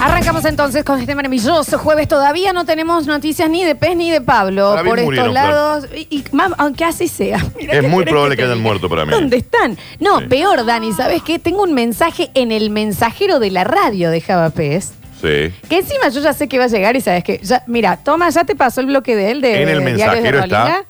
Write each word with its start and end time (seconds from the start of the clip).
Arrancamos 0.00 0.44
entonces 0.46 0.82
con 0.82 0.98
este 0.98 1.14
maravilloso 1.14 1.78
jueves. 1.78 2.08
Todavía 2.08 2.54
no 2.54 2.64
tenemos 2.64 3.06
noticias 3.06 3.50
ni 3.50 3.64
de 3.64 3.74
Pez 3.74 3.96
ni 3.96 4.10
de 4.10 4.22
Pablo 4.22 4.70
Para 4.70 4.82
mí 4.82 4.88
por 4.88 4.98
estos 5.14 5.32
lados. 5.32 5.86
Y, 5.94 6.24
aunque 6.56 6.84
así 6.84 7.06
sea. 7.06 7.36
Es 7.58 7.68
¿qué 7.68 7.82
muy 7.82 8.04
probable 8.06 8.34
que 8.34 8.42
te 8.42 8.46
hayan 8.46 8.58
diga? 8.58 8.66
muerto 8.68 8.88
para 8.88 9.04
mí. 9.04 9.12
¿Dónde 9.12 9.36
están? 9.36 9.76
No, 9.98 10.20
Sí. 10.20 10.26
peor, 10.26 10.64
Dani. 10.64 10.92
¿Sabes 10.94 11.22
qué? 11.22 11.38
Tengo 11.38 11.62
un 11.62 11.74
mensaje 11.74 12.30
en 12.34 12.50
el 12.50 12.70
mensajero 12.70 13.38
de 13.40 13.50
la 13.50 13.64
radio 13.64 14.10
de 14.10 14.22
Java 14.22 14.48
Pez. 14.50 14.92
Sí. 15.20 15.52
Que 15.68 15.78
encima 15.80 16.08
yo 16.08 16.22
ya 16.22 16.32
sé 16.32 16.48
que 16.48 16.58
va 16.58 16.64
a 16.64 16.68
llegar 16.68 16.96
y 16.96 17.02
sabes 17.02 17.22
que. 17.22 17.38
Ya, 17.42 17.62
mira, 17.66 17.98
toma, 17.98 18.30
ya 18.30 18.44
te 18.44 18.56
pasó 18.56 18.80
el 18.80 18.86
bloque 18.86 19.14
de 19.14 19.30
él 19.32 19.42
de 19.42 19.62
En 19.62 19.68
el 19.68 19.84
de 19.84 19.92
Diarios 19.94 20.22
de 20.24 20.32
mensajero 20.32 20.38
está. 20.44 20.60
Rolina. 20.62 20.84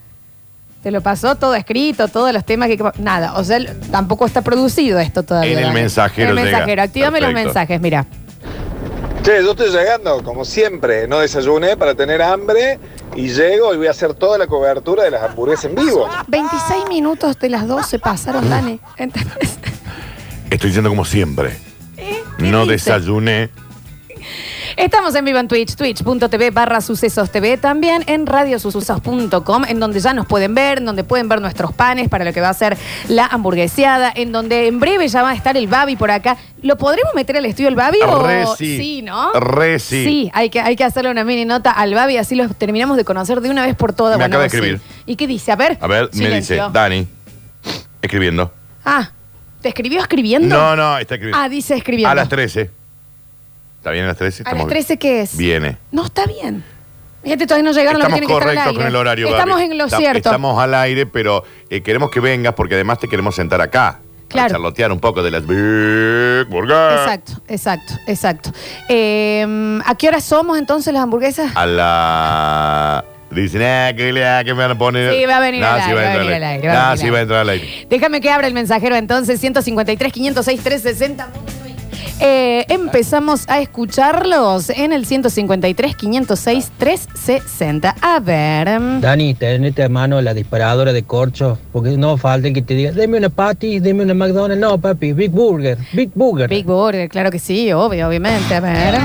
Te 0.84 0.90
lo 0.90 1.02
pasó 1.02 1.34
todo 1.34 1.54
escrito, 1.56 2.08
todos 2.08 2.32
los 2.32 2.44
temas 2.44 2.68
que. 2.68 2.78
Nada, 3.00 3.34
o 3.36 3.42
sea, 3.44 3.58
tampoco 3.90 4.24
está 4.24 4.40
producido 4.40 4.98
esto 5.00 5.24
todavía. 5.24 5.50
En 5.52 5.58
el 5.58 5.64
Dani. 5.64 5.74
mensajero 5.74 6.30
En 6.30 6.38
el 6.38 6.44
mensajero, 6.44 6.82
actívame 6.82 7.20
los 7.20 7.26
Perfecto. 7.30 7.48
mensajes, 7.48 7.80
mira. 7.80 8.06
Che, 9.22 9.42
yo 9.44 9.50
estoy 9.50 9.68
llegando, 9.70 10.22
como 10.24 10.44
siempre, 10.46 11.06
no 11.06 11.18
desayuné 11.18 11.76
para 11.76 11.94
tener 11.94 12.22
hambre 12.22 12.78
y 13.14 13.28
llego 13.28 13.74
y 13.74 13.76
voy 13.76 13.86
a 13.86 13.90
hacer 13.90 14.14
toda 14.14 14.38
la 14.38 14.46
cobertura 14.46 15.04
de 15.04 15.10
las 15.10 15.22
hamburguesas 15.22 15.66
en 15.66 15.74
vivo. 15.74 16.08
26 16.28 16.88
minutos 16.88 17.38
de 17.38 17.50
las 17.50 17.68
12 17.68 17.98
pasaron, 17.98 18.48
Dani. 18.48 18.80
¿Entendés? 18.96 19.58
Estoy 20.50 20.70
diciendo 20.70 20.88
como 20.88 21.04
siempre. 21.04 21.50
¿Eh? 21.98 22.22
¿Qué 22.38 22.44
No 22.50 22.62
dice? 22.62 22.72
desayuné. 22.92 23.50
Estamos 24.80 25.14
en 25.14 25.26
vivo 25.26 25.38
en 25.38 25.46
Twitch, 25.46 25.74
twitch.tv 25.74 26.50
barra 26.52 26.80
sucesos 26.80 27.30
TV, 27.30 27.58
también 27.58 28.02
en 28.06 28.26
radiosucesos.com, 28.26 29.64
en 29.68 29.78
donde 29.78 30.00
ya 30.00 30.14
nos 30.14 30.24
pueden 30.24 30.54
ver, 30.54 30.78
en 30.78 30.86
donde 30.86 31.04
pueden 31.04 31.28
ver 31.28 31.42
nuestros 31.42 31.74
panes 31.74 32.08
para 32.08 32.24
lo 32.24 32.32
que 32.32 32.40
va 32.40 32.48
a 32.48 32.54
ser 32.54 32.78
la 33.06 33.26
hamburgueseada, 33.26 34.10
en 34.16 34.32
donde 34.32 34.68
en 34.68 34.80
breve 34.80 35.06
ya 35.08 35.22
va 35.22 35.30
a 35.30 35.34
estar 35.34 35.58
el 35.58 35.66
Babi 35.66 35.96
por 35.96 36.10
acá. 36.10 36.38
¿Lo 36.62 36.78
podremos 36.78 37.14
meter 37.14 37.36
al 37.36 37.44
estudio 37.44 37.68
el 37.68 37.74
Babi 37.74 37.98
o 38.06 38.26
Re 38.26 38.46
sí. 38.56 39.02
no? 39.02 39.34
Re 39.34 39.78
sí. 39.78 40.02
Sí, 40.02 40.30
hay 40.32 40.48
que, 40.48 40.62
hay 40.62 40.76
que 40.76 40.84
hacerle 40.84 41.10
una 41.10 41.24
mini 41.24 41.44
nota 41.44 41.72
al 41.72 41.92
Babi, 41.92 42.16
así 42.16 42.34
los 42.34 42.56
terminamos 42.56 42.96
de 42.96 43.04
conocer 43.04 43.42
de 43.42 43.50
una 43.50 43.66
vez 43.66 43.76
por 43.76 43.92
todas. 43.92 44.16
Me 44.16 44.24
acaba 44.24 44.44
de 44.44 44.48
sí. 44.48 44.56
escribir. 44.56 44.80
¿Y 45.04 45.16
qué 45.16 45.26
dice? 45.26 45.52
A 45.52 45.56
ver. 45.56 45.76
A 45.78 45.86
ver, 45.88 46.08
me 46.14 46.30
dice. 46.30 46.58
Dani, 46.72 47.06
escribiendo. 48.00 48.50
Ah, 48.82 49.10
¿te 49.60 49.68
escribió 49.68 50.00
escribiendo? 50.00 50.56
No, 50.56 50.74
no, 50.74 50.96
está 50.96 51.16
escribiendo. 51.16 51.38
Ah, 51.38 51.50
dice 51.50 51.74
escribiendo. 51.74 52.10
A 52.10 52.14
las 52.14 52.30
13. 52.30 52.79
¿Está 53.80 53.90
bien 53.92 54.04
a 54.04 54.08
las 54.08 54.16
13? 54.18 54.42
¿A 54.42 54.44
las 54.44 54.52
Estamos- 54.52 54.68
13 54.68 54.98
qué 54.98 55.22
es? 55.22 55.36
Viene. 55.38 55.78
No, 55.90 56.04
está 56.04 56.26
bien. 56.26 56.62
Fíjate, 57.22 57.46
todavía 57.46 57.64
no 57.70 57.72
llegaron 57.76 58.00
Estamos 58.00 58.20
los 58.20 58.20
que 58.20 58.26
tienen 58.26 58.28
que 58.28 58.32
estar 58.32 58.48
al 58.48 58.54
correctos 58.54 58.66
aire. 58.68 58.78
con 58.78 58.86
el 58.88 58.96
horario. 58.96 59.26
Estamos 59.28 59.56
Gaby. 59.58 59.70
en 59.72 59.78
lo 59.78 59.84
Esta- 59.86 59.96
cierto. 59.98 60.18
Estamos 60.28 60.62
al 60.62 60.74
aire, 60.74 61.06
pero 61.06 61.44
eh, 61.70 61.82
queremos 61.82 62.10
que 62.10 62.20
vengas 62.20 62.54
porque 62.54 62.74
además 62.74 62.98
te 62.98 63.08
queremos 63.08 63.34
sentar 63.34 63.60
acá. 63.60 63.98
Claro. 64.28 64.44
Para 64.46 64.48
charlotear 64.58 64.92
un 64.92 65.00
poco 65.00 65.22
de 65.22 65.30
las 65.32 65.46
Big 65.46 65.56
Burger. 66.48 66.92
Exacto, 66.98 67.32
exacto, 67.48 67.94
exacto. 68.06 68.52
Eh, 68.88 69.80
¿A 69.84 69.94
qué 69.96 70.08
hora 70.08 70.20
somos 70.20 70.56
entonces 70.58 70.92
las 70.94 71.02
hamburguesas? 71.02 71.50
A 71.56 71.66
la... 71.66 73.04
Dicen, 73.30 73.62
ah, 73.62 73.92
que, 73.96 74.12
le- 74.12 74.44
que 74.44 74.54
me 74.54 74.60
van 74.62 74.72
a 74.72 74.78
poner... 74.78 75.12
Sí, 75.14 75.24
va 75.24 75.36
a 75.36 75.40
venir 75.40 75.64
al 75.64 75.80
sí 75.82 75.90
aire, 75.90 75.94
va 75.94 76.00
a 76.12 76.16
venir 76.16 76.32
al 76.34 76.42
aire. 76.42 76.46
aire, 76.46 76.68
va 76.68 76.74
a 76.74 76.76
No, 76.76 76.88
venir 76.90 76.98
sí 77.00 77.06
al 77.06 77.12
va 77.12 77.16
a 77.16 77.20
aire. 77.20 77.22
entrar 77.22 77.40
al 77.40 77.48
aire. 77.48 77.86
Déjame 77.88 78.20
que 78.20 78.30
abra 78.30 78.46
el 78.46 78.54
mensajero 78.54 78.96
entonces, 78.96 79.40
153, 79.40 80.12
506, 80.12 80.60
360. 80.62 81.28
Eh, 82.22 82.66
empezamos 82.68 83.48
a 83.48 83.60
escucharlos 83.60 84.68
en 84.68 84.92
el 84.92 85.06
153, 85.06 85.96
506, 85.96 86.72
360. 86.76 87.94
A 88.00 88.20
ver. 88.20 89.00
Dani, 89.00 89.32
tenete 89.32 89.84
a 89.84 89.88
mano 89.88 90.20
la 90.20 90.34
disparadora 90.34 90.92
de 90.92 91.02
corcho, 91.02 91.58
porque 91.72 91.96
no 91.96 92.18
falten 92.18 92.52
que 92.52 92.60
te 92.60 92.74
digan, 92.74 92.94
deme 92.94 93.16
una 93.16 93.30
patty, 93.30 93.80
deme 93.80 94.02
una 94.02 94.12
McDonald's. 94.12 94.60
No, 94.60 94.78
papi, 94.78 95.14
Big 95.14 95.30
Burger, 95.30 95.78
Big 95.94 96.10
Burger. 96.14 96.50
Big 96.50 96.66
Burger, 96.66 97.08
claro 97.08 97.30
que 97.30 97.38
sí, 97.38 97.72
obvio, 97.72 98.06
obviamente. 98.08 98.54
A 98.54 98.60
ver. 98.60 98.96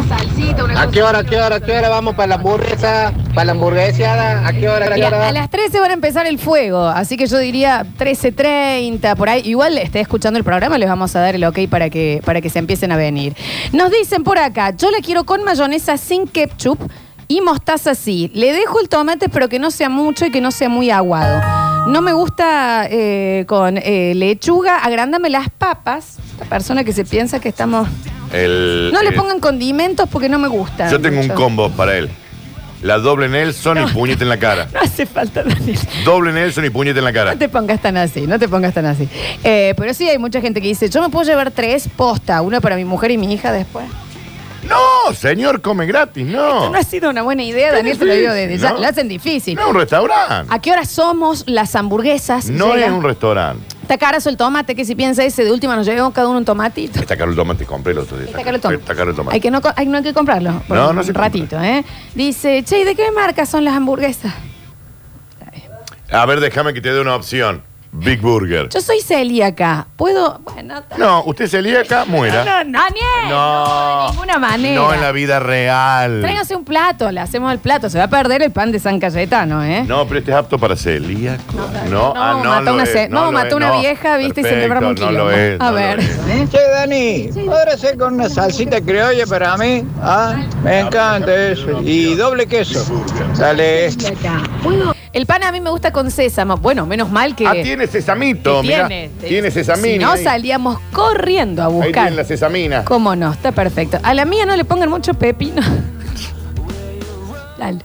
¿A 0.78 0.92
qué 0.92 1.02
hora, 1.02 1.20
a 1.20 1.24
qué 1.24 1.38
hora, 1.38 1.56
a 1.56 1.59
qué 1.62 1.72
hora 1.78 1.88
vamos 1.88 2.16
para 2.16 2.28
la 2.28 2.36
hamburguesa? 2.36 3.14
¿Para 3.34 3.46
la 3.46 3.52
hamburgueseada? 3.54 4.46
¿A 4.46 4.52
qué 4.52 4.68
hora, 4.68 4.88
a 4.88 4.96
qué 4.96 5.06
hora? 5.06 5.28
a 5.28 5.31
las 5.31 5.50
13 5.50 5.80
van 5.80 5.92
a 5.92 5.94
empezar 5.94 6.28
el 6.28 6.38
fuego, 6.38 6.86
así 6.86 7.16
que 7.16 7.28
yo 7.28 7.38
diría 7.38 7.86
13.30, 7.98 9.16
por 9.16 9.30
ahí. 9.30 9.42
Igual 9.46 9.78
esté 9.78 10.02
escuchando 10.02 10.38
el 10.38 10.44
programa, 10.44 10.78
les 10.78 10.90
vamos 10.90 11.16
a 11.16 11.22
dar 11.22 11.36
el 11.36 11.44
ok 11.46 11.59
para 11.70 11.90
que, 11.90 12.22
para 12.25 12.42
que 12.42 12.50
se 12.50 12.59
empiecen 12.59 12.92
a 12.92 12.98
venir. 13.06 13.36
Nos 13.72 13.92
dicen 13.92 14.24
por 14.24 14.38
acá, 14.38 14.76
yo 14.76 14.92
la 14.92 15.00
quiero 15.00 15.24
con 15.24 15.44
mayonesa 15.44 15.98
sin 15.98 16.28
ketchup 16.28 16.80
y 17.28 17.42
mostaza 17.42 17.96
sí. 17.96 18.32
Le 18.34 18.54
dejo 18.54 18.80
el 18.80 18.90
tomate, 18.90 19.30
pero 19.30 19.50
que 19.50 19.60
no 19.60 19.72
sea 19.72 19.90
mucho 19.90 20.26
y 20.26 20.32
que 20.32 20.42
no 20.42 20.52
sea 20.52 20.70
muy 20.70 20.90
aguado. 20.90 21.42
No 21.90 22.02
me 22.02 22.14
gusta 22.14 22.88
eh, 22.90 23.46
con 23.48 23.78
eh, 23.78 24.14
lechuga, 24.16 24.78
agrándame 24.78 25.30
las 25.30 25.50
papas. 25.50 26.18
Esta 26.34 26.46
persona 26.46 26.84
que 26.84 26.94
se 26.94 27.06
piensa 27.06 27.40
que 27.40 27.50
estamos... 27.50 27.88
El, 28.34 28.90
No 28.92 29.02
le 29.02 29.10
eh, 29.10 29.14
pongan 29.14 29.40
condimentos 29.40 30.10
porque 30.10 30.30
no 30.30 30.40
me 30.40 30.48
gusta. 30.48 30.90
Yo 30.90 31.00
tengo 31.00 31.22
un 31.22 31.30
combo 31.30 31.70
para 31.70 31.98
él. 31.98 32.10
La 32.85 33.00
doble 33.00 33.28
Nelson 33.28 33.79
y 33.79 33.91
puñete 33.94 34.23
en 34.23 34.29
la 34.29 34.38
cara. 34.38 34.68
No 34.73 34.79
hace 34.79 35.07
falta, 35.07 35.44
Daniel. 35.44 35.79
Doble 36.06 36.31
Nelson 36.31 36.66
y 36.66 36.69
puñete 36.69 37.00
en 37.00 37.06
la 37.06 37.12
cara. 37.13 37.34
No 37.34 37.40
te 37.40 37.50
pongas 37.50 37.81
tan 37.81 37.97
así, 37.97 38.28
no 38.28 38.38
te 38.38 38.47
pongas 38.47 38.75
tan 38.75 38.85
así. 38.85 39.09
Eh, 39.44 39.73
pero 39.75 39.91
sí 39.96 40.07
hay 40.07 40.19
mucha 40.19 40.40
gente 40.40 40.62
que 40.62 40.68
dice, 40.68 40.88
yo 40.90 41.01
me 41.01 41.09
puedo 41.09 41.25
llevar 41.25 41.50
tres 41.50 41.90
posta, 41.95 42.41
una 42.44 42.62
para 42.62 42.75
mi 42.75 42.85
mujer 42.85 43.09
y 43.09 43.18
mi 43.18 43.34
hija 43.34 43.51
después. 43.51 43.88
No, 44.69 45.13
señor, 45.13 45.62
come 45.62 45.85
gratis, 45.85 46.25
no. 46.25 46.69
No 46.72 46.78
ha 46.78 46.84
sido 46.84 47.09
una 47.12 47.22
buena 47.22 47.44
idea, 47.44 47.72
Daniel, 47.72 47.97
te 48.00 48.06
lo 48.06 48.13
digo 48.13 48.34
desde 48.34 48.57
ya. 48.57 48.72
¿no? 48.74 48.79
Lo 48.79 48.88
hacen 48.88 49.07
difícil. 49.07 49.56
No 49.56 49.62
es 49.62 49.68
un 49.68 49.75
restaurante. 49.75 50.53
¿A 50.53 50.59
qué 50.59 50.72
hora 50.72 50.85
somos 50.85 51.44
las 51.47 51.75
hamburguesas? 51.75 52.50
No 52.50 52.74
Llega- 52.74 52.88
es 52.88 52.91
un 52.91 53.03
restaurante. 53.03 53.75
Está 53.85 54.00
carazo 54.00 54.29
el 54.29 54.38
tomate, 54.38 54.73
que 54.73 54.84
si 54.84 54.96
piensa 54.96 55.23
ese 55.23 55.44
de 55.44 55.51
última 55.51 55.75
nos 55.75 55.85
llevamos 55.85 56.12
cada 56.12 56.28
uno 56.28 56.40
un 56.40 56.46
tomatito. 56.46 57.00
Está 57.00 57.16
caro 57.16 57.29
el 57.29 57.38
tomate, 57.38 57.66
compré 57.66 57.91
el 57.94 58.00
otro 58.00 58.18
día. 58.18 58.29
Está 58.29 58.41
caro 58.44 58.56
el 58.56 58.62
tomate. 58.62 58.81
Está 58.81 58.96
caro 58.96 59.09
el 59.12 59.16
tomate. 59.16 59.35
Hay 59.35 59.40
que 59.41 59.51
no, 59.51 59.62
hay, 59.75 59.85
no 59.85 59.97
hay 59.97 60.03
que 60.03 60.12
comprarlo. 60.12 60.63
por 60.68 60.75
No, 60.75 60.90
un 60.90 60.96
no 60.96 61.03
se 61.03 61.13
ratito, 61.13 61.62
¿eh? 61.62 61.85
Dice, 62.16 62.63
che, 62.63 62.79
¿y 62.79 62.84
de 62.84 62.95
qué 62.95 63.12
marca 63.12 63.45
son 63.45 63.63
las 63.63 63.75
hamburguesas? 63.75 64.34
A 66.12 66.25
ver, 66.25 66.40
déjame 66.40 66.74
que 66.74 66.81
te 66.81 66.91
dé 66.91 67.00
una 67.00 67.13
opción. 67.16 67.62
Big 67.97 68.22
Burger. 68.22 68.69
Yo 68.69 68.81
soy 68.81 69.00
celíaca. 69.01 69.88
¿Puedo? 69.95 70.39
Bueno, 70.44 70.81
ta- 70.83 70.97
No, 70.97 71.23
usted 71.25 71.47
celíaca, 71.47 72.06
muera. 72.06 72.44
no, 72.44 72.63
no, 72.66 72.79
Daniel, 72.79 73.29
no, 73.29 74.06
de 74.06 74.11
ninguna 74.11 74.38
manera. 74.39 74.75
No 74.81 74.94
en 74.94 75.01
la 75.01 75.11
vida 75.11 75.39
real. 75.39 76.19
Tráigase 76.22 76.56
un 76.56 76.66
plato, 76.66 77.11
le 77.11 77.22
hacemos 77.22 77.51
el 77.53 77.59
plato. 77.59 77.89
Se 77.89 77.97
va 77.97 78.03
a 78.06 78.09
perder 78.09 78.41
el 78.44 78.51
pan 78.51 78.72
de 78.72 78.79
San 78.79 79.00
Cayetano, 79.00 79.63
¿eh? 79.63 79.83
No, 79.88 80.06
pero 80.07 80.19
este 80.19 80.31
es 80.31 80.38
apto 80.38 80.59
para 80.59 80.75
celíaco. 80.75 81.41
No, 81.89 81.89
no, 81.89 82.13
ah, 82.16 82.39
no, 82.44 82.50
mató 82.50 82.63
lo 82.66 82.73
una 82.73 82.83
es, 82.83 82.91
ce- 82.91 83.09
no, 83.09 83.25
lo 83.25 83.31
mató 83.31 83.47
es, 83.47 83.53
una 83.56 83.67
no. 83.69 83.79
vieja, 83.79 84.17
viste, 84.17 84.41
y 84.41 84.44
se 84.44 84.50
Perfecto, 84.50 84.62
quebraba 84.73 84.88
un 84.89 84.95
no 84.95 85.12
lo 85.12 85.31
es, 85.31 85.62
A 85.62 85.63
no 85.66 85.69
lo 85.72 85.77
ver. 85.77 86.00
es. 86.00 86.50
Che, 86.51 86.59
Dani, 86.69 87.29
¿podrá 87.45 87.77
ser 87.77 87.98
con 87.98 88.15
una 88.15 88.27
salsita 88.30 88.81
criolla 88.81 89.25
para 89.25 89.56
mí? 89.57 89.83
Ah, 90.01 90.36
me 90.63 90.81
encanta 90.81 91.33
eso. 91.33 91.81
Y 91.81 92.15
doble 92.15 92.45
queso. 92.45 92.83
Dale. 93.38 93.89
El 95.15 95.25
pan 95.25 95.44
a 95.44 95.51
mí 95.53 95.62
me 95.62 95.69
gusta 95.69 95.94
con 95.94 96.12
sésamo. 96.12 96.57
Bueno, 96.57 96.85
menos 96.85 97.09
mal 97.09 97.38
que. 97.38 97.47
Ah, 97.47 97.53
tiene 97.53 97.88
sesamito, 97.88 98.62
que 98.62 98.67
mira. 98.67 98.88
tiene. 98.89 99.09
Tiene 99.25 99.50
sesamina. 99.50 99.94
Si 99.94 99.97
no, 100.00 100.12
ahí. 100.12 100.23
salíamos 100.25 100.77
corriendo 100.91 101.63
a 101.63 101.67
Ahí 101.67 101.71
buscar. 101.71 101.91
tienen 101.94 102.15
la 102.17 102.23
sesamina. 102.25 102.83
¿Cómo 102.83 103.15
no? 103.15 103.31
Está 103.31 103.53
perfecto. 103.53 103.97
A 104.03 104.13
la 104.13 104.25
mía 104.25 104.45
no 104.45 104.57
le 104.57 104.65
pongan 104.65 104.89
mucho 104.89 105.13
pepino. 105.13 105.62
Dale. 107.57 107.79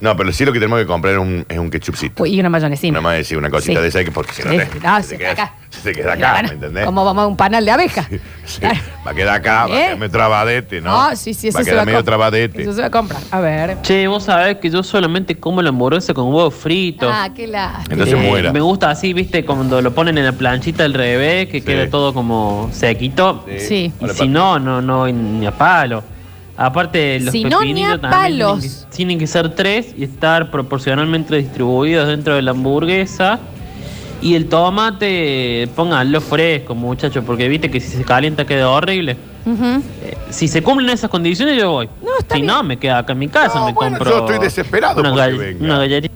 No, 0.00 0.16
pero 0.16 0.32
sí 0.32 0.44
lo 0.46 0.52
que 0.52 0.58
tenemos 0.58 0.78
que 0.80 0.86
comprar 0.86 1.14
es 1.14 1.20
un, 1.20 1.44
es 1.48 1.58
un 1.58 1.68
ketchupcito. 1.70 2.22
Uy, 2.22 2.34
y 2.34 2.40
una 2.40 2.48
mayonesina. 2.48 2.92
Nada 2.94 3.02
más 3.02 3.16
decir 3.18 3.36
una 3.36 3.50
cosita 3.50 3.74
Sí. 3.80 3.82
de 3.82 3.88
esa 3.88 4.04
que 4.04 4.10
porque 4.10 4.32
si 4.32 4.42
no 4.42 4.50
Sí, 4.50 4.56
te, 4.56 4.80
no, 4.80 4.96
se, 4.96 5.02
se 5.02 5.08
te 5.10 5.18
queda, 5.18 5.30
acá. 5.32 5.54
se 5.68 5.80
te 5.82 5.92
queda 5.92 6.12
acá, 6.14 6.42
¿me 6.42 6.48
entendés? 6.54 6.84
Como 6.86 7.04
vamos 7.04 7.22
a 7.24 7.26
un 7.26 7.36
panal 7.36 7.64
de 7.64 7.70
abeja. 7.70 8.08
Sí, 8.50 8.62
va 8.62 9.12
a 9.12 9.14
quedar 9.14 9.36
acá, 9.36 9.66
va 9.66 9.74
a 9.74 9.78
¿Eh? 9.78 9.84
quedarme 9.84 10.08
trabadete, 10.08 10.80
¿no? 10.80 11.00
Ah, 11.00 11.14
sí, 11.14 11.34
sí, 11.34 11.48
eso 11.48 11.58
va 11.58 11.60
a 11.60 11.64
se 11.64 11.70
quedar 11.70 11.86
medio 11.86 12.02
trabadete. 12.02 12.62
Eso 12.62 12.72
se 12.72 12.80
va 12.80 12.88
a 12.88 12.90
comprar. 12.90 13.20
A 13.30 13.38
ver. 13.38 13.76
Che, 13.82 14.08
vos 14.08 14.24
sabés 14.24 14.56
que 14.56 14.70
yo 14.70 14.82
solamente 14.82 15.36
como 15.36 15.62
la 15.62 15.68
hamburguesa 15.68 16.12
con 16.14 16.24
huevo 16.34 16.50
frito. 16.50 17.08
Ah, 17.12 17.28
qué 17.34 17.46
la. 17.46 17.80
Entonces 17.88 18.14
Eh, 18.14 18.28
muera. 18.28 18.52
Me 18.52 18.60
gusta 18.60 18.90
así, 18.90 19.12
viste, 19.12 19.44
cuando 19.44 19.80
lo 19.80 19.94
ponen 19.94 20.18
en 20.18 20.24
la 20.24 20.32
planchita 20.32 20.82
al 20.84 20.94
revés, 20.94 21.46
que 21.48 21.60
Sí. 21.60 21.66
queda 21.66 21.88
todo 21.88 22.12
como 22.12 22.70
sequito. 22.72 23.44
Sí. 23.58 23.92
Y 24.00 24.08
si 24.08 24.26
no, 24.26 24.58
no, 24.58 24.82
no, 24.82 25.06
ni 25.06 25.46
a 25.46 25.52
palo. 25.52 26.02
Aparte, 26.62 27.18
los 27.20 27.32
Si 27.32 27.42
no, 27.44 27.60
ni 27.60 27.68
pepinillos 27.72 27.94
a 27.94 27.98
también 28.02 28.22
tienen 28.26 28.38
palos. 28.46 28.64
que, 28.90 28.96
tienen 28.96 29.18
que 29.18 29.26
ser 29.26 29.54
tres 29.54 29.94
y 29.96 30.04
estar 30.04 30.50
proporcionalmente 30.50 31.34
distribuidos 31.36 32.06
dentro 32.06 32.34
de 32.34 32.42
la 32.42 32.50
hamburguesa. 32.50 33.38
Y 34.20 34.34
el 34.34 34.46
tomate, 34.50 35.66
pónganlo 35.74 36.20
fresco, 36.20 36.74
muchachos, 36.74 37.24
porque 37.26 37.48
viste 37.48 37.70
que 37.70 37.80
si 37.80 37.96
se 37.96 38.04
calienta 38.04 38.44
queda 38.44 38.68
horrible. 38.68 39.16
Eh, 39.46 40.16
si 40.28 40.48
se 40.48 40.62
cumplen 40.62 40.90
esas 40.90 41.08
condiciones, 41.08 41.56
yo 41.58 41.70
voy. 41.70 41.88
No, 42.02 42.10
está 42.18 42.34
si 42.34 42.42
bien. 42.42 42.52
no, 42.54 42.62
me 42.62 42.76
quedo 42.76 42.96
acá 42.96 43.14
en 43.14 43.18
mi 43.20 43.28
casa, 43.28 43.58
No, 43.60 43.66
me 43.68 43.72
bueno, 43.72 43.96
compro. 43.96 44.18
yo 44.18 44.26
estoy 44.26 44.38
desesperado 44.44 45.00
una, 45.00 45.14
gall- 45.14 45.38
venga. 45.38 45.64
una 45.64 45.78
galletita. 45.78 46.14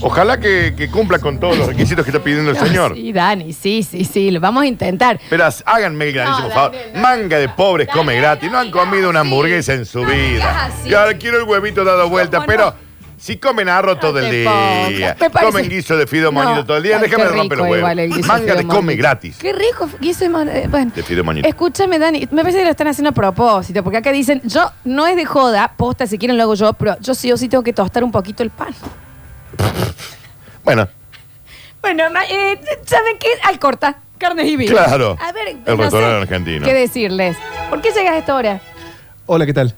Ojalá 0.00 0.38
que, 0.38 0.74
que 0.76 0.88
cumpla 0.90 1.18
con 1.18 1.38
todos 1.40 1.56
los 1.58 1.66
requisitos 1.68 2.04
que 2.04 2.10
está 2.10 2.22
pidiendo 2.22 2.50
el 2.50 2.56
señor. 2.66 2.94
Sí, 2.94 3.12
Dani, 3.12 3.52
sí, 3.52 3.82
sí, 3.82 4.04
sí. 4.04 4.30
Lo 4.30 4.40
vamos 4.40 4.62
a 4.62 4.66
intentar. 4.66 5.18
Pero 5.30 5.44
haz- 5.44 5.62
háganme 5.66 6.06
el 6.06 6.12
granísimo 6.12 6.48
No, 6.48 6.54
favor. 6.54 6.72
Daniel, 6.72 6.90
no. 6.94 7.00
Manga 7.00 7.38
de 7.38 7.48
pobres 7.48 7.86
Daniel, 7.88 8.04
come 8.04 8.16
gratis. 8.16 8.50
No 8.50 8.58
han 8.58 8.66
digas 8.66 8.84
comido 8.84 9.10
una 9.10 9.20
así. 9.20 9.26
hamburguesa 9.28 9.72
en 9.74 9.86
su 9.86 10.02
No 10.02 10.10
digas 10.10 10.30
vida. 10.30 10.64
así. 10.66 10.88
Y 10.90 10.94
ahora 10.94 11.16
quiero 11.18 11.38
el 11.38 11.44
huevito 11.44 11.84
dado 11.84 12.08
vuelta. 12.08 12.38
¿Cómo 12.38 12.46
Pero 12.46 12.74
si 13.18 13.38
comen 13.38 13.68
arroz 13.70 13.98
todo 13.98 14.18
el 14.18 14.26
te 14.28 14.36
día, 14.42 14.50
pongas. 14.50 15.20
Me 15.20 15.30
parece- 15.30 15.52
comen 15.52 15.68
guiso 15.70 15.96
de 15.96 16.06
fideo 16.06 16.30
moñito 16.30 16.54
No, 16.56 16.64
todo 16.66 16.76
el 16.76 16.82
día, 16.82 16.96
ay, 16.96 17.02
déjame 17.02 17.24
qué 17.24 17.28
romper 17.30 17.58
los 17.58 17.66
rico 17.66 17.76
igual 17.78 17.98
el 17.98 18.10
huevos. 18.10 18.16
guiso 18.18 18.28
Manga 18.28 18.54
de 18.54 18.66
come 18.66 18.80
moñito. 18.82 19.02
gratis. 19.02 19.36
Qué 19.38 19.52
rico 19.54 19.88
guiso 20.00 20.20
de 20.24 20.28
mon- 20.28 20.48
eh, 20.48 20.66
Bueno. 20.70 20.92
De 20.94 21.02
fideo 21.02 21.24
moñito. 21.24 21.48
Escúchame, 21.48 21.98
Dani, 21.98 22.28
me 22.30 22.42
parece 22.42 22.58
que 22.58 22.64
lo 22.66 22.70
están 22.70 22.88
haciendo 22.88 23.08
a 23.10 23.12
propósito, 23.14 23.82
porque 23.82 23.96
acá 23.98 24.12
dicen, 24.12 24.42
yo 24.44 24.70
no 24.84 25.06
es 25.06 25.16
de 25.16 25.24
joda, 25.24 25.72
posta, 25.76 26.06
si 26.06 26.18
quieren 26.18 26.36
lo 26.36 26.42
hago 26.42 26.54
yo, 26.54 26.72
pero 26.74 26.96
yo 27.00 27.14
sí 27.14 27.32
o 27.32 27.36
sí 27.38 27.48
tengo 27.48 27.64
que 27.64 27.72
tostar 27.72 28.04
un 28.04 28.12
poquito 28.12 28.42
el 28.42 28.50
pan. 28.50 28.74
Bueno, 30.64 30.88
Bueno, 31.80 32.04
eh, 32.28 32.60
¿saben 32.84 33.18
qué? 33.20 33.28
Al 33.44 33.60
corta, 33.60 33.98
carnes 34.18 34.46
y 34.48 34.56
vinos. 34.56 34.74
Claro. 34.74 35.16
A 35.20 35.30
ver, 35.30 35.48
El 35.48 35.62
no 35.64 35.76
restaurante 35.76 36.16
sé 36.16 36.22
argentino. 36.22 36.66
¿Qué 36.66 36.74
decirles? 36.74 37.36
¿Por 37.70 37.80
qué 37.80 37.90
llegas 37.92 38.14
a 38.14 38.18
esta 38.18 38.34
hora? 38.34 38.60
Hola, 39.26 39.46
¿qué 39.46 39.54
tal? 39.54 39.74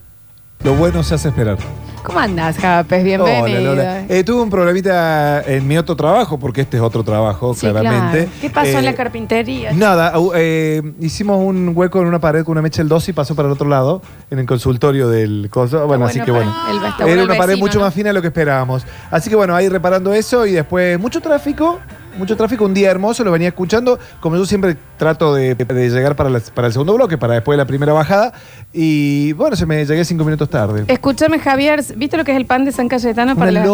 Lo 0.65 0.75
bueno 0.75 1.03
se 1.03 1.15
hace 1.15 1.29
esperar. 1.29 1.57
¿Cómo 2.03 2.19
andas, 2.21 2.57
Japes? 2.57 3.05
Bienvenido. 3.05 3.45
Hola, 3.45 3.61
Lola. 3.61 4.05
Eh, 4.09 4.25
tuve 4.25 4.41
un 4.43 4.51
problemita 4.51 5.43
en 5.43 5.67
mi 5.69 5.77
otro 5.77 5.95
trabajo, 5.95 6.39
porque 6.39 6.63
este 6.63 6.79
es 6.79 6.83
otro 6.83 7.05
trabajo, 7.05 7.55
Sí, 7.55 7.61
claramente. 7.69 8.25
claro. 8.25 8.31
¿Qué 8.41 8.51
pasó 8.51 8.79
en 8.79 8.85
la 8.87 8.91
Eh, 8.93 8.95
carpintería? 8.95 9.73
Nada, 9.73 10.13
au- 10.15 10.33
eh, 10.35 10.83
hicimos 11.01 11.39
un 11.45 11.73
hueco 11.75 12.01
en 12.01 12.07
una 12.07 12.19
pared 12.19 12.45
con 12.45 12.53
una 12.53 12.63
mecha 12.63 12.79
del 12.83 12.89
2 12.89 13.09
y 13.09 13.13
pasó 13.13 13.35
para 13.35 13.47
el 13.49 13.53
otro 13.53 13.69
lado, 13.69 14.01
en 14.31 14.39
el 14.39 14.47
consultorio 14.47 15.09
del 15.09 15.49
coso. 15.51 15.87
Bueno, 15.87 16.07
así 16.07 16.21
que 16.21 16.31
bueno, 16.31 16.51
bueno. 16.51 16.61
para 16.63 16.71
el- 16.87 16.93
está 16.93 17.05
Era 17.05 17.13
el 17.23 17.29
una 17.29 17.37
pared 17.39 17.49
vecino, 17.51 17.67
mucho 17.67 17.79
¿no? 17.79 17.85
más 17.85 17.95
fina 17.95 18.09
de 18.09 18.15
lo 18.15 18.21
que 18.23 18.29
esperábamos. 18.29 18.85
Así 19.11 19.29
que 19.31 19.37
bueno, 19.37 19.55
ahí 19.55 19.69
reparando 19.69 20.13
eso 20.13 20.47
y 20.47 20.53
después 20.53 20.99
mucho 20.99 21.21
tráfico. 21.21 21.79
Mucho 22.17 22.37
tráfico, 22.37 22.65
un 22.65 22.75
día 22.75 22.91
hermoso, 22.91 23.23
lo 23.23 23.31
venía 23.31 23.47
escuchando. 23.49 23.97
Como 24.19 24.37
yo 24.37 24.45
siempre 24.45 24.77
trato 24.99 25.35
de, 25.35 25.55
de 25.55 25.89
llegar 25.91 26.15
para, 26.17 26.29
las- 26.29 26.51
para 26.51 26.67
el 26.67 26.73
segundo 26.73 26.95
bloque, 26.95 27.17
para 27.17 27.35
después 27.35 27.55
de 27.57 27.63
la 27.63 27.67
primera 27.67 27.93
bajada. 27.93 28.33
Y 28.73 29.33
bueno, 29.33 29.57
se 29.57 29.65
me 29.65 29.85
llegué 29.87 30.05
cinco 30.05 30.25
minutos 30.25 30.51
tarde. 30.51 30.85
Escúchame, 30.89 31.39
Javier, 31.39 31.83
¿viste 31.97 32.17
lo 32.19 32.25
que 32.25 32.33
es 32.33 32.37
el 32.37 32.45
pan 32.45 32.65
de 32.67 32.73
San 32.73 32.89
Cayetano 32.89 33.35
para 33.37 33.51
las? 33.51 33.65
Eh, 33.67 33.69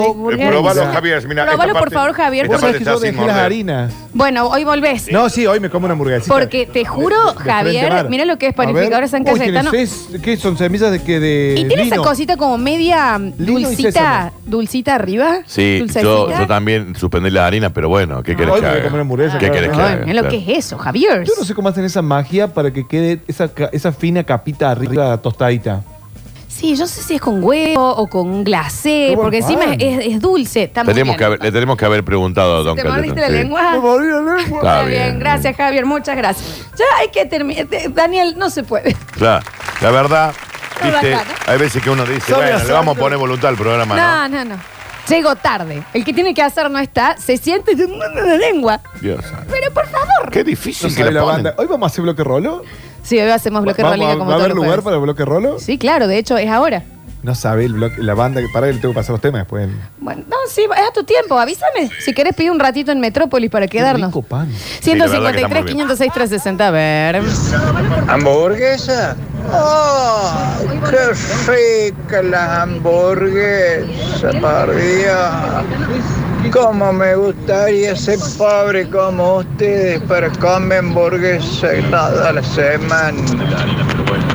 probalo. 0.48 0.86
Javier. 0.92 1.26
Mira, 1.26 1.44
Probalo, 1.46 1.72
esta 1.72 1.72
por 1.72 1.74
parte- 1.90 1.94
favor, 1.94 2.12
Javier. 2.12 2.44
esta 2.44 2.54
Vos 2.54 2.60
sabés 2.60 2.74
parte 2.74 2.84
que 2.84 2.90
está 2.90 2.92
yo 2.92 2.98
sin 3.00 3.06
dejé 3.10 3.26
las 3.26 3.34
morder. 3.34 3.44
harinas. 3.44 3.92
Bueno, 4.12 4.46
hoy 4.46 4.62
volvés. 4.64 5.10
No, 5.10 5.28
sí, 5.28 5.46
hoy 5.46 5.58
me 5.58 5.68
como 5.70 5.86
una 5.86 5.92
hamburguesita. 5.94 6.32
Porque 6.32 6.66
te 6.66 6.84
juro, 6.84 7.16
De- 7.16 7.26
de 7.26 7.32
frente 7.34 7.50
Javier, 7.50 7.92
mar. 7.92 8.08
mira 8.08 8.24
lo 8.24 8.38
que 8.38 8.46
es 8.46 8.54
A 8.58 8.62
ver. 8.62 8.72
panificador 8.74 9.08
San 9.08 9.22
Uy, 9.22 9.26
¿qué 9.32 9.38
Cayetano. 9.38 9.70
¿Qué 10.22 10.36
son 10.36 10.56
semillas 10.56 10.90
de 10.92 11.02
que 11.02 11.18
de 11.18 11.54
Y 11.58 11.64
tiene 11.66 11.82
esa 11.84 11.96
lino? 11.96 12.04
cosita 12.04 12.36
como 12.36 12.56
media 12.58 13.18
Lino 13.18 13.58
y 13.58 13.64
dulcita, 13.64 13.90
sésamo. 13.90 14.32
dulcita 14.46 14.94
arriba. 14.94 15.38
Sí, 15.46 15.78
dulcecita. 15.80 16.02
yo, 16.02 16.30
yo 16.30 16.46
también 16.46 16.94
suspendí 16.94 17.30
la 17.30 17.46
harina, 17.46 17.70
pero 17.70 17.88
bueno, 17.88 18.22
¿qué 18.22 18.36
querés 18.36 18.54
Hoy 18.54 18.60
que 18.60 18.66
me 18.66 18.68
voy 18.68 18.76
a 18.76 18.80
haga? 18.80 18.84
comer 18.88 19.00
hamburguesa, 19.00 19.32
¿Qué 19.38 19.46
claro. 19.50 19.54
querés 19.54 19.70
que 19.76 19.82
Ay, 19.82 19.92
haga? 19.94 20.00
mira 20.06 20.14
lo 20.14 20.28
Claro. 20.28 20.44
que 20.44 20.52
es 20.52 20.58
eso, 20.64 20.78
Javier. 20.78 21.13
Yo 21.22 21.32
no 21.38 21.44
sé 21.44 21.54
cómo 21.54 21.68
hacen 21.68 21.84
esa 21.84 22.02
magia 22.02 22.48
para 22.52 22.72
que 22.72 22.86
quede 22.86 23.20
esa, 23.28 23.92
fina 23.92 24.24
capita 24.24 24.70
arriba 24.70 25.16
tostadita. 25.18 25.82
Sí, 26.48 26.76
yo 26.76 26.86
sé 26.86 27.02
si 27.02 27.14
es 27.16 27.20
con 27.20 27.42
huevo 27.42 27.94
o 27.96 28.06
con 28.08 28.44
glacé, 28.44 29.12
porque 29.16 29.38
encima 29.38 29.74
es, 29.78 30.06
es 30.06 30.20
dulce. 30.20 30.62
Está 30.64 30.84
muy 30.84 30.92
Tenemos 30.94 31.12
bien. 31.12 31.18
que 31.18 31.24
haber- 31.24 31.42
le 31.42 31.50
tenemos 31.52 31.76
que 31.76 31.84
haber 31.84 32.04
preguntado 32.04 32.58
a 32.58 32.62
Don 32.62 32.76
¿Te 32.76 32.84
mordiste 32.84 33.20
la 33.20 33.26
sí. 33.26 33.32
lengua? 33.32 33.72
Me 33.72 33.78
morí 33.80 34.06
la 34.06 34.20
lengua. 34.20 34.38
Está 34.40 34.56
Está 34.56 34.82
bien. 34.84 35.02
bien. 35.02 35.18
gracias 35.18 35.56
Javier, 35.56 35.84
muchas 35.84 36.16
gracias. 36.16 36.66
Ya 36.78 36.84
hay 37.00 37.08
que 37.08 37.26
terminar. 37.26 37.66
Daniel, 37.92 38.36
no 38.38 38.50
se 38.50 38.62
puede. 38.62 38.94
Claro, 39.12 39.44
la 39.82 39.90
verdad, 39.90 40.32
No, 40.80 40.90
viste, 40.92 41.10
bacana. 41.12 41.34
hay 41.46 41.58
veces 41.58 41.82
que 41.82 41.90
uno 41.90 42.04
dice, 42.06 42.32
bueno, 42.32 42.58
le 42.64 42.72
vamos 42.72 42.96
a 42.96 43.00
poner 43.00 43.18
voluntad 43.18 43.50
al 43.50 43.56
programa, 43.56 43.96
¿no? 43.96 44.28
No, 44.28 44.44
no, 44.44 44.54
no. 44.56 44.73
Llego 45.08 45.36
tarde. 45.36 45.82
El 45.92 46.04
que 46.04 46.12
tiene 46.14 46.32
que 46.32 46.42
hacer 46.42 46.70
no 46.70 46.78
está, 46.78 47.16
se 47.18 47.36
siente 47.36 47.74
muerde 47.86 48.26
la 48.26 48.36
lengua. 48.36 48.80
Dios 49.00 49.22
santo. 49.24 49.46
Pero 49.50 49.72
por 49.72 49.86
favor. 49.86 50.30
Qué 50.30 50.38
No 50.40 50.44
difícil 50.44 50.94
que 50.94 51.04
la 51.04 51.20
ponen. 51.20 51.26
banda. 51.44 51.54
Hoy 51.58 51.66
vamos 51.66 51.86
a 51.86 51.88
hacer 51.92 52.02
bloque 52.02 52.24
rolo. 52.24 52.62
Sí, 53.02 53.18
hoy 53.20 53.28
hacemos 53.30 53.62
bloque 53.62 53.82
Vamos 53.82 53.98
rolling 53.98 54.10
a- 54.10 54.18
como 54.18 54.30
¿Va 54.30 54.36
a 54.36 54.38
todos 54.38 54.44
haber 54.44 54.48
los 54.50 54.56
lugar 54.56 54.68
jueves. 54.80 54.84
para 54.84 54.96
el 54.96 55.02
bloque 55.02 55.24
rolo? 55.26 55.58
Sí, 55.60 55.76
claro, 55.76 56.06
de 56.08 56.16
hecho 56.16 56.38
es 56.38 56.48
ahora. 56.48 56.82
No 57.24 57.34
sabe 57.34 57.64
el 57.64 57.72
bloque, 57.72 58.02
la 58.02 58.12
banda 58.12 58.42
que 58.42 58.48
para 58.52 58.68
él 58.68 58.82
tengo 58.82 58.92
que 58.92 58.98
pasar 58.98 59.12
los 59.12 59.22
temas 59.22 59.40
después. 59.40 59.66
Bueno, 59.98 60.24
no, 60.28 60.36
sí, 60.46 60.60
es 60.64 60.88
a 60.88 60.92
tu 60.92 61.04
tiempo, 61.04 61.38
avísame. 61.38 61.90
Si 62.04 62.12
querés 62.12 62.34
pedir 62.34 62.50
un 62.50 62.60
ratito 62.60 62.92
en 62.92 63.00
Metrópolis 63.00 63.50
para 63.50 63.66
quedarnos. 63.66 64.12
Qué 64.12 64.18
rico 64.18 64.28
pan. 64.28 64.52
Sí, 64.80 64.94
la 64.94 65.06
verdad 65.06 65.32
que 65.32 65.40
está 65.40 65.62
153, 65.62 65.64
muy 65.64 65.72
bien. 65.72 65.88
506, 65.88 66.12
360. 66.12 66.68
A 66.68 66.70
ver. 66.70 67.22
¿Hamburguesa? 68.08 69.16
¡Oh! 69.50 70.32
¡Qué 70.90 72.02
rica 72.02 72.22
la 72.22 72.62
hamburguesa, 72.62 74.30
por 74.42 74.74
Dios! 74.76 76.04
¿Cómo 76.52 76.92
me 76.92 77.16
gustaría 77.16 77.96
ser 77.96 78.18
pobre 78.38 78.88
como 78.88 79.38
ustedes 79.38 80.00
para 80.02 80.28
comer 80.30 80.78
hamburguesa 80.78 81.68
toda 81.90 82.32
la 82.32 82.42
semana? 82.42 83.18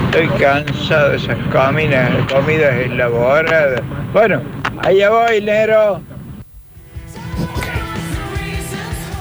Estoy 0.06 0.28
cansado 0.40 1.12
de 1.12 1.18
esas 1.18 1.38
comidas, 1.52 2.12
comidas 2.32 2.74
elaboradas. 2.74 3.82
Bueno, 4.12 4.42
allá 4.82 5.10
voy, 5.10 5.42
Nero. 5.42 6.02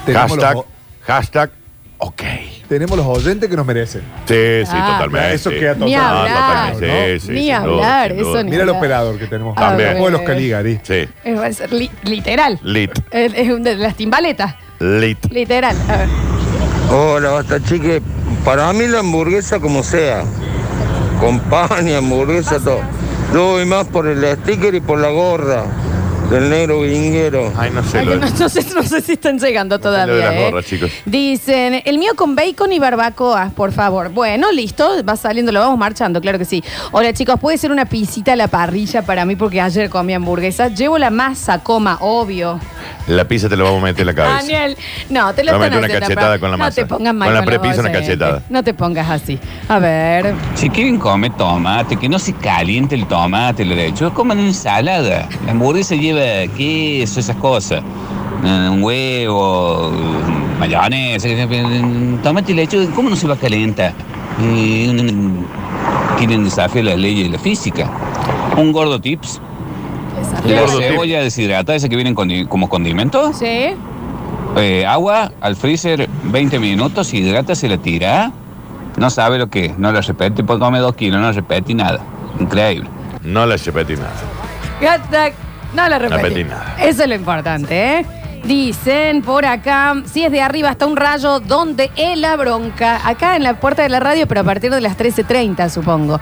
Hashtag, 0.06 0.64
hashtag, 1.06 1.50
ok. 1.98 2.22
Tenemos 2.68 2.96
los 2.96 3.06
oyentes 3.06 3.48
que 3.48 3.56
nos 3.56 3.64
merecen. 3.66 4.02
Sí, 4.26 4.34
sí, 4.64 4.72
Ah, 4.72 4.98
totalmente. 5.00 5.34
eso 5.34 5.50
queda 5.50 5.74
Ni 5.74 5.92
total. 5.94 6.16
hablar. 6.16 6.72
totalmente, 6.72 7.20
sí, 7.20 7.26
sí, 7.26 7.32
Ni 7.32 7.38
sin 7.38 7.46
duda, 7.46 7.56
hablar, 7.62 8.10
sin 8.10 8.20
eso 8.20 8.28
duda. 8.28 8.42
ni- 8.42 8.50
Mira 8.50 8.62
el 8.62 8.68
hablar. 8.68 8.78
operador 8.80 9.18
que 9.18 9.26
tenemos. 9.26 9.54
También. 9.56 9.88
Después 9.90 10.12
de 10.12 10.18
los 10.18 10.26
Caligari. 10.26 10.80
Sí, 10.82 11.08
Es, 11.24 11.38
va 11.38 11.46
a 11.46 11.52
ser 11.52 11.72
li- 11.72 11.90
literal. 12.04 12.58
lit, 12.62 12.90
Es, 13.10 13.32
es 13.34 13.48
un 13.50 13.62
de 13.62 13.76
las 13.76 13.94
timbaletas. 13.96 14.54
lit. 14.80 15.18
Literal. 15.30 15.76
A 15.88 15.96
ver. 15.96 16.08
Hola, 16.90 17.30
basta 17.30 17.62
chique. 17.62 18.00
Para 18.44 18.72
mí 18.72 18.86
la 18.86 19.00
hamburguesa 19.00 19.58
como 19.60 19.82
sea. 19.82 20.22
Con 21.20 21.40
pan 21.40 21.88
y 21.88 21.94
hamburguesa, 21.94 22.58
todo. 22.60 22.80
Yo 23.34 23.44
voy 23.52 23.64
más 23.66 23.86
por 23.88 24.06
el 24.06 24.24
sticker 24.38 24.74
y 24.74 24.80
por 24.80 24.98
la 25.00 25.08
gorra 25.08 25.64
del 26.30 26.50
negro 26.50 26.80
vinguero. 26.82 27.52
Ay, 27.56 27.70
no 27.70 27.82
sé. 27.82 27.98
Ay, 28.00 28.06
Lo, 28.06 28.16
no, 28.16 28.28
no 28.28 28.48
sé, 28.48 28.64
no 28.74 28.82
sé 28.82 29.00
si 29.00 29.12
están 29.12 29.38
llegando 29.38 29.76
lo 29.76 29.78
de 29.78 29.82
todavía. 29.82 30.14
las 30.26 30.34
¿eh? 30.34 30.44
gorras, 30.44 30.64
chicos. 30.66 30.90
Dicen, 31.06 31.82
el 31.84 31.98
mío 31.98 32.12
con 32.16 32.34
bacon 32.34 32.72
y 32.72 32.78
barbacoa, 32.78 33.50
por 33.56 33.72
favor. 33.72 34.10
Bueno, 34.10 34.52
listo, 34.52 35.02
va 35.08 35.16
saliendo, 35.16 35.52
lo 35.52 35.60
vamos 35.60 35.78
marchando, 35.78 36.20
claro 36.20 36.38
que 36.38 36.44
sí. 36.44 36.62
Hola 36.92 37.12
chicos, 37.12 37.38
puede 37.40 37.56
ser 37.58 37.72
una 37.72 37.86
pisita 37.86 38.34
a 38.34 38.36
la 38.36 38.48
parrilla 38.48 39.02
para 39.02 39.24
mí 39.24 39.36
porque 39.36 39.60
ayer 39.60 39.88
comí 39.88 40.12
hamburguesa. 40.14 40.68
Llevo 40.68 40.98
la 40.98 41.10
masa, 41.10 41.62
coma, 41.62 41.98
obvio. 42.00 42.60
La 43.06 43.24
pizza 43.26 43.48
te 43.48 43.56
la 43.56 43.64
vamos 43.64 43.80
a 43.82 43.84
meter 43.86 44.00
en 44.02 44.06
la 44.08 44.14
cabeza. 44.14 44.34
Daniel, 44.36 44.76
no, 45.08 45.32
te 45.32 45.42
lo 45.44 45.52
a 45.52 45.54
están 45.54 45.78
una 45.78 45.86
haciendo, 45.86 46.00
cachetada 46.06 46.38
con 46.38 46.50
la 46.50 46.56
No 46.58 46.64
masa. 46.64 46.74
te 46.82 46.86
pongas 46.86 47.14
mal 47.14 47.26
Con 47.28 47.34
la 47.34 47.40
los 47.40 47.46
prepisa, 47.48 47.80
una 47.80 47.92
cachetada. 47.92 48.42
No 48.50 48.62
te 48.62 48.74
pongas 48.74 49.08
así. 49.08 49.38
A 49.68 49.78
ver. 49.78 50.34
Si 50.54 50.68
quieren 50.68 50.98
comer 50.98 51.32
tomate, 51.36 51.96
que 51.96 52.06
no 52.08 52.18
se 52.18 52.34
caliente 52.34 52.94
el 52.94 53.06
tomate, 53.06 53.64
lo 53.64 53.74
de 53.74 53.86
hecho, 53.86 54.12
coman 54.12 54.38
ensalada. 54.40 55.26
La 55.46 55.52
hamburguesa 55.52 55.94
lleva 55.94 56.17
queso, 56.56 57.20
esas 57.20 57.36
cosas. 57.36 57.82
Un 58.42 58.82
huevo, 58.82 59.90
mayonesa, 60.60 61.28
tomate 62.22 62.52
y 62.52 62.54
leche, 62.54 62.88
¿cómo 62.94 63.10
no 63.10 63.16
se 63.16 63.26
va 63.26 63.34
a 63.34 63.38
calentar? 63.38 63.92
Quieren 66.18 66.44
desafiar 66.44 66.84
las 66.84 66.98
leyes 66.98 67.24
de 67.24 67.30
la 67.36 67.38
física. 67.38 67.90
Un 68.56 68.72
gordo 68.72 69.00
tips. 69.00 69.40
La 70.46 70.66
cebolla 70.90 71.20
deshidratada, 71.22 71.76
esa 71.76 71.88
que 71.88 71.96
viene 71.96 72.14
condi- 72.14 72.46
como 72.48 72.68
condimento. 72.68 73.32
Sí. 73.32 73.74
Eh, 74.56 74.84
agua 74.86 75.30
al 75.40 75.54
freezer 75.56 76.08
20 76.24 76.58
minutos, 76.58 77.12
hidrata, 77.14 77.54
se 77.54 77.68
la 77.68 77.78
tira. 77.78 78.32
No 78.96 79.10
sabe 79.10 79.38
lo 79.38 79.48
que 79.48 79.66
es, 79.66 79.78
no 79.78 79.92
la 79.92 80.00
repete, 80.00 80.42
pues 80.42 80.58
come 80.58 80.80
dos 80.80 80.94
kilos, 80.96 81.20
no 81.20 81.30
repete 81.30 81.72
nada. 81.74 82.00
Increíble. 82.40 82.88
No 83.22 83.46
la 83.46 83.56
chepeti 83.58 83.94
nada. 83.94 84.12
No 85.74 85.88
la 85.88 85.98
repetí. 85.98 86.22
repetí 86.22 86.44
nada. 86.44 86.76
Eso 86.80 87.02
es 87.02 87.08
lo 87.08 87.14
importante, 87.14 87.98
¿eh? 87.98 88.06
Dicen 88.44 89.22
por 89.22 89.44
acá, 89.44 89.94
si 90.06 90.24
es 90.24 90.32
de 90.32 90.40
arriba 90.40 90.70
hasta 90.70 90.86
un 90.86 90.96
rayo, 90.96 91.40
¿dónde 91.40 91.90
es 91.96 92.16
la 92.18 92.36
bronca? 92.36 93.06
Acá 93.06 93.36
en 93.36 93.42
la 93.42 93.60
puerta 93.60 93.82
de 93.82 93.88
la 93.88 94.00
radio, 94.00 94.26
pero 94.26 94.40
a 94.40 94.44
partir 94.44 94.70
de 94.70 94.80
las 94.80 94.96
13.30, 94.96 95.68
supongo. 95.68 96.18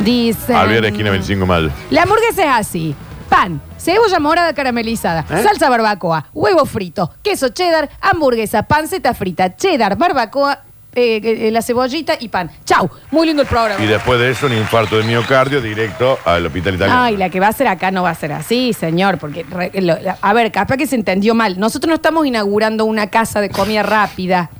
Dicen... 0.00 0.56
Alvear, 0.56 0.86
esquina 0.86 1.10
25 1.10 1.46
mal. 1.46 1.70
La 1.90 2.02
hamburguesa 2.02 2.42
es 2.44 2.66
así. 2.66 2.94
Pan, 3.28 3.60
cebolla 3.78 4.18
morada 4.18 4.54
caramelizada, 4.54 5.20
¿Eh? 5.28 5.42
salsa 5.42 5.68
barbacoa, 5.68 6.24
huevo 6.32 6.64
frito, 6.64 7.12
queso 7.22 7.50
cheddar, 7.50 7.90
hamburguesa, 8.00 8.62
panceta 8.62 9.12
frita, 9.12 9.54
cheddar, 9.54 9.96
barbacoa, 9.98 10.62
eh, 10.94 11.20
eh, 11.22 11.50
la 11.50 11.62
cebollita 11.62 12.14
y 12.18 12.28
pan. 12.28 12.50
Chau, 12.64 12.90
muy 13.10 13.26
lindo 13.26 13.42
el 13.42 13.48
programa. 13.48 13.82
Y 13.82 13.86
después 13.86 14.18
de 14.18 14.30
eso, 14.30 14.46
un 14.46 14.54
infarto 14.54 14.96
de 14.98 15.04
miocardio 15.04 15.60
directo 15.60 16.18
al 16.24 16.44
hospital 16.46 16.74
italiano. 16.74 17.02
Ay, 17.02 17.16
la 17.16 17.30
que 17.30 17.38
va 17.40 17.48
a 17.48 17.52
ser 17.52 17.68
acá 17.68 17.90
no 17.90 18.02
va 18.02 18.10
a 18.10 18.14
ser 18.14 18.32
así, 18.32 18.72
señor, 18.72 19.18
porque, 19.18 19.44
re- 19.48 19.70
lo- 19.80 19.98
la- 20.00 20.18
a 20.20 20.32
ver, 20.32 20.50
capaz 20.50 20.76
que 20.76 20.86
se 20.86 20.96
entendió 20.96 21.34
mal. 21.34 21.58
Nosotros 21.60 21.88
no 21.88 21.94
estamos 21.94 22.26
inaugurando 22.26 22.84
una 22.84 23.08
casa 23.08 23.40
de 23.40 23.50
comida 23.50 23.82
rápida. 23.82 24.50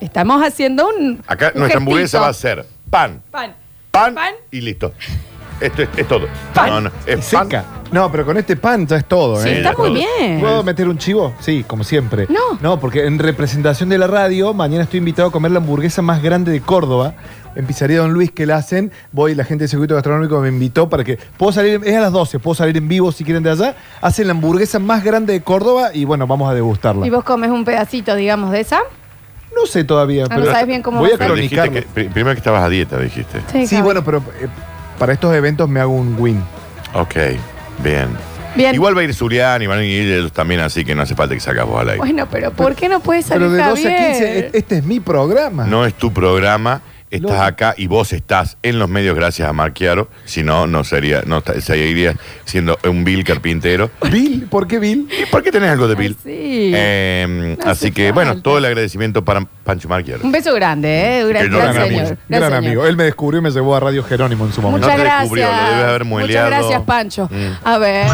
Estamos 0.00 0.42
haciendo 0.44 0.88
un. 0.88 1.22
Acá 1.26 1.52
un 1.54 1.60
nuestra 1.60 1.78
hamburguesa 1.78 2.20
va 2.20 2.28
a 2.28 2.32
ser 2.34 2.64
pan, 2.90 3.22
Pan. 3.30 3.54
pan, 3.90 4.14
Pan. 4.14 4.34
y 4.50 4.60
listo. 4.62 4.92
Esto 5.60 5.82
es, 5.82 5.88
es 5.96 6.08
todo. 6.08 6.26
Pan. 6.54 6.70
No, 6.70 6.80
no, 6.82 6.90
es 7.06 7.24
Seca. 7.24 7.44
pan. 7.62 7.64
No, 7.92 8.10
pero 8.10 8.24
con 8.24 8.36
este 8.36 8.56
pan 8.56 8.86
ya 8.86 8.96
es 8.96 9.04
todo, 9.04 9.40
Sí, 9.42 9.48
¿eh? 9.48 9.56
Está 9.58 9.72
ya 9.72 9.76
muy 9.78 9.88
todo. 9.88 9.94
bien. 9.94 10.40
¿Puedo 10.40 10.62
meter 10.62 10.88
un 10.88 10.96
chivo? 10.96 11.34
Sí, 11.40 11.64
como 11.66 11.82
siempre. 11.84 12.26
No. 12.28 12.56
No, 12.60 12.78
porque 12.80 13.04
en 13.06 13.18
representación 13.18 13.88
de 13.88 13.98
la 13.98 14.06
radio, 14.06 14.54
mañana 14.54 14.84
estoy 14.84 14.98
invitado 14.98 15.28
a 15.28 15.32
comer 15.32 15.50
la 15.50 15.58
hamburguesa 15.58 16.00
más 16.00 16.22
grande 16.22 16.52
de 16.52 16.60
Córdoba. 16.60 17.14
En 17.56 17.66
Pizzería 17.66 17.98
Don 17.98 18.12
Luis 18.12 18.30
que 18.30 18.46
la 18.46 18.56
hacen. 18.56 18.92
Voy, 19.10 19.34
la 19.34 19.42
gente 19.44 19.62
del 19.64 19.68
circuito 19.68 19.94
gastronómico 19.96 20.38
me 20.40 20.48
invitó 20.50 20.88
para 20.88 21.02
que. 21.02 21.18
Puedo 21.36 21.50
salir, 21.50 21.80
es 21.84 21.96
a 21.96 22.00
las 22.00 22.12
12, 22.12 22.38
puedo 22.38 22.54
salir 22.54 22.76
en 22.76 22.86
vivo 22.86 23.10
si 23.10 23.24
quieren 23.24 23.42
de 23.42 23.50
allá. 23.50 23.74
Hacen 24.00 24.28
la 24.28 24.32
hamburguesa 24.34 24.78
más 24.78 25.02
grande 25.02 25.32
de 25.32 25.40
Córdoba 25.42 25.90
y 25.92 26.04
bueno, 26.04 26.28
vamos 26.28 26.48
a 26.48 26.54
degustarla. 26.54 27.04
Y 27.06 27.10
vos 27.10 27.24
comes 27.24 27.50
un 27.50 27.64
pedacito, 27.64 28.14
digamos, 28.14 28.52
de 28.52 28.60
esa. 28.60 28.78
No 29.52 29.66
sé 29.66 29.82
todavía, 29.82 30.26
Ah, 30.30 30.36
no 30.36 30.42
pero 30.42 30.52
sabes 30.52 30.68
bien 30.68 30.80
cómo 30.80 31.00
voy 31.00 31.08
va 31.08 31.14
a 31.14 31.16
a 31.16 31.18
ser. 31.18 31.26
Pero 31.26 31.34
dijiste 31.34 31.56
cronicarlo. 31.56 31.88
que, 31.88 31.92
pri- 31.92 32.08
primero 32.08 32.34
que 32.36 32.38
estabas 32.38 32.62
a 32.62 32.68
dieta, 32.68 32.98
dijiste. 32.98 33.40
Sí, 33.50 33.66
Javi. 33.66 33.82
bueno, 33.82 34.04
pero 34.04 34.18
eh, 34.40 34.46
para 35.00 35.14
estos 35.14 35.34
eventos 35.34 35.66
me 35.66 35.80
hago 35.80 35.94
un 35.94 36.14
win. 36.18 36.42
Ok, 36.92 37.14
bien. 37.82 38.10
Bien. 38.54 38.74
Igual 38.74 38.94
va 38.94 39.00
a 39.00 39.04
ir 39.04 39.14
Zulián 39.14 39.62
y 39.62 39.66
van 39.66 39.78
a 39.78 39.84
ir 39.84 40.12
ellos 40.12 40.32
también, 40.32 40.60
así 40.60 40.84
que 40.84 40.94
no 40.94 41.00
hace 41.00 41.14
falta 41.14 41.34
que 41.34 41.40
sacas 41.40 41.64
vos 41.66 41.80
al 41.80 41.88
aire. 41.88 41.98
Bueno, 41.98 42.28
pero 42.30 42.50
¿por 42.50 42.74
qué 42.74 42.86
no 42.90 43.00
puedes 43.00 43.24
salir 43.24 43.48
Pero 43.48 43.52
de 43.64 43.70
12 43.70 43.88
a 43.88 43.90
Javier? 43.92 44.10
15, 44.10 44.38
e- 44.38 44.50
este 44.52 44.76
es 44.78 44.84
mi 44.84 45.00
programa. 45.00 45.64
No 45.64 45.86
es 45.86 45.94
tu 45.94 46.12
programa, 46.12 46.82
estás 47.10 47.40
acá 47.40 47.74
y 47.76 47.86
vos 47.86 48.12
estás 48.12 48.56
en 48.62 48.78
los 48.78 48.88
medios 48.88 49.14
gracias 49.16 49.48
a 49.48 49.52
Marquiaro. 49.52 50.08
Si 50.24 50.42
no, 50.42 50.66
no 50.66 50.84
sería, 50.84 51.22
no 51.26 51.42
ta- 51.42 51.60
seguiría 51.60 52.14
siendo 52.44 52.78
un 52.84 53.04
Bill 53.04 53.24
carpintero. 53.24 53.90
Bill, 54.10 54.46
¿por 54.50 54.66
qué 54.66 54.78
Bill? 54.78 55.08
¿Y 55.22 55.26
por 55.26 55.42
qué 55.42 55.50
tenés 55.52 55.70
algo 55.70 55.88
de 55.88 55.94
Bill? 55.94 56.16
Sí. 56.22 56.72
Eh, 56.74 57.56
No 57.58 57.70
así 57.70 57.86
hace 57.86 57.92
que, 57.92 58.12
bueno, 58.12 58.30
falta. 58.32 58.42
todo 58.42 58.58
el 58.58 58.64
agradecimiento 58.64 59.24
para 59.24 59.44
Pancho 59.64 59.88
Marquiaro. 59.88 60.22
Un 60.24 60.32
beso 60.32 60.54
grande, 60.54 61.20
¿eh? 61.20 61.24
Gran, 61.26 61.50
no 61.50 61.58
gran 61.58 61.72
gran 61.74 61.86
señor. 61.88 62.00
amigo. 62.02 62.16
Gran 62.28 62.40
Gran 62.40 62.50
señor. 62.52 62.64
amigo. 62.66 62.86
Él 62.86 62.96
me 62.96 63.04
descubrió 63.04 63.40
y 63.40 63.42
me 63.42 63.50
llevó 63.50 63.76
a 63.76 63.80
Radio 63.80 64.02
Jerónimo 64.04 64.46
en 64.46 64.52
su 64.52 64.62
momento. 64.62 64.86
Muchas 64.86 64.98
No 64.98 65.02
te 65.04 65.08
gracias. 65.08 65.20
descubrió, 65.22 65.46
lo 65.46 65.52
debes 65.70 65.84
haber 65.88 66.04
Muchas 66.04 66.06
mueleado. 66.28 66.46
gracias, 66.48 66.82
Pancho. 66.82 67.28
Mm. 67.30 67.66
A 67.66 67.78
ver. 67.78 68.06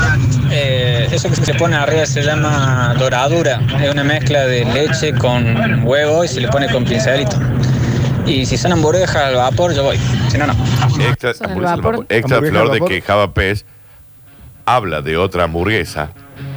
Eh, 0.50 1.08
eso 1.12 1.28
que 1.28 1.36
se 1.36 1.54
pone 1.54 1.76
arriba 1.76 2.06
se 2.06 2.22
llama 2.22 2.94
doradura. 2.98 3.60
Es 3.82 3.90
una 3.92 4.04
mezcla 4.04 4.46
de 4.46 4.64
leche 4.64 5.12
con 5.14 5.82
huevo 5.84 6.24
y 6.24 6.28
se 6.28 6.40
le 6.40 6.48
pone 6.48 6.68
con 6.70 6.84
pincelito. 6.84 7.36
Y 8.26 8.44
si 8.44 8.56
son 8.56 8.72
hamburguesas 8.72 9.16
al 9.16 9.34
vapor, 9.36 9.72
yo 9.74 9.84
voy. 9.84 9.98
Si 10.28 10.36
no, 10.38 10.46
no. 10.46 10.52
Extra, 11.00 11.32
Son 11.34 11.46
el 11.46 11.52
hamburguesa 11.52 11.72
al 11.74 11.76
vapor. 11.80 11.92
vapor. 11.92 12.06
Extra 12.08 12.36
Hamburguesa 12.38 12.58
flor 12.60 12.72
de 12.72 12.78
vapor. 12.80 12.88
que 12.88 13.00
Java 13.02 13.34
Pez 13.34 13.64
habla 14.64 15.00
de 15.02 15.16
otra 15.16 15.44
hamburguesa 15.44 16.10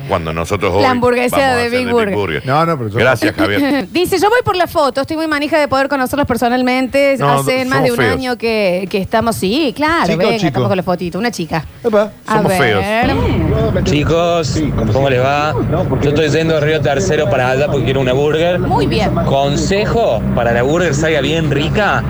cuando 0.09 0.33
nosotros 0.33 0.73
hoy 0.75 0.81
La 0.81 0.89
hamburguesa 0.91 1.37
vamos 1.37 1.51
a 1.53 1.55
de 1.57 1.67
hacer 1.67 1.79
Big 1.85 1.89
Burger. 2.13 2.45
No, 2.45 2.65
no, 2.65 2.77
pero 2.77 2.89
yo- 2.89 2.97
Gracias, 2.99 3.33
Javier. 3.37 3.87
Dice, 3.91 4.17
yo 4.19 4.29
voy 4.29 4.41
por 4.43 4.55
la 4.57 4.67
foto, 4.67 5.01
estoy 5.01 5.15
muy 5.15 5.27
manija 5.27 5.57
de 5.59 5.67
poder 5.69 5.87
conocerlos 5.87 6.27
personalmente. 6.27 7.15
No, 7.17 7.39
Hace 7.39 7.59
somos 7.61 7.67
más 7.67 7.83
de 7.83 7.91
un 7.91 7.97
feos. 7.97 8.13
año 8.13 8.37
que, 8.37 8.87
que 8.89 8.97
estamos, 8.97 9.35
sí, 9.37 9.71
claro, 9.75 10.07
¿Chica 10.07 10.15
o 10.15 10.17
venga, 10.17 10.35
chico? 10.37 10.47
estamos 10.47 10.67
con 10.67 10.77
la 10.77 10.83
fotito, 10.83 11.19
una 11.19 11.31
chica. 11.31 11.63
Epa. 11.83 12.11
A 12.27 12.37
Somos 12.37 12.53
feos. 12.53 12.83
Chicos, 13.83 14.61
¿cómo 14.93 15.09
les 15.09 15.21
va? 15.21 15.53
Yo 16.01 16.09
estoy 16.09 16.29
yendo 16.29 16.55
de 16.55 16.59
Río 16.61 16.81
Tercero 16.81 17.29
para 17.29 17.51
allá 17.51 17.67
porque 17.67 17.85
quiero 17.85 18.01
una 18.01 18.13
burger. 18.13 18.59
Muy 18.59 18.87
bien. 18.87 19.13
Consejo 19.25 20.21
para 20.35 20.51
la 20.51 20.63
burger 20.63 20.93
salga 20.93 21.21
bien 21.21 21.51
rica, 21.51 22.03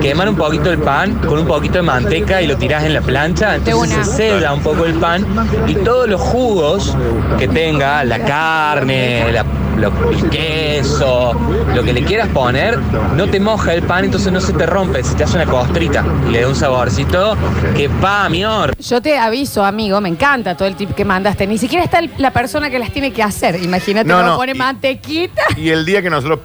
quemar 0.00 0.28
un 0.28 0.36
poquito 0.36 0.70
el 0.70 0.78
pan 0.78 1.14
con 1.26 1.38
un 1.38 1.46
poquito 1.46 1.74
de 1.74 1.82
manteca 1.82 2.42
y 2.42 2.46
lo 2.46 2.56
tirás 2.56 2.84
en 2.84 2.94
la 2.94 3.00
plancha, 3.00 3.56
entonces 3.56 3.94
una. 3.96 4.04
se 4.04 4.16
sella 4.16 4.52
un 4.52 4.60
poco 4.60 4.84
el 4.84 4.94
pan 4.94 5.26
y 5.66 5.74
todos 5.76 6.08
los 6.08 6.20
jugos 6.20 6.94
que 7.38 7.48
tenga, 7.48 8.04
la 8.04 8.18
carne, 8.24 9.32
la- 9.32 9.44
lo- 9.76 10.10
el 10.10 10.28
queso, 10.28 11.32
lo 11.74 11.82
que 11.84 11.92
le 11.92 12.02
quieras 12.02 12.28
poner, 12.28 12.78
no 13.16 13.28
te 13.28 13.38
moja 13.40 13.74
el 13.74 13.82
pan, 13.82 14.04
entonces 14.04 14.32
no 14.32 14.40
se 14.40 14.52
te 14.52 14.66
rompe, 14.66 15.02
se 15.04 15.14
te 15.14 15.24
hace 15.24 15.36
una 15.36 15.46
costrita 15.46 16.04
y 16.28 16.32
le 16.32 16.40
da 16.42 16.48
un 16.48 16.56
saborcito 16.56 17.36
que 17.76 17.88
va, 17.88 18.28
mior. 18.28 18.74
Yo 18.78 19.00
te 19.00 19.16
aviso, 19.18 19.64
amigo, 19.64 20.00
me 20.00 20.08
encanta 20.08 20.56
todo 20.56 20.66
el 20.68 20.74
tip 20.74 20.94
que 20.94 21.04
mandaste. 21.04 21.46
Ni 21.46 21.58
siquiera 21.58 21.84
está 21.84 22.00
el- 22.00 22.10
la 22.18 22.32
persona 22.32 22.70
que 22.70 22.78
las 22.78 22.90
tiene 22.92 23.12
que 23.12 23.22
hacer. 23.22 23.62
Imagínate, 23.62 24.08
No, 24.08 24.20
no, 24.22 24.30
no, 24.30 24.36
pone 24.36 24.52
y- 24.52 24.58
mantequita. 24.58 25.42
Y 25.56 25.68
el 25.70 25.84
día 25.86 26.02
que 26.02 26.10
nosotros 26.10 26.40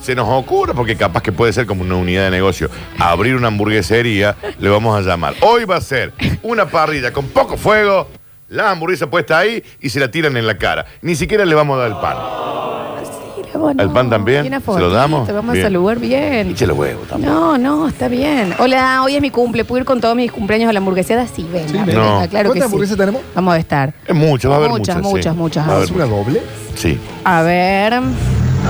se 0.00 0.14
nos 0.14 0.28
ocurra, 0.28 0.72
porque 0.74 0.96
capaz 0.96 1.22
que 1.22 1.30
puede 1.30 1.52
ser 1.52 1.66
como 1.66 1.82
una 1.82 1.94
unidad 1.96 2.24
de 2.24 2.30
negocio, 2.30 2.68
abrir 2.98 3.36
una 3.36 3.48
hamburguesería, 3.48 4.34
le 4.58 4.68
vamos 4.68 4.98
a 4.98 5.02
llamar. 5.02 5.34
Hoy 5.42 5.64
va 5.64 5.76
a 5.76 5.80
ser 5.80 6.12
una 6.42 6.66
parrilla 6.66 7.12
con 7.12 7.26
poco 7.28 7.56
fuego, 7.56 8.08
la 8.52 8.70
hamburguesa 8.70 9.08
puesta 9.08 9.38
ahí 9.38 9.62
y 9.80 9.88
se 9.88 9.98
la 9.98 10.10
tiran 10.10 10.36
en 10.36 10.46
la 10.46 10.56
cara. 10.58 10.86
Ni 11.00 11.14
siquiera 11.16 11.44
le 11.44 11.54
vamos 11.54 11.76
a 11.78 11.80
dar 11.82 11.90
el 11.90 11.96
pan. 11.96 12.16
Mira, 13.36 13.58
bueno, 13.58 13.82
¿El 13.82 13.90
pan 13.90 14.10
también? 14.10 14.44
y 14.44 14.48
una 14.48 14.60
¿Se 14.60 14.78
lo 14.78 14.90
damos? 14.90 15.26
Vamos 15.32 15.54
Bien. 15.54 15.64
a 15.64 15.68
saludar 15.68 15.98
bien. 15.98 16.50
Eche 16.50 16.66
los 16.66 16.76
huevos 16.76 17.08
también. 17.08 17.32
No, 17.32 17.56
no, 17.58 17.88
está 17.88 18.08
bien. 18.08 18.54
Hola, 18.58 19.02
hoy 19.02 19.16
es 19.16 19.22
mi 19.22 19.30
cumple. 19.30 19.64
¿Puedo 19.64 19.80
ir 19.80 19.84
con 19.86 20.00
todos 20.00 20.14
mis 20.14 20.30
cumpleaños 20.30 20.68
a 20.68 20.72
la 20.72 20.78
hamburguesada? 20.78 21.26
Sí. 21.26 21.42
No. 21.42 21.56
claro 21.86 22.28
que 22.28 22.28
¿Cuántas 22.30 22.54
sí. 22.54 22.62
hamburguesas 22.62 22.96
tenemos? 22.98 23.22
Vamos 23.34 23.54
a 23.54 23.58
estar. 23.58 23.94
Es 24.06 24.14
mucho, 24.14 24.48
va 24.50 24.56
a 24.56 24.58
haber 24.58 24.70
Muchas, 24.70 24.96
muchas. 24.96 25.10
muchas, 25.12 25.32
sí. 25.34 25.38
muchas. 25.38 25.68
Va 25.68 25.72
a 25.72 25.76
haber 25.76 25.84
¿Es 25.88 25.90
una 25.94 26.04
doble? 26.06 26.42
Sí. 26.74 26.98
A 27.24 27.42
ver. 27.42 27.94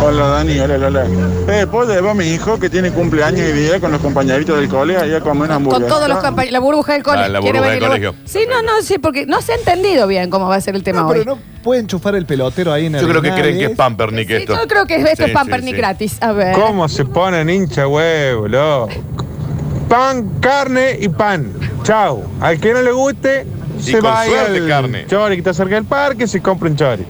Hola 0.01 0.27
Dani, 0.29 0.59
hola 0.59 0.79
Lola. 0.79 1.07
Eh, 1.49 1.67
¿Puedo 1.71 1.93
llevar 1.95 2.11
a 2.11 2.15
mi 2.15 2.25
hijo 2.27 2.59
que 2.59 2.69
tiene 2.69 2.91
cumpleaños 2.91 3.41
y 3.49 3.53
día 3.53 3.79
con 3.79 3.93
los 3.93 4.01
compañeritos 4.01 4.57
del 4.59 4.69
cole 4.69 4.97
allá 4.97 5.19
a 5.19 5.21
comer 5.21 5.45
una 5.45 5.47
Con 5.55 5.57
hamburguesa? 5.57 5.95
todos 5.95 6.09
los 6.09 6.19
compañeros. 6.19 6.53
La 6.53 6.59
burbuja 6.59 6.93
del 6.95 7.03
colegio. 7.05 7.25
Ah, 7.27 7.29
la 7.29 7.41
¿Quiere 7.41 7.59
burbuja 7.61 7.75
del 7.75 7.89
colegio. 7.89 8.15
Sí, 8.25 8.41
no, 8.49 8.63
no, 8.63 8.83
sí, 8.83 8.99
porque 8.99 9.27
no 9.27 9.41
se 9.43 9.53
ha 9.53 9.55
entendido 9.57 10.07
bien 10.09 10.29
cómo 10.31 10.49
va 10.49 10.57
a 10.57 10.61
ser 10.61 10.75
el 10.75 10.83
tema 10.83 11.03
No, 11.03 11.09
hoy. 11.09 11.19
pero 11.21 11.37
no 11.37 11.41
puede 11.63 11.81
enchufar 11.83 12.17
el 12.17 12.27
pelotero 12.27 12.73
ahí 12.73 12.87
en 12.87 12.95
Yo 12.95 13.09
creo 13.09 13.23
que 13.23 13.31
creen 13.31 13.43
que 13.43 13.49
es 13.51 13.55
Arenales. 13.59 13.77
Pampernick 13.77 14.29
Sí, 14.29 14.35
esto. 14.35 14.55
yo 14.57 14.67
creo 14.67 14.87
que 14.87 14.97
esto 14.97 15.25
Sí, 15.25 15.31
es 15.31 15.31
pamper 15.33 15.61
sí, 15.61 15.65
ni 15.67 15.71
sí. 15.71 15.77
gratis. 15.77 16.17
A 16.21 16.33
ver. 16.33 16.55
¿Cómo 16.55 16.89
se 16.89 17.05
ponen 17.05 17.49
hincha 17.49 17.87
huevo, 17.87 18.49
loco? 18.49 18.89
Pan, 19.89 20.29
carne 20.41 20.97
y 21.01 21.09
pan. 21.11 21.53
Chao. 21.85 22.25
Al 22.41 22.59
que 22.59 22.73
no 22.73 22.83
le 22.83 22.91
guste, 22.93 23.47
se 23.91 23.99
con 23.99 24.11
va 24.11 24.25
suerte, 24.25 24.59
al 24.59 24.69
carne. 24.69 25.07
chori 25.07 25.35
que 25.37 25.41
está 25.41 25.55
cerca 25.55 25.75
del 25.75 25.85
parque, 25.85 26.27
se 26.27 26.41
compra 26.41 26.69
un 26.69 26.77
chori. 26.77 27.05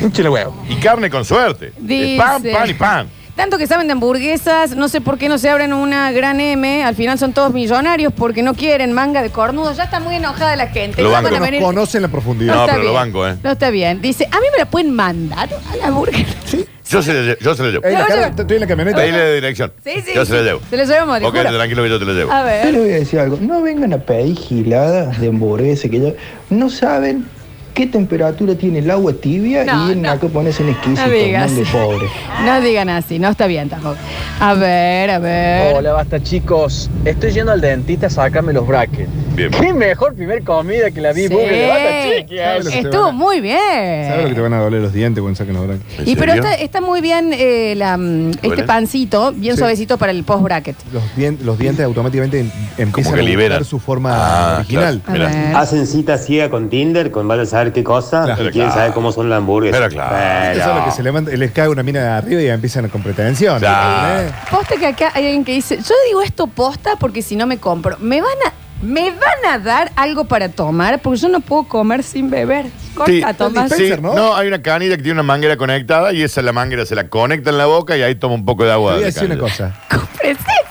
Hinchale 0.00 0.28
huevo. 0.28 0.56
Y 0.68 0.76
carne 0.76 1.08
con 1.10 1.24
suerte. 1.24 1.72
Dice- 1.78 2.16
pan, 2.18 2.42
pan 2.42 2.70
y 2.70 2.74
pan. 2.74 3.08
Tanto 3.34 3.58
que 3.58 3.66
saben 3.66 3.86
de 3.86 3.92
hamburguesas, 3.92 4.74
no 4.76 4.88
sé 4.88 5.02
por 5.02 5.18
qué 5.18 5.28
no 5.28 5.36
se 5.36 5.50
abren 5.50 5.74
una 5.74 6.10
gran 6.10 6.40
M. 6.40 6.82
Al 6.82 6.94
final 6.94 7.18
son 7.18 7.34
todos 7.34 7.52
millonarios 7.52 8.10
porque 8.16 8.42
no 8.42 8.54
quieren 8.54 8.94
manga 8.94 9.22
de 9.22 9.28
cornudo. 9.28 9.74
Ya 9.74 9.84
está 9.84 10.00
muy 10.00 10.14
enojada 10.14 10.56
la 10.56 10.68
gente. 10.68 11.02
Lo 11.02 11.08
No 11.08 11.12
banco. 11.12 11.24
van 11.26 11.34
a 11.34 11.38
Nos 11.40 11.46
venir- 11.50 11.60
conocen 11.62 12.00
la 12.00 12.08
profundidad. 12.08 12.54
No, 12.54 12.66
pero 12.66 12.82
lo 12.82 12.92
banco, 12.94 13.28
¿eh? 13.28 13.36
No 13.42 13.50
está 13.50 13.68
bien. 13.68 14.00
Dice, 14.00 14.24
a 14.32 14.40
mí 14.40 14.46
me 14.52 14.58
la 14.58 14.64
pueden 14.64 14.90
mandar 14.94 15.50
a 15.70 15.76
la 15.76 15.86
hamburguesa. 15.88 16.34
Yo 16.88 17.02
se 17.02 17.12
la 17.14 17.20
llevo. 17.22 17.36
Yo 17.40 17.54
se 17.54 17.62
la 17.64 17.68
llevo. 17.70 17.84
Ey, 17.86 17.92
la 17.94 18.06
cara- 18.06 18.26
estoy 18.28 18.54
en 18.56 18.60
la 18.60 18.66
camioneta. 18.66 19.00
Dile 19.02 19.18
de 19.18 19.34
dirección. 19.36 19.72
Sí, 19.84 19.90
sí. 20.04 20.12
Yo 20.14 20.24
sí. 20.24 20.30
se 20.30 20.36
la 20.38 20.42
llevo. 20.42 20.60
Se 20.70 20.76
la 20.76 20.84
llevamos, 20.84 21.18
te 21.18 21.24
Ok, 21.26 21.36
juro. 21.36 21.52
tranquilo 21.54 21.82
que 21.82 21.88
yo 21.90 21.98
te 21.98 22.04
la 22.04 22.12
llevo. 22.12 22.32
A 22.32 22.40
Yo 22.40 22.44
ver. 22.46 22.64
les 22.72 22.82
voy 22.82 22.90
a 22.92 22.94
decir 22.96 23.18
algo, 23.20 23.38
no 23.40 23.62
vengan 23.62 23.92
a 23.92 23.98
pedir 23.98 24.36
giladas 24.38 25.20
de 25.20 25.28
hamburguesa 25.28 25.88
que 25.88 26.00
ya 26.00 26.12
no 26.50 26.70
saben 26.70 27.26
qué 27.76 27.86
temperatura 27.86 28.54
tiene 28.54 28.78
el 28.78 28.90
agua 28.90 29.12
tibia 29.12 29.62
No, 29.64 29.92
y 29.92 29.96
no. 29.96 30.10
acá 30.10 30.26
a 30.26 30.30
ponerse 30.30 30.62
en 30.62 30.70
exquisito, 30.70 31.06
No 31.06 31.12
digas. 31.12 31.54
de 31.54 31.62
pobre. 31.66 32.06
No 32.46 32.60
digan 32.62 32.88
así, 32.88 33.18
no 33.18 33.28
está 33.28 33.46
bien 33.46 33.68
tampoco. 33.68 33.96
A 34.40 34.54
ver, 34.54 35.10
a 35.10 35.18
ver. 35.18 35.76
Hola, 35.76 35.92
basta 35.92 36.22
chicos. 36.22 36.88
Estoy 37.04 37.32
yendo 37.32 37.52
al 37.52 37.60
dentista 37.60 38.06
a 38.06 38.10
sacarme 38.10 38.54
los 38.54 38.66
brackets. 38.66 39.10
Bien. 39.36 39.50
Qué 39.50 39.74
mejor 39.74 40.14
primer 40.14 40.42
comida 40.42 40.90
que 40.90 41.02
la 41.02 41.12
vi 41.12 41.28
Sí. 41.28 41.34
Basta, 41.34 42.18
chiquis. 42.18 42.38
¿Sabes 42.40 42.64
lo 42.64 42.70
que 42.70 42.76
te 42.78 42.82
Estuvo 42.88 43.12
muy 43.12 43.36
¿Sabes 43.36 44.22
lo 44.22 44.28
que 44.30 44.34
te 44.34 44.40
bien. 44.40 44.42
van 44.42 44.52
a 44.54 44.62
doler 44.62 44.80
los 44.80 44.92
dientes 44.94 45.20
cuando 45.20 45.36
saquen 45.36 45.54
los 45.54 45.66
brackets? 45.66 45.98
¿En 46.00 46.08
Y 46.08 46.16
pero 46.16 46.32
está, 46.32 46.54
está 46.54 46.80
muy 46.80 47.02
bien 47.02 47.30
eh, 47.34 47.74
la, 47.76 47.98
mm, 47.98 48.30
este 48.42 48.62
pancito, 48.62 49.32
bien 49.32 49.54
Sí. 49.54 49.58
suavecito 49.58 49.98
para 49.98 50.12
el 50.12 50.24
post 50.24 50.42
bracket. 50.42 50.76
Los, 50.94 51.02
dien- 51.14 51.38
los 51.44 51.58
dientes 51.58 51.84
automáticamente 51.84 52.40
em- 52.40 52.50
empiezan 52.78 53.18
a 53.18 53.22
liberan. 53.22 53.64
su 53.66 53.78
forma 53.78 54.12
Ah, 54.14 54.56
original. 54.60 55.02
Ver. 55.06 55.54
Hacen 55.54 55.86
cita 55.86 56.16
ciega 56.16 56.48
con 56.48 56.70
Tinder, 56.70 57.10
con 57.10 57.26
a 57.30 57.44
saber 57.66 57.72
qué 57.72 57.84
cosa, 57.84 58.24
Claro. 58.24 58.42
y 58.48 58.50
quieren 58.50 58.68
Claro. 58.70 58.74
saber 58.74 58.92
cómo 58.92 59.12
son 59.12 59.28
las 59.30 59.38
hamburguesas. 59.38 59.78
Pero 59.80 59.90
claro. 59.92 60.52
Eso 60.60 60.70
es 60.70 60.76
lo 60.76 60.84
que 60.84 60.90
se 60.92 61.02
levanta, 61.02 61.30
les 61.32 61.50
cae 61.52 61.68
una 61.68 61.82
mina 61.82 62.00
de 62.02 62.08
arriba 62.08 62.40
y 62.42 62.46
ya 62.46 62.54
empiezan 62.54 62.88
con 62.88 63.02
pretensión. 63.02 63.58
Claro. 63.58 64.22
¿Eh? 64.28 64.32
Posta 64.50 64.76
que 64.76 64.86
acá 64.86 65.10
hay 65.14 65.24
alguien 65.26 65.44
que 65.44 65.52
dice, 65.52 65.76
yo 65.76 65.94
digo 66.08 66.22
esto 66.22 66.46
posta 66.46 66.96
porque 66.98 67.22
si 67.22 67.36
no 67.36 67.46
me 67.46 67.58
compro, 67.58 67.96
me 68.00 68.20
van 68.20 68.30
a, 68.46 68.52
me 68.84 69.10
van 69.10 69.52
a 69.52 69.58
dar 69.58 69.90
algo 69.96 70.24
para 70.24 70.48
tomar 70.50 71.00
porque 71.00 71.18
yo 71.20 71.28
no 71.28 71.40
puedo 71.40 71.64
comer 71.64 72.02
sin 72.02 72.28
beber. 72.30 72.66
Corta, 72.94 73.34
Tomás. 73.34 73.72
sí, 73.76 73.92
¿no? 74.00 74.34
hay 74.34 74.48
una 74.48 74.62
canilla 74.62 74.96
que 74.96 75.02
tiene 75.02 75.12
una 75.14 75.22
manguera 75.22 75.56
conectada 75.58 76.12
y 76.14 76.22
esa 76.22 76.40
la 76.42 76.52
manguera 76.52 76.86
se 76.86 76.94
la 76.94 77.08
conecta 77.08 77.50
en 77.50 77.58
la 77.58 77.66
boca 77.66 77.94
y 77.96 78.02
ahí 78.02 78.14
toma 78.14 78.34
un 78.34 78.44
poco 78.46 78.64
de 78.64 78.72
agua. 78.72 78.92
Te 78.92 78.96
voy 78.96 79.02
a 79.04 79.06
de 79.06 79.12
decir 79.12 79.30
una 79.30 79.38
cosa. 79.38 79.74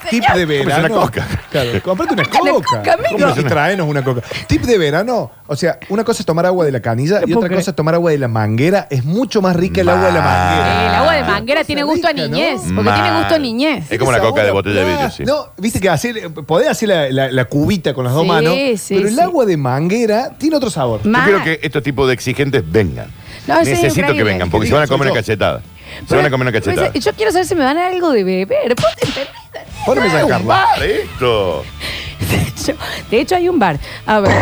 Tip 0.09 0.23
de 0.33 0.45
verano. 0.45 0.85
una 0.95 1.01
coca. 1.05 1.27
Claro, 1.51 1.69
comprate 1.83 2.13
una 2.13 2.23
Una 2.41 2.51
coca. 2.51 2.93
amigo. 2.93 3.33
Traenos 3.47 3.87
una 3.87 4.03
coca. 4.03 4.21
Tip 4.47 4.63
de 4.63 4.77
verano. 4.77 5.31
O 5.47 5.55
sea, 5.55 5.79
una 5.89 6.03
cosa 6.03 6.21
es 6.21 6.25
tomar 6.25 6.45
agua 6.45 6.65
de 6.65 6.71
la 6.71 6.79
canilla 6.81 7.19
y 7.19 7.25
puedo 7.25 7.37
otra 7.39 7.49
creer. 7.49 7.61
cosa 7.61 7.71
es 7.71 7.75
tomar 7.75 7.93
agua 7.95 8.11
de 8.11 8.17
la 8.17 8.27
manguera. 8.27 8.87
Es 8.89 9.03
mucho 9.05 9.41
más 9.41 9.55
rica 9.55 9.81
el 9.81 9.89
agua 9.89 10.07
de 10.07 10.11
la 10.13 10.21
manguera. 10.21 10.87
El 10.89 10.95
agua 10.95 11.13
de 11.15 11.23
manguera 11.23 11.63
tiene 11.63 11.83
gusto 11.83 12.07
a 12.07 12.13
niñez. 12.13 12.61
Porque 12.73 12.91
tiene 12.91 13.09
Mal. 13.11 13.19
gusto 13.19 13.35
a 13.35 13.39
niñez. 13.39 13.91
Es 13.91 13.99
como 13.99 14.11
la 14.11 14.19
coca 14.19 14.43
de 14.43 14.51
botella 14.51 14.81
de 14.81 14.85
vidrio, 14.91 15.09
sí. 15.11 15.23
No, 15.23 15.47
viste 15.57 15.79
que 15.79 15.89
así, 15.89 16.13
podés 16.47 16.69
hacer 16.69 16.89
la, 16.89 17.09
la- 17.09 17.31
la 17.31 17.45
cubita 17.45 17.93
con 17.93 18.03
las 18.05 18.13
dos 18.13 18.23
Sí, 18.23 18.27
manos, 18.27 18.53
sí, 18.77 18.95
pero 18.95 19.07
el 19.07 19.15
sí. 19.15 19.21
agua 19.21 19.45
de 19.45 19.57
manguera 19.57 20.31
tiene 20.37 20.55
otro 20.55 20.69
sabor. 20.69 21.01
Yo 21.03 21.11
quiero 21.23 21.43
que 21.43 21.59
estos 21.61 21.83
tipos 21.83 22.07
de 22.07 22.13
exigentes 22.13 22.63
vengan. 22.69 23.07
No, 23.47 23.63
sí, 23.63 23.71
Necesito 23.71 24.13
que 24.13 24.23
vengan, 24.23 24.49
porque 24.49 24.65
Que 24.65 24.69
se 24.69 24.73
van 24.75 24.83
a 24.83 24.87
comer 24.87 25.07
soy 25.07 25.11
una 25.11 25.19
yo. 25.21 25.23
cachetada. 25.23 25.61
Se 26.07 26.15
van 26.15 26.25
a 26.25 26.29
comer 26.29 26.47
una 26.47 26.51
cachetada. 26.51 26.91
Yo 26.93 27.13
quiero 27.13 27.31
saber 27.31 27.45
si 27.47 27.55
me 27.55 27.63
van 27.63 27.77
a 27.77 27.83
dar 27.83 27.91
algo 27.93 28.11
de 28.11 28.23
beber. 28.23 28.75
¿Vos 28.75 28.85
entendés? 29.01 29.27
Poneme 29.85 30.07
esa 30.07 30.37
bar 30.39 30.83
esto. 30.83 31.63
De 33.11 33.19
hecho, 33.21 33.35
hay 33.35 33.47
un 33.47 33.59
bar. 33.59 33.77
A 34.07 34.19
ver. 34.19 34.35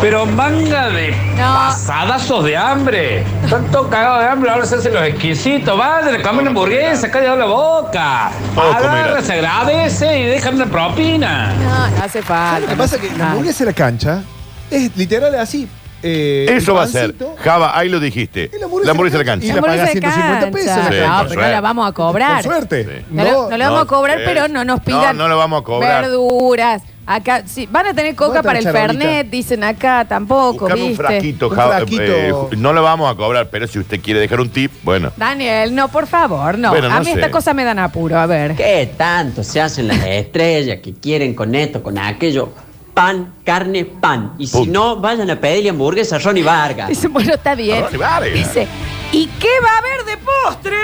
Pero 0.00 0.24
manga 0.26 0.90
de 0.90 1.12
pasadazos 1.36 2.44
de 2.44 2.56
hambre. 2.56 3.24
Están 3.42 3.64
todos 3.72 3.88
cagados 3.88 4.20
de 4.20 4.28
hambre, 4.28 4.50
ahora 4.50 4.64
se 4.66 4.76
hacen 4.76 4.94
los 4.94 5.02
exquisitos. 5.02 5.76
Vayan, 5.76 6.22
comen 6.22 6.40
una 6.42 6.50
hamburguesa, 6.50 7.10
cállate 7.10 7.38
la 7.38 7.46
boca. 7.46 8.30
Todos 8.54 8.76
Agarra, 8.76 9.02
comerán. 9.02 9.24
se 9.24 9.32
agradece 9.32 10.18
y 10.20 10.24
dejan 10.26 10.54
una 10.54 10.66
propina. 10.66 11.52
No, 11.54 11.88
no 11.96 12.04
hace 12.04 12.22
falta. 12.22 12.60
Lo 12.60 12.66
que 12.68 12.76
pasa 12.76 12.96
es 12.96 13.02
que 13.02 13.18
la 13.18 13.30
hamburguesa 13.32 13.64
de 13.64 13.70
la 13.70 13.74
cancha 13.76 14.22
es 14.70 14.96
literal 14.96 15.34
así. 15.34 15.68
Eh, 16.02 16.46
Eso 16.50 16.74
va 16.74 16.84
a 16.84 16.86
ser. 16.86 17.12
pancito, 17.14 17.36
Java, 17.42 17.76
ahí 17.78 17.88
lo 17.88 18.00
dijiste. 18.00 18.50
La 18.84 18.90
hamburguesa 18.92 19.18
de 19.18 19.24
la 19.24 19.30
cancha. 19.32 19.46
Y 19.46 19.48
la 19.52 19.54
Hamburguesa 19.58 19.84
pagás 19.84 19.94
de 19.94 20.00
150 20.00 20.50
pesos. 20.50 20.66
cancha. 20.76 20.90
Sí, 20.92 20.98
no, 21.00 21.18
con 21.18 21.28
pero 21.28 21.28
no 21.28 21.34
suerte. 21.34 21.50
la 21.52 21.60
vamos 21.60 21.88
a 21.88 21.92
cobrar. 21.92 22.34
Con 22.44 22.52
suerte. 22.52 23.04
No, 23.10 23.50
le 23.56 23.64
vamos 23.64 23.82
a 23.82 23.86
cobrar, 23.86 24.20
eh, 24.20 24.22
pero 24.24 24.48
no 24.48 24.64
nos 24.64 24.80
pidan 24.80 25.16
No, 25.16 25.24
no 25.24 25.28
lo 25.28 25.38
vamos 25.38 25.60
a 25.60 25.64
cobrar. 25.64 26.02
verduras. 26.02 26.82
Acá, 27.10 27.42
sí, 27.46 27.66
van 27.70 27.86
a 27.86 27.94
tener 27.94 28.14
coca 28.14 28.42
para 28.42 28.58
el 28.58 28.64
charolita. 28.66 29.00
Fernet, 29.02 29.30
dicen 29.30 29.64
acá, 29.64 30.04
tampoco, 30.06 30.58
Buscame 30.66 30.82
un 30.82 30.88
¿viste? 30.88 31.02
frasquito, 31.02 31.48
Java. 31.48 31.80
eh, 31.90 32.34
no 32.58 32.74
lo 32.74 32.82
vamos 32.82 33.10
a 33.10 33.14
cobrar, 33.16 33.48
pero 33.48 33.66
si 33.66 33.78
usted 33.78 33.98
quiere 34.02 34.20
dejar 34.20 34.42
un 34.42 34.50
tip, 34.50 34.70
bueno. 34.82 35.10
Daniel, 35.16 35.74
no, 35.74 35.88
por 35.88 36.06
favor, 36.06 36.58
no. 36.58 36.68
Bueno, 36.68 36.90
no 36.90 36.96
a 36.96 36.98
mí 36.98 37.06
sé. 37.06 37.12
esta 37.12 37.30
cosa 37.30 37.54
me 37.54 37.64
dan 37.64 37.78
apuro, 37.78 38.18
a 38.18 38.26
ver. 38.26 38.54
¿Qué 38.56 38.90
tanto 38.98 39.42
se 39.42 39.58
hacen 39.58 39.88
las 39.88 40.04
estrellas 40.04 40.80
que 40.82 40.92
quieren 40.92 41.34
con 41.34 41.54
esto, 41.54 41.82
con 41.82 41.96
aquello? 41.96 42.50
Pan, 42.98 43.32
carne, 43.44 43.84
pan. 43.84 44.34
Y 44.38 44.48
si 44.48 44.66
no, 44.66 44.96
vayan 44.96 45.30
a 45.30 45.36
pedirle 45.40 45.70
hamburguesa 45.70 46.16
a 46.16 46.18
Ronnie 46.18 46.42
Vargas. 46.42 46.88
Dice, 46.88 47.06
bueno, 47.06 47.32
está 47.34 47.54
bien. 47.54 47.84
Ronnie 47.84 47.96
Vargas. 47.96 48.32
Dice, 48.32 48.66
¿y 49.12 49.26
qué 49.38 49.50
va 49.64 49.70
a 49.70 49.78
haber 49.78 50.04
de 50.04 50.16
postre? 50.16 50.76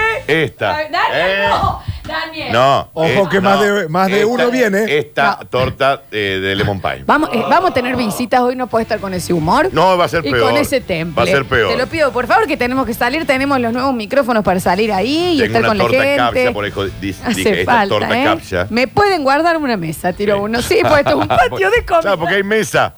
Esta. 0.45 0.77
Ay, 0.77 0.87
Daniel, 0.93 1.13
Eh, 1.13 1.47
no. 1.49 1.83
Daniel. 2.07 2.53
No. 2.53 2.91
Ojo 2.93 3.07
eh, 3.09 3.23
que 3.31 3.41
más 3.41 3.61
de- 3.61 3.89
más 3.89 4.09
de 4.09 4.21
Esta- 4.21 4.27
uno 4.27 4.51
viene. 4.51 4.99
Esta 4.99 5.39
torta 5.51 6.03
eh, 6.13 6.39
de 6.43 6.55
lemon 6.55 6.81
pie. 6.81 7.03
Vamos, 7.07 7.31
eh, 7.33 7.43
vamos 7.49 7.71
a 7.71 7.75
tener 7.75 7.97
visitas 7.97 8.41
hoy, 8.41 8.57
no 8.57 8.67
puede 8.67 8.83
estar 8.83 8.99
con 9.01 9.15
ese 9.15 9.33
humor. 9.33 9.71
No, 9.73 9.97
va 9.97 10.05
a 10.05 10.09
ser 10.09 10.25
y 10.27 10.31
peor. 10.31 10.51
con 10.51 10.57
ese 10.59 10.81
temple. 10.81 11.17
Va 11.17 11.23
a 11.23 11.27
ser 11.27 11.45
peor. 11.47 11.71
Te 11.73 11.79
lo 11.79 11.87
pido, 11.87 12.13
por 12.13 12.27
favor, 12.27 12.47
que 12.47 12.57
tenemos 12.57 12.87
que 12.87 12.95
salir. 12.95 13.27
Tenemos 13.27 13.59
los 13.59 13.73
nuevos 13.73 13.95
micrófonos 13.95 14.45
para 14.45 14.61
salir 14.61 14.93
ahí 14.93 15.35
y 15.37 15.39
Tengo 15.39 15.45
estar 15.47 15.61
una 15.63 15.69
con 15.69 15.79
la 15.79 15.85
torta 15.85 16.03
gente. 16.03 16.17
capsa, 16.45 16.53
por 16.53 16.67
eso 16.67 16.85
di- 17.01 17.11
Hace 17.25 17.35
dije, 17.35 17.61
esta 17.61 17.73
falta, 17.73 17.95
torta 17.99 18.21
¿eh? 18.21 18.25
capsa. 18.25 18.67
Me 18.71 18.87
pueden 18.89 19.23
guardar 19.25 19.57
una 19.57 19.77
mesa, 19.77 20.13
tiro 20.13 20.43
uno. 20.43 20.61
Sí, 20.63 20.79
pues 20.83 20.99
esto 20.99 21.11
es 21.11 21.17
un 21.17 21.29
patio 21.29 21.71
de 21.71 21.85
comida. 21.87 22.01
Claro, 22.03 22.19
porque 22.19 22.35
hay 22.37 22.43
mesa. 22.43 22.95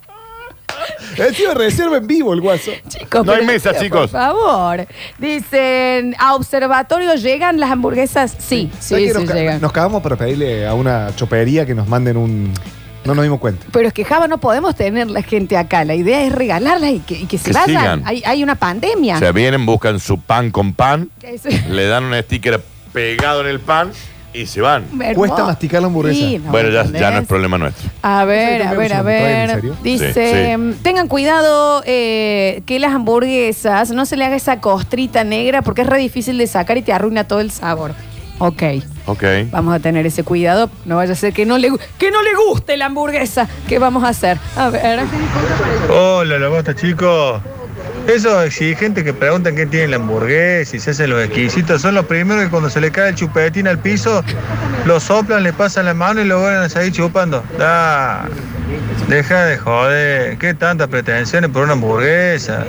Encima 1.16 1.54
reserva 1.54 1.96
en 1.98 2.06
vivo 2.06 2.32
el 2.32 2.40
guaso. 2.40 2.70
Chicos, 2.88 3.24
No 3.26 3.32
hay 3.32 3.38
pero 3.40 3.52
mesa, 3.52 3.72
tío, 3.72 3.82
chicos. 3.82 4.10
Por 4.10 4.20
favor. 4.20 4.86
Dicen, 5.18 6.14
¿a 6.18 6.34
observatorio 6.34 7.14
llegan 7.14 7.58
las 7.60 7.70
hamburguesas? 7.70 8.32
Sí, 8.38 8.70
sí, 8.80 8.88
¿Sabes 8.88 9.04
sí, 9.04 9.12
que 9.12 9.14
nos, 9.20 9.24
ca- 9.30 9.34
llegan. 9.34 9.60
nos 9.60 9.72
cagamos 9.72 10.02
para 10.02 10.16
pedirle 10.16 10.66
a 10.66 10.74
una 10.74 11.14
chopería 11.16 11.66
que 11.66 11.74
nos 11.74 11.88
manden 11.88 12.16
un. 12.16 12.52
No 13.04 13.14
nos 13.14 13.22
dimos 13.22 13.38
cuenta. 13.38 13.64
Pero 13.72 13.86
es 13.86 13.94
que 13.94 14.04
Java 14.04 14.26
no 14.26 14.38
podemos 14.38 14.74
tener 14.74 15.08
la 15.08 15.22
gente 15.22 15.56
acá. 15.56 15.84
La 15.84 15.94
idea 15.94 16.22
es 16.24 16.32
regalarla 16.32 16.90
y 16.90 16.98
que, 17.00 17.14
y 17.14 17.26
que 17.26 17.38
se 17.38 17.46
Que 17.46 17.52
vayan. 17.52 17.68
sigan. 18.00 18.02
Hay, 18.04 18.22
hay 18.26 18.42
una 18.42 18.56
pandemia. 18.56 19.14
O 19.16 19.18
sea, 19.20 19.30
vienen, 19.30 19.64
buscan 19.64 20.00
su 20.00 20.18
pan 20.20 20.50
con 20.50 20.74
pan, 20.74 21.10
Eso- 21.22 21.48
le 21.70 21.86
dan 21.86 22.02
un 22.04 22.14
sticker 22.20 22.60
pegado 22.92 23.42
en 23.42 23.46
el 23.46 23.60
pan 23.60 23.92
y 24.32 24.46
se 24.46 24.60
van. 24.60 24.84
Cuesta 25.14 25.44
masticar 25.44 25.80
la 25.80 25.86
hamburguesa. 25.88 26.18
Sí, 26.18 26.38
no, 26.38 26.50
bueno, 26.50 26.70
ya, 26.70 26.84
ya 26.84 27.10
no 27.10 27.18
es 27.18 27.26
problema 27.26 27.58
nuestro. 27.58 27.88
A 28.02 28.24
ver, 28.24 28.60
¿Esa 28.62 28.70
a 28.70 28.74
ver, 28.74 28.92
a 28.92 29.02
ver. 29.02 29.62
Dice, 29.82 30.12
Sí, 30.12 30.56
mm, 30.56 30.72
tengan 30.82 31.08
cuidado 31.08 31.82
eh, 31.86 32.62
que 32.66 32.78
las 32.78 32.92
hamburguesas 32.92 33.90
no 33.90 34.04
se 34.06 34.16
le 34.16 34.24
haga 34.24 34.36
esa 34.36 34.60
costrita 34.60 35.24
negra 35.24 35.62
porque 35.62 35.82
es 35.82 35.86
re 35.88 35.98
difícil 35.98 36.38
de 36.38 36.46
sacar 36.46 36.76
y 36.76 36.82
te 36.82 36.92
arruina 36.92 37.24
todo 37.24 37.40
el 37.40 37.50
sabor. 37.50 37.92
Ok, 38.38 38.62
Ok. 39.06 39.24
vamos 39.50 39.74
a 39.74 39.78
tener 39.78 40.04
ese 40.04 40.22
cuidado. 40.22 40.68
No 40.84 40.96
vaya 40.96 41.12
a 41.12 41.16
ser 41.16 41.32
que 41.32 41.46
no 41.46 41.56
le, 41.56 41.70
que 41.98 42.10
no 42.10 42.22
le 42.22 42.34
guste 42.34 42.76
la 42.76 42.86
hamburguesa. 42.86 43.48
¿Qué 43.66 43.78
vamos 43.78 44.04
a 44.04 44.08
hacer? 44.08 44.36
A 44.56 44.68
ver. 44.68 45.00
Hola, 45.90 46.38
la 46.38 46.48
bosta, 46.48 46.74
chicos. 46.74 47.40
Esos 48.06 48.44
exigentes 48.44 49.02
que 49.02 49.12
preguntan 49.12 49.56
qué 49.56 49.66
tiene 49.66 49.88
la 49.88 49.96
hamburguesa 49.96 50.76
y 50.76 50.80
se 50.80 50.92
hacen 50.92 51.10
los 51.10 51.24
exquisitos 51.24 51.82
son 51.82 51.94
los 51.94 52.06
primeros 52.06 52.44
que 52.44 52.50
cuando 52.50 52.70
se 52.70 52.80
le 52.80 52.92
cae 52.92 53.10
el 53.10 53.14
chupetín 53.16 53.66
al 53.66 53.78
piso, 53.78 54.22
lo 54.84 55.00
soplan, 55.00 55.42
le 55.42 55.52
pasan 55.52 55.86
la 55.86 55.94
mano 55.94 56.20
y 56.20 56.24
lo 56.24 56.38
vuelven 56.38 56.62
a 56.62 56.68
seguir 56.68 56.92
chupando. 56.92 57.42
Da, 57.58 58.28
deja 59.08 59.44
de 59.46 59.58
joder. 59.58 60.38
¿Qué 60.38 60.54
tantas 60.54 60.86
pretensiones 60.86 61.50
por 61.50 61.64
una 61.64 61.72
hamburguesa? 61.72 62.64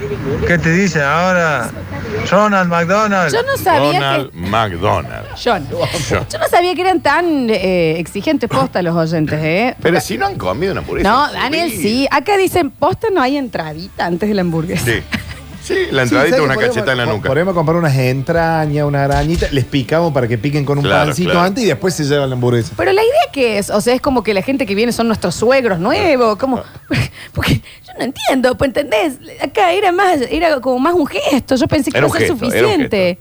¿Qué 0.47 0.57
te 0.57 0.71
dicen 0.71 1.03
ahora? 1.03 1.69
Ronald 2.31 2.69
McDonald. 2.69 3.31
Yo 3.31 3.43
no 3.43 3.57
sabía 3.57 3.99
Ronald 3.99 4.33
McDonald. 4.33 5.35
Yo 5.35 5.59
no. 5.59 5.79
Yo 6.09 6.39
no 6.39 6.47
sabía 6.49 6.73
que 6.73 6.81
eran 6.81 7.01
tan 7.01 7.49
eh, 7.49 7.99
exigentes 7.99 8.49
posta 8.49 8.81
los 8.81 8.95
oyentes, 8.95 9.39
¿eh? 9.41 9.75
Pero 9.81 10.01
si 10.01 10.17
no 10.17 10.25
han 10.25 10.35
comido 10.35 10.71
una 10.71 10.81
hamburguesa. 10.81 11.09
No, 11.09 11.31
Daniel, 11.31 11.71
sí. 11.71 12.07
Acá 12.09 12.37
dicen, 12.37 12.71
posta 12.71 13.07
no 13.13 13.21
hay 13.21 13.37
entradita 13.37 14.05
antes 14.07 14.27
de 14.27 14.35
la 14.35 14.41
hamburguesa. 14.41 14.83
Sí. 14.83 15.03
Sí, 15.67 15.73
la 15.91 16.03
Sí, 16.03 16.15
entradita 16.15 16.37
¿sabes 16.37 16.39
una 16.45 16.53
podemos- 16.55 16.75
cacheta 16.75 16.91
en 16.93 16.97
la 16.97 17.05
nuca. 17.05 17.27
Podemos 17.29 17.53
comprar 17.53 17.77
unas 17.77 17.95
entrañas, 17.97 18.85
una 18.85 19.03
arañita, 19.03 19.47
les 19.51 19.65
picamos 19.65 20.13
para 20.13 20.27
que 20.27 20.37
piquen 20.37 20.63
con 20.65 20.77
un 20.77 20.83
Claro, 20.85 21.07
pancito 21.07 21.31
claro. 21.31 21.45
antes 21.45 21.63
y 21.63 21.67
después 21.67 21.93
se 21.93 22.03
llevan 22.05 22.29
la 22.29 22.35
hamburguesa. 22.35 22.73
Pero 22.77 22.93
la 22.93 23.01
idea 23.03 23.31
que 23.33 23.57
es, 23.57 23.69
o 23.69 23.81
sea, 23.81 23.93
es 23.93 24.01
como 24.01 24.23
que 24.23 24.33
la 24.33 24.41
gente 24.41 24.65
que 24.65 24.75
viene 24.75 24.91
son 24.91 25.07
nuestros 25.07 25.35
suegros 25.35 25.79
nuevos, 25.79 26.37
como 26.37 26.61
porque 27.33 27.55
yo 27.55 27.93
no 27.97 28.05
entiendo, 28.05 28.57
pues 28.57 28.69
entendés, 28.69 29.19
acá 29.41 29.73
era 29.73 29.91
más 29.91 30.19
era 30.29 30.59
como 30.61 30.79
más 30.79 30.93
un 30.93 31.05
gesto, 31.07 31.55
yo 31.55 31.67
pensé 31.67 31.91
que 31.91 31.97
Era 31.97 32.07
iba 32.07 32.15
a 32.15 32.19
un 32.19 32.19
ser 32.19 32.29
gesto, 32.29 32.45
era 32.45 32.67
un 32.67 32.73
suficiente. 32.73 33.19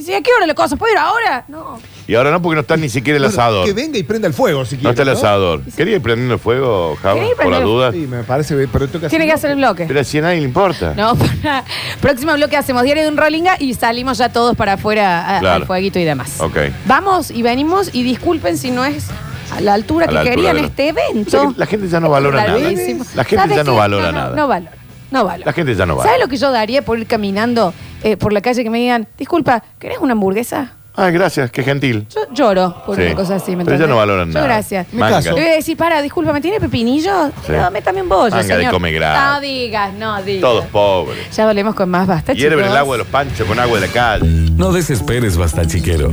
Dice, 0.00 0.16
¿a 0.16 0.22
qué 0.22 0.30
hora 0.36 0.46
la 0.46 0.54
cosa? 0.54 0.76
¿Puedo 0.76 0.92
ir 0.92 0.98
ahora? 0.98 1.44
No. 1.48 1.78
Y 2.08 2.14
ahora 2.14 2.30
no, 2.30 2.40
porque 2.42 2.54
no 2.56 2.60
está 2.62 2.76
ni 2.76 2.88
siquiera 2.88 3.18
el 3.18 3.24
asador. 3.24 3.66
Que 3.66 3.72
venga 3.72 3.98
y 3.98 4.02
prenda 4.02 4.26
el 4.26 4.34
fuego 4.34 4.64
si 4.64 4.70
quiere. 4.76 4.84
No 4.84 4.90
está 4.90 5.02
el 5.02 5.10
asador. 5.10 5.62
¿Quería 5.76 5.96
ir 5.96 6.02
prendiendo 6.02 6.34
el 6.34 6.40
fuego, 6.40 6.96
Java? 7.00 7.14
¿Quería 7.14 7.30
ir 7.30 7.36
Por 7.36 7.44
la 7.46 7.50
prendiendo- 7.58 7.70
duda. 7.78 7.92
Sí, 7.92 7.98
me 7.98 8.22
parece, 8.24 8.68
pero 8.72 8.84
esto 8.86 8.98
Tiene 9.08 9.26
que 9.26 9.32
hacer 9.32 9.50
el 9.50 9.56
bloque. 9.58 9.84
Pero 9.86 10.02
si 10.02 10.18
a 10.18 10.22
nadie 10.22 10.38
le 10.38 10.44
importa. 10.46 10.94
No, 10.96 11.14
para- 11.42 11.64
próximo 12.00 12.32
bloque 12.34 12.56
hacemos 12.56 12.82
diario 12.82 13.02
de 13.04 13.10
un 13.10 13.16
rollinga 13.16 13.56
y 13.58 13.74
salimos 13.74 14.18
ya 14.18 14.30
todos 14.30 14.56
para 14.56 14.72
afuera 14.72 15.36
a- 15.36 15.40
Claro. 15.40 15.56
al 15.56 15.66
fueguito 15.66 15.98
y 15.98 16.04
demás. 16.04 16.40
Ok. 16.40 16.56
Vamos 16.86 17.30
y 17.30 17.42
venimos 17.42 17.90
y 17.92 18.02
disculpen 18.02 18.56
si 18.58 18.70
no 18.70 18.84
es 18.84 19.06
a 19.54 19.60
la 19.60 19.74
altura 19.74 20.06
A 20.06 20.08
que 20.08 20.14
la 20.14 20.20
altura 20.20 20.36
querían 20.36 20.56
de 20.56 20.62
este 20.62 20.90
O 20.90 20.94
sea 20.94 21.04
evento. 21.04 21.52
que 21.54 21.58
la 21.60 21.66
gente 21.66 21.88
ya 21.88 22.00
no 22.00 22.08
valora 22.10 22.46
nada. 22.46 22.58
Rarísimo. 22.58 23.04
La 23.14 23.24
gente 23.24 23.42
¿Sabes 23.42 23.56
ya 23.56 23.64
no 23.64 23.72
qué? 23.72 23.78
valora 23.78 24.12
nada. 24.12 24.34
No 24.36 24.48
valora. 24.48 24.72
No 25.10 25.24
valora. 25.24 25.46
La 25.46 25.52
gente 25.52 25.74
ya 25.74 25.86
no 25.86 25.94
¿Sabes 25.94 26.06
valora. 26.06 26.24
lo 26.24 26.28
que 26.30 26.36
yo 26.36 26.50
daría 26.52 26.82
por 26.82 26.98
ir 26.98 27.06
caminando 27.06 27.72
eh, 28.02 28.16
por 28.16 28.32
la 28.32 28.40
calle 28.40 28.62
que 28.62 28.70
me 28.70 28.78
digan, 28.78 29.06
disculpa, 29.18 29.62
¿querés 29.78 29.98
una 29.98 30.12
hamburguesa? 30.12 30.74
Ay, 30.96 31.12
gracias, 31.12 31.50
qué 31.52 31.62
gentil. 31.62 32.06
Yo 32.14 32.20
lloro 32.34 32.82
por 32.84 32.96
Sí. 32.96 33.02
una 33.02 33.14
cosa 33.14 33.36
así, 33.36 33.52
¿me 33.54 33.64
Pero 33.64 33.76
ya 33.78 33.84
entendés? 33.84 33.88
no 33.90 33.96
valoran 33.96 34.28
Yo 34.28 34.34
nada. 34.34 34.46
gracias. 34.46 34.92
Manga. 34.92 35.20
Le 35.20 35.30
voy 35.32 35.40
a 35.44 35.54
decir, 35.54 35.76
para, 35.76 36.02
disculpa, 36.02 36.32
¿me 36.32 36.40
tiene 36.40 36.58
pepinillo? 36.60 37.28
Sí. 37.46 37.52
No, 37.52 37.70
métame 37.70 38.02
un 38.02 38.08
bollo, 38.08 38.30
Manga 38.34 38.42
de 38.42 38.54
señor. 38.56 38.72
come 38.72 38.92
gratis. 38.92 39.22
No 39.34 39.40
digas, 39.40 39.94
no 39.94 40.22
digas. 40.22 40.40
Todos 40.42 40.64
pobres. 40.66 41.34
Ya 41.34 41.46
volvemos 41.46 41.74
con 41.76 41.88
más 41.88 42.06
basta, 42.08 42.32
Hierven 42.32 42.58
chicos. 42.58 42.72
el 42.72 42.76
agua 42.76 42.94
de 42.96 42.98
los 42.98 43.06
panchos 43.06 43.46
con 43.46 43.58
agua 43.60 43.78
de 43.80 43.86
la 43.86 43.92
calle. 43.92 44.26
No 44.56 44.72
desesperes, 44.72 45.36
basta 45.36 45.64
chiquero. 45.64 46.12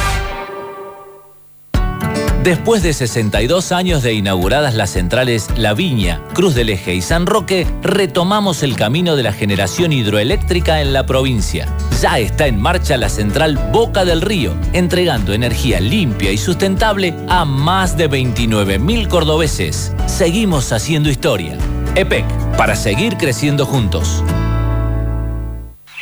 Después 2.43 2.81
de 2.81 2.91
62 2.93 3.71
años 3.71 4.01
de 4.01 4.13
inauguradas 4.13 4.73
las 4.73 4.89
centrales 4.89 5.47
La 5.57 5.75
Viña, 5.75 6.23
Cruz 6.33 6.55
del 6.55 6.69
Eje 6.69 6.95
y 6.95 7.01
San 7.03 7.27
Roque, 7.27 7.67
retomamos 7.83 8.63
el 8.63 8.75
camino 8.75 9.15
de 9.15 9.21
la 9.21 9.31
generación 9.31 9.93
hidroeléctrica 9.93 10.81
en 10.81 10.91
la 10.91 11.05
provincia. 11.05 11.67
Ya 12.01 12.17
está 12.17 12.47
en 12.47 12.59
marcha 12.59 12.97
la 12.97 13.09
central 13.09 13.59
Boca 13.71 14.05
del 14.05 14.21
Río, 14.21 14.55
entregando 14.73 15.33
energía 15.33 15.79
limpia 15.79 16.31
y 16.31 16.39
sustentable 16.39 17.13
a 17.29 17.45
más 17.45 17.95
de 17.95 18.09
29.000 18.09 19.07
cordobeses. 19.07 19.93
Seguimos 20.07 20.71
haciendo 20.71 21.11
historia. 21.11 21.55
EPEC, 21.93 22.25
para 22.57 22.75
seguir 22.75 23.17
creciendo 23.17 23.67
juntos. 23.67 24.23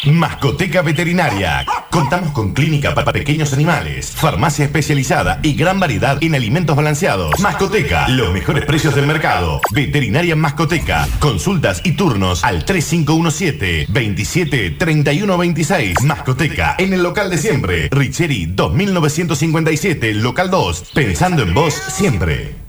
Mascoteca 0.05 0.81
Veterinaria. 0.81 1.65
Contamos 1.89 2.31
con 2.31 2.53
clínica 2.53 2.95
para 2.95 3.11
pequeños 3.11 3.51
animales, 3.51 4.11
farmacia 4.11 4.63
especializada 4.63 5.39
y 5.43 5.55
gran 5.55 5.79
variedad 5.79 6.17
en 6.21 6.35
alimentos 6.35 6.75
balanceados. 6.75 7.37
Mascoteca, 7.39 8.07
los 8.07 8.31
mejores 8.31 8.65
precios 8.65 8.95
del 8.95 9.07
mercado. 9.07 9.59
Veterinaria 9.71 10.37
Mascoteca. 10.37 11.05
Consultas 11.19 11.81
y 11.83 11.93
turnos 11.93 12.45
al 12.45 12.63
3517 12.63 13.87
27 13.89 14.71
31 14.71 15.37
26. 15.37 16.01
Mascoteca 16.03 16.75
en 16.77 16.93
el 16.93 17.03
local 17.03 17.29
de 17.29 17.37
siempre. 17.37 17.89
Richeri 17.91 18.45
2957, 18.45 20.13
local 20.13 20.49
2. 20.49 20.91
Pensando 20.93 21.43
en 21.43 21.53
vos 21.53 21.73
siempre. 21.73 22.68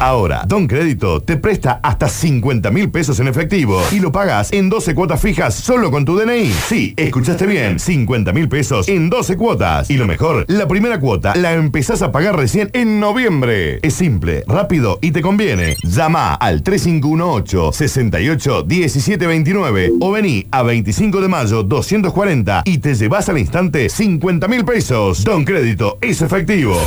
Ahora, 0.00 0.44
Don 0.46 0.66
Crédito 0.66 1.20
te 1.20 1.36
presta 1.36 1.78
hasta 1.82 2.08
50 2.08 2.70
mil 2.70 2.90
pesos 2.90 3.20
en 3.20 3.28
efectivo 3.28 3.82
y 3.92 4.00
lo 4.00 4.10
pagas 4.10 4.50
en 4.50 4.70
12 4.70 4.94
cuotas 4.94 5.20
fijas 5.20 5.54
solo 5.54 5.90
con 5.90 6.06
tu 6.06 6.16
DNI. 6.16 6.50
Sí, 6.50 6.94
escuchaste 6.96 7.44
bien, 7.44 7.78
50 7.78 8.32
mil 8.32 8.48
pesos 8.48 8.88
en 8.88 9.10
12 9.10 9.36
cuotas. 9.36 9.90
Y 9.90 9.98
lo 9.98 10.06
mejor, 10.06 10.46
la 10.48 10.66
primera 10.66 10.98
cuota 10.98 11.34
la 11.36 11.52
empezás 11.52 12.00
a 12.00 12.12
pagar 12.12 12.34
recién 12.34 12.70
en 12.72 12.98
noviembre. 12.98 13.78
Es 13.82 13.92
simple, 13.92 14.42
rápido 14.46 14.98
y 15.02 15.10
te 15.10 15.20
conviene. 15.20 15.76
Llama 15.82 16.32
al 16.32 16.62
3518 16.62 17.70
68 17.70 18.64
1729 18.66 19.92
o 20.00 20.12
vení 20.12 20.46
a 20.50 20.62
25 20.62 21.20
de 21.20 21.28
mayo 21.28 21.62
240 21.62 22.62
y 22.64 22.78
te 22.78 22.94
llevas 22.94 23.28
al 23.28 23.36
instante 23.36 23.90
50 23.90 24.48
mil 24.48 24.64
pesos. 24.64 25.22
Don 25.24 25.44
Crédito 25.44 25.98
es 26.00 26.22
efectivo. 26.22 26.80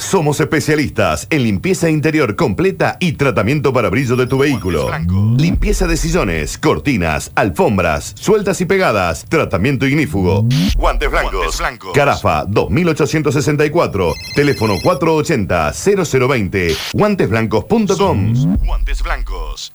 Somos 0.00 0.40
especialistas 0.40 1.26
en 1.30 1.44
limpieza 1.44 1.90
interior 1.90 2.34
completa 2.34 2.96
y 3.00 3.12
tratamiento 3.12 3.72
para 3.72 3.90
brillo 3.90 4.16
de 4.16 4.26
tu 4.26 4.38
vehículo. 4.38 4.88
Limpieza 5.36 5.86
de 5.86 5.96
sillones, 5.98 6.56
cortinas, 6.56 7.30
alfombras, 7.34 8.14
sueltas 8.18 8.60
y 8.62 8.64
pegadas, 8.64 9.26
tratamiento 9.28 9.86
ignífugo. 9.86 10.46
Guantes 10.76 11.10
blancos. 11.10 11.62
Carafa 11.92 12.44
2864, 12.46 14.14
teléfono 14.34 14.74
480 14.82 15.72
0020, 15.72 16.76
guantesblancos.com. 16.94 18.56
Guantes 18.64 19.02
blancos. 19.02 19.72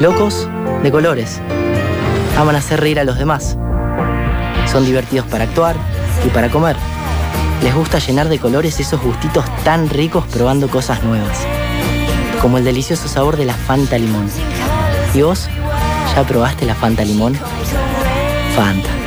Locos 0.00 0.48
de 0.82 0.90
colores. 0.90 1.40
Aman 2.38 2.56
hacer 2.56 2.80
reír 2.80 2.98
a 2.98 3.04
los 3.04 3.18
demás. 3.18 3.58
Son 4.66 4.84
divertidos 4.86 5.26
para 5.26 5.44
actuar 5.44 5.76
y 6.26 6.30
para 6.30 6.48
comer. 6.48 6.76
Les 7.62 7.74
gusta 7.74 7.98
llenar 7.98 8.28
de 8.28 8.38
colores 8.40 8.80
esos 8.80 9.00
gustitos 9.00 9.44
tan 9.62 9.88
ricos 9.88 10.24
probando 10.26 10.68
cosas 10.68 11.02
nuevas. 11.04 11.38
Como 12.40 12.58
el 12.58 12.64
delicioso 12.64 13.06
sabor 13.06 13.36
de 13.36 13.44
la 13.44 13.54
Fanta 13.54 13.98
Limón. 13.98 14.28
¿Y 15.14 15.22
vos? 15.22 15.48
¿Ya 16.14 16.24
probaste 16.24 16.66
la 16.66 16.74
Fanta 16.74 17.04
Limón? 17.04 17.34
Fanta. 18.56 19.01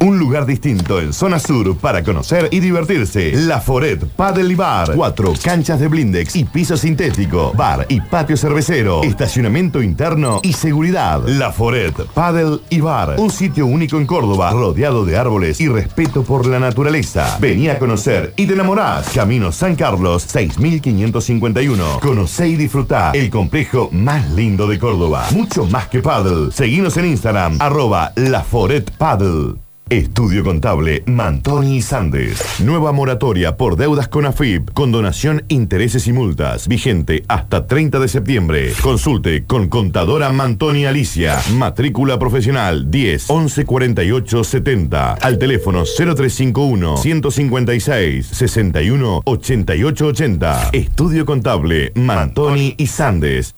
Un 0.00 0.18
lugar 0.18 0.46
distinto 0.46 1.00
en 1.00 1.12
zona 1.12 1.40
sur 1.40 1.76
para 1.76 2.04
conocer 2.04 2.48
y 2.52 2.60
divertirse. 2.60 3.32
La 3.32 3.60
Foret 3.60 4.04
Paddle 4.04 4.52
y 4.52 4.54
Bar. 4.54 4.94
Cuatro 4.94 5.32
canchas 5.42 5.80
de 5.80 5.88
blindex 5.88 6.36
y 6.36 6.44
piso 6.44 6.76
sintético. 6.76 7.52
Bar 7.56 7.84
y 7.88 8.00
patio 8.00 8.36
cervecero. 8.36 9.02
Estacionamiento 9.02 9.82
interno 9.82 10.38
y 10.44 10.52
seguridad. 10.52 11.22
La 11.26 11.50
Foret 11.50 11.96
Paddle 12.14 12.60
y 12.70 12.80
Bar. 12.80 13.16
Un 13.18 13.30
sitio 13.30 13.66
único 13.66 13.98
en 13.98 14.06
Córdoba, 14.06 14.52
rodeado 14.52 15.04
de 15.04 15.16
árboles 15.16 15.60
y 15.60 15.66
respeto 15.66 16.22
por 16.22 16.46
la 16.46 16.60
naturaleza. 16.60 17.36
Vení 17.40 17.68
a 17.68 17.80
conocer 17.80 18.34
y 18.36 18.46
te 18.46 18.52
enamorás. 18.52 19.10
Camino 19.10 19.50
San 19.50 19.74
Carlos 19.74 20.22
6551. 20.22 21.98
Conocé 22.00 22.48
y 22.48 22.56
disfrutá 22.56 23.10
el 23.14 23.30
complejo 23.30 23.88
más 23.90 24.30
lindo 24.30 24.68
de 24.68 24.78
Córdoba. 24.78 25.26
Mucho 25.32 25.66
más 25.66 25.88
que 25.88 26.00
paddle. 26.00 26.52
Seguinos 26.52 26.96
en 26.96 27.06
Instagram, 27.06 27.56
arroba 27.60 28.12
La 28.14 28.42
Foret 28.42 28.92
Paddle. 28.92 29.67
Estudio 29.90 30.44
Contable 30.44 31.02
Mantoni 31.06 31.76
y 31.76 31.82
Sandes. 31.82 32.60
Nueva 32.60 32.92
moratoria 32.92 33.56
por 33.56 33.76
deudas 33.76 34.08
con 34.08 34.26
AFIP, 34.26 34.70
con 34.72 34.92
donación, 34.92 35.44
intereses 35.48 36.06
y 36.06 36.12
multas. 36.12 36.68
Vigente 36.68 37.24
hasta 37.28 37.66
30 37.66 37.98
de 37.98 38.08
septiembre. 38.08 38.72
Consulte 38.82 39.44
con 39.44 39.68
contadora 39.68 40.30
Mantoni 40.30 40.84
Alicia. 40.84 41.40
Matrícula 41.54 42.18
profesional 42.18 42.90
10 42.90 43.30
11 43.30 43.64
48 43.64 44.44
70. 44.44 45.12
Al 45.14 45.38
teléfono 45.38 45.84
0351 45.84 46.96
156 46.98 48.26
61 48.26 49.22
88 49.24 50.06
80. 50.06 50.70
Estudio 50.72 51.24
Contable 51.24 51.92
Mantoni 51.94 52.74
y 52.76 52.86
Sandes. 52.88 53.57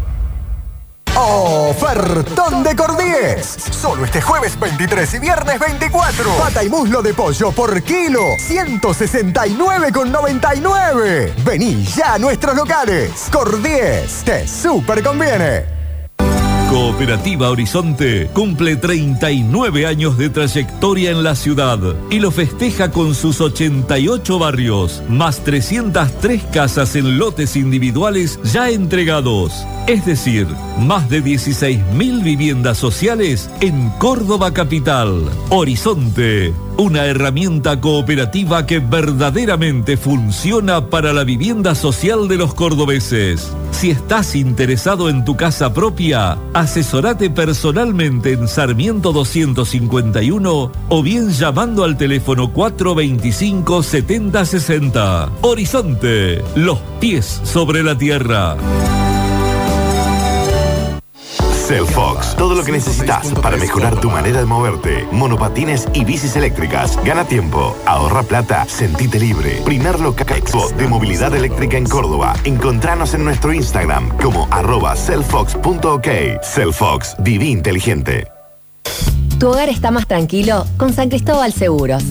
Ofertón 1.15 2.63
de 2.63 2.75
Cordies. 2.75 3.55
Solo 3.71 4.05
este 4.05 4.21
jueves 4.21 4.59
23 4.59 5.15
y 5.15 5.19
viernes 5.19 5.59
24. 5.59 6.37
Pata 6.37 6.63
y 6.63 6.69
muslo 6.69 7.01
de 7.01 7.13
pollo 7.13 7.51
por 7.51 7.81
kilo. 7.83 8.21
169,99. 8.37 11.33
Vení 11.43 11.83
ya 11.85 12.13
a 12.13 12.19
nuestros 12.19 12.55
locales. 12.55 13.27
Cordies. 13.31 14.23
Te 14.23 14.47
super 14.47 15.03
conviene. 15.03 15.80
Cooperativa 16.71 17.49
Horizonte 17.49 18.29
cumple 18.31 18.77
39 18.77 19.85
años 19.85 20.17
de 20.17 20.29
trayectoria 20.29 21.11
en 21.11 21.21
la 21.21 21.35
ciudad 21.35 21.79
y 22.09 22.19
lo 22.19 22.31
festeja 22.31 22.91
con 22.91 23.13
sus 23.13 23.41
88 23.41 24.39
barrios, 24.39 25.03
más 25.09 25.43
303 25.43 26.43
casas 26.43 26.95
en 26.95 27.17
lotes 27.17 27.57
individuales 27.57 28.39
ya 28.45 28.69
entregados. 28.69 29.51
Es 29.85 30.05
decir, 30.05 30.47
más 30.79 31.09
de 31.09 31.21
16.000 31.21 32.23
viviendas 32.23 32.77
sociales 32.77 33.49
en 33.59 33.89
Córdoba 33.99 34.53
Capital. 34.53 35.29
Horizonte, 35.49 36.53
una 36.77 37.05
herramienta 37.05 37.81
cooperativa 37.81 38.65
que 38.65 38.79
verdaderamente 38.79 39.97
funciona 39.97 40.87
para 40.87 41.11
la 41.11 41.25
vivienda 41.25 41.75
social 41.75 42.27
de 42.27 42.37
los 42.37 42.53
cordobeses. 42.53 43.51
Si 43.71 43.89
estás 43.89 44.35
interesado 44.35 45.09
en 45.09 45.25
tu 45.25 45.35
casa 45.35 45.73
propia, 45.73 46.37
asesorate 46.61 47.29
personalmente 47.29 48.33
en 48.33 48.47
Sarmiento 48.47 49.11
251 49.11 50.71
o 50.89 51.03
bien 51.03 51.29
llamando 51.31 51.83
al 51.83 51.97
teléfono 51.97 52.53
425 52.53 53.83
7060. 53.83 55.31
Horizonte, 55.41 56.43
los 56.55 56.79
pies 56.99 57.41
sobre 57.43 57.83
la 57.83 57.97
tierra. 57.97 58.55
Cellfox, 61.71 62.35
todo 62.35 62.53
lo 62.53 62.65
que 62.65 62.73
necesitas 62.73 63.31
para 63.41 63.55
mejorar 63.55 63.97
tu 64.01 64.09
manera 64.09 64.41
de 64.41 64.45
moverte. 64.45 65.07
Monopatines 65.09 65.87
y 65.93 66.03
bicis 66.03 66.35
eléctricas. 66.35 67.01
Gana 67.05 67.23
tiempo, 67.23 67.77
ahorra 67.85 68.23
plata, 68.23 68.65
sentite 68.67 69.17
libre. 69.17 69.61
Primer 69.63 70.01
local 70.01 70.27
expo 70.35 70.69
de 70.71 70.89
movilidad 70.89 71.33
eléctrica 71.33 71.77
en 71.77 71.85
Córdoba. 71.85 72.33
Encontranos 72.43 73.13
en 73.13 73.23
nuestro 73.23 73.53
Instagram 73.53 74.09
como 74.17 74.49
arroba 74.51 74.97
cellfox.ok. 74.97 76.07
Cellfox, 76.43 77.15
viví 77.19 77.51
inteligente. 77.51 78.27
Tu 79.39 79.47
hogar 79.47 79.69
está 79.69 79.91
más 79.91 80.07
tranquilo 80.07 80.65
con 80.75 80.91
San 80.91 81.07
Cristóbal 81.07 81.53
Seguros. 81.53 82.03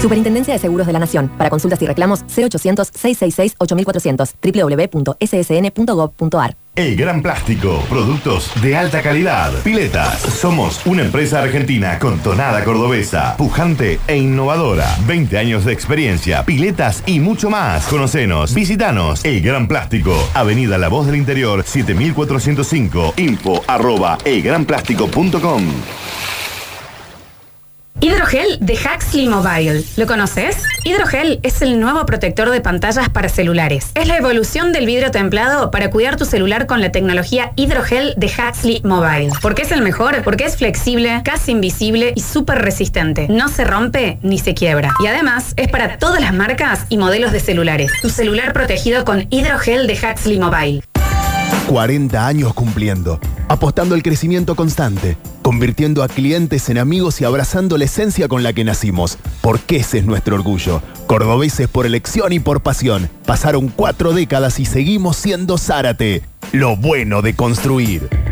Superintendencia 0.00 0.54
de 0.54 0.60
Seguros 0.60 0.86
de 0.86 0.92
la 0.92 1.00
Nación. 1.00 1.28
Para 1.36 1.50
consultas 1.50 1.82
y 1.82 1.86
reclamos 1.88 2.24
0800-666-8400. 2.26 5.10
www.ssn.gov.ar. 5.10 6.56
El 6.76 6.94
Gran 6.94 7.20
Plástico, 7.20 7.82
productos 7.88 8.52
de 8.62 8.76
alta 8.76 9.02
calidad. 9.02 9.50
Piletas, 9.64 10.20
somos 10.20 10.86
una 10.86 11.02
empresa 11.02 11.42
argentina 11.42 11.98
con 11.98 12.20
tonada 12.20 12.62
cordobesa, 12.62 13.36
pujante 13.36 13.98
e 14.06 14.18
innovadora. 14.18 14.86
20 15.08 15.38
años 15.38 15.64
de 15.64 15.72
experiencia, 15.72 16.44
piletas 16.44 17.02
y 17.04 17.18
mucho 17.18 17.50
más. 17.50 17.84
Conocenos, 17.88 18.54
visitanos. 18.54 19.24
El 19.24 19.40
Gran 19.40 19.66
Plástico, 19.66 20.14
Avenida 20.34 20.78
La 20.78 20.86
Voz 20.86 21.06
del 21.06 21.16
Interior, 21.16 21.64
7405, 21.64 23.14
info 23.16 23.60
arroba 23.66 24.18
elgranplástico.com. 24.24 25.64
Hidrogel 28.00 28.58
de 28.60 28.74
Huxley 28.74 29.28
Mobile. 29.28 29.84
¿Lo 29.96 30.06
conoces? 30.06 30.56
Hidrogel 30.84 31.38
es 31.44 31.62
el 31.62 31.78
nuevo 31.78 32.04
protector 32.04 32.50
de 32.50 32.60
pantallas 32.60 33.08
para 33.08 33.28
celulares. 33.28 33.92
Es 33.94 34.08
la 34.08 34.16
evolución 34.16 34.72
del 34.72 34.86
vidrio 34.86 35.12
templado 35.12 35.70
para 35.70 35.90
cuidar 35.90 36.16
tu 36.16 36.24
celular 36.24 36.66
con 36.66 36.80
la 36.80 36.90
tecnología 36.90 37.52
Hidrogel 37.54 38.14
de 38.16 38.26
Huxley 38.26 38.80
Mobile. 38.84 39.30
¿Por 39.40 39.54
qué 39.54 39.62
es 39.62 39.70
el 39.70 39.82
mejor? 39.82 40.22
Porque 40.24 40.44
es 40.44 40.56
flexible, 40.56 41.20
casi 41.24 41.52
invisible 41.52 42.12
y 42.16 42.20
súper 42.20 42.58
resistente. 42.62 43.28
No 43.28 43.48
se 43.48 43.64
rompe 43.64 44.18
ni 44.22 44.38
se 44.38 44.54
quiebra. 44.54 44.92
Y 45.02 45.06
además 45.06 45.54
es 45.56 45.68
para 45.68 45.98
todas 45.98 46.20
las 46.20 46.34
marcas 46.34 46.86
y 46.88 46.98
modelos 46.98 47.30
de 47.30 47.38
celulares. 47.38 47.92
Tu 48.02 48.08
celular 48.08 48.52
protegido 48.52 49.04
con 49.04 49.26
Hidrogel 49.30 49.86
de 49.86 49.94
Huxley 49.94 50.40
Mobile. 50.40 50.82
40 51.68 52.26
años 52.26 52.54
cumpliendo, 52.54 53.20
apostando 53.52 53.94
al 53.94 54.02
crecimiento 54.02 54.54
constante, 54.54 55.18
convirtiendo 55.42 56.02
a 56.02 56.08
clientes 56.08 56.70
en 56.70 56.78
amigos 56.78 57.20
y 57.20 57.26
abrazando 57.26 57.76
la 57.76 57.84
esencia 57.84 58.26
con 58.26 58.42
la 58.42 58.54
que 58.54 58.64
nacimos, 58.64 59.18
porque 59.42 59.76
ese 59.76 59.98
es 59.98 60.06
nuestro 60.06 60.36
orgullo. 60.36 60.80
Cordobeses 61.06 61.68
por 61.68 61.84
elección 61.84 62.32
y 62.32 62.40
por 62.40 62.62
pasión. 62.62 63.10
Pasaron 63.26 63.68
cuatro 63.68 64.14
décadas 64.14 64.58
y 64.58 64.64
seguimos 64.64 65.18
siendo 65.18 65.58
Zárate. 65.58 66.22
Lo 66.52 66.76
bueno 66.76 67.20
de 67.20 67.34
construir. 67.34 68.31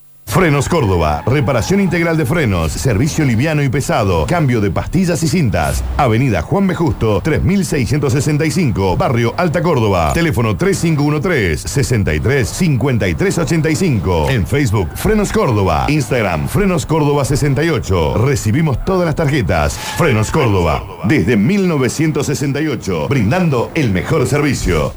Frenos 0.25 0.69
Córdoba, 0.69 1.23
reparación 1.25 1.81
integral 1.81 2.15
de 2.15 2.25
frenos, 2.25 2.71
servicio 2.71 3.25
liviano 3.25 3.63
y 3.63 3.67
pesado, 3.69 4.25
cambio 4.27 4.61
de 4.61 4.71
pastillas 4.71 5.21
y 5.23 5.27
cintas. 5.27 5.83
Avenida 5.97 6.41
Juan 6.41 6.67
B. 6.67 6.73
Justo, 6.73 7.19
3665, 7.21 8.95
Barrio 8.95 9.33
Alta 9.35 9.61
Córdoba. 9.61 10.13
Teléfono 10.13 10.55
3513 10.55 11.67
63 11.67 12.47
53 12.47 13.37
85. 13.39 14.29
En 14.29 14.47
Facebook, 14.47 14.87
Frenos 14.95 15.33
Córdoba. 15.33 15.87
Instagram, 15.89 16.47
Frenos 16.47 16.85
Córdoba 16.85 17.25
68. 17.25 18.13
Recibimos 18.25 18.85
todas 18.85 19.05
las 19.05 19.15
tarjetas. 19.15 19.77
Frenos 19.97 20.31
Córdoba, 20.31 20.81
desde 21.03 21.35
1968, 21.35 23.09
brindando 23.09 23.69
el 23.75 23.91
mejor 23.91 24.25
servicio. 24.25 24.93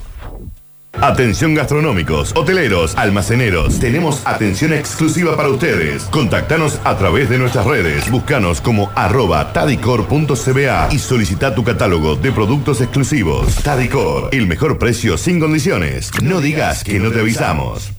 Atención 1.00 1.54
gastronómicos, 1.54 2.32
hoteleros, 2.36 2.96
almaceneros. 2.96 3.78
Tenemos 3.78 4.26
atención 4.26 4.72
exclusiva 4.72 5.36
para 5.36 5.48
ustedes. 5.48 6.04
Contactanos 6.04 6.80
a 6.84 6.96
través 6.96 7.28
de 7.28 7.38
nuestras 7.38 7.66
redes. 7.66 8.10
Búscanos 8.10 8.60
como 8.60 8.90
arroba 8.94 9.52
tadicor.cba 9.52 10.88
y 10.90 10.98
solicita 10.98 11.54
tu 11.54 11.64
catálogo 11.64 12.16
de 12.16 12.32
productos 12.32 12.80
exclusivos. 12.80 13.56
Tadicor, 13.62 14.28
el 14.32 14.46
mejor 14.46 14.78
precio 14.78 15.18
sin 15.18 15.40
condiciones. 15.40 16.10
No 16.22 16.40
digas 16.40 16.84
que 16.84 16.98
no 16.98 17.10
te 17.10 17.20
avisamos. 17.20 17.92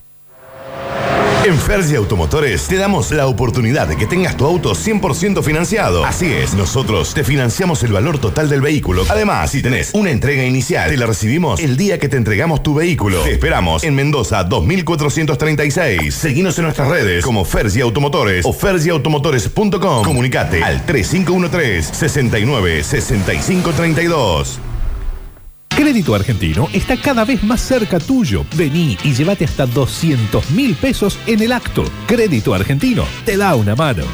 En 1.45 1.60
Fergie 1.60 1.97
Automotores 1.97 2.67
te 2.67 2.75
damos 2.75 3.12
la 3.12 3.27
oportunidad 3.27 3.88
de 3.88 3.95
que 3.95 4.08
tengas 4.08 4.36
tu 4.36 4.45
auto 4.45 4.71
100% 4.71 5.43
financiado. 5.43 6.03
Así 6.03 6.25
es, 6.25 6.55
nosotros 6.55 7.13
te 7.13 7.23
financiamos 7.23 7.84
el 7.84 7.93
valor 7.93 8.17
total 8.17 8.49
del 8.49 8.62
vehículo. 8.62 9.03
Además, 9.10 9.51
si 9.51 9.62
tenés 9.62 9.91
una 9.93 10.10
entrega 10.10 10.43
inicial, 10.43 10.89
te 10.89 10.97
la 10.97 11.05
recibimos 11.05 11.60
el 11.60 11.77
día 11.77 11.99
que 11.99 12.10
te 12.10 12.17
entregamos 12.17 12.63
tu 12.63 12.73
vehículo. 12.73 13.21
Te 13.21 13.34
esperamos 13.34 13.84
en 13.84 13.93
Mendoza 13.93 14.43
2436. 14.43 16.15
Seguinos 16.15 16.58
en 16.58 16.63
nuestras 16.63 16.88
redes 16.88 17.23
como 17.23 17.45
Fergie 17.45 17.84
Automotores 17.84 18.43
o 18.43 18.51
fergieautomotores.com. 18.51 20.03
Comunicate 20.03 20.63
al 20.63 20.84
3513 20.84 21.93
69 21.93 22.84
65 22.84 23.71
32. 23.71 24.60
Crédito 25.75 26.15
Argentino 26.15 26.69
está 26.71 26.95
cada 26.95 27.25
vez 27.25 27.43
más 27.43 27.59
cerca 27.59 27.99
tuyo. 27.99 28.45
Vení 28.55 28.97
y 29.03 29.13
llévate 29.13 29.43
hasta 29.43 29.65
200 29.65 30.51
mil 30.51 30.73
pesos 30.75 31.19
en 31.27 31.41
el 31.41 31.51
acto. 31.51 31.83
Crédito 32.07 32.53
Argentino 32.53 33.03
te 33.25 33.35
da 33.35 33.55
una 33.55 33.75
mano. 33.75 34.05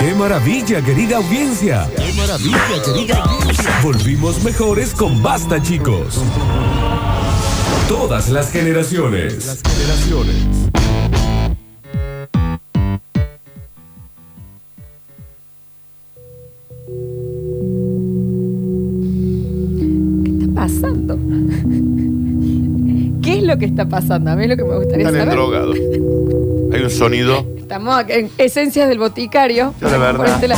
¡Qué 0.00 0.12
maravilla, 0.14 0.82
querida 0.82 1.18
audiencia! 1.18 1.88
¡Qué 1.96 2.12
maravilla, 2.14 2.82
querida 2.84 3.22
audiencia! 3.22 3.80
Volvimos 3.82 4.42
mejores 4.42 4.92
con 4.92 5.22
Basta, 5.22 5.62
chicos. 5.62 6.20
Todas 7.88 8.28
las 8.30 8.50
generaciones. 8.50 9.46
Las 9.46 9.62
generaciones. 9.62 10.46
Pasando? 20.60 21.16
¿Qué 23.22 23.38
es 23.38 23.42
lo 23.44 23.56
que 23.56 23.64
está 23.64 23.88
pasando? 23.88 24.30
A 24.30 24.36
mí 24.36 24.44
es 24.44 24.50
lo 24.50 24.56
que 24.56 24.64
me 24.64 24.76
gustaría 24.76 25.06
Están 25.06 25.20
saber. 25.20 25.34
drogados. 25.34 25.76
Hay 26.72 26.82
un 26.82 26.90
sonido. 26.90 27.46
Estamos 27.56 27.94
acá 27.94 28.14
en 28.14 28.30
esencias 28.36 28.88
del 28.88 28.98
boticario. 28.98 29.74
Yo, 29.80 29.88
la 29.88 29.96
verdad. 29.96 30.38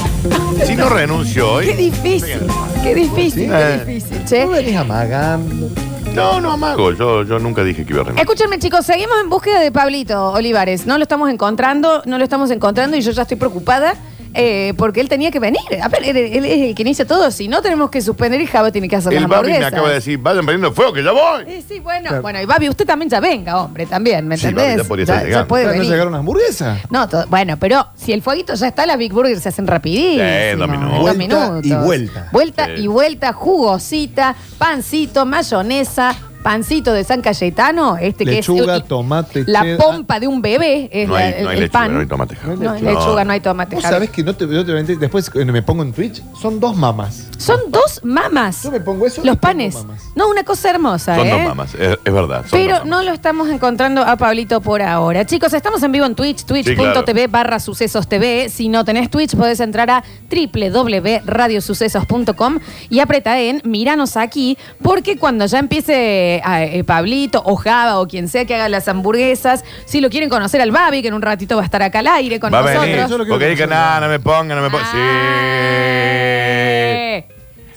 Este. 0.55 0.67
Si 0.67 0.77
no 0.77 0.89
renuncio 0.89 1.53
hoy. 1.53 1.67
Qué 1.67 1.77
difícil, 1.77 2.39
qué 2.83 2.95
difícil, 2.95 3.51
qué 3.51 3.79
difícil, 3.79 4.25
che. 4.25 4.47
venís 4.47 4.77
amagando. 4.77 5.71
No, 6.15 6.41
no 6.41 6.53
amago. 6.53 6.93
Yo, 6.93 7.23
yo 7.23 7.39
nunca 7.39 7.65
dije 7.65 7.87
que 7.87 7.93
iba 7.93 8.03
a 8.03 8.05
renunciar. 8.05 8.27
Escúchenme, 8.27 8.59
chicos, 8.59 8.85
seguimos 8.85 9.17
en 9.23 9.31
búsqueda 9.31 9.61
de 9.61 9.73
Pablito 9.73 10.33
Olivares. 10.33 10.87
No 10.87 10.99
lo 10.99 11.05
estamos 11.05 11.31
encontrando, 11.31 12.03
no 12.07 12.19
lo 12.19 12.25
estamos 12.25 12.51
encontrando 12.51 12.97
y 12.97 13.01
yo 13.01 13.13
ya 13.13 13.23
estoy 13.23 13.39
preocupada 13.39 13.95
eh, 14.35 14.73
porque 14.77 15.01
él 15.01 15.09
tenía 15.09 15.31
que 15.31 15.39
venir. 15.39 15.61
A 15.83 15.89
ver, 15.89 16.05
él, 16.05 16.17
él 16.17 16.45
es 16.45 16.69
el 16.69 16.75
que 16.75 16.83
inicia 16.83 17.07
todo. 17.07 17.31
Si 17.31 17.49
no, 17.49 17.61
tenemos 17.63 17.91
que 17.91 18.01
suspender 18.01 18.41
y 18.41 18.47
Java 18.47 18.71
tiene 18.73 18.89
que 18.89 18.97
hacer 18.97 19.13
El 19.13 19.21
las 19.23 19.29
Babi 19.29 19.49
me 19.49 19.55
hamburguesas. 19.57 19.73
acaba 19.73 19.89
de 19.89 19.95
decir, 19.95 20.19
vayan 20.19 20.47
prendiendo 20.47 20.75
fuego, 20.75 20.93
que 20.93 21.03
ya 21.03 21.13
voy. 21.13 21.45
Sí, 21.47 21.65
sí, 21.69 21.81
bueno. 21.81 22.23
Bueno, 22.23 22.41
y 22.41 22.47
Babi, 22.47 22.69
usted 22.69 22.87
también 22.87 23.09
ya 23.11 23.21
venga, 23.21 23.59
hombre, 23.63 23.87
también, 23.87 24.27
¿me 24.27 24.37
Sí, 24.37 24.47
entendés? 24.47 24.77
Babi, 24.77 24.83
ya 24.83 24.89
podría 24.89 25.03
estar 25.05 25.19
ya, 25.21 25.25
llegando. 25.27 25.49
puede 25.49 25.65
¿No 25.67 25.71
venir. 25.73 25.85
llegaron 25.89 26.09
unas 26.09 26.21
hamburguesas? 26.21 26.79
No, 26.91 27.09
to- 27.09 27.27
bueno, 27.29 27.57
pero 27.59 27.87
si 27.95 28.13
el 28.13 28.23
fueguito 28.23 28.55
ya 28.55 28.69
está, 28.69 28.87
las 28.87 28.99
Big 28.99 29.13
Burgers 29.13 29.43
se 29.43 29.49
hacen 29.51 29.67
rapidísimo. 29.67 30.25
Sí, 30.25 30.57
dos 30.59 30.69
minutos. 30.69 30.93
En 30.93 30.99
dos 30.99 31.01
Vuelta 31.03 31.19
minutos. 31.19 31.67
y 31.67 31.75
vuelta. 31.75 32.29
Vuelta 32.33 32.67
Sí. 32.67 32.73
y 32.83 32.87
vuelta, 32.87 33.33
jugosita, 33.33 34.35
pancito, 34.59 35.27
mayonesa, 35.27 36.17
pancito 36.43 36.93
de 36.93 37.05
San 37.05 37.23
Cayetano, 37.23 37.97
este 37.97 38.25
Lechuga, 38.25 38.75
que 38.75 38.79
es 38.83 38.89
tomate, 38.89 39.45
la 39.47 39.63
cheddar. 39.63 39.79
pompa 39.79 40.21
de 40.21 40.27
un 40.29 40.43
bebé, 40.43 40.89
es 40.93 41.09
No 41.09 41.15
hay, 41.17 41.35
el, 41.39 41.45
no 41.45 41.51
hay 41.51 41.57
el 41.57 41.63
lechuga, 41.65 41.81
pan. 41.81 41.95
no 41.95 42.01
hay 42.01 42.07
tomate. 42.07 42.37
No 42.59 42.71
hay 42.73 42.83
lechuga, 42.83 43.25
no 43.25 43.33
hay 43.33 43.41
tomate. 43.41 43.75
Vos 43.77 43.85
Javi. 43.85 43.95
sabés 43.95 44.11
que 44.11 44.23
no 44.23 44.35
te, 44.35 44.47
no 44.47 44.65
te 44.65 44.73
mentir, 44.73 44.99
después 44.99 45.29
cuando 45.31 45.53
me 45.53 45.63
pongo 45.63 45.83
en 45.83 45.93
Twitch, 45.93 46.23
son 46.41 46.61
dos 46.61 46.77
mamas. 46.77 47.29
Son 47.39 47.59
dos 47.71 48.01
mamas. 48.05 48.63
Yo 48.63 48.71
me 48.71 48.81
pongo 48.81 49.07
eso 49.07 49.21
y 49.23 49.27
Los 49.27 49.37
panes. 49.39 49.75
mamas. 49.75 50.03
No, 50.15 50.29
una 50.29 50.45
cosa 50.45 50.71
hermosa, 50.71 51.17
Son 51.17 51.27
¿eh? 51.27 51.31
dos 51.31 51.43
mamas, 51.43 51.75
es, 51.75 51.99
es 52.05 52.13
verdad. 52.13 52.43
son 52.43 52.51
Pero 52.59 52.79
dos 52.79 52.87
no 52.87 53.03
lo 53.03 53.13
estamos 53.13 53.49
encontrando 53.49 54.03
a 54.03 54.17
Pablito 54.17 54.61
por 54.61 54.83
ahora. 54.83 55.25
Chicos, 55.27 55.53
estamos 55.53 55.83
en 55.83 55.93
vivo 55.93 56.07
en 56.07 56.15
Twitch, 56.15 56.45
twitch.tv 56.45 57.27
barra 57.29 57.59
sucesos 57.61 58.09
TV. 58.09 58.49
Si 58.49 58.69
no 58.69 58.85
tenés 58.85 59.11
Twitch, 59.11 59.35
podés 59.37 59.61
entrar 59.61 59.91
a 59.91 60.05
www.radiosucesos.com 60.31 62.59
y 62.91 63.01
apreta 63.01 63.41
en 63.41 63.61
Míranos 63.65 64.17
aquí, 64.17 64.57
porque 64.83 65.17
cuando 65.19 65.47
ya 65.47 65.59
empiece 65.59 66.32
a, 66.45 66.65
eh, 66.65 66.85
Pablito 66.85 67.43
o 67.45 67.57
Java 67.57 68.01
o 68.01 68.07
quien 68.07 68.29
sea 68.29 68.45
que 68.45 68.55
haga 68.55 68.69
las 68.69 68.89
hamburguesas, 68.89 69.65
si 69.85 70.01
lo 70.01 70.09
quieren 70.09 70.29
conocer 70.31 70.61
al 70.61 70.71
Babi, 70.71 71.03
que 71.03 71.09
en 71.09 71.15
un 71.15 71.23
ratito 71.23 71.57
va 71.57 71.63
a 71.63 71.65
estar 71.65 71.83
acá 71.83 71.99
al 71.99 72.07
aire 72.07 72.41
con 72.41 72.53
Va 72.53 72.61
a 72.61 72.63
nosotros. 72.63 72.87
venir. 72.87 73.29
Porque 73.29 73.49
dije, 73.49 73.67
nada, 73.67 74.01
no 74.01 74.09
me 74.09 74.21
pongan, 74.21 74.57
no 74.57 74.63
me 74.63 74.71
pongan. 74.71 74.87
Sí. 74.93 74.99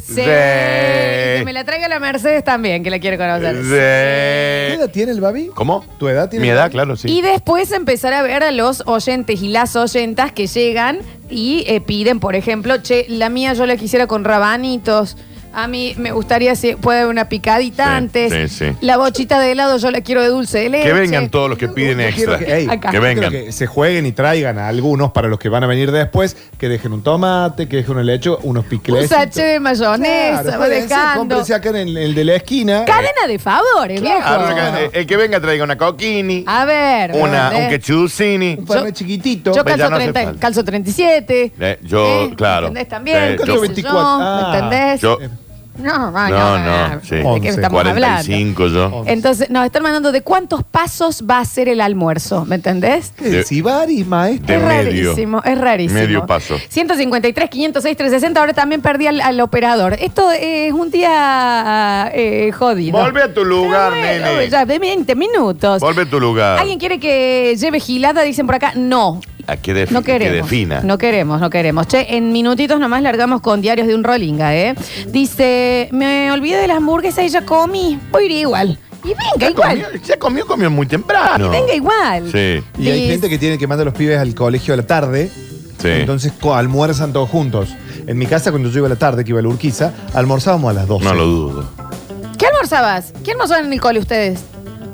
Sí. 0.08 0.22
Que 0.22 1.41
me 1.44 1.52
la 1.52 1.63
traiga 1.63 1.88
la 1.88 2.00
Mercedes 2.00 2.44
también, 2.44 2.84
que 2.84 2.91
la 2.91 3.00
quiero 3.00 3.18
conocer. 3.18 3.56
Sí. 3.56 3.70
¿Qué 3.70 4.74
edad 4.78 4.89
tiene 4.91 5.12
el 5.12 5.20
Babi? 5.20 5.50
¿Cómo? 5.54 5.84
¿Tu 5.98 6.08
edad 6.08 6.30
tiene 6.30 6.46
Mi 6.46 6.52
edad, 6.52 6.70
claro, 6.70 6.96
sí. 6.96 7.10
Y 7.10 7.22
después 7.22 7.72
empezar 7.72 8.13
a 8.13 8.22
ver 8.22 8.44
a 8.44 8.52
los 8.52 8.84
oyentes 8.86 9.41
y 9.41 9.48
las 9.50 9.76
oyentas 9.76 10.32
que 10.32 10.46
llegan 10.48 11.00
y 11.30 11.63
eh, 11.68 11.82
piden, 11.82 12.20
por 12.20 12.36
ejemplo, 12.36 12.78
che, 12.78 13.06
la 13.10 13.30
mía 13.30 13.54
yo 13.54 13.65
la 13.65 13.78
quisiera 13.78 14.06
con 14.06 14.24
rabanitos. 14.24 15.18
A 15.56 15.68
mí 15.68 15.94
me 15.98 16.12
gustaría 16.12 16.54
si 16.56 16.76
puede 16.76 17.00
haber 17.00 17.10
una 17.12 17.30
picadita 17.30 17.86
Sí, 17.86 17.89
antes. 17.91 18.34
sí, 18.52 18.65
sí. 18.65 18.78
La 18.82 18.98
bochita 18.98 19.39
de 19.39 19.54
helado 19.54 19.78
yo 19.78 19.89
la 19.89 20.02
quiero 20.02 20.22
de 20.22 20.28
dulce 20.28 20.60
de 20.60 20.70
leche. 20.70 20.84
Que 20.88 20.94
vengan 20.94 21.30
todos 21.30 21.50
los 21.50 21.58
que 21.58 21.70
piden 21.70 22.02
extra. 22.02 22.38
que, 22.38 22.54
ey, 22.58 22.65
Acá. 22.65 22.91
Que 22.91 23.00
quiero 23.00 23.04
vengan. 23.06 23.32
que 23.32 23.52
se 23.54 23.65
jueguen 23.65 24.06
y 24.06 24.12
traigan 24.12 24.60
a 24.60 24.68
algunos 24.68 25.12
para 25.12 25.28
los 25.30 25.39
que 25.39 25.48
van 25.50 25.63
a 25.63 25.68
venir 25.68 25.91
después, 25.91 26.36
que 26.58 26.68
dejen 26.68 26.91
un 26.94 27.04
tomate, 27.04 27.68
que 27.70 27.78
dejen 27.78 27.94
una 27.94 28.04
leche, 28.04 28.30
unos 28.44 28.63
Un 28.65 28.70
picles. 28.70 29.08
sachet 29.10 29.46
de 29.54 29.60
mayonesa, 29.62 30.58
va 30.58 30.68
dejando. 30.68 31.39
Acá 31.39 31.70
en 31.70 31.76
el, 31.78 31.98
el 31.98 32.15
de 32.15 32.26
la 32.26 32.36
esquina. 32.36 32.84
Cadena 32.86 33.26
de 33.28 33.39
favores, 33.39 34.02
Claro, 34.02 34.54
viejo. 34.56 34.78
el, 34.78 34.89
el 34.94 35.08
que 35.08 35.15
venga 35.18 35.39
traiga 35.39 35.63
una 35.63 35.78
coquini, 35.78 36.44
A 36.48 36.65
ver. 36.65 37.12
una, 37.13 37.58
¿eh? 37.58 37.63
un 37.63 37.70
quechucini. 37.70 38.56
Un 38.60 38.65
pan 38.65 38.91
chiquitito. 38.94 39.54
Yo 39.56 39.63
Pues 39.63 39.78
ya 39.78 39.84
calzo, 39.84 39.89
no 39.91 39.96
hace 39.96 40.12
30 40.12 40.24
falta. 40.24 40.39
calzo 40.41 40.63
37. 40.65 41.52
Eh, 41.60 41.80
yo, 41.84 42.24
¿eh? 42.26 42.34
claro. 42.36 42.72
¿Me 42.72 42.82
entendés 42.82 42.88
también? 42.89 43.18
Eh, 43.24 43.36
¿Qué 43.39 43.46
yo- 43.48 43.65
sé 43.65 43.82
yo? 43.82 43.94
¿Me 43.94 44.00
Ah. 44.02 44.52
entendés? 44.56 45.02
Yo, 45.02 45.18
No, 45.77 46.11
no, 46.11 46.29
No, 46.29 46.57
no. 46.59 46.88
no, 46.95 47.01
sí. 47.03 47.15
¿De 47.15 47.41
qué 47.41 47.49
estamos 47.49 47.79
hablando? 47.85 48.23
45 48.23 48.67
yo. 48.67 49.03
Entonces, 49.07 49.49
nos 49.49 49.65
están 49.65 49.83
mandando 49.83 50.11
de 50.11 50.21
cuántos 50.21 50.63
pasos 50.63 51.23
va 51.29 51.39
a 51.39 51.45
ser 51.45 51.67
el 51.69 51.81
almuerzo, 51.81 52.45
¿me 52.45 52.55
entendés? 52.55 53.13
De- 53.17 53.43
Sibaris, 53.43 54.05
maestro. 54.07 54.47
De 54.47 54.55
es 54.55 54.61
medio. 54.63 55.09
rarísimo, 55.11 55.41
es 55.43 55.57
rarísimo. 55.57 55.99
Medio 55.99 56.25
paso. 56.25 56.55
153, 56.69 57.49
506, 57.49 57.97
360. 57.97 58.39
Ahora 58.39 58.53
también 58.53 58.81
perdí 58.81 59.07
al, 59.07 59.19
al 59.21 59.39
operador. 59.41 59.93
Esto 59.99 60.31
es 60.31 60.71
un 60.73 60.89
día 60.91 62.11
eh, 62.13 62.51
jodido. 62.57 62.97
Volve 62.99 63.23
a 63.23 63.33
tu 63.33 63.43
lugar, 63.43 63.91
Bueno, 63.91 64.25
nene. 64.27 64.49
ya 64.49 64.65
de 64.65 64.79
20 64.79 65.15
minutos. 65.15 65.81
Volve 65.81 66.03
a 66.03 66.09
tu 66.09 66.19
lugar. 66.19 66.59
¿Alguien 66.59 66.79
quiere 66.79 66.99
que 66.99 67.55
lleve 67.59 67.79
gilada? 67.79 68.21
Dicen 68.21 68.45
por 68.45 68.55
acá. 68.55 68.73
No, 68.75 69.19
A 69.47 69.58
que, 69.58 69.73
defi- 69.75 69.91
no 69.91 70.01
que 70.01 70.13
queremos. 70.13 70.49
defina. 70.49 70.81
No 70.81 70.97
queremos, 70.97 71.39
no 71.39 71.49
queremos. 71.49 71.88
Che, 71.88 72.15
en 72.17 72.31
minutitos 72.31 72.79
nomás 72.79 73.01
largamos 73.03 73.41
con 73.41 73.62
diarios 73.62 73.88
de 73.88 73.93
un 73.95 74.03
rollinga, 74.03 74.55
¿eh? 74.55 74.75
Dice, 75.08 75.88
me 75.91 76.31
olvidé 76.31 76.58
de 76.58 76.67
las 76.67 76.77
hamburguesas 76.77 77.25
y 77.25 77.29
ya 77.29 77.45
comí. 77.45 77.99
Voy 78.12 78.23
a 78.23 78.25
ir 78.25 78.31
igual. 78.31 78.79
Y 79.03 79.10
venga 79.10 79.51
igual. 79.51 79.84
Comió- 79.84 80.01
ya 80.03 80.17
comió, 80.17 80.47
comió 80.47 80.71
muy 80.71 80.88
temprano. 80.88 81.45
Y 81.47 81.49
venga 81.49 81.73
igual. 81.75 82.31
Sí. 82.31 82.63
Y 82.81 82.89
hay 82.89 83.08
gente 83.08 83.29
que 83.29 83.38
tiene 83.38 83.58
que 83.60 83.67
mandar 83.67 83.84
a 83.88 83.91
los 83.91 83.97
pibes 83.97 84.17
al 84.17 84.34
colegio 84.34 84.73
a 84.73 84.77
la 84.77 84.88
tarde. 84.88 85.29
Sí. 85.79 85.89
Entonces 85.89 86.31
co- 86.41 86.55
almuerzan 86.55 87.13
todos 87.13 87.29
juntos. 87.29 87.69
En 88.08 88.17
mi 88.17 88.25
casa, 88.25 88.49
cuando 88.49 88.69
yo 88.69 88.79
iba 88.79 88.88
a 88.88 88.89
la 88.89 88.95
tarde, 88.95 89.23
que 89.23 89.29
iba 89.31 89.39
a 89.39 89.43
la 89.43 89.49
Urquiza, 89.49 89.93
almorzábamos 90.15 90.71
a 90.71 90.73
las 90.73 90.88
12. 90.88 91.05
No 91.05 91.13
lo 91.13 91.25
dudo. 91.27 91.69
¿Qué 92.39 92.47
almorzabas? 92.47 93.13
¿Qué 93.23 93.31
almorzaban 93.34 93.65
en 93.65 93.73
el 93.73 93.79
cole 93.81 93.99
ustedes? 93.99 94.39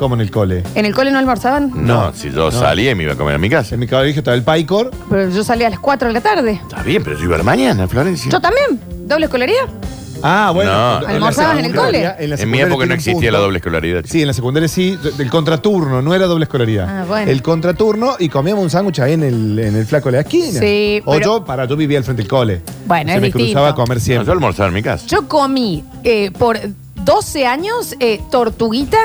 Como 0.02 0.16
en 0.16 0.22
el 0.22 0.32
cole. 0.32 0.64
¿En 0.74 0.88
el 0.88 0.96
cole 0.96 1.12
no 1.12 1.20
almorzaban? 1.20 1.70
No, 1.76 2.12
si 2.12 2.32
yo 2.32 2.50
no. 2.50 2.52
salía 2.52 2.90
y 2.90 2.96
me 2.96 3.04
iba 3.04 3.14
a 3.14 3.16
comer 3.16 3.36
a 3.36 3.38
mi 3.38 3.52
casa. 3.52 3.76
En 3.76 3.80
mi 3.82 3.86
colegio 3.86 4.22
estaba 4.22 4.34
el 4.36 4.42
Paicor. 4.42 4.90
Pero 5.12 5.30
yo 5.30 5.44
salía 5.44 5.68
a 5.68 5.70
las 5.70 5.78
4 5.80 6.08
de 6.08 6.14
la 6.16 6.22
tarde. 6.22 6.54
Está 6.54 6.82
bien, 6.82 7.04
pero 7.04 7.20
yo 7.20 7.26
iba 7.26 7.36
a 7.36 7.38
la 7.38 7.44
mañana, 7.44 7.88
Florencia. 7.88 8.32
Yo 8.32 8.42
también. 8.42 8.80
¿Doble 9.06 9.26
escolaridad? 9.26 9.62
Ah, 10.24 10.50
bueno. 10.56 10.72
No. 10.72 11.02
la 11.02 11.10
¿Almorzabas 11.10 11.60
en 11.60 11.66
el 11.66 11.72
secundaria- 11.72 12.16
cole? 12.16 12.28
la 12.30 12.36
En 12.36 12.50
mi 12.50 12.58
secundaria 12.58 12.66
época 12.66 12.74
no 12.74 12.78
tiene 12.80 12.94
un 12.94 12.98
existía 12.98 13.32
la 13.32 13.38
punto. 13.38 13.44
doble 13.46 13.58
escolaridad. 13.60 14.02
Sí, 14.08 14.22
en 14.22 14.28
la 14.28 14.34
secundaria 14.34 14.68
sí, 14.68 14.98
del 15.20 15.30
contraturno, 15.30 16.02
no 16.02 16.16
era 16.16 16.26
doble 16.26 16.46
escolaridad. 16.46 16.88
Ah, 16.90 17.06
bueno. 17.08 17.30
El 17.32 17.42
contraturno 17.44 18.16
y 18.18 18.30
comíamos 18.30 18.64
un 18.64 18.70
sándwich 18.72 19.02
ahí 19.02 19.14
en 19.14 19.22
el, 19.22 19.60
en 19.60 19.76
el 19.76 19.86
flaco 19.86 20.10
de 20.10 20.14
la 20.18 20.22
esquina. 20.22 20.60
Sí, 20.60 21.00
O 21.06 21.12
pero- 21.12 21.26
yo, 21.38 21.46
para, 21.46 21.66
yo 21.66 21.78
vivía 21.78 22.00
al 22.00 22.04
frente 22.04 22.24
del 22.24 22.28
cole. 22.30 22.62
Bueno, 22.88 23.10
Se 23.12 23.16
es 23.18 23.22
me 23.22 23.28
distinto. 23.28 23.46
cruzaba 23.50 23.68
a 23.70 23.76
comer 23.76 23.98
No, 24.00 24.04
siempre. 24.04 24.26
yo 24.26 24.32
almorzaba 24.32 24.70
en 24.70 24.74
mi 24.74 24.82
casa. 24.82 25.06
Yo 25.06 25.28
comí 25.28 25.84
eh, 26.04 26.32
por 26.32 26.58
12 27.06 27.46
años 27.46 27.96
eh, 28.00 28.20
tortuguita. 28.32 28.98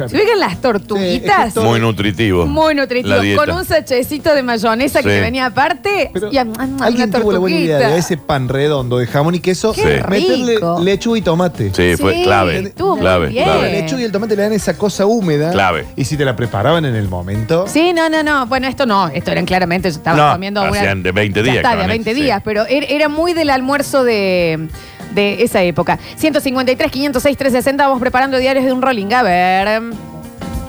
Claro. 0.00 0.08
¿Se 0.10 0.16
ubican 0.16 0.40
las 0.40 0.60
tortuguitas? 0.60 1.54
Sí, 1.54 1.60
Muy 1.60 1.80
nutritivo. 1.80 2.46
Muy 2.46 2.74
nutritivo. 2.74 3.14
La 3.16 3.20
dieta. 3.20 3.44
Con 3.44 3.56
un 3.56 3.64
sachecito 3.64 4.34
de 4.34 4.42
mayonesa 4.42 5.02
que 5.02 5.14
Sí. 5.14 5.20
venía 5.20 5.46
aparte. 5.46 6.10
Pero 6.12 6.30
y 6.32 6.38
a- 6.38 6.42
a- 6.42 6.44
una 6.44 6.84
Alguien 6.86 7.10
tuvo 7.10 7.32
la 7.32 7.38
buena 7.38 7.56
idea 7.56 7.76
tortuguita. 7.78 7.94
de 7.94 7.98
ese 8.00 8.16
pan 8.16 8.48
redondo 8.48 8.98
de 8.98 9.06
jamón 9.06 9.34
y 9.34 9.40
queso, 9.40 9.72
Qué 9.72 9.80
Sí. 9.82 9.86
meterle 10.10 10.54
rico. 10.54 10.78
lechuga 10.82 11.18
y 11.18 11.22
tomate. 11.22 11.70
Sí, 11.74 11.96
fue 11.96 12.14
Sí, 12.14 12.22
clave. 12.24 12.58
estuvo 12.60 12.92
muy 12.92 13.00
Clave, 13.00 13.28
bien. 13.28 13.46
La 13.46 13.52
clave. 13.54 13.72
lechuga 13.72 14.00
y 14.02 14.04
el 14.04 14.12
tomate 14.12 14.36
le 14.36 14.42
dan 14.42 14.52
esa 14.52 14.76
cosa 14.76 15.06
húmeda. 15.06 15.50
Clave. 15.52 15.86
Y 15.96 16.04
si 16.04 16.16
te 16.16 16.24
la 16.24 16.36
preparaban 16.36 16.84
en 16.84 16.94
el 16.94 17.08
momento. 17.08 17.66
Sí, 17.68 17.92
no, 17.92 18.08
no, 18.08 18.22
no. 18.22 18.46
Bueno, 18.46 18.66
esto 18.68 18.86
no. 18.86 19.08
Esto 19.08 19.30
eran 19.30 19.44
claramente. 19.46 19.88
Yo 19.90 19.96
estaba 19.96 20.16
No, 20.16 20.32
comiendo 20.32 20.62
una. 20.62 20.70
hacían 20.70 21.02
de 21.02 21.12
20 21.12 21.42
días, 21.42 21.54
Ya 21.56 21.60
está, 21.60 21.70
de 21.70 21.74
claramente, 21.76 22.04
20 22.10 22.20
sí. 22.20 22.24
días. 22.26 22.42
Pero 22.44 22.64
er- 22.66 22.86
era 22.88 23.08
muy 23.08 23.32
del 23.32 23.50
almuerzo 23.50 24.04
de, 24.04 24.68
de 25.10 25.42
esa 25.42 25.62
época. 25.62 25.98
153, 26.16 26.90
506, 26.90 27.36
360. 27.36 27.84
Vamos 27.86 28.00
preparando 28.00 28.38
diarios 28.38 28.64
de 28.64 28.72
un 28.72 28.82
rolling. 28.82 29.12
A 29.12 29.22
ver. 29.22 29.82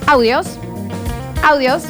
Audios. 0.07 0.47
Audios. 1.43 1.83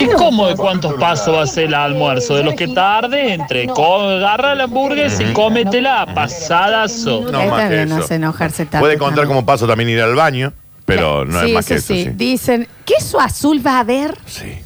¿Y 0.00 0.06
cómo 0.08 0.46
de 0.48 0.56
cuántos 0.56 0.94
pasos 0.94 1.34
va 1.36 1.42
a 1.42 1.46
ser 1.46 1.64
el 1.66 1.74
almuerzo? 1.74 2.34
De 2.36 2.42
los 2.44 2.54
que 2.54 2.68
tarde, 2.68 3.34
entre 3.34 3.66
co- 3.68 4.00
agarra 4.00 4.54
la 4.56 4.64
hamburguesa 4.64 5.22
y 5.22 5.32
cómetela 5.32 6.02
a 6.02 6.14
pasadazo. 6.14 7.20
No 7.30 7.40
Está 7.40 7.50
más 7.50 7.68
que 7.68 7.74
bien, 7.76 7.88
no 7.88 7.98
eso. 7.98 8.14
enojarse 8.14 8.66
tanto. 8.66 8.80
Puede 8.80 8.98
contar 8.98 9.26
como 9.26 9.44
paso 9.46 9.66
también 9.68 9.90
ir 9.90 10.00
al 10.00 10.14
baño, 10.16 10.52
pero 10.84 11.24
no 11.24 11.40
sí, 11.42 11.48
es 11.48 11.54
más 11.54 11.66
que 11.66 11.74
eso. 11.74 11.94
sí. 11.94 12.04
Sí. 12.04 12.10
Dicen, 12.14 12.66
¿queso 12.84 13.20
azul 13.20 13.64
va 13.64 13.76
a 13.76 13.80
haber? 13.80 14.16
Sí. 14.26 14.58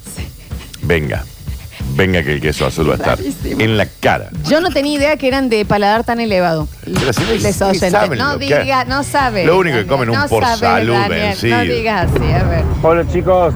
Venga. 0.81 1.25
Venga 1.95 2.23
que 2.23 2.33
el 2.33 2.41
queso 2.41 2.65
azul 2.65 2.89
va 2.89 2.93
a 2.93 2.97
estar 2.97 3.17
Rarísimo. 3.17 3.61
en 3.61 3.77
la 3.77 3.85
cara. 3.85 4.29
Yo 4.47 4.61
no 4.61 4.69
tenía 4.69 4.97
idea 4.97 5.17
que 5.17 5.27
eran 5.27 5.49
de 5.49 5.63
paladar 5.65 6.03
tan 6.03 6.19
elevado. 6.19 6.67
Pero 6.85 7.13
si 7.13 7.21
no- 7.23 7.29
Les 7.31 7.55
sí 7.55 7.63
oyentes. 7.63 7.91
saben 7.91 8.17
No 8.17 8.33
lo 8.33 8.39
que- 8.39 8.45
diga, 8.63 8.85
no 8.85 9.03
sabe. 9.03 9.45
Lo 9.45 9.59
único 9.59 9.77
que 9.77 9.85
comen 9.85 10.09
un 10.09 10.27
por 10.27 10.43
sabe, 10.43 10.57
salud 10.59 10.93
Daniel, 10.93 11.21
vencido. 11.21 11.57
No 11.57 11.63
digas 11.63 12.09
así, 12.11 12.31
a 12.31 12.43
ver. 12.43 12.63
Hola 12.81 13.07
chicos, 13.11 13.53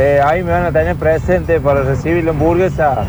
Eh, 0.00 0.20
ahí 0.24 0.44
me 0.44 0.52
van 0.52 0.62
a 0.66 0.70
tener 0.70 0.94
presente 0.94 1.58
para 1.60 1.82
recibir 1.82 2.22
la 2.22 2.30
hamburguesa. 2.30 3.04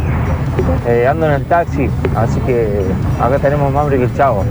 Eh, 0.88 1.06
ando 1.08 1.28
en 1.28 1.34
el 1.34 1.46
taxi, 1.46 1.88
así 2.16 2.40
que 2.40 2.82
acá 3.22 3.38
tenemos 3.38 3.72
más 3.72 3.84
hambre 3.84 3.98
que 4.00 4.06
el 4.06 4.18
chavo. 4.18 4.44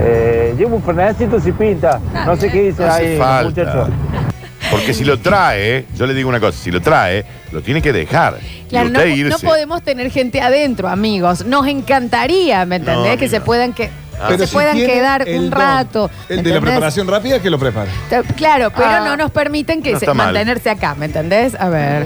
Eh, 0.00 0.54
llevo 0.56 0.76
un 0.76 0.82
fernecito 0.82 1.38
si 1.40 1.52
pinta. 1.52 2.00
No 2.24 2.36
sé 2.36 2.50
qué 2.50 2.62
dice 2.62 2.82
No 2.82 2.88
hace 2.90 3.02
ahí, 3.06 3.12
el 3.12 3.18
falta. 3.18 3.44
muchacho. 3.50 3.88
Porque 4.70 4.92
si 4.94 5.04
lo 5.04 5.18
trae, 5.18 5.86
yo 5.96 6.06
le 6.06 6.14
digo 6.14 6.28
una 6.28 6.40
cosa, 6.40 6.58
si 6.58 6.70
lo 6.70 6.80
trae, 6.80 7.24
lo 7.52 7.62
tiene 7.62 7.80
que 7.80 7.92
dejar. 7.92 8.38
Claro, 8.68 8.90
no, 8.90 9.00
no 9.00 9.38
podemos 9.38 9.82
tener 9.82 10.10
gente 10.10 10.40
adentro, 10.40 10.88
amigos. 10.88 11.44
Nos 11.46 11.66
encantaría, 11.66 12.64
¿me 12.66 12.76
entendés? 12.76 13.12
No, 13.14 13.18
que 13.18 13.28
se 13.28 13.40
puedan 13.40 13.72
que 13.72 13.88
Pero 14.26 14.38
se 14.38 14.46
si 14.48 14.52
puedan 14.52 14.76
quedar 14.76 15.24
un 15.28 15.48
don, 15.48 15.58
rato. 15.60 16.10
El 16.28 16.38
¿me 16.38 16.42
de 16.42 16.54
la 16.54 16.60
preparación 16.60 17.06
rápida, 17.06 17.40
que 17.40 17.48
lo 17.50 17.58
prepare. 17.58 17.90
Claro, 18.36 18.70
pero 18.74 18.88
Ah. 18.88 19.00
no 19.04 19.16
nos 19.16 19.30
permiten 19.30 19.80
que 19.82 19.92
No 19.92 20.00
se- 20.00 20.12
mantenerse 20.12 20.68
acá, 20.70 20.94
¿me 20.96 21.06
entendés? 21.06 21.54
A 21.54 21.68
ver. 21.68 22.04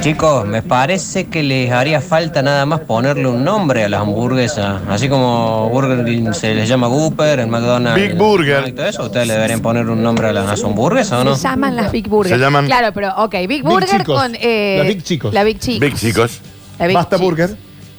Chicos, 0.00 0.46
me 0.46 0.62
parece 0.62 1.26
que 1.26 1.42
les 1.42 1.70
haría 1.70 2.00
falta 2.00 2.40
nada 2.40 2.64
más 2.64 2.80
ponerle 2.80 3.26
un 3.26 3.44
nombre 3.44 3.84
a 3.84 3.88
las 3.90 4.00
hamburguesas. 4.00 4.80
Así 4.88 5.10
como 5.10 5.68
Burger 5.68 6.06
King 6.06 6.32
se 6.32 6.54
les 6.54 6.66
llama 6.70 6.86
Gooper, 6.86 7.40
en 7.40 7.50
McDonald's. 7.50 8.00
Big 8.00 8.14
Burger. 8.16 8.66
y 8.68 8.72
todo 8.72 8.86
eso, 8.86 9.04
¿ustedes 9.04 9.26
le 9.26 9.34
deberían 9.34 9.60
poner 9.60 9.86
un 9.90 10.02
nombre 10.02 10.28
a 10.28 10.32
las 10.32 10.64
hamburguesas 10.64 11.20
o 11.20 11.24
no? 11.24 11.36
Se 11.36 11.42
llaman 11.42 11.76
las 11.76 11.92
Big 11.92 12.08
Burger. 12.08 12.32
Se 12.32 12.38
llaman- 12.38 12.64
Claro, 12.64 12.92
pero 12.94 13.12
ok, 13.18 13.34
Big 13.46 13.62
Burger 13.62 14.00
Chicos. 14.00 14.22
con. 14.22 14.34
eh, 14.40 14.76
La 14.78 14.84
Big 14.88 15.02
Chicos. 15.02 15.34
La 15.34 15.44
Big 15.44 15.58
Chicos. 15.58 15.80
Big 15.80 15.94
chicos. 15.96 16.40
La 16.78 16.86
Big 16.86 16.96
Basta 16.96 17.16
Chicos. 17.16 17.28
burger. 17.30 17.56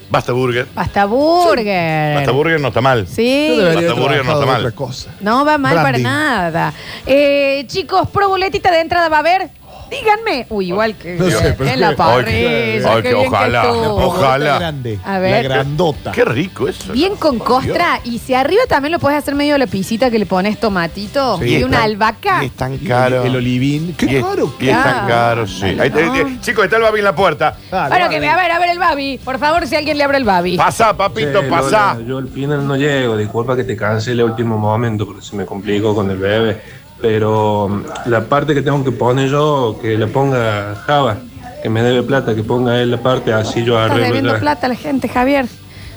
Basta 0.09 0.33
burger. 0.33 0.67
Basta 0.75 1.05
Burger. 1.05 2.15
Basta 2.15 2.31
burger 2.31 2.59
no 2.59 2.67
está 2.69 2.81
mal. 2.81 3.07
Sí. 3.07 3.57
Basta 3.63 3.93
burger 3.93 4.25
no 4.25 4.33
está 4.33 4.45
mal. 4.45 4.73
No 5.21 5.45
va 5.45 5.57
mal 5.57 5.73
Branding. 5.73 5.83
para 5.83 5.97
nada. 5.99 6.73
Eh, 7.05 7.63
chicos, 7.67 8.09
pro 8.09 8.27
boletita 8.27 8.71
de 8.71 8.81
entrada 8.81 9.07
va 9.07 9.17
a 9.17 9.19
haber. 9.21 9.60
Díganme. 9.91 10.45
Uy, 10.49 10.67
igual 10.69 10.95
que 10.95 11.15
No 11.15 11.29
sé, 11.29 11.53
pero 11.57 11.69
en 11.69 11.79
la 11.81 11.89
qué- 11.89 11.95
parrilla. 11.97 12.93
Ay, 12.93 12.95
qué 12.95 13.01
que 13.01 13.13
bien 13.13 13.21
que 13.21 13.27
ojalá, 13.27 13.61
estuvo. 13.63 13.95
ojalá. 14.05 14.57
grande. 14.59 14.99
A 15.03 15.19
ver. 15.19 15.43
La 15.45 15.53
grandota. 15.55 16.11
Qué 16.13 16.23
rico 16.25 16.67
eso. 16.69 16.93
Bien 16.93 17.15
con 17.17 17.37
costra. 17.39 17.99
Y 18.05 18.19
si 18.19 18.33
arriba 18.33 18.61
también 18.69 18.93
lo 18.93 18.99
puedes 18.99 19.17
hacer 19.19 19.35
medio 19.35 19.57
la 19.57 19.67
pisita 19.67 20.09
que 20.09 20.17
le 20.17 20.25
pones 20.25 20.59
tomatito 20.59 21.37
Sí, 21.39 21.57
y 21.57 21.63
una 21.63 21.77
está- 21.77 21.83
albahaca. 21.83 22.43
y 22.43 22.45
es 22.47 22.51
tan 22.53 22.77
caro. 22.77 23.23
El 23.23 23.35
olivín. 23.35 23.93
Qué 23.97 24.05
Y 24.05 24.15
es- 24.15 24.23
caro. 24.25 24.53
Y 24.59 24.69
es 24.69 24.81
tan 24.83 25.07
caro, 25.07 25.45
sí. 25.45 25.65
Ahí- 25.65 25.79
ahí- 25.79 25.91
ahí- 25.93 26.39
chicos, 26.41 26.63
está 26.63 26.77
el 26.77 26.83
babi 26.83 26.99
en 26.99 27.05
la 27.05 27.15
puerta. 27.15 27.57
Bueno, 27.69 28.09
que 28.09 28.19
me, 28.21 28.29
a 28.29 28.35
ver, 28.37 28.49
a 28.51 28.59
ver 28.59 28.69
el 28.69 28.79
babi. 28.79 29.17
Por 29.17 29.39
favor, 29.39 29.67
si 29.67 29.75
alguien 29.75 29.97
le 29.97 30.05
abre 30.05 30.17
el 30.19 30.23
babi. 30.23 30.55
Pasá, 30.55 30.95
papito, 30.95 31.41
Sí, 31.41 31.47
pasá. 31.49 31.95
Lola, 31.95 32.07
yo 32.07 32.17
al 32.19 32.27
final 32.29 32.65
no 32.65 32.77
llego, 32.77 33.17
disculpa 33.17 33.57
que 33.57 33.65
te 33.65 33.75
cancele 33.75 34.23
el 34.23 34.29
último 34.29 34.57
momento 34.57 35.05
porque 35.05 35.21
se 35.21 35.35
me 35.35 35.45
complicó 35.45 35.93
con 35.93 36.09
el 36.09 36.17
bebé. 36.17 36.80
Pero 37.01 37.83
la 38.05 38.25
parte 38.25 38.53
que 38.53 38.61
tengo 38.61 38.83
que 38.83 38.91
poner 38.91 39.29
yo, 39.29 39.77
que 39.81 39.97
la 39.97 40.07
ponga 40.07 40.75
Java, 40.85 41.17
que 41.63 41.69
me 41.69 41.81
debe 41.81 42.03
plata, 42.03 42.35
que 42.35 42.43
ponga 42.43 42.79
él 42.79 42.91
la 42.91 42.97
parte, 42.97 43.33
así 43.33 43.63
yo 43.63 43.73
Está 43.73 43.85
arreglo 43.85 44.05
debiendo 44.05 44.39
plata 44.39 44.67
a 44.67 44.69
la 44.69 44.75
gente, 44.75 45.07
Javier. 45.07 45.47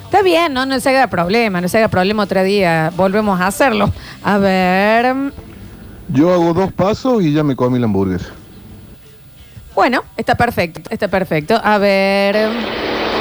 Está 0.05 0.21
bien, 0.21 0.53
no, 0.53 0.65
no 0.65 0.79
se 0.79 0.89
haga 0.89 1.07
problema, 1.07 1.61
no 1.61 1.67
se 1.67 1.77
haga 1.77 1.89
problema 1.89 2.23
otro 2.23 2.43
día. 2.43 2.91
Volvemos 2.95 3.39
a 3.39 3.47
hacerlo. 3.47 3.91
A 4.23 4.37
ver. 4.37 5.13
Yo 6.09 6.33
hago 6.33 6.53
dos 6.53 6.71
pasos 6.71 7.21
y 7.23 7.33
ya 7.33 7.43
me 7.43 7.55
comí 7.55 7.79
la 7.79 7.85
hamburguesa. 7.85 8.29
Bueno, 9.73 10.03
está 10.15 10.35
perfecto, 10.35 10.81
está 10.89 11.07
perfecto. 11.07 11.59
A 11.61 11.77
ver. 11.77 12.49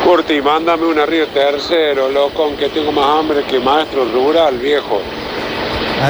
Curti, 0.04 0.40
mándame 0.40 0.86
una 0.86 1.04
Río 1.04 1.26
Tercero, 1.28 2.10
loco, 2.10 2.54
que 2.58 2.68
tengo 2.68 2.92
más 2.92 3.18
hambre 3.18 3.42
que 3.44 3.58
maestro 3.58 4.04
rural, 4.04 4.58
viejo. 4.58 5.00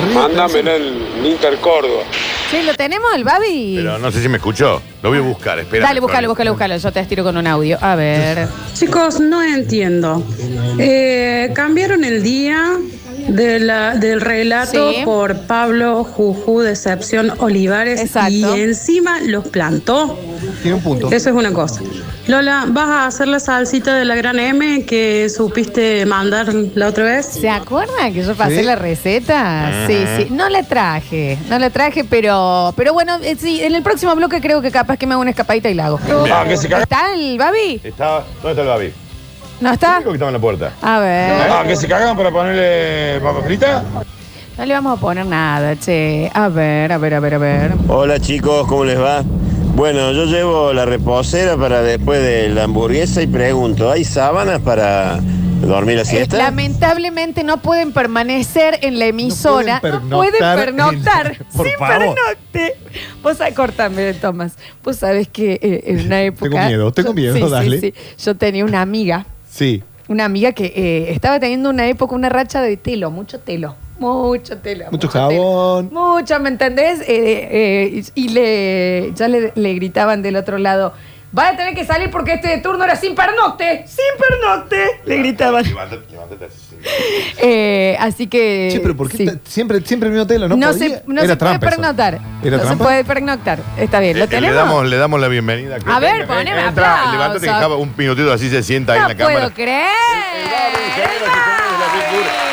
Mándame 0.02 0.58
en 0.60 0.68
el 0.68 1.26
Inter 1.26 1.56
Córdoba. 1.58 2.02
Sí, 2.50 2.62
¿lo 2.62 2.74
tenemos 2.74 3.10
el 3.14 3.24
babi? 3.24 3.74
Pero 3.76 3.98
no 3.98 4.10
sé 4.10 4.20
si 4.22 4.28
me 4.28 4.36
escuchó. 4.36 4.82
Lo 5.02 5.08
voy 5.08 5.18
a 5.18 5.22
buscar, 5.22 5.58
espera. 5.58 5.86
Dale, 5.86 6.00
búscalo, 6.00 6.28
búscalo, 6.28 6.52
búscalo. 6.52 6.76
Yo 6.76 6.92
te 6.92 7.00
estiro 7.00 7.24
con 7.24 7.36
un 7.36 7.46
audio. 7.46 7.78
A 7.80 7.94
ver. 7.94 8.48
Chicos, 8.74 9.20
no 9.20 9.42
entiendo. 9.42 10.22
Eh, 10.78 11.50
cambiaron 11.54 12.04
el 12.04 12.22
día 12.22 12.78
de 13.28 13.60
la- 13.60 13.94
del 13.94 14.20
relato 14.20 14.90
Sí. 14.92 15.02
por 15.04 15.36
Pablo 15.46 16.04
Juju, 16.04 16.60
Decepción 16.60 17.32
Olivares, 17.38 18.10
y 18.28 18.42
encima 18.44 19.20
los 19.20 19.48
plantó. 19.48 20.18
Tiene 20.62 20.76
un 20.76 20.82
punto. 20.82 21.10
Eso 21.10 21.30
es 21.30 21.34
una 21.36 21.52
cosa. 21.52 21.80
Lola, 22.26 22.64
¿vas 22.68 22.88
a 22.88 23.06
hacer 23.06 23.28
la 23.28 23.38
salsita 23.38 23.94
de 23.96 24.04
la 24.06 24.14
gran 24.14 24.38
M 24.38 24.84
que 24.86 25.28
supiste 25.28 26.06
mandar 26.06 26.52
la 26.74 26.88
otra 26.88 27.04
vez? 27.04 27.26
¿Se 27.26 27.50
acuerdan 27.50 28.14
que 28.14 28.22
yo 28.24 28.34
pasé 28.34 28.60
Sí. 28.60 28.62
la 28.62 28.76
receta? 28.76 29.86
Sí, 29.86 30.04
sí. 30.16 30.26
No 30.30 30.48
la 30.48 30.62
traje, 30.62 31.38
no 31.50 31.58
la 31.58 31.68
traje, 31.70 32.04
pero, 32.04 32.72
pero 32.76 32.94
bueno, 32.94 33.18
eh, 33.22 33.36
sí, 33.38 33.62
en 33.62 33.74
el 33.74 33.82
próximo 33.82 34.14
bloque 34.16 34.40
creo 34.40 34.62
que 34.62 34.70
capaz 34.70 34.96
que 34.96 35.06
me 35.06 35.12
hago 35.12 35.20
una 35.20 35.30
escapadita 35.30 35.68
y 35.68 35.74
la 35.74 35.86
hago. 35.86 35.98
Bien. 35.98 36.32
Ah, 36.32 36.44
que 36.48 36.56
se 36.56 36.68
caga. 36.68 36.84
¿Está 36.84 37.12
el 37.14 37.36
babi? 37.36 37.80
Está, 37.84 38.24
¿Dónde 38.42 38.50
está 38.50 38.62
el 38.62 38.68
babi? 38.68 38.92
¿No 39.60 39.72
está? 39.72 39.98
Digo 39.98 40.10
que 40.10 40.16
estaba 40.16 40.30
en 40.30 40.34
la 40.34 40.40
puerta. 40.40 40.72
A 40.82 40.98
ver. 41.00 41.50
Ah, 41.50 41.64
que 41.66 41.76
se 41.76 41.86
cagan 41.88 42.16
para 42.16 42.30
ponerle 42.30 43.20
papa 43.20 43.42
frita. 43.42 43.82
No 44.58 44.64
le 44.66 44.74
vamos 44.74 44.98
a 44.98 45.00
poner 45.00 45.26
nada, 45.26 45.76
che. 45.78 46.30
A 46.34 46.48
ver, 46.48 46.92
a 46.92 46.98
ver, 46.98 47.14
a 47.14 47.20
ver, 47.20 47.34
a 47.34 47.38
ver. 47.38 47.72
Hola 47.88 48.20
chicos, 48.20 48.66
¿cómo 48.68 48.84
les 48.84 49.00
va? 49.00 49.22
Bueno, 49.74 50.12
yo 50.12 50.26
llevo 50.26 50.72
la 50.72 50.84
reposera 50.84 51.56
para 51.56 51.82
después 51.82 52.22
de 52.22 52.48
la 52.50 52.64
hamburguesa 52.64 53.22
y 53.22 53.26
pregunto, 53.26 53.90
¿hay 53.90 54.04
sábanas 54.04 54.60
para 54.60 55.18
dormir 55.62 55.96
la 55.96 56.02
Eh, 56.02 56.04
siesta? 56.04 56.36
lamentablemente 56.36 57.42
no 57.42 57.56
pueden 57.56 57.92
permanecer 57.92 58.78
en 58.82 59.00
la 59.00 59.06
emisora. 59.06 59.80
No 59.82 60.00
No 60.00 60.16
pueden 60.18 60.34
pernoctar. 60.38 60.58
pernoctar. 60.64 61.46
Por 61.56 61.66
sin 61.66 61.76
favor. 61.78 61.98
pernocte. 62.14 62.76
Vos 63.22 63.36
sabés, 63.38 63.54
cortame, 63.54 64.14
Tomás. 64.14 64.52
Vos 64.84 64.96
sabés 64.96 65.26
que 65.26 65.54
eh, 65.60 65.82
en 65.86 66.06
una 66.06 66.22
época. 66.22 66.50
Tengo 66.50 66.66
miedo, 66.66 66.92
tengo 66.92 67.08
yo- 67.08 67.14
miedo, 67.14 67.34
sí, 67.34 67.50
dale. 67.50 67.80
sí. 67.80 67.94
Yo 68.24 68.36
tenía 68.36 68.64
una 68.64 68.80
amiga, 68.82 69.26
Sí. 69.54 69.84
una 70.08 70.24
amiga 70.24 70.50
que 70.50 70.64
eh, 70.74 71.12
estaba 71.12 71.38
teniendo 71.38 71.70
una 71.70 71.86
época, 71.86 72.16
una 72.16 72.28
racha 72.28 72.60
de 72.60 72.76
telo, 72.76 73.12
mucho 73.12 73.38
telo. 73.38 73.76
Mucho 74.00 74.58
telo. 74.58 74.86
Mucho 74.90 75.06
jabón. 75.08 75.90
Mucho, 75.92 76.40
¿me 76.40 76.48
entendés? 76.48 77.00
Eh, 77.02 77.06
eh, 77.06 78.02
y 78.14 78.24
y 78.24 78.28
le, 78.30 79.12
ya 79.14 79.28
le, 79.28 79.52
le 79.54 79.74
gritaban 79.74 80.22
del 80.22 80.34
otro 80.34 80.58
lado. 80.58 80.92
Va 81.36 81.48
a 81.48 81.56
tener 81.56 81.74
que 81.74 81.84
salir 81.84 82.10
porque 82.10 82.34
este 82.34 82.58
turno 82.58 82.84
era 82.84 82.94
sin 82.94 83.14
pernocte. 83.16 83.84
Sin 83.88 84.04
pernocte. 84.18 85.00
Le 85.04 85.16
gritaban. 85.16 85.64
Eh, 87.38 87.96
así 87.98 88.26
que. 88.28 88.68
Che, 88.72 88.78
pero 88.80 88.96
¿por 88.96 89.10
qué 89.10 89.16
sí. 89.16 89.26
ta- 89.26 89.32
siempre, 89.44 89.80
siempre 89.80 90.08
el 90.08 90.12
mismo 90.14 90.26
telo? 90.28 90.46
No, 90.48 90.56
No, 90.56 90.68
podía? 90.72 90.88
se, 90.98 91.02
no 91.06 91.20
Era 91.22 91.32
se 91.32 91.36
puede 91.36 91.36
trampa 91.36 91.66
eso. 91.66 91.76
pernoctar. 91.76 92.14
¿Era 92.42 92.56
no 92.56 92.62
se 92.62 92.66
trampa? 92.68 92.84
puede 92.84 93.04
pernoctar. 93.04 93.58
Está 93.78 94.00
bien, 94.00 94.18
¿lo 94.18 94.24
Eh, 94.24 94.28
le, 94.28 94.34
tenemos? 94.36 94.54
damos, 94.56 94.86
le 94.86 94.96
damos 94.96 95.20
la 95.20 95.28
bienvenida. 95.28 95.76
A 95.86 95.98
ver, 95.98 96.26
poneme 96.26 96.50
Entra, 96.66 96.68
aplausos. 96.92 97.12
levántate 97.12 97.46
y 97.46 97.48
Java, 97.48 97.76
un 97.76 97.94
minutito 97.96 98.32
así 98.32 98.48
se 98.50 98.62
sienta 98.62 98.92
ahí 98.92 98.98
en 98.98 99.02
no 99.02 99.08
la 99.08 99.14
cámara. 99.16 99.36
puedo 99.40 99.54
creer. 99.54 99.86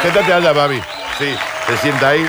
Sentate 0.01 0.33
allá, 0.33 0.51
Babi. 0.53 0.81
Sí, 1.19 1.35
se 1.67 1.77
sienta 1.77 2.09
ahí. 2.09 2.25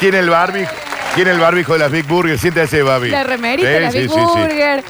Tiene 0.00 0.18
el 0.18 0.30
barbijo. 0.30 0.72
Tiene 1.14 1.30
el 1.30 1.38
barbijo 1.38 1.74
de 1.74 1.78
las 1.78 1.92
Big 1.92 2.06
Burger. 2.06 2.38
Siéntese, 2.38 2.82
Babi. 2.82 3.10
La 3.10 3.22
remerita, 3.22 3.68
Sí, 3.68 3.80
la 3.80 3.90
sí, 3.92 3.98
Big 4.00 4.10
sí, 4.10 4.16
sí. 4.16 4.40
Burger. 4.40 4.84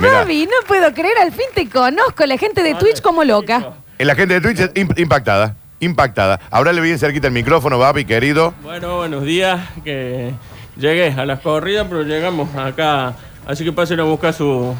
Mirá. 0.00 0.12
Babi, 0.20 0.46
no 0.46 0.66
puedo 0.66 0.92
creer, 0.92 1.16
al 1.18 1.32
fin 1.32 1.46
te 1.54 1.68
conozco. 1.68 2.24
La 2.26 2.36
gente 2.38 2.62
de 2.62 2.74
Twitch 2.74 3.00
como 3.00 3.24
loca. 3.24 3.72
Eh, 3.98 4.04
La 4.04 4.14
gente 4.14 4.34
de 4.34 4.40
Twitch 4.40 4.60
es 4.60 4.74
imp- 4.74 4.98
impactada. 4.98 5.54
Impactada. 5.80 6.40
Háblale 6.50 6.80
bien 6.80 6.98
cerquita 6.98 7.26
el 7.28 7.32
micrófono, 7.32 7.78
Babi, 7.78 8.04
querido. 8.04 8.54
Bueno, 8.62 8.96
buenos 8.98 9.24
días. 9.24 9.60
Que 9.84 10.32
llegué 10.76 11.12
a 11.12 11.24
las 11.26 11.40
corridas, 11.40 11.86
pero 11.88 12.02
llegamos 12.02 12.54
acá. 12.56 13.14
Así 13.46 13.64
que 13.64 13.72
pasen 13.72 14.00
a 14.00 14.04
buscar 14.04 14.32
su, 14.32 14.74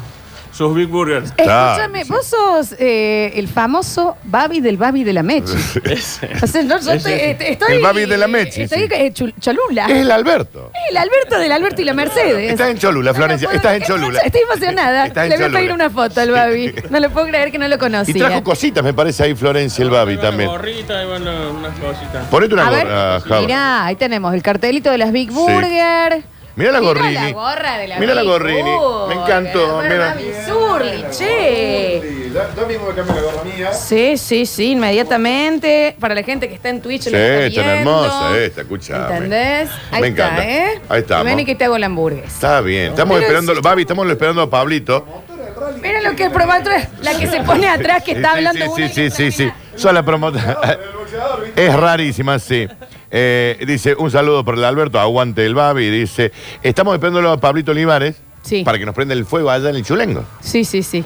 sus 0.57 0.73
Big 0.75 0.87
Burgers. 0.87 1.29
Escúchame, 1.37 2.03
vos 2.05 2.25
sos 2.25 2.75
eh, 2.79 3.31
el 3.35 3.47
famoso 3.47 4.17
Babi 4.23 4.59
del 4.59 4.77
Babi 4.77 5.03
de 5.03 5.13
la 5.13 5.23
Mechi. 5.23 5.53
O 6.43 6.47
sea, 6.47 6.63
no, 6.63 6.79
yo 6.79 6.91
Ese. 6.91 6.95
estoy, 6.95 7.11
eh, 7.13 7.37
estoy- 7.39 7.75
El 7.75 7.81
Babi 7.83 8.05
de 8.05 8.17
la 8.17 8.27
Mechi, 8.27 8.61
Estoy 8.63 8.79
sí. 8.79 8.87
eh, 8.91 9.13
chul- 9.13 9.33
Cholula. 9.39 9.85
Es 9.87 9.97
el 9.97 10.09
Alberto. 10.11 10.71
Es 10.73 10.91
el 10.91 10.97
Alberto 10.97 11.37
del 11.39 11.51
Alberto 11.51 11.81
y 11.81 11.85
la 11.85 11.93
Mercedes. 11.93 12.51
Estás 12.51 12.71
en 12.71 12.77
Cholula, 12.79 13.13
Florencia. 13.13 13.49
Estás 13.53 13.75
en 13.75 13.83
Cholula. 13.83 14.19
Estoy 14.21 14.41
emocionada. 14.41 15.05
Estás 15.07 15.23
en 15.25 15.29
Le 15.29 15.35
voy 15.37 15.43
a 15.43 15.47
Cholula. 15.47 15.59
pedir 15.59 15.73
una 15.73 15.89
foto 15.89 16.21
al 16.21 16.31
Babi. 16.31 16.73
No 16.89 16.99
le 16.99 17.09
puedo 17.09 17.27
creer 17.27 17.51
que 17.51 17.57
no 17.59 17.67
lo 17.67 17.75
Y 17.75 17.77
conocía. 17.77 18.25
trajo 18.27 18.43
cositas, 18.43 18.83
me 18.83 18.93
parece, 18.93 19.23
ahí 19.23 19.35
Florencia 19.35 19.83
el 19.83 19.89
Babi 19.91 20.17
también. 20.17 20.49
Gorrita 20.49 21.03
y 21.03 21.05
bueno, 21.07 21.31
unas 21.51 21.77
cositas. 21.79 22.25
Ponete 22.31 22.53
una 22.53 22.67
A 22.67 22.69
ver, 22.71 22.83
gorra, 22.87 23.19
Java. 23.21 23.41
Mirá, 23.41 23.85
ahí 23.85 23.95
tenemos 23.95 24.33
el 24.33 24.41
cartelito 24.41 24.89
de 24.91 24.97
las 24.97 25.11
Big 25.11 25.31
Burger. 25.31 26.23
Mira 26.57 26.71
la 26.71 26.79
Mira 26.79 26.91
gorrini. 26.93 27.13
la 27.13 27.31
gorra 27.31 27.77
de 27.77 27.87
la 27.87 27.99
Mira 27.99 28.13
la 28.15 28.21
Big 28.23 28.29
gorrini. 28.31 28.71
Me 29.07 29.13
encantó. 29.13 29.81
Mira. 29.83 30.07
Babi 30.15 30.31
Zurli, 30.45 31.05
che. 31.11 32.01
Yo 32.55 32.67
mismo 32.67 32.87
me 32.87 32.93
cambio 32.95 33.15
la 33.15 33.21
gorra 33.21 33.43
mía. 33.43 33.73
Sí, 33.73 34.17
sí, 34.17 34.45
sí, 34.45 34.71
inmediatamente. 34.71 35.95
Para 35.99 36.15
la 36.15 36.23
gente 36.23 36.49
que 36.49 36.55
está 36.55 36.69
en 36.69 36.81
Twitch, 36.81 37.03
Sí, 37.03 37.09
lo 37.11 37.17
está 37.17 37.61
tan 37.61 37.73
viendo. 37.73 38.05
hermosa 38.05 38.37
esta, 38.39 38.61
escuchame. 38.61 39.15
¿Entendés? 39.15 39.69
Ahí 39.91 40.01
Me 40.01 40.07
está, 40.09 40.23
encanta. 40.25 40.49
¿eh? 40.49 40.81
Ahí 40.89 40.99
estamos. 41.01 41.25
Ven 41.25 41.39
y 41.39 41.45
que 41.45 41.55
te 41.55 41.63
hago 41.65 41.77
la 41.77 41.85
hamburguesa. 41.85 42.27
Está 42.27 42.61
bien. 42.61 42.89
Estamos 42.89 43.17
Pero 43.19 43.27
esperando, 43.37 43.61
Babi, 43.61 43.81
estamos 43.83 44.09
esperando 44.09 44.41
a 44.41 44.49
Pablito. 44.49 45.05
Mira 45.81 46.01
lo 46.01 46.15
que 46.15 46.23
es 46.25 46.29
promotora, 46.31 46.89
la 47.01 47.13
que 47.17 47.27
se 47.27 47.41
pone 47.43 47.67
atrás, 47.67 48.01
que 48.03 48.13
está 48.13 48.31
Sí, 48.31 48.37
hablando 48.37 48.65
sí, 48.75 48.81
una 48.81 48.87
sí, 48.89 49.09
sí, 49.09 49.11
sí, 49.11 49.31
sí. 49.31 49.51
Son 49.75 49.93
la 49.93 50.01
promotora. 50.03 50.57
Es 51.55 51.73
rarísima, 51.75 52.39
sí. 52.39 52.67
Eh, 53.11 53.57
dice, 53.67 53.95
un 53.95 54.11
saludo 54.11 54.43
por 54.43 54.55
el 54.57 54.63
Alberto, 54.63 54.99
aguante 54.99 55.45
el 55.45 55.55
Babi. 55.55 55.89
Dice, 55.89 56.31
estamos 56.63 56.93
esperando 56.93 57.29
a 57.31 57.37
Pablito 57.39 57.71
Olivares 57.71 58.15
Sí. 58.41 58.63
para 58.63 58.77
que 58.79 58.85
nos 58.85 58.95
prenda 58.95 59.13
el 59.13 59.25
fuego 59.25 59.49
allá 59.49 59.69
en 59.69 59.75
el 59.77 59.83
chulengo. 59.85 60.23
Sí, 60.41 60.63
sí, 60.63 60.83
sí. 60.83 61.03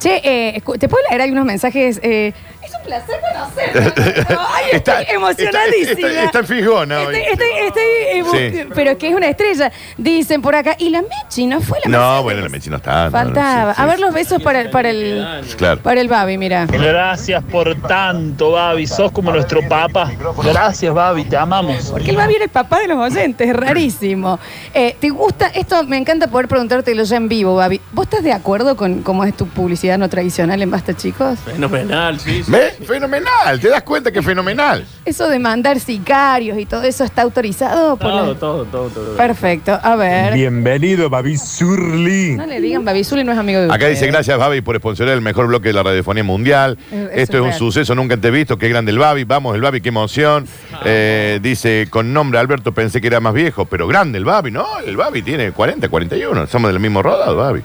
Che, 0.00 0.20
eh, 0.24 0.60
escu- 0.62 0.78
¿te 0.78 0.88
puedo 0.88 1.02
leer 1.08 1.22
algunos 1.22 1.44
mensajes? 1.44 2.00
Eh, 2.02 2.32
es 2.64 2.74
un 2.74 2.82
placer 2.84 3.16
conocerte. 3.32 4.26
Ay, 4.38 4.64
Está- 4.72 5.00
estoy 5.00 5.16
emocionadísima. 5.16 5.90
está- 5.92 6.08
está- 6.08 6.24
está 6.24 6.44
fijona 6.44 7.00
hoy. 7.00 7.16
Estoy, 7.16 7.32
estoy, 7.32 7.48
estoy, 7.66 7.82
Sí. 8.24 8.56
bu- 8.58 8.72
Pero 8.74 8.90
es 8.92 8.96
que 8.98 9.08
es 9.08 9.14
una 9.14 9.28
estrella. 9.28 9.72
Dicen 9.96 10.42
por 10.42 10.54
acá. 10.54 10.74
Y 10.78 10.90
la 10.90 11.02
Mechi, 11.02 11.46
¿no 11.46 11.60
fue 11.60 11.78
la 11.84 11.90
No, 11.90 12.22
bueno, 12.22 12.40
la 12.42 12.48
Mechi 12.48 12.70
no 12.70 12.76
está. 12.76 12.94
no, 12.96 13.04
no, 13.04 13.10
Faltaba. 13.10 13.74
sí, 13.74 13.82
A 13.82 13.86
ver 13.86 14.00
los 14.00 14.12
besos 14.14 14.42
para, 14.42 14.60
el- 14.60 14.70
para 14.70 14.90
el 14.90 15.44
Claro. 15.56 15.80
para 15.82 16.00
el 16.00 16.08
Babi, 16.08 16.38
mira. 16.38 16.66
Gracias 16.66 17.42
por 17.44 17.74
tanto, 17.82 18.52
Babi. 18.52 18.86
Sos 18.86 19.12
como 19.12 19.30
nuestro 19.32 19.60
papa. 19.68 20.10
Gracias, 20.42 20.92
Babi. 20.94 21.24
Te 21.24 21.36
amamos. 21.36 21.90
Porque 21.90 22.10
el 22.10 22.16
Babi 22.16 22.34
era 22.36 22.44
el 22.44 22.50
papá 22.50 22.80
de 22.80 22.88
los 22.88 22.98
oyentes, 22.98 23.48
es 23.48 23.56
rarísimo. 23.56 24.38
Eh, 24.72 24.96
¿Te 25.00 25.10
gusta? 25.10 25.46
Esto 25.48 25.84
me 25.84 25.96
encanta 25.96 26.26
poder 26.28 26.48
preguntártelo 26.48 27.02
ya 27.04 27.16
en 27.16 27.28
vivo, 27.28 27.56
Babi. 27.56 27.80
¿Vos 27.92 28.04
estás 28.06 28.22
de 28.24 28.32
acuerdo 28.32 28.76
con 28.76 29.02
cómo 29.02 29.24
es 29.24 29.36
tu 29.36 29.46
publicidad 29.48 29.98
no 29.98 30.08
tradicional 30.08 30.60
en 30.62 30.70
Basta, 30.70 30.94
chicos? 30.94 31.38
Fenomenal, 31.40 32.18
sí. 32.20 32.42
sí. 32.42 32.50
¿Ves? 32.54 32.86
Fenomenal. 32.86 33.60
¿Te 33.60 33.68
das 33.68 33.82
cuenta 33.82 34.10
que 34.12 34.18
es 34.20 34.24
fenomenal? 34.24 34.84
Eso 35.04 35.28
de 35.28 35.38
mandar 35.38 35.78
sicarios 35.80 36.58
y 36.58 36.66
todo 36.66 36.82
eso 36.82 37.04
está 37.04 37.22
autorizado 37.22 37.96
por 37.96 38.10
Todo, 38.10 38.32
la- 38.32 38.38
todo, 38.38 38.64
todo, 38.66 38.88
todo. 38.88 39.16
Perfecto. 39.16 39.78
A 39.82 39.96
ver. 39.96 40.34
Bienvenido, 40.34 41.08
Babi 41.10 41.36
Surli. 41.36 42.36
No 42.36 42.46
le 42.46 42.60
digan 42.60 42.84
Babi 42.84 43.04
Zuli 43.04 43.24
no 43.24 43.32
es 43.32 43.38
amigo 43.38 43.60
de 43.60 43.66
Acá 43.66 43.74
ustedes. 43.74 44.00
dice, 44.00 44.06
gracias 44.10 44.38
Babi 44.38 44.60
por 44.60 44.76
exponenciar 44.76 45.08
el 45.10 45.20
mejor 45.20 45.46
bloque 45.46 45.68
de 45.68 45.74
la 45.74 45.82
radiofonía 45.82 46.24
mundial. 46.24 46.78
Eh, 46.92 47.08
eso 47.12 47.20
Esto 47.20 47.20
es 47.20 47.28
es 47.34 47.40
un 47.40 47.46
real. 47.48 47.58
suceso 47.58 47.94
nunca 47.94 48.14
antes 48.14 48.32
visto. 48.32 48.56
Qué 48.58 48.68
grande 48.68 48.90
el 48.92 48.98
Babi. 48.98 49.24
Vamos, 49.24 49.54
el 49.54 49.60
Babi, 49.60 49.80
qué 49.80 49.88
emoción. 49.90 50.46
Eh, 50.84 51.38
dice, 51.42 51.86
con 51.90 52.12
nombre 52.12 52.38
Alberto 52.38 52.72
pensé 52.72 53.00
que 53.00 53.06
era 53.08 53.20
más 53.20 53.34
viejo, 53.34 53.64
pero 53.66 53.86
grande 53.86 54.18
el 54.18 54.24
Babi. 54.24 54.50
No, 54.50 54.66
el 54.84 54.96
Babi 54.96 55.22
tiene 55.22 55.52
40, 55.52 55.88
41. 55.88 56.46
Somos 56.46 56.70
del 56.70 56.80
mismo 56.80 57.02
rodado, 57.02 57.36
Babi. 57.36 57.62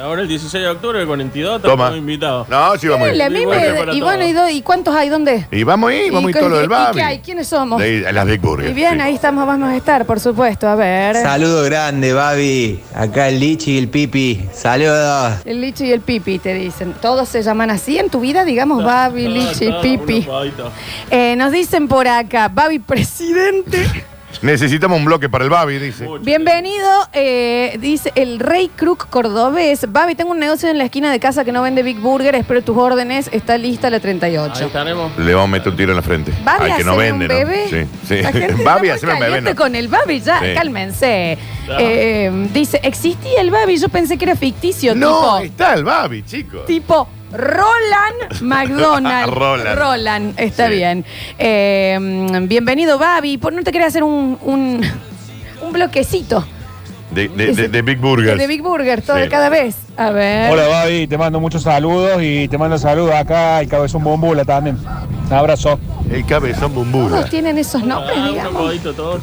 Ahora 0.00 0.22
el 0.22 0.28
16 0.28 0.62
de 0.62 0.68
octubre, 0.70 1.00
el 1.00 1.06
42, 1.06 1.60
Toma. 1.62 1.72
estamos 1.84 1.98
invitados. 1.98 2.48
No, 2.48 2.76
sí, 2.78 2.86
vamos 2.86 3.08
a 3.08 3.10
Dale, 3.10 3.24
a 3.24 3.26
ir. 3.26 3.32
mí 3.32 3.40
Igual 3.40 3.60
que 3.60 3.72
me- 3.72 3.78
para 3.78 3.94
y 3.94 3.98
todos. 4.00 4.12
bueno, 4.14 4.26
¿y, 4.28 4.32
do- 4.32 4.48
¿y 4.48 4.62
cuántos 4.62 4.94
hay? 4.94 5.08
¿Dónde? 5.08 5.46
Y 5.50 5.62
vamos 5.64 5.90
a 5.90 5.94
ir, 5.94 6.12
vamos 6.12 6.28
a 6.28 6.30
ir 6.30 6.36
todo 6.36 6.48
lo 6.50 6.56
del 6.56 6.64
¿Y 6.66 6.68
Babi. 6.68 6.94
qué 6.96 7.02
hay? 7.02 7.18
¿Quiénes 7.18 7.48
somos? 7.48 7.80
De 7.80 7.84
ahí, 7.86 8.04
a 8.04 8.12
las 8.12 8.26
Big 8.26 8.40
Burger. 8.40 8.70
Y 8.70 8.74
bien, 8.74 8.94
sí. 8.94 9.00
ahí 9.00 9.14
estamos, 9.14 9.46
vamos 9.46 9.68
a 9.70 9.76
estar, 9.76 10.06
por 10.06 10.20
supuesto. 10.20 10.68
A 10.68 10.76
ver. 10.76 11.16
Saludo 11.16 11.64
grande, 11.64 12.12
Babi. 12.12 12.80
Acá 12.94 13.28
el 13.28 13.40
Lichi 13.40 13.72
y 13.72 13.78
el 13.78 13.88
Pipi. 13.88 14.44
Saludos. 14.52 15.38
El 15.44 15.60
Lichi 15.60 15.86
y 15.86 15.92
el 15.92 16.00
Pipi 16.00 16.38
te 16.38 16.54
dicen. 16.54 16.94
¿Todos 17.00 17.28
se 17.28 17.42
llaman 17.42 17.70
así 17.70 17.98
en 17.98 18.08
tu 18.08 18.20
vida? 18.20 18.44
Digamos 18.44 18.84
Babi, 18.84 19.26
Lichi, 19.26 19.70
Pipi. 19.82 20.26
Eh, 21.10 21.34
nos 21.36 21.50
dicen 21.50 21.88
por 21.88 22.06
acá, 22.06 22.48
Babi 22.48 22.78
presidente. 22.78 23.84
Necesitamos 24.42 24.98
un 24.98 25.04
bloque 25.06 25.28
para 25.28 25.42
el 25.44 25.50
Babi, 25.50 25.78
dice. 25.78 26.06
Bienvenido, 26.20 26.88
eh, 27.12 27.76
dice 27.80 28.12
el 28.14 28.38
Rey 28.38 28.68
Crook 28.74 29.08
Cordobés. 29.08 29.90
Babi, 29.90 30.14
tengo 30.14 30.30
un 30.30 30.38
negocio 30.38 30.68
en 30.68 30.78
la 30.78 30.84
esquina 30.84 31.10
de 31.10 31.18
casa 31.18 31.44
que 31.44 31.50
no 31.50 31.62
vende 31.62 31.82
Big 31.82 31.98
Burger, 31.98 32.34
espero 32.34 32.62
tus 32.62 32.76
órdenes. 32.76 33.28
Está 33.32 33.58
lista 33.58 33.90
la 33.90 33.98
38. 34.00 34.66
estaremos. 34.66 35.16
Le 35.18 35.34
vamos 35.34 35.48
a 35.48 35.52
meter 35.52 35.70
un 35.70 35.76
tiro 35.76 35.90
en 35.92 35.96
la 35.96 36.02
frente. 36.02 36.32
Babi, 36.44 36.70
Al 36.70 36.76
que 36.76 36.84
no 36.84 36.96
vende, 36.96 37.24
un 37.24 37.28
bebé. 37.28 37.64
¿no? 37.72 37.78
Sí, 37.78 37.86
sí. 38.16 38.22
La 38.22 38.32
gente 38.32 38.52
Babi, 38.64 38.88
está 38.88 38.94
haceme 38.96 39.12
un 39.14 39.18
muy 39.18 39.24
bebé, 39.26 39.36
caliente 39.38 39.54
¿no? 39.54 39.60
con 39.60 39.74
el 39.74 39.88
Babi, 39.88 40.20
ya, 40.20 40.38
Sí. 40.40 40.54
cálmense. 40.54 41.38
Eh, 41.78 42.48
dice, 42.52 42.80
¿existía 42.84 43.40
el 43.40 43.50
Babi? 43.50 43.76
Yo 43.78 43.88
pensé 43.88 44.16
que 44.18 44.24
era 44.26 44.36
ficticio, 44.36 44.94
No, 44.94 45.38
tipo... 45.38 45.38
está 45.38 45.74
el 45.74 45.84
Babi, 45.84 46.22
chicos. 46.22 46.64
Tipo 46.66 47.08
Roland 47.32 48.40
McDonald. 48.42 49.32
Roland. 49.34 49.78
Roland, 49.78 50.34
está 50.40 50.68
Sí. 50.68 50.74
bien. 50.76 51.04
Eh, 51.38 51.98
bienvenido, 52.42 52.98
Babi. 52.98 53.38
¿Por 53.38 53.52
no 53.52 53.62
te 53.62 53.70
querés 53.72 53.88
hacer 53.88 54.02
un, 54.02 54.38
un, 54.42 54.80
un 55.62 55.72
bloquecito 55.72 56.46
De, 57.10 57.28
de- 57.28 57.52
de- 57.54 57.68
de 57.68 57.82
Big 57.82 57.98
Burgers. 57.98 58.38
de 58.38 58.46
Big 58.46 58.62
Burger, 58.62 59.02
todo 59.02 59.16
Sí. 59.16 59.22
de 59.22 59.28
cada 59.28 59.48
vez? 59.48 59.76
A 59.98 60.10
ver. 60.10 60.50
Hola 60.52 60.68
Babi, 60.68 61.06
te 61.08 61.18
mando 61.18 61.40
muchos 61.40 61.62
saludos 61.62 62.18
y 62.22 62.46
te 62.48 62.56
mando 62.56 62.78
saludos 62.78 63.14
acá 63.14 63.60
el 63.60 63.68
cabezón 63.68 64.04
bombula 64.04 64.44
también. 64.44 64.78
Un 65.26 65.32
abrazo. 65.32 65.78
El 66.10 66.24
cabezón 66.24 66.72
bumbula. 66.72 67.16
Todos 67.16 67.30
tienen 67.30 67.58
esos 67.58 67.82
nombres, 67.82 68.16
digamos. 68.24 68.72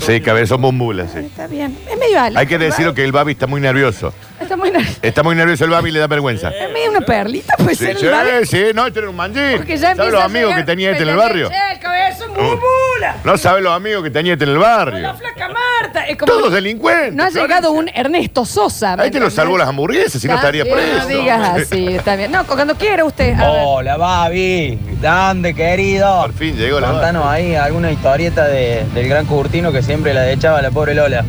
Sí, 0.05 0.21
cabezón 0.21 0.61
bumbula, 0.61 1.07
sí. 1.07 1.19
Está 1.19 1.47
bien. 1.47 1.76
Es 1.89 1.97
medio 1.97 2.21
alto. 2.21 2.38
Hay 2.38 2.45
que 2.45 2.59
decirlo 2.59 2.93
que 2.93 3.03
el 3.03 3.11
Babi 3.11 3.32
está 3.32 3.47
muy 3.47 3.59
nervioso. 3.61 4.13
Está 4.39 4.55
muy 4.57 4.69
ner- 4.69 4.86
Está 5.01 5.23
muy 5.23 5.34
nervioso 5.36 5.63
el 5.63 5.71
Babi 5.71 5.89
y 5.89 5.93
le 5.93 5.99
da 5.99 6.07
vergüenza. 6.07 6.49
Es 6.49 6.71
medio 6.73 6.91
una 6.91 7.01
perlita, 7.01 7.55
puede 7.57 7.73
Sí, 7.76 7.86
el 7.88 8.11
Babi. 8.11 8.45
sí, 8.45 8.65
no, 8.76 8.86
este 8.86 8.99
era 8.99 9.09
un 9.09 9.15
manjín. 9.15 9.57
Porque 9.57 9.78
ya 9.78 9.95
¿Sabes 9.95 9.97
empieza 9.97 10.11
los 10.11 10.21
a 10.21 10.26
amigos 10.26 10.53
que 10.55 10.63
tenía 10.63 10.91
este 10.91 11.03
en 11.03 11.09
el 11.09 11.15
¿me 11.15 11.21
barrio? 11.21 11.49
el 11.71 11.80
cabezón 11.80 12.28
bombula. 12.36 13.15
No 13.23 13.38
sabe 13.38 13.61
los 13.61 13.73
amigos 13.73 14.03
que 14.03 14.11
tenía 14.11 14.34
este 14.34 14.43
en 14.43 14.51
el 14.51 14.57
barrio. 14.59 14.99
La 14.99 15.13
flaca 15.15 15.47
Marta. 15.47 15.88
está- 15.88 16.05
es 16.07 16.17
como- 16.17 16.32
Todos 16.34 16.53
delincuentes. 16.53 17.13
No 17.15 17.23
ha 17.23 17.30
llegado 17.30 17.71
un 17.71 17.89
Ernesto 17.89 18.45
Sosa. 18.45 18.95
¿me 18.97 19.03
Ahí 19.03 19.11
te 19.11 19.19
lo 19.19 19.32
salvó 19.32 19.57
las 19.57 19.67
hamburguesas, 19.69 20.21
si 20.21 20.28
no 20.28 20.36
estaría 20.36 20.64
preso. 20.72 20.97
No 20.99 21.07
digas 21.07 21.49
así, 21.61 21.88
está 21.95 22.16
bien. 22.16 22.32
No, 22.32 22.45
cuando 22.45 22.76
quiera 22.76 23.03
usted. 23.05 23.34
A 23.39 23.51
ver. 23.51 23.61
Hola, 23.66 23.97
Babi. 23.97 24.80
¿Dónde, 25.01 25.53
querido? 25.53 26.22
Por 26.24 26.34
fin 26.34 26.55
llegó 26.55 26.80
la 26.80 26.91
Contanos 26.91 27.26
ahí 27.28 27.55
alguna 27.55 27.91
historieta 27.91 28.45
de- 28.45 28.84
del 28.93 29.07
gran 29.09 29.26
Curtino 29.26 29.72
que 29.72 29.82
siempre 29.82 30.13
la 30.13 30.30
echaba 30.32 30.61
la 30.61 30.72
pobre 30.72 30.93
Lola. 30.95 31.24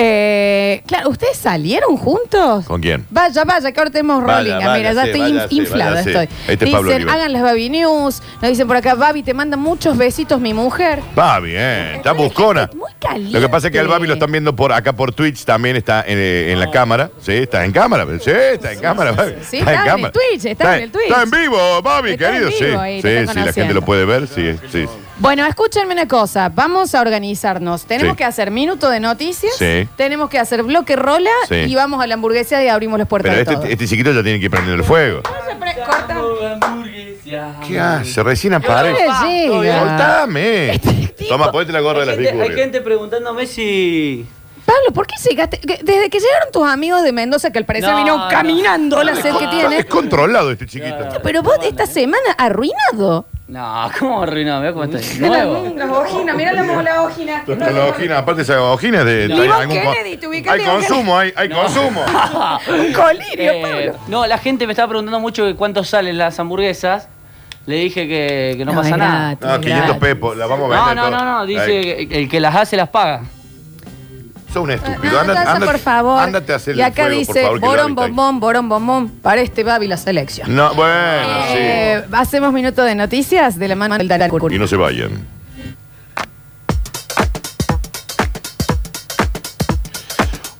Eh, 0.00 0.82
claro, 0.86 1.10
¿ustedes 1.10 1.36
salieron 1.36 1.96
juntos? 1.96 2.64
¿Con 2.66 2.80
quién? 2.80 3.04
Vaya, 3.10 3.42
vaya, 3.44 3.72
que 3.72 3.80
ahora 3.80 3.90
tenemos 3.90 4.22
Vaya, 4.22 4.38
rolling. 4.54 4.66
Ah, 4.66 4.76
Mira, 4.76 4.92
ya 4.92 5.00
váyase, 5.02 5.10
estoy 5.10 5.20
inf- 5.20 5.34
váyase, 5.34 5.54
inflada. 5.56 5.90
váyase. 5.90 6.10
Estoy. 6.10 6.28
Este 6.48 6.64
es 6.66 6.70
Pablo 6.70 6.88
dicen, 6.90 7.02
Oliver. 7.02 7.14
hagan 7.20 7.32
las 7.32 7.42
Babi 7.42 7.70
News. 7.70 8.22
Nos 8.40 8.48
dicen 8.50 8.66
por 8.68 8.76
acá, 8.76 8.94
Babi, 8.94 9.22
te 9.24 9.34
manda 9.34 9.56
muchos 9.56 9.96
besitos 9.96 10.40
mi 10.40 10.54
mujer. 10.54 11.00
Va 11.18 11.40
bien, 11.40 11.96
está 11.96 12.12
buscona. 12.12 12.70
caliente. 13.00 13.32
Lo 13.32 13.40
que 13.40 13.48
pasa 13.48 13.66
es 13.66 13.72
que 13.72 13.80
al 13.80 13.88
Babi 13.88 14.06
lo 14.06 14.14
están 14.14 14.30
viendo 14.30 14.54
por 14.54 14.72
acá 14.72 14.92
por 14.92 15.12
Twitch, 15.12 15.44
también 15.44 15.74
está 15.74 16.02
en, 16.06 16.18
eh, 16.18 16.52
en 16.52 16.60
la 16.60 16.70
cámara. 16.70 17.10
Sí, 17.20 17.32
está 17.32 17.64
en 17.64 17.72
cámara. 17.72 18.06
Sí, 18.20 18.30
está 18.30 18.72
en 18.72 18.78
cámara. 18.80 19.12
Babi. 19.12 19.32
Sí, 19.50 19.58
está 19.58 19.94
en 19.94 20.04
el 20.04 20.12
Twitch, 20.12 20.44
está 20.44 20.76
en 20.76 20.82
el 20.84 20.90
Twitch. 20.92 21.04
Está 21.08 21.22
en 21.24 21.30
vivo, 21.30 21.82
Babi, 21.82 22.10
Está 22.12 22.28
en 22.28 22.32
querido. 22.44 22.48
vivo 22.50 22.58
sí, 22.58 22.78
ahí, 22.78 23.02
te 23.02 23.08
sí, 23.10 23.16
está 23.16 23.32
sí, 23.32 23.38
la 23.38 23.44
gente 23.46 23.60
conociendo. 23.60 23.74
lo 23.74 23.82
puede 23.82 24.04
ver. 24.04 24.28
Sí, 24.28 24.54
sí. 24.70 24.86
Bueno, 25.20 25.44
escúchenme 25.46 25.94
una 25.94 26.06
cosa. 26.06 26.48
Vamos 26.48 26.94
a 26.94 27.00
organizarnos. 27.00 27.84
Tenemos 27.84 28.12
Sí. 28.12 28.18
que 28.18 28.24
hacer 28.24 28.50
minuto 28.52 28.88
de 28.88 29.00
noticias. 29.00 29.52
Sí. 29.56 29.88
Tenemos 29.96 30.30
que 30.30 30.38
hacer 30.38 30.62
bloque 30.62 30.94
rola. 30.94 31.30
Sí. 31.48 31.56
Y 31.66 31.74
vamos 31.74 32.00
a 32.02 32.06
la 32.06 32.14
hamburguesa 32.14 32.62
y 32.62 32.68
abrimos 32.68 32.98
las 33.00 33.08
puertas 33.08 33.30
Pero 33.34 33.38
de 33.38 33.44
todo. 33.44 33.62
este, 33.64 33.72
este 33.72 33.88
chiquito 33.88 34.12
ya 34.12 34.22
tiene 34.22 34.38
que 34.38 34.48
prender 34.48 34.74
el 34.74 34.84
fuego. 34.84 35.22
¿Qué 37.66 37.80
hace? 37.80 38.22
Recién 38.22 38.54
aparece. 38.54 39.04
¿Dónde 39.48 39.66
llega? 39.66 39.78
Soltame. 39.80 40.80
Toma, 41.28 41.50
ponete 41.50 41.72
la 41.72 41.80
gorra 41.80 42.00
de 42.00 42.06
las 42.06 42.18
Hay 42.18 42.24
gente, 42.24 42.42
hay 42.42 42.52
gente 42.54 42.80
preguntándome 42.80 43.46
si. 43.46 44.24
Pablo, 44.64 44.92
¿por 44.94 45.06
qué 45.06 45.14
llegaste? 45.28 45.58
que- 45.58 45.80
Desde 45.82 46.10
que 46.10 46.20
llegaron 46.20 46.52
tus 46.52 46.66
amigos 46.66 47.02
de 47.02 47.10
Mendoza, 47.12 47.50
que 47.50 47.58
al 47.58 47.64
parecer 47.64 47.90
No, 47.90 47.96
vino 47.96 48.18
no. 48.18 48.28
caminando 48.28 49.02
la 49.02 49.16
sed 49.16 49.34
que 49.36 49.46
tiene. 49.48 49.78
Es 49.78 49.86
controlado 49.86 50.52
este 50.52 50.66
chiquito. 50.66 50.96
Pero 51.22 51.42
vos 51.42 51.56
esta 51.62 51.86
semana 51.86 52.32
arruinado. 52.38 53.26
No, 53.48 53.90
¿cómo 53.98 54.22
arruinado? 54.22 54.60
Mira 54.60 54.72
cómo 54.72 54.84
está. 54.84 54.98
Las, 54.98 55.18
Nuevo. 55.20 55.74
las 55.74 55.90
ojinas, 55.90 56.36
mirá 56.36 56.52
la, 56.52 56.82
la 56.82 57.02
ojina. 57.02 57.44
Con 57.44 57.58
la 57.58 58.18
aparte 58.18 58.42
esa 58.42 58.62
ojina 58.62 59.04
de. 59.04 59.28
Ni 59.28 59.40
hay 59.40 59.68
Kennedy, 59.68 60.48
Hay 60.48 60.60
consumo, 60.60 61.18
hay, 61.18 61.32
hay 61.34 61.48
consumo. 61.48 62.02
Un 62.68 62.92
colirio, 62.92 63.52
Eh, 63.52 63.92
no, 64.08 64.26
la 64.26 64.36
gente 64.38 64.66
me 64.66 64.72
estaba 64.74 64.88
preguntando 64.88 65.18
mucho 65.18 65.46
que 65.46 65.54
cuánto 65.54 65.82
salen 65.82 66.18
las 66.18 66.38
hamburguesas. 66.38 67.08
Le 67.64 67.76
dije 67.76 68.06
que, 68.08 68.54
que 68.56 68.64
no, 68.64 68.72
No, 68.72 68.78
pasa 68.78 68.90
es 68.90 68.96
nada. 68.96 69.34
gratis, 69.40 69.46
No, 69.46 69.60
500 69.60 69.96
pepos, 69.98 70.36
la 70.36 70.46
vamos 70.46 70.72
a 70.72 70.76
No, 70.76 70.86
vender. 70.86 70.96
no, 70.96 71.08
todas. 71.10 71.24
no, 71.24 71.38
no, 71.38 71.46
dice 71.46 72.06
que 72.06 72.18
el 72.20 72.28
que 72.28 72.40
las 72.40 72.54
hace 72.54 72.76
las 72.76 72.88
paga. 72.88 73.22
Sos 74.52 74.62
un 74.64 74.70
estúpido. 74.70 75.12
No, 75.12 75.18
Andate, 75.20 75.40
ya, 75.44 75.52
andate- 75.52 75.66
por 75.66 75.78
favor. 75.78 76.20
Ándate 76.22 76.52
a 76.52 76.56
hacer 76.56 76.76
y 76.76 76.80
el 76.80 76.84
acá 76.86 77.08
dice, 77.08 77.46
borón, 77.60 77.94
bombón, 77.94 78.40
borón, 78.40 78.68
bombón, 78.68 79.08
para 79.08 79.40
este 79.42 79.62
Babi 79.64 79.88
la 79.88 79.96
selección. 79.98 80.54
No, 80.54 80.72
bueno, 80.74 80.88
Eh, 81.50 82.04
hacemos 82.12 82.52
minuto 82.52 82.82
de 82.82 82.94
noticias 82.94 83.58
de 83.58 83.68
la 83.68 83.74
mano 83.74 83.98
del 83.98 84.08
Dalal 84.08 84.30
sí. 84.30 84.56
Y 84.56 84.58
no 84.58 84.66
se 84.66 84.76
vayan. 84.76 85.37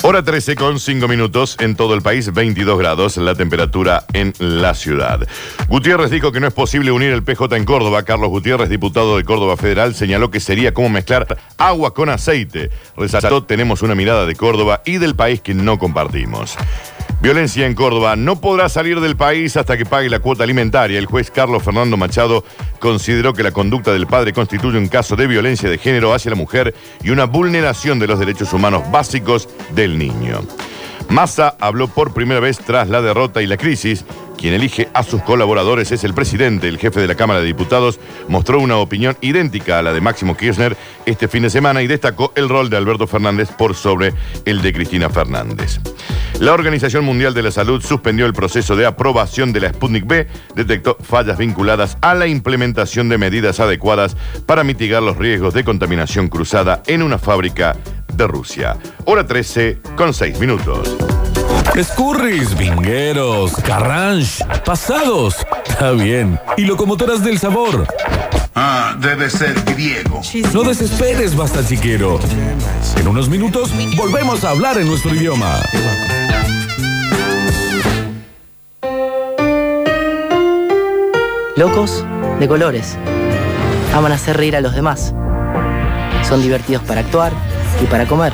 Hora 0.08 0.22
13 0.22 0.56
con 0.56 0.80
5 0.80 1.06
minutos 1.06 1.54
en 1.60 1.76
todo 1.76 1.92
el 1.92 2.00
país, 2.00 2.32
22 2.32 2.78
grados 2.78 3.18
la 3.18 3.34
temperatura 3.34 4.06
en 4.14 4.32
la 4.38 4.72
ciudad. 4.72 5.28
Gutiérrez 5.68 6.10
dijo 6.10 6.32
que 6.32 6.40
no 6.40 6.46
es 6.46 6.54
posible 6.54 6.92
unir 6.92 7.12
el 7.12 7.22
PJ 7.22 7.54
en 7.54 7.66
Córdoba. 7.66 8.04
Carlos 8.04 8.30
Gutiérrez, 8.30 8.70
diputado 8.70 9.18
de 9.18 9.24
Córdoba 9.24 9.58
Federal, 9.58 9.94
señaló 9.94 10.30
que 10.30 10.40
sería 10.40 10.72
como 10.72 10.88
mezclar 10.88 11.36
agua 11.58 11.92
con 11.92 12.08
aceite. 12.08 12.70
Resaltó, 12.96 13.44
tenemos 13.44 13.82
una 13.82 13.94
mirada 13.94 14.24
de 14.24 14.34
Córdoba 14.34 14.80
y 14.86 14.96
del 14.96 15.14
país 15.14 15.42
que 15.42 15.52
no 15.52 15.78
compartimos. 15.78 16.56
Violencia 17.20 17.66
en 17.66 17.74
Córdoba. 17.74 18.14
No 18.14 18.40
podrá 18.40 18.68
salir 18.68 19.00
del 19.00 19.16
país 19.16 19.56
hasta 19.56 19.76
que 19.76 19.84
pague 19.84 20.08
la 20.08 20.20
cuota 20.20 20.44
alimentaria. 20.44 20.98
El 20.98 21.06
juez 21.06 21.32
Carlos 21.32 21.64
Fernando 21.64 21.96
Machado 21.96 22.44
consideró 22.78 23.32
que 23.32 23.42
la 23.42 23.50
conducta 23.50 23.92
del 23.92 24.06
padre 24.06 24.32
constituye 24.32 24.78
un 24.78 24.86
caso 24.86 25.16
de 25.16 25.26
violencia 25.26 25.68
de 25.68 25.78
género 25.78 26.14
hacia 26.14 26.30
la 26.30 26.36
mujer 26.36 26.74
y 27.02 27.10
una 27.10 27.24
vulneración 27.24 27.98
de 27.98 28.06
los 28.06 28.20
derechos 28.20 28.52
humanos 28.52 28.84
básicos 28.92 29.48
del 29.74 29.98
niño. 29.98 30.42
Massa 31.08 31.56
habló 31.58 31.88
por 31.88 32.14
primera 32.14 32.38
vez 32.38 32.58
tras 32.58 32.88
la 32.88 33.02
derrota 33.02 33.42
y 33.42 33.46
la 33.46 33.56
crisis. 33.56 34.04
Quien 34.38 34.54
elige 34.54 34.88
a 34.94 35.02
sus 35.02 35.20
colaboradores 35.22 35.90
es 35.90 36.04
el 36.04 36.14
presidente. 36.14 36.68
El 36.68 36.78
jefe 36.78 37.00
de 37.00 37.08
la 37.08 37.16
Cámara 37.16 37.40
de 37.40 37.46
Diputados 37.46 37.98
mostró 38.28 38.60
una 38.60 38.76
opinión 38.76 39.16
idéntica 39.20 39.80
a 39.80 39.82
la 39.82 39.92
de 39.92 40.00
Máximo 40.00 40.36
Kirchner 40.36 40.76
este 41.06 41.26
fin 41.26 41.42
de 41.42 41.50
semana 41.50 41.82
y 41.82 41.88
destacó 41.88 42.32
el 42.36 42.48
rol 42.48 42.70
de 42.70 42.76
Alberto 42.76 43.08
Fernández 43.08 43.50
por 43.50 43.74
sobre 43.74 44.14
el 44.44 44.62
de 44.62 44.72
Cristina 44.72 45.10
Fernández. 45.10 45.80
La 46.38 46.52
Organización 46.52 47.04
Mundial 47.04 47.34
de 47.34 47.42
la 47.42 47.50
Salud 47.50 47.82
suspendió 47.82 48.26
el 48.26 48.32
proceso 48.32 48.76
de 48.76 48.86
aprobación 48.86 49.52
de 49.52 49.60
la 49.60 49.70
Sputnik 49.70 50.06
B, 50.06 50.28
detectó 50.54 50.96
fallas 51.02 51.36
vinculadas 51.36 51.98
a 52.00 52.14
la 52.14 52.28
implementación 52.28 53.08
de 53.08 53.18
medidas 53.18 53.58
adecuadas 53.58 54.16
para 54.46 54.62
mitigar 54.62 55.02
los 55.02 55.16
riesgos 55.16 55.52
de 55.52 55.64
contaminación 55.64 56.28
cruzada 56.28 56.84
en 56.86 57.02
una 57.02 57.18
fábrica 57.18 57.76
de 58.14 58.26
Rusia. 58.28 58.76
Hora 59.04 59.26
13 59.26 59.78
con 59.96 60.14
6 60.14 60.38
minutos. 60.38 60.96
Escurris, 61.74 62.56
vingueros, 62.56 63.52
carranche, 63.56 64.44
pasados. 64.64 65.36
Está 65.66 65.92
bien. 65.92 66.38
Y 66.56 66.62
locomotoras 66.62 67.22
del 67.22 67.38
sabor. 67.38 67.86
Ah, 68.54 68.96
debe 68.98 69.30
ser 69.30 69.54
griego. 69.62 70.20
No 70.52 70.64
desesperes, 70.64 71.36
basta 71.36 71.64
chiquero. 71.64 72.18
En 72.96 73.06
unos 73.06 73.28
minutos 73.28 73.70
volvemos 73.96 74.42
a 74.44 74.50
hablar 74.50 74.78
en 74.78 74.88
nuestro 74.88 75.14
idioma. 75.14 75.60
Locos 81.56 82.04
de 82.40 82.48
colores. 82.48 82.96
Aman 83.94 84.12
hacer 84.12 84.36
reír 84.36 84.56
a 84.56 84.60
los 84.60 84.74
demás. 84.74 85.14
Son 86.28 86.42
divertidos 86.42 86.82
para 86.82 87.00
actuar 87.00 87.32
y 87.82 87.86
para 87.86 88.06
comer. 88.06 88.32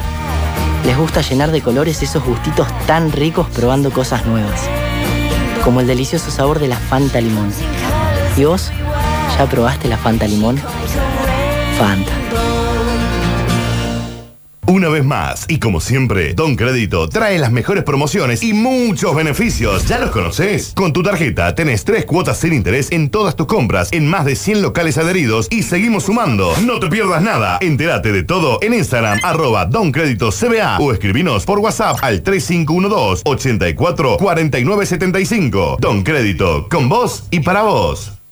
Les 0.85 0.97
gusta 0.99 1.23
llenar 1.23 1.51
de 1.51 1.63
colores 1.63 2.03
esos 2.03 2.23
gustitos 2.23 2.69
tan 2.87 3.11
ricos 3.11 3.49
probando 3.49 3.91
cosas 3.91 4.27
nuevas. 4.27 4.61
Como 5.65 5.81
el 5.81 5.87
delicioso 5.87 6.31
sabor 6.31 6.59
de 6.59 6.69
la 6.69 6.77
Fanta 6.77 7.21
Limón. 7.21 7.53
¿Y 8.37 8.45
vos? 8.45 8.71
¿Ya 9.39 9.47
probaste 9.47 9.89
la 9.89 9.97
Fanta 9.97 10.27
Limón? 10.27 10.59
Fanta. 11.79 12.13
Una 14.67 14.89
vez 14.89 15.05
más, 15.05 15.45
y 15.49 15.59
como 15.59 15.79
siempre, 15.79 16.33
Don 16.33 16.57
Crédito 16.57 17.07
trae 17.09 17.39
las 17.39 17.53
mejores 17.53 17.85
promociones 17.85 18.43
y 18.43 18.55
muchos 18.55 19.15
beneficios. 19.15 19.87
¿Ya 19.87 19.99
los 19.99 20.11
conoces? 20.11 20.73
Con 20.75 20.95
tu 20.95 21.03
tarjeta 21.03 21.55
tenés 21.55 21.85
tres 21.85 22.07
cuotas 22.07 22.39
sin 22.39 22.55
interés 22.55 22.91
en 22.91 23.11
todas 23.11 23.37
tus 23.37 23.47
compras 23.47 23.91
en 23.93 24.09
más 24.09 24.25
de 24.25 24.37
100 24.37 24.63
locales 24.63 24.97
adheridos 24.97 25.49
y 25.51 25.65
seguimos 25.65 26.05
sumando. 26.05 26.55
No 26.65 26.81
te 26.81 26.89
pierdas 26.89 27.23
nada. 27.23 27.59
Entérate 27.61 28.11
de 28.11 28.23
todo 28.23 28.59
en 28.63 28.73
Instagram, 28.73 29.21
arroba 29.23 29.67
Don 29.67 29.93
Crédito 29.93 30.31
CBA 30.31 30.79
o 30.79 30.93
escribinos 30.93 31.45
por 31.45 31.59
WhatsApp 31.59 31.99
al 32.01 32.23
3512 32.23 33.23
84 33.27 34.17
49 34.17 34.87
75. 34.87 35.77
Don 35.79 36.03
Crédito, 36.03 36.69
con 36.71 36.89
vos 36.89 37.25
y 37.31 37.41
para 37.41 37.63
vos. 37.65 38.24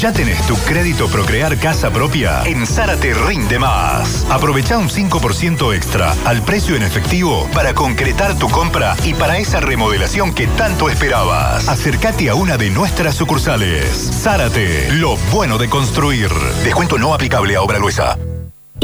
¿Ya 0.00 0.12
tenés 0.12 0.44
tu 0.46 0.56
crédito 0.56 1.08
Procrear 1.08 1.56
Casa 1.56 1.90
Propia? 1.90 2.42
En 2.44 2.66
Zárate 2.66 3.14
rinde 3.14 3.60
más. 3.60 4.26
Aprovecha 4.28 4.76
un 4.76 4.88
5% 4.88 5.74
extra 5.74 6.14
al 6.24 6.42
precio 6.42 6.74
en 6.74 6.82
efectivo 6.82 7.48
para 7.54 7.74
concretar 7.74 8.36
tu 8.36 8.48
compra 8.48 8.96
y 9.04 9.14
para 9.14 9.38
esa 9.38 9.60
remodelación 9.60 10.34
que 10.34 10.48
tanto 10.48 10.90
esperabas. 10.90 11.68
Acércate 11.68 12.28
a 12.28 12.34
una 12.34 12.56
de 12.56 12.70
nuestras 12.70 13.14
sucursales. 13.14 14.10
Zárate, 14.22 14.90
lo 14.90 15.16
bueno 15.32 15.58
de 15.58 15.68
construir. 15.68 16.28
Descuento 16.64 16.98
no 16.98 17.14
aplicable 17.14 17.54
a 17.54 17.62
obra 17.62 17.78
gruesa. 17.78 18.18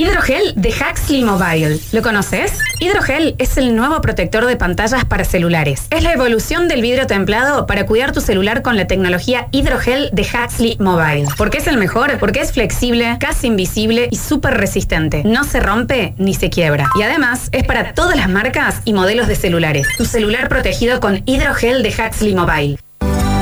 Hidrogel 0.01 0.55
de 0.57 0.71
Huxley 0.71 1.23
Mobile. 1.25 1.79
¿Lo 1.93 2.01
conoces? 2.01 2.59
Hidrogel 2.79 3.35
es 3.37 3.59
el 3.59 3.77
nuevo 3.77 4.01
protector 4.01 4.47
de 4.47 4.57
pantallas 4.57 5.05
para 5.05 5.27
celulares. 5.27 5.89
Es 5.91 6.03
la 6.03 6.15
evolución 6.15 6.69
del 6.69 6.81
vidrio 6.81 7.07
templado 7.07 7.67
para 7.67 7.85
cuidar 7.85 8.13
tu 8.13 8.23
celular 8.23 8.63
con 8.63 8.79
la 8.79 8.87
tecnología 8.87 9.49
Hidrogel 9.51 10.09
de 10.15 10.23
Huxley 10.23 10.79
Mobile. 10.81 11.29
¿Por 11.37 11.51
qué 11.51 11.59
es 11.59 11.67
el 11.67 11.77
mejor? 11.77 12.19
Porque 12.19 12.41
es 12.41 12.53
flexible, 12.53 13.19
casi 13.21 13.49
invisible 13.49 14.09
y 14.11 14.17
súper 14.17 14.55
resistente. 14.55 15.23
No 15.27 15.45
se 15.45 15.61
rompe 15.61 16.15
ni 16.17 16.33
se 16.33 16.49
quiebra. 16.49 16.89
Y 16.99 17.03
además 17.03 17.51
es 17.53 17.65
para 17.65 17.93
todas 17.93 18.17
las 18.17 18.31
marcas 18.31 18.81
y 18.87 18.95
modelos 18.95 19.29
de 19.29 19.37
celulares. 19.37 19.87
Tu 19.99 20.07
celular 20.07 20.49
protegido 20.49 20.99
con 21.01 21.23
Hidrogel 21.27 21.83
de 21.83 21.91
Huxley 21.91 22.35
Mobile. 22.35 22.79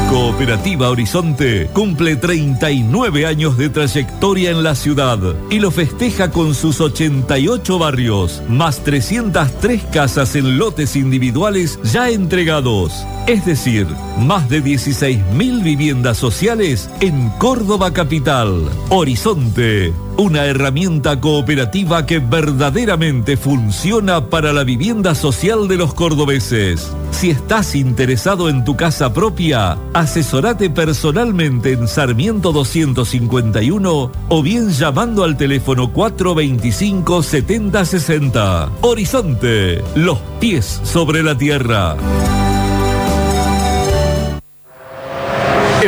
Cooperativa 0.08 0.88
Horizonte 0.88 1.68
cumple 1.74 2.16
39 2.16 3.26
años 3.26 3.58
de 3.58 3.68
trayectoria 3.68 4.50
en 4.50 4.62
la 4.62 4.74
ciudad 4.74 5.18
y 5.50 5.58
lo 5.60 5.70
festeja 5.70 6.30
con 6.30 6.54
sus 6.54 6.80
88 6.80 7.78
barrios, 7.78 8.42
más 8.48 8.82
303 8.84 9.84
casas 9.92 10.34
en 10.34 10.56
lotes 10.56 10.96
individuales 10.96 11.78
ya 11.84 12.08
entregados. 12.08 13.04
Es 13.26 13.44
decir, 13.44 13.86
más 14.18 14.48
de 14.48 14.64
16.000 14.64 15.62
viviendas 15.62 16.16
sociales 16.16 16.88
en 17.00 17.28
Córdoba 17.38 17.92
Capital. 17.92 18.66
Horizonte, 18.88 19.92
una 20.18 20.46
herramienta 20.46 21.20
cooperativa 21.20 22.04
que 22.04 22.18
verdaderamente 22.18 23.36
funciona 23.36 24.26
para 24.26 24.52
la 24.52 24.64
vivienda 24.64 25.14
social 25.14 25.68
de 25.68 25.76
los 25.76 25.94
cordobeses. 25.94 26.92
Si 27.12 27.30
estás 27.30 27.76
interesado 27.76 28.48
en 28.48 28.64
tu 28.64 28.76
casa 28.76 29.14
propia, 29.14 29.78
asesorate 29.94 30.70
personalmente 30.70 31.72
en 31.72 31.86
Sarmiento 31.86 32.52
251 32.52 34.12
o 34.28 34.42
bien 34.42 34.70
llamando 34.70 35.22
al 35.22 35.36
teléfono 35.36 35.92
425 35.92 37.22
7060. 37.22 38.70
Horizonte, 38.80 39.82
los 39.94 40.18
pies 40.40 40.80
sobre 40.82 41.22
la 41.22 41.38
tierra. 41.38 41.96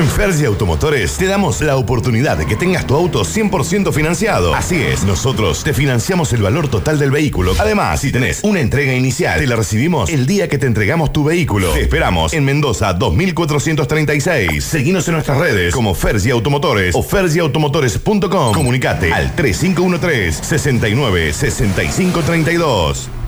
En 0.01 0.09
Fergie 0.09 0.46
Automotores 0.46 1.18
te 1.18 1.26
damos 1.26 1.61
la 1.61 1.76
oportunidad 1.76 2.38
de 2.38 2.46
que 2.46 2.57
tengas 2.57 2.86
tu 2.86 2.94
auto 2.94 3.20
100% 3.20 3.92
financiado. 3.92 4.55
Así 4.55 4.76
es, 4.76 5.05
nosotros 5.05 5.62
te 5.62 5.74
financiamos 5.74 6.32
el 6.32 6.40
valor 6.40 6.68
total 6.68 6.98
del 6.98 7.11
vehículo. 7.11 7.53
Además, 7.59 8.01
si 8.01 8.11
tenés 8.11 8.40
una 8.42 8.61
entrega 8.61 8.94
inicial, 8.94 9.38
te 9.38 9.46
la 9.46 9.57
recibimos 9.57 10.09
el 10.09 10.24
día 10.24 10.48
que 10.48 10.57
te 10.57 10.66
entregamos 10.66 11.12
tu 11.12 11.24
vehículo. 11.24 11.72
Te 11.72 11.82
esperamos 11.82 12.32
en 12.32 12.46
Mendoza 12.46 12.94
2436. 12.94 14.64
Seguinos 14.64 15.07
en 15.09 15.14
nuestras 15.16 15.36
redes 15.36 15.74
como 15.74 15.94
Fergie 15.94 16.32
Automotores 16.32 16.94
o 16.94 17.03
fergieautomotores.com. 17.03 18.55
Comunicate 18.55 19.12
al 19.12 19.36
3513 19.36 20.42
69 20.42 21.34
65 21.34 22.22
32. 22.22 23.20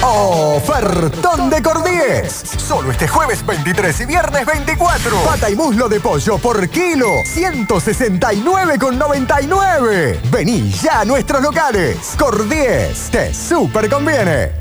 Ofertón 0.04 1.52
de 1.52 1.62
Cordies. 1.62 2.44
Solo 2.58 2.90
este 2.92 3.08
jueves 3.08 3.46
23 3.46 4.02
y 4.02 4.06
viernes 4.06 4.46
24. 4.46 5.18
Pata 5.24 5.50
y 5.50 5.56
muslo 5.56 5.88
de 5.88 6.00
pollo 6.00 6.38
por 6.40 6.68
kilo. 6.70 7.24
169,99. 7.24 10.20
Vení 10.32 10.72
ya 10.72 11.02
a 11.02 11.06
nuestros 11.06 11.44
locales. 11.44 12.16
Cordies. 12.18 13.10
Te 13.12 13.32
super 13.34 13.90
conviene. 13.90 14.61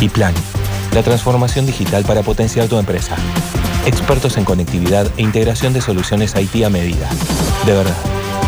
Y 0.00 0.08
Plan, 0.08 0.32
la 0.94 1.02
transformación 1.02 1.66
digital 1.66 2.04
para 2.04 2.22
potenciar 2.22 2.68
tu 2.68 2.78
empresa. 2.78 3.16
Expertos 3.84 4.38
en 4.38 4.44
conectividad 4.46 5.06
e 5.18 5.22
integración 5.22 5.74
de 5.74 5.82
soluciones 5.82 6.34
IT 6.34 6.64
a 6.64 6.70
medida. 6.70 7.10
De 7.66 7.72
verdad, 7.74 7.96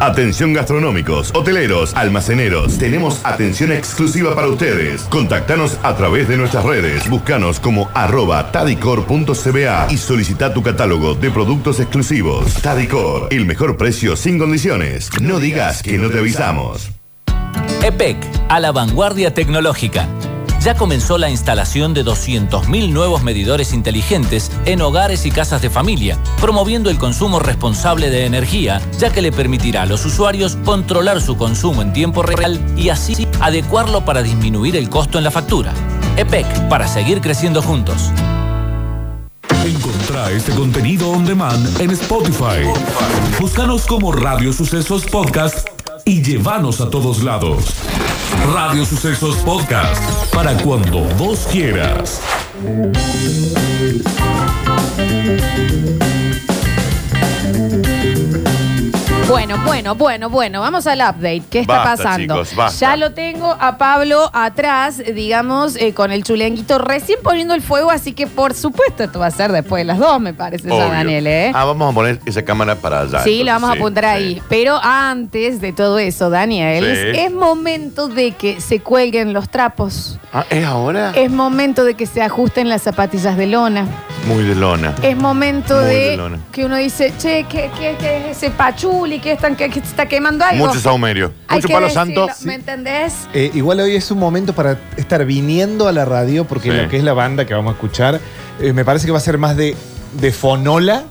Atención 0.00 0.52
gastronómicos, 0.52 1.30
hoteleros, 1.34 1.94
almaceneros. 1.94 2.78
Tenemos 2.78 3.20
atención 3.24 3.72
exclusiva 3.72 4.34
para 4.34 4.48
ustedes. 4.48 5.02
Contactanos 5.02 5.78
a 5.82 5.94
través 5.96 6.28
de 6.28 6.36
nuestras 6.36 6.64
redes. 6.64 7.08
Búscanos 7.08 7.60
como 7.60 7.90
arroba 7.94 8.50
tadicor.cba 8.50 9.86
y 9.90 9.96
solicita 9.96 10.52
tu 10.52 10.62
catálogo 10.62 11.14
de 11.14 11.30
productos 11.30 11.80
exclusivos. 11.80 12.54
Tadicor, 12.62 13.28
el 13.30 13.46
mejor 13.46 13.76
precio 13.76 14.16
sin 14.16 14.38
condiciones. 14.38 15.10
No 15.20 15.38
digas 15.38 15.82
que 15.82 15.98
no 15.98 16.10
te 16.10 16.18
avisamos. 16.18 16.90
EPEC, 17.84 18.16
a 18.48 18.60
la 18.60 18.70
vanguardia 18.70 19.34
tecnológica. 19.34 20.06
Ya 20.60 20.76
comenzó 20.76 21.18
la 21.18 21.30
instalación 21.30 21.94
de 21.94 22.04
200.000 22.04 22.90
nuevos 22.90 23.24
medidores 23.24 23.72
inteligentes 23.72 24.52
en 24.66 24.80
hogares 24.82 25.26
y 25.26 25.32
casas 25.32 25.62
de 25.62 25.68
familia, 25.68 26.16
promoviendo 26.40 26.90
el 26.90 26.98
consumo 26.98 27.40
responsable 27.40 28.08
de 28.08 28.24
energía, 28.24 28.80
ya 29.00 29.10
que 29.10 29.20
le 29.20 29.32
permitirá 29.32 29.82
a 29.82 29.86
los 29.86 30.04
usuarios 30.04 30.56
controlar 30.64 31.20
su 31.20 31.36
consumo 31.36 31.82
en 31.82 31.92
tiempo 31.92 32.22
real 32.22 32.60
y 32.76 32.90
así 32.90 33.26
adecuarlo 33.40 34.04
para 34.04 34.22
disminuir 34.22 34.76
el 34.76 34.88
costo 34.88 35.18
en 35.18 35.24
la 35.24 35.32
factura. 35.32 35.72
EPEC, 36.16 36.68
para 36.68 36.86
seguir 36.86 37.20
creciendo 37.20 37.62
juntos. 37.62 38.12
Encontrá 39.66 40.30
este 40.30 40.52
contenido 40.52 41.10
on 41.10 41.24
demand 41.24 41.80
en 41.80 41.90
Spotify. 41.90 42.62
Búscanos 43.40 43.86
como 43.86 44.12
Radio 44.12 44.52
Sucesos 44.52 45.04
Podcast 45.04 45.71
y 46.04 46.22
llévanos 46.22 46.80
a 46.80 46.90
todos 46.90 47.22
lados. 47.22 47.74
Radio 48.54 48.84
Sucesos 48.84 49.36
Podcast, 49.36 50.02
para 50.34 50.56
cuando 50.62 51.00
vos 51.16 51.46
quieras. 51.50 52.20
Bueno, 59.28 59.56
bueno, 59.64 59.94
bueno, 59.94 60.28
bueno, 60.28 60.60
vamos 60.60 60.86
al 60.86 60.98
update. 60.98 61.42
¿Qué 61.48 61.60
está 61.60 61.78
Basta, 61.78 62.04
pasando? 62.04 62.34
chicos, 62.34 62.54
basta. 62.56 62.80
Ya 62.80 62.96
lo 62.96 63.12
tengo 63.12 63.56
a 63.58 63.78
Pablo 63.78 64.28
atrás, 64.32 65.00
digamos, 65.14 65.76
eh, 65.76 65.94
con 65.94 66.12
el 66.12 66.22
chulenguito 66.22 66.78
recién 66.78 67.18
poniendo 67.22 67.54
el 67.54 67.62
fuego, 67.62 67.90
así 67.90 68.12
que 68.12 68.26
por 68.26 68.52
supuesto 68.52 69.04
esto 69.04 69.20
va 69.20 69.26
a 69.26 69.30
ser 69.30 69.50
después 69.52 69.80
de 69.80 69.84
las 69.84 69.98
dos, 69.98 70.20
me 70.20 70.34
parece, 70.34 70.68
ya, 70.68 70.74
Obvio. 70.74 70.88
Daniel, 70.88 71.26
¿eh? 71.26 71.52
Ah, 71.54 71.64
vamos 71.64 71.90
a 71.90 71.94
poner 71.94 72.20
esa 72.26 72.42
cámara 72.44 72.74
para 72.76 73.00
allá. 73.02 73.22
Sí, 73.22 73.42
la 73.42 73.54
vamos 73.54 73.70
a 73.70 73.72
apuntar 73.74 74.04
sí. 74.04 74.10
ahí. 74.10 74.42
Pero 74.50 74.78
antes 74.82 75.60
de 75.62 75.72
todo 75.72 75.98
eso, 75.98 76.28
Daniel, 76.28 76.84
Sí. 77.14 77.18
es 77.20 77.32
momento 77.32 78.08
de 78.08 78.32
que 78.32 78.60
se 78.60 78.80
cuelguen 78.80 79.32
los 79.32 79.48
trapos. 79.48 80.18
Ah, 80.34 80.44
¿es 80.50 80.64
ahora? 80.64 81.12
Es 81.14 81.30
momento 81.30 81.84
de 81.84 81.94
que 81.94 82.06
se 82.06 82.22
ajusten 82.22 82.68
las 82.68 82.82
zapatillas 82.82 83.36
de 83.36 83.46
lona. 83.46 83.86
Muy 84.26 84.44
de 84.44 84.54
lona. 84.54 84.94
Es 85.02 85.16
momento 85.16 85.74
Muy 85.76 85.84
de, 85.86 86.10
de 86.10 86.16
lona. 86.16 86.38
que 86.52 86.64
uno 86.64 86.76
dice, 86.76 87.12
che, 87.18 87.44
¿qué, 87.48 87.70
qué- 87.78 87.96
qué 87.98 88.30
es 88.30 88.36
ese 88.36 88.50
pachuli? 88.50 89.11
¿Qué, 89.20 89.32
están, 89.32 89.56
qué, 89.56 89.68
qué 89.68 89.80
se 89.80 89.86
está 89.86 90.06
quemando 90.06 90.44
algo? 90.44 90.66
Mucho 90.66 90.80
saumerio. 90.80 91.32
Hay 91.48 91.56
Mucho 91.58 91.68
que 91.68 91.74
palo 91.74 91.86
decirlo, 91.86 92.26
santo. 92.28 92.46
¿Me 92.46 92.54
entendés? 92.54 93.14
Eh, 93.34 93.50
igual 93.54 93.80
hoy 93.80 93.94
es 93.96 94.10
un 94.10 94.18
momento 94.18 94.52
para 94.54 94.78
estar 94.96 95.24
viniendo 95.24 95.88
a 95.88 95.92
la 95.92 96.04
radio, 96.04 96.44
porque 96.44 96.70
Sí. 96.70 96.76
lo 96.76 96.88
que 96.88 96.96
es 96.96 97.04
la 97.04 97.12
banda 97.12 97.44
que 97.44 97.54
vamos 97.54 97.72
a 97.72 97.74
escuchar, 97.74 98.20
eh, 98.60 98.72
me 98.72 98.84
parece 98.84 99.06
que 99.06 99.12
va 99.12 99.18
a 99.18 99.22
ser 99.22 99.38
más 99.38 99.56
de, 99.56 99.76
de 100.20 100.32
fonola 100.32 101.04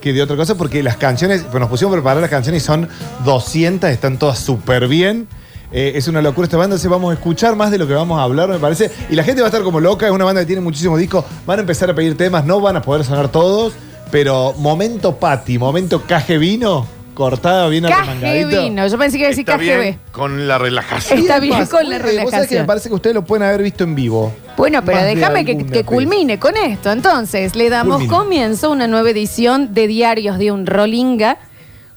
que 0.00 0.12
de 0.12 0.22
otra 0.22 0.36
cosa, 0.36 0.54
porque 0.56 0.82
las 0.82 0.96
canciones, 0.98 1.42
pues 1.50 1.58
nos 1.60 1.68
pusimos 1.70 1.92
a 1.92 1.96
preparar 1.96 2.20
las 2.20 2.30
canciones 2.30 2.62
y 2.62 2.66
son 2.66 2.88
200, 3.24 3.88
están 3.90 4.18
todas 4.18 4.38
súper 4.38 4.86
bien. 4.86 5.26
Eh, 5.72 5.92
es 5.96 6.06
una 6.08 6.20
locura 6.22 6.44
esta 6.44 6.56
banda, 6.58 6.76
así 6.76 6.86
vamos 6.86 7.10
a 7.10 7.14
escuchar 7.14 7.56
más 7.56 7.70
de 7.70 7.78
lo 7.78 7.88
que 7.88 7.94
vamos 7.94 8.20
a 8.20 8.22
hablar, 8.22 8.48
me 8.48 8.58
parece. 8.58 8.90
Y 9.10 9.16
la 9.16 9.24
gente 9.24 9.40
va 9.40 9.46
a 9.46 9.50
estar 9.50 9.62
como 9.62 9.80
loca, 9.80 10.06
es 10.06 10.12
una 10.12 10.24
banda 10.24 10.42
que 10.42 10.46
tiene 10.46 10.60
muchísimos 10.60 10.98
discos, 11.00 11.24
van 11.46 11.58
a 11.58 11.62
empezar 11.62 11.90
a 11.90 11.94
pedir 11.94 12.16
temas, 12.16 12.44
no 12.44 12.60
van 12.60 12.76
a 12.76 12.82
poder 12.82 13.04
sonar 13.04 13.28
todos, 13.28 13.72
pero 14.10 14.52
momento 14.58 15.16
Patti, 15.16 15.58
momento 15.58 16.02
caje 16.06 16.36
vino, 16.38 16.86
cortada 17.14 17.68
bien 17.68 17.86
arremangadita. 17.86 18.60
vino. 18.60 18.86
Yo 18.86 18.98
pensé 18.98 19.16
que 19.16 19.22
iba 19.22 19.26
a 19.28 19.30
decir 19.30 19.48
Está 19.48 19.56
KGB. 19.58 19.80
bien 19.80 19.98
con 20.12 20.46
la 20.48 20.58
relajación. 20.58 21.18
Está 21.20 21.40
bien 21.40 21.54
además, 21.54 21.70
con 21.70 21.88
la 21.88 21.98
vos 21.98 22.02
sabés 22.02 22.10
que 22.12 22.24
me 22.24 22.30
relajación. 22.30 22.66
parece 22.66 22.88
que 22.88 22.94
ustedes 22.94 23.14
lo 23.14 23.24
pueden 23.24 23.42
haber 23.46 23.62
visto 23.62 23.84
en 23.84 23.94
vivo. 23.94 24.34
Bueno, 24.56 24.84
pero 24.84 24.98
Más 24.98 25.06
de 25.06 25.14
déjame 25.14 25.44
que, 25.44 25.52
alguna 25.52 25.72
que 25.72 25.78
vez. 25.78 25.86
culmine 25.86 26.38
con 26.38 26.56
esto. 26.56 26.90
Entonces, 26.92 27.56
le 27.56 27.70
damos 27.70 27.96
Culmine. 27.96 28.14
comienzo 28.16 28.66
a 28.66 28.70
una 28.70 28.86
nueva 28.86 29.10
edición 29.10 29.72
de 29.74 29.86
Diarios 29.86 30.38
de 30.38 30.52
un 30.52 30.66
Rolinga 30.66 31.38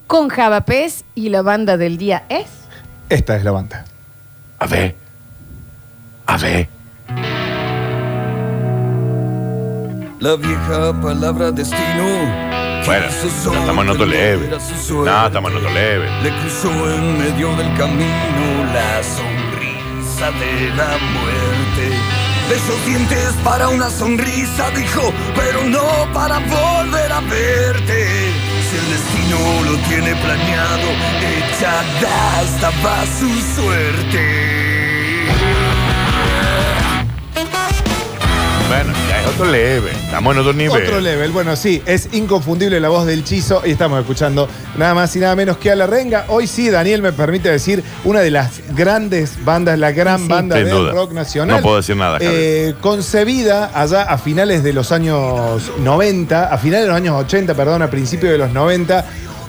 con 0.07 0.30
Javapés 0.30 1.03
y 1.15 1.30
la 1.30 1.41
banda 1.41 1.78
del 1.78 1.97
día 1.97 2.24
es. 2.30 2.45
Esta 3.09 3.36
es 3.36 3.43
la 3.43 3.51
banda. 3.51 3.86
A 4.59 4.68
ver. 4.68 4.95
A 6.26 6.38
ver. 6.38 6.70
La 10.20 10.36
vieja 10.36 10.99
palabra 11.01 11.51
destino. 11.51 12.66
Bueno, 12.88 13.06
ya 13.10 13.60
estamos 13.60 13.84
en 13.84 13.90
otro 13.90 14.06
solo 14.06 14.06
leve. 14.06 14.38
volver 14.38 14.54
a 14.54 14.60
su 14.62 14.76
suerte. 14.76 15.12
No, 15.12 15.28
estamos 15.28 15.52
en 15.52 15.58
otro 15.58 15.70
leve. 15.72 16.10
Le 16.24 16.30
cruzó 16.40 16.70
en 16.90 17.18
medio 17.18 17.54
del 17.58 17.78
camino 17.78 18.64
la 18.74 19.04
sonrisa 19.04 20.32
de 20.32 20.70
la 20.70 20.98
muerte. 20.98 21.98
De 22.48 22.56
esos 22.56 22.86
dientes 22.86 23.34
para 23.44 23.68
una 23.68 23.90
sonrisa 23.90 24.72
dijo, 24.72 25.12
pero 25.36 25.66
no 25.66 26.08
para 26.14 26.40
volver 26.40 27.12
a 27.12 27.20
verte. 27.20 28.32
Si 28.70 28.78
el 28.78 28.90
destino 28.90 29.38
lo 29.70 29.78
tiene 29.90 30.16
planeado, 30.16 30.88
echada 31.20 32.42
estaba 32.42 33.06
su 33.20 33.30
suerte. 33.54 34.77
Bueno, 38.68 38.91
ya 39.07 39.22
es 39.22 39.28
otro 39.28 39.45
leve. 39.45 39.91
Estamos 39.91 40.34
en 40.36 40.41
otro 40.41 40.53
nivel. 40.53 40.84
Otro 40.84 40.99
level. 40.99 41.32
Bueno, 41.32 41.55
sí, 41.55 41.82
es 41.86 42.09
inconfundible 42.11 42.80
la 42.82 42.89
voz 42.89 43.05
del 43.05 43.24
Chizo 43.24 43.61
y 43.65 43.72
estamos 43.72 43.97
escuchando 43.99 44.47
nada 44.78 44.93
más 44.93 45.15
y 45.15 45.20
nada 45.20 45.36
menos 45.38 45.57
que 45.57 45.72
a 45.72 45.76
La 45.76 45.88
Renga. 45.88 46.26
Hoy 46.28 46.47
sí, 46.47 46.70
Daniel 46.70 47.01
me 47.01 47.13
permite 47.13 47.49
decir, 47.49 47.82
una 48.03 48.20
de 48.20 48.30
las 48.30 48.59
grandes 48.76 49.43
bandas, 49.45 49.80
la 49.80 49.91
gran 49.93 50.20
Sí. 50.24 50.28
banda 50.28 50.57
del 50.57 50.70
duda. 50.70 50.91
rock 50.91 51.13
nacional. 51.13 51.57
No 51.57 51.61
puedo 51.61 51.78
decir 51.78 51.95
nada. 51.95 52.18
Eh, 52.20 52.74
concebida 52.82 53.72
allá 53.74 54.03
a 54.03 54.18
finales 54.18 54.63
de 54.63 54.74
los 54.74 54.91
años 54.91 55.72
90, 55.80 56.53
a 56.53 56.57
finales 56.57 56.84
de 56.84 56.88
los 56.89 56.97
años 56.97 57.15
80, 57.24 57.53
perdón, 57.53 57.82
a 57.84 57.89
principios 57.89 58.34
de 58.34 58.38
los 58.38 58.51
90. 58.51 59.05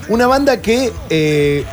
Una 0.08 0.26
banda 0.28 0.62
que, 0.62 0.92
eh, 1.10 1.64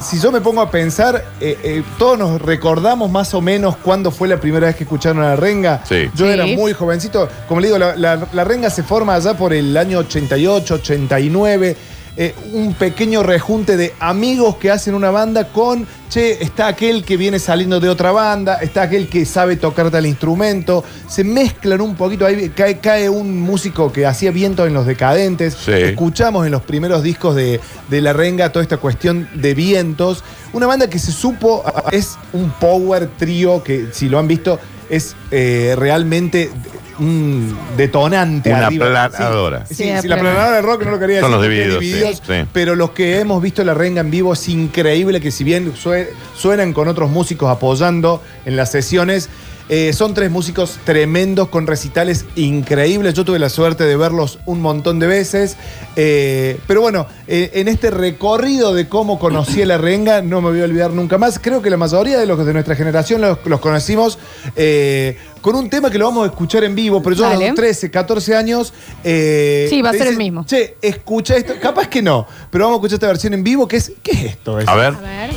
si 0.00 0.18
yo 0.20 0.30
me 0.32 0.40
pongo 0.40 0.60
a 0.60 0.70
pensar, 0.70 1.24
eh, 1.40 1.58
eh, 1.62 1.82
todos 1.98 2.18
nos 2.18 2.40
recordamos 2.42 3.10
más 3.10 3.34
o 3.34 3.40
menos 3.40 3.76
cuándo 3.76 4.10
fue 4.10 4.28
la 4.28 4.38
primera 4.38 4.66
vez 4.66 4.76
que 4.76 4.84
escucharon 4.84 5.22
a 5.22 5.28
la 5.30 5.36
renga. 5.36 5.82
Sí. 5.88 6.08
Yo 6.14 6.26
Sí. 6.26 6.32
era 6.32 6.46
muy 6.46 6.72
jovencito. 6.72 7.28
Como 7.46 7.60
le 7.60 7.68
digo, 7.68 7.78
la, 7.78 7.96
la- 7.96 8.26
la 8.32 8.44
renga 8.44 8.70
se 8.70 8.82
forma 8.82 9.14
allá 9.14 9.34
por 9.34 9.52
el 9.52 9.76
año 9.76 9.98
88, 9.98 10.74
89. 10.74 11.76
Eh, 12.20 12.34
un 12.52 12.74
pequeño 12.74 13.22
rejunte 13.22 13.76
de 13.76 13.94
amigos 14.00 14.56
que 14.56 14.72
hacen 14.72 14.94
una 14.94 15.12
banda 15.12 15.48
con, 15.52 15.86
che, 16.10 16.42
está 16.42 16.66
aquel 16.66 17.04
que 17.04 17.16
viene 17.16 17.38
saliendo 17.38 17.78
de 17.78 17.88
otra 17.88 18.10
banda, 18.10 18.56
está 18.56 18.82
aquel 18.82 19.08
que 19.08 19.24
sabe 19.24 19.54
tocar 19.54 19.88
tal 19.92 20.04
instrumento, 20.04 20.82
se 21.06 21.22
mezclan 21.22 21.80
un 21.80 21.94
poquito, 21.94 22.26
ahí 22.26 22.48
cae, 22.48 22.78
cae 22.78 23.08
un 23.08 23.40
músico 23.40 23.92
que 23.92 24.04
hacía 24.04 24.32
viento 24.32 24.66
en 24.66 24.74
los 24.74 24.84
decadentes, 24.84 25.54
Sí. 25.54 25.70
escuchamos 25.70 26.44
en 26.44 26.50
los 26.50 26.62
primeros 26.62 27.04
discos 27.04 27.36
de, 27.36 27.60
de 27.88 28.00
La 28.00 28.12
Renga 28.12 28.50
toda 28.50 28.64
esta 28.64 28.78
cuestión 28.78 29.28
de 29.34 29.54
vientos, 29.54 30.24
una 30.52 30.66
banda 30.66 30.90
que 30.90 30.98
se 30.98 31.12
supo, 31.12 31.62
es 31.92 32.18
un 32.32 32.50
power 32.50 33.08
trío 33.16 33.62
que 33.62 33.90
si 33.92 34.08
lo 34.08 34.18
han 34.18 34.26
visto 34.26 34.58
es 34.90 35.14
eh, 35.30 35.74
realmente 35.78 36.50
un 36.98 37.56
detonante 37.76 38.50
Una 38.50 38.66
arriba. 38.66 38.86
planadora. 38.88 39.66
Sí, 39.66 39.74
Sí, 39.74 39.84
sí, 39.84 39.90
la 39.90 40.02
si 40.02 40.08
la 40.08 40.18
planadora 40.18 40.52
de 40.56 40.62
rock 40.62 40.84
no 40.84 40.90
lo 40.92 40.98
quería 40.98 41.20
Son 41.20 41.30
decir 41.30 41.36
los 41.36 41.40
porque 41.46 41.54
divididos, 41.54 41.80
Divididos, 41.80 42.16
sí, 42.16 42.22
sí. 42.42 42.48
pero 42.52 42.74
los 42.76 42.90
que 42.90 43.20
hemos 43.20 43.40
visto 43.42 43.62
la 43.64 43.74
renga 43.74 44.00
en 44.00 44.10
vivo 44.10 44.32
es 44.32 44.48
increíble 44.48 45.20
que 45.20 45.30
si 45.30 45.44
bien 45.44 45.72
sue- 45.76 46.10
suenan 46.36 46.72
con 46.72 46.88
otros 46.88 47.10
músicos 47.10 47.50
apoyando 47.50 48.22
en 48.44 48.56
las 48.56 48.70
sesiones, 48.70 49.28
eh, 49.68 49.92
son 49.92 50.14
tres 50.14 50.30
músicos 50.30 50.78
tremendos 50.84 51.48
con 51.48 51.66
recitales 51.66 52.24
increíbles. 52.36 53.14
Yo 53.14 53.24
tuve 53.24 53.38
la 53.38 53.48
suerte 53.48 53.84
de 53.84 53.96
verlos 53.96 54.38
un 54.46 54.60
montón 54.60 54.98
de 54.98 55.06
veces. 55.06 55.56
Eh, 55.96 56.58
pero 56.66 56.80
bueno, 56.80 57.06
eh, 57.26 57.50
en 57.54 57.68
este 57.68 57.90
recorrido 57.90 58.72
de 58.74 58.88
cómo 58.88 59.18
conocí 59.18 59.60
a 59.62 59.66
la 59.66 59.78
renga, 59.78 60.22
no 60.22 60.40
me 60.40 60.50
voy 60.50 60.60
a 60.60 60.64
olvidar 60.64 60.90
nunca 60.92 61.18
más. 61.18 61.38
Creo 61.38 61.60
que 61.62 61.70
la 61.70 61.76
mayoría 61.76 62.18
de 62.18 62.26
los 62.26 62.44
de 62.44 62.52
nuestra 62.52 62.74
generación 62.76 63.20
los, 63.20 63.38
los 63.44 63.60
conocimos 63.60 64.18
eh, 64.56 65.16
con 65.40 65.54
un 65.54 65.68
tema 65.70 65.90
que 65.90 65.98
lo 65.98 66.06
vamos 66.06 66.24
a 66.24 66.30
escuchar 66.30 66.64
en 66.64 66.74
vivo, 66.74 67.02
pero 67.02 67.14
yo 67.16 67.26
a 67.26 67.34
los 67.34 67.54
13, 67.54 67.90
14 67.90 68.34
años. 68.36 68.72
eh, 69.04 69.66
Sí, 69.68 69.82
va 69.82 69.90
a 69.90 69.92
ser 69.92 70.06
el 70.08 70.16
mismo. 70.16 70.44
Che, 70.44 70.76
escucha 70.80 71.36
esto. 71.36 71.54
Capaz 71.60 71.88
que 71.88 72.00
no, 72.02 72.26
pero 72.50 72.64
vamos 72.64 72.76
a 72.76 72.78
escuchar 72.78 72.94
esta 72.96 73.06
versión 73.08 73.34
en 73.34 73.44
vivo. 73.44 73.68
¿Qué 73.68 73.76
es, 73.76 73.92
qué 74.02 74.12
es 74.12 74.24
esto? 74.24 74.52
A 74.66 74.74
ver. 74.74 74.94
A 74.94 75.00
ver. 75.00 75.30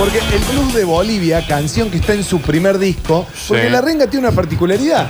Porque 0.00 0.18
el 0.18 0.42
Blues 0.50 0.72
de 0.74 0.84
Bolivia, 0.84 1.46
canción 1.46 1.90
que 1.90 1.98
está 1.98 2.14
en 2.14 2.24
su 2.24 2.40
primer 2.40 2.78
disco, 2.78 3.26
porque 3.46 3.64
Sí. 3.66 3.70
La 3.70 3.82
Renga 3.82 4.06
tiene 4.08 4.26
una 4.26 4.34
particularidad. 4.34 5.08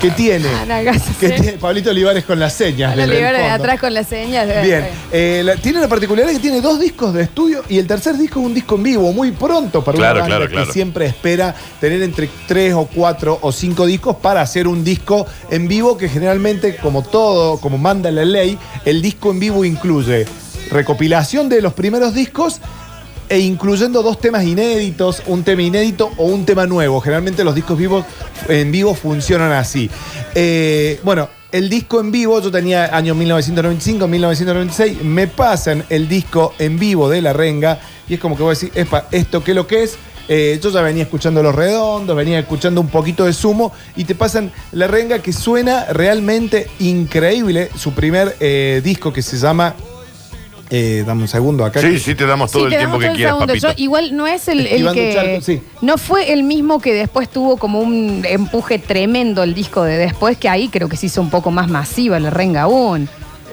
que 0.00 0.10
tiene, 0.10 0.48
Gasa, 0.84 1.12
que 1.18 1.28
sí. 1.28 1.34
tiene 1.40 1.52
Pablito 1.56 1.88
Olivares 1.88 2.24
con 2.24 2.38
las 2.38 2.52
señas. 2.52 2.92
Ana 2.92 3.06
del- 3.06 3.10
de 3.22 3.38
fondo. 3.38 3.52
atrás 3.54 3.80
con 3.80 3.94
las 3.94 4.06
señas. 4.06 4.46
de- 4.46 4.60
Bien, 4.60 4.86
eh, 5.10 5.40
la- 5.42 5.56
tiene 5.56 5.80
la 5.80 5.88
particularidad 5.88 6.30
que 6.32 6.40
tiene 6.40 6.60
dos 6.60 6.78
discos 6.78 7.14
de 7.14 7.22
estudio 7.22 7.62
y 7.70 7.78
el 7.78 7.86
tercer 7.86 8.18
disco 8.18 8.40
es 8.40 8.44
un 8.46 8.52
disco 8.52 8.74
en 8.74 8.82
vivo, 8.82 9.12
muy 9.14 9.30
pronto 9.32 9.82
para 9.82 9.96
Claro, 9.96 10.14
una 10.16 10.20
banda 10.22 10.36
claro, 10.36 10.48
que 10.50 10.56
claro. 10.56 10.72
siempre 10.74 11.06
espera 11.06 11.54
tener 11.80 12.02
entre 12.02 12.28
tres 12.46 12.74
o 12.74 12.84
cuatro 12.86 13.38
o 13.40 13.50
cinco 13.50 13.86
discos 13.86 14.16
para 14.16 14.42
hacer 14.42 14.68
un 14.68 14.84
disco 14.84 15.26
en 15.50 15.68
vivo 15.68 15.96
que 15.96 16.10
generalmente, 16.10 16.76
como 16.76 17.00
todo, 17.02 17.58
como 17.58 17.78
manda 17.78 18.10
la 18.10 18.26
ley, 18.26 18.58
el 18.84 19.00
disco 19.00 19.30
en 19.30 19.40
vivo 19.40 19.64
incluye 19.64 20.26
recopilación 20.70 21.48
de 21.48 21.62
los 21.62 21.72
primeros 21.72 22.12
discos 22.14 22.60
e 23.28 23.38
incluyendo 23.38 24.02
dos 24.02 24.20
temas 24.20 24.44
inéditos, 24.44 25.22
un 25.26 25.44
tema 25.44 25.62
inédito 25.62 26.10
o 26.16 26.26
un 26.26 26.44
tema 26.44 26.66
nuevo. 26.66 27.00
Generalmente 27.00 27.44
los 27.44 27.54
discos 27.54 27.78
vivos 27.78 28.04
en 28.48 28.70
vivo 28.70 28.94
funcionan 28.94 29.52
así. 29.52 29.90
Eh, 30.34 31.00
bueno, 31.02 31.28
el 31.52 31.68
disco 31.68 32.00
en 32.00 32.10
vivo, 32.10 32.40
yo 32.40 32.50
tenía 32.50 32.96
año 32.96 33.14
1995, 33.14 34.08
1996, 34.08 35.04
me 35.04 35.28
pasan 35.28 35.84
el 35.88 36.08
disco 36.08 36.52
en 36.58 36.78
vivo 36.78 37.08
de 37.08 37.22
La 37.22 37.32
Renga 37.32 37.78
y 38.08 38.14
es 38.14 38.20
como 38.20 38.36
que 38.36 38.42
voy 38.42 38.50
a 38.50 38.54
decir, 38.58 38.72
epa, 38.74 39.06
¿esto 39.12 39.44
qué 39.44 39.52
es 39.52 39.54
lo 39.54 39.66
que 39.66 39.84
es? 39.84 39.96
Eh, 40.26 40.58
yo 40.62 40.70
ya 40.70 40.80
venía 40.80 41.02
escuchando 41.02 41.42
Los 41.42 41.54
Redondos, 41.54 42.16
venía 42.16 42.38
escuchando 42.38 42.80
un 42.80 42.88
poquito 42.88 43.24
de 43.24 43.32
Sumo 43.32 43.72
y 43.94 44.04
te 44.04 44.14
pasan 44.14 44.50
La 44.72 44.86
Renga 44.86 45.20
que 45.20 45.32
suena 45.32 45.84
realmente 45.86 46.68
increíble. 46.80 47.70
Su 47.76 47.92
primer 47.92 48.36
eh, 48.40 48.80
disco 48.82 49.12
que 49.12 49.22
se 49.22 49.38
llama... 49.38 49.74
eh, 50.76 51.04
dame 51.06 51.22
un 51.22 51.28
segundo 51.28 51.64
acá. 51.64 51.80
Sí, 51.80 51.98
sí, 51.98 52.14
te 52.14 52.26
damos 52.26 52.50
todo 52.50 52.62
Sí, 52.62 52.66
el 52.66 52.70
te 52.72 52.78
tiempo 52.78 52.98
damos 52.98 53.00
que 53.00 53.06
todo 53.06 53.12
el 53.12 53.16
quieras, 53.16 53.34
segundo. 53.34 53.46
papito. 53.52 53.68
Yo 53.68 53.74
igual 53.84 54.16
no 54.16 54.26
es 54.26 54.48
el, 54.48 54.60
el 54.60 54.66
Esquivando 54.66 54.94
que. 54.94 55.38
sí. 55.42 55.62
No 55.82 55.98
fue 55.98 56.32
el 56.32 56.42
mismo 56.42 56.80
que 56.80 56.92
después 56.94 57.28
tuvo 57.28 57.56
como 57.56 57.80
un 57.80 58.24
empuje 58.28 58.78
tremendo 58.78 59.42
el 59.42 59.54
disco 59.54 59.82
de 59.84 59.96
después, 59.98 60.36
que 60.36 60.48
ahí 60.48 60.68
creo 60.68 60.88
que 60.88 60.96
se 60.96 61.06
hizo 61.06 61.20
un 61.20 61.30
poco 61.30 61.50
más 61.50 61.68
masiva 61.68 62.18
la 62.18 62.30
renga 62.30 62.62
aún. 62.62 63.08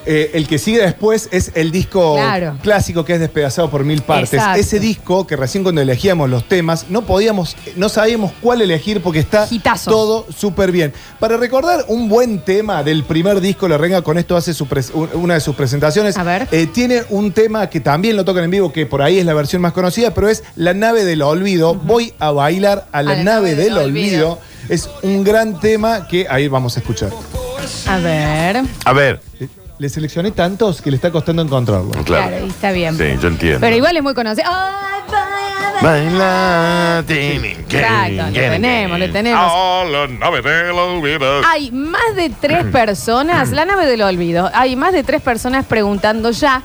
Eh, 0.05 0.31
el 0.33 0.47
que 0.47 0.57
sigue 0.57 0.81
después 0.81 1.29
es 1.31 1.51
el 1.55 1.71
disco 1.71 2.15
Claro. 2.15 2.57
clásico 2.61 3.05
que 3.05 3.13
es 3.13 3.19
despedazado 3.19 3.69
por 3.69 3.83
mil 3.83 4.01
partes. 4.01 4.33
Exacto. 4.33 4.59
Ese 4.59 4.79
disco 4.79 5.27
que 5.27 5.35
recién 5.35 5.63
cuando 5.63 5.81
elegíamos 5.81 6.29
los 6.29 6.47
temas 6.47 6.87
no 6.89 7.03
podíamos, 7.03 7.55
no 7.75 7.89
sabíamos 7.89 8.31
cuál 8.41 8.61
elegir 8.61 9.01
porque 9.01 9.19
está 9.19 9.47
todo 9.85 10.25
súper 10.35 10.71
bien. 10.71 10.93
Para 11.19 11.37
recordar 11.37 11.85
un 11.87 12.09
buen 12.09 12.39
tema 12.39 12.83
del 12.83 13.03
primer 13.03 13.41
disco, 13.41 13.67
La 13.67 13.77
Renga 13.77 14.01
con 14.01 14.17
esto 14.17 14.35
hace 14.35 14.53
su 14.53 14.67
una 15.13 15.35
de 15.35 15.39
sus 15.39 15.55
presentaciones. 15.55 16.15
Eh, 16.51 16.67
tiene 16.67 17.03
un 17.09 17.31
tema 17.31 17.69
que 17.69 17.79
también 17.79 18.15
lo 18.15 18.25
tocan 18.25 18.43
en 18.43 18.51
vivo, 18.51 18.71
que 18.71 18.85
por 18.85 19.01
ahí 19.01 19.19
es 19.19 19.25
la 19.25 19.33
versión 19.33 19.61
más 19.61 19.73
conocida, 19.73 20.13
pero 20.13 20.29
es 20.29 20.43
La 20.55 20.73
nave 20.73 21.03
del 21.03 21.21
olvido. 21.21 21.75
Voy 21.75 22.13
a 22.19 22.31
bailar 22.31 22.87
a 22.91 23.03
la, 23.03 23.23
nave, 23.23 23.55
del, 23.55 23.77
olvido. 23.77 24.39
Es 24.69 24.89
un 25.01 25.23
gran 25.23 25.59
tema 25.59 26.07
que 26.07 26.27
ahí 26.29 26.47
vamos 26.47 26.77
a 26.77 26.79
escuchar. 26.79 27.09
A 27.87 27.97
ver. 27.97 28.61
A 28.85 28.93
ver. 28.93 29.21
Le 29.81 29.89
seleccioné 29.89 30.29
tantos 30.29 30.79
que 30.79 30.91
le 30.91 30.97
está 30.97 31.09
costando 31.09 31.41
encontrarlo. 31.41 31.89
Claro, 32.05 32.35
está 32.35 32.71
bien. 32.71 32.95
Sí, 32.95 33.03
yo 33.19 33.29
entiendo. 33.29 33.59
Pero 33.61 33.75
igual 33.75 33.97
es 33.97 34.03
muy 34.03 34.13
conocido. 34.13 34.47
Ay, 34.47 35.01
Baila, 35.81 37.03
Exacto, 37.07 38.13
lo 38.27 38.31
tenemos, 38.31 38.99
lo 38.99 39.11
tenemos. 39.11 39.41
Ah, 39.43 39.83
la 39.89 40.05
nave 40.07 40.43
del 40.43 40.71
olvido. 40.77 41.41
Hay 41.47 41.71
más 41.71 42.15
de 42.15 42.29
tres 42.29 42.65
personas, 42.65 43.49
la 43.49 43.65
nave 43.65 43.87
del 43.87 44.03
olvido, 44.03 44.51
hay 44.53 44.75
más 44.75 44.93
de 44.93 45.03
tres 45.03 45.19
personas 45.23 45.65
preguntando 45.65 46.29
ya. 46.29 46.61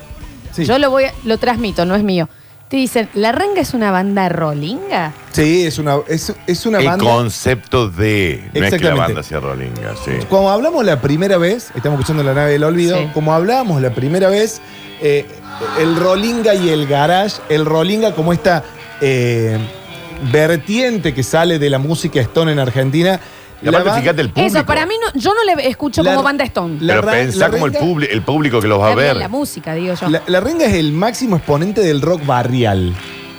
Yo 0.59 0.79
lo 0.79 0.91
voy 0.91 1.05
a- 1.05 1.14
lo 1.25 1.39
transmito, 1.39 1.87
no 1.87 1.95
es 1.95 2.03
mío. 2.03 2.29
Te 2.69 2.77
dicen, 2.79 3.09
¿La 3.14 3.31
Renga 3.31 3.61
es 3.61 3.75
una 3.75 3.93
banda 3.93 4.29
rolinga? 4.29 5.12
Sí, 5.31 5.64
es 5.64 5.79
una, 5.79 5.99
es, 6.09 6.33
es 6.49 6.67
una 6.67 6.79
El 6.81 6.87
banda. 6.87 7.05
concepto 7.05 7.89
de. 7.89 8.41
No 8.43 8.47
es 8.47 8.53
que 8.53 8.61
la 8.61 8.67
Exactamente. 8.67 9.01
banda 9.03 9.23
sea 9.23 9.39
rolinga, 9.41 9.95
sí. 10.05 10.11
Como 10.29 10.51
hablamos 10.51 10.85
la 10.85 11.01
primera 11.01 11.39
vez, 11.39 11.71
estamos 11.77 12.01
escuchando 12.01 12.25
la 12.25 12.35
nave 12.35 12.51
del 12.53 12.64
olvido, 12.64 12.99
Sí. 12.99 13.09
como 13.14 13.33
hablábamos 13.33 13.81
la 13.81 13.91
primera 13.91 14.29
vez, 14.29 14.61
eh, 15.01 15.27
el 15.81 15.95
Rolinga 15.95 16.55
y 16.57 16.71
el 16.71 16.89
Garage, 16.89 17.37
el 17.49 17.64
Rolinga 17.67 18.14
como 18.17 18.33
esta 18.33 18.64
eh, 19.01 19.59
vertiente 20.33 21.14
que 21.14 21.23
sale 21.23 21.61
de 21.61 21.71
la 21.71 21.79
música 21.79 22.21
Stone 22.21 22.51
en 22.51 22.59
Argentina. 22.59 23.21
Y 23.63 23.69
aparte, 23.69 24.01
fíjate 24.01 24.21
el 24.23 24.31
público. 24.31 24.57
Eso, 24.59 24.67
para 24.67 24.85
mí 24.87 24.95
no, 25.01 25.19
yo 25.21 25.33
no 25.35 25.43
le 25.45 25.69
escucho 25.69 26.03
La- 26.03 26.11
como 26.13 26.23
banda 26.23 26.45
Stone. 26.45 26.77
la 26.81 26.95
Pero 26.95 27.03
ra- 27.07 27.13
pensá 27.13 27.39
la 27.39 27.51
como 27.51 27.67
el, 27.67 27.73
renga- 27.73 27.81
publi- 27.81 28.09
el 28.11 28.23
público 28.23 28.61
que 28.61 28.69
los 28.69 28.81
va 28.81 28.93
a 28.93 28.95
ver. 28.95 29.17
La 29.17 29.29
música, 29.29 29.75
digo 29.75 29.95
yo. 29.95 30.09
La, 30.09 30.23
la 30.27 30.41
renga 30.41 30.67
es 30.67 30.75
el 30.75 30.93
máximo 30.93 31.37
exponente 31.37 31.81
del 31.81 32.03
rock 32.03 32.25
barrial. 32.27 32.95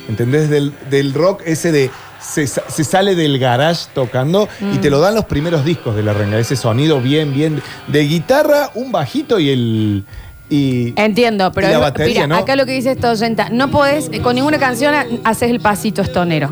¿Entendés? 0.09 0.49
Del, 0.49 0.73
del 0.89 1.13
rock 1.13 1.41
ese 1.45 1.71
de. 1.71 1.91
Se, 2.19 2.47
sa- 2.47 2.63
se 2.67 2.83
sale 2.83 3.13
del 3.15 3.37
garage 3.37 3.85
tocando 3.93 4.49
y 4.59 4.77
Mm. 4.77 4.81
te 4.81 4.89
lo 4.89 4.99
dan 4.99 5.13
los 5.15 5.25
primeros 5.25 5.63
discos 5.63 5.95
de 5.95 6.01
la 6.03 6.13
renga. 6.13 6.39
Ese 6.39 6.55
sonido 6.55 6.99
bien, 6.99 7.31
bien. 7.33 7.61
De 7.87 7.99
guitarra, 8.01 8.71
un 8.73 8.91
bajito 8.91 9.39
y 9.39 9.49
el. 9.51 10.03
Y, 10.49 10.93
Entiendo, 10.95 11.51
pero 11.51 11.67
y 11.67 11.71
la 11.71 11.75
es- 11.77 11.81
batería, 11.81 12.13
mira, 12.23 12.27
¿no? 12.27 12.35
acá 12.37 12.55
lo 12.55 12.65
que 12.65 12.71
dice 12.71 12.91
esto, 12.91 13.09
oyenta, 13.11 13.49
no 13.49 13.69
podés, 13.69 14.09
eh, 14.13 14.21
con 14.21 14.35
ninguna 14.35 14.57
canción 14.57 14.93
ha- 14.95 15.05
haces 15.25 15.51
el 15.51 15.59
pasito 15.59 16.01
estonero. 16.01 16.51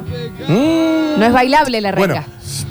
No 0.49 1.25
es 1.25 1.31
bailable 1.31 1.79
la 1.79 1.91
renga. 1.91 2.07
Bueno, 2.07 2.25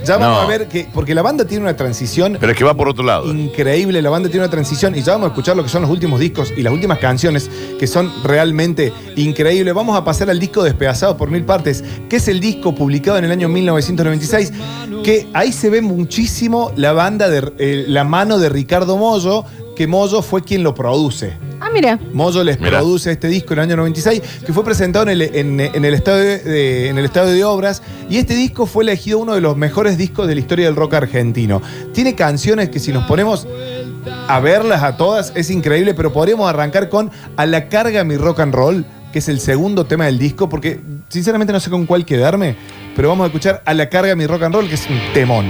ya 0.04 0.16
vamos 0.18 0.36
No. 0.38 0.42
a 0.42 0.46
ver 0.46 0.68
que. 0.68 0.86
Porque 0.92 1.14
la 1.14 1.22
banda 1.22 1.46
tiene 1.46 1.62
una 1.64 1.74
transición. 1.76 2.36
Pero 2.38 2.52
es 2.52 2.58
que 2.58 2.64
va 2.64 2.74
por 2.74 2.88
otro 2.90 3.02
lado. 3.02 3.32
Increíble, 3.32 4.02
la 4.02 4.10
banda 4.10 4.28
tiene 4.28 4.44
una 4.44 4.50
transición 4.50 4.94
y 4.94 5.00
ya 5.02 5.12
vamos 5.12 5.26
a 5.26 5.28
escuchar 5.28 5.56
lo 5.56 5.62
que 5.62 5.70
son 5.70 5.80
los 5.80 5.90
últimos 5.90 6.20
discos 6.20 6.52
y 6.54 6.62
las 6.62 6.72
últimas 6.74 6.98
canciones 6.98 7.50
que 7.78 7.86
son 7.86 8.12
realmente 8.22 8.92
increíbles. 9.16 9.72
Vamos 9.72 9.96
a 9.96 10.04
pasar 10.04 10.28
al 10.28 10.38
disco 10.38 10.62
Despedazado 10.62 11.16
por 11.16 11.30
Mil 11.30 11.44
Partes, 11.44 11.82
que 12.10 12.16
es 12.16 12.28
el 12.28 12.38
disco 12.38 12.74
publicado 12.74 13.16
en 13.16 13.24
el 13.24 13.30
año 13.32 13.48
1996, 13.48 14.52
que 15.02 15.26
ahí 15.32 15.50
se 15.52 15.70
ve 15.70 15.80
muchísimo 15.80 16.70
la 16.76 16.92
banda 16.92 17.30
de 17.30 17.50
eh, 17.58 17.84
la 17.88 18.04
mano 18.04 18.38
de 18.38 18.50
Ricardo 18.50 18.98
Mollo, 18.98 19.44
que 19.76 19.86
Mollo 19.86 20.22
fue 20.22 20.42
quien 20.42 20.62
lo 20.62 20.74
produce. 20.74 21.36
Ah, 21.60 21.68
mira. 21.72 21.98
Mollo 22.12 22.44
les 22.44 22.58
Mirá. 22.60 22.78
produce 22.78 23.10
este 23.12 23.28
disco 23.28 23.54
en 23.54 23.60
el 23.60 23.64
año 23.64 23.76
96, 23.76 24.22
que 24.46 24.52
fue 24.52 24.64
presentado 24.64 25.04
en 25.04 25.10
el, 25.10 25.22
en- 25.22 25.60
en 25.60 25.84
el 25.84 25.94
estadio 25.94 26.22
de, 26.22 26.88
en 26.88 26.98
el 26.98 27.04
estadio 27.04 27.32
de 27.32 27.44
obras. 27.44 27.82
Y 28.10 28.18
este 28.18 28.34
disco 28.34 28.66
fue 28.66 28.84
elegido 28.84 29.18
uno 29.18 29.34
de 29.34 29.40
los 29.40 29.56
mejores 29.56 29.96
discos 29.98 30.28
de 30.28 30.34
la 30.34 30.40
historia 30.40 30.66
del 30.66 30.76
rock 30.76 30.94
argentino. 30.94 31.60
Tiene 31.92 32.14
canciones 32.14 32.68
que 32.68 32.78
si 32.80 32.92
nos 32.92 33.04
ponemos 33.04 33.46
a 34.28 34.40
verlas 34.40 34.82
a 34.82 34.96
todas 34.96 35.32
es 35.34 35.50
increíble, 35.50 35.94
pero 35.94 36.12
podríamos 36.12 36.48
arrancar 36.48 36.88
con 36.88 37.10
A 37.36 37.46
la 37.46 37.68
carga 37.68 38.04
mi 38.04 38.16
rock 38.16 38.40
and 38.40 38.54
roll, 38.54 38.84
que 39.12 39.18
es 39.20 39.28
el 39.28 39.40
segundo 39.40 39.86
tema 39.86 40.06
del 40.06 40.18
disco, 40.18 40.48
porque 40.48 40.80
sinceramente 41.08 41.52
no 41.52 41.60
sé 41.60 41.70
con 41.70 41.86
cuál 41.86 42.04
quedarme, 42.04 42.56
pero 42.96 43.08
vamos 43.08 43.24
a 43.24 43.26
escuchar 43.28 43.62
A 43.64 43.72
la 43.74 43.88
carga 43.88 44.14
mi 44.14 44.26
rock 44.26 44.42
and 44.42 44.54
roll, 44.54 44.68
que 44.68 44.74
es 44.74 44.86
un 44.90 44.98
temón. 45.14 45.46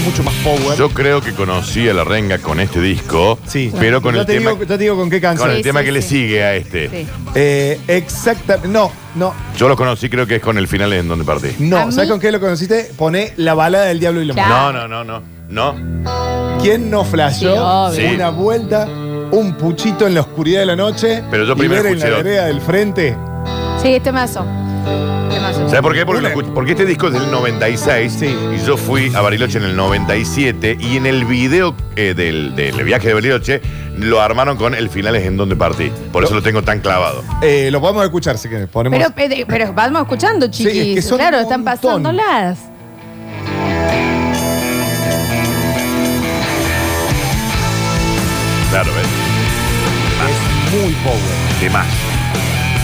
Mucho 0.00 0.22
más 0.22 0.34
power. 0.42 0.76
Yo 0.78 0.88
creo 0.90 1.20
que 1.20 1.32
conocí 1.32 1.88
a 1.88 1.94
la 1.94 2.04
renga 2.04 2.38
con 2.38 2.60
este 2.60 2.80
disco, 2.80 3.38
Sí. 3.46 3.72
pero 3.78 4.00
con 4.02 4.14
Ya 4.14 4.20
el 4.22 4.26
te 4.26 4.34
tema, 4.34 4.50
digo- 4.52 4.62
ya 4.62 4.68
te 4.68 4.78
digo 4.78 4.96
con 4.96 5.10
qué 5.10 5.20
canción. 5.20 5.48
con 5.48 5.50
el 5.50 5.58
Sí, 5.58 5.62
tema 5.62 5.80
sí, 5.80 5.86
que 5.86 5.92
le 5.92 6.02
sí. 6.02 6.08
sigue 6.08 6.42
a 6.44 6.54
este. 6.54 7.06
Eh, 7.34 7.78
exactamente. 7.88 8.68
No, 8.68 8.90
no. 9.14 9.34
Yo 9.56 9.68
lo 9.68 9.76
conocí, 9.76 10.08
creo 10.08 10.26
que 10.26 10.36
es 10.36 10.42
con 10.42 10.58
el 10.58 10.68
final 10.68 10.92
en 10.92 11.08
donde 11.08 11.24
partí. 11.24 11.48
No, 11.58 11.90
¿sabes 11.92 12.08
con 12.10 12.20
qué 12.20 12.32
lo 12.32 12.40
conociste? 12.40 12.90
Pone 12.96 13.32
la 13.36 13.54
balada 13.54 13.86
del 13.86 14.00
diablo 14.00 14.22
y 14.22 14.26
la 14.26 14.34
mujer. 14.34 14.48
No, 14.48 14.72
no, 14.72 14.88
no, 14.88 15.04
no. 15.04 15.22
No. 15.48 16.58
¿Quién 16.62 16.90
no 16.90 17.04
Sí, 17.04 17.10
flasheó 17.10 17.62
obvio. 17.88 18.10
una 18.14 18.30
vuelta, 18.30 18.86
un 19.32 19.54
puchito 19.58 20.06
en 20.06 20.14
la 20.14 20.20
oscuridad 20.22 20.60
de 20.60 20.66
la 20.66 20.76
noche? 20.76 21.22
Pero 21.30 21.44
yo 21.44 21.52
y 21.52 21.56
primero 21.56 21.82
ver 21.82 21.92
en 21.92 21.98
la 21.98 22.06
escuché- 22.06 22.22
vereda 22.22 22.46
del 22.46 22.60
frente? 22.60 23.16
Sí, 23.82 24.00
¿Sabes 24.84 25.80
por 25.82 25.94
qué? 25.94 26.04
Porque, 26.04 26.20
lo 26.22 26.28
escuché- 26.28 26.52
porque 26.52 26.72
este 26.72 26.84
disco 26.84 27.06
es 27.08 27.14
del 27.14 27.30
96 27.30 28.22
y 28.22 28.66
yo 28.66 28.76
fui 28.76 29.12
a 29.14 29.20
Bariloche 29.20 29.58
en 29.58 29.64
el 29.64 29.76
97 29.76 30.76
y 30.78 30.96
en 30.96 31.06
el 31.06 31.24
video 31.24 31.74
eh, 31.96 32.14
del, 32.14 32.54
del 32.54 32.82
viaje 32.84 33.08
de 33.08 33.14
Bariloche 33.14 33.62
lo 33.96 34.20
armaron 34.20 34.56
con 34.56 34.74
el 34.74 34.88
final 34.90 35.16
es 35.16 35.26
en 35.26 35.36
donde 35.36 35.56
partí. 35.56 35.90
Por 36.12 36.24
eso 36.24 36.34
lo 36.34 36.42
tengo 36.42 36.62
tan 36.62 36.80
clavado. 36.80 37.22
Eh, 37.42 37.70
lo 37.70 37.80
podemos 37.80 38.04
escuchar 38.04 38.36
si 38.38 38.48
querés. 38.48 38.68
Ponemos. 38.68 38.98
Pero, 39.14 39.34
pero 39.46 39.72
vamos 39.72 40.02
escuchando, 40.02 40.46
chiquis. 40.48 40.74
es 40.76 40.94
que 40.96 41.02
son 41.02 41.18
claro, 41.18 41.38
un 41.38 41.42
están 41.44 41.62
montón. 41.64 42.02
pasándolas. 42.02 42.58
Claro, 48.70 48.90
¿ves? 48.94 49.06
es 50.28 50.82
muy 50.82 50.92
power. 51.04 51.60
De 51.60 51.70
más. 51.70 51.86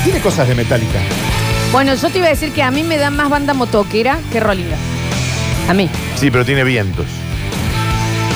Tiene 0.05 0.21
cosas 0.21 0.47
de 0.49 0.55
Metallica. 0.55 0.99
Bueno, 1.73 1.95
yo 1.95 2.09
te 2.09 2.19
iba 2.19 2.27
a 2.27 2.31
decir 2.31 2.53
que 2.53 2.63
a 2.63 2.71
mí 2.71 2.83
me 2.83 2.97
da 2.97 3.11
más 3.11 3.29
banda 3.29 3.53
motoquera 3.55 4.19
que 4.33 4.41
rolinga. 4.41 4.77
A 5.69 5.75
mí. 5.75 5.89
Sí, 6.17 6.31
pero 6.31 6.45
tiene 6.45 6.65
vientos. 6.65 7.05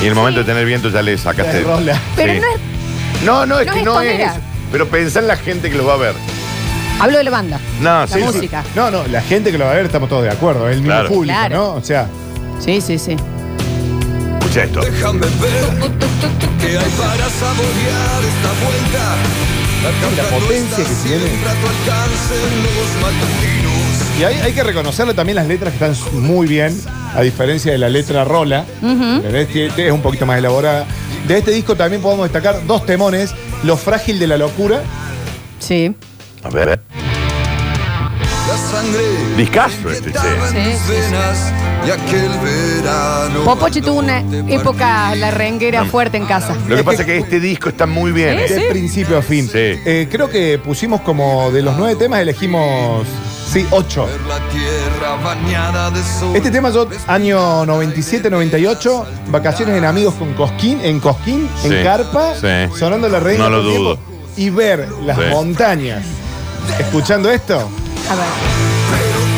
Y 0.01 0.03
en 0.03 0.09
el 0.09 0.15
momento 0.15 0.41
de 0.41 0.45
tener 0.45 0.65
vientos 0.65 0.93
ya 0.93 1.01
le 1.01 1.17
sacaste. 1.17 1.59
Te 1.59 1.63
rola. 1.63 1.99
Pero 2.15 2.33
Sí. 2.33 2.39
no 2.39 2.47
es. 2.47 3.23
No, 3.23 3.45
no, 3.45 3.59
es 3.59 3.65
no 3.67 3.73
que 3.73 3.79
es 3.79 3.85
no 3.85 4.01
es 4.01 4.07
estonera. 4.07 4.31
eso. 4.33 4.41
Pero 4.71 4.87
pensá 4.87 5.19
en 5.19 5.27
la 5.27 5.37
gente 5.37 5.69
que 5.71 5.77
los 5.77 5.87
va 5.87 5.93
a 5.93 5.97
ver. 5.97 6.13
Hablo 6.99 7.17
de 7.17 7.23
la 7.23 7.31
banda. 7.31 7.59
No, 7.79 8.01
La 8.01 8.07
sí. 8.07 8.13
sí. 8.19 8.23
música. 8.23 8.63
No, 8.75 8.91
no, 8.91 9.07
la 9.07 9.21
gente 9.21 9.51
que 9.51 9.57
lo 9.57 9.65
va 9.65 9.71
a 9.71 9.75
ver 9.75 9.85
estamos 9.85 10.09
todos 10.09 10.23
de 10.23 10.29
acuerdo. 10.29 10.67
Es 10.69 10.75
el 10.75 10.81
mismo 10.81 10.93
Claro. 10.93 11.09
público, 11.09 11.35
Claro. 11.39 11.55
¿no? 11.55 11.73
O 11.73 11.81
sea, 11.83 12.07
Sí, 12.59 12.79
sí, 12.81 12.99
sí. 12.99 13.15
Escucha 14.39 14.63
esto. 14.65 14.81
Déjame 14.81 15.19
ver 15.21 15.91
qué 16.61 16.77
hay 16.77 16.91
para 16.91 17.29
saborear 17.29 18.21
esta 18.23 18.51
vuelta. 18.63 19.15
La, 19.83 20.23
potencia 20.29 20.77
que 20.77 20.95
tiene. 21.03 21.25
Y 24.17 24.23
hay, 24.23 24.35
hay 24.35 24.53
que 24.53 24.63
reconocerle 24.63 25.13
también 25.13 25.35
las 25.35 25.47
letras 25.47 25.73
que 25.73 25.85
están 25.85 26.21
muy 26.21 26.47
bien, 26.47 26.79
a 27.13 27.21
diferencia 27.21 27.73
de 27.73 27.77
la 27.77 27.89
letra 27.89 28.23
rola. 28.23 28.65
Es 28.81 29.91
un 29.91 30.01
poquito 30.01 30.25
más 30.25 30.37
elaborada. 30.37 30.85
De 31.27 31.37
este 31.37 31.51
disco 31.51 31.75
también 31.75 32.01
podemos 32.01 32.31
destacar 32.31 32.65
dos 32.65 32.85
temones. 32.85 33.33
Lo 33.63 33.75
frágil 33.75 34.19
de 34.19 34.27
la 34.27 34.37
locura. 34.37 34.81
Sí. 35.59 35.93
A 36.43 36.49
ver. 36.49 36.79
Discaso 39.35 39.89
este, 39.89 40.11
che. 40.11 40.19
Popochi 43.43 43.81
tuvo 43.81 43.99
una 43.99 44.19
época 44.47 45.15
la 45.15 45.31
renguera 45.31 45.85
fuerte 45.85 46.17
en 46.17 46.25
casa. 46.25 46.55
Lo 46.67 46.75
que 46.75 46.83
pasa 46.83 47.01
es 47.01 47.05
que 47.07 47.17
este 47.17 47.39
disco 47.39 47.69
está 47.69 47.85
muy 47.87 48.11
bien. 48.11 48.37
Sí, 48.47 48.53
¿eh? 48.53 48.57
De 48.57 48.69
principio 48.69 49.17
a 49.17 49.21
fin. 49.21 49.49
Eh, 49.53 50.07
creo 50.11 50.29
que 50.29 50.59
pusimos 50.59 51.01
como 51.01 51.51
de 51.51 51.61
los 51.63 51.75
nueve 51.77 51.95
temas, 51.95 52.19
elegimos. 52.21 53.07
Sí, 53.51 53.65
ocho. 53.71 54.07
La 54.27 54.39
tierra 54.49 55.15
bañada 55.23 55.91
de 55.91 56.01
sol. 56.01 56.35
Este 56.35 56.49
tema 56.49 56.69
yo, 56.71 56.87
año 57.07 57.65
97-98, 57.65 59.05
vacaciones 59.27 59.75
en 59.77 59.85
amigos 59.85 60.13
con 60.15 60.33
Cosquín, 60.33 60.79
en 60.83 60.99
Cosquín, 60.99 61.47
Sí, 61.61 61.67
en 61.73 61.83
Carpa, 61.83 62.33
sí. 62.35 62.47
sonando 62.77 63.09
la 63.09 63.19
reina. 63.19 63.43
No 63.45 63.49
lo 63.49 63.61
todo 63.61 63.71
el 63.71 63.77
dudo. 63.77 63.95
tiempo, 63.97 64.13
Y 64.37 64.49
ver 64.49 64.89
las 65.05 65.17
Sí. 65.17 65.23
montañas, 65.29 66.03
escuchando 66.79 67.29
esto. 67.29 67.69
A 68.13 68.15
ver. 68.15 69.33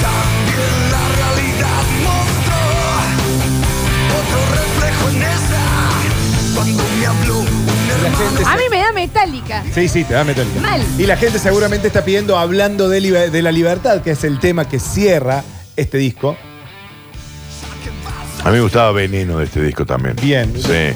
Otro 4.11 4.39
reflejo 4.51 5.09
en 5.09 5.21
esa. 5.23 6.55
Cuando 6.55 6.84
me 6.99 7.05
habló 7.05 7.39
un 7.39 7.65
La 8.03 8.11
gente 8.11 8.43
A 8.45 8.55
mí 8.57 8.63
me 8.69 8.78
da 8.80 8.91
metálica. 8.93 9.63
Sí, 9.73 9.88
sí, 9.88 10.03
te 10.03 10.13
va 10.13 10.21
a 10.21 10.23
meter. 10.23 10.45
Mal. 10.61 10.82
Y 10.97 11.05
la 11.05 11.17
gente 11.17 11.39
seguramente 11.39 11.88
está 11.88 12.03
pidiendo 12.03 12.38
hablando 12.38 12.89
de, 12.89 13.01
liber- 13.01 13.30
de 13.32 13.41
la 13.41 13.51
libertad, 13.51 14.01
que 14.01 14.11
es 14.11 14.23
el 14.23 14.39
tema 14.39 14.67
que 14.67 14.80
cierra 14.80 15.43
este 15.76 15.97
disco. 15.97 16.36
A 18.43 18.49
mí 18.49 18.55
me 18.57 18.61
gustaba 18.61 18.91
Veneno 18.91 19.39
de 19.39 19.45
este 19.45 19.61
disco 19.61 19.86
también. 19.86 20.15
Bien. 20.21 20.53
Sí. 20.53 20.93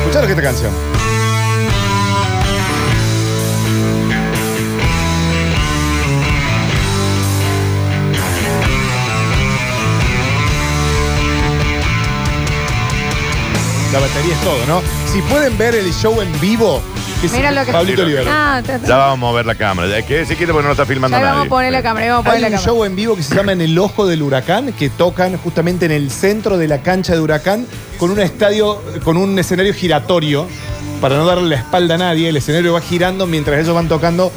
Escucharon 0.00 0.30
esta 0.30 0.42
canción. 0.42 0.72
La 13.96 14.02
batería 14.02 14.34
es 14.34 14.40
todo, 14.42 14.66
¿no? 14.66 14.82
Si 15.10 15.22
pueden 15.22 15.56
ver 15.56 15.74
el 15.74 15.90
show 15.90 16.20
en 16.20 16.38
vivo, 16.38 16.82
que 17.22 17.28
es 17.28 17.32
Mira 17.32 17.50
lo 17.50 17.64
que 17.64 17.72
Pablito 17.72 18.02
Olivero. 18.02 18.30
Ah, 18.30 18.60
te- 18.62 18.78
te- 18.78 18.86
Ya 18.86 18.96
vamos 18.98 19.32
a 19.32 19.36
ver 19.36 19.46
la 19.46 19.54
cámara. 19.54 20.02
Que 20.02 20.26
si 20.26 20.36
quiere 20.36 20.52
porque 20.52 20.66
no 20.66 20.72
está 20.72 20.84
filmando 20.84 21.16
Ya 21.16 21.22
nadie. 21.22 21.32
vamos 21.32 21.46
a 21.46 21.48
poner 21.48 21.72
la 21.72 21.82
cámara, 21.82 22.06
vamos 22.08 22.20
a 22.20 22.24
poner 22.24 22.36
Hay 22.36 22.42
la 22.42 22.48
un 22.48 22.52
cámara. 22.62 22.66
show 22.74 22.84
en 22.84 22.94
vivo 22.94 23.16
que 23.16 23.22
se 23.22 23.34
llama 23.34 23.52
En 23.52 23.62
el 23.62 23.78
Ojo 23.78 24.06
del 24.06 24.22
Huracán, 24.22 24.74
que 24.74 24.90
tocan 24.90 25.38
justamente 25.38 25.86
en 25.86 25.92
el 25.92 26.10
centro 26.10 26.58
de 26.58 26.68
la 26.68 26.82
cancha 26.82 27.14
de 27.14 27.20
Huracán 27.20 27.66
con 27.98 28.10
un 28.10 28.20
estadio, 28.20 28.82
con 29.02 29.16
un 29.16 29.38
escenario 29.38 29.72
giratorio, 29.72 30.46
para 31.00 31.16
no 31.16 31.24
darle 31.24 31.48
la 31.48 31.56
espalda 31.56 31.94
a 31.94 31.98
nadie. 31.98 32.28
El 32.28 32.36
escenario 32.36 32.74
va 32.74 32.82
girando 32.82 33.26
mientras 33.26 33.58
ellos 33.58 33.74
van 33.74 33.88
tocando. 33.88 34.30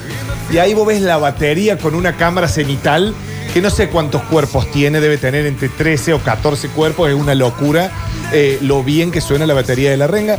Y 0.53 0.57
ahí 0.59 0.73
vos 0.73 0.87
ves 0.87 1.01
la 1.01 1.17
batería 1.17 1.77
con 1.77 1.95
una 1.95 2.13
cámara 2.15 2.47
cenital, 2.47 3.13
que 3.53 3.61
no 3.61 3.69
sé 3.69 3.89
cuántos 3.89 4.21
cuerpos 4.23 4.69
tiene, 4.71 4.99
debe 5.01 5.17
tener 5.17 5.45
entre 5.45 5.69
13 5.69 6.13
o 6.13 6.19
14 6.19 6.69
cuerpos, 6.69 7.09
es 7.09 7.15
una 7.15 7.35
locura. 7.35 7.91
eh, 8.31 8.59
lo 8.61 8.83
bien 8.83 9.11
que 9.11 9.21
suena 9.21 9.45
la 9.47 9.55
batería 9.55 9.89
de 9.89 9.97
la 9.97 10.05
renga. 10.07 10.37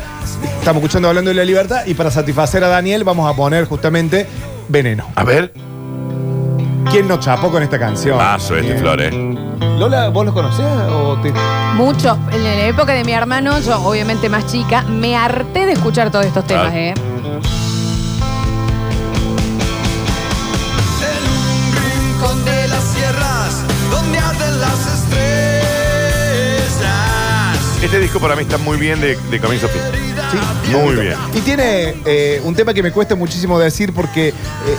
Estamos 0.58 0.80
escuchando 0.82 1.08
hablando 1.08 1.30
de 1.30 1.34
la 1.34 1.44
libertad 1.44 1.82
y 1.86 1.94
para 1.94 2.10
satisfacer 2.10 2.62
a 2.62 2.68
Daniel 2.68 3.02
vamos 3.02 3.28
a 3.28 3.34
poner 3.36 3.64
justamente 3.64 4.26
Veneno. 4.68 5.06
A 5.16 5.24
ver. 5.24 5.52
¿Quién 6.90 7.08
no 7.08 7.18
chapó 7.20 7.50
con 7.50 7.62
esta 7.62 7.78
canción? 7.78 8.16
Paso 8.18 8.54
este, 8.56 8.68
Bien. 8.68 8.78
Flor, 8.78 9.00
¿eh? 9.00 9.10
Lola, 9.78 10.08
¿vos 10.08 10.24
los 10.26 10.34
conocías 10.34 10.88
o 10.90 11.16
te.? 11.22 11.32
Mucho. 11.74 12.18
En 12.32 12.42
la 12.44 12.66
época 12.66 12.92
de 12.92 13.04
mi 13.04 13.12
hermano, 13.12 13.58
yo 13.60 13.80
obviamente 13.82 14.28
más 14.28 14.46
chica, 14.46 14.82
me 14.82 15.16
harté 15.16 15.66
de 15.66 15.72
escuchar 15.72 16.10
todos 16.10 16.26
estos 16.26 16.46
temas, 16.46 16.72
Ah. 16.72 16.78
¿eh? 16.78 16.94
Arden 24.40 24.60
las 24.60 24.80
estrellas. 24.94 25.50
Este 27.82 27.98
disco 28.00 28.20
para 28.20 28.36
mí 28.36 28.42
está 28.42 28.58
muy 28.58 28.76
bien 28.78 29.00
de, 29.00 29.16
de 29.16 29.40
comienzo 29.40 29.66
a 29.66 29.70
fin. 29.70 29.80
Muy 30.72 30.94
bien. 30.94 31.14
Y 31.34 31.40
tiene 31.40 31.94
eh, 32.04 32.40
un 32.44 32.54
tema 32.54 32.72
que 32.72 32.82
me 32.82 32.92
cuesta 32.92 33.16
muchísimo 33.16 33.58
decir 33.58 33.92
porque 33.92 34.28
eh, 34.28 34.34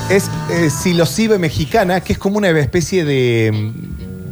es 0.09 0.29
eh, 0.49 0.69
silosive 0.69 1.37
mexicana, 1.37 1.99
que 2.01 2.13
es 2.13 2.19
como 2.19 2.37
una 2.37 2.49
especie 2.51 3.03
de, 3.03 3.71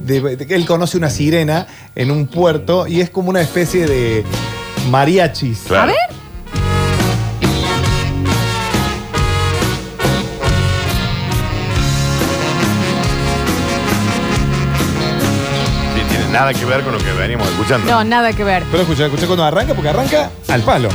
de- 0.05 0.35
de- 0.37 0.55
Él 0.55 0.65
conoce 0.65 0.97
una 0.97 1.09
sirena 1.09 1.67
en 1.95 2.11
un 2.11 2.27
puerto 2.27 2.87
y 2.87 3.01
es 3.01 3.09
como 3.09 3.29
una 3.29 3.41
especie 3.41 3.85
de 3.87 4.23
mariachis. 4.89 5.69
A 5.71 5.85
ver. 5.85 5.95
Nada 16.39 16.53
que 16.53 16.63
ver 16.63 16.81
con 16.83 16.93
lo 16.93 16.99
que 16.99 17.11
veníamos 17.11 17.49
escuchando. 17.49 17.91
No, 17.91 18.03
nada 18.05 18.31
que 18.31 18.45
ver. 18.45 18.63
Pero 18.71 18.83
escucha, 18.83 19.05
escucha 19.05 19.27
cuando 19.27 19.43
arranca, 19.43 19.73
porque 19.73 19.89
arranca 19.89 20.31
al 20.47 20.61
palo. 20.61 20.87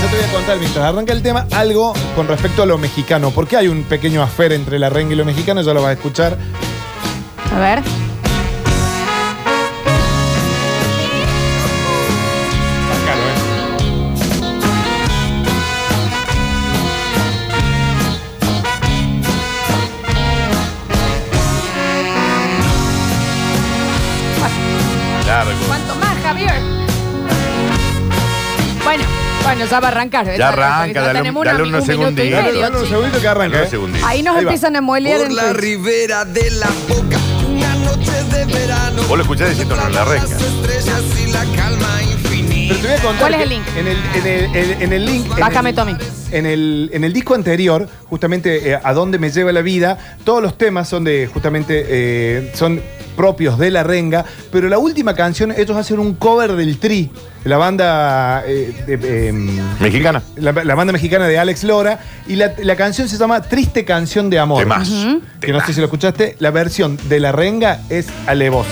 Ya 0.00 0.10
te 0.10 0.16
voy 0.16 0.24
a 0.24 0.32
contar 0.32 0.58
mientras 0.58 0.84
arranca 0.86 1.12
el 1.12 1.22
tema 1.22 1.46
algo 1.52 1.92
con 2.16 2.28
respecto 2.28 2.62
a 2.62 2.66
lo 2.66 2.78
mexicano. 2.78 3.30
Porque 3.30 3.58
hay 3.58 3.68
un 3.68 3.82
pequeño 3.84 4.22
afer 4.22 4.54
entre 4.54 4.78
la 4.78 4.88
renga 4.88 5.12
y 5.12 5.16
lo 5.16 5.26
mexicano, 5.26 5.60
ya 5.60 5.74
lo 5.74 5.82
vas 5.82 5.90
a 5.90 5.92
escuchar. 5.92 6.38
A 7.54 7.58
ver. 7.58 7.82
Javier? 26.46 26.62
Bueno, 28.84 29.04
bueno, 29.42 29.66
ya 29.66 29.80
va 29.80 29.88
a 29.88 29.90
arrancar. 29.90 30.36
Ya 30.36 30.48
arranca, 30.48 31.02
dale, 31.02 31.30
un- 31.30 31.34
dale 31.44 31.62
una- 31.62 31.68
unos 31.76 31.84
segunditos. 31.84 32.30
Dale 32.60 32.78
un 32.78 32.86
segundito 32.88 33.20
que 33.20 33.28
arranca. 33.28 33.56
Dale 33.56 33.62
un 33.62 33.66
¿eh? 33.66 33.70
segundito. 33.70 34.06
Ahí 34.06 34.22
nos 34.22 34.36
Ahí 34.36 34.44
va. 34.44 34.50
empiezan 34.50 34.76
a 34.76 34.80
molear 34.80 35.18
Por 35.18 35.26
en 35.26 35.36
la 35.36 35.42
Twitch. 35.52 35.56
ribera 35.60 36.24
de 36.24 36.50
la 36.52 36.68
boca, 36.88 37.18
una 37.48 37.74
noche 37.76 38.24
de 38.32 38.44
verano. 38.46 39.02
Vos 39.08 39.16
lo 39.18 39.22
escuchás 39.22 39.50
diciendo 39.50 39.76
no 39.76 39.86
en 39.86 39.94
la 39.94 40.04
renga. 40.04 40.22
Las 40.24 40.42
estrellas 40.42 41.02
y 41.26 41.32
la 41.32 41.44
calma 41.56 42.02
infinita. 42.02 42.74
Pero 42.74 42.80
te 42.80 42.88
voy 42.88 42.96
a 42.96 43.00
contar 43.02 43.18
¿Cuál 43.20 43.32
es 43.34 43.38
que 43.38 43.42
el 43.44 43.48
link? 43.50 43.62
En 43.76 43.88
el, 43.88 43.96
en 44.14 44.26
el- 44.26 44.56
en- 44.56 44.82
en 44.82 44.92
el 44.92 45.06
link. 45.06 45.30
en 45.32 45.40
Bájame, 45.40 45.72
Tommy. 45.72 45.96
En 46.30 46.44
el, 46.46 46.90
en 46.92 47.04
el 47.04 47.12
disco 47.14 47.34
anterior, 47.34 47.88
justamente 48.08 48.70
eh, 48.72 48.78
A 48.82 48.92
dónde 48.92 49.18
me 49.18 49.30
lleva 49.30 49.50
la 49.52 49.62
vida, 49.62 49.96
todos 50.24 50.42
los 50.42 50.58
temas 50.58 50.86
son 50.88 51.04
de 51.04 51.26
justamente 51.32 51.84
eh, 51.88 52.52
son 52.54 52.82
propios 53.18 53.58
de 53.58 53.72
la 53.72 53.82
renga, 53.82 54.24
pero 54.52 54.68
la 54.68 54.78
última 54.78 55.12
canción 55.14 55.50
ellos 55.50 55.76
hacen 55.76 55.98
un 55.98 56.14
cover 56.14 56.52
del 56.52 56.78
Tri, 56.78 57.10
la 57.44 57.56
banda 57.56 58.44
eh, 58.46 58.72
em, 59.28 59.58
Mexicana. 59.80 60.22
la, 60.36 60.52
la 60.52 60.74
banda 60.76 60.92
mexicana 60.92 61.26
de 61.26 61.36
Alex 61.36 61.64
Lora, 61.64 61.98
y 62.28 62.36
la, 62.36 62.52
la 62.62 62.76
canción 62.76 63.08
se 63.08 63.18
llama 63.18 63.42
Triste 63.42 63.84
Canción 63.84 64.30
de 64.30 64.38
Amor. 64.38 64.62
Temazo. 64.62 65.20
Que 65.40 65.52
no 65.52 65.60
sé 65.66 65.72
si 65.72 65.80
lo 65.80 65.86
escuchaste, 65.86 66.36
la 66.38 66.52
versión 66.52 66.96
de 67.08 67.18
la 67.18 67.32
renga 67.32 67.80
es 67.90 68.06
alevosa. 68.28 68.70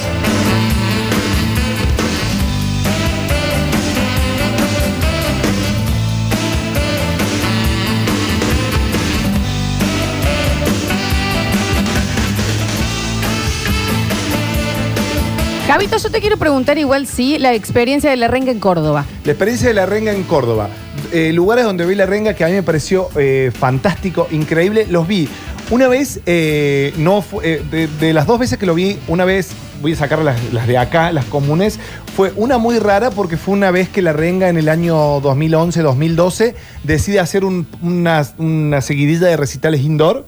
Javito, 15.67 15.97
yo 15.97 16.11
te 16.11 16.21
quiero 16.21 16.37
preguntar 16.37 16.79
igual 16.79 17.07
si 17.09 17.39
la 17.39 17.53
experiencia 17.53 18.09
de 18.11 18.17
la 18.17 18.29
renga 18.29 18.53
en 18.53 18.61
Córdoba. 18.61 19.05
La 19.25 19.33
experiencia 19.33 19.69
de 19.69 19.75
la 19.75 19.85
renga 19.87 20.13
en 20.13 20.23
Córdoba. 20.23 20.69
Eh, 21.13 21.33
lugares 21.33 21.65
donde 21.65 21.85
vi 21.85 21.97
la 21.97 22.07
renga 22.07 22.35
que 22.35 22.45
a 22.45 22.47
mí 22.47 22.53
me 22.53 22.63
pareció 22.63 23.09
eh, 23.17 23.51
fantástico, 23.53 24.29
increíble. 24.31 24.87
Los 24.89 25.09
vi. 25.09 25.29
Una 25.71 25.89
vez, 25.89 26.21
eh, 26.27 26.95
no 26.99 27.25
de, 27.43 27.89
de 27.99 28.13
las 28.13 28.27
dos 28.29 28.39
veces 28.39 28.57
que 28.59 28.67
lo 28.67 28.75
vi, 28.77 28.97
una 29.09 29.25
vez, 29.25 29.49
voy 29.83 29.95
a 29.95 29.97
sacar 29.97 30.21
las, 30.21 30.37
de 30.69 30.79
acá, 30.79 31.11
las 31.11 31.25
comunes, 31.25 31.81
fue 32.15 32.33
una 32.37 32.59
muy 32.59 32.79
rara 32.79 33.11
porque 33.11 33.37
fue 33.37 33.53
una 33.55 33.73
vez 33.73 33.89
que 33.89 34.01
la 34.01 34.13
renga 34.13 34.49
en 34.49 34.59
el 34.59 34.69
año 34.69 35.21
2011-2012 35.21 36.55
decide 36.85 37.19
hacer 37.19 37.45
un- 37.45 37.67
una, 37.83 38.25
una 38.39 38.81
seguidilla 38.81 39.27
de 39.27 39.37
recitales 39.37 39.81
indoor. 39.81 40.25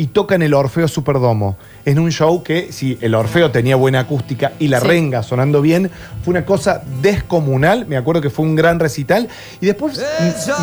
Y 0.00 0.06
toca 0.06 0.34
en 0.34 0.40
el 0.40 0.54
Orfeo 0.54 0.88
Superdomo. 0.88 1.58
En 1.84 1.98
un 1.98 2.10
show 2.10 2.42
que, 2.42 2.72
si 2.72 2.96
el 3.02 3.14
Orfeo 3.14 3.50
tenía 3.50 3.76
buena 3.76 4.00
acústica 4.00 4.52
y 4.58 4.68
la 4.68 4.80
Sí. 4.80 4.86
renga 4.86 5.22
sonando 5.22 5.60
bien, 5.60 5.90
fue 6.24 6.32
una 6.32 6.46
cosa 6.46 6.80
descomunal. 7.02 7.84
Me 7.86 7.98
acuerdo 7.98 8.22
que 8.22 8.30
fue 8.30 8.46
un 8.46 8.56
gran 8.56 8.80
recital. 8.80 9.28
Y 9.60 9.66
después 9.66 10.02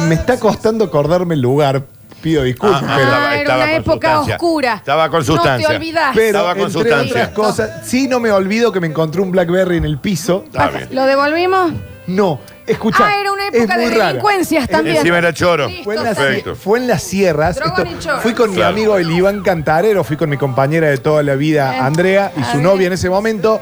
me 0.08 0.16
está 0.16 0.40
costando 0.40 0.86
acordarme 0.86 1.36
el 1.36 1.42
lugar. 1.42 1.84
Pido 2.20 2.42
disculpas, 2.42 2.82
Ah, 2.84 2.94
pero. 2.98 3.10
Ah, 3.14 3.36
era 3.38 3.56
una 3.58 3.76
época 3.76 4.22
oscura. 4.22 4.74
Estaba 4.78 5.08
con 5.12 5.24
sustancia. 5.24 5.68
No 5.68 5.70
te 5.70 5.76
olvidas. 5.78 6.12
Pero 6.16 6.26
Estaba 6.40 6.56
con 6.56 6.64
entre 6.64 6.82
sustancia. 6.82 7.12
otras 7.12 7.30
cosas, 7.30 7.70
sí 7.88 8.08
no 8.08 8.20
me 8.20 8.32
olvido 8.32 8.72
que 8.72 8.80
me 8.80 8.88
encontré 8.88 9.22
un 9.22 9.30
Blackberry 9.30 9.78
en 9.78 9.86
el 9.86 10.00
piso. 10.00 10.46
¿Lo 10.90 11.06
devolvimos? 11.06 11.74
No, 12.08 12.40
escucha. 12.68 13.06
Ah, 13.08 13.20
era 13.20 13.32
una 13.32 13.48
época 13.48 13.76
es 13.84 13.90
de 13.92 13.98
delincuencias 13.98 14.68
también. 14.70 14.98
Encima 14.98 15.18
era 15.18 15.34
choro. 15.34 15.68
Listo, 15.68 15.84
Fue 15.86 15.96
en, 15.96 16.04
las, 16.04 16.18
Perfecto. 16.18 16.56
fue 16.56 16.80
en 16.80 16.88
las 16.88 17.04
sierras. 17.04 17.58
Y 17.58 18.00
choro. 18.00 18.20
fui 18.22 18.34
con 18.34 18.54
mi 18.54 18.62
amigo 18.62 18.98
el 18.98 19.10
Iván 19.12 19.42
Cantarero, 19.42 20.04
fui 20.04 20.18
con 20.18 20.30
mi 20.30 20.38
compañera 20.38 20.88
de 20.90 20.98
toda 20.98 21.24
la 21.24 21.36
vida, 21.36 21.76
Eh, 21.76 21.80
Andrea, 21.80 22.32
y 22.38 22.44
su 22.52 22.62
novia 22.62 22.88
en 22.88 22.94
ese 22.94 23.10
momento. 23.10 23.60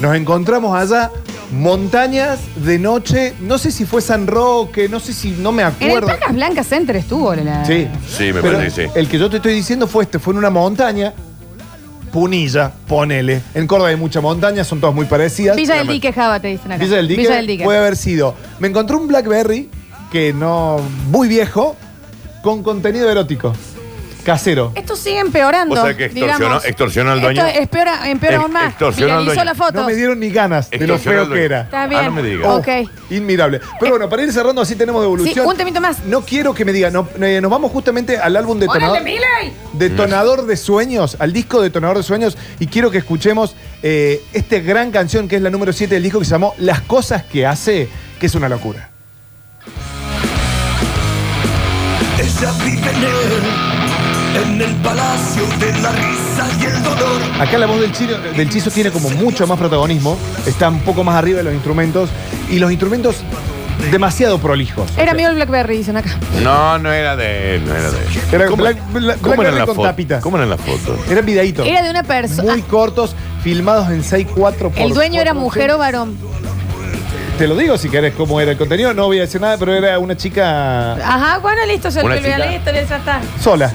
Nos 0.00 0.16
encontramos 0.16 0.76
allá, 0.76 1.10
montañas 1.52 2.40
de 2.56 2.78
noche. 2.78 3.34
No 3.40 3.58
sé 3.58 3.70
si 3.70 3.84
fue 3.84 4.00
San 4.02 4.26
Roque, 4.26 4.88
no 4.88 4.98
sé 5.00 5.12
si, 5.12 5.30
no 5.30 5.52
me 5.52 5.62
En 5.62 5.68
el 5.68 5.74
acuerdo. 5.88 6.06
Pacas 6.08 6.32
Blancas 6.34 6.66
Center 6.66 6.96
estuvo. 6.96 7.34
La... 7.34 7.64
Sí. 7.64 7.88
Sí, 8.08 8.32
me 8.32 8.40
Pero 8.42 8.56
parece 8.58 8.82
que 8.82 8.88
sí. 8.88 8.92
El 8.98 9.08
que 9.08 9.18
yo 9.18 9.30
te 9.30 9.36
estoy 9.36 9.54
diciendo 9.54 9.86
fue 9.86 10.04
este, 10.04 10.18
fue 10.18 10.32
en 10.32 10.38
una 10.38 10.50
montaña. 10.50 11.12
Punilla, 12.14 12.70
ponele. 12.86 13.42
En 13.54 13.66
Córdoba 13.66 13.88
hay 13.88 13.96
mucha 13.96 14.20
montaña, 14.20 14.62
son 14.62 14.80
todas 14.80 14.94
muy 14.94 15.04
parecidas. 15.06 15.56
Villa 15.56 15.74
del 15.74 15.88
Dique, 15.88 16.12
Java, 16.12 16.38
te 16.38 16.46
dicen 16.46 16.70
acá. 16.70 16.84
Villa 16.84 16.98
del 16.98 17.08
Dique, 17.08 17.22
Villa 17.22 17.34
del 17.34 17.46
Dique. 17.48 17.64
puede 17.64 17.80
haber 17.80 17.96
sido. 17.96 18.36
Me 18.60 18.68
encontré 18.68 18.96
un 18.96 19.08
Blackberry 19.08 19.68
que 20.12 20.32
no. 20.32 20.76
muy 21.08 21.26
viejo, 21.26 21.74
con 22.40 22.62
contenido 22.62 23.10
erótico. 23.10 23.52
Casero. 24.24 24.72
Esto 24.74 24.96
sigue 24.96 25.18
empeorando. 25.20 25.74
Vos 25.74 25.80
sabés 25.80 25.96
que 25.96 26.06
extorsionó- 26.06 26.38
digamos. 26.38 26.64
extorsionó 26.64 27.10
al 27.12 27.20
dueño. 27.20 27.46
Esto 27.46 27.58
empeora, 27.60 28.08
empeora 28.10 28.36
Ex- 28.36 28.42
aún 28.42 28.52
más. 28.52 28.68
extorsionó 28.70 29.12
al 29.14 29.20
Viralizó 29.24 29.34
dueño. 29.34 29.44
la 29.44 29.54
foto. 29.54 29.80
No 29.80 29.86
me 29.86 29.94
dieron 29.94 30.18
ni 30.20 30.30
ganas 30.30 30.70
de 30.70 30.78
lo 30.78 30.94
Extorsionó 30.94 31.12
feo 31.14 31.22
al 31.22 31.28
dueño. 31.28 31.40
que 31.40 31.44
era. 31.44 31.60
Está 31.62 31.86
bien. 31.86 32.00
Ah, 32.00 32.04
no 32.06 32.10
me 32.12 32.22
digas. 32.22 32.46
Oh, 32.48 32.56
Ok. 32.56 32.68
Inmirable. 33.10 33.60
Pero 33.78 33.92
bueno, 33.92 34.08
para 34.08 34.22
ir 34.22 34.32
cerrando, 34.32 34.62
así 34.62 34.74
tenemos 34.76 35.00
Sí, 35.00 35.04
devolución. 35.04 35.46
un 35.46 35.56
temito 35.56 35.80
más. 35.80 36.04
No 36.04 36.22
quiero 36.22 36.54
que 36.54 36.64
me 36.64 36.72
digan, 36.72 36.92
no, 36.92 37.08
eh, 37.20 37.40
nos 37.40 37.50
vamos 37.50 37.70
justamente 37.70 38.18
al 38.18 38.34
álbum 38.36 38.58
Detonador, 38.58 38.96
¡Órale, 39.00 39.04
Miley! 39.04 39.52
Detonador 39.74 40.46
de 40.46 40.56
Sueños, 40.56 41.16
al 41.20 41.32
disco 41.32 41.60
Detonador 41.60 41.98
de 41.98 42.02
Sueños, 42.02 42.36
y 42.58 42.66
quiero 42.66 42.90
que 42.90 42.98
escuchemos 42.98 43.54
eh, 43.82 44.22
esta 44.32 44.58
gran 44.60 44.90
canción 44.90 45.28
que 45.28 45.36
es 45.36 45.42
la 45.42 45.50
número 45.50 45.72
7 45.72 45.94
del 45.94 46.02
disco 46.02 46.18
que 46.18 46.24
se 46.24 46.30
llamó 46.30 46.54
Las 46.58 46.80
cosas 46.80 47.22
que 47.24 47.46
hace, 47.46 47.88
que 48.18 48.26
es 48.26 48.34
una 48.34 48.48
locura. 48.48 48.88
Ella 52.18 52.52
vive 52.64 52.90
en 52.90 53.04
él, 53.04 53.42
en 54.34 54.60
el 54.62 54.74
palacio 54.76 55.42
de 55.58 55.72
la 55.80 55.90
risa 55.92 56.48
y 56.60 56.64
el 56.64 56.82
dolor. 56.82 57.20
Acá 57.40 57.58
la 57.58 57.66
voz 57.66 57.80
del, 57.80 57.92
chino, 57.92 58.12
del 58.18 58.48
Chizo 58.50 58.70
tiene 58.70 58.90
como 58.90 59.10
mucho 59.10 59.46
más 59.46 59.58
protagonismo, 59.58 60.16
está 60.46 60.68
un 60.68 60.80
poco 60.80 61.04
más 61.04 61.16
arriba 61.16 61.38
de 61.38 61.44
los 61.44 61.54
instrumentos, 61.54 62.10
y 62.50 62.58
los 62.58 62.70
instrumentos 62.70 63.16
demasiado 63.90 64.38
prolijos. 64.38 64.90
Era 64.96 65.14
mío 65.14 65.28
el 65.28 65.34
Blackberry, 65.36 65.76
dicen 65.78 65.96
acá. 65.96 66.10
No, 66.42 66.78
no 66.78 66.92
era 66.92 67.16
de 67.16 67.56
él, 67.56 67.66
no 67.66 67.74
era 67.74 67.90
de 67.90 67.98
él. 67.98 68.04
Era 68.32 68.46
¿Cómo, 68.46 68.62
Black- 68.62 68.78
Black- 68.92 69.18
cómo 69.20 69.34
Blackberry 69.36 69.42
eran 69.46 69.58
las 69.58 69.66
con 69.66 69.76
fotos? 69.76 69.90
tapita. 69.90 70.20
¿Cómo 70.20 70.36
eran 70.36 70.50
las 70.50 70.60
fotos? 70.60 70.98
Eran 71.10 71.26
videitos. 71.26 71.66
Era 71.66 71.82
de 71.82 71.90
una 71.90 72.02
persona. 72.02 72.52
Muy 72.52 72.62
cortos, 72.62 73.14
filmados 73.42 73.88
en 73.90 74.02
6.4 74.02 74.70
por 74.70 74.78
¿El 74.78 74.94
dueño 74.94 75.20
era 75.20 75.32
4, 75.32 75.40
mujer 75.40 75.70
o 75.72 75.78
varón? 75.78 76.16
Te 77.38 77.48
lo 77.48 77.56
digo 77.56 77.76
si 77.76 77.88
querés 77.88 78.14
cómo 78.14 78.40
era 78.40 78.52
el 78.52 78.56
contenido, 78.56 78.94
no 78.94 79.06
voy 79.06 79.18
a 79.18 79.22
decir 79.22 79.40
nada, 79.40 79.56
pero 79.58 79.74
era 79.74 79.98
una 79.98 80.16
chica 80.16 80.92
Ajá, 80.94 81.38
bueno, 81.38 81.66
listo, 81.66 81.88
ya 81.88 82.04
Una 82.04 82.16
chica. 82.16 82.38
listo, 82.46 82.70
ya 82.72 82.80
está. 82.80 83.20
sola. 83.42 83.72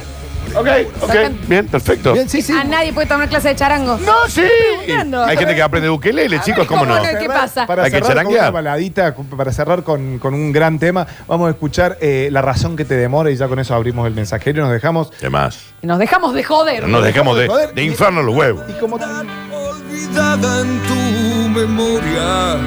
Ok, 0.56 0.68
ok, 1.02 1.10
Sacan- 1.10 1.38
bien, 1.48 1.68
perfecto. 1.68 2.14
Bien, 2.14 2.28
sí, 2.30 2.42
sí. 2.42 2.54
A 2.54 2.64
nadie 2.64 2.92
puede 2.94 3.08
tomar 3.08 3.30
clase 3.30 3.50
de 3.50 3.56
charango. 3.56 3.98
No, 3.98 4.28
sí. 4.28 4.42
preguntando. 4.78 5.24
Hay 5.26 5.38
gente 5.38 5.56
que 5.56 5.62
aprende 5.62 5.90
ukelele, 5.90 6.40
chicos, 6.42 6.66
¿cómo 6.68 6.82
¿cómo 6.82 6.96
no? 6.96 7.04
no? 7.04 7.20
¿Qué 7.20 7.28
pasa? 7.28 7.66
Para 7.68 7.84
Hay 7.84 7.92
que 7.92 7.98
cerrar 7.98 8.08
con 8.08 8.16
charanguear. 8.34 8.42
una 8.46 8.52
baladita, 8.52 9.16
para 9.16 9.52
cerrar 9.52 9.84
con, 9.84 10.18
con 10.20 10.34
un 10.34 10.52
gran 10.52 10.80
tema, 10.80 11.06
vamos 11.28 11.48
a 11.48 11.52
escuchar 11.52 11.98
eh, 12.02 12.30
La 12.32 12.42
razón 12.42 12.76
que 12.76 12.86
te 12.86 12.96
demora 12.96 13.30
y 13.32 13.36
ya 13.36 13.48
con 13.48 13.60
eso 13.60 13.76
abrimos 13.76 14.08
el 14.08 14.14
mensajero 14.14 14.60
y 14.60 14.62
nos 14.64 14.72
dejamos. 14.72 15.12
¿Qué 15.20 15.30
más? 15.30 15.60
Nos 15.82 16.00
dejamos 16.00 16.34
de 16.34 16.44
joder. 16.44 16.88
Nos 16.88 17.04
dejamos 17.04 17.38
de, 17.38 17.48
Joder. 17.48 17.74
de 17.74 17.84
infierno 17.84 18.22
los 18.24 18.36
huevos. 18.36 18.64
Y 18.68 18.74
como 18.80 18.96
Olvidada 18.96 20.62
en 20.62 20.80
tu 20.82 21.50
memoria. 21.50 22.58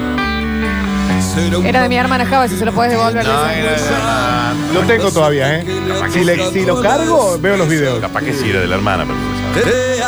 Era 1.64 1.82
de 1.82 1.88
mi 1.88 1.96
hermana 1.96 2.26
Java, 2.26 2.48
si 2.48 2.56
se 2.56 2.64
lo 2.64 2.72
puedes 2.72 2.92
devolver. 2.92 3.24
No, 3.24 3.42
dice. 3.44 3.60
era 3.60 3.70
de 3.72 4.74
lo 4.74 4.80
tengo 4.86 5.10
todavía, 5.10 5.58
¿eh? 5.58 5.64
Si, 6.12 6.24
le- 6.24 6.50
si 6.50 6.64
lo 6.64 6.80
cargo, 6.80 7.38
veo 7.40 7.56
los 7.56 7.68
videos. 7.68 8.00
Capaz 8.00 8.22
que 8.22 8.32
sí 8.32 8.50
era 8.50 8.60
de 8.60 8.66
la 8.68 8.76
hermana, 8.76 9.04
pero 9.04 9.18
no 9.18 9.54
se 9.54 9.98
sabe. 9.98 10.02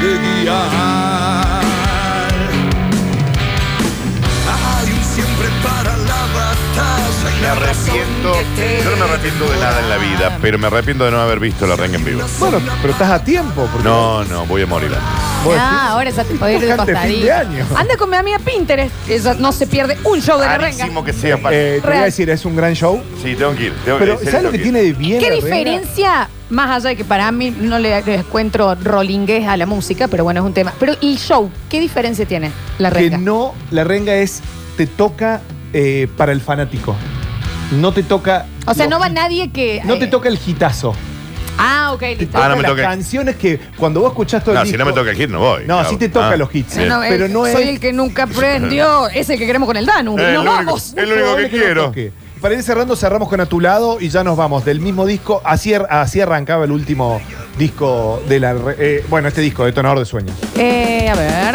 de 0.00 0.18
guiar. 0.42 1.45
Me 7.40 7.48
arrepiento. 7.48 8.32
que 8.56 8.80
Yo 8.82 8.90
no 8.90 8.96
me 8.96 9.02
arrepiento 9.04 9.44
de 9.50 9.58
nada 9.60 9.80
en 9.80 9.88
la 9.90 9.96
vida, 9.98 10.38
pero 10.40 10.58
me 10.58 10.66
arrepiento 10.68 11.04
de 11.04 11.10
no 11.10 11.20
haber 11.20 11.38
visto 11.38 11.66
la 11.66 11.76
renga 11.76 11.96
en 11.98 12.04
vivo. 12.04 12.22
Bueno, 12.38 12.58
pero 12.80 12.92
estás 12.92 13.10
a 13.10 13.22
tiempo. 13.22 13.68
Porque 13.70 13.86
No, 13.86 14.24
no, 14.24 14.46
voy 14.46 14.62
a 14.62 14.66
morir 14.66 14.88
antes. 14.88 15.44
vos 15.44 15.54
Ah, 15.58 15.90
ahora 15.90 16.10
ya 16.10 16.24
te 16.24 16.34
puedo 16.34 16.50
ir 16.52 16.60
de 16.60 16.66
Buscante 16.68 16.92
fin 16.92 16.94
costadito. 17.02 17.24
de 17.26 17.32
año. 17.32 17.66
Anda 17.76 17.96
con 17.96 18.10
mi 18.10 18.16
amiga 18.16 18.38
Pinterest. 18.38 18.92
Ella 19.08 19.34
no 19.38 19.52
se 19.52 19.66
pierde 19.66 19.98
un 20.04 20.20
show 20.22 20.38
de 20.40 20.46
la 20.46 20.58
renga. 20.58 20.78
Rarísimo 20.78 21.04
que 21.04 21.12
sea 21.12 21.36
para. 21.36 21.54
eh, 21.54 21.74
te 21.74 21.80
voy 21.80 21.88
a 21.88 21.92
Real. 21.92 22.04
decir, 22.06 22.30
es 22.30 22.44
un 22.44 22.56
gran 22.56 22.74
show. 22.74 23.02
Sí, 23.22 23.34
tengo 23.36 23.54
que 23.54 23.64
ir. 23.64 23.74
Tengo 23.84 23.98
Pero, 23.98 24.12
en 24.12 24.18
serio 24.18 24.30
¿sabes 24.32 24.44
lo 24.44 24.50
tengo 24.50 24.50
que 24.52 24.56
ir. 24.56 24.62
tiene 24.62 24.82
de 24.82 24.92
bien? 24.94 25.18
¿Qué 25.20 25.28
la 25.28 25.34
renga? 25.36 25.44
diferencia, 25.46 26.28
más 26.48 26.70
allá 26.70 26.88
de 26.90 26.96
que 26.96 27.04
para 27.04 27.30
mí 27.32 27.50
no 27.50 27.78
le, 27.78 28.02
le 28.02 28.14
encuentro 28.16 28.74
rolinguez 28.76 29.46
a 29.46 29.56
la 29.56 29.66
música, 29.66 30.08
pero 30.08 30.24
bueno, 30.24 30.40
es 30.40 30.46
un 30.46 30.54
tema. 30.54 30.72
Pero 30.80 30.94
el 31.00 31.18
show, 31.18 31.50
¿qué 31.68 31.80
diferencia 31.80 32.24
tiene 32.26 32.50
la 32.78 32.90
Que 32.90 33.00
renga? 33.00 33.18
no, 33.18 33.54
la 33.70 33.84
renga 33.84 34.14
es, 34.16 34.40
te 34.76 34.86
toca 34.86 35.42
eh, 35.72 36.08
para 36.16 36.32
el 36.32 36.40
fanático. 36.40 36.96
No 37.72 37.92
te 37.92 38.02
toca. 38.02 38.46
o 38.66 38.74
sea, 38.74 38.86
no 38.86 38.98
va 38.98 39.08
nadie 39.08 39.50
que. 39.50 39.82
No 39.84 39.98
te 39.98 40.04
eh, 40.04 40.08
toca 40.08 40.28
el 40.28 40.38
hitazo. 40.44 40.94
Ah, 41.58 41.92
ok, 41.94 42.02
listo. 42.18 42.36
Ah, 42.38 42.48
no 42.50 42.56
me 42.56 42.62
las 42.62 42.72
toca. 42.72 42.82
canciones 42.82 43.36
que 43.36 43.58
cuando 43.78 44.00
vos 44.00 44.10
escuchás 44.10 44.44
todo 44.44 44.54
No, 44.54 44.60
el 44.60 44.66
si 44.66 44.72
disco. 44.72 44.84
no 44.84 44.90
me 44.90 44.96
toca 44.96 45.10
el 45.10 45.16
hit, 45.16 45.30
no 45.30 45.38
voy. 45.40 45.60
No, 45.62 45.76
Claro. 45.76 45.88
sí 45.88 45.96
te 45.96 46.08
toca 46.10 46.28
Ah, 46.30 46.36
los 46.36 46.54
hits. 46.54 46.76
bien. 46.76 46.88
No, 46.90 47.02
eh, 47.02 47.06
pero 47.08 47.28
no 47.28 47.46
soy 47.46 47.62
es- 47.62 47.68
el 47.70 47.80
que 47.80 47.92
nunca 47.94 48.24
aprendió. 48.24 49.08
Ese 49.08 49.38
que 49.38 49.46
queremos 49.46 49.66
con 49.66 49.76
el 49.76 49.86
Danu. 49.86 50.18
Eh, 50.18 50.22
Nos 50.22 50.32
lo 50.32 50.40
único- 50.42 50.54
vamos. 50.54 50.94
es 50.96 51.08
lo 51.08 51.14
único 51.14 51.36
que 51.36 51.42
no 51.44 51.48
quiero. 51.48 51.84
toque. 51.86 52.12
Para 52.42 52.54
ir 52.54 52.62
cerrando, 52.62 52.94
cerramos 52.94 53.28
con 53.30 53.40
A 53.40 53.46
tu 53.46 53.58
lado 53.60 53.96
y 53.98 54.10
ya 54.10 54.22
nos 54.22 54.36
vamos 54.36 54.64
del 54.66 54.80
mismo 54.80 55.06
disco. 55.06 55.40
Así, 55.44 55.72
ar- 55.72 55.86
así 55.90 56.20
arrancaba 56.20 56.66
el 56.66 56.70
último 56.72 57.20
disco 57.58 58.22
de 58.28 58.38
la. 58.38 58.52
re- 58.52 58.76
eh, 58.78 59.04
bueno, 59.08 59.26
este 59.28 59.40
disco, 59.40 59.64
Detonador 59.64 59.98
de 60.00 60.04
Sueños. 60.04 60.36
Eh, 60.56 61.08
a 61.08 61.14
ver. 61.14 61.54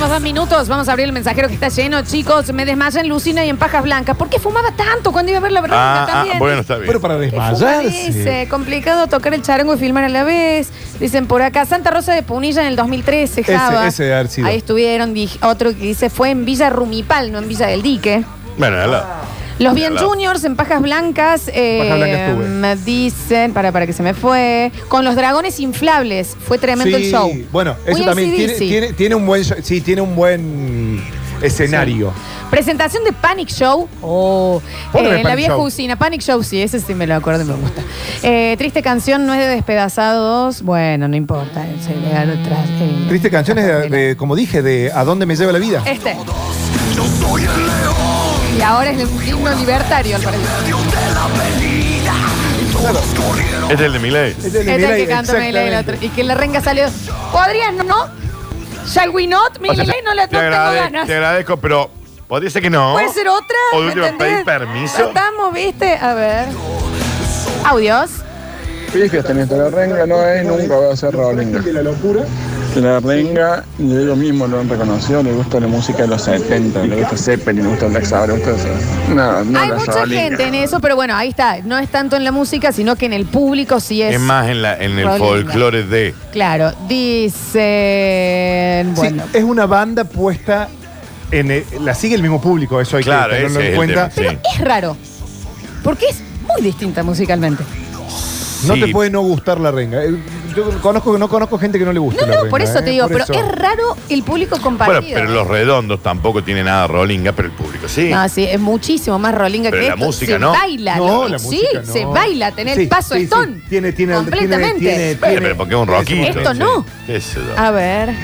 Últimos 0.00 0.14
dos 0.16 0.22
minutos, 0.22 0.68
vamos 0.68 0.88
a 0.88 0.92
abrir 0.92 1.04
el 1.04 1.12
mensajero 1.12 1.46
que 1.48 1.52
está 1.52 1.68
lleno, 1.68 2.00
chicos. 2.00 2.50
Me 2.54 2.64
desmayé 2.64 3.00
en 3.00 3.08
Lucina 3.10 3.44
y 3.44 3.50
en 3.50 3.58
Pajas 3.58 3.82
Blancas. 3.82 4.16
¿Por 4.16 4.30
qué 4.30 4.38
fumaba 4.38 4.70
tanto 4.72 5.12
cuando 5.12 5.30
iba 5.30 5.36
a 5.40 5.42
ver 5.42 5.52
la 5.52 5.60
renga 5.60 5.74
Ah, 5.76 6.06
también? 6.06 6.36
ah, 6.36 6.38
bueno, 6.38 6.60
está 6.62 6.76
bien. 6.76 6.86
Pero 6.86 7.00
para 7.02 7.18
Dice, 7.18 7.36
desmayarse. 7.36 8.48
complicado 8.48 9.08
tocar 9.08 9.34
el 9.34 9.42
charango 9.42 9.74
y 9.74 9.78
filmar 9.78 10.04
a 10.04 10.08
la 10.08 10.24
vez. 10.24 10.70
Dicen 11.00 11.26
por 11.26 11.42
acá, 11.42 11.66
Santa 11.66 11.90
Rosa 11.90 12.14
de 12.14 12.22
Punilla 12.22 12.62
en 12.62 12.68
el 12.68 12.76
2013, 12.76 13.42
Ese- 13.42 13.54
Java. 13.58 13.86
ese 13.88 14.04
debe 14.04 14.14
haber 14.14 14.28
sido. 14.28 14.46
Ahí 14.46 14.56
estuvieron, 14.56 15.12
dije- 15.12 15.38
otro 15.44 15.68
que 15.68 15.80
dice 15.80 16.08
fue 16.08 16.30
en 16.30 16.46
Villa 16.46 16.70
Rumipal, 16.70 17.30
no 17.30 17.36
en 17.38 17.46
Villa 17.48 17.66
del 17.66 17.82
Dique. 17.82 18.24
Bueno, 18.56 18.78
al 18.80 18.90
lado. 18.92 19.06
Los 19.60 19.74
Bien. 19.74 19.96
Juniors 19.96 20.42
en 20.44 20.56
Pajas 20.56 20.80
Blancas, 20.82 21.50
eh, 21.52 21.80
Pajas 21.82 21.96
Blancas 21.98 22.20
estuve. 22.30 22.48
me 22.48 22.76
dicen, 22.76 23.52
para, 23.52 23.70
para 23.72 23.86
que 23.86 23.92
se 23.92 24.02
me 24.02 24.14
fue, 24.14 24.72
con 24.88 25.04
los 25.04 25.14
dragones 25.14 25.60
inflables, 25.60 26.36
fue 26.46 26.58
tremendo 26.58 26.96
Sí, 26.96 27.04
el 27.04 27.10
show. 27.12 27.30
Bueno, 27.52 27.76
eso 27.86 27.98
Muy 27.98 28.06
también 28.06 28.30
tiene, 28.34 28.52
AC/DC. 28.54 28.66
tiene, 28.68 28.92
tiene 28.94 29.14
un 29.14 29.26
buen 29.26 29.42
show- 29.44 29.58
sí, 29.62 29.80
tiene 29.82 30.00
un 30.00 30.16
buen 30.16 31.02
escenario. 31.42 32.12
Presentación 32.50 33.04
de 33.04 33.12
Panic 33.12 33.48
Show. 33.48 33.86
Oh, 34.02 34.60
Póngame 34.92 35.14
eh, 35.14 35.16
la 35.18 35.22
Panic 35.22 35.36
vieja 35.36 35.52
Show. 35.54 35.64
usina. 35.66 35.96
Panic 35.96 36.20
Show, 36.22 36.42
sí, 36.42 36.60
ese 36.62 36.80
sí 36.80 36.94
me 36.94 37.06
lo 37.06 37.14
acuerdo 37.14 37.42
y 37.42 37.44
me 37.44 37.54
gusta. 37.54 37.82
Eh, 38.22 38.56
triste 38.58 38.82
canción, 38.82 39.24
no 39.26 39.34
es 39.34 39.40
de 39.40 39.46
Despedazados. 39.46 40.62
Bueno, 40.62 41.06
no 41.06 41.16
importa. 41.16 41.64
se 41.86 41.94
le 41.94 42.08
da 42.10 42.22
atrás, 42.22 42.66
eh. 42.80 43.04
Triste 43.08 43.30
canciones 43.30 43.66
de, 43.66 43.88
de- 43.88 44.16
como 44.16 44.34
dije, 44.34 44.62
de 44.62 44.90
¿A 44.92 45.04
dónde 45.04 45.26
me 45.26 45.36
lleva 45.36 45.52
la 45.52 45.58
vida? 45.60 45.82
Este. 45.86 46.16
Y 48.60 48.62
ahora 48.62 48.90
es 48.90 49.00
el 49.00 49.08
himno 49.28 49.50
libertario, 49.54 50.16
al 50.16 50.22
parecer. 50.22 50.46
Este 53.62 53.74
es 53.74 53.80
el 53.80 53.92
de 53.94 53.98
Miley. 53.98 54.30
Este 54.32 54.46
es 54.48 54.54
Este 54.54 54.74
es 54.76 54.90
el 54.90 54.96
que 54.96 55.06
canta 55.06 55.32
Miley 55.34 55.68
el 55.68 55.74
otro. 55.78 55.96
Y 56.00 56.08
que 56.10 56.24
la 56.24 56.34
renga 56.34 56.60
salió. 56.60 56.86
¿Podrías, 57.32 57.72
no? 57.74 57.84
no? 57.84 58.08
¿Shall 58.86 59.10
we 59.10 59.26
not? 59.26 59.58
O 59.66 59.74
sea, 59.74 59.84
no 59.84 60.14
le 60.14 60.22
no 60.22 60.28
te, 60.28 60.36
tengo 60.36 60.42
agrade- 60.42 60.74
ganas. 60.76 61.06
te 61.06 61.14
agradezco, 61.14 61.56
pero 61.58 61.90
podría 62.28 62.50
ser 62.50 62.62
que 62.62 62.70
no. 62.70 62.92
¿Puede 62.94 63.12
ser 63.12 63.28
otra? 63.28 63.56
O 63.72 63.76
de 63.76 63.82
¿Me 63.82 63.88
última 63.88 64.08
entendés? 64.08 64.32
pedir 64.34 64.44
permiso. 64.44 64.96
Tratamos, 64.96 65.52
¿viste? 65.54 65.94
A 65.96 66.14
ver. 66.14 66.48
Audios. 67.64 68.10
Fíjate, 68.92 69.34
mientras 69.34 69.60
la 69.60 69.70
renga 69.70 70.06
no 70.06 70.22
es, 70.26 70.44
nunca 70.44 70.76
va 70.76 70.92
a 70.92 70.96
ser 70.96 71.12
Rolinga. 71.14 71.60
la 71.72 71.82
locura. 71.82 72.22
La 72.76 73.00
renga, 73.00 73.64
y 73.78 73.90
ellos 73.90 74.16
mismos 74.16 74.48
lo 74.48 74.60
han 74.60 74.68
reconocido, 74.68 75.22
le 75.22 75.32
gusta 75.32 75.58
la 75.60 75.66
música 75.66 76.02
de 76.02 76.08
los 76.08 76.22
70, 76.22 76.84
le 76.84 76.96
gusta 77.00 77.16
Zeppelin, 77.16 77.64
le 77.64 77.68
gusta 77.70 77.86
Black 77.88 78.04
Sabbath, 78.04 78.28
le 78.28 78.34
gusta 78.34 78.50
eso. 78.52 78.68
No, 79.14 79.44
no 79.44 79.58
Hay 79.60 79.68
la 79.68 79.74
mucha 79.74 80.06
gente 80.06 80.46
en 80.46 80.54
eso, 80.54 80.78
pero 80.80 80.94
bueno, 80.96 81.14
ahí 81.16 81.28
está. 81.30 81.58
No 81.64 81.78
es 81.78 81.88
tanto 81.90 82.16
en 82.16 82.24
la 82.24 82.32
música, 82.32 82.70
sino 82.72 82.96
que 82.96 83.06
en 83.06 83.12
el 83.12 83.26
público 83.26 83.80
sí 83.80 84.02
es. 84.02 84.14
Es 84.14 84.20
más 84.20 84.48
en, 84.48 84.62
la, 84.62 84.76
en 84.76 84.98
el 84.98 85.04
Rolinga. 85.04 85.18
folclore 85.26 85.82
de. 85.84 86.14
Claro, 86.32 86.72
dicen. 87.80 88.94
Bueno, 88.94 89.24
Sí, 89.32 89.38
es 89.38 89.44
una 89.44 89.66
banda 89.66 90.04
puesta 90.04 90.68
en. 91.30 91.50
el- 91.50 91.64
la 91.80 91.94
sigue 91.94 92.14
el 92.14 92.22
mismo 92.22 92.40
público, 92.40 92.80
eso 92.80 92.96
hay 92.96 93.04
Claro, 93.04 93.30
que 93.30 93.36
tenerlo 93.36 93.60
es 93.60 93.64
en 93.66 93.70
el 93.72 93.76
cuenta. 93.76 94.08
tema, 94.08 94.30
sí. 94.30 94.38
es 94.54 94.60
raro. 94.60 94.96
Porque 95.82 96.06
es 96.06 96.20
muy 96.46 96.62
distinta 96.62 97.02
musicalmente. 97.02 97.64
No 98.66 98.74
Sí. 98.74 98.80
te 98.80 98.88
puede 98.88 99.10
no 99.10 99.22
gustar 99.22 99.58
la 99.58 99.70
renga. 99.70 100.04
Eh, 100.04 100.14
Yo 100.56 100.80
conozco, 100.80 101.16
no 101.18 101.28
conozco 101.28 101.58
gente 101.58 101.78
que 101.78 101.84
no 101.84 101.92
le 101.92 101.98
gusta 102.00 102.22
No, 102.22 102.26
la 102.26 102.34
no, 102.34 102.40
renga. 102.42 102.50
por 102.50 102.62
eso 102.62 102.78
eh, 102.78 102.82
te 102.82 102.90
digo, 102.90 103.08
por 103.08 103.12
pero 103.12 103.24
eso. 103.24 103.32
es 103.34 103.52
raro 103.58 103.96
el 104.08 104.22
público 104.22 104.56
Bueno, 104.56 104.64
compartido. 104.64 105.14
pero 105.14 105.30
los 105.30 105.46
redondos 105.46 106.02
tampoco 106.02 106.42
tienen 106.42 106.64
nada 106.66 106.86
rolinga, 106.86 107.32
pero 107.32 107.48
el 107.48 107.54
público 107.54 107.88
sí. 107.88 108.10
No, 108.10 108.28
sí, 108.28 108.44
es 108.44 108.58
muchísimo 108.60 109.18
más 109.18 109.34
rolinga 109.34 109.70
Pero 109.70 109.82
que 109.82 109.88
la 109.88 109.94
esto. 109.94 110.06
música 110.06 110.32
se 110.32 110.38
no. 110.38 110.52
baila. 110.52 110.96
No, 110.96 111.06
¿no? 111.06 111.28
la 111.28 111.38
sí, 111.38 111.44
música 111.46 111.82
no. 111.86 111.92
se 111.92 112.04
baila, 112.04 112.52
tener 112.52 112.74
Sí, 112.76 112.82
el 112.82 112.88
paso 112.88 113.14
sí, 113.14 113.20
sí. 113.20 113.24
stone. 113.24 113.62
Tiene, 113.68 113.92
tiene, 113.92 114.14
Completamente. 114.14 114.78
tiene, 114.80 114.96
tiene, 114.96 115.14
Bueno, 115.20 115.40
pero 115.42 115.56
porque 115.56 115.74
es 115.74 115.80
un 115.80 115.86
rockito. 115.88 116.38
Esto 116.38 116.54
no. 116.54 116.84
¿Qué 117.06 117.20
sé 117.20 117.34
yo? 117.40 117.58
A 117.62 117.70
ver. 117.70 118.14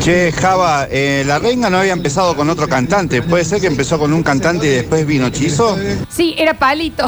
Che, 0.00 0.32
Java, 0.32 0.86
eh, 0.90 1.24
la 1.26 1.38
renga 1.38 1.70
no 1.70 1.78
había 1.78 1.92
empezado 1.92 2.34
con 2.36 2.48
otro 2.50 2.68
cantante. 2.68 3.22
¿Puede 3.22 3.44
ser 3.44 3.60
que 3.60 3.66
empezó 3.66 3.98
con 3.98 4.12
un 4.12 4.22
cantante 4.22 4.66
y 4.66 4.70
después 4.70 5.06
vino 5.06 5.28
Chizo? 5.30 5.78
Sí, 6.08 6.34
era 6.38 6.54
palito. 6.54 7.06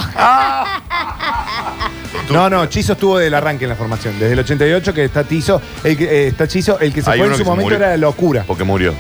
No, 2.31 2.49
no, 2.49 2.67
Chizo 2.67 2.93
estuvo 2.95 3.19
del 3.19 3.35
arranque 3.35 3.65
en 3.65 3.71
la 3.71 3.77
formación. 3.77 4.19
Desde 4.19 4.33
el 4.33 4.39
88 4.55 4.95
que 4.95 5.05
está 5.05 5.25
Tizo, 5.25 5.61
el 5.85 5.97
que, 5.97 6.05
eh, 6.05 6.27
está 6.29 6.47
Chizo, 6.49 6.79
el 6.81 6.93
que 6.93 7.03
se 7.03 7.11
Hay 7.11 7.19
fue 7.19 7.27
uno 7.27 7.35
en 7.35 7.39
su 7.39 7.45
que 7.45 7.45
se 7.45 7.51
momento 7.51 7.71
murió. 7.75 7.87
era 7.87 7.97
locura. 7.97 8.45
Porque 8.47 8.65
murió. 8.65 8.95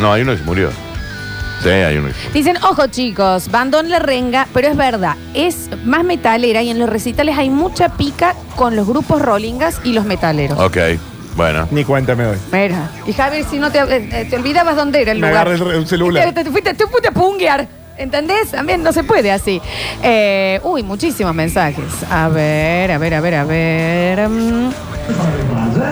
No, 0.00 0.12
hay 0.12 0.22
uno 0.22 0.32
que 0.32 0.38
se 0.38 0.44
murió. 0.44 0.70
Sí, 1.62 1.68
hay 1.70 1.96
uno 1.96 2.08
que 2.08 2.14
se 2.14 2.18
murió. 2.28 2.32
Dicen, 2.34 2.56
ojo 2.64 2.86
chicos, 2.88 3.50
bandón 3.50 3.88
la 3.90 3.98
renga, 3.98 4.46
pero 4.52 4.68
es 4.68 4.76
verdad, 4.76 5.16
es 5.34 5.70
más 5.84 6.04
metalera 6.04 6.62
y 6.62 6.70
en 6.70 6.78
los 6.78 6.88
recitales 6.88 7.38
hay 7.38 7.48
mucha 7.50 7.90
pica 7.96 8.34
con 8.56 8.76
los 8.76 8.86
grupos 8.86 9.22
rollingas 9.22 9.80
y 9.84 9.92
los 9.92 10.04
metaleros. 10.04 10.58
Ok, 10.58 10.76
bueno. 11.36 11.66
Ni 11.70 11.84
cuenta 11.84 12.14
me 12.14 12.24
doy. 12.24 12.36
Mira, 12.52 12.90
y 13.06 13.12
Javier, 13.12 13.44
si 13.50 13.58
no 13.58 13.70
te, 13.70 13.78
eh, 13.78 14.08
eh, 14.12 14.26
te 14.28 14.36
olvidabas 14.36 14.76
dónde 14.76 15.00
era 15.02 15.12
el 15.12 15.20
Me 15.20 15.28
lugar. 15.28 15.48
agarré 15.48 15.64
el, 15.70 15.76
el 15.78 15.86
celular. 15.86 16.32
Te, 16.34 16.44
te 16.44 16.50
fuiste, 16.50 16.74
te 16.74 16.86
fuiste 16.86 17.08
a 17.08 17.12
punguear. 17.12 17.66
¿Entendés? 17.96 18.50
También 18.50 18.82
no 18.82 18.92
se 18.92 19.04
puede 19.04 19.30
así. 19.30 19.60
Eh, 20.02 20.60
uy, 20.64 20.82
muchísimos 20.82 21.34
mensajes. 21.34 21.84
A 22.10 22.28
ver, 22.28 22.90
a 22.90 22.98
ver, 22.98 23.14
a 23.14 23.20
ver, 23.20 23.34
a 23.34 23.44
ver. 23.44 24.28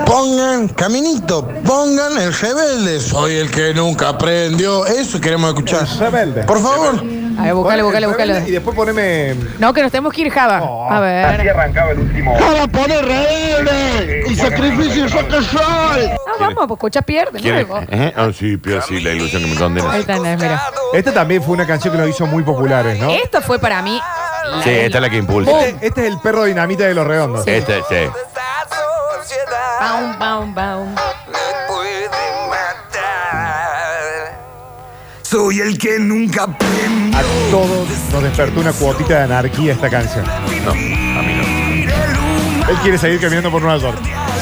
Pongan, 0.07 0.69
caminito, 0.69 1.49
pongan 1.65 2.19
el 2.21 2.33
rebelde. 2.35 3.01
Soy 3.01 3.35
el 3.37 3.51
que 3.51 3.73
nunca 3.75 4.09
aprendió. 4.11 4.85
Eso 4.87 5.21
queremos 5.21 5.51
escuchar. 5.51 5.87
Rebelde. 5.99 6.45
Por 6.45 6.61
favor. 6.61 7.22
A 7.39 7.45
ver, 7.45 7.55
buscale, 7.55 7.83
buscale, 7.83 8.07
buscale. 8.07 8.45
Y 8.47 8.51
después 8.51 8.77
poneme. 8.77 9.35
No, 9.59 9.73
que 9.73 9.83
nos 9.83 9.91
tenemos 9.91 10.13
que 10.13 10.23
ir, 10.23 10.31
Java. 10.31 10.63
a 10.91 11.01
ver. 11.01 11.51
arrancaba 11.51 11.93
el 11.93 12.01
último. 12.01 12.37
Para 12.39 12.67
poner 12.67 13.05
rebelde. 13.05 14.25
Y 14.29 14.35
sacrificio 14.37 15.09
saca 15.09 15.43
sol. 15.43 16.11
No, 16.27 16.39
vamos, 16.39 16.55
pues 16.67 16.79
escucha 16.79 17.03
pierde 17.03 17.41
luego. 17.41 17.81
¿Eh? 17.89 18.13
Ah, 18.17 18.31
sí, 18.37 18.57
pero 18.57 18.83
sí, 18.83 19.01
la 19.01 19.13
ilusión 19.13 19.43
que 19.43 19.49
me 19.49 19.57
condena. 19.57 19.93
Ahí 19.93 20.05
tenés, 20.05 20.39
mira. 20.39 20.63
Esta 20.93 21.13
también 21.13 21.43
fue 21.43 21.55
una 21.55 21.67
canción 21.67 21.95
que 21.95 22.01
nos 22.01 22.09
hizo 22.11 22.27
muy 22.27 22.43
populares, 22.43 22.99
¿no? 22.99 23.11
Esto 23.11 23.41
fue 23.41 23.59
para 23.59 23.83
mí. 23.83 24.01
Sí, 24.65 24.71
esta 24.71 24.99
es 24.99 25.03
la 25.03 25.11
que 25.11 25.17
impulsa. 25.19 25.51
Este, 25.67 25.87
este 25.87 26.07
es 26.07 26.13
el 26.13 26.21
perro 26.21 26.45
dinamita 26.45 26.85
de 26.85 26.95
los 26.95 27.07
redondos. 27.07 27.47
Este, 27.47 27.81
sí. 27.89 28.11
Baum, 29.81 30.19
baum, 30.19 30.55
baum. 30.55 30.95
Soy 35.23 35.61
el 35.61 35.79
que 35.79 35.99
nunca 35.99 36.43
aprendió. 36.43 37.02
A 37.15 37.51
todos 37.51 37.89
nos 38.13 38.23
despertó 38.23 38.61
una 38.61 38.73
cuotita 38.73 39.19
de 39.19 39.23
anarquía 39.25 39.73
esta 39.73 39.91
canción. 39.91 40.25
No, 40.65 40.71
a 40.71 40.75
mí 41.23 41.35
no. 41.35 42.69
Él 42.71 42.77
quiere 42.83 42.97
seguir 42.97 43.21
caminando 43.21 43.51
por 43.51 43.63
Nueva 43.63 43.79
York. 43.79 43.99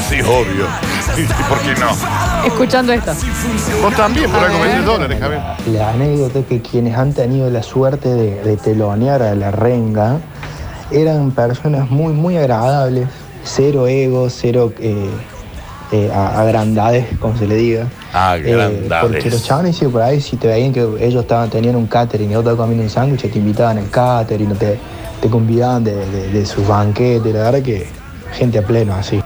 Sí, 0.09 0.21
obvio. 0.21 0.67
Sí, 1.15 1.25
sí, 1.25 1.43
¿Por 1.49 1.59
qué 1.59 1.73
no? 1.79 1.89
Escuchando 2.45 2.93
esto. 2.93 3.11
Vos 3.81 3.93
también, 3.95 4.29
por 4.31 4.43
algo 4.43 4.59
vendés 4.59 4.85
dólares, 4.85 5.19
Javier. 5.19 5.41
La 5.67 5.89
anécdota 5.89 6.39
es 6.39 6.45
que 6.45 6.61
quienes 6.61 6.97
han 6.97 7.13
tenido 7.13 7.49
la 7.49 7.63
suerte 7.63 8.09
de, 8.09 8.41
de 8.41 8.57
telonear 8.57 9.21
a 9.21 9.35
la 9.35 9.51
renga 9.51 10.19
eran 10.91 11.31
personas 11.31 11.89
muy, 11.89 12.13
muy 12.13 12.37
agradables, 12.37 13.07
cero 13.43 13.87
ego, 13.87 14.29
cero 14.29 14.71
eh, 14.79 15.09
eh, 15.91 16.09
a- 16.13 16.41
agrandades, 16.41 17.05
como 17.19 17.37
se 17.37 17.47
le 17.47 17.55
diga. 17.55 17.87
Eh, 18.37 18.87
porque 19.01 19.29
los 19.29 19.43
chavales 19.43 19.75
sí, 19.75 19.85
por 19.87 20.01
ahí, 20.01 20.21
si 20.21 20.37
te 20.37 20.47
veían 20.47 20.71
que 20.73 20.81
ellos 20.99 21.21
estaban 21.23 21.49
teniendo 21.49 21.77
un 21.79 21.87
catering 21.87 22.31
y 22.31 22.35
otro 22.35 22.55
comiendo 22.57 22.83
un 22.83 22.89
sándwich, 22.89 23.29
te 23.31 23.39
invitaban 23.39 23.77
al 23.77 23.89
catering, 23.89 24.55
te, 24.55 24.79
te 25.21 25.29
convidaban 25.29 25.83
de, 25.83 25.95
de- 25.95 26.29
de 26.29 26.45
sus 26.45 26.67
banquetes, 26.67 27.33
la 27.33 27.43
verdad 27.43 27.61
que 27.61 27.87
gente 28.33 28.57
a 28.59 28.61
pleno 28.61 28.93
así. 28.95 29.21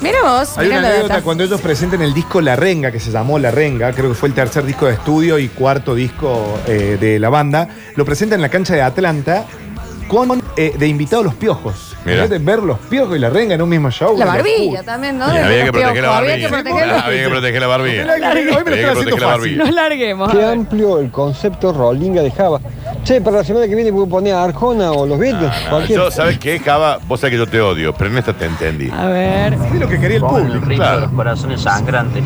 Mira 0.00 0.18
vos, 0.22 0.56
Hay 0.56 0.66
mira 0.68 0.78
una 0.78 0.88
anécdota 0.88 1.14
data. 1.14 1.24
cuando 1.24 1.42
ellos 1.42 1.60
presentan 1.60 2.00
el 2.02 2.14
disco 2.14 2.40
La 2.40 2.54
Renga, 2.54 2.92
que 2.92 3.00
se 3.00 3.10
llamó 3.10 3.36
La 3.40 3.50
Renga, 3.50 3.92
creo 3.92 4.10
que 4.10 4.14
fue 4.14 4.28
el 4.28 4.34
tercer 4.34 4.64
disco 4.64 4.86
de 4.86 4.92
estudio 4.92 5.40
y 5.40 5.48
cuarto 5.48 5.92
disco 5.96 6.40
eh, 6.68 6.96
de 7.00 7.18
la 7.18 7.28
banda. 7.30 7.68
Lo 7.96 8.04
presentan 8.04 8.38
en 8.38 8.42
la 8.42 8.48
cancha 8.48 8.74
de 8.74 8.82
Atlanta 8.82 9.44
con 10.08 10.42
eh, 10.56 10.74
de 10.76 10.88
invitados 10.88 11.24
los 11.24 11.34
piojos. 11.34 11.96
Mira. 12.04 12.24
Imagínate 12.24 12.44
ver 12.44 12.62
los 12.62 12.78
piojos 12.78 13.16
y 13.16 13.18
la 13.20 13.28
renga 13.30 13.54
en 13.54 13.62
un 13.62 13.68
mismo 13.68 13.90
show. 13.90 14.16
La 14.16 14.24
barbilla 14.26 14.82
también, 14.82 15.18
¿no? 15.18 15.26
Y 15.32 15.36
había 15.38 15.64
que 15.64 15.72
proteger 15.72 16.02
la 16.02 16.16
Había 16.18 16.30
barbilla. 16.30 16.46
que 16.48 16.52
proteger 16.54 16.88
los 16.88 17.02
Había 17.04 17.22
que 17.22 17.28
proteger 17.28 17.60
la 17.60 17.66
barbilla. 17.66 18.02
Hoy 18.02 18.06
me 18.06 18.18
lo 18.18 18.26
Había 18.26 18.40
estoy 18.58 18.64
que 18.64 18.84
haciendo 18.86 18.94
proteger 18.94 19.20
la 19.20 19.26
fácil. 19.26 19.40
barbilla. 19.58 19.64
Nos 19.64 19.74
larguemos. 19.74 20.32
Qué 20.32 20.44
amplio 20.44 20.98
el 20.98 21.10
concepto 21.10 21.72
Rolinga 21.72 22.22
de 22.22 22.30
Java. 22.30 22.60
Che, 23.04 23.20
para 23.20 23.38
la 23.38 23.44
semana 23.44 23.66
que 23.66 23.74
viene 23.74 23.92
puedo 23.92 24.08
poner 24.08 24.34
a 24.34 24.44
Arjona 24.44 24.92
o 24.92 25.06
los 25.06 25.18
Beatles. 25.18 25.50
Ah. 25.70 25.80
Yo, 25.88 26.10
¿sabes 26.10 26.38
qué, 26.38 26.58
Java? 26.58 26.98
Vos 27.06 27.20
sabés 27.20 27.32
que 27.32 27.38
yo 27.38 27.46
te 27.46 27.60
odio, 27.60 27.94
pero 27.94 28.10
en 28.10 28.18
esta 28.18 28.32
te 28.32 28.46
entendí. 28.46 28.90
A 28.90 29.06
ver. 29.06 29.52
Es 29.54 29.72
lo 29.80 29.88
que 29.88 29.98
quería 30.00 30.16
el 30.18 30.22
público. 30.24 30.66
Claro. 30.68 31.00
Los 31.02 31.10
corazones 31.12 31.60
sangrantes. 31.60 32.24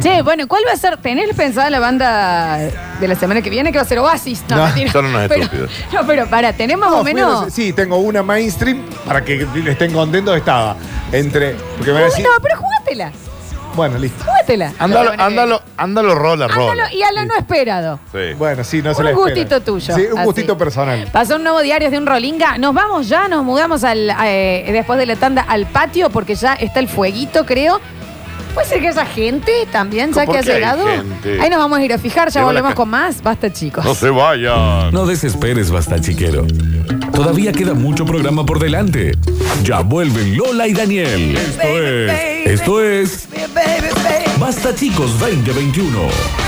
Che, 0.00 0.22
bueno, 0.22 0.46
¿cuál 0.46 0.62
va 0.66 0.72
a 0.72 0.76
ser? 0.76 0.96
¿Tenés 0.98 1.34
pensada 1.34 1.68
la 1.70 1.80
banda 1.80 2.56
de 3.00 3.08
la 3.08 3.16
semana 3.16 3.42
que 3.42 3.50
viene 3.50 3.72
que 3.72 3.78
va 3.78 3.82
a 3.82 3.86
ser 3.88 3.98
Oasis? 3.98 4.44
No, 4.48 4.56
No, 4.56 4.64
mentira. 4.66 4.92
son 4.92 5.06
unos 5.06 5.26
Pero- 5.28 5.42
estúpidos. 5.42 5.70
No, 5.92 6.06
pero 6.06 6.26
para, 6.30 6.52
¿tenés 6.52 6.78
más 6.78 6.90
No, 6.90 7.00
o 7.00 7.04
menos? 7.04 7.46
a- 7.48 7.50
sí, 7.50 7.72
tengo 7.72 7.96
una 7.96 8.22
mainstream 8.22 8.84
para 9.04 9.24
que 9.24 9.44
estén 9.66 9.92
contentos. 9.92 10.36
Estaba 10.36 10.76
entre. 11.10 11.54
Porque 11.76 11.86
me 11.90 11.94
van 11.94 12.02
a 12.02 12.06
decir. 12.06 12.24
No, 12.24 12.30
pero 12.40 12.56
jugátela. 12.58 13.10
Bueno, 13.74 13.98
listo. 13.98 14.24
Jugátela. 14.24 14.72
Ándalo, 14.78 15.12
ándalo, 15.18 15.62
ándalo, 15.76 16.14
rola, 16.14 16.46
rola. 16.48 16.72
Ándalo 16.72 16.90
y 16.96 17.02
a 17.02 17.12
lo 17.12 17.24
no 17.24 17.36
esperado. 17.36 17.98
Sí. 18.12 18.34
Bueno, 18.36 18.62
sí, 18.64 18.82
no 18.82 18.94
se 18.94 19.00
Un 19.00 19.04
la 19.04 19.10
espera. 19.10 19.34
gustito 19.34 19.60
tuyo, 19.62 19.94
Sí, 19.96 20.02
un 20.12 20.18
así. 20.18 20.24
gustito 20.26 20.56
personal. 20.58 21.08
Pasó 21.12 21.36
un 21.36 21.42
nuevo 21.42 21.60
diario 21.60 21.90
de 21.90 21.98
un 21.98 22.06
Rolinga. 22.06 22.56
Nos 22.58 22.72
vamos 22.72 23.08
ya, 23.08 23.26
nos 23.28 23.44
mudamos 23.44 23.82
al, 23.84 24.10
eh, 24.24 24.68
después 24.72 24.98
de 24.98 25.06
la 25.06 25.16
tanda 25.16 25.42
al 25.42 25.66
patio 25.66 26.08
porque 26.10 26.34
ya 26.36 26.54
está 26.54 26.78
el 26.80 26.88
fueguito, 26.88 27.44
creo. 27.46 27.80
Puede 28.54 28.66
ser 28.66 28.80
que 28.80 28.88
haya 28.88 29.06
gente 29.06 29.52
también, 29.70 30.12
ya 30.12 30.24
¿Por 30.24 30.34
que 30.34 30.38
ha 30.40 30.42
qué 30.42 30.50
hay 30.52 30.56
llegado. 30.56 30.86
gente? 30.86 31.40
Ahí 31.40 31.48
nos 31.50 31.58
vamos 31.58 31.78
a 31.78 31.84
ir 31.84 31.92
a 31.92 31.98
fijar, 31.98 32.30
ya 32.30 32.40
la 32.40 32.46
volvemos 32.46 32.70
ca- 32.70 32.74
con 32.76 32.88
más. 32.88 33.22
Basta, 33.22 33.52
chicos. 33.52 33.84
No 33.84 33.94
se 33.94 34.10
vayan. 34.10 34.92
No 34.92 35.06
desesperes, 35.06 35.70
basta 35.70 36.00
chiquero. 36.00 36.46
Todavía 37.12 37.52
queda 37.52 37.74
mucho 37.74 38.04
programa 38.04 38.44
por 38.44 38.58
delante. 38.58 39.12
Ya 39.62 39.80
vuelven 39.80 40.36
Lola 40.36 40.66
y 40.66 40.72
Daniel. 40.72 41.36
Esto 41.36 41.68
es. 41.78 42.46
Esto 42.46 42.80
es. 42.80 43.28
Basta 44.38 44.74
chicos 44.74 45.18
2021. 45.20 46.47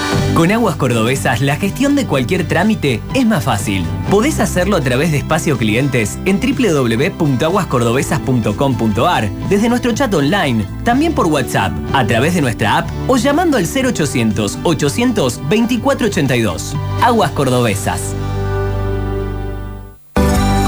Con 0.35 0.51
Aguas 0.51 0.75
Cordobesas, 0.77 1.41
la 1.41 1.57
gestión 1.57 1.95
de 1.95 2.07
cualquier 2.07 2.47
trámite 2.47 3.01
es 3.13 3.25
más 3.25 3.43
fácil. 3.43 3.83
Podés 4.09 4.39
hacerlo 4.39 4.77
a 4.77 4.81
través 4.81 5.11
de 5.11 5.17
espacio 5.17 5.57
clientes 5.57 6.17
en 6.25 6.39
www.aguascordobesas.com.ar, 6.39 9.29
desde 9.49 9.67
nuestro 9.67 9.91
chat 9.91 10.13
online, 10.13 10.65
también 10.85 11.11
por 11.13 11.27
WhatsApp, 11.27 11.73
a 11.93 12.07
través 12.07 12.33
de 12.33 12.39
nuestra 12.41 12.77
app 12.77 12.89
o 13.07 13.17
llamando 13.17 13.57
al 13.57 13.65
0800 13.65 14.59
800 14.63 15.41
2482. 15.49 16.77
Aguas 17.01 17.31
Cordobesas. 17.31 18.15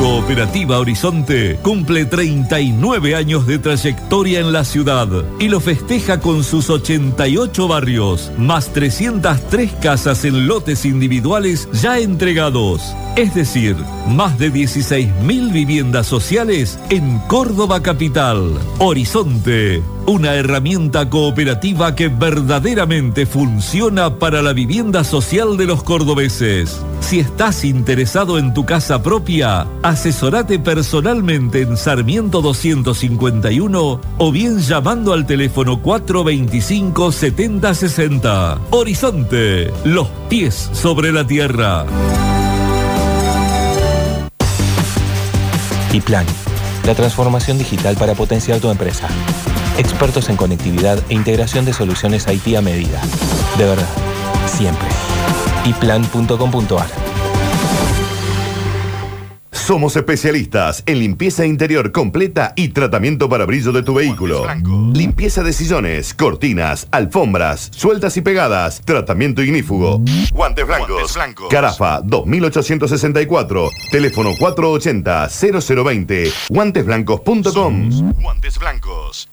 Cooperativa 0.04 0.80
Horizonte 0.80 1.58
cumple 1.62 2.04
39 2.04 3.16
años 3.16 3.48
de 3.48 3.58
trayectoria 3.58 4.42
en 4.42 4.52
la 4.52 4.66
ciudad 4.66 5.08
y 5.40 5.48
lo 5.48 5.62
festeja 5.62 6.20
con 6.20 6.44
sus 6.44 6.70
88 6.70 7.70
barrios, 7.70 8.30
más 8.38 8.74
303 8.74 9.72
casas 9.82 10.26
en 10.26 10.46
lotes 10.46 10.84
individuales 10.84 11.70
ya 11.72 12.00
entregados. 12.00 12.82
Es 13.16 13.34
decir, 13.34 13.78
más 14.10 14.38
de 14.38 14.52
16.000 14.52 15.54
viviendas 15.54 16.06
sociales 16.06 16.78
en 16.90 17.20
Córdoba 17.20 17.82
Capital. 17.82 18.60
Horizonte, 18.80 19.82
una 20.06 20.36
herramienta 20.36 21.10
cooperativa 21.10 21.96
que 21.96 22.08
verdaderamente 22.08 23.26
funciona 23.26 24.18
para 24.20 24.42
la 24.42 24.54
vivienda 24.54 25.04
social 25.04 25.58
de 25.58 25.66
los 25.66 25.84
cordobeses. 25.84 26.82
Si 27.02 27.20
estás 27.20 27.64
interesado 27.64 28.38
en 28.38 28.54
tu 28.54 28.66
casa 28.66 29.02
propia, 29.02 29.68
asesorate 29.82 30.60
personalmente 30.60 31.62
en 31.62 31.78
Sarmiento 31.78 32.42
251 32.42 34.02
o 34.18 34.32
bien 34.32 34.60
llamando 34.60 35.14
al 35.14 35.26
teléfono 35.26 35.82
425 35.82 37.12
7060. 37.12 38.60
Horizonte, 38.72 39.72
los 39.86 40.08
pies 40.30 40.70
sobre 40.74 41.12
la 41.12 41.26
tierra. 41.26 41.86
Y 45.92 46.02
Plan, 46.02 46.26
la 46.86 46.96
transformación 46.96 47.60
digital 47.60 47.96
para 47.96 48.16
potenciar 48.16 48.60
tu 48.60 48.72
empresa. 48.72 49.08
Expertos 49.78 50.30
en 50.30 50.38
conectividad 50.38 51.00
e 51.10 51.14
integración 51.16 51.66
de 51.66 51.74
soluciones 51.74 52.28
IT 52.28 52.56
a 52.56 52.62
medida. 52.62 53.02
De 53.58 53.66
verdad, 53.66 53.90
siempre. 54.46 54.88
iplan.com.ar 55.66 56.88
Somos 59.52 59.96
especialistas 59.96 60.84
en 60.86 61.00
limpieza 61.00 61.46
interior 61.46 61.92
completa 61.92 62.54
y 62.56 62.68
tratamiento 62.70 63.30
para 63.30 63.46
brillo 63.46 63.72
de 63.72 63.82
tu 63.82 63.96
vehículo. 63.96 64.46
Limpieza 64.94 65.42
de 65.42 65.54
sillones, 65.54 66.14
cortinas, 66.14 66.88
alfombras, 66.92 67.72
sueltas 67.74 68.16
y 68.18 68.22
pegadas, 68.22 68.82
tratamiento 68.86 69.42
ignífugo. 69.42 70.02
Guantes 70.34 70.68
blancos. 70.68 71.18
Carafa 71.50 72.02
2864, 72.04 73.70
teléfono 73.90 74.32
480 74.38 75.30
0020, 75.30 76.32
guantesblancos.com. 76.50 77.90
Guantes 78.22 78.60
blancos. 78.60 79.33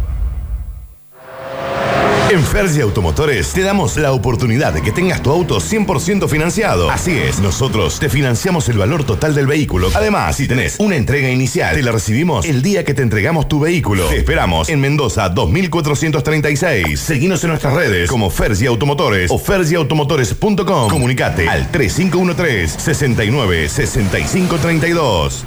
En 2.31 2.41
Fergie 2.45 2.81
Automotores 2.81 3.51
te 3.51 3.61
damos 3.61 3.97
la 3.97 4.13
oportunidad 4.13 4.71
de 4.71 4.81
que 4.81 4.93
tengas 4.93 5.21
tu 5.21 5.31
auto 5.31 5.57
100% 5.57 6.29
financiado. 6.29 6.89
Así 6.89 7.11
es, 7.11 7.39
nosotros 7.39 7.99
te 7.99 8.07
financiamos 8.07 8.69
el 8.69 8.77
valor 8.77 9.03
total 9.03 9.35
del 9.35 9.47
vehículo. 9.47 9.89
Además, 9.93 10.37
si 10.37 10.47
tenés 10.47 10.77
una 10.79 10.95
entrega 10.95 11.29
inicial, 11.29 11.75
te 11.75 11.83
la 11.83 11.91
recibimos 11.91 12.45
el 12.45 12.61
día 12.61 12.85
que 12.85 12.93
te 12.93 13.01
entregamos 13.01 13.49
tu 13.49 13.59
vehículo. 13.59 14.07
Te 14.07 14.19
esperamos 14.19 14.69
en 14.69 14.79
Mendoza 14.79 15.27
2436. 15.27 16.97
Seguinos 16.97 17.43
en 17.43 17.49
nuestras 17.49 17.73
redes 17.73 18.09
como 18.09 18.29
Fergie 18.29 18.69
Automotores 18.69 19.29
o 19.29 19.37
fergieautomotores.com. 19.37 20.89
Comunicate 20.89 21.49
al 21.49 21.69
3513 21.69 22.79
69 22.79 23.67
65 23.67 24.55
32. 24.55 25.45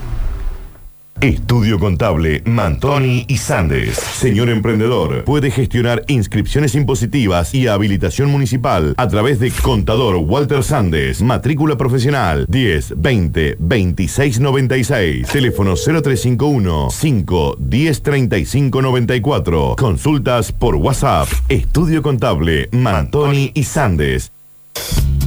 Estudio 1.21 1.79
Contable 1.79 2.43
Mantoni 2.45 3.25
y 3.29 3.39
Sandes. 3.39 3.97
Señor 3.97 4.51
emprendedor, 4.51 5.25
puede 5.25 5.51
gestionar 5.51 6.05
inscripciones 6.09 6.75
impositivas 6.75 7.55
y 7.55 7.67
habilitación 7.67 8.31
municipal 8.31 8.95
a 8.97 9.09
través 9.09 9.39
de 9.41 9.51
Contador 9.51 10.17
Walter 10.17 10.63
Sandes. 10.63 11.23
Matrícula 11.23 11.77
profesional 11.77 12.45
10 12.49 12.95
20 12.97 13.57
26 13.59 14.41
96. 14.41 15.29
Teléfono 15.29 15.75
0351 15.77 16.91
5 16.91 17.57
10 17.59 18.03
35 18.03 18.83
94. 18.83 19.77
Consultas 19.79 20.53
por 20.53 20.77
WhatsApp. 20.77 21.29
Estudio 21.49 22.03
Contable 22.03 22.69
Mantoni 22.73 23.51
y 23.55 23.65
Sandes. 23.65 24.33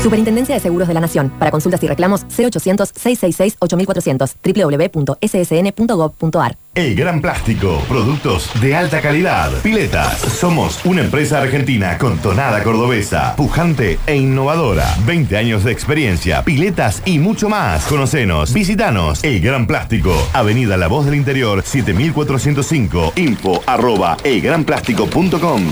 Superintendencia 0.06 0.54
de 0.54 0.60
Seguros 0.60 0.86
de 0.86 0.94
la 0.94 1.00
Nación. 1.00 1.32
Para 1.36 1.50
consultas 1.50 1.82
y 1.82 1.88
reclamos 1.88 2.24
0800-666-8400. 2.28 4.94
www.ssn.gov.ar. 4.94 6.56
El 6.76 6.94
Gran 6.94 7.20
Plástico, 7.20 7.82
productos 7.88 8.48
de 8.60 8.76
alta 8.76 9.00
calidad. 9.00 9.50
Piletas, 9.64 10.20
somos 10.20 10.78
una 10.84 11.00
empresa 11.00 11.42
argentina 11.42 11.98
con 11.98 12.18
tonada 12.18 12.62
cordobesa, 12.62 13.34
pujante 13.34 13.98
e 14.06 14.14
innovadora. 14.14 14.94
20 15.06 15.38
años 15.38 15.64
de 15.64 15.72
experiencia, 15.72 16.44
piletas 16.44 17.02
y 17.04 17.18
mucho 17.18 17.48
más. 17.48 17.84
Conocenos, 17.86 18.54
visitanos. 18.54 19.24
El 19.24 19.40
Gran 19.40 19.66
Plástico, 19.66 20.14
Avenida 20.32 20.76
La 20.76 20.86
Voz 20.86 21.06
del 21.06 21.16
Interior, 21.16 21.64
7405, 21.64 23.14
info 23.16 23.60
arroba 23.66 24.16
elgranplástico.com. 24.22 25.62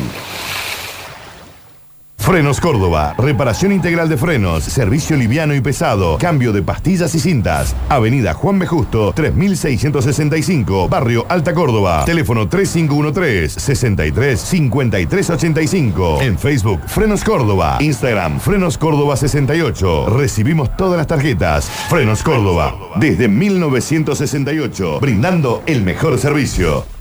Frenos 2.25 2.59
Córdoba, 2.59 3.15
reparación 3.19 3.71
integral 3.71 4.09
de 4.09 4.17
frenos, 4.17 4.65
servicio 4.65 5.15
liviano 5.15 5.55
y 5.55 5.61
pesado, 5.61 6.17
cambio 6.17 6.55
de 6.55 6.63
pastillas 6.63 7.15
y 7.15 7.21
cintas. 7.21 7.77
Avenida 7.91 8.33
Juan 8.33 8.59
B. 8.59 8.67
Justo, 8.67 9.13
3665, 9.15 10.89
Barrio 10.89 11.27
Alta 11.29 11.53
Córdoba. 11.53 12.03
Teléfono 12.07 12.49
3513 12.49 13.61
63 13.61 14.41
53 14.41 15.31
85. 15.31 16.23
En 16.23 16.39
Facebook, 16.39 16.81
Frenos 16.87 17.23
Córdoba. 17.23 17.77
Instagram, 17.81 18.41
Frenos 18.41 18.79
Córdoba 18.79 19.19
68. 19.19 20.07
Recibimos 20.09 20.75
todas 20.79 20.97
las 20.97 21.07
tarjetas. 21.07 21.67
Frenos 21.91 22.23
Córdoba, 22.23 22.75
desde 22.97 23.29
1968, 23.29 24.99
brindando 24.99 25.63
el 25.67 25.83
mejor 25.83 26.19
servicio. 26.19 26.94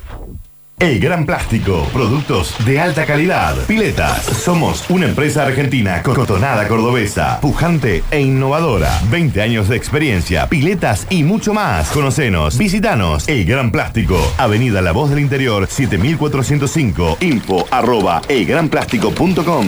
El 0.80 1.00
Gran 1.00 1.26
Plástico, 1.26 1.88
productos 1.94 2.56
de 2.66 2.80
alta 2.80 3.06
calidad. 3.06 3.56
Piletas, 3.68 4.24
somos 4.26 4.90
una 4.90 5.06
empresa 5.06 5.45
argentina 5.45 6.04
con 6.04 6.26
tonada 6.26 6.68
cordobesa, 6.68 7.40
pujante 7.40 8.04
e 8.12 8.20
innovadora. 8.20 8.91
20 9.10 9.41
años 9.41 9.70
de 9.70 9.78
experiencia, 9.78 10.50
piletas 10.50 11.08
y 11.10 11.24
mucho 11.24 11.54
más. 11.54 11.90
Conocenos, 11.91 12.58
visitanos. 12.58 13.28
El 13.30 13.45
Gran 13.45 13.72
Plástico, 13.72 14.18
Avenida 14.38 14.82
La 14.82 14.91
Voz 14.91 15.10
del 15.10 15.20
Interior, 15.20 15.68
7405, 15.68 17.18
info 17.22 17.66
arroba 17.72 18.22
elgranplástico.com. 18.28 19.68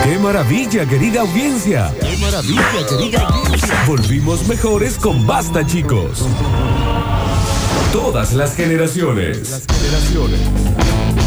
¡Qué 0.03 0.17
maravilla, 0.19 0.85
querida 0.85 1.21
audiencia! 1.21 1.91
¡Qué 1.99 2.17
maravilla, 2.17 2.87
querida 2.87 3.19
audiencia! 3.27 3.83
Volvimos 3.85 4.47
mejores 4.47 4.97
con 4.97 5.27
Basta, 5.27 5.65
chicos. 5.65 6.25
Todas 7.91 8.33
las 8.33 8.55
generaciones. 8.55 9.49
Las 9.49 9.65
generaciones. 9.67 11.26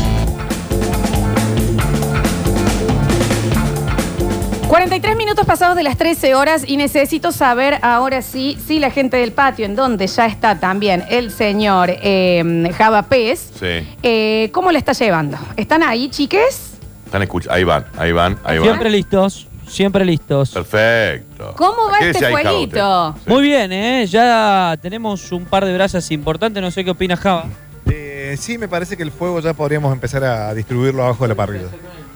43 4.70 5.16
minutos 5.16 5.44
pasados 5.46 5.74
de 5.74 5.82
las 5.82 5.96
13 5.96 6.36
horas 6.36 6.62
y 6.64 6.76
necesito 6.76 7.32
saber 7.32 7.80
ahora 7.82 8.22
sí, 8.22 8.56
si 8.64 8.78
la 8.78 8.92
gente 8.92 9.16
del 9.16 9.32
patio, 9.32 9.66
en 9.66 9.74
donde 9.74 10.06
ya 10.06 10.26
está 10.26 10.60
también 10.60 11.02
el 11.10 11.32
señor 11.32 11.90
eh, 11.90 12.70
Java 12.78 13.02
Pez, 13.02 13.50
Sí. 13.58 13.84
eh, 14.04 14.48
¿cómo 14.52 14.70
le 14.70 14.78
está 14.78 14.92
llevando? 14.92 15.36
¿Están 15.56 15.82
ahí, 15.82 16.08
chiques? 16.08 16.74
Están 17.04 17.20
escuchando. 17.22 17.56
Ahí 17.56 17.64
van, 17.64 17.84
ahí 17.98 18.12
van, 18.12 18.38
ahí 18.44 18.58
van. 18.58 18.68
Siempre 18.68 18.90
listos, 18.90 19.48
siempre 19.66 20.04
listos. 20.04 20.50
Perfecto. 20.50 21.52
¿Cómo 21.56 21.90
va 21.90 21.98
este 21.98 22.24
ahí, 22.26 22.32
Java, 22.32 22.50
jueguito? 22.50 23.16
Muy 23.26 23.42
bien, 23.42 23.72
¿eh? 23.72 24.06
Ya 24.06 24.78
tenemos 24.80 25.32
un 25.32 25.46
par 25.46 25.64
de 25.64 25.74
brasas 25.74 26.08
importantes, 26.12 26.62
no 26.62 26.70
sé 26.70 26.84
qué 26.84 26.92
opina 26.92 27.16
Java. 27.16 27.46
Eh, 27.86 28.36
sí, 28.38 28.56
me 28.56 28.68
parece 28.68 28.96
que 28.96 29.02
el 29.02 29.10
fuego 29.10 29.40
ya 29.40 29.52
podríamos 29.52 29.92
empezar 29.92 30.22
a 30.22 30.54
distribuirlo 30.54 31.02
abajo 31.02 31.24
de 31.24 31.28
la 31.28 31.34
parrilla. 31.34 31.66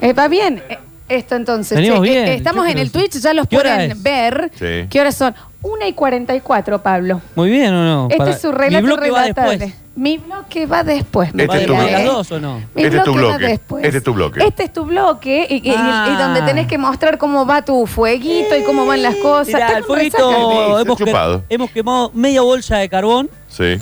Eh, 0.00 0.12
¿Va 0.12 0.28
bien? 0.28 0.62
Eh, 0.68 0.78
Esto 1.08 1.34
entonces. 1.36 1.76
Venimos 1.76 2.00
che, 2.02 2.08
eh, 2.08 2.22
bien, 2.24 2.28
estamos 2.36 2.64
yo 2.64 2.72
en 2.72 2.78
el 2.78 2.90
Twitch, 2.90 3.18
ya 3.20 3.34
los 3.34 3.46
¿Qué 3.46 3.56
hora 3.58 3.74
pueden 3.74 3.90
es? 3.92 4.02
ver. 4.02 4.50
Sí. 4.58 4.86
¿Qué 4.88 5.00
horas 5.00 5.14
son? 5.14 5.34
1 5.62 5.86
y 5.86 5.92
44, 5.92 6.82
Pablo. 6.82 7.20
Muy 7.34 7.50
bien 7.50 7.72
o 7.74 7.84
no? 7.84 8.04
Este 8.06 8.16
Para- 8.18 8.30
es 8.32 8.40
su 8.40 8.50
Mi 8.52 8.58
relato 8.58 8.84
bloque 8.86 9.10
va 9.10 9.22
relatable. 9.22 9.58
después. 9.58 9.80
Mi 9.96 10.18
bloque 10.18 10.66
va 10.66 10.82
después. 10.82 11.32
me 11.34 11.44
Este 11.44 11.56
es 11.58 11.66
tu 11.66 11.72
bloque. 11.74 11.88
¿eh? 11.88 11.92
¿Las 11.92 12.04
dos 12.04 12.32
o 12.32 12.40
no? 12.40 12.58
Mi 12.74 12.82
Este 12.82 12.96
es 12.98 13.02
tu 13.04 13.12
bloque 13.12 13.26
va 13.32 13.36
bloque. 13.38 13.46
después. 13.52 13.84
Este 13.84 13.98
es 13.98 14.04
tu 14.04 14.12
bloque. 14.14 14.44
Este 14.44 14.62
es 14.64 14.72
tu 14.72 14.84
bloque 14.84 15.46
y, 15.48 15.54
y- 15.54 15.70
y- 15.70 15.74
Ah. 15.76 16.08
y 16.12 16.16
donde 16.22 16.42
tenés 16.42 16.66
que 16.66 16.76
mostrar 16.78 17.16
cómo 17.16 17.46
va 17.46 17.62
tu 17.62 17.86
fueguito 17.86 18.56
y 18.56 18.62
cómo 18.64 18.84
van 18.86 19.02
las 19.02 19.14
cosas. 19.16 19.54
Mirá, 19.54 19.66
Tengo 19.68 19.78
el 19.78 19.84
fueguito 19.84 20.30
resaca. 20.30 20.80
hemos, 20.82 20.98
que- 20.98 21.04
chupado. 21.04 21.44
hemos 21.48 21.70
quemado 21.70 22.10
media 22.14 22.42
bolsa 22.42 22.78
de 22.78 22.88
carbón. 22.88 23.30
Sí. 23.48 23.76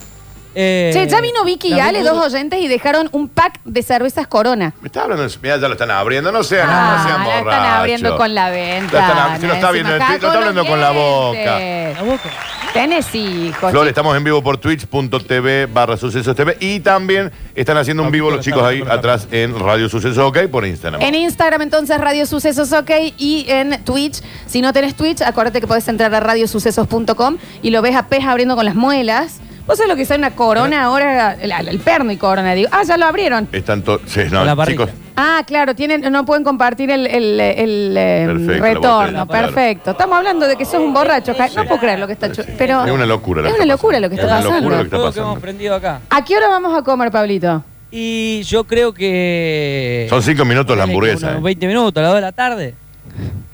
Eh, 0.54 0.90
Che, 0.92 1.06
ya 1.08 1.20
vino 1.20 1.44
Vicky 1.44 1.68
y 1.68 1.74
la 1.74 1.86
Ale, 1.86 2.02
dos 2.02 2.18
oyentes, 2.26 2.60
y 2.60 2.68
dejaron 2.68 3.08
un 3.12 3.28
pack 3.28 3.60
de 3.64 3.82
cervezas 3.82 4.26
Corona. 4.26 4.74
Me 4.80 4.88
está 4.88 5.02
hablando. 5.02 5.26
Mira, 5.42 5.56
ya 5.56 5.66
lo 5.68 5.72
están 5.72 5.90
abriendo. 5.90 6.30
No 6.32 6.42
sean, 6.42 6.66
no 6.66 6.72
Ah, 6.74 7.04
sean 7.06 7.24
la 7.26 7.38
están 7.38 7.64
abriendo 7.66 8.16
con 8.16 8.34
la 8.34 8.44
La 8.46 8.50
venta. 8.50 8.98
están 9.00 9.18
ab- 9.18 9.40
si 9.40 9.46
lo 9.46 9.54
está 9.54 9.70
viendo, 9.70 9.90
lo 9.96 9.96
está 9.96 10.32
hablando 10.32 10.66
con 10.66 10.80
la 10.80 10.90
boca. 10.90 11.58
La 11.94 12.02
boca. 12.02 12.30
Tenés 12.72 13.14
hijos. 13.14 13.70
Flor, 13.70 13.86
estamos 13.86 14.16
en 14.16 14.24
vivo 14.24 14.42
por 14.42 14.56
twitch.tv 14.56 15.66
barra 15.66 15.96
sucesos 15.98 16.34
TV 16.34 16.56
y 16.58 16.80
también 16.80 17.30
están 17.54 17.76
haciendo 17.76 18.02
un 18.02 18.10
vivo 18.10 18.30
los 18.30 18.40
chicos 18.42 18.62
ahí 18.62 18.82
atrás 18.88 19.28
en 19.30 19.58
Radio 19.58 19.90
Sucesos 19.90 20.16
OK 20.18 20.38
por 20.50 20.64
Instagram. 20.66 21.02
En 21.02 21.14
Instagram, 21.14 21.60
entonces, 21.62 21.98
Radio 22.00 22.24
Sucesos 22.24 22.72
OK. 22.72 22.90
Y 23.18 23.44
en 23.48 23.84
Twitch, 23.84 24.22
si 24.46 24.62
no 24.62 24.72
tenés 24.72 24.94
Twitch, 24.94 25.20
acuérdate 25.20 25.60
que 25.60 25.66
podés 25.66 25.86
entrar 25.88 26.14
a 26.14 26.20
radiosucesos.com 26.20 27.36
y 27.60 27.70
lo 27.70 27.82
ves 27.82 27.94
a 27.94 28.06
Pez 28.08 28.24
abriendo 28.24 28.56
con 28.56 28.64
las 28.64 28.74
muelas. 28.74 29.40
¿Vos 29.66 29.76
sabés 29.78 29.89
lo 29.90 29.97
que 29.97 30.02
es 30.02 30.10
una 30.10 30.32
corona 30.32 30.82
ahora? 30.84 31.34
El, 31.40 31.52
el 31.68 31.78
perno 31.78 32.10
y 32.12 32.16
corona, 32.16 32.52
digo. 32.55 32.68
Ah, 32.72 32.82
ya 32.82 32.97
lo 32.97 33.06
abrieron. 33.06 33.48
Están 33.52 33.82
todos. 33.82 34.01
Sí, 34.06 34.22
no, 34.30 34.44
La 34.44 34.56
chicos. 34.66 34.90
Ah, 35.16 35.43
claro, 35.47 35.74
tienen, 35.74 36.01
no 36.10 36.24
pueden 36.24 36.43
compartir 36.43 36.90
el, 36.90 37.06
el- 37.06 37.39
el, 37.40 37.94
eh, 37.97 38.24
Perfecto, 38.26 38.51
la 38.52 38.62
retorno. 38.66 39.02
botella, 39.02 39.26
claro. 39.26 39.47
Perfecto. 39.55 39.90
Estamos 39.93 40.16
hablando 40.18 40.48
de 40.48 40.56
que 40.56 40.64
sos 40.64 40.80
un 40.80 40.93
borracho. 40.93 41.32
No 41.55 41.64
puedo 41.66 41.78
creer 41.80 41.98
lo 41.98 42.06
que 42.06 42.14
está 42.14 42.26
hecho. 42.26 42.43
Pero 42.59 42.84
Es 42.84 42.90
una 42.90 43.06
locura. 43.06 43.43
lo 43.43 43.48
es 43.48 43.55
que 43.55 43.60
una 43.62 43.64
está 43.64 43.74
locura 43.74 44.01
lo 44.01 44.09
que 44.09 44.14
está 44.16 44.26
pasando. 44.26 44.48
Es 44.48 44.55
una 44.56 44.60
pasando. 44.60 44.68
locura 44.70 44.76
lo 44.76 44.82
que 44.82 44.86
está 44.86 44.97
que 44.97 45.18
hemos 45.20 45.34
pasando. 45.34 45.40
prendido 45.40 45.74
acá. 45.76 46.01
¿A 46.10 46.24
qué 46.24 46.36
hora 46.36 46.48
vamos 46.48 46.76
a 46.78 46.82
comer, 46.82 47.10
Pablito? 47.10 47.62
Y 47.90 48.43
yo 48.44 48.64
creo 48.64 48.93
que. 48.94 50.06
Son 50.09 50.22
cinco 50.22 50.44
minutos 50.44 50.76
la 50.76 50.84
Ponele 50.84 50.86
que 50.86 50.93
hamburguesa. 51.12 51.26
unos 51.28 51.40
eh. 51.40 51.44
20 51.44 51.66
minutos, 51.66 52.01
a 52.01 52.02
las 52.02 52.10
2 52.10 52.14
de 52.16 52.20
la 52.22 52.32
tarde. 52.32 52.74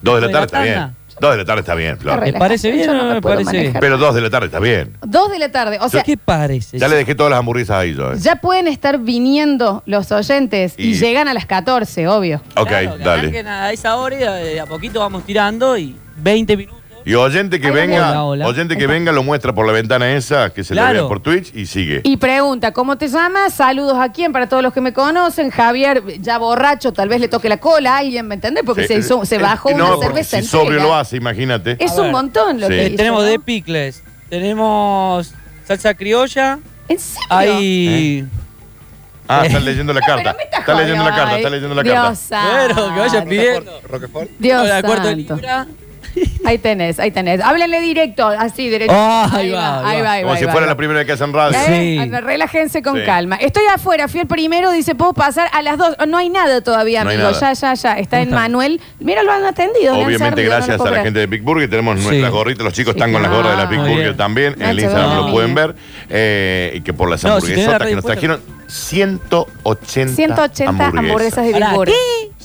Dos 0.01 0.14
de 0.14 0.20
la 0.20 0.26
de 0.28 0.32
tarde 0.32 0.47
está 0.47 0.62
bien. 0.62 0.97
Dos 1.20 1.31
de 1.32 1.36
la 1.39 1.45
tarde 1.45 1.61
está 1.61 1.74
bien, 1.74 1.99
Flor. 1.99 2.23
¿Les 2.24 2.32
parece 2.35 2.70
bien 2.70 2.86
Yo 2.86 2.90
o 2.93 2.95
no 2.95 3.03
no 3.03 3.09
me 3.09 3.15
me 3.15 3.20
puedo 3.20 3.35
parece 3.36 3.51
bien? 3.53 3.62
manejar. 3.65 3.81
Pero 3.81 3.99
dos 3.99 4.15
de 4.15 4.20
la 4.20 4.31
tarde 4.31 4.47
está 4.47 4.59
bien. 4.61 4.97
Dos 5.07 5.31
de 5.31 5.39
la 5.39 5.51
tarde. 5.51 5.78
O 5.81 5.89
sea, 5.89 6.03
¿Qué 6.03 6.16
parece? 6.16 6.78
Ya 6.78 6.89
le 6.89 6.97
dejé 6.97 7.15
todas 7.15 7.31
las 7.31 7.39
hamburguesas 7.40 7.77
ahí 7.77 7.95
yo. 7.95 8.12
eh. 8.12 8.16
ya 8.19 8.36
pueden 8.36 8.69
estar 8.69 8.99
viniendo 8.99 9.82
los 9.86 10.11
oyentes 10.12 10.74
y, 10.77 10.90
Y- 10.90 10.95
llegan 10.95 11.28
a 11.28 11.35
las 11.35 11.47
14, 11.47 12.07
obvio. 12.09 12.40
Ok, 12.57 12.69
Claro, 12.69 12.97
que 12.97 13.03
dale. 13.05 13.20
arranquen 13.20 13.47
a 13.49 13.73
esa 13.73 13.97
hora 13.97 14.15
y 14.16 14.19
de 14.45 14.61
a 14.61 14.66
poquito 14.66 15.01
vamos 15.01 15.24
tirando 15.24 15.77
y 15.77 15.97
20 16.19 16.57
minutos. 16.57 16.77
Y 17.09 17.14
oyente 17.14 17.59
que 17.59 17.70
venga, 17.70 18.10
Hola, 18.10 18.24
hola. 18.24 18.47
oyente 18.48 18.76
que 18.76 18.86
venga 18.86 19.12
lo 19.12 19.22
muestra 19.22 19.55
por 19.55 19.66
la 19.66 19.72
ventana 19.72 20.12
esa, 20.12 20.51
que 20.51 20.62
se 20.62 20.74
le 20.74 20.80
Claro. 20.82 20.93
vea 21.01 21.09
por 21.09 21.20
Twitch 21.20 21.55
y 21.55 21.64
sigue. 21.64 22.02
Y 22.05 22.18
pregunta, 22.18 22.72
¿cómo 22.72 22.98
te 22.98 23.09
llamas? 23.09 23.55
Saludos 23.55 23.97
a 23.98 24.12
quién, 24.12 24.30
para 24.30 24.47
todos 24.47 24.62
los 24.62 24.74
que 24.74 24.82
me 24.82 24.93
conocen. 24.93 25.51
Javier, 25.51 26.02
ya 26.20 26.36
borracho, 26.36 26.93
tal 26.93 27.09
vez 27.09 27.20
le 27.20 27.28
toque 27.28 27.48
la 27.48 27.56
cola 27.56 27.94
a 27.94 27.98
alguien, 28.01 28.26
¿me 28.28 28.35
entendés? 28.35 28.62
Porque 28.66 28.82
Sí, 28.82 28.89
se, 28.89 28.98
hizo- 28.98 29.24
se 29.24 29.36
eh, 29.36 29.39
bajó 29.39 29.70
eh, 29.70 29.74
una 29.74 29.86
porque 29.86 30.06
cerveza 30.06 30.40
si 30.43 30.47
sobrio 30.48 30.80
lo 30.82 30.94
hace, 30.94 31.16
imagínate. 31.16 31.76
Es 31.82 31.93
A 31.93 31.94
un 31.97 32.02
ver. 32.02 32.12
montón 32.12 32.60
lo 32.60 32.66
Sí. 32.66 32.74
que 32.74 32.82
Eh, 32.82 32.86
hizo, 32.89 32.97
tenemos 32.98 33.22
¿no? 33.22 33.28
de 33.30 33.39
picles, 33.39 34.02
tenemos 34.28 35.32
salsa 35.66 35.94
criolla, 35.94 36.59
¿En 36.89 36.98
serio? 36.98 37.26
hay... 37.30 38.26
Ah, 39.30 39.47
están 39.47 39.64
leyendo 39.64 39.94
la 39.94 40.01
carta. 40.02 40.35
me 40.35 40.43
estás 40.44 40.60
Está 40.60 40.74
leyendo 40.74 41.05
la 41.05 41.10
jodiendo. 41.10 41.22
carta, 41.22 41.36
está 41.39 41.51
leyendo 41.51 41.74
la 41.74 41.82
Dios 41.82 41.94
carta. 41.94 42.14
santo. 42.16 42.74
Bueno, 42.74 42.94
que 42.94 43.01
vayan 43.01 43.28
pidiendo. 43.28 43.72
Dios 44.39 44.62
de 44.64 44.68
santo. 44.68 45.14
libra. 45.14 45.66
Ahí 46.44 46.59
tenés, 46.59 46.98
ahí 46.98 47.10
tenés. 47.10 47.40
Háblenle 47.40 47.80
directo, 47.80 48.26
así, 48.26 48.68
derecho. 48.70 48.93
Ah, 48.94 49.28
ahí 49.32 49.47
ahí 49.47 49.51
va, 49.52 49.59
va, 49.82 49.89
ahí 49.90 49.97
va, 49.98 50.02
va. 50.05 50.12
ahí 50.12 50.22
Como 50.22 50.32
va, 50.32 50.39
si 50.39 50.44
ahí 50.44 50.51
fuera 50.51 50.66
va. 50.66 50.72
la 50.72 50.76
primera 50.76 50.98
vez 50.98 51.06
que 51.06 51.12
hacen 51.12 51.32
radio. 51.32 51.59
¿Eh? 51.59 51.98
Sí. 52.02 52.10
Relájense 52.10 52.82
con 52.82 52.97
Sí. 52.98 53.05
calma. 53.05 53.36
Estoy 53.36 53.64
afuera, 53.72 54.09
fui 54.09 54.20
el 54.20 54.26
primero, 54.26 54.70
dice, 54.72 54.94
puedo 54.94 55.12
pasar 55.12 55.48
a 55.52 55.62
las 55.62 55.76
dos. 55.78 55.97
No 56.06 56.16
hay 56.16 56.30
nada 56.30 56.60
todavía, 56.62 57.05
No 57.05 57.10
hay 57.10 57.16
amigo. 57.16 57.30
nada. 57.32 57.52
Ya, 57.55 57.74
ya, 57.74 57.74
ya. 57.74 57.98
Está 57.98 58.20
en 58.20 58.30
Manuel. 58.30 58.80
Mira, 59.01 59.22
lo 59.22 59.32
han 59.32 59.44
atendido. 59.44 59.94
le 59.94 60.01
han 60.01 60.06
Obviamente, 60.06 60.18
servido, 60.36 60.43
no 60.44 60.48
lo 60.51 60.56
gracias 60.56 60.76
puedo 60.78 60.89
a 60.89 60.90
la 60.90 60.94
creer. 60.97 61.06
gente 61.06 61.20
de 61.20 61.26
Big 61.26 61.43
Burger. 61.43 61.68
Tenemos 61.70 61.98
Sí. 62.01 62.06
nuestras 62.06 62.30
gorritas. 62.32 62.64
Los 62.64 62.72
chicos 62.72 62.94
Sí, 62.94 62.98
están 62.98 63.12
con 63.12 63.22
las 63.22 63.30
gorras 63.30 63.51
de 63.52 63.56
la 63.56 63.68
claro. 63.68 63.70
Big 63.70 63.78
Muy 63.80 63.89
Burger 63.90 64.05
bien. 64.06 64.16
también. 64.16 64.55
En 64.55 64.62
el 64.62 64.76
Nacho, 64.76 64.86
Instagram 64.89 65.16
lo 65.26 65.32
pueden 65.32 65.55
ver. 65.55 65.74
Eh, 66.09 66.72
y 66.76 66.80
que 66.80 66.93
por 66.94 67.10
las 67.10 67.22
No, 67.24 67.40
si 67.40 67.48
tenés 67.48 67.66
la 67.66 67.76
hamburguesotas 67.76 67.89
que 67.89 67.94
nos 67.94 68.05
puesta- 68.05 68.20
trajeron, 68.20 68.59
180, 68.68 70.14
180 70.14 70.86
hamburguesas 70.86 71.44
de 71.44 71.52
Big 71.52 71.60
¿Para 71.60 71.74
Burger. 71.74 71.94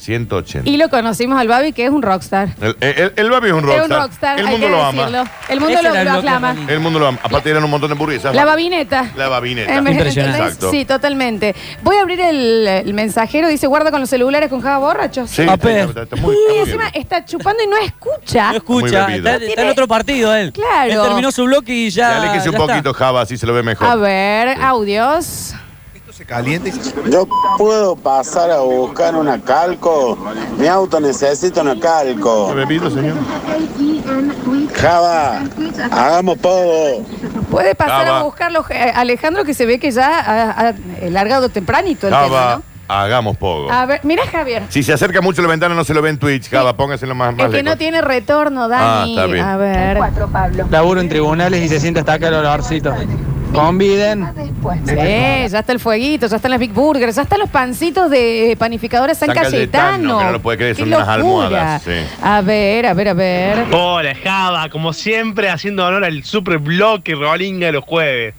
180. 0.04 0.70
Y 0.70 0.78
lo 0.78 0.90
conocimos 0.90 1.40
al 1.40 1.48
Babi, 1.48 1.74
que 1.74 1.86
es 1.86 1.92
un 1.92 2.02
rockstar. 2.02 2.50
El, 2.62 2.76
el, 2.82 3.14
el 3.16 3.30
Babi 3.30 3.48
es 3.48 3.54
un 3.54 3.60
Es 3.60 3.66
rockstar. 3.66 3.84
un 3.84 3.90
rockstar, 4.04 4.40
El 4.40 4.46
hay 4.48 4.52
mundo 4.52 4.68
que 4.68 4.72
lo 4.72 4.86
decirlo. 4.86 5.20
ama. 5.20 5.32
El 5.50 5.60
mundo 5.60 5.74
Ese 5.76 5.84
lo, 5.84 5.90
era 5.94 6.02
el 6.02 6.08
aclama. 6.10 6.56
El 6.68 6.80
mundo 6.80 7.00
lo 7.00 7.08
ama. 7.08 7.20
Aparte 7.24 7.50
eran 7.50 7.64
un 7.64 7.70
montón 7.72 7.90
de 7.90 7.94
hamburguesas. 7.94 8.36
La 8.36 8.46
babineta. 8.46 9.12
La 9.16 9.30
babineta. 9.30 9.76
Eh, 9.76 9.82
¿me 9.82 9.92
Impresionante. 9.92 10.38
entendés? 10.38 10.54
Exacto. 10.56 10.72
Sí, 10.72 10.86
totalmente. 10.86 11.56
Voy 11.84 11.96
a 11.98 12.02
abrir 12.02 12.20
el, 12.22 12.68
el 12.68 12.94
mensajero. 12.94 13.48
Dice, 13.48 13.68
guarda 13.68 13.92
con 13.92 14.00
los 14.02 14.10
celulares 14.10 14.50
con 14.50 14.62
Java 14.62 14.78
borracho. 14.80 15.26
Sí, 15.28 15.42
está, 15.44 15.56
ver. 15.56 15.88
está- 15.90 16.04
está 16.04 16.16
muy, 16.18 16.36
Y 16.36 16.38
está 16.40 16.50
muy 16.52 16.60
encima 16.60 16.90
bien. 16.92 17.02
está 17.04 17.26
chupando 17.26 17.64
y 17.64 17.68
no 17.68 17.78
escucha. 17.78 18.52
No 18.52 18.58
escucha, 18.58 19.06
bebido. 19.08 19.30
está, 19.30 19.46
está 19.46 19.62
en 19.64 19.70
otro 19.70 19.88
partido 19.88 20.34
él. 20.36 20.52
Claro. 20.54 20.92
Él 20.92 21.00
terminó 21.02 21.32
su 21.32 21.44
bloque 21.46 21.74
y 21.74 21.90
ya. 21.90 22.10
Ya 22.10 22.18
aléjese 22.22 22.50
un 22.50 22.56
ya 22.56 22.62
está. 22.62 22.74
poquito, 22.74 22.94
Java, 22.94 23.22
así 23.22 23.38
se 23.38 23.46
lo 23.48 23.54
ve 23.54 23.64
mejor. 23.64 23.88
A 23.88 23.96
ver, 23.96 24.58
audios. 24.62 25.54
Se 26.24 26.28
calienta 26.28 26.70
y 26.70 26.72
se... 26.72 26.94
Yo 27.12 27.28
puedo 27.58 27.98
pasar 27.98 28.50
a 28.50 28.60
buscar 28.60 29.14
una 29.14 29.42
calco. 29.42 30.18
Mi 30.58 30.68
auto 30.68 31.02
necesita 31.02 31.62
una 31.64 31.74
¿Está 31.74 32.04
calco. 32.06 32.54
bebido, 32.56 32.90
señor? 32.90 33.18
Java, 34.74 35.42
hagamos 35.92 36.38
poco. 36.38 37.04
Puede 37.52 37.76
pasar 37.76 38.06
Java. 38.06 38.20
a 38.20 38.24
buscarlo, 38.24 38.64
eh, 38.70 38.94
Alejandro, 38.96 39.44
que 39.44 39.54
se 39.54 39.66
ve 39.66 39.80
que 39.80 39.92
ya 39.92 40.18
ha, 40.20 40.70
ha 40.70 40.74
largado 41.10 41.50
tempranito 41.50 42.08
el 42.08 42.14
tema, 42.14 42.24
Java, 42.30 42.56
¿no? 42.56 42.64
hagamos 42.96 43.36
poco. 43.36 43.70
A 43.70 43.86
ver, 43.86 44.00
mira 44.04 44.24
Javier. 44.26 44.64
Si 44.70 44.82
se 44.82 44.94
acerca 44.94 45.20
mucho 45.20 45.42
la 45.42 45.50
ventana 45.50 45.76
no 45.76 45.84
se 45.84 45.94
lo 45.94 46.02
ve 46.02 46.10
en 46.12 46.20
Twitch, 46.20 46.50
Java, 46.50 46.78
póngaselo 46.78 47.16
más, 47.16 47.36
más 47.36 47.48
El 47.48 47.52
que 47.52 47.64
no 47.64 47.76
tiene 47.78 48.02
retorno, 48.02 48.64
Ah, 48.64 48.68
Dani. 48.70 49.12
está 49.18 49.26
bien. 49.26 49.44
A 49.46 49.58
ver. 49.58 49.98
Laburo 50.72 51.02
en 51.02 51.10
tribunales 51.10 51.62
y 51.62 51.68
se 51.68 51.82
siente 51.82 52.00
hasta 52.00 52.14
acá 52.14 52.30
el 52.30 52.36
olorcito. 52.36 52.94
Conviden. 53.54 54.28
Sí, 54.86 54.96
ya 54.96 55.60
está 55.60 55.72
el 55.72 55.80
fueguito, 55.80 56.28
ya 56.28 56.36
están 56.36 56.52
las 56.52 56.60
Big 56.60 56.74
Burgers, 56.74 57.16
ya 57.16 57.22
están 57.22 57.40
los 57.40 57.50
pancitos 57.50 58.10
de 58.10 58.56
panificadora 58.58 59.14
San, 59.14 59.28
San 59.34 59.44
Cayetano, 59.44 60.18
que 60.18 60.26
no 60.26 60.32
lo 60.32 60.42
puede 60.42 60.58
creer, 60.58 60.76
son 60.76 60.88
unas 60.88 61.08
almohadas, 61.08 61.84
sí. 61.84 61.92
A 62.22 62.42
ver, 62.42 62.88
a 62.88 62.94
ver, 62.94 63.10
a 63.10 63.14
ver. 63.14 63.66
Hola, 63.72 64.16
Java, 64.22 64.70
como 64.70 64.92
siempre, 64.94 65.50
haciendo 65.50 65.86
honor 65.86 66.04
al 66.04 66.24
super 66.24 66.58
bloque 66.58 67.16
Rolinga 67.16 67.68
de 67.68 67.74
los 67.74 67.84
jueves. 67.84 68.34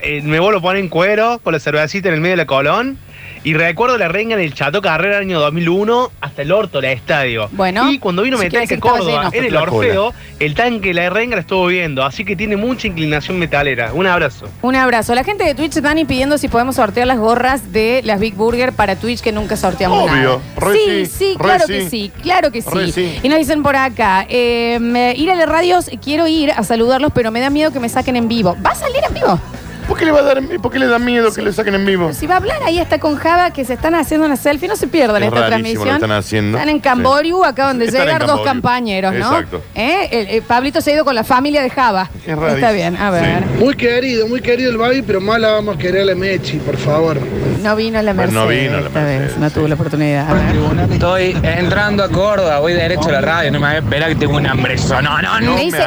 Eh, 0.00 0.20
me 0.22 0.40
vuelvo 0.40 0.58
a 0.58 0.62
poner 0.62 0.82
en 0.82 0.88
cuero 0.88 1.40
con 1.42 1.54
la 1.54 1.58
cervecita 1.60 2.08
en 2.08 2.14
el 2.14 2.20
medio 2.20 2.34
de 2.34 2.42
la 2.42 2.46
colón. 2.46 2.98
Y 3.46 3.54
recuerdo 3.54 3.96
la 3.96 4.08
renga 4.08 4.34
en 4.34 4.40
el 4.40 4.54
Chato 4.54 4.82
Carrera 4.82 5.18
año 5.18 5.38
2001 5.38 6.10
hasta 6.20 6.42
el 6.42 6.50
orto, 6.50 6.80
la 6.80 6.90
estadio. 6.90 7.48
Bueno, 7.52 7.88
y 7.92 8.00
cuando 8.00 8.22
vino 8.22 8.38
quiere 8.38 8.58
Metallica 8.62 8.80
Córdoba 8.80 9.30
en 9.32 9.44
el 9.44 9.54
Orfeo, 9.54 10.12
el 10.40 10.56
tanque 10.56 10.88
de 10.88 10.94
la 10.94 11.10
renga 11.10 11.36
la 11.36 11.42
estuvo 11.42 11.64
viendo. 11.68 12.04
Así 12.04 12.24
que 12.24 12.34
tiene 12.34 12.56
mucha 12.56 12.88
inclinación 12.88 13.38
metalera. 13.38 13.92
Un 13.92 14.08
abrazo. 14.08 14.48
Un 14.62 14.74
abrazo. 14.74 15.14
La 15.14 15.22
gente 15.22 15.44
de 15.44 15.54
Twitch, 15.54 15.74
Dani, 15.74 16.04
pidiendo 16.04 16.38
si 16.38 16.48
podemos 16.48 16.74
sortear 16.74 17.06
las 17.06 17.18
gorras 17.18 17.72
de 17.72 18.00
las 18.02 18.18
Big 18.18 18.34
Burger 18.34 18.72
para 18.72 18.96
Twitch, 18.96 19.20
que 19.20 19.30
nunca 19.30 19.56
sorteamos 19.56 20.10
Obvio, 20.10 20.12
nada. 20.16 20.40
re 20.56 20.74
sí, 20.74 21.06
sí, 21.06 21.36
claro 21.38 21.66
sí. 21.68 21.72
que 21.72 21.88
sí, 21.88 22.12
claro 22.22 22.50
que 22.50 22.62
sí. 22.62 22.90
sí. 22.90 23.20
Y 23.22 23.28
nos 23.28 23.38
dicen 23.38 23.62
por 23.62 23.76
acá, 23.76 24.26
eh, 24.28 25.14
ir 25.16 25.30
a 25.30 25.36
las 25.36 25.48
radios, 25.48 25.88
quiero 26.02 26.26
ir 26.26 26.50
a 26.50 26.64
saludarlos, 26.64 27.12
pero 27.14 27.30
me 27.30 27.38
da 27.38 27.48
miedo 27.50 27.70
que 27.70 27.78
me 27.78 27.88
saquen 27.88 28.16
en 28.16 28.26
vivo. 28.26 28.56
¿Va 28.66 28.70
a 28.70 28.74
salir 28.74 29.04
en 29.06 29.14
vivo? 29.14 29.40
¿Por 29.88 29.96
qué 29.96 30.04
le 30.04 30.10
va 30.10 30.18
a 30.20 30.22
dar, 30.22 30.42
por 30.60 30.72
qué 30.72 30.78
le 30.80 30.86
da 30.86 30.98
miedo 30.98 31.32
que 31.32 31.42
le 31.42 31.52
saquen 31.52 31.74
en 31.76 31.86
vivo? 31.86 32.12
Si 32.12 32.26
va 32.26 32.34
a 32.34 32.36
hablar, 32.38 32.60
ahí 32.64 32.78
está 32.80 32.98
con 32.98 33.16
Java, 33.16 33.52
que 33.52 33.64
se 33.64 33.74
están 33.74 33.94
haciendo 33.94 34.26
una 34.26 34.36
selfie, 34.36 34.68
no 34.68 34.74
se 34.76 34.88
pierdan 34.88 35.22
Es 35.22 35.28
esta 35.28 35.40
rarísimo 35.48 35.56
transmisión. 35.56 35.84
lo 35.86 35.90
que 35.90 35.94
están 35.94 36.12
haciendo. 36.12 36.58
Están 36.58 36.68
en 36.70 36.80
Camboriú, 36.80 37.44
acaban 37.44 37.78
de 37.78 37.84
Están 37.86 38.00
en 38.02 38.06
llegar 38.08 38.20
dos 38.22 38.30
Camboriú. 38.42 38.52
compañeros, 38.52 39.14
¿no? 39.14 39.26
Exacto. 39.26 39.62
¿Eh? 39.76 40.08
El- 40.10 40.26
el 40.28 40.42
Pablito 40.42 40.80
se 40.80 40.90
ha 40.90 40.94
ido 40.94 41.04
con 41.04 41.14
la 41.14 41.22
familia 41.24 41.62
de 41.62 41.70
Java. 41.70 42.10
Está 42.26 42.72
bien, 42.72 42.96
a 42.96 43.10
ver. 43.10 43.44
Muy 43.60 43.74
querido, 43.76 44.26
muy 44.26 44.40
querido 44.40 44.70
el 44.70 44.76
Babi, 44.76 45.02
pero 45.02 45.20
más 45.20 45.38
la 45.40 45.52
vamos 45.52 45.76
a 45.76 45.78
querer 45.78 46.02
a 46.02 46.04
la 46.06 46.14
Mechi, 46.16 46.56
por 46.58 46.76
favor. 46.76 47.18
No 47.62 47.76
vino 47.76 48.02
la 48.02 48.12
Mercedes. 48.12 48.34
no 48.34 48.46
vino 48.48 48.80
la 48.80 48.86
esta 48.88 49.04
vez, 49.04 49.36
no 49.38 49.50
tuvo 49.50 49.68
la 49.68 49.74
oportunidad. 49.76 50.28
A 50.30 50.34
ver. 50.34 50.92
Estoy 50.92 51.36
entrando 51.42 52.02
a 52.02 52.08
Córdoba, 52.08 52.58
voy 52.58 52.72
derecho 52.72 53.08
a 53.08 53.12
la 53.12 53.20
radio, 53.20 53.50
no 53.52 53.60
me 53.60 53.66
hagas 53.68 53.84
esperar 53.84 54.08
que 54.10 54.16
tengo 54.16 54.36
un 54.36 54.46
hambrezo. 54.46 55.00
No, 55.00 55.22
no, 55.22 55.40
no. 55.40 55.54
Me 55.54 55.62
dice, 55.64 55.78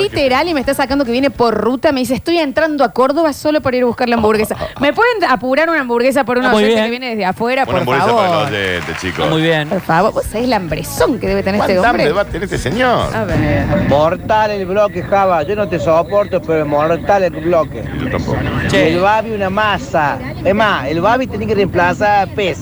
Literal, 0.00 0.48
y 0.48 0.54
me 0.54 0.60
está 0.60 0.74
sacando 0.74 1.04
que 1.04 1.12
viene 1.12 1.30
por 1.30 1.54
ruta. 1.54 1.92
Me 1.92 2.00
dice, 2.00 2.14
estoy 2.14 2.38
entrando 2.38 2.82
a 2.84 2.92
Córdoba 2.92 3.27
solo 3.32 3.60
por 3.60 3.74
ir 3.74 3.82
a 3.82 3.86
buscar 3.86 4.08
la 4.08 4.16
hamburguesa. 4.16 4.56
¿Me 4.80 4.92
pueden 4.92 5.24
apurar 5.28 5.68
una 5.70 5.80
hamburguesa 5.80 6.24
por 6.24 6.38
una 6.38 6.48
Ah, 6.48 6.52
muy 6.52 6.64
oyente 6.64 6.74
bien. 6.74 6.84
que 6.86 6.90
viene 6.90 7.08
desde 7.10 7.24
afuera, 7.24 7.62
Una 7.62 7.70
por 7.72 7.80
hamburguesa 7.80 8.06
favor? 8.08 8.26
para 8.26 8.40
los 8.42 8.50
oyentes, 8.50 8.96
chicos. 9.00 9.30
Muy 9.30 9.42
bien. 9.42 9.68
Por 9.68 9.80
favor, 9.80 10.12
vos 10.12 10.24
sabés 10.24 10.48
la 10.48 10.56
hambrezón 10.56 11.18
que 11.18 11.26
debe 11.28 11.42
tener 11.42 11.60
este 11.60 11.74
¿Cuánta 11.74 11.90
hombre. 11.90 12.12
va 12.12 12.20
a 12.22 12.24
tener 12.24 12.44
este 12.44 12.58
señor? 12.58 13.14
A 13.14 13.24
ver. 13.24 13.66
Mortal 13.88 14.50
el 14.52 14.66
bloque, 14.66 15.02
Java. 15.02 15.42
Yo 15.42 15.56
no 15.56 15.68
te 15.68 15.78
soporto, 15.78 16.40
pero 16.42 16.64
mortal 16.66 17.24
el 17.24 17.30
bloque. 17.32 17.84
Yo 18.02 18.10
tampoco. 18.10 18.38
El 18.72 19.00
Babi 19.00 19.30
una 19.32 19.50
masa. 19.50 20.18
Es 20.44 20.54
más, 20.54 20.86
el 20.88 21.00
Babi 21.00 21.26
tiene 21.26 21.46
que 21.46 21.54
reemplazar 21.54 22.28
a 22.28 22.34
Pez. 22.34 22.58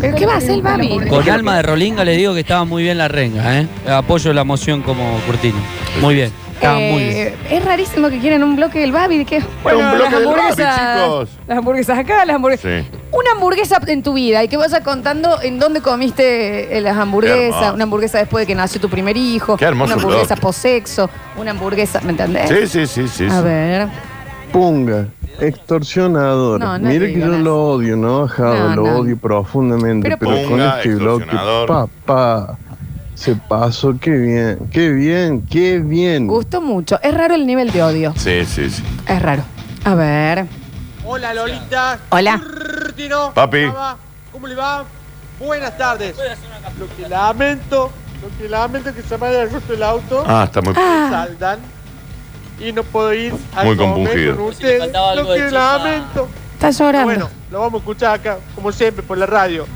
¿Pero 0.00 0.14
qué 0.16 0.26
va 0.26 0.34
a 0.34 0.36
hacer 0.38 0.50
el 0.50 0.62
Babi? 0.62 1.00
Con 1.08 1.28
alma 1.30 1.56
de 1.56 1.62
Rolinga 1.62 2.04
les 2.04 2.16
digo 2.16 2.34
que 2.34 2.40
estaba 2.40 2.64
muy 2.64 2.82
bien 2.82 2.98
la 2.98 3.08
renga, 3.08 3.60
¿eh? 3.60 3.66
Apoyo 3.88 4.32
la 4.32 4.44
moción 4.44 4.82
como 4.82 5.18
Curtino. 5.26 5.56
Muy 6.00 6.14
bien. 6.14 6.45
Muy 6.62 7.02
bien. 7.04 7.16
Eh, 7.28 7.34
es 7.50 7.64
rarísimo 7.64 8.08
que 8.08 8.18
quieran 8.18 8.42
un 8.42 8.56
bloque 8.56 8.78
del 8.80 8.92
Babi. 8.92 9.24
Que, 9.24 9.42
bueno, 9.62 9.78
un 9.80 9.90
bloque 9.96 10.02
las 10.10 10.12
del 10.12 10.24
Babi, 10.26 10.40
hamburguesas- 10.40 11.02
chicos. 11.04 11.28
Las 11.46 11.58
hamburguesas 11.58 11.98
acá, 11.98 12.24
las 12.24 12.36
hamburguesas. 12.36 12.82
Sí. 12.84 12.88
Una 13.12 13.30
hamburguesa 13.32 13.78
en 13.86 14.02
tu 14.02 14.14
vida 14.14 14.42
y 14.42 14.48
que 14.48 14.56
vayas 14.56 14.80
contando 14.80 15.40
en 15.42 15.58
dónde 15.58 15.80
comiste 15.80 16.76
eh, 16.76 16.80
las 16.80 16.94
Qué 16.96 17.00
hamburguesas. 17.02 17.54
hermoso. 17.60 17.74
Una 17.74 17.84
hamburguesa 17.84 18.18
después 18.18 18.42
de 18.42 18.46
que 18.46 18.54
nació 18.54 18.80
tu 18.80 18.88
primer 18.88 19.16
hijo. 19.16 19.56
Qué 19.56 19.64
hermoso 19.66 19.94
Una 19.94 20.02
hamburguesa 20.02 20.34
blog. 20.34 20.42
posexo. 20.42 21.10
Una 21.36 21.50
hamburguesa, 21.52 22.00
¿me 22.02 22.10
entendés? 22.10 22.48
Sí, 22.48 22.66
sí, 22.66 22.86
sí, 22.86 23.08
sí. 23.08 23.26
A 23.26 23.38
sí. 23.38 23.44
ver. 23.44 23.88
Punga, 24.52 25.06
extorsionador. 25.40 26.60
No, 26.60 26.78
no 26.78 26.88
Mire 26.88 27.12
que 27.12 27.20
yo 27.20 27.26
lo 27.26 27.62
odio, 27.64 27.96
¿no? 27.96 28.26
Java, 28.28 28.74
No, 28.74 28.76
lo 28.76 28.82
no. 28.90 28.96
odio 29.00 29.16
profundamente. 29.18 30.08
Pero 30.08 30.18
Pero, 30.18 30.30
con 30.42 30.50
Punga, 30.50 30.76
este 30.78 30.94
bloque, 30.94 31.24
extorsionador. 31.24 31.68
papá, 31.68 32.58
se 33.16 33.34
pasó. 33.34 33.94
Qué 34.00 34.10
bien, 34.10 34.68
qué 34.70 34.90
bien, 34.90 35.42
qué 35.46 35.78
bien. 35.80 36.28
Gustó 36.28 36.60
mucho. 36.60 37.00
Es 37.02 37.12
raro 37.12 37.34
el 37.34 37.46
nivel 37.46 37.72
de 37.72 37.82
odio. 37.82 38.14
Sí, 38.16 38.44
sí, 38.46 38.70
sí. 38.70 38.84
Es 39.08 39.20
raro. 39.20 39.42
A 39.84 39.94
ver. 39.96 40.46
Hola 41.04 41.34
Lolita. 41.34 41.98
Hola. 42.10 42.38
Curtino. 42.40 43.32
Papi. 43.34 43.66
¿Cómo 44.30 44.46
le 44.46 44.54
va? 44.54 44.84
Buenas 45.40 45.76
tardes. 45.76 46.14
Lo 46.78 46.86
que 46.96 47.08
lamento, 47.08 47.90
lo 48.22 48.38
que 48.38 48.48
lamento 48.48 48.90
es 48.90 48.96
que 48.96 49.02
se 49.02 49.16
me 49.18 49.26
haya 49.26 49.46
roto 49.46 49.72
el 49.72 49.82
auto. 49.82 50.24
Ah, 50.26 50.44
está 50.44 50.60
muy- 50.60 50.74
Ah. 50.76 51.08
saldan 51.10 51.58
y 52.60 52.72
no 52.72 52.82
puedo 52.84 53.12
ir 53.14 53.34
a 53.54 53.64
Muy 53.64 53.76
comer 53.76 53.94
compungido. 53.94 54.36
con 54.36 54.44
ustedes. 54.46 54.92
Lo 55.16 55.34
que 55.34 55.50
lamento. 55.50 56.28
Está 56.56 56.70
llorando. 56.70 57.04
Bueno, 57.04 57.28
lo 57.50 57.60
vamos 57.60 57.74
a 57.74 57.78
escuchar 57.82 58.14
acá, 58.14 58.38
como 58.54 58.72
siempre, 58.72 59.02
por 59.02 59.18
la 59.18 59.26
radio. 59.26 59.66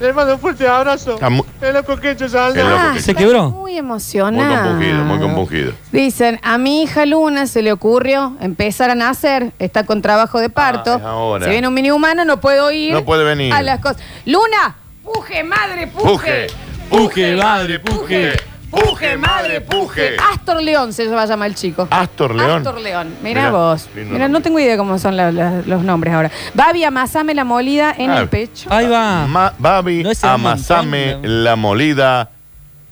Les 0.00 0.14
mando 0.14 0.34
un 0.34 0.40
fuerte 0.40 0.68
abrazo. 0.68 1.18
Mu- 1.28 1.42
El 1.60 1.74
loco 1.74 1.96
Quecho 1.96 2.28
Salda. 2.28 2.60
El 2.60 2.68
loco 2.68 2.80
Ah, 2.80 2.92
que- 2.94 3.00
¿Se 3.02 3.14
quebró? 3.14 3.50
Muy 3.50 3.58
Muy 3.72 3.76
emocionado. 3.78 4.68
compungido, 4.68 5.04
muy 5.04 5.18
compungido. 5.18 5.72
Dicen, 5.90 6.38
a 6.44 6.56
mi 6.58 6.82
hija 6.82 7.04
Luna 7.06 7.46
se 7.48 7.62
le 7.62 7.72
ocurrió 7.72 8.36
empezar 8.40 8.90
a 8.90 8.94
nacer, 8.94 9.52
está 9.58 9.84
con 9.84 10.00
trabajo 10.00 10.38
de 10.38 10.48
parto. 10.50 10.94
Ah, 10.94 10.98
es 10.98 11.04
ahora. 11.04 11.44
Se 11.46 11.50
viene 11.50 11.66
un 11.66 11.74
mini 11.74 11.90
humano, 11.90 12.24
no 12.24 12.38
puedo 12.40 12.70
ir. 12.70 12.92
No 12.92 13.04
puede 13.04 13.24
venir. 13.24 13.52
A 13.52 13.60
las 13.62 13.80
cosas. 13.80 14.00
Luna, 14.24 14.76
puje, 15.02 15.42
madre, 15.42 15.88
puje. 15.88 16.06
Puje. 16.08 16.46
Puje, 16.88 17.36
madre, 17.36 17.80
puje. 17.80 18.32
Puje, 18.70 19.16
madre, 19.16 19.60
puje. 19.62 20.16
Astor 20.32 20.62
León 20.62 20.92
se 20.92 21.06
va 21.08 21.22
a 21.22 21.26
llamar 21.26 21.48
el 21.48 21.54
chico. 21.54 21.88
Astor 21.90 22.34
León. 22.34 22.58
Astor 22.58 22.80
León. 22.80 23.14
Mira 23.22 23.40
Mirá, 23.42 23.50
vos. 23.50 23.88
lindo 23.94 24.12
Mira, 24.12 24.26
no 24.28 24.32
nombre. 24.34 24.42
tengo 24.42 24.58
idea 24.60 24.76
cómo 24.76 24.98
son 24.98 25.16
la- 25.16 25.32
la- 25.32 25.62
los 25.64 25.82
nombres 25.82 26.12
ahora. 26.14 26.30
Babi, 26.54 26.84
amasame 26.84 27.34
la 27.34 27.44
molida 27.44 27.94
en 27.96 28.10
Ah, 28.10 28.18
el 28.20 28.28
pecho. 28.28 28.68
Ahí 28.72 28.86
va. 28.88 29.26
Ma- 29.26 29.54
Babi, 29.58 30.02
No, 30.02 30.10
ese 30.10 30.26
era 30.26 30.34
un 30.36 30.40
amasame 30.42 31.12
montón, 31.14 31.44
la 31.44 31.56
molida 31.56 32.30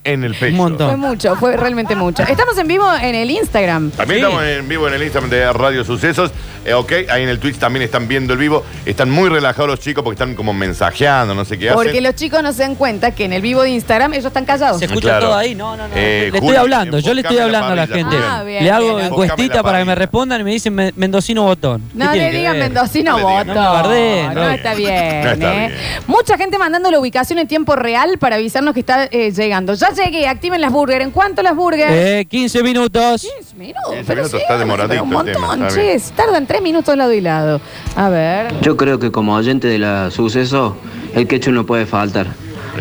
en 0.07 0.23
el 0.23 0.33
pecho. 0.35 0.51
Un 0.51 0.57
montón. 0.57 0.87
Fue 0.89 0.97
mucho, 0.97 1.35
fue 1.35 1.55
realmente 1.57 1.95
mucho. 1.95 2.23
Estamos 2.23 2.57
en 2.57 2.67
vivo 2.67 2.85
en 3.01 3.15
el 3.15 3.29
Instagram. 3.31 3.91
También 3.91 4.19
Sí. 4.21 4.25
estamos 4.25 4.43
en 4.43 4.67
vivo 4.67 4.87
en 4.87 4.93
el 4.95 5.03
Instagram 5.03 5.29
de 5.29 5.53
Radio 5.53 5.83
Sucesos. 5.83 6.31
Eh, 6.65 6.73
ok, 6.73 6.91
ahí 7.09 7.23
en 7.23 7.29
el 7.29 7.39
Twitch 7.39 7.57
también 7.57 7.83
están 7.83 8.07
viendo 8.09 8.33
el 8.33 8.39
vivo. 8.39 8.63
Están 8.85 9.09
muy 9.09 9.29
relajados 9.29 9.69
los 9.69 9.79
chicos 9.79 10.03
porque 10.03 10.15
están 10.21 10.35
como 10.35 10.53
mensajeando, 10.53 11.33
no 11.33 11.45
sé 11.45 11.57
qué 11.57 11.71
Porque 11.71 11.91
hacen. 11.91 12.03
los 12.03 12.15
chicos 12.15 12.43
no 12.43 12.51
se 12.51 12.63
dan 12.63 12.75
cuenta 12.75 13.11
que 13.11 13.23
en 13.25 13.31
el 13.33 13.41
vivo 13.41 13.61
de 13.63 13.69
Instagram 13.69 14.13
ellos 14.13 14.25
están 14.25 14.43
callados. 14.45 14.79
Se 14.79 14.85
escucha 14.85 15.07
Claro. 15.09 15.27
todo 15.27 15.35
ahí, 15.37 15.55
no, 15.55 15.77
no, 15.77 15.87
no. 15.87 15.93
Eh, 15.95 16.23
le 16.23 16.25
estoy 16.27 16.41
Juli, 16.41 16.55
hablando, 16.57 16.99
yo 16.99 17.13
le 17.13 17.21
estoy 17.21 17.37
enfócame 17.37 17.55
hablando 17.57 17.81
a 17.81 17.85
la 17.87 17.93
gente. 17.95 18.15
Ah, 18.21 18.43
bien, 18.43 18.63
le 18.65 18.71
hago 18.71 18.95
bien. 18.95 19.05
encuestita 19.07 19.43
Enfócame 19.43 19.55
la 19.57 19.63
para 19.63 19.77
que 19.79 19.85
me 19.85 19.91
parrilla. 19.91 19.95
respondan 20.05 20.41
y 20.41 20.43
me 20.43 20.51
dicen 20.51 20.75
me- 20.75 20.91
mendocino 20.97 21.43
botón. 21.43 21.81
¿Qué 21.89 21.97
No 21.97 22.11
tiene 22.11 22.25
le 22.25 22.31
que 22.31 22.37
digan 22.37 22.53
ver? 22.53 22.63
mendocino 22.63 23.11
No 23.11 23.17
le 23.17 23.23
digan. 23.23 23.47
voto. 23.47 23.53
No 23.53 23.61
me 23.61 23.73
bardeen, 23.81 24.25
no, 24.33 24.33
no. 24.43 24.49
está 24.51 24.73
bien. 24.75 25.23
No 25.23 25.31
está 25.31 25.53
¿eh? 25.55 25.67
bien. 25.69 25.79
Mucha 26.07 26.37
gente 26.37 26.57
mandando 26.57 26.91
la 26.91 26.99
ubicación 26.99 27.39
en 27.39 27.47
tiempo 27.47 27.75
real 27.77 28.17
para 28.17 28.35
avisarnos 28.35 28.73
que 28.73 28.81
está 28.81 29.05
eh, 29.05 29.31
llegando. 29.31 29.73
Ya 29.73 29.91
llegué, 29.97 30.27
activen 30.27 30.61
las 30.61 30.71
burgers. 30.71 31.03
¿En 31.03 31.11
cuánto 31.11 31.41
las 31.43 31.55
burgers? 31.55 31.91
Eh, 31.91 32.25
15 32.29 32.63
minutos. 32.63 33.21
15 33.39 33.55
minutos. 33.55 33.81
15 33.89 34.03
pero 34.05 34.15
minutos, 34.21 34.31
sí, 34.31 34.37
está 34.37 34.57
demoradito 34.57 35.03
Un 35.03 35.13
el 35.27 35.33
tema, 35.33 35.47
montón, 35.47 35.75
bien. 35.75 35.99
che. 35.99 36.13
Tardan 36.15 36.45
tres 36.47 36.61
minutos 36.61 36.95
lado 36.97 37.13
y 37.13 37.21
lado. 37.21 37.61
A 37.95 38.09
ver. 38.09 38.59
Yo 38.61 38.77
creo 38.77 38.99
que 38.99 39.11
como 39.11 39.35
oyente 39.35 39.67
de 39.67 39.79
la 39.79 40.11
suceso, 40.11 40.75
el 41.13 41.27
quechu 41.27 41.51
no 41.51 41.65
puede 41.65 41.85
faltar. 41.85 42.27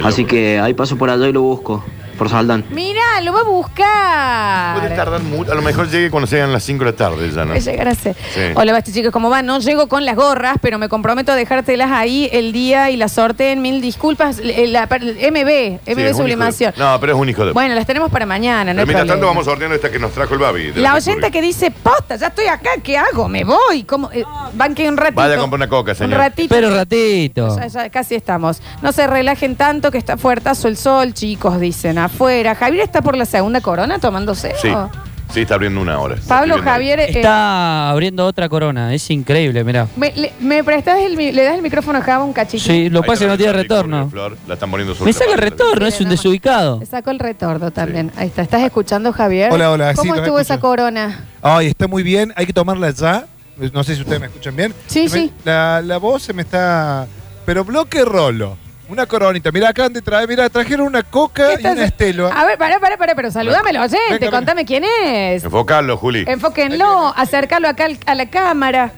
Así 0.05 0.25
que 0.27 0.59
ahí 0.61 0.75
paso 0.75 0.97
por 0.99 1.09
allá 1.11 1.27
y 1.29 1.33
lo 1.33 1.41
busco, 1.43 1.83
por 2.17 2.29
Saldán. 2.31 2.65
Mirá, 2.71 3.21
lo 3.23 3.33
va 3.33 3.41
a 3.41 3.45
buscar. 3.45 4.79
Puede 4.81 4.97
tardar 4.97 5.23
mucho. 5.23 5.53
A 5.53 5.55
lo 5.55 5.63
mejor 5.63 5.89
llegue 5.89 6.11
cuando 6.11 6.27
sean 6.27 6.53
las 6.53 6.63
5 6.65 6.85
de 6.85 6.91
la 6.91 6.97
tarde 6.97 7.31
ya, 7.31 7.45
¿no? 7.45 7.49
Puede 7.53 7.61
llegar 7.61 7.89
a 7.89 7.95
ser. 7.95 8.17
Sí. 8.35 8.41
Hola, 8.55 8.73
Basti, 8.73 8.93
chicos, 8.93 9.13
¿cómo 9.13 9.31
van? 9.31 9.47
No 9.47 9.59
llego 9.61 9.89
con 9.89 10.05
las 10.05 10.17
gorras, 10.17 10.57
pero 10.61 10.79
me 10.79 10.89
comprometo 10.89 11.33
a 11.33 11.35
dejártelas 11.37 11.91
ahí 11.91 12.29
el 12.33 12.53
día 12.53 12.91
y 12.91 12.97
las 12.97 13.13
sorteen. 13.13 13.63
Mil 13.63 13.81
disculpas. 13.81 14.39
El- 14.39 14.73
la- 14.73 14.89
el 14.91 15.17
MB, 15.33 15.79
Sí, 15.85 15.93
MB 15.93 15.99
es 16.07 16.13
un 16.13 16.19
Sublimación. 16.19 16.73
hijo 16.77 16.83
de- 16.85 16.91
No, 16.93 17.01
pero 17.01 17.13
es 17.15 17.19
un 17.19 17.29
hijo 17.29 17.45
de. 17.47 17.53
Bueno, 17.53 17.75
las 17.75 17.87
tenemos 17.87 18.11
para 18.11 18.27
mañana, 18.27 18.73
no 18.73 18.77
pero 18.79 18.87
mientras 18.87 19.07
tanto 19.07 19.13
problema. 19.21 19.31
vamos 19.31 19.45
sorteando 19.45 19.75
esta 19.77 19.91
que 19.91 19.99
nos 19.99 20.13
trajo 20.13 20.35
el 20.35 20.41
Babi. 20.41 20.71
de 20.73 20.81
La 20.81 20.95
oyenta 20.95 21.31
que 21.31 21.41
dice, 21.43 21.71
posta, 21.71 22.17
ya 22.17 22.29
estoy 22.29 22.47
acá, 22.47 22.71
¿qué 22.83 22.97
hago? 22.99 23.29
¿Me 23.29 23.45
voy? 23.45 23.85
¿Cómo? 23.85 24.11
Eh, 24.13 24.25
van 24.55 24.75
que 24.75 24.89
un 24.89 24.97
ratito. 24.97 25.17
Vaya 25.21 25.35
a 25.35 25.39
comprar 25.39 25.59
una 25.59 25.69
coca, 25.69 25.93
Un 25.93 25.97
señor. 25.97 26.19
ratito. 26.19 26.55
Pero 26.55 26.75
ratito. 26.75 27.57
Ya, 27.57 27.67
ya 27.67 27.91
casi 27.91 28.15
estamos. 28.15 28.61
No 28.83 28.93
se 28.93 29.07
relajen 29.07 29.57
tanto 29.57 29.91
que 29.91 29.99
está 29.99 30.17
fuertazo 30.17 30.69
el 30.69 30.77
sol, 30.77 31.13
chicos, 31.15 31.61
dicen 31.61 31.99
afuera. 32.07 32.55
Javier 32.55 32.83
está 32.85 33.03
por 33.03 33.17
la 33.17 33.25
segunda 33.27 33.61
corona 33.61 33.99
tomándose. 33.99 34.53
Sí. 34.61 34.69
¿o? 34.69 34.91
Sí, 35.35 35.41
está 35.41 35.55
abriendo 35.57 35.81
una 35.81 35.99
hora. 35.99 36.15
Pablo. 36.29 36.63
Javier. 36.63 37.01
eh, 37.01 37.07
Está 37.11 37.91
abriendo 37.91 38.25
otra 38.25 38.49
corona, 38.49 38.95
es 38.95 39.11
increíble, 39.11 39.65
mirá. 39.65 39.89
me, 39.97 40.13
le, 40.13 40.33
me 40.39 40.63
prestas 40.63 41.01
el, 41.01 41.17
mi- 41.17 41.33
le 41.33 41.43
das 41.43 41.57
el 41.57 41.63
micrófono 41.63 41.99
a 41.99 42.03
Java 42.03 42.23
un 42.25 42.33
cachito. 42.33 42.63
Sí, 42.63 42.89
lo 42.89 43.01
Ahí 43.01 43.07
pasa 43.09 43.13
es 43.15 43.21
que 43.21 43.27
no 43.33 43.37
tiene 43.37 43.53
retorno. 43.53 44.09
Flor, 44.09 44.37
la 44.47 44.55
están 44.55 44.71
poniendo 44.71 44.95
sobre 44.95 45.07
Me 45.07 45.13
la 45.13 45.19
saca 45.19 45.33
el 45.33 45.39
retorno, 45.39 45.85
es 45.87 46.01
un 46.01 46.09
desubicado. 46.11 46.79
Le 46.79 46.87
saco 46.87 47.11
el 47.11 47.19
retorno 47.19 47.73
también. 47.73 48.13
Ahí 48.17 48.29
está. 48.29 48.43
¿Estás 48.43 48.63
escuchando, 48.63 49.13
Javier? 49.13 49.53
Hola, 49.53 49.73
hola, 49.73 49.91
sí, 49.91 49.97
¿Cómo 49.97 50.15
los 50.15 50.23
estuvo 50.23 50.39
escucho. 50.39 50.55
esa 50.55 50.61
corona? 50.61 51.25
Ay, 51.43 51.67
está 51.67 51.89
muy 51.89 52.05
bien, 52.05 52.33
hay 52.37 52.47
que 52.47 52.53
tomarla 52.53 52.91
ya. 52.91 53.27
No 53.73 53.83
sé 53.83 53.97
si 53.97 54.03
ustedes 54.03 54.21
me 54.21 54.27
escuchan 54.27 54.55
bien. 54.55 54.73
Sí, 54.87 55.03
me- 55.05 55.09
sí. 55.09 55.33
La, 55.45 55.83
la 55.83 55.97
voz 55.99 56.23
se 56.23 56.33
me 56.35 56.43
está. 56.43 57.07
Pero 57.45 57.65
bloque 57.65 58.05
rolo. 58.05 58.57
Una 58.89 59.05
coronita. 59.07 59.51
Mira, 59.51 59.71
acaban 59.71 59.93
de 59.93 60.01
traer. 60.01 60.29
Mira, 60.29 60.49
trajeron 60.49 60.87
una 60.87 61.03
coca 61.03 61.55
y 61.61 61.67
una 61.67 61.85
estelo. 61.85 62.31
A 62.33 62.45
ver, 62.45 62.57
pará, 62.57 62.79
pará, 62.79 62.97
pará, 62.97 63.15
pero 63.17 63.31
saludame 63.33 63.71
al 63.71 63.79
oyente, 63.79 63.99
Venga, 64.21 64.31
contame 64.31 64.65
quién 64.65 64.85
es. 64.85 65.43
Enfocalo, 65.43 65.97
Juli. 65.97 66.25
Enfóquenlo, 66.29 67.13
acércalo 67.17 67.69
acá 67.69 67.87
al- 67.87 67.99
a 68.07 68.15
la 68.15 68.31
cámara. 68.31 68.93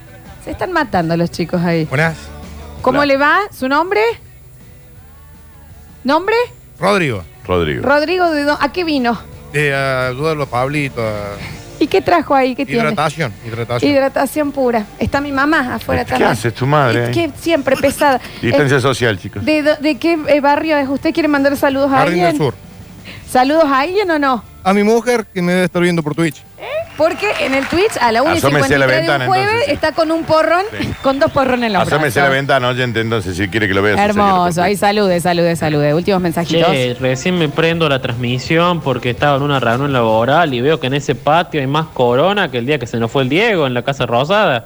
Se 0.45 0.51
están 0.51 0.71
matando 0.71 1.17
los 1.17 1.31
chicos 1.31 1.61
ahí. 1.61 1.85
Buenas. 1.85 2.17
¿Cómo 2.81 3.03
le 3.03 3.17
va? 3.17 3.39
¿Su 3.51 3.67
nombre? 3.67 4.01
¿Nombre? 6.03 6.35
Rodrigo. 6.79 7.23
Rodrigo. 7.45 7.81
Rodrigo, 7.83 8.29
¿de 8.31 8.43
dó- 8.45 8.57
¿a 8.61 8.71
qué 8.71 8.83
vino? 8.83 9.19
Eh, 9.53 9.73
ayudarlo 9.73 10.43
a 10.43 10.45
Pablito. 10.45 11.01
a- 11.01 11.35
¿Y 11.79 11.87
qué 11.87 12.01
trajo 12.01 12.35
ahí? 12.35 12.55
¿Qué 12.55 12.65
tiene? 12.65 12.81
Hidratación. 12.81 13.33
Hidratación. 13.45 13.91
Hidratación 13.91 14.51
pura. 14.51 14.85
Está 14.99 15.21
mi 15.21 15.31
mamá 15.31 15.75
afuera 15.75 16.03
¿Qué 16.03 16.09
también. 16.11 16.31
hace 16.31 16.51
tu 16.51 16.65
madre? 16.67 17.03
Es 17.03 17.07
ahí? 17.09 17.13
que 17.13 17.31
siempre 17.39 17.75
pesada. 17.77 18.19
Distancia 18.41 18.77
Eh, 18.77 18.81
social, 18.81 19.17
chicos. 19.19 19.45
¿de, 19.45 19.63
do- 19.63 19.75
de 19.77 19.95
qué 19.97 20.17
eh, 20.27 20.41
barrio 20.41 20.77
es? 20.77 20.87
¿Usted 20.89 21.13
quiere 21.13 21.29
mandar 21.29 21.55
saludos 21.55 21.91
a 21.91 21.97
Jardín 21.99 22.17
del 22.17 22.25
alguien? 22.27 22.37
Sur. 22.41 22.53
¿Saludos 23.29 23.65
a 23.65 23.79
alguien 23.79 24.11
o 24.11 24.19
no? 24.19 24.43
A 24.63 24.73
mi 24.73 24.83
mujer 24.83 25.25
que 25.33 25.41
me 25.41 25.53
debe 25.53 25.65
estar 25.65 25.81
viendo 25.81 26.03
por 26.03 26.15
Twitch. 26.15 26.41
Porque 26.97 27.31
en 27.39 27.53
el 27.53 27.65
Twitch 27.67 27.95
a 28.01 28.11
la 28.11 28.21
1 28.23 28.35
y 28.35 28.37
Asómese 28.39 28.75
a 28.75 28.77
la 28.77 28.85
53 28.87 28.89
de 28.89 28.99
un 28.99 29.07
ventana, 29.07 29.25
jueves 29.27 29.45
entonces, 29.47 29.65
sí. 29.67 29.71
está 29.73 29.91
con 29.93 30.11
un 30.11 30.23
porrón, 30.25 30.63
Sí. 30.77 30.89
con 31.01 31.17
dos 31.17 31.31
porrones 31.31 31.67
en 31.67 31.73
los 31.73 31.87
Asómese 31.87 32.19
a 32.19 32.23
la 32.23 32.29
ventana, 32.29 32.67
oyente, 32.67 32.99
entonces, 32.99 33.37
si 33.37 33.47
quiere 33.47 33.69
que 33.69 33.73
lo 33.73 33.81
vea. 33.81 33.93
su 33.95 34.01
señora, 34.11 34.29
Hermoso, 34.29 34.61
ahí 34.61 34.75
salude, 34.75 35.21
salude, 35.21 35.55
salude. 35.55 35.93
Últimos 35.93 36.19
mensajitos. 36.21 36.69
Che, 36.69 36.97
recién 36.99 37.39
me 37.39 37.47
prendo 37.47 37.87
la 37.87 38.01
transmisión 38.01 38.81
porque 38.81 39.11
estaba 39.11 39.37
en 39.37 39.43
una 39.43 39.61
reunión 39.61 39.93
laboral 39.93 40.53
y 40.53 40.59
veo 40.59 40.77
que 40.81 40.87
en 40.87 40.95
ese 40.95 41.15
patio 41.15 41.61
hay 41.61 41.67
más 41.67 41.85
corona 41.93 42.51
que 42.51 42.57
el 42.57 42.65
día 42.65 42.79
que 42.79 42.85
se 42.87 42.97
nos 42.97 43.09
fue 43.09 43.23
el 43.23 43.29
Diego 43.29 43.65
en 43.65 43.73
la 43.73 43.83
Casa 43.83 44.05
Rosada. 44.05 44.65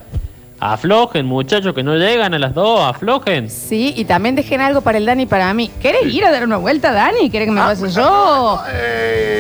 Aflojen, 0.66 1.26
muchachos, 1.26 1.74
que 1.76 1.84
no 1.84 1.96
llegan 1.98 2.34
a 2.34 2.40
las 2.40 2.54
dos, 2.54 2.80
aflojen. 2.88 3.50
Sí, 3.50 3.94
y 3.98 4.06
también 4.06 4.34
dejen 4.36 4.62
algo 4.62 4.80
para 4.80 4.98
el 4.98 5.06
Dani 5.06 5.24
y 5.24 5.26
para 5.26 5.54
mí. 5.54 5.70
¿Querés 5.82 6.06
ir 6.06 6.24
a 6.24 6.32
dar 6.32 6.46
una 6.46 6.56
vuelta, 6.56 6.94
Dani? 6.94 7.30
¿Querés 7.30 7.48
que 7.48 7.52
me 7.52 7.60
vaya 7.60 7.86
yo? 7.88 8.62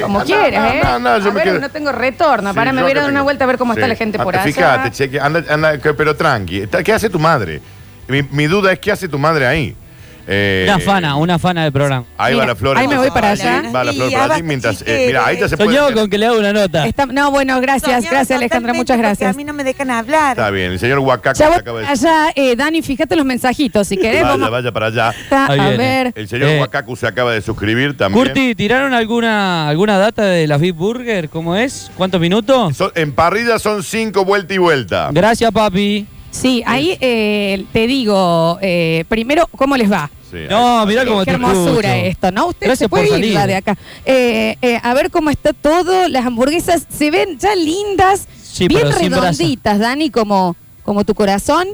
Como 0.02 0.20
quieras, 0.24 0.74
¿eh? 0.74 0.82
yo 0.84 0.90
a 0.90 1.00
me 1.00 1.32
ver, 1.32 1.44
quedo- 1.44 1.60
no 1.62 1.70
tengo 1.70 1.94
retorno. 1.94 2.50
Sí, 2.52 2.56
para, 2.56 2.74
me 2.74 2.80
yo 2.80 2.84
voy 2.84 2.90
a 2.90 2.91
ir 2.91 2.95
que 2.95 3.00
a 3.00 3.02
dar 3.04 3.12
una 3.12 3.20
tengo- 3.20 3.24
vuelta 3.24 3.44
a 3.45 3.48
ver 3.48 3.58
cómo 3.58 3.72
está 3.72 3.86
Sí. 3.86 3.90
la 3.90 3.95
gente 3.95 4.18
Ah, 4.20 4.24
por 4.26 4.36
allá. 4.36 4.44
Fíjate, 4.44 4.91
cheque, 4.91 5.20
anda, 5.22 5.41
anda, 5.50 5.78
que- 5.78 5.94
pero 5.94 6.14
tranqui. 6.14 6.60
Está- 6.64 6.84
¿Qué 6.84 6.91
hace 6.91 7.10
tu 7.10 7.20
madre? 7.20 7.62
Mi, 8.10 8.22
mi 8.24 8.48
duda 8.48 8.74
es 8.74 8.80
qué 8.80 8.91
hace 8.91 9.08
tu 9.08 9.18
madre 9.18 9.48
ahí. 9.48 9.78
Eh, 10.26 10.66
Una 10.70 10.80
fana, 10.80 11.16
una 11.18 11.38
fana 11.38 11.64
del 11.64 11.74
programa. 11.74 12.06
Ahí 12.18 12.34
va 12.34 12.45
la 12.45 12.56
flor. 12.56 12.78
ahí 12.78 12.88
me 12.88 12.98
voy 12.98 13.12
para 13.12 13.32
allá. 13.32 13.64
Va 13.76 13.84
la 13.84 13.91
flor 13.91 14.10
Y 14.10 14.14
para 14.14 14.24
abajo, 14.26 14.44
mientras. 14.44 14.76
eh, 14.76 14.78
chiquere. 14.80 15.08
mira, 15.08 15.26
ahí 15.26 15.38
ya 15.40 15.50
se 15.50 15.58
puede. 15.58 15.76
Soñó 15.78 15.94
con 15.94 16.10
que 16.10 16.18
le 16.18 16.26
haga 16.28 16.38
una 16.38 16.54
nota. 16.54 16.88
Está- 16.88 17.06
no, 17.08 17.30
bueno, 17.30 17.60
gracias, 17.60 17.91
Soñaba 17.91 18.10
gracias 18.18 18.38
Alejandra, 18.38 18.72
totalmente 18.72 18.78
muchas 18.78 18.95
porque 18.98 19.08
gracias. 19.08 19.36
A 19.36 19.38
mí 19.38 19.44
no 19.44 19.54
me 19.54 19.64
dejan 19.66 19.91
hablar. 19.91 20.32
Está 20.38 20.50
bien, 20.50 20.72
el 20.72 20.80
señor 20.80 21.00
Huacaco 21.00 21.38
Ya 21.38 21.50
se 21.50 21.56
acaba 21.56 21.82
de 21.82 21.88
allá, 21.88 22.32
eh, 22.36 22.56
Dani, 22.56 22.82
fíjate 22.82 23.16
los 23.18 23.26
mensajitos, 23.26 23.86
si 23.88 23.98
querés. 23.98 24.22
Vaya, 24.22 24.32
vamos- 24.38 24.52
vaya 24.52 24.72
para 24.72 24.86
allá. 24.88 25.10
Está, 25.12 25.48
Ahí 25.48 25.60
a 25.60 25.64
viene. 25.70 25.78
ver. 25.78 26.14
El 26.16 26.28
señor 26.30 26.50
Eh. 26.50 26.60
Huacacu 26.62 26.95
se 26.95 27.06
acaba 27.08 27.34
de 27.34 27.41
suscribir 27.41 27.98
también. 27.98 28.24
Curti, 28.26 28.56
¿tiraron 28.56 28.94
alguna, 28.94 29.68
alguna 29.68 29.98
data 29.98 30.24
de 30.24 30.48
las 30.48 30.62
Big 30.62 30.74
Burger? 30.74 31.28
¿Cómo 31.28 31.56
es? 31.58 31.91
¿Cuántos 31.98 32.22
minutos? 32.22 32.78
Son- 32.78 32.91
en 32.95 33.12
parrilla 33.12 33.60
son 33.60 33.84
cinco 33.84 34.24
vuelta 34.24 34.54
y 34.54 34.58
vuelta. 34.58 35.10
Gracias, 35.12 35.52
papi. 35.52 36.08
Sí, 36.34 36.64
ahí 36.65 36.97
eh, 36.99 37.64
te 37.72 37.85
digo, 37.88 38.57
eh, 38.61 39.05
primero, 39.07 39.47
¿cómo 39.55 39.77
les 39.77 39.91
va? 39.91 40.10
No, 40.49 40.84
mirá 40.88 41.05
cómo 41.05 41.19
Qué 41.19 41.26
te 41.26 41.31
hermosura 41.34 41.95
escucho. 41.95 42.10
esto, 42.11 42.31
¿no? 42.31 42.47
Usted 42.47 42.65
Gracias 42.65 42.80
se 42.85 42.89
puede 42.89 43.07
por 43.07 43.19
ir 43.19 43.34
la 43.35 43.45
de 43.45 43.55
acá. 43.55 43.77
Eh, 44.03 44.57
eh, 44.64 44.80
a 44.81 44.93
ver 44.95 45.11
cómo 45.11 45.30
está 45.30 45.53
todo. 45.53 46.07
Las 46.10 46.26
hamburguesas 46.26 46.88
se 46.89 47.11
ven 47.11 47.38
ya 47.38 47.55
lindas, 47.55 48.27
Sí, 48.41 48.68
bien 48.68 48.81
pero 48.84 48.97
sin 48.97 49.10
brasa. 49.10 49.26
redonditas, 49.31 49.77
Dani, 49.77 50.10
como, 50.10 50.55
como 50.84 51.03
tu 51.03 51.14
corazón. 51.15 51.68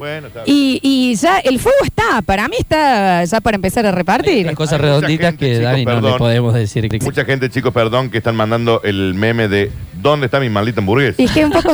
y, 0.45 0.79
y 0.83 1.15
ya 1.15 1.39
el 1.39 1.59
fuego 1.59 1.77
está, 1.83 2.21
para 2.21 2.47
mí 2.47 2.55
está 2.59 3.23
ya 3.25 3.41
para 3.41 3.55
empezar 3.55 3.85
a 3.85 3.91
repartir. 3.91 4.45
Las 4.45 4.55
cosas 4.55 4.73
Hay 4.73 4.79
mucha 4.79 4.87
redonditas 4.99 5.25
gente, 5.31 5.45
que 5.45 5.51
chicos, 5.53 5.63
Dani 5.71 5.85
no 5.85 5.91
le 5.95 6.01
perdón. 6.01 6.17
podemos 6.17 6.53
decir. 6.53 6.87
que- 6.89 6.99
Mucha 6.99 7.25
gente, 7.25 7.49
chicos, 7.49 7.73
perdón, 7.73 8.09
que 8.09 8.17
están 8.19 8.35
mandando 8.35 8.81
el 8.83 9.13
meme 9.15 9.47
de 9.47 9.71
¿Dónde 10.01 10.27
está 10.27 10.39
mi 10.39 10.49
maldita 10.49 10.79
hamburguesa? 10.79 11.21
Y 11.21 11.25
es 11.25 11.31
que 11.31 11.43
un 11.43 11.51
poco. 11.51 11.73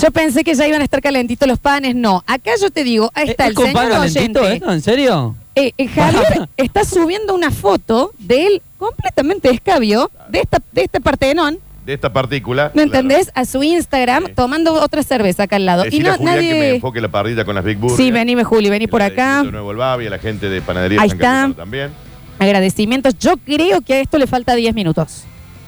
Yo 0.00 0.10
pensé 0.12 0.44
que 0.44 0.54
ya 0.54 0.68
iban 0.68 0.80
a 0.80 0.84
estar 0.84 1.00
calentitos 1.02 1.48
los 1.48 1.58
panes. 1.58 1.94
No, 1.96 2.22
acá 2.28 2.52
yo 2.60 2.70
te 2.70 2.84
digo, 2.84 3.10
ahí 3.14 3.30
está 3.30 3.44
¿Es 3.44 3.50
el 3.50 3.54
con 3.56 3.66
señor 3.66 3.88
calentito 3.88 4.40
oyente. 4.40 4.54
esto? 4.56 4.72
¿En 4.72 4.80
serio? 4.82 5.34
Eh, 5.56 5.72
eh, 5.76 5.88
Javier 5.88 6.48
está 6.56 6.84
subiendo 6.84 7.34
una 7.34 7.50
foto 7.50 8.12
de 8.20 8.46
él 8.46 8.62
completamente 8.78 9.50
escabio 9.50 10.10
de 10.28 10.40
esta, 10.40 10.58
de 10.72 10.82
este 10.82 11.00
partenón, 11.00 11.58
De 11.84 11.92
esta 11.92 12.12
partícula. 12.12 12.70
¿no 12.74 12.80
entendés? 12.82 13.30
A 13.34 13.44
su 13.44 13.62
Instagram 13.62 14.34
tomando 14.34 14.72
otra 14.74 15.02
cerveza 15.02 15.42
acá 15.42 15.56
al 15.56 15.66
lado. 15.66 15.82
y 15.82 15.86
Decirle 15.86 16.08
no, 16.08 16.14
a 16.14 16.16
Julián 16.18 16.34
que 16.40 16.42
me 16.42 16.58
nadie. 16.58 16.74
enfoque 16.76 17.00
la 17.00 17.08
parrilla 17.08 17.44
con 17.44 17.54
las 17.54 17.64
Big 17.64 17.76
Burger. 17.76 17.96
Sí, 17.98 18.10
vení, 18.10 18.42
Juli, 18.42 18.70
vení 18.70 18.86
por 18.86 19.02
acá. 19.02 19.42
De 19.42 19.52
nuevo 19.52 19.70
el 19.70 19.76
Babi, 19.76 20.06
a 20.06 20.10
la 20.10 20.18
gente 20.18 20.48
de 20.48 20.62
Panadería 20.62 21.00
Ahí 21.02 21.10
San 21.10 21.16
está. 21.18 21.50
También. 21.56 21.90
Agradecimientos. 22.38 23.18
Yo 23.18 23.36
creo 23.36 23.80
que 23.82 23.94
a 23.94 24.00
esto 24.00 24.16
le 24.18 24.26
falta 24.26 24.54
10 24.54 24.74
minutos. 24.74 25.24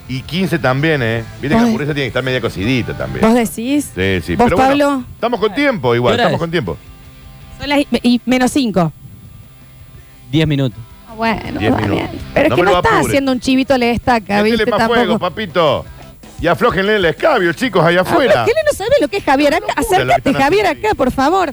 Y 0.09 0.21
15 0.23 0.59
también, 0.59 1.03
¿eh? 1.03 1.25
Viste 1.43 1.49
que 1.49 1.55
la 1.55 1.61
hamburguesa 1.67 1.93
tiene 1.93 2.05
que 2.05 2.09
estar 2.09 2.23
media 2.23 2.41
cocidita 2.41 2.97
también. 2.97 3.21
¿Vos 3.25 3.35
decís? 3.35 3.91
Sí, 3.95 4.21
sí. 4.23 4.37
¿Vos, 4.37 4.45
Pero 4.47 4.57
bueno, 4.57 4.57
Pablo? 4.57 5.05
estamos 5.15 5.41
con 5.41 5.55
tiempo 5.55 5.95
igual, 5.95 6.13
¿Qué 6.15 6.15
hora 6.15 6.23
estamos 6.23 6.37
es? 6.39 6.41
con 6.41 6.51
tiempo. 6.51 6.77
Son 7.59 7.69
las- 7.69 7.81
y 8.03 8.21
menos 8.25 8.51
5. 8.53 8.93
10 10.31 10.47
minutos. 10.49 10.79
Bueno, 11.17 11.59
Diez 11.59 11.73
está 11.73 11.81
minutos. 11.83 12.11
bien. 12.11 12.23
Pero 12.35 12.49
No 12.51 12.55
es 12.55 12.57
que 12.59 12.63
me 12.63 12.67
no 12.67 12.71
lo 12.73 12.77
está 12.77 12.89
apure. 12.97 13.11
haciendo 13.11 13.33
un 13.33 13.41
chivito 13.41 13.73
a 13.75 13.79
la 13.79 13.87
estaca, 13.87 14.37
Métele 14.43 14.51
¿viste? 14.65 14.71
Tampoco. 14.71 14.95
fuego, 14.95 15.19
papito. 15.19 15.85
Y 16.41 16.47
aflójenle 16.49 16.97
el 16.97 17.05
escabio, 17.07 17.53
chicos, 17.55 17.83
ahí 17.85 17.97
A 17.97 18.03
ver, 18.03 18.13
afuera. 18.13 18.45
¿Qué 18.45 18.53
le 18.53 18.63
no 18.65 18.73
sabe 18.77 18.91
lo 19.01 19.09
que 19.09 19.17
es 19.19 19.25
Javier 19.25 19.55
acá? 19.55 19.73
Acércate, 19.77 20.35
Javier, 20.35 20.67
acá, 20.67 20.95
por 20.95 21.11
favor. 21.11 21.53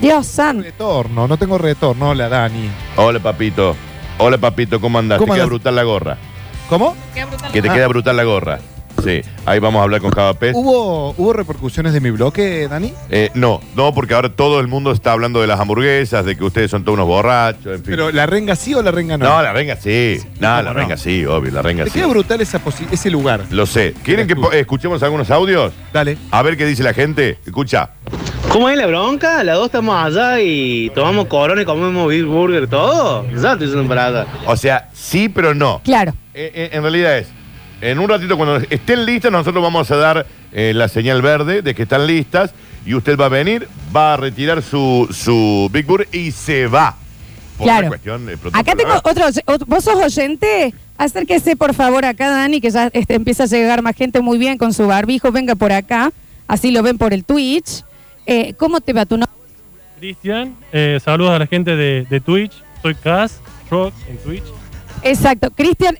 Dios 0.00 0.26
santo. 0.26 0.62
Retorno, 0.64 1.26
no 1.28 1.36
tengo 1.36 1.56
retorno. 1.58 2.10
Hola, 2.10 2.28
Dani. 2.28 2.68
Hola, 2.96 3.20
papito. 3.20 3.74
Hola, 4.18 4.36
papito, 4.38 4.80
¿cómo 4.80 4.98
andás? 4.98 5.18
¿Cómo 5.18 5.32
Te 5.32 5.36
queda 5.36 5.44
andás? 5.44 5.48
brutal 5.50 5.74
la 5.76 5.82
gorra. 5.84 6.18
¿Cómo? 6.68 6.96
Que 7.52 7.62
te 7.62 7.70
Ah. 7.70 7.74
queda 7.74 7.88
brutal 7.88 8.16
la 8.16 8.24
gorra. 8.24 8.58
Sí, 9.02 9.20
ahí 9.46 9.58
vamos 9.58 9.80
a 9.80 9.82
hablar 9.84 10.00
con 10.00 10.10
Java 10.10 10.34
Pez. 10.34 10.54
¿Hubo, 10.54 11.10
¿Hubo 11.16 11.32
repercusiones 11.32 11.92
de 11.92 12.00
mi 12.00 12.10
bloque, 12.10 12.68
Dani? 12.68 12.92
Eh, 13.10 13.30
no, 13.34 13.60
no, 13.74 13.92
porque 13.92 14.14
ahora 14.14 14.28
todo 14.28 14.60
el 14.60 14.68
mundo 14.68 14.92
está 14.92 15.12
hablando 15.12 15.40
de 15.40 15.46
las 15.46 15.58
hamburguesas, 15.58 16.24
de 16.24 16.36
que 16.36 16.44
ustedes 16.44 16.70
son 16.70 16.84
todos 16.84 16.94
unos 16.96 17.08
borrachos, 17.08 17.66
en 17.66 17.84
fin. 17.84 17.94
Pero 17.96 18.10
la 18.12 18.26
renga 18.26 18.54
sí 18.54 18.74
o 18.74 18.82
la 18.82 18.90
renga 18.90 19.18
no. 19.18 19.24
no, 19.28 19.42
la 19.42 19.52
renga 19.52 19.76
sí. 19.76 20.18
No, 20.38 20.48
la 20.48 20.58
¿cómo 20.58 20.74
no? 20.74 20.80
renga 20.80 20.96
sí, 20.96 21.24
obvio, 21.24 21.50
la 21.50 21.62
renga 21.62 21.84
Te 21.84 21.90
sí. 21.90 21.98
queda 21.98 22.06
brutal 22.06 22.40
esa 22.40 22.60
ese 22.90 23.10
lugar. 23.10 23.42
Lo 23.50 23.66
sé. 23.66 23.94
¿Quieren 24.02 24.26
que 24.26 24.36
escuchemos 24.58 25.02
algunos 25.02 25.30
audios? 25.30 25.72
Dale. 25.92 26.16
A 26.30 26.42
ver 26.42 26.56
qué 26.56 26.64
dice 26.66 26.82
la 26.82 26.94
gente. 26.94 27.38
Escucha. 27.44 27.90
¿Cómo 28.50 28.68
es 28.68 28.76
la 28.76 28.86
bronca? 28.86 29.42
Las 29.42 29.56
dos 29.56 29.66
estamos 29.66 29.96
allá 29.96 30.40
y 30.40 30.90
tomamos 30.94 31.26
corona 31.26 31.62
y 31.62 31.64
comemos 31.64 32.08
Big 32.08 32.24
Burger 32.24 32.68
todo. 32.68 33.26
Ya 33.30 33.52
estoy 33.52 33.66
diciendo 33.66 33.88
para 33.88 34.06
allá. 34.06 34.26
O 34.46 34.56
sea, 34.56 34.90
sí, 34.92 35.28
pero 35.28 35.54
no. 35.54 35.80
Claro. 35.84 36.12
Eh, 36.34 36.50
eh, 36.54 36.70
en 36.72 36.82
realidad 36.82 37.18
es, 37.18 37.28
en 37.82 37.98
un 37.98 38.08
ratito 38.08 38.36
cuando 38.38 38.56
estén 38.70 39.04
listas, 39.04 39.30
nosotros 39.30 39.62
vamos 39.62 39.90
a 39.90 39.96
dar 39.96 40.26
eh, 40.52 40.72
la 40.74 40.88
señal 40.88 41.20
verde 41.20 41.60
de 41.62 41.74
que 41.74 41.82
están 41.82 42.06
listas 42.06 42.54
y 42.86 42.94
usted 42.94 43.16
va 43.18 43.26
a 43.26 43.28
venir, 43.28 43.68
va 43.94 44.14
a 44.14 44.16
retirar 44.16 44.62
su, 44.62 45.06
su 45.10 45.68
Big 45.72 45.84
Burger 45.84 46.08
y 46.12 46.30
se 46.30 46.66
va. 46.66 46.96
Por 47.58 47.66
Claro. 47.66 47.88
cuestión 47.88 48.24
de 48.26 48.38
Acá 48.52 48.74
tengo 48.74 48.94
otro, 49.04 49.26
otro- 49.46 49.66
¿Vos 49.66 49.84
sos 49.84 49.96
oyente? 49.96 50.72
Acérquese, 50.96 51.54
por 51.56 51.74
favor, 51.74 52.04
acá, 52.04 52.30
Dani, 52.30 52.60
que 52.60 52.70
ya 52.70 52.88
este, 52.92 53.14
empieza 53.14 53.42
a 53.44 53.46
llegar 53.46 53.82
más 53.82 53.94
gente 53.96 54.20
muy 54.20 54.38
bien 54.38 54.56
con 54.58 54.72
su 54.72 54.86
barbijo. 54.86 55.30
Venga 55.32 55.54
por 55.54 55.72
acá. 55.72 56.12
Así 56.48 56.70
lo 56.70 56.82
ven 56.82 56.98
por 56.98 57.12
el 57.12 57.24
Twitch. 57.24 57.84
Eh, 58.26 58.54
¿Cómo 58.56 58.80
te 58.80 58.92
va 58.92 59.04
tu 59.06 59.16
nombre? 59.16 59.36
Cristian, 59.98 60.54
eh, 60.72 60.98
saludos 61.04 61.32
a 61.34 61.38
la 61.40 61.46
gente 61.46 61.74
de, 61.76 62.06
de 62.08 62.20
Twitch. 62.20 62.52
Soy 62.82 62.94
Cas 62.94 63.40
Rock 63.70 63.94
en 64.08 64.16
Twitch. 64.18 64.44
Exacto. 65.02 65.50
Cristian. 65.50 65.98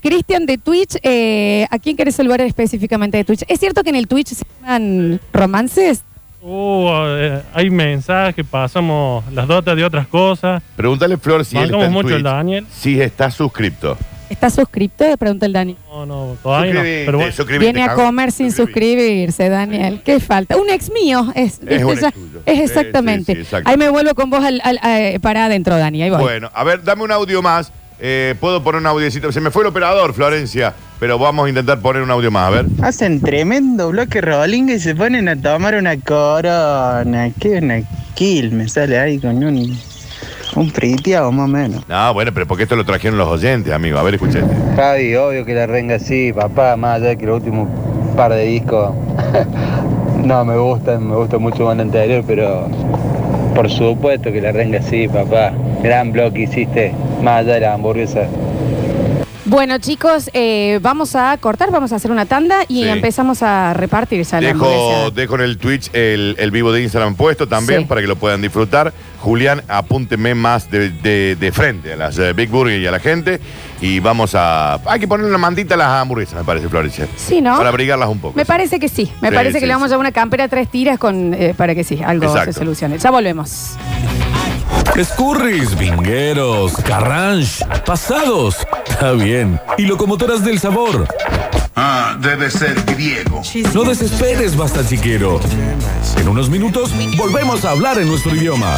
Cristian 0.00 0.46
de 0.46 0.58
Twitch, 0.58 0.96
eh, 1.02 1.66
¿a 1.70 1.78
quién 1.78 1.96
querés 1.96 2.14
saludar 2.16 2.40
específicamente 2.42 3.16
de 3.16 3.24
Twitch? 3.24 3.44
¿Es 3.48 3.60
cierto 3.60 3.82
que 3.82 3.90
en 3.90 3.96
el 3.96 4.06
Twitch 4.08 4.28
se 4.28 4.44
llaman 4.62 5.20
romances? 5.32 6.02
Uh, 6.42 6.88
eh, 7.06 7.42
hay 7.54 7.70
mensajes, 7.70 8.46
pasamos 8.48 9.24
las 9.32 9.48
dotas 9.48 9.76
de 9.76 9.84
otras 9.84 10.06
cosas. 10.06 10.62
Pregúntale, 10.76 11.16
Flor, 11.16 11.44
si 11.44 11.56
él 11.56 11.64
Bancamos 11.72 11.82
está 11.82 11.86
en 11.86 11.92
mucho 11.92 12.06
Twitch, 12.08 12.16
el 12.18 12.22
Daniel. 12.22 12.66
si 12.72 13.00
está 13.00 13.30
suscripto. 13.30 13.96
¿Estás 14.28 14.54
suscripto? 14.54 15.04
Pregunta 15.18 15.46
el 15.46 15.52
Dani. 15.52 15.76
No, 15.88 16.04
no, 16.04 16.36
todavía 16.42 16.74
no. 16.74 16.80
Pero 16.82 17.18
bueno. 17.18 17.32
Viene 17.60 17.82
a 17.82 17.86
cabrón. 17.88 18.06
comer 18.06 18.32
sin 18.32 18.50
suscribirse, 18.50 19.48
Daniel. 19.48 20.00
¿Qué 20.04 20.18
falta? 20.18 20.56
Un 20.56 20.68
ex 20.68 20.90
mío. 20.92 21.32
Es, 21.36 21.60
Es 21.64 21.80
tuyo. 21.80 22.08
es 22.44 22.56
Sí, 22.56 22.62
exactamente. 22.64 23.32
sí, 23.32 23.36
sí, 23.36 23.42
exacto. 23.42 23.70
Ahí 23.70 23.76
me 23.76 23.88
vuelvo 23.88 24.14
con 24.16 24.28
vos 24.30 24.44
al, 24.44 24.60
al- 24.64 24.78
a- 24.82 25.18
para 25.20 25.44
adentro, 25.46 25.76
Dani. 25.78 26.02
Ahí 26.02 26.10
voy. 26.10 26.20
Bueno, 26.20 26.50
a 26.52 26.64
ver, 26.64 26.82
dame 26.82 27.04
un 27.04 27.12
audio 27.12 27.40
más 27.40 27.72
Eh, 27.98 28.34
Puedo 28.40 28.62
poner 28.62 28.80
un 28.80 28.86
audiocito. 28.86 29.32
Se 29.32 29.40
me 29.40 29.50
fue 29.50 29.62
el 29.62 29.68
operador, 29.68 30.12
Florencia, 30.12 30.74
pero 31.00 31.18
vamos 31.18 31.46
a 31.46 31.48
intentar 31.48 31.78
poner 31.80 32.02
un 32.02 32.10
audio 32.10 32.30
más, 32.30 32.46
a 32.48 32.50
ver. 32.50 32.66
Hacen 32.82 33.20
tremendo 33.20 33.88
bloque 33.90 34.20
rolling 34.20 34.68
y 34.68 34.78
se 34.78 34.94
ponen 34.94 35.28
a 35.28 35.36
tomar 35.36 35.74
una 35.74 35.96
corona. 35.98 37.30
¿Qué 37.40 37.58
una 37.62 37.80
kill 38.14 38.52
me 38.52 38.68
sale 38.68 38.98
ahí 38.98 39.18
con 39.18 39.42
un, 39.42 39.78
un 40.56 40.70
friteado 40.70 41.32
más 41.32 41.44
o 41.44 41.48
menos? 41.48 41.88
No, 41.88 42.12
bueno, 42.14 42.32
pero 42.34 42.46
porque 42.46 42.64
esto 42.64 42.76
lo 42.76 42.84
trajeron 42.84 43.18
los 43.18 43.28
oyentes, 43.28 43.72
amigo. 43.72 43.98
A 43.98 44.02
ver, 44.02 44.14
escuché. 44.14 44.42
Javi, 44.76 45.14
obvio 45.16 45.44
que 45.44 45.54
la 45.54 45.66
renga 45.66 45.98
sí, 45.98 46.32
papá, 46.34 46.76
más 46.76 46.96
allá 46.96 47.08
de 47.08 47.16
que 47.18 47.26
los 47.26 47.38
últimos 47.38 47.68
par 48.14 48.32
de 48.32 48.44
discos 48.44 48.94
no 50.24 50.44
me 50.44 50.56
gustan, 50.56 51.08
me 51.08 51.16
gusta 51.16 51.38
mucho 51.38 51.64
más 51.64 51.74
el 51.74 51.80
anterior, 51.82 52.24
pero 52.26 52.68
por 53.54 53.70
supuesto 53.70 54.30
que 54.32 54.40
la 54.40 54.52
renga 54.52 54.82
sí, 54.82 55.08
papá. 55.08 55.52
Gran 55.82 56.12
bloque 56.12 56.42
hiciste, 56.42 56.92
más 57.22 57.40
allá 57.40 57.54
de 57.54 57.60
la 57.60 57.74
hamburguesa. 57.74 58.26
Bueno, 59.48 59.78
chicos, 59.78 60.28
eh, 60.34 60.80
vamos 60.82 61.14
a 61.14 61.36
cortar, 61.38 61.70
vamos 61.70 61.92
a 61.92 61.96
hacer 61.96 62.10
una 62.10 62.26
tanda 62.26 62.64
y 62.66 62.82
Sí. 62.82 62.88
empezamos 62.88 63.44
a 63.44 63.74
repartir 63.74 64.20
esa 64.20 64.40
Dejo, 64.40 64.64
hamburguesa. 64.66 65.10
dejo 65.14 65.34
en 65.36 65.40
el 65.42 65.58
Twitch 65.58 65.88
el, 65.94 66.34
el 66.40 66.50
vivo 66.50 66.72
de 66.72 66.82
Instagram 66.82 67.14
puesto 67.14 67.46
también 67.46 67.82
Sí. 67.82 67.86
para 67.86 68.00
que 68.00 68.08
lo 68.08 68.16
puedan 68.16 68.42
disfrutar. 68.42 68.92
Julián, 69.20 69.62
apúnteme 69.68 70.34
más 70.34 70.68
de, 70.70 70.90
de- 70.90 71.36
de 71.38 71.52
frente 71.52 71.92
a 71.92 71.96
las 71.96 72.18
eh, 72.18 72.32
Big 72.32 72.48
Burger 72.50 72.80
y 72.80 72.86
a 72.88 72.90
la 72.90 72.98
gente. 72.98 73.38
Y 73.80 74.00
vamos 74.00 74.34
a. 74.34 74.80
Hay 74.86 74.98
que 75.00 75.06
ponerle 75.08 75.28
una 75.30 75.38
mantita 75.38 75.74
a 75.74 75.76
las 75.76 75.88
hamburguesas, 75.88 76.34
me 76.38 76.44
parece, 76.44 76.68
Florencia. 76.68 77.06
Sí, 77.16 77.40
¿no? 77.40 77.56
Para 77.56 77.68
abrigarlas 77.68 78.08
un 78.08 78.18
poco. 78.18 78.36
Me 78.36 78.44
parece 78.46 78.78
que 78.80 78.88
sí. 78.88 79.12
Me 79.20 79.28
Sí, 79.28 79.34
parece 79.34 79.54
que 79.54 79.60
sí, 79.60 79.66
le 79.66 79.72
vamos 79.74 79.88
sí. 79.88 79.92
a 79.92 79.96
dar 79.96 80.00
una 80.00 80.12
campera 80.12 80.44
a 80.44 80.48
tres 80.48 80.68
tiras 80.70 80.98
con, 80.98 81.34
eh, 81.34 81.54
para 81.56 81.74
que 81.74 81.84
sí, 81.84 82.02
algo 82.02 82.24
Exacto. 82.24 82.52
se 82.54 82.58
solucione. 82.60 82.98
Ya 82.98 83.10
volvemos. 83.10 83.72
Escurris, 84.96 85.76
vingueros, 85.78 86.72
carranche, 86.78 87.64
pasados. 87.84 88.56
Está 88.88 89.12
bien. 89.12 89.60
Y 89.76 89.82
locomotoras 89.82 90.42
del 90.42 90.58
sabor. 90.58 91.06
Ah, 91.74 92.16
debe 92.18 92.50
ser 92.50 92.74
griego. 92.86 93.42
No 93.74 93.84
desesperes, 93.84 94.56
basta 94.56 94.86
chiquero. 94.88 95.38
En 96.18 96.28
unos 96.28 96.48
minutos 96.48 96.92
volvemos 97.18 97.66
a 97.66 97.72
hablar 97.72 97.98
en 97.98 98.08
nuestro 98.08 98.34
idioma. 98.34 98.74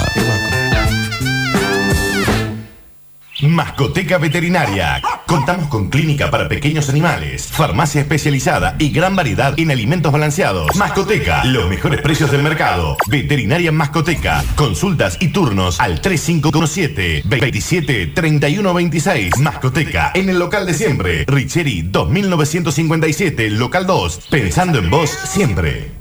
Mascoteca 3.40 4.18
Veterinaria. 4.18 5.00
Contamos 5.24 5.68
con 5.68 5.90
clínica 5.90 6.28
para 6.28 6.48
pequeños 6.48 6.88
animales, 6.88 7.46
farmacia 7.46 8.00
especializada 8.00 8.74
y 8.80 8.90
gran 8.90 9.14
variedad 9.14 9.54
en 9.56 9.70
alimentos 9.70 10.10
balanceados. 10.10 10.74
Mascoteca, 10.74 11.44
los 11.44 11.68
mejores 11.68 12.00
precios 12.00 12.32
del 12.32 12.42
mercado. 12.42 12.96
Veterinaria 13.06 13.70
Mascoteca. 13.70 14.42
Consultas 14.56 15.18
y 15.20 15.28
turnos 15.28 15.78
al 15.78 16.00
3517 16.00 17.22
27 17.26 18.08
31 18.08 18.74
26. 18.74 19.38
Mascoteca, 19.38 20.10
en 20.16 20.30
el 20.30 20.38
local 20.40 20.66
de 20.66 20.74
siempre. 20.74 21.24
Richeri 21.28 21.82
2957, 21.82 23.50
local 23.50 23.86
2. 23.86 24.20
Pensando 24.30 24.80
en 24.80 24.90
vos 24.90 25.10
siempre. 25.10 25.97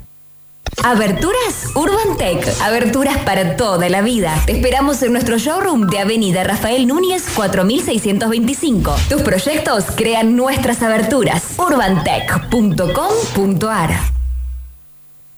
Aberturas 0.83 1.71
Urban 1.75 2.17
Tech. 2.17 2.45
Aberturas 2.61 3.17
para 3.19 3.55
toda 3.57 3.89
la 3.89 4.01
vida. 4.01 4.33
Te 4.45 4.53
esperamos 4.53 5.01
en 5.01 5.11
nuestro 5.11 5.37
showroom 5.37 5.87
de 5.87 5.99
Avenida 5.99 6.43
Rafael 6.43 6.87
Núñez 6.87 7.25
4625. 7.35 8.95
Tus 9.09 9.21
proyectos 9.21 9.85
crean 9.95 10.35
nuestras 10.35 10.81
aberturas. 10.83 11.55
urbantech.com.ar 11.57 14.16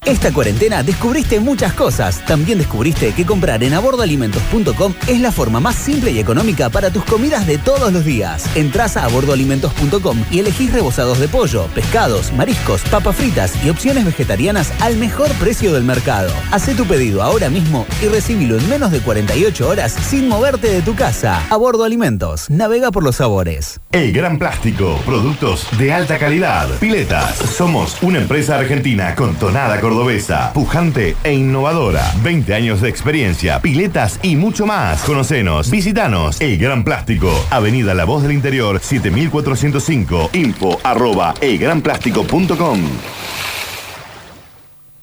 Esta 0.06 0.32
cuarentena 0.32 0.82
descubriste 0.82 1.40
muchas 1.40 1.74
cosas. 1.74 2.26
También 2.26 2.58
descubriste 2.58 3.12
que 3.14 3.26
comprar 3.26 3.64
en 3.64 3.74
abordoalimentos.com 3.74 4.94
es 5.08 5.20
la 5.20 5.32
forma 5.32 5.60
más 5.60 5.76
simple 5.76 6.12
y 6.12 6.20
económica 6.20 6.70
para 6.70 6.90
tus 6.90 7.04
comidas 7.04 7.46
de 7.46 7.58
todos 7.58 7.92
los 7.92 8.06
días. 8.06 8.50
Entrás 8.56 8.98
a 8.98 9.06
abordoalimentos.com 9.06 10.24
y 10.32 10.40
elegís 10.40 10.72
rebozados 10.74 11.20
de 11.20 11.28
pollo, 11.28 11.68
pescados, 11.76 12.32
mariscos, 12.34 12.82
papas 12.84 13.18
fritas 13.18 13.54
y 13.64 13.70
opciones 13.70 14.06
vegetarianas 14.06 14.72
al 14.82 14.96
mejor 14.98 15.30
precio 15.34 15.74
del 15.74 15.84
mercado. 15.84 16.32
Hacé 16.52 16.74
tu 16.74 16.86
pedido 16.86 17.22
ahora 17.22 17.50
mismo 17.50 17.86
y 18.02 18.08
recibilo 18.08 18.58
en 18.58 18.70
menos 18.70 18.92
de 18.92 19.02
48 19.02 19.68
horas 19.68 19.92
sin 19.92 20.28
moverte 20.28 20.72
de 20.72 20.82
tu 20.82 20.96
casa. 20.96 21.46
A 21.50 21.58
Bordo 21.58 21.84
Alimentos. 21.84 22.50
Navega 22.50 22.92
por 22.92 23.04
los 23.04 23.18
sabores. 23.18 23.80
El 23.92 24.14
Gran 24.14 24.40
Plástico, 24.40 25.00
productos 25.06 25.68
de 25.78 25.94
alta 25.94 26.18
calidad. 26.18 26.70
Piletas, 26.80 27.36
somos 27.36 28.02
una 28.02 28.20
empresa 28.20 28.58
argentina 28.58 29.14
con 29.14 29.36
tonada 29.36 29.80
cordobesa, 29.90 30.54
pujante 30.54 31.16
e 31.24 31.34
innovadora. 31.34 32.14
20 32.22 32.54
años 32.54 32.82
de 32.82 32.90
experiencia, 32.90 33.60
piletas 33.60 34.20
y 34.22 34.36
mucho 34.36 34.68
más. 34.68 35.02
Conocenos, 35.02 35.72
visitanos. 35.72 36.40
El 36.40 36.60
Gran 36.60 36.84
Plástico, 36.84 37.32
Avenida 37.50 37.96
La 37.96 38.06
Voz 38.06 38.22
del 38.22 38.34
Interior, 38.34 38.80
7405, 38.80 40.30
info 40.34 40.80
arroba 40.84 41.34
elgranplástico.com. 41.42 42.80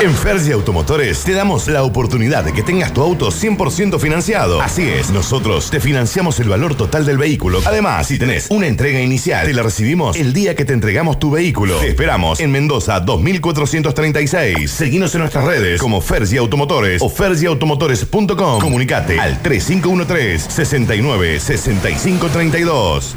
En 0.00 0.14
Fergie 0.14 0.52
Automotores 0.52 1.24
te 1.24 1.32
damos 1.32 1.66
la 1.66 1.82
oportunidad 1.82 2.44
de 2.44 2.52
que 2.52 2.62
tengas 2.62 2.92
tu 2.92 3.02
auto 3.02 3.32
100% 3.32 3.98
financiado. 3.98 4.62
Así 4.62 4.88
es, 4.88 5.10
nosotros 5.10 5.70
te 5.70 5.80
financiamos 5.80 6.38
el 6.38 6.48
valor 6.48 6.76
total 6.76 7.04
del 7.04 7.18
vehículo. 7.18 7.60
Además, 7.64 8.06
si 8.06 8.16
tenés 8.16 8.46
una 8.50 8.68
entrega 8.68 9.00
inicial, 9.00 9.44
te 9.44 9.52
la 9.52 9.64
recibimos 9.64 10.16
el 10.16 10.32
día 10.32 10.54
que 10.54 10.64
te 10.64 10.72
entregamos 10.72 11.18
tu 11.18 11.32
vehículo. 11.32 11.78
Te 11.78 11.88
esperamos 11.88 12.38
en 12.38 12.52
Mendoza 12.52 13.00
2436. 13.00 14.70
Seguinos 14.70 15.12
en 15.16 15.22
nuestras 15.22 15.44
redes 15.44 15.80
como 15.80 16.00
Fergie 16.00 16.38
Automotores 16.38 17.02
o 17.02 17.08
fergieautomotores.com. 17.08 18.60
Comunicate 18.60 19.18
al 19.18 19.42
3513 19.42 20.48
69 20.48 21.40
65 21.40 22.28
32. 22.28 23.16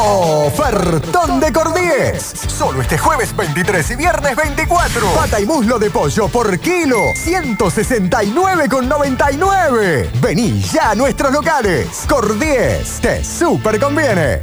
Ofertón 0.00 1.40
de 1.40 1.52
Cordies. 1.52 2.32
Solo 2.46 2.82
este 2.82 2.96
jueves 2.96 3.34
23 3.36 3.90
y 3.90 3.96
viernes 3.96 4.36
24. 4.36 5.08
Pata 5.14 5.40
y 5.40 5.46
muslo 5.46 5.80
de 5.80 5.90
pollo 5.90 6.28
por 6.28 6.56
kilo. 6.60 6.98
169,99. 7.14 10.08
Vení 10.20 10.62
ya 10.62 10.90
a 10.90 10.94
nuestros 10.94 11.32
locales. 11.32 12.04
Cordies. 12.08 13.00
Te 13.00 13.24
super 13.24 13.80
conviene. 13.80 14.42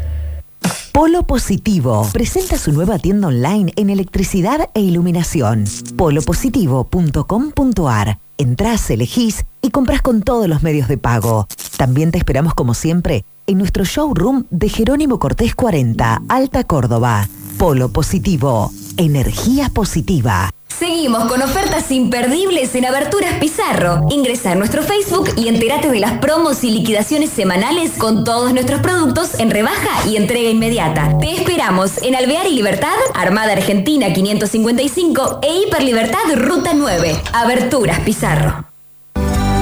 Polo 0.92 1.24
Positivo 1.24 2.06
presenta 2.12 2.58
su 2.58 2.74
nueva 2.74 3.00
tienda 3.00 3.30
online 3.30 3.72
en 3.78 3.90
electricidad 3.90 4.70
e 4.74 4.82
iluminación. 4.82 5.64
polopositivo.com.ar. 5.96 8.20
Entrás, 8.38 8.90
elegís 8.90 9.46
y 9.62 9.70
compras 9.70 10.02
con 10.02 10.22
todos 10.22 10.50
los 10.50 10.64
medios 10.64 10.90
de 10.90 10.98
pago. 10.98 11.48
También 11.78 12.12
te 12.12 12.18
esperamos 12.18 12.54
como 12.54 12.74
siempre 12.74 13.24
en 13.48 13.58
nuestro 13.58 13.84
showroom 13.84 14.46
de 14.50 14.70
Jerónimo 14.70 15.20
Cortés 15.20 15.56
40, 15.56 16.24
Alta 16.28 16.64
Córdoba. 16.64 17.28
Polo 17.58 17.90
Positivo. 17.90 18.72
Energía 18.98 19.70
positiva. 19.70 20.50
Seguimos 20.68 21.26
con 21.26 21.42
ofertas 21.42 21.90
imperdibles 21.92 22.76
en 22.76 22.86
Aberturas 22.86 23.36
Pizarro. 23.40 24.08
Ingresa 24.10 24.52
a 24.52 24.56
nuestro 24.56 24.84
Facebook 24.84 25.30
y 25.38 25.48
entérate 25.48 25.90
de 25.90 26.02
las 26.02 26.18
promos 26.20 26.66
y 26.66 26.72
liquidaciones 26.72 27.30
semanales 27.30 27.92
con 27.92 28.26
todos 28.26 28.54
nuestros 28.54 28.82
productos 28.82 29.40
en 29.40 29.52
rebaja 29.52 30.06
y 30.10 30.18
entrega 30.18 30.50
inmediata. 30.50 31.18
Te 31.20 31.34
esperamos 31.34 32.02
en 32.04 32.16
Alvear 32.16 32.48
y 32.48 32.56
Libertad, 32.56 32.96
Armada 33.14 33.54
Argentina 33.54 34.12
555 34.12 35.40
e 35.42 35.62
Hiperlibertad 35.66 36.36
Ruta 36.36 36.74
9. 36.74 37.16
Aberturas 37.32 38.02
Pizarro. 38.02 38.75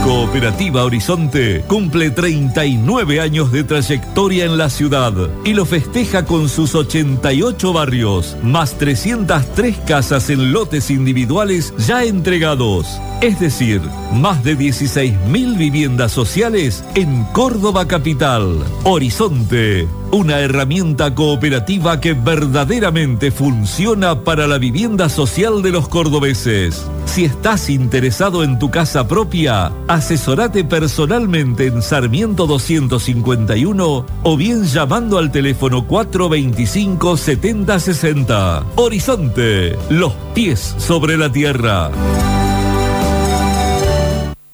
Cooperativa 0.04 0.84
Horizonte 0.84 1.64
cumple 1.66 2.12
39 2.12 3.22
años 3.22 3.54
de 3.54 3.64
trayectoria 3.64 4.44
en 4.44 4.58
la 4.58 4.70
ciudad 4.70 5.14
y 5.46 5.54
lo 5.54 5.66
festeja 5.66 6.26
con 6.26 6.50
sus 6.50 6.76
88 6.76 7.72
barrios, 7.72 8.36
más 8.44 8.78
303 8.78 9.78
casas 9.88 10.30
en 10.30 10.52
lotes 10.52 10.92
individuales 10.92 11.74
ya 11.78 12.04
entregados. 12.04 13.00
Es 13.22 13.40
decir, 13.40 13.82
más 14.12 14.44
de 14.44 14.58
16.000 14.58 15.58
viviendas 15.58 16.12
sociales 16.12 16.84
en 16.96 17.24
Córdoba 17.32 17.88
Capital. 17.88 18.62
Horizonte, 18.84 19.88
una 20.14 20.40
herramienta 20.40 21.16
cooperativa 21.16 22.00
que 22.00 22.14
verdaderamente 22.14 23.32
funciona 23.32 24.22
para 24.22 24.46
la 24.46 24.60
vivienda 24.60 25.10
social 25.10 25.64
de 25.64 25.72
los 25.72 25.88
cordobeses. 25.88 26.86
Si 27.06 27.26
estás 27.26 27.70
interesado 27.70 28.44
en 28.44 28.60
tu 28.60 28.70
casa 28.70 29.08
propia, 29.08 29.72
asesorate 29.88 30.64
personalmente 30.64 31.66
en 31.66 31.82
Sarmiento 31.82 32.46
251 32.46 34.06
o 34.24 34.38
bien 34.38 34.66
llamando 34.66 35.18
al 35.18 35.32
teléfono 35.32 35.88
425 35.88 37.18
7060. 37.18 38.64
Horizonte, 38.76 39.76
los 39.90 40.14
pies 40.36 40.76
sobre 40.78 41.18
la 41.18 41.32
tierra. 41.32 41.90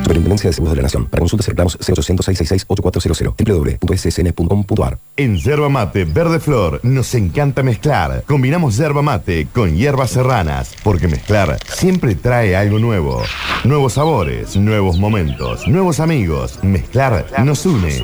Superintendencia 0.05 0.51
de 0.51 0.55
Seguros 0.55 0.73
de 0.73 0.77
la 0.77 0.83
Nación. 0.83 1.07
Para 1.07 1.21
consultas 1.21 1.47
y 1.47 1.51
reclamos 1.51 1.79
0800 1.81 2.27
666 2.27 2.65
8400 2.69 3.35
www.ssn.com.ar. 3.81 4.99
En 5.17 5.37
Yerba 5.39 5.71
Mate 5.71 6.05
Verde 6.05 6.41
Flor 6.41 6.81
nos 6.83 7.15
encanta 7.15 7.63
mezclar. 7.63 8.23
Combinamos 8.27 8.77
yerba 8.77 9.01
mate 9.01 9.47
con 9.53 9.75
hierbas 9.77 10.11
serranas, 10.11 10.75
porque 10.83 11.09
mezclar 11.09 11.57
siempre 11.67 12.15
trae 12.15 12.55
algo 12.55 12.79
nuevo. 12.79 13.23
Nuevos 13.65 13.95
sabores, 13.95 14.57
nuevos 14.57 14.99
momentos, 14.99 15.67
nuevos 15.67 16.01
amigos. 16.01 16.59
Mezclar 16.63 17.27
nos 17.43 17.65
une. 17.65 18.03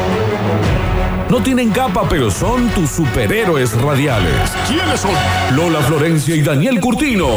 No 1.33 1.43
tienen 1.43 1.71
capa, 1.71 2.07
pero 2.11 2.31
son 2.31 2.69
tus 2.75 2.91
superhéroes 2.91 3.73
radiales. 3.81 4.53
¿Quiénes 4.69 5.01
son? 5.01 5.15
Lola 5.57 5.81
Florencia 5.81 6.37
y 6.37 6.43
Daniel 6.43 6.79
Curtino. 6.79 7.29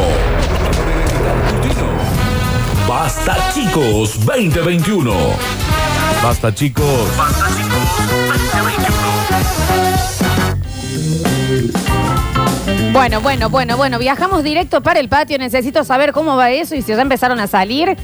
Basta 2.90 3.38
chicos 3.54 4.26
2021. 4.26 5.14
Basta 6.22 6.54
chicos. 6.54 7.08
Basta 7.18 7.48
chicos 7.56 7.88
2021. 12.68 12.92
Bueno, 12.92 13.22
bueno, 13.22 13.50
bueno, 13.50 13.78
bueno, 13.78 13.98
viajamos 13.98 14.44
directo 14.44 14.82
para 14.82 15.00
el 15.00 15.08
patio. 15.08 15.38
Necesito 15.38 15.86
saber 15.86 16.12
cómo 16.12 16.36
va 16.36 16.52
eso 16.52 16.76
y 16.76 16.82
si 16.82 16.94
ya 16.94 17.02
empezaron 17.02 17.40
a 17.40 17.48
salir. 17.48 17.96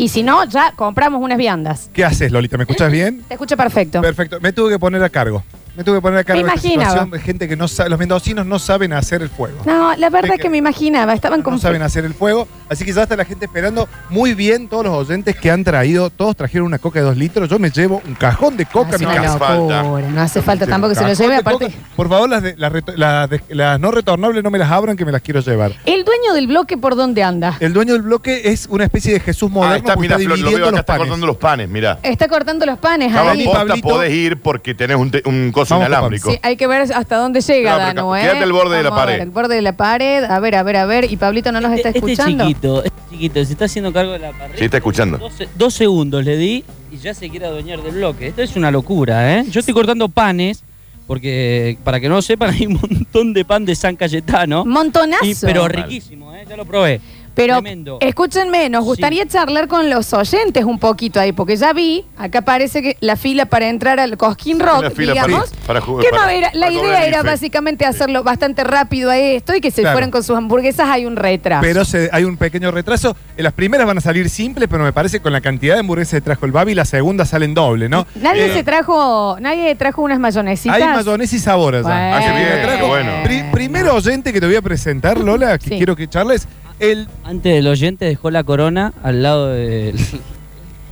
Y 0.00 0.08
si 0.08 0.22
no, 0.22 0.44
ya 0.44 0.72
compramos 0.76 1.22
unas 1.22 1.36
viandas. 1.36 1.90
¿Qué 1.92 2.06
haces, 2.06 2.32
Lolita? 2.32 2.56
¿Me 2.56 2.62
escuchas 2.62 2.90
bien? 2.90 3.22
Te 3.28 3.34
escucho 3.34 3.54
perfecto. 3.54 4.00
Perfecto. 4.00 4.40
Me 4.40 4.50
tuve 4.54 4.70
que 4.70 4.78
poner 4.78 5.02
a 5.04 5.10
cargo. 5.10 5.44
Me 5.80 5.84
tuve 5.84 5.96
que 5.96 6.02
poner 6.02 6.18
a 6.18 6.24
cargo 6.24 6.42
de 6.42 6.46
esta 6.46 6.60
imaginaba. 6.66 6.90
situación 6.90 7.10
de 7.10 7.18
gente 7.20 7.48
que 7.48 7.56
no 7.56 7.66
sabe, 7.66 7.88
los 7.88 7.98
mendocinos 7.98 8.44
no 8.44 8.58
saben 8.58 8.92
hacer 8.92 9.22
el 9.22 9.30
fuego. 9.30 9.62
No, 9.64 9.96
la 9.96 10.10
verdad 10.10 10.32
Es 10.34 10.40
que 10.42 10.50
me 10.50 10.58
imaginaba, 10.58 11.14
estaban 11.14 11.40
como... 11.40 11.56
No 11.56 11.62
saben 11.62 11.80
hacer 11.80 12.04
el 12.04 12.12
fuego, 12.12 12.46
así 12.68 12.84
que 12.84 12.92
ya 12.92 13.04
está 13.04 13.16
la 13.16 13.24
gente 13.24 13.46
esperando. 13.46 13.88
Muy 14.10 14.34
bien 14.34 14.68
todos 14.68 14.84
los 14.84 14.92
oyentes 15.08 15.36
que 15.36 15.50
han 15.50 15.64
traído, 15.64 16.10
todos 16.10 16.36
trajeron 16.36 16.66
una 16.66 16.78
coca 16.78 16.98
de 16.98 17.06
dos 17.06 17.16
litros. 17.16 17.48
Yo 17.48 17.58
me 17.58 17.70
llevo 17.70 18.02
un 18.06 18.14
cajón 18.14 18.58
de 18.58 18.66
coca 18.66 18.96
a 18.96 18.98
mi 18.98 19.06
una 19.06 19.14
casa. 19.22 19.54
locura, 19.54 19.82
no 19.82 20.20
hace 20.20 20.42
falta 20.42 20.66
tampoco 20.66 20.90
que 20.92 20.96
se 21.00 21.06
lo 21.06 21.14
lleve, 21.14 21.36
aparte... 21.36 21.64
coca. 21.68 21.76
Por 21.96 22.08
favor, 22.10 22.28
las, 22.28 22.42
de- 22.42 22.56
las, 22.58 22.72
reto- 22.74 22.92
las 22.96 23.30
de- 23.30 23.40
las 23.48 23.80
no 23.80 23.90
retornables 23.90 24.44
no 24.44 24.50
me 24.50 24.58
las 24.58 24.70
abran, 24.70 24.98
que 24.98 25.06
me 25.06 25.12
las 25.12 25.22
quiero 25.22 25.40
llevar. 25.40 25.72
¿El 25.86 26.04
dueño 26.04 26.34
del 26.34 26.46
bloque 26.46 26.76
por 26.76 26.94
dónde 26.94 27.22
anda? 27.22 27.56
El 27.58 27.72
dueño 27.72 27.94
del 27.94 28.02
bloque 28.02 28.42
es 28.52 28.66
una 28.68 28.84
especie 28.84 29.14
de 29.14 29.20
Jesús 29.20 29.50
moderno 29.50 29.76
Ah, 29.76 29.78
está, 29.78 29.96
mira, 29.96 30.16
está 30.16 30.26
Flor, 30.26 30.38
lo 30.40 30.46
veo 30.50 30.56
acá, 30.58 30.70
los 30.72 30.80
está 30.80 30.84
panes. 30.92 31.00
cortando 31.06 31.26
los 31.26 31.36
panes, 31.38 31.68
mira. 31.70 31.98
Está 32.02 32.28
cortando 32.28 32.66
los 32.66 32.78
panes 32.78 33.14
ahí. 33.16 33.44
posta, 33.46 33.74
podés 33.82 34.12
ir 34.12 34.36
porque 34.42 34.74
tenés 34.74 34.98
un, 34.98 35.10
te- 35.10 35.22
un 35.24 35.50
coso 35.50 35.69
Vamos, 35.70 35.88
inalámbrico. 35.88 36.30
Sí, 36.30 36.38
hay 36.42 36.56
que 36.56 36.66
ver 36.66 36.82
hasta 36.92 37.16
dónde 37.16 37.40
llega, 37.40 37.72
No, 37.72 37.76
pero 37.78 37.86
Danu, 37.94 38.16
¿eh? 38.16 38.20
quédate 38.22 38.42
al 38.44 38.52
borde 38.52 38.76
de 38.76 38.82
la 38.82 38.90
Vamos 38.90 39.02
a 39.02 39.06
ver, 39.06 39.14
pared. 39.16 39.22
el 39.24 39.30
borde 39.30 39.54
de 39.56 39.62
la 39.62 39.76
pared. 39.76 40.24
A 40.24 40.40
ver, 40.40 40.54
a 40.56 40.62
ver, 40.62 40.76
a 40.76 40.86
ver. 40.86 41.10
¿Y 41.12 41.16
Pablito 41.16 41.52
no 41.52 41.60
nos 41.60 41.72
está 41.72 41.88
Este 41.88 41.98
escuchando? 41.98 42.46
chiquito, 42.46 42.84
este 42.84 42.98
chiquito, 43.10 43.44
se 43.44 43.52
está 43.52 43.64
haciendo 43.64 43.92
cargo 43.92 44.12
de 44.12 44.18
la 44.18 44.32
parrilla. 44.32 44.58
Sí, 44.58 44.64
está 44.64 44.76
escuchando. 44.78 45.18
Dos, 45.18 45.32
dos 45.54 45.74
segundos 45.74 46.24
le 46.24 46.36
di 46.36 46.64
y 46.92 46.96
ya 46.98 47.14
se 47.14 47.28
quiere 47.30 47.46
adueñar 47.46 47.82
del 47.82 47.94
bloque. 47.94 48.26
Esto 48.28 48.42
es 48.42 48.56
una 48.56 48.70
locura, 48.70 49.38
¿eh? 49.38 49.44
Yo 49.50 49.60
estoy 49.60 49.74
cortando 49.74 50.08
panes 50.08 50.62
porque 51.06 51.76
para 51.82 51.98
que 51.98 52.08
no 52.08 52.14
lo 52.16 52.22
sepan, 52.22 52.50
hay 52.54 52.66
un 52.66 52.74
montón 52.74 53.32
de 53.32 53.44
pan 53.44 53.64
de 53.64 53.74
San 53.74 53.96
Cayetano. 53.96 54.64
Montonazo. 54.64 55.24
Y- 55.24 55.34
pero 55.40 55.66
riquísimo, 55.68 56.34
¿eh? 56.34 56.44
ya 56.48 56.56
lo 56.56 56.64
probé. 56.64 57.00
Pero 57.34 57.54
Tremendo. 57.54 57.98
escúchenme, 58.00 58.68
nos 58.68 58.84
gustaría 58.84 59.26
charlar 59.26 59.68
con 59.68 59.88
los 59.88 60.12
oyentes 60.12 60.64
un 60.64 60.78
poquito 60.78 61.20
ahí, 61.20 61.32
porque 61.32 61.56
ya 61.56 61.72
vi, 61.72 62.04
acá 62.18 62.42
parece 62.42 62.82
que 62.82 62.96
la 63.00 63.16
fila 63.16 63.46
para 63.46 63.68
entrar 63.68 64.00
al 64.00 64.16
Cosquín 64.16 64.58
Rock, 64.60 64.82
La 64.82 64.90
fila 64.90 65.12
digamos. 65.12 65.50
para- 65.50 65.66
para 65.66 65.80
jugar- 65.80 66.04
que 66.04 66.10
no 66.12 66.18
para- 66.18 66.32
era- 66.34 66.50
la 66.52 66.66
para 66.66 66.72
cobrar 66.72 66.88
idea 66.90 67.02
el 67.02 67.08
era 67.08 67.18
IFE. 67.20 67.26
básicamente 67.30 67.86
hacerlo 67.86 68.22
bastante 68.24 68.64
rápido 68.64 69.10
a 69.10 69.16
esto 69.16 69.54
y 69.54 69.60
que 69.60 69.70
se 69.70 69.82
Claro. 69.82 69.94
fueran 69.94 70.10
con 70.10 70.22
sus 70.24 70.36
hamburguesas. 70.36 70.88
Hay 70.88 71.06
un 71.06 71.16
retraso. 71.16 71.62
Pero 71.62 71.84
se- 71.84 72.10
hay 72.12 72.24
un 72.24 72.36
pequeño 72.36 72.70
retraso. 72.72 73.16
En 73.36 73.44
las 73.44 73.52
primeras 73.52 73.86
van 73.86 73.98
a 73.98 74.00
salir 74.00 74.28
simples, 74.28 74.68
pero 74.70 74.82
me 74.84 74.92
parece 74.92 75.18
que 75.18 75.22
con 75.22 75.32
la 75.32 75.40
cantidad 75.40 75.74
de 75.74 75.80
hamburguesas 75.80 76.14
que 76.14 76.20
trajo 76.22 76.46
el 76.46 76.52
Babi, 76.52 76.74
las 76.74 76.88
segundas 76.88 77.28
salen 77.30 77.54
doble, 77.54 77.88
¿no? 77.88 78.06
nadie 78.16 78.46
Eh, 78.46 78.54
se 78.54 78.64
trajo, 78.64 79.36
nadie 79.40 79.74
trajo 79.76 80.02
unas 80.02 80.18
mayonesitas. 80.18 80.76
Hay 80.76 80.84
mayonesa 80.84 81.36
y 81.36 81.38
sabor 81.38 81.76
allá. 81.76 81.82
Bueno. 81.84 82.16
Ah, 82.16 82.20
qué 82.20 82.32
bien, 82.32 82.62
Trajo- 82.66 82.78
qué 82.80 82.86
bueno. 82.86 83.12
Pri- 83.24 83.44
primero 83.52 83.94
oyente 83.94 84.32
que 84.32 84.40
te 84.40 84.46
voy 84.46 84.56
a 84.56 84.62
presentar, 84.62 85.18
Lola, 85.18 85.56
que 85.58 85.70
quiero 85.70 85.94
que 85.96 86.08
charles. 86.08 86.46
El... 86.80 87.08
Antes 87.24 87.54
del 87.54 87.66
oyente 87.68 88.04
dejó 88.06 88.30
la 88.30 88.42
corona 88.42 88.92
al 89.02 89.22
lado 89.22 89.48
del. 89.48 89.96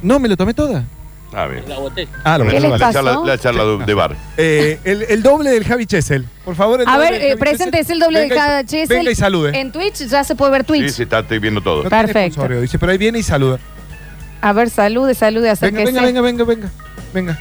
No, 0.03 0.19
me 0.21 0.29
lo 0.29 0.37
tomé 0.37 0.55
toda. 0.55 0.85
Ah, 1.35 1.47
bien. 1.47 1.65
La 1.69 1.79
botella. 1.79 2.09
Ah, 2.25 2.39
lo 2.39 2.45
La- 2.45 2.51
que 2.53 2.61
la, 2.61 2.79
charla, 2.93 3.21
la 3.25 3.37
charla 3.39 3.65
de- 3.65 3.85
de 3.85 3.95
bar. 3.95 4.17
Eh, 4.37 4.79
el, 4.85 5.03
el 5.03 5.23
doble 5.23 5.51
del 5.51 5.65
Javi 5.65 5.85
Chesel. 5.87 6.25
Por 6.45 6.55
favor, 6.55 6.81
el 6.81 6.89
A 6.89 6.93
doble 6.93 7.11
ver, 7.11 7.13
del 7.15 7.23
eh, 7.23 7.29
Javi 7.31 7.41
presente, 7.41 7.81
es 7.81 7.87
Chesel. 7.87 7.95
el 7.97 8.01
doble 8.01 8.19
de 8.21 8.25
Venga 8.29 8.35
y- 8.35 8.39
cada 8.39 8.65
Chesel. 8.65 8.97
Venga 8.99 9.11
y 9.11 9.15
salude. 9.15 9.59
En 9.61 9.73
Twitch 9.73 10.07
ya 10.07 10.25
se 10.25 10.35
puede 10.37 10.53
ver 10.53 10.61
Sí, 10.63 10.67
Twitch. 10.69 10.91
sí, 10.91 11.03
está, 11.03 11.19
estoy 11.19 11.39
viendo 11.39 11.61
todo. 11.61 11.83
No 11.85 11.89
tiene 11.91 12.05
Perfecto. 12.05 12.33
sponsorio, 12.35 12.61
Dice, 12.63 12.79
pero 12.79 12.93
ahí 12.93 12.99
viene 12.99 13.19
y 13.19 13.23
saluda. 13.23 13.59
A 14.41 14.53
ver, 14.53 14.71
salude, 14.71 15.15
salude, 15.15 15.41
Venga, 15.43 15.53
acérquese. 15.53 15.85
venga, 15.87 16.03
venga, 16.03 16.21
venga, 16.23 16.45
venga. 16.45 16.71
Venga. 17.13 17.39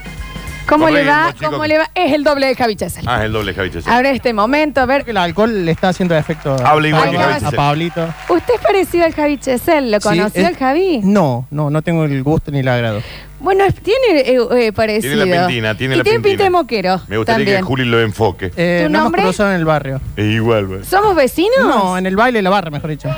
¿Cómo 0.68 0.90
le 0.90 1.06
va? 1.06 1.34
¿Cómo 1.44 1.66
le 1.66 1.78
va? 1.78 1.90
Es 1.96 2.14
el 2.14 2.24
doble 2.24 2.48
de 2.48 2.56
Javi 2.56 2.76
Chesel. 2.76 3.04
Ah, 3.08 3.20
es 3.20 3.26
el 3.26 3.32
doble 3.34 3.54
Javi 3.54 3.72
Chesel. 3.72 3.92
Ahora 3.92 4.10
este 4.12 4.34
momento, 4.34 4.82
a 4.82 4.86
ver. 4.86 5.04
El 5.08 5.18
alcohol 5.18 5.66
le 5.66 5.72
está 5.72 5.90
haciendo 5.90 6.16
efecto 6.16 6.56
Habla 6.66 6.88
igual 6.90 7.10
que 7.12 7.18
Javi 7.18 7.34
a 7.34 7.40
Chesel. 7.40 7.56
Pablito. 7.56 8.14
¿Usted 8.30 8.54
es 8.56 8.62
parecido 8.62 9.06
al 9.06 9.14
Javi 9.14 9.38
Chesel? 9.38 9.92
¿Lo 9.92 10.00
Sí, 10.00 10.08
conoció 10.10 10.42
es- 10.42 10.48
al 10.48 10.58
Javi? 10.58 11.02
No, 11.04 11.46
no, 11.52 11.70
no 11.70 11.82
tengo 11.82 12.06
el 12.06 12.22
gusto 12.24 12.52
ni 12.52 12.60
el 12.60 12.68
agrado. 12.68 13.02
Bueno, 13.40 13.64
es- 13.66 13.76
tiene 13.76 14.20
eh, 14.22 14.38
eh, 14.68 14.72
parecido. 14.74 15.14
Tiene 15.14 15.36
la 15.36 15.48
pintina, 15.48 15.78
tiene 15.78 15.94
y 15.96 15.98
la 16.00 16.04
tiene 16.04 16.18
pintina. 16.20 16.32
pinta 16.32 16.44
de 16.46 16.50
moquero. 16.50 17.02
Me 17.08 17.18
gustaría 17.18 17.46
también. 17.46 17.58
que 17.58 17.64
Juli 17.64 17.86
lo 17.86 18.02
enfoque. 18.02 18.52
Eh, 18.58 18.84
¿Tu 18.88 18.92
no 18.92 19.04
nombre? 19.04 19.22
cruzado 19.22 19.50
en 19.52 19.58
el 19.58 19.66
barrio. 19.66 20.02
Es 20.16 20.26
igual, 20.26 20.66
güey. 20.68 20.84
¿Somos 20.84 21.16
vecinos? 21.16 21.60
No, 21.62 21.98
en 21.98 22.06
el 22.08 22.16
baile 22.16 22.40
de 22.40 22.44
la 22.44 22.50
barra, 22.50 22.72
mejor 22.72 22.90
dicho. 22.90 23.10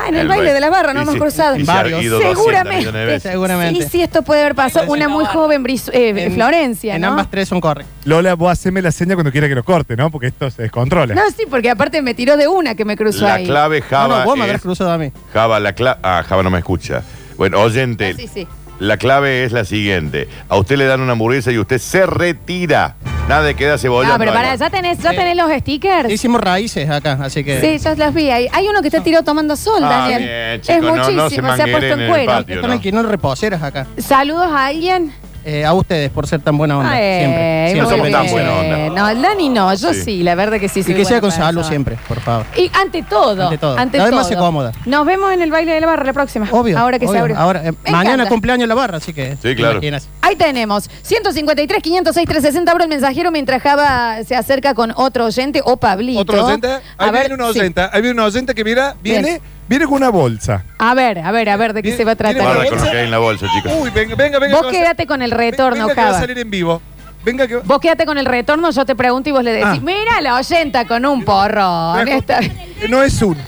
Ah, 0.00 0.08
en 0.08 0.14
el, 0.14 0.28
baile 0.28 0.52
de 0.52 0.60
la 0.60 0.70
barra, 0.70 0.94
no 0.94 1.02
hemos 1.02 1.16
cruzado. 1.16 1.56
y 1.56 1.64
se 1.64 1.70
ha 1.72 1.86
ido 1.86 2.18
200 2.18 2.36
Seguramente. 2.38 2.76
millones 2.78 3.00
de 3.00 3.06
veces. 3.06 3.32
Seguramente. 3.32 3.82
Sí, 3.82 3.88
sí, 3.90 4.02
esto 4.02 4.22
puede 4.22 4.40
haber 4.42 4.54
pasado. 4.54 4.86
Una 4.92 5.08
muy 5.08 5.24
joven 5.26 5.64
Bris- 5.64 5.90
eh, 5.92 6.14
En- 6.16 6.34
Florencia, 6.34 6.94
En 6.96 7.02
¿no? 7.02 7.08
ambas 7.08 7.30
tres 7.30 7.48
son 7.48 7.60
correctas. 7.60 7.92
Lola, 8.04 8.34
vos 8.34 8.50
haceme 8.52 8.80
la 8.82 8.92
seña 8.92 9.14
cuando 9.14 9.32
quiera 9.32 9.48
que 9.48 9.54
lo 9.56 9.64
corte, 9.64 9.96
¿no? 9.96 10.10
Porque 10.10 10.28
esto 10.28 10.50
se 10.50 10.62
descontrola. 10.62 11.14
No, 11.14 11.22
sí, 11.36 11.44
porque 11.50 11.68
aparte 11.70 12.00
me 12.02 12.14
tiró 12.14 12.36
de 12.36 12.46
una 12.48 12.74
que 12.76 12.84
me 12.84 12.96
cruzó 12.96 13.24
La 13.26 13.34
ahí. 13.34 13.46
clave 13.46 13.82
Java 13.82 14.08
no, 14.08 14.18
no, 14.20 14.24
vos 14.24 14.34
me 14.36 14.42
es... 14.44 14.48
habrás 14.50 14.62
cruzado 14.62 14.90
a 14.92 14.98
mí. 14.98 15.12
Java, 15.32 15.58
la 15.60 15.72
clave... 15.72 15.98
Ah, 16.02 16.24
Java 16.28 16.42
no 16.44 16.50
me 16.50 16.58
escucha. 16.58 17.02
Bueno, 17.36 17.60
oyente, 17.60 18.14
Sí, 18.14 18.28
sí. 18.32 18.46
La 18.78 18.96
clave 18.96 19.44
es 19.44 19.52
la 19.52 19.64
siguiente. 19.64 20.28
A 20.48 20.56
usted 20.56 20.76
le 20.76 20.86
dan 20.86 21.00
una 21.00 21.12
hamburguesa 21.12 21.50
y 21.52 21.58
usted 21.58 21.78
se 21.78 22.06
retira. 22.06 22.96
Nada 23.28 23.42
de 23.42 23.54
queda 23.54 23.76
cebolla. 23.76 24.14
Ah, 24.14 24.18
pero 24.18 24.32
pará, 24.32 24.54
¿ya 24.54 24.70
tenés, 24.70 24.98
ya 25.00 25.10
tenés 25.10 25.36
los 25.36 25.50
stickers? 25.52 26.10
Hicimos 26.10 26.40
raíces 26.40 26.88
acá, 26.88 27.18
así 27.20 27.44
que. 27.44 27.60
Sí, 27.60 27.84
yo 27.84 27.94
los 27.94 28.14
vi 28.14 28.30
ahí. 28.30 28.48
Hay 28.52 28.66
uno 28.68 28.80
que 28.80 28.88
está 28.88 29.02
tirado 29.02 29.22
tomando 29.22 29.54
sol, 29.54 29.82
Ah, 29.84 30.08
Daniel. 30.08 30.18
bien, 30.22 30.76
es 30.76 30.82
no- 30.82 30.96
no 30.96 31.04
se 31.04 31.12
muchísimo, 31.12 31.28
se, 31.28 31.38
ha 31.38 31.42
mangueren 31.42 31.72
puesto 31.72 31.86
en 31.86 31.92
en 31.92 32.00
el 32.00 32.08
cuero. 32.10 32.32
patio. 32.32 32.54
Están 32.56 32.70
alquilando 32.70 33.08
reposeras 33.10 33.62
acá. 33.62 33.86
Saludos 33.98 34.48
a 34.50 34.66
alguien. 34.66 35.12
Eh, 35.50 35.64
a 35.64 35.72
ustedes 35.72 36.10
por 36.10 36.26
ser 36.26 36.40
tan 36.42 36.58
buena 36.58 36.76
onda. 36.78 36.90
Ay, 36.92 37.20
siempre. 37.20 37.70
siempre. 37.72 37.96
somos 37.96 38.10
tan 38.10 38.30
buena 38.30 38.52
onda. 38.52 38.88
No, 38.90 39.08
el 39.08 39.22
Dani 39.22 39.48
no, 39.48 39.72
yo 39.72 39.94
sí, 39.94 40.02
Sí. 40.02 40.22
la 40.22 40.34
verdad 40.34 40.60
que 40.60 40.68
sí. 40.68 40.80
Y 40.80 40.92
que 40.94 41.06
sea 41.06 41.22
con 41.22 41.32
salud 41.32 41.62
siempre, 41.62 41.96
por 42.06 42.20
favor. 42.20 42.44
Y 42.54 42.70
ante 42.74 43.02
todo. 43.02 43.44
Ante 43.44 43.56
todo. 43.56 43.78
Ante 43.78 43.98
Además 43.98 44.28
todo. 44.28 44.28
se 44.28 44.36
cómoda. 44.36 44.72
Nos 44.84 45.06
vemos 45.06 45.32
en 45.32 45.40
el 45.40 45.50
baile 45.50 45.72
de 45.72 45.80
la 45.80 45.86
barra 45.86 46.04
la 46.04 46.12
próxima. 46.12 46.46
Obvio. 46.50 46.78
Ahora 46.78 46.98
que 46.98 47.08
se 47.08 47.18
abre. 47.18 47.34
Ahora, 47.34 47.66
eh, 47.66 47.72
mañana 47.90 48.14
encanta. 48.14 48.28
cumpleaños 48.28 48.68
la 48.68 48.74
barra, 48.74 48.98
así 48.98 49.14
que. 49.14 49.36
Sí, 49.40 49.54
claro. 49.56 49.74
imaginas. 49.76 50.06
Ahí 50.20 50.36
tenemos 50.36 50.90
153, 51.02 51.82
506, 51.82 52.26
360 52.28 52.70
abro 52.70 52.84
el 52.84 52.90
mensajero 52.90 53.30
mientras 53.30 53.62
Java 53.62 54.22
se 54.24 54.36
acerca 54.36 54.74
con 54.74 54.92
otro 54.96 55.24
oyente 55.24 55.62
o 55.64 55.78
Pablito. 55.78 56.20
Otro 56.20 56.44
oyente. 56.44 56.68
Ahí 56.68 57.08
A 57.08 57.10
ver, 57.10 57.28
viene 57.28 57.42
una 57.42 57.52
sí. 57.54 57.58
oyente. 57.58 57.80
Ahí 57.80 58.02
viene 58.02 58.12
una 58.12 58.24
oyente 58.26 58.54
que 58.54 58.64
mira, 58.64 58.96
viene, 59.02 59.28
Bien. 59.28 59.40
Viene 59.68 59.84
con 59.86 59.94
una 59.94 60.08
bolsa. 60.10 60.64
A 60.78 60.94
ver, 60.94 61.18
a 61.18 61.30
ver, 61.30 61.48
a 61.50 61.56
ver 61.56 61.72
de 61.72 61.82
qué 61.82 61.96
se 61.96 62.04
va 62.04 62.12
a 62.12 62.16
tratar. 62.16 62.40
Guarda 62.42 62.68
con 62.68 62.78
lo 62.78 62.90
que 62.90 62.96
hay 62.98 63.04
en 63.04 63.10
la 63.10 63.18
bolsa, 63.18 63.46
chicos. 63.54 63.72
Uy, 63.80 63.90
venga, 63.90 64.14
venga, 64.14 64.38
venga. 64.38 64.56
Vos 64.56 64.66
que 64.66 64.78
va 64.78 64.80
a 64.80 64.82
quédate 64.84 65.06
con 65.06 65.22
el 65.22 65.30
retorno, 65.30 65.86
Venga 65.86 65.94
que 65.94 66.00
va 66.00 66.06
a 66.06 66.10
Java. 66.12 66.20
salir 66.20 66.38
en 66.38 66.50
vivo. 66.50 66.82
Venga 67.24 67.46
que 67.48 67.56
Vos 67.56 67.78
quédate 67.80 68.06
con 68.06 68.16
el 68.18 68.26
retorno, 68.26 68.70
yo 68.70 68.84
te 68.86 68.94
pregunto 68.94 69.28
y 69.28 69.32
vos 69.32 69.42
le 69.44 69.52
decís, 69.52 69.66
Ah. 69.66 69.80
mira 69.82 70.20
la 70.20 70.36
oyenta 70.36 70.86
con 70.86 71.04
un 71.04 71.24
porro. 71.24 71.98
Esta- 72.00 72.40
No 72.88 73.02
es 73.02 73.20
uno. 73.22 73.40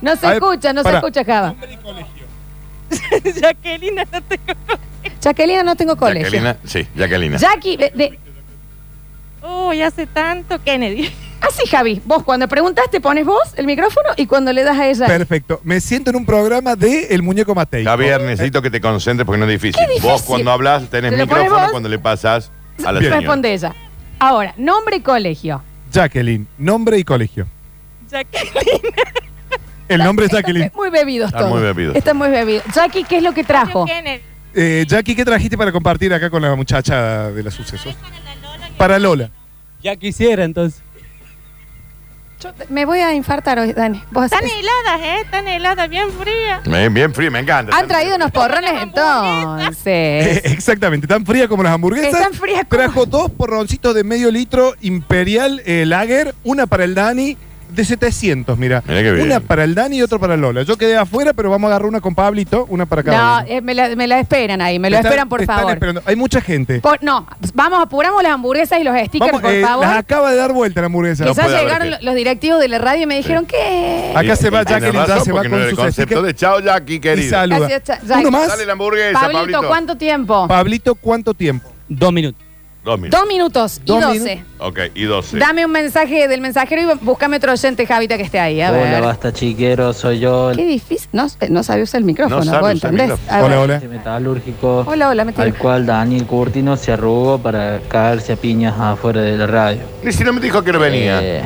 No 0.00 0.16
se 0.16 0.26
A 0.26 0.30
ver, 0.30 0.38
escucha, 0.42 0.72
no 0.72 0.82
pará. 0.82 1.00
se 1.00 1.06
escucha, 1.06 1.24
Java. 1.24 1.54
Jacqueline, 3.40 3.94
no 3.96 4.22
tengo. 4.22 4.52
Jacqueline, 5.20 5.64
no 5.64 5.76
tengo 5.76 5.96
colegio. 5.96 6.30
Jacqueline, 6.30 6.56
sí, 6.64 6.86
Jacqueline. 6.94 7.38
Jackie, 7.38 7.76
de, 7.76 7.90
de- 7.94 8.18
Uy, 9.46 9.82
hace 9.82 10.06
tanto 10.06 10.62
Kennedy. 10.62 11.10
Así 11.48 11.66
Javi, 11.68 12.00
vos 12.04 12.22
cuando 12.22 12.48
preguntaste 12.48 13.00
pones 13.00 13.24
vos 13.24 13.54
el 13.56 13.66
micrófono 13.66 14.08
y 14.16 14.26
cuando 14.26 14.52
le 14.52 14.62
das 14.62 14.78
a 14.78 14.88
ella. 14.88 15.06
Perfecto. 15.06 15.60
Me 15.64 15.80
siento 15.80 16.10
en 16.10 16.16
un 16.16 16.26
programa 16.26 16.76
de 16.76 17.06
El 17.10 17.22
Muñeco 17.22 17.54
Matei. 17.54 17.84
Javier, 17.84 18.20
necesito 18.22 18.62
que 18.62 18.70
te 18.70 18.80
concentres 18.80 19.24
porque 19.26 19.38
no 19.38 19.44
es 19.44 19.50
difícil. 19.50 19.80
Qué 19.80 19.92
difícil. 19.92 20.10
Vos 20.10 20.22
cuando 20.22 20.50
hablas 20.50 20.88
tenés 20.90 21.12
¿Te 21.12 21.18
micrófono 21.18 21.68
cuando 21.70 21.88
le 21.88 21.98
pasas 21.98 22.50
a 22.84 22.92
la 22.92 23.00
señora. 23.00 23.18
Responde 23.20 23.52
ella. 23.52 23.74
Ahora, 24.18 24.54
nombre 24.56 24.96
y 24.96 25.00
colegio. 25.00 25.62
Jacqueline, 25.92 26.46
nombre 26.58 26.98
y 26.98 27.04
colegio. 27.04 27.46
Jacqueline. 28.10 28.80
El 29.88 30.02
nombre 30.02 30.26
es 30.26 30.32
Jacqueline. 30.32 30.72
Muy 30.74 30.90
bebidos 30.90 31.28
Están 31.28 31.42
todos. 31.42 31.52
muy 31.54 31.62
bebidos. 31.62 31.94
Están 31.96 32.16
muy 32.16 32.28
bebidos. 32.28 32.64
Jackie, 32.74 33.04
¿qué 33.04 33.18
es 33.18 33.22
lo 33.22 33.32
que 33.32 33.44
trajo? 33.44 33.86
Eh, 34.54 34.84
Jackie, 34.88 35.14
¿qué 35.14 35.24
trajiste 35.24 35.58
para 35.58 35.72
compartir 35.72 36.12
acá 36.14 36.30
con 36.30 36.40
la 36.42 36.54
muchacha 36.54 37.30
de 37.30 37.42
los 37.42 37.54
sucesos? 37.54 37.94
Para 38.78 38.98
Lola. 38.98 39.30
Ya 39.82 39.96
quisiera 39.96 40.44
entonces. 40.44 40.80
Yo 42.44 42.52
me 42.68 42.84
voy 42.84 42.98
a 42.98 43.14
infartar 43.14 43.58
hoy, 43.58 43.72
Dani. 43.72 44.02
Vos 44.10 44.26
Están 44.26 44.44
heladas, 44.44 45.00
¿eh? 45.00 45.20
Están 45.22 45.48
heladas, 45.48 45.88
bien 45.88 46.10
frías. 46.12 46.62
Bien, 46.64 46.92
bien 46.92 47.14
frío, 47.14 47.30
me 47.30 47.38
encanta. 47.38 47.74
Han 47.74 47.88
traído 47.88 48.16
unos 48.16 48.30
porrones 48.32 48.70
Eh, 48.70 48.80
entonces. 48.82 50.42
exactamente, 50.52 51.06
tan 51.06 51.24
fría 51.24 51.48
como 51.48 51.62
las 51.62 51.72
hamburguesas. 51.72 52.12
Están 52.12 52.34
frías 52.34 52.66
como- 52.68 52.82
Trajo 52.82 53.06
dos 53.06 53.30
porroncitos 53.30 53.94
de 53.94 54.04
medio 54.04 54.30
litro 54.30 54.74
Imperial 54.82 55.62
eh, 55.64 55.86
Lager, 55.86 56.34
una 56.44 56.66
para 56.66 56.84
el 56.84 56.94
Dani 56.94 57.38
de 57.74 57.84
700, 57.84 58.56
mira. 58.58 58.82
Mirá 58.86 59.02
qué 59.02 59.12
bien. 59.12 59.26
Una 59.26 59.40
para 59.40 59.64
el 59.64 59.74
Dani 59.74 59.98
y 59.98 60.02
otra 60.02 60.18
para 60.18 60.36
Lola. 60.36 60.62
Yo 60.62 60.76
quedé 60.76 60.96
afuera, 60.96 61.32
pero 61.32 61.50
vamos 61.50 61.68
a 61.68 61.74
agarrar 61.74 61.88
una 61.88 62.00
con 62.00 62.14
Pablito, 62.14 62.66
una 62.68 62.86
para 62.86 63.02
cada 63.02 63.16
No, 63.18 63.38
uno. 63.46 63.46
eh, 63.48 63.60
me, 63.60 63.74
la, 63.74 63.94
me 63.96 64.06
la 64.06 64.20
esperan 64.20 64.60
ahí, 64.60 64.78
me 64.78 64.90
lo 64.90 64.96
están- 64.96 65.06
esperan 65.12 65.28
por 65.28 65.40
están 65.40 65.56
favor. 65.56 65.72
esperando. 65.72 66.02
Hay 66.06 66.16
mucha 66.16 66.40
gente. 66.40 66.80
Por- 66.80 67.02
no, 67.02 67.26
vamos, 67.54 67.80
apuramos 67.82 68.22
las 68.22 68.32
hamburguesas 68.32 68.80
y 68.80 68.84
los 68.84 68.94
stickers, 68.96 69.20
Vamos, 69.32 69.40
por 69.42 69.52
eh, 69.52 69.62
favor. 69.62 69.86
las 69.86 69.96
acaba 69.98 70.30
de 70.30 70.36
dar 70.36 70.52
vuelta 70.52 70.80
la 70.80 70.86
hamburguesa. 70.86 71.24
No 71.24 71.34
puede 71.34 71.48
haber 71.48 71.60
llegaron 71.62 71.94
los 72.02 72.14
directivos 72.14 72.60
de 72.60 72.68
la 72.68 72.78
radio 72.78 73.02
y 73.02 73.06
me 73.06 73.16
dijeron 73.16 73.46
que. 73.46 74.12
Acá 74.14 74.36
se 74.36 74.50
va 74.50 74.64
Tiene 74.64 74.80
Jacqueline, 74.82 75.06
ya 75.06 75.14
razón, 75.14 75.24
se 75.24 75.32
va 75.32 75.36
porque 75.38 75.48
con 75.50 75.58
no 75.58 75.62
era 75.64 75.64
el 75.70 75.76
sus 75.76 75.84
concepto 75.84 76.14
stickers. 76.14 76.26
de 76.26 76.34
chao, 76.34 76.60
Jackie, 76.60 76.94
Y 76.94 77.00
querido. 77.00 77.30
saluda. 77.30 77.58
Gracias, 77.68 77.82
Cha-. 78.08 78.18
Uno 78.18 78.30
más. 78.30 78.48
Dale 78.48 78.66
la 78.66 78.72
hamburguesa, 78.72 79.12
Pablito, 79.20 79.38
Pablito. 79.40 79.68
¿cuánto 79.68 79.96
tiempo? 79.96 80.48
Pablito, 80.48 80.94
¿cuánto 80.94 81.34
tiempo? 81.34 81.70
Dos 81.88 82.12
minutos. 82.12 82.43
Dos 82.84 83.00
minutos. 83.00 83.18
Dos 83.18 83.28
minutos 83.28 83.80
y 83.82 83.86
Dos 83.86 84.00
doce. 84.18 84.44
Ok, 84.58 84.78
y 84.94 85.04
doce. 85.04 85.38
Dame 85.38 85.64
un 85.64 85.72
mensaje 85.72 86.28
del 86.28 86.42
mensajero 86.42 86.82
y 86.82 86.98
búscame 87.00 87.38
otro 87.38 87.52
oyente, 87.52 87.86
Javita, 87.86 88.18
que 88.18 88.24
esté 88.24 88.38
ahí. 88.38 88.60
A 88.60 88.70
Hola, 88.70 88.80
ver. 88.82 89.02
basta 89.02 89.32
chiquero, 89.32 89.94
soy 89.94 90.18
yo, 90.20 90.52
Qué 90.54 90.66
difícil. 90.66 91.08
No, 91.12 91.26
no 91.48 91.62
sabe 91.62 91.82
usar 91.82 92.00
el 92.00 92.04
micrófono, 92.04 92.36
No 92.36 92.44
sabe 92.44 92.60
¿vos 92.60 92.74
usar 92.74 92.92
el 92.92 93.00
entendés? 93.00 93.18
micrófono. 93.20 93.38
A 93.38 93.44
Hola, 93.46 93.54
ver. 93.56 93.64
hola. 93.64 93.74
este 93.76 93.88
metalúrgico, 93.88 94.84
Hola, 94.86 95.08
hola, 95.08 95.24
metí. 95.24 95.40
al 95.40 95.54
cual 95.54 95.86
Daniel 95.86 96.26
Curtino 96.26 96.76
se 96.76 96.92
arrugó 96.92 97.38
para 97.38 97.80
caerse 97.88 98.34
a 98.34 98.36
piñas 98.36 98.74
afuera 98.78 99.22
de 99.22 99.38
la 99.38 99.46
radio. 99.46 99.80
Ni 100.02 100.12
si 100.12 100.22
no 100.22 100.34
me 100.34 100.40
dijo 100.42 100.62
que 100.62 100.70
no 100.72 100.78
venía. 100.78 101.20
Eh, 101.22 101.42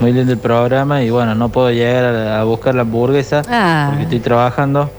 muy 0.00 0.12
lindo 0.14 0.32
el 0.32 0.38
programa 0.38 1.02
y 1.02 1.10
bueno, 1.10 1.34
no 1.34 1.50
puedo 1.50 1.70
llegar 1.70 2.04
a, 2.06 2.40
a 2.40 2.44
buscar 2.44 2.74
la 2.74 2.80
hamburguesa 2.82 3.42
Ah. 3.50 3.88
porque 3.90 4.04
estoy 4.04 4.20
trabajando. 4.20 4.90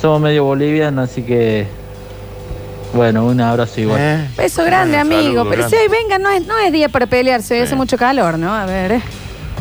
Somos 0.00 0.20
medio 0.20 0.44
bolivianos, 0.44 1.10
así 1.10 1.22
que 1.22 1.66
bueno, 2.96 3.24
un 3.26 3.40
abrazo 3.40 3.80
igual. 3.80 4.00
Eh. 4.00 4.28
Beso 4.36 4.64
grande, 4.64 4.96
Saludo 4.98 5.16
amigo. 5.16 5.44
Pero 5.44 5.56
grande. 5.68 5.76
si 5.76 5.82
hoy 5.82 5.88
venga, 5.88 6.18
no 6.18 6.30
es, 6.30 6.46
no 6.46 6.58
es 6.58 6.72
día 6.72 6.88
para 6.88 7.06
pelearse, 7.06 7.54
hoy 7.54 7.60
hace 7.60 7.76
mucho 7.76 7.96
calor, 7.96 8.38
¿no? 8.38 8.54
A 8.54 8.66
ver. 8.66 9.00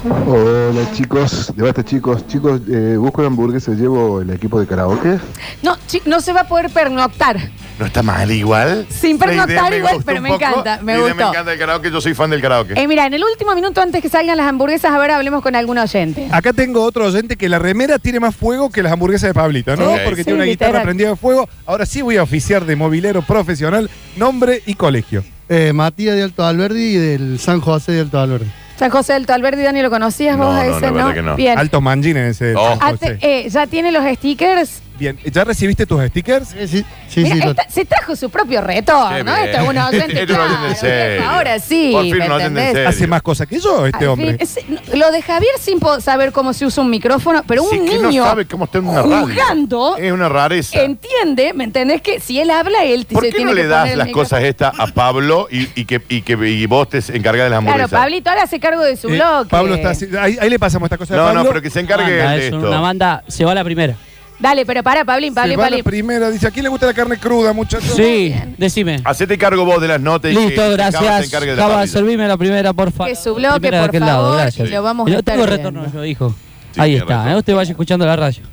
Hola 0.07 0.91
chicos, 0.93 1.51
de 1.55 1.63
basta 1.63 1.83
chicos, 1.83 2.27
chicos, 2.27 2.61
eh, 2.71 2.95
busco 2.97 3.21
una 3.21 3.27
hamburguesa, 3.27 3.71
llevo 3.71 4.21
el 4.21 4.29
equipo 4.29 4.59
de 4.59 4.67
karaoke. 4.67 5.17
No, 5.63 5.75
chi- 5.87 6.01
no 6.05 6.21
se 6.21 6.31
va 6.31 6.41
a 6.41 6.47
poder 6.47 6.69
pernoctar. 6.69 7.39
No 7.79 7.87
está 7.87 8.03
mal 8.03 8.29
igual. 8.31 8.85
Sin 8.89 9.17
La 9.19 9.25
idea 9.33 9.45
pernoctar 9.47 9.73
igual, 9.73 9.93
gustó 9.95 10.05
pero 10.05 10.17
un 10.19 10.23
me 10.23 10.29
poco. 10.29 10.43
encanta, 10.45 10.79
me 10.83 10.93
La 10.93 10.99
idea 10.99 11.07
gustó. 11.13 11.23
Me 11.25 11.29
encanta 11.31 11.53
el 11.53 11.59
karaoke, 11.59 11.91
yo 11.91 12.01
soy 12.01 12.13
fan 12.13 12.29
del 12.29 12.39
karaoke. 12.41 12.73
Eh, 12.79 12.87
mira, 12.87 13.07
en 13.07 13.15
el 13.15 13.23
último 13.23 13.55
minuto 13.55 13.81
antes 13.81 13.99
que 14.03 14.09
salgan 14.09 14.37
las 14.37 14.45
hamburguesas, 14.47 14.91
a 14.91 14.97
ver, 14.99 15.09
hablemos 15.09 15.41
con 15.41 15.55
algún 15.55 15.79
oyente. 15.79 16.27
Acá 16.31 16.53
tengo 16.53 16.83
otro 16.83 17.05
oyente 17.07 17.35
que 17.35 17.49
la 17.49 17.57
remera 17.57 17.97
tiene 17.97 18.19
más 18.19 18.35
fuego 18.35 18.69
que 18.69 18.83
las 18.83 18.91
hamburguesas 18.93 19.29
de 19.29 19.33
Pablito, 19.33 19.75
¿no? 19.75 19.85
Porque 20.05 20.17
Sí, 20.21 20.25
tiene 20.25 20.37
una 20.37 20.45
literal. 20.45 20.71
guitarra 20.71 20.83
prendida 20.83 21.09
de 21.09 21.15
fuego. 21.15 21.49
Ahora 21.65 21.87
sí 21.87 22.03
voy 22.03 22.17
a 22.17 22.23
oficiar 22.23 22.63
de 22.65 22.75
movilero 22.75 23.23
profesional, 23.23 23.89
nombre 24.17 24.61
y 24.67 24.75
colegio. 24.75 25.23
Eh, 25.49 25.73
Matías 25.73 26.15
de 26.15 26.21
Alto 26.23 26.45
Alberdi 26.45 26.95
y 26.95 26.97
del 26.97 27.39
San 27.39 27.59
José 27.59 27.93
de 27.93 28.01
Alto 28.01 28.19
Alberdi. 28.19 28.51
San 28.77 28.89
José 28.89 29.13
del 29.13 29.25
Alberdi, 29.29 29.63
Dani, 29.63 29.81
¿lo 29.81 29.89
conocías 29.89 30.37
vos 30.37 30.47
No, 30.53 30.59
a 30.59 30.65
no, 30.65 30.71
ese? 30.77 30.81
la 30.81 30.87
No, 30.87 30.93
verdad 30.95 31.13
que 31.13 31.21
no. 31.21 31.35
Bien. 31.35 31.57
Alto 31.57 31.79
mangín 31.81 32.17
en 32.17 32.25
ese. 32.27 32.55
Oh. 32.55 32.77
Ah, 32.81 32.93
eh, 33.01 33.47
¿Ya 33.49 33.67
tiene 33.67 33.91
los 33.91 34.03
stickers? 34.15 34.81
Bien, 34.97 35.19
¿ya 35.25 35.43
recibiste 35.43 35.85
tus 35.85 36.01
stickers? 36.05 36.55
Sí, 36.67 36.85
sí, 37.09 37.21
Mira, 37.23 37.47
esta- 37.49 37.69
se 37.69 37.83
trajo 37.83 38.15
su 38.15 38.29
propio 38.29 38.61
retorno, 38.61 39.09
Qué 39.17 39.23
¿no? 39.25 39.33
bien. 39.35 39.45
Esto 39.49 39.61
es 39.63 39.69
un 39.69 39.77
oyente, 39.77 39.97
es 39.97 40.03
un 40.05 40.07
oyente 40.07 40.21
en 40.21 40.25
claro, 40.27 40.75
serio. 40.75 41.29
Ahora 41.29 41.59
sí, 41.59 41.89
Por 41.91 42.03
fin 42.03 42.17
¿me 42.17 42.25
un 42.25 42.31
oyente 42.31 42.45
entendés? 42.47 42.73
serio. 42.73 42.89
Hace 42.89 43.07
más 43.07 43.21
cosas 43.21 43.47
que 43.47 43.59
yo 43.59 43.85
este 43.85 44.05
Al 44.05 44.11
hombre. 44.11 44.37
fin, 44.37 44.47
es- 44.87 44.95
lo 44.97 45.11
de 45.11 45.21
Javier 45.21 45.51
sin 45.59 45.79
po- 45.81 45.99
saber 45.99 46.31
cómo 46.31 46.53
se 46.53 46.65
usa 46.65 46.81
un 46.81 46.89
micrófono, 46.89 47.43
pero 47.45 47.63
Sí, 47.69 47.77
un 47.77 47.85
que 47.89 47.97
no 47.99 48.09
niño 48.09 48.23
sabe 48.23 48.45
cómo 48.45 48.65
está 48.65 48.77
en 48.77 48.87
una 48.87 49.01
radio. 49.01 49.21
jugando 49.27 49.97
Es 49.97 50.11
una 50.13 50.29
rareza. 50.29 50.81
entiende, 50.81 51.51
¿me 51.53 51.65
entendés? 51.65 52.01
Que 52.01 52.21
si 52.21 52.39
él 52.39 52.49
habla, 52.49 52.83
él 52.85 53.05
¿Por 53.05 53.23
se 53.23 53.29
qué 53.31 53.35
tiene 53.35 53.51
no 53.51 53.55
que 53.57 53.63
le 53.63 53.67
das 53.67 53.79
poner 53.81 53.91
el 53.93 53.97
las 53.99 54.07
micrófono. 54.07 54.29
cosas 54.29 54.43
estas 54.43 54.79
a 54.79 54.87
Pablo 54.87 55.47
y, 55.51 55.67
y 55.75 55.83
que, 55.85 56.01
y 56.07 56.21
que 56.21 56.33
y 56.47 56.65
vos 56.67 56.87
te 56.87 56.99
encargas 56.99 57.15
de 57.45 57.49
las 57.49 57.49
Claro, 57.49 57.57
hamburguesas? 57.57 57.91
Pablito, 57.99 58.29
hágase 58.29 58.59
cargo 58.61 58.81
de 58.81 58.95
su 58.95 59.09
bloque. 59.09 59.47
Eh, 59.47 59.49
Pablo 59.49 59.75
está 59.75 59.89
así- 59.89 60.07
ahí, 60.17 60.37
ahí 60.39 60.49
le 60.49 60.57
pasamos 60.57 60.87
esta 60.87 60.97
cosa 60.97 61.15
No, 61.17 61.23
a 61.23 61.25
Pablo. 61.27 61.43
no, 61.43 61.49
pero 61.49 61.61
que 61.61 61.69
se 61.69 61.81
encargue 61.81 62.17
Banda, 62.17 62.31
de 62.31 62.37
es 62.37 62.43
esto. 62.53 62.57
una 62.69 62.79
banda, 62.79 63.23
se 63.27 63.43
va 63.43 63.53
la 63.53 63.63
primera. 63.65 63.95
Dale, 64.37 64.65
pero 64.65 64.83
para, 64.83 65.05
Pablín, 65.05 65.31
Se 65.33 65.35
Pablín, 65.35 65.57
va 65.57 65.63
la 65.63 65.67
Pablín. 65.69 65.83
primera, 65.85 66.29
dice, 66.29 66.47
¿a 66.47 66.51
quién 66.51 66.63
le 66.63 66.69
gusta 66.69 66.85
la 66.87 66.93
carne 66.93 67.17
cruda, 67.17 67.53
muchachos? 67.53 67.93
Sí, 67.95 68.35
decime. 68.57 68.99
Hacete 69.05 69.37
cargo 69.37 69.63
vos 69.63 69.81
de 69.81 69.87
las 69.87 70.01
notas 70.01 70.31
y 70.31 70.35
Listo, 70.35 70.61
que 70.61 70.67
se 70.67 70.73
gracias. 70.73 71.25
encargue 71.27 71.51
de 71.51 71.55
la 71.55 71.61
Java, 71.63 71.75
parrilla. 71.75 71.93
servime 71.93 72.27
la 72.27 72.37
primera, 72.37 72.73
por 72.73 72.91
favor. 72.91 73.07
Que 73.13 73.15
su 73.15 73.33
bloque, 73.33 73.69
por 73.69 73.75
aquel 73.75 74.01
favor, 74.01 74.23
lado, 74.23 74.33
gracias. 74.35 74.67
y 74.67 74.71
lo 74.71 74.83
vamos 74.83 75.07
Y 75.07 75.11
a 75.11 75.13
no 75.13 75.19
estar 75.19 75.35
tengo 75.35 75.47
viendo. 75.47 75.69
retorno 75.71 75.93
yo, 75.93 76.05
hijo. 76.05 76.35
Ahí 76.77 76.95
está, 76.95 77.31
¿eh? 77.31 77.37
usted 77.37 77.55
vaya 77.55 77.71
escuchando 77.71 78.05
la 78.05 78.15
radio. 78.17 78.43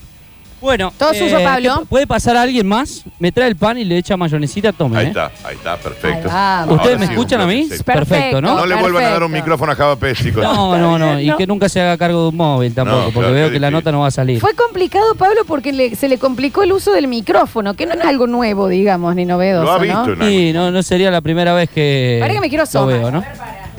Bueno, 0.62 0.92
Todo 0.96 1.12
suyo, 1.12 1.42
Pablo. 1.42 1.80
¿qué- 1.80 1.86
¿puede 1.86 2.06
pasar 2.06 2.36
a 2.36 2.42
alguien 2.42 2.66
más? 2.66 3.02
Me 3.18 3.32
trae 3.32 3.48
el 3.48 3.56
pan 3.56 3.78
y 3.78 3.84
le 3.84 3.98
echa 3.98 4.16
mayonesita, 4.16 4.72
tome. 4.72 4.96
Ahí 4.96 5.06
¿eh? 5.06 5.08
está, 5.08 5.32
ahí 5.44 5.56
está, 5.56 5.76
perfecto. 5.76 6.28
Ahí. 6.30 6.68
¿Ustedes 6.68 6.80
Ahora 6.86 6.98
me 6.98 7.06
sí, 7.06 7.12
escuchan 7.12 7.40
a 7.40 7.46
mí? 7.46 7.68
Perfecto, 7.84 8.40
¿no? 8.40 8.56
No 8.58 8.66
le 8.66 8.76
vuelvan 8.76 9.02
a 9.04 9.10
dar 9.10 9.22
un 9.24 9.32
micrófono 9.32 9.72
a 9.72 9.74
Java 9.74 9.96
Pérez, 9.96 10.18
chicos. 10.22 10.42
No, 10.42 10.78
no, 10.78 10.98
no. 10.98 11.20
Y 11.20 11.34
que 11.36 11.46
nunca 11.48 11.68
se 11.68 11.80
haga 11.80 11.98
cargo 11.98 12.22
de 12.22 12.28
un 12.28 12.36
móvil 12.36 12.72
tampoco, 12.74 12.98
No, 12.98 13.04
porque 13.06 13.18
claro, 13.20 13.34
veo 13.34 13.50
que 13.50 13.58
la 13.60 13.70
nota 13.72 13.90
no 13.90 14.00
va 14.00 14.06
a 14.06 14.10
salir. 14.12 14.40
Fue 14.40 14.54
complicado, 14.54 15.14
Pablo, 15.16 15.40
porque 15.46 15.72
le- 15.72 15.96
se 15.96 16.08
le 16.08 16.18
complicó 16.18 16.62
el 16.62 16.72
uso 16.72 16.92
del 16.92 17.08
micrófono, 17.08 17.74
que 17.74 17.84
no 17.84 17.94
es 17.94 18.00
algo 18.00 18.28
nuevo, 18.28 18.68
digamos, 18.68 19.14
ni 19.16 19.24
novedoso, 19.24 19.84
¿no? 19.84 20.06
Sí, 20.26 20.52
no, 20.52 20.70
no 20.70 20.82
sería 20.84 21.10
la 21.10 21.20
primera 21.20 21.52
vez 21.54 21.68
que, 21.70 22.18
Pará 22.20 22.34
que 22.34 22.40
me 22.40 22.48
quiero 22.48 22.64
lo 22.72 22.86
veo, 22.86 23.10
¿no? 23.10 23.24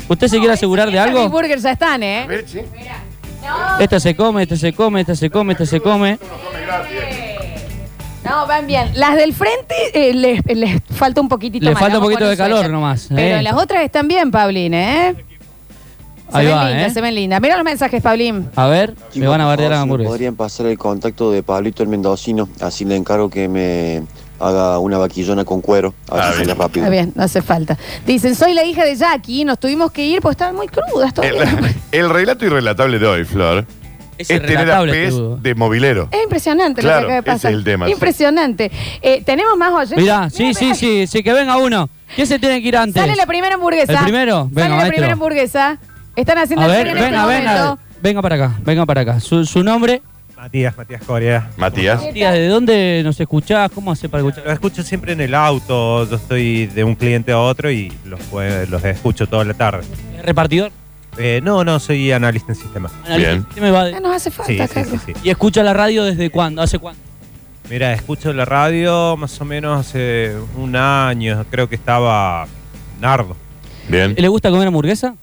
¿Usted 0.10 0.28
se 0.28 0.38
quiere 0.38 0.54
asegurar 0.54 0.92
de 0.92 1.00
algo? 1.00 1.30
Burgers 1.30 1.64
ya 1.64 1.72
están, 1.72 2.04
¿eh? 2.04 2.28
Esta 3.80 4.00
se 4.00 4.16
come, 4.16 4.44
esta 4.44 4.56
se 4.56 4.74
come, 4.74 5.02
esta 5.02 5.16
se 5.16 5.30
come, 5.30 5.54
esta 5.54 5.66
se 5.66 5.80
come. 5.82 6.20
No, 8.24 8.48
van 8.48 8.66
bien. 8.68 8.90
Las 8.96 9.16
del 9.16 9.34
frente 9.34 9.76
eh, 9.94 10.14
les, 10.14 10.42
les 10.46 10.82
falta 10.92 11.20
un 11.20 11.28
poquitito 11.28 11.66
Le 11.66 11.72
más. 11.72 11.80
falta 11.82 11.98
un 11.98 12.04
poquito 12.06 12.28
de 12.28 12.38
calor 12.38 12.70
nomás. 12.70 13.08
Pero 13.14 13.38
¿eh? 13.38 13.44
las 13.44 13.54
otras 13.56 13.84
están 13.84 14.08
bien, 14.08 14.32
Paulín, 14.32 14.74
¿eh? 14.74 15.16
Se 16.32 16.38
Ahí 16.40 16.46
ven 16.48 16.56
va, 16.56 16.70
lindas, 16.70 16.92
¿eh? 16.92 16.94
se 16.94 17.02
ven 17.02 17.16
lindas. 17.16 17.42
Mira 17.42 17.58
los 17.58 17.66
mensajes, 17.66 18.02
Paulín. 18.02 18.50
A 18.56 18.68
ver, 18.68 18.96
me 19.16 19.28
van 19.28 19.42
a 19.42 19.46
bardear 19.46 19.72
la 19.72 19.76
Si 19.76 19.80
me 19.80 19.84
hamburguesa. 19.84 20.10
podrían 20.10 20.36
pasar 20.36 20.66
el 20.68 20.78
contacto 20.78 21.32
de 21.32 21.44
Pablito 21.44 21.84
el 21.84 21.90
Mendocino, 21.90 22.48
así 22.62 22.86
le 22.86 22.96
encargo 22.96 23.30
que 23.30 23.48
me 23.50 24.04
haga 24.48 24.80
una 24.80 24.98
vaquillona 24.98 25.46
con 25.46 25.62
cuero, 25.62 25.94
a 26.10 26.16
ver 26.16 26.26
si 26.34 26.40
sale 26.40 26.54
rápido. 26.54 26.86
Está 26.86 26.90
bien, 26.92 27.12
no 27.16 27.24
hace 27.24 27.42
falta. 27.42 27.78
Dicen, 28.06 28.36
soy 28.36 28.54
la 28.54 28.64
hija 28.64 28.84
de 28.86 28.96
Jackie, 28.96 29.46
nos 29.46 29.60
tuvimos 29.60 29.92
que 29.92 30.06
ir 30.06 30.22
porque 30.22 30.34
estaban 30.34 30.56
muy 30.56 30.68
crudas 30.68 31.14
todavía. 31.14 31.44
El, 31.44 31.76
el 32.00 32.10
relato 32.10 32.46
irrelatable 32.46 33.00
de 33.00 33.08
hoy, 33.08 33.24
Flor, 33.24 33.66
es, 34.18 34.28
tener 34.28 34.70
a 34.72 34.82
pez 34.84 35.14
de 35.42 35.56
movilero. 35.56 36.08
Es 36.12 36.24
impresionante 36.24 36.82
Claro, 36.82 37.02
lo 37.02 37.08
que 37.08 37.14
acaba 37.14 37.16
de 37.16 37.20
ese 37.20 37.32
pasar. 37.48 37.52
es 37.52 37.58
el 37.58 37.64
tema, 37.64 37.86
sí. 37.88 37.92
Impresionante. 37.94 38.72
Eh, 39.02 39.24
Tenemos 39.26 39.58
más 39.58 39.72
oyentes. 39.74 39.98
Mirá, 39.98 40.30
sí, 40.30 40.54
sí, 40.54 40.76
sí, 40.76 41.08
sí, 41.08 41.24
que 41.24 41.34
venga 41.34 41.58
uno. 41.58 41.90
¿Quién 42.16 42.28
se 42.28 42.38
tiene 42.38 42.62
que 42.62 42.68
ir 42.68 42.78
antes? 42.78 43.02
Sale 43.02 43.16
la 43.16 43.26
primera 43.26 43.56
hamburguesa. 43.56 43.94
¿El 43.94 44.00
primero? 44.04 44.44
Sale 44.44 44.50
Venga, 44.52 44.70
la 44.70 44.76
maestro. 44.76 44.92
primera 44.94 45.14
hamburguesa. 45.14 45.78
Están 46.16 46.38
haciendo 46.38 46.64
A 46.64 46.68
el 46.68 46.72
ver, 46.72 46.82
tren 46.84 46.98
en 46.98 47.04
este 47.04 47.10
venga, 47.12 47.26
venga, 47.26 47.78
venga 48.04 48.22
para 48.22 48.36
acá, 48.36 48.60
venga 48.64 48.86
para 48.86 49.02
acá. 49.02 49.20
Su, 49.20 49.46
su 49.46 49.64
nombre, 49.64 50.04
Matías, 50.44 50.76
Matías 50.78 51.02
Corea. 51.06 51.50
Matías. 51.56 52.02
Tía, 52.12 52.32
¿de 52.34 52.48
dónde 52.50 53.02
nos 53.06 53.18
escuchás? 53.18 53.72
¿Cómo 53.72 53.94
hace 53.94 54.10
para 54.10 54.24
escuchar? 54.24 54.44
Los 54.44 54.54
escucho 54.54 54.84
siempre 54.84 55.14
en 55.14 55.22
el 55.22 55.34
auto, 55.34 56.06
yo 56.10 56.18
estoy 56.18 56.66
de 56.68 56.84
un 56.84 56.96
cliente 56.96 57.32
a 57.32 57.40
otro 57.40 57.72
y 57.72 57.94
los, 58.04 58.20
escucho 58.84 59.26
toda 59.26 59.46
la 59.46 59.54
tarde. 59.54 59.86
¿Repartidor? 60.22 60.70
Eh, 61.18 61.40
no, 61.42 61.64
no, 61.64 61.80
soy 61.80 62.12
analista 62.12 62.52
en 62.52 62.56
sistemas. 62.58 62.92
Analista. 63.06 63.48
¿Qué 63.56 63.62
me 63.62 63.72
va 63.72 63.86
de- 63.86 63.92
Ya 63.94 64.02
nos 64.02 64.14
hace 64.14 64.32
falta, 64.32 64.68
Sí, 64.68 64.84
sí, 64.84 64.98
sí. 65.06 65.14
¿Y 65.24 65.30
escucha 65.30 65.64
la 65.64 65.74
radio 65.74 66.04
desde 66.04 66.30
cuándo? 66.30 66.62
¿Hace 66.62 66.78
cuándo? 66.78 67.00
Mira, 67.70 67.94
escucho 67.94 68.34
la 68.34 68.44
radio 68.44 69.16
más 69.16 69.40
o 69.40 69.46
menos 69.46 69.80
hace 69.80 70.36
un 70.58 70.76
año, 70.76 71.46
creo 71.50 71.70
que 71.70 71.76
estaba 71.76 72.48
Nardo. 73.00 73.38
Bien. 73.88 74.14
¿Le 74.18 74.28
gusta 74.28 74.50
comer 74.50 74.68
hamburguesa? 74.68 75.16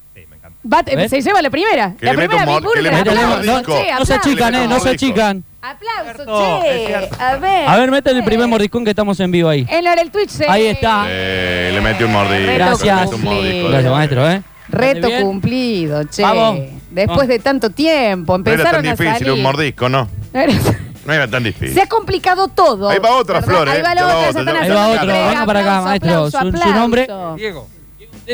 Va, 0.62 0.80
eh, 0.86 0.94
ver. 0.96 1.08
se 1.08 1.20
lleva 1.22 1.40
la 1.40 1.48
primera. 1.50 1.94
Que 1.98 2.04
la 2.06 2.12
le 2.12 2.18
meto 2.18 2.30
primera 2.36 2.50
un 2.50 2.56
Big 2.56 2.64
mor- 2.64 2.72
que 2.74 2.82
le 2.82 2.90
Burger. 2.90 3.04
meto 3.06 3.12
un 3.12 3.18
Aplauso, 3.24 3.52
mordisco. 3.52 3.72
che, 3.72 3.78
No 3.78 3.84
se 3.86 3.92
aplauso. 3.92 4.14
achican, 4.14 4.54
eh, 4.54 4.68
no 4.68 4.80
se 4.80 4.88
achican. 4.90 5.44
Aplauso, 5.62 6.62
che. 6.62 7.08
A 7.18 7.36
ver. 7.36 7.68
A 7.68 7.76
ver, 7.76 7.90
mete 7.90 8.10
el 8.10 8.24
primer 8.24 8.46
mordiscón 8.48 8.84
que 8.84 8.90
estamos 8.90 9.18
en 9.20 9.30
vivo 9.30 9.48
ahí. 9.48 9.66
En 9.68 9.84
lo 9.84 9.94
del 9.94 10.10
Twitch. 10.10 10.30
sí. 10.30 10.44
Ahí 10.48 10.66
está. 10.66 11.04
Eh, 11.08 11.70
le 11.72 11.80
metió 11.80 12.06
un 12.06 12.12
mordisco. 12.12 12.52
Gracias. 12.54 12.84
le 12.96 13.02
metió 13.02 13.16
un 13.16 13.22
mordisco. 13.24 13.68
Gracias, 13.70 13.92
maestro, 13.92 14.30
¿eh? 14.30 14.42
Reto 14.68 15.06
bien? 15.08 15.22
cumplido, 15.22 16.04
che. 16.04 16.22
Vamos. 16.22 16.58
Después 16.90 17.26
de 17.28 17.38
tanto 17.38 17.70
tiempo, 17.70 18.36
No 18.38 18.44
era 18.44 18.52
empezaron 18.52 18.82
tan 18.82 18.90
a 18.92 18.96
difícil 18.96 19.18
salir. 19.18 19.32
un 19.32 19.42
mordisco, 19.42 19.88
¿no? 19.88 20.08
No 20.32 20.40
era- 20.40 20.52
No 21.06 21.12
era 21.14 21.26
tan 21.26 21.42
difícil. 21.42 21.74
Se 21.74 21.80
ha 21.82 21.86
complicado 21.88 22.48
todo. 22.48 22.90
Ahí 22.90 22.98
va 22.98 23.16
otra, 23.16 23.40
¿verdad? 23.40 23.48
Flor, 23.48 23.68
¿eh? 23.68 23.72
Ahí 23.72 23.82
va 23.82 23.94
la 23.94 24.02
va 24.04 24.16
otra, 24.28 24.40
otra, 24.42 24.52
ya 24.52 24.60
Ahí 24.60 24.68
va 24.68 24.74
la 24.74 24.88
otro, 24.88 25.06
venga 25.06 25.46
para 25.46 25.60
acá, 25.60 25.80
maestro. 25.80 26.10
aplauso, 26.10 26.38
Su- 26.40 26.56
su 26.58 26.74
nombre. 26.74 27.08
Diego. 27.36 27.68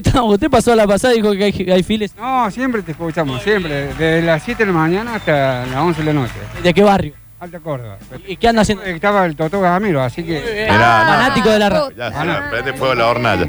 Usted 0.24 0.50
pasó 0.50 0.72
a 0.72 0.76
la 0.76 0.86
pasada 0.86 1.14
y 1.14 1.18
dijo 1.22 1.32
que 1.32 1.44
hay, 1.44 1.70
hay 1.70 1.82
files. 1.82 2.14
No, 2.16 2.50
siempre 2.50 2.82
te 2.82 2.92
escuchamos, 2.92 3.42
siempre. 3.42 3.88
Desde 3.88 4.22
las 4.22 4.42
7 4.42 4.64
de 4.66 4.72
la 4.72 4.78
mañana 4.78 5.14
hasta 5.16 5.66
las 5.66 5.76
11 5.76 6.00
de 6.02 6.06
la 6.06 6.12
noche. 6.20 6.32
¿De 6.62 6.74
qué 6.74 6.82
barrio? 6.82 7.14
Alta 7.38 7.60
Córdoba. 7.60 7.98
¿Y 8.26 8.36
qué 8.38 8.48
anda 8.48 8.62
haciendo? 8.62 8.82
Estaba 8.84 9.26
el 9.26 9.36
Totó 9.36 9.60
Gamiro, 9.60 10.02
así 10.02 10.22
que. 10.24 10.68
Mirá, 10.70 11.04
no. 11.04 11.10
Fanático 11.12 11.50
de 11.50 11.58
la 11.58 11.68
radio. 11.68 11.90
Ya 11.96 12.10
se 12.12 12.24
la 12.24 12.50
prende 12.50 12.72
fuego 12.72 12.94
la 12.94 13.06
hornalla. 13.08 13.46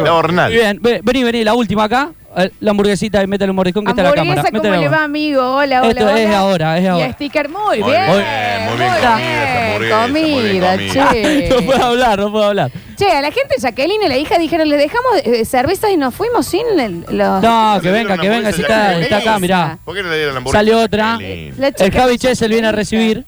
La 0.00 0.14
hornalla. 0.14 0.48
Bien, 0.54 0.78
ve- 0.82 1.00
vení, 1.02 1.22
vení, 1.24 1.44
la 1.44 1.54
última 1.54 1.84
acá. 1.84 2.10
Eh, 2.36 2.50
La 2.60 2.70
hamburguesita 2.72 3.22
y 3.22 3.26
métele 3.26 3.50
un 3.50 3.56
mordiscón 3.56 3.84
que 3.84 3.90
está 3.90 4.02
en 4.02 4.04
la 4.06 4.10
Hamburguesa, 4.10 4.34
cámara. 4.42 4.50
¿cómo 4.50 4.62
Métele 4.72 4.82
le 4.82 4.88
va, 4.88 5.04
amigo? 5.04 5.40
Hola, 5.56 5.82
hola, 5.82 5.90
Esto 5.90 6.04
hola. 6.04 6.20
es 6.22 6.30
ahora, 6.34 6.78
es 6.78 6.88
ahora. 6.88 7.06
Y 7.08 7.12
sticker, 7.12 7.48
muy, 7.48 7.80
Muy 7.80 7.90
bien. 7.90 8.06
muy 8.06 8.16
bien 8.18 8.64
muy 8.64 8.76
bien 8.78 9.90
Comida, 9.94 10.72
comida. 10.76 11.10
che. 11.12 11.48
No 11.50 11.62
puedo 11.66 11.84
hablar, 11.84 12.18
no 12.18 12.30
puedo 12.32 12.44
hablar. 12.44 12.70
Che, 12.96 13.10
a 13.10 13.20
la 13.20 13.30
gente, 13.30 13.56
Jacqueline 13.60 14.02
y 14.04 14.08
la 14.08 14.16
hija 14.16 14.38
dijeron, 14.38 14.68
le 14.68 14.76
dejamos 14.76 15.12
eh, 15.24 15.44
cervezas 15.44 15.90
y 15.90 15.96
nos 15.96 16.14
fuimos 16.14 16.46
sin 16.46 16.66
el- 16.78 17.04
los... 17.08 17.42
No, 17.42 17.78
que 17.82 17.90
venga, 17.90 18.16
que 18.18 18.28
venga, 18.28 18.52
si 18.52 18.62
está, 18.62 18.98
está 18.98 19.16
acá, 19.18 19.38
mirá. 19.38 19.78
¿Por 19.84 19.94
qué 19.94 20.02
no 20.02 20.10
le 20.10 20.16
dieron 20.16 20.34
la 20.34 20.38
hamburguesa? 20.38 20.58
Sale 20.64 20.74
otra. 20.74 21.18
La 21.58 21.72
chica- 21.72 21.84
El 21.84 21.92
Javi 21.92 22.18
Chesel 22.18 22.50
viene 22.50 22.68
a 22.68 22.72
recibir. 22.72 23.24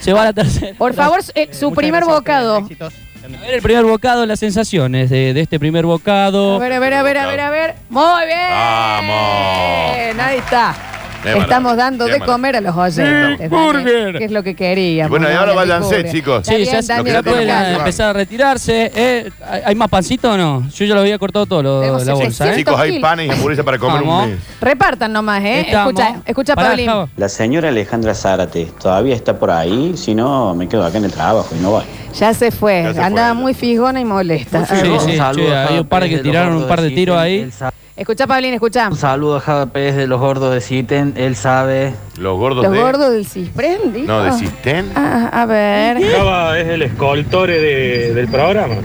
Se 0.00 0.12
va 0.12 0.22
a 0.22 0.24
la 0.26 0.32
tercera. 0.32 0.76
Por 0.78 0.94
favor, 0.94 1.20
eh, 1.34 1.48
su 1.52 1.72
primer 1.72 2.04
bocado. 2.04 2.66
A 3.36 3.40
ver 3.42 3.54
el 3.54 3.62
primer 3.62 3.84
bocado, 3.84 4.24
las 4.26 4.38
sensaciones 4.40 5.10
de, 5.10 5.34
de 5.34 5.40
este 5.40 5.58
primer 5.58 5.84
bocado. 5.84 6.56
A 6.56 6.58
ver, 6.58 6.72
a 6.72 6.78
ver, 6.78 6.94
a 6.94 7.02
ver, 7.02 7.18
a 7.18 7.26
ver, 7.26 7.40
a 7.40 7.50
ver. 7.50 7.74
Muy 7.90 8.26
bien. 8.26 8.50
Vamos. 8.50 9.96
Ahí 10.20 10.38
está. 10.38 10.74
Qué 11.22 11.30
Estamos 11.30 11.76
maravilla, 11.76 11.76
dando 11.84 12.04
qué 12.06 12.12
de 12.12 12.18
maravilla. 12.20 12.32
comer 12.32 12.56
a 12.56 12.60
los 12.60 12.76
oyentes. 12.76 13.50
Big 13.50 13.58
Burger. 13.58 14.18
Que 14.18 14.24
es 14.24 14.30
lo 14.30 14.42
que 14.42 14.54
queríamos. 14.54 15.10
Bueno, 15.10 15.28
y 15.30 15.34
ahora 15.34 15.52
váyanse, 15.54 16.10
chicos. 16.10 16.46
Sí, 16.46 16.64
ya, 16.64 17.02
pueden 17.22 17.50
empezar 17.50 18.10
a 18.10 18.12
retirarse. 18.12 18.92
Eh, 18.94 19.30
¿hay, 19.48 19.62
hay 19.66 19.74
más 19.74 19.88
pancito 19.88 20.32
o 20.32 20.36
no? 20.36 20.68
Yo 20.70 20.84
ya 20.84 20.94
lo 20.94 21.00
había 21.00 21.18
cortado 21.18 21.46
todo 21.46 21.62
lo, 21.62 21.80
Tenemos 21.80 22.06
la 22.06 22.14
bolsa. 22.14 22.44
700 22.44 22.46
¿eh? 22.46 22.56
Chicos, 22.58 22.80
hay 22.80 22.90
kilos. 22.90 23.02
panes 23.02 23.26
y 23.26 23.30
hamburguesas 23.30 23.64
para 23.64 23.78
comer 23.78 24.00
Vamos. 24.02 24.24
un 24.24 24.30
mes. 24.30 24.38
Repartan 24.60 25.12
nomás, 25.12 25.42
¿eh? 25.44 25.60
Estamos. 25.60 25.92
Escucha, 25.92 26.20
escucha, 26.24 26.54
Pará, 26.54 26.68
Paulín. 26.68 26.86
Java. 26.86 27.08
La 27.16 27.28
señora 27.28 27.68
Alejandra 27.68 28.14
Zárate 28.14 28.66
todavía 28.80 29.14
está 29.14 29.38
por 29.38 29.50
ahí, 29.50 29.94
si 29.96 30.14
no 30.14 30.54
me 30.54 30.68
quedo 30.68 30.84
acá 30.84 30.98
en 30.98 31.04
el 31.04 31.12
trabajo 31.12 31.48
y 31.58 31.62
no 31.62 31.70
voy. 31.70 31.84
Ya 32.14 32.32
se 32.32 32.50
fue. 32.50 32.82
Ya 32.84 32.94
se 32.94 33.00
Andaba 33.00 33.34
fue. 33.34 33.42
muy 33.42 33.54
fijona 33.54 34.00
y 34.00 34.04
molesta. 34.04 34.64
Sí, 34.66 34.88
ver. 34.88 35.00
sí, 35.00 35.18
che, 35.34 35.54
hay 35.56 35.78
un 35.78 35.86
par 35.86 36.08
que 36.08 36.18
tiraron 36.18 36.56
un 36.56 36.68
par 36.68 36.80
de 36.80 36.90
tiros 36.90 37.18
ahí. 37.18 37.50
Escucha, 37.98 38.28
Paulín, 38.28 38.54
escucha. 38.54 38.88
Un 38.88 38.96
saludo 38.96 39.36
a 39.38 39.40
Java 39.40 39.66
Pérez 39.66 39.96
de 39.96 40.06
los 40.06 40.20
gordos 40.20 40.54
de 40.54 40.60
Citen, 40.60 41.14
él 41.16 41.34
sabe. 41.34 41.92
Los 42.16 42.38
gordos 42.38 42.62
Los 42.64 42.72
de. 42.72 42.80
gordos 42.80 43.10
del 43.12 43.26
Cisprén, 43.26 43.92
dijo. 43.92 44.06
No, 44.06 44.22
de 44.22 44.32
Sistén. 44.32 44.92
Ah, 44.94 45.28
a 45.32 45.46
ver. 45.46 46.00
Java 46.12 46.56
es 46.60 46.68
el 46.68 46.82
escoltore 46.82 47.58
de- 47.60 48.14
del 48.14 48.28
programa. 48.28 48.76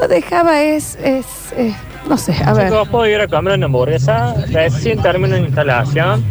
Lo 0.00 0.08
dejaba 0.08 0.62
es, 0.62 0.96
es, 1.02 1.26
es- 1.54 1.74
no 2.08 2.16
sé, 2.16 2.34
a 2.44 2.54
ver. 2.54 2.68
Chicos, 2.70 2.88
puedo 2.88 3.06
ir 3.06 3.20
a 3.20 3.28
comer 3.28 3.54
una 3.58 3.66
hamburguesa. 3.66 4.34
Recién 4.50 5.02
termino 5.02 5.36
la 5.36 5.42
instalación 5.42 6.24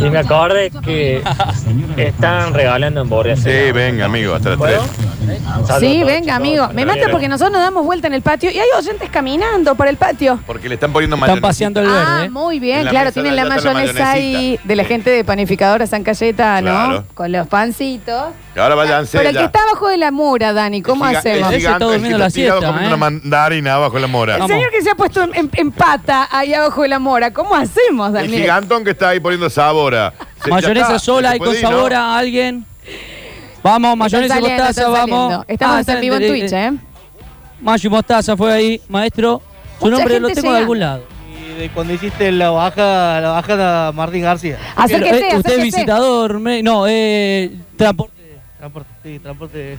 y 0.00 0.10
me 0.10 0.18
acordé 0.18 0.70
que 0.82 1.22
están 1.96 2.54
regalando 2.54 3.00
hamburguesas. 3.02 3.44
Sí, 3.44 3.72
venga, 3.72 4.06
amigo, 4.06 4.34
hasta 4.34 4.50
las 4.50 4.58
¿Puedo? 4.58 4.82
3. 5.26 5.40
Sí, 5.80 6.02
venga, 6.04 6.36
amigo. 6.36 6.68
Me 6.72 6.86
mata 6.86 7.08
porque 7.10 7.28
nosotros 7.28 7.52
nos 7.52 7.60
damos 7.62 7.84
vuelta 7.84 8.06
en 8.06 8.14
el 8.14 8.22
patio 8.22 8.50
y 8.50 8.58
hay 8.58 8.68
oyentes 8.76 9.10
caminando 9.10 9.74
por 9.74 9.88
el 9.88 9.96
patio. 9.96 10.40
Porque 10.46 10.68
le 10.68 10.74
están 10.74 10.92
poniendo 10.92 11.16
Están 11.16 11.28
mayonesa. 11.28 11.46
paseando 11.48 11.80
el 11.80 11.88
Ah, 11.88 12.14
verde. 12.20 12.30
muy 12.30 12.56
En 12.56 12.62
bien, 12.62 12.84
la 12.84 12.90
claro, 12.90 13.04
mesa 13.06 13.14
tienen 13.14 13.36
la 13.36 13.42
está 13.42 13.56
la 13.56 13.72
mayonesa 13.72 14.10
ahí 14.10 14.32
mayonesita. 14.32 14.68
de 14.68 14.76
la 14.76 14.84
gente 14.84 15.10
de 15.10 15.24
panificadora 15.24 15.86
San 15.86 16.02
Cayetano, 16.02 16.70
Claro. 16.70 17.04
con 17.14 17.32
los 17.32 17.46
pancitos. 17.46 18.32
Que 18.54 18.60
ahora 18.60 18.74
váyanse 18.74 19.16
Pero 19.18 19.28
el 19.28 19.34
ya. 19.34 19.40
que 19.40 19.46
está 19.46 19.60
abajo 19.62 19.88
de 19.88 19.98
la 19.98 20.10
mura, 20.10 20.52
Dani, 20.52 20.82
¿cómo 20.82 21.04
El 21.04 21.10
giga- 21.10 21.18
hacemos? 21.18 21.36
El 21.36 21.44
Ese 21.44 21.56
está 21.56 21.58
gigante, 21.58 21.84
el 21.84 21.90
durmiendo 21.90 22.16
que 22.16 22.20
la 22.20 22.26
está 22.26 22.34
tirado 22.40 22.60
siesta, 22.60 22.72
comiendo 22.74 22.94
¿eh? 22.94 22.98
una 22.98 23.10
mandarina 23.20 23.74
abajo 23.74 23.94
de 23.94 24.00
la 24.00 24.06
mora. 24.06 24.36
El 24.36 24.46
señor 24.46 24.70
que 24.70 24.82
se 24.82 24.90
ha 24.90 24.94
puesto 24.94 25.22
en, 25.22 25.34
en- 25.34 25.50
en 25.54 25.72
pata 25.72 26.28
ahí 26.30 26.54
abajo 26.54 26.82
de 26.82 26.88
la 26.88 26.98
mora, 26.98 27.32
¿cómo 27.32 27.54
hacemos, 27.54 28.08
El 28.08 28.14
Daniel? 28.14 28.30
Que 28.84 28.90
está 28.90 29.10
ahí 29.10 29.20
poniendo 29.20 29.48
sabor 29.50 29.94
a. 29.94 30.10
Se- 30.42 30.48
ya 30.48 30.54
Mayonesa 30.54 30.86
está, 30.86 30.98
sola 30.98 31.30
se 31.30 31.36
y 31.36 31.38
con 31.38 31.46
puede 31.48 31.58
ir, 31.58 31.64
¿no? 31.64 31.70
sabor 31.70 31.94
a 31.94 32.16
alguien. 32.18 32.64
Vamos, 33.62 33.96
mayonesa 33.96 34.34
y 34.38 34.40
saliendo, 34.40 34.64
mostaza, 34.64 34.80
están 34.80 34.92
vamos. 34.92 35.18
saliendo. 35.32 35.44
Estamos 35.48 35.74
Ah, 35.74 35.76
en 35.76 35.80
están 35.80 36.00
vivo 36.00 36.14
en 36.16 36.20
de- 36.22 36.28
Twitch, 36.28 36.52
¿eh? 36.52 36.72
Mayo 37.60 37.86
y 37.88 37.90
mostaza 37.90 38.36
fue 38.36 38.52
ahí, 38.52 38.80
maestro. 38.88 39.42
Su 39.78 39.84
Mucha 39.86 39.96
nombre 39.98 40.20
lo 40.20 40.28
gente 40.28 40.40
tengo 40.42 40.52
de 40.54 40.60
algún 40.60 40.78
lado. 40.80 41.02
Y 41.56 41.60
de 41.60 41.68
cuando 41.70 41.92
hiciste 41.92 42.30
la 42.32 42.50
baja, 42.50 43.20
la 43.20 43.28
baja 43.30 43.56
de 43.56 43.92
Martín 43.92 44.22
García. 44.22 44.58
Pero, 44.86 45.04
eh, 45.04 45.08
usted 45.10 45.26
es 45.26 45.34
acérquese. 45.34 45.62
visitador, 45.62 46.38
me- 46.38 46.62
no, 46.62 46.86
eh, 46.88 47.50
transporte. 47.76 48.12
Transporte, 48.58 48.88
sí, 49.02 49.18
transporte. 49.18 49.78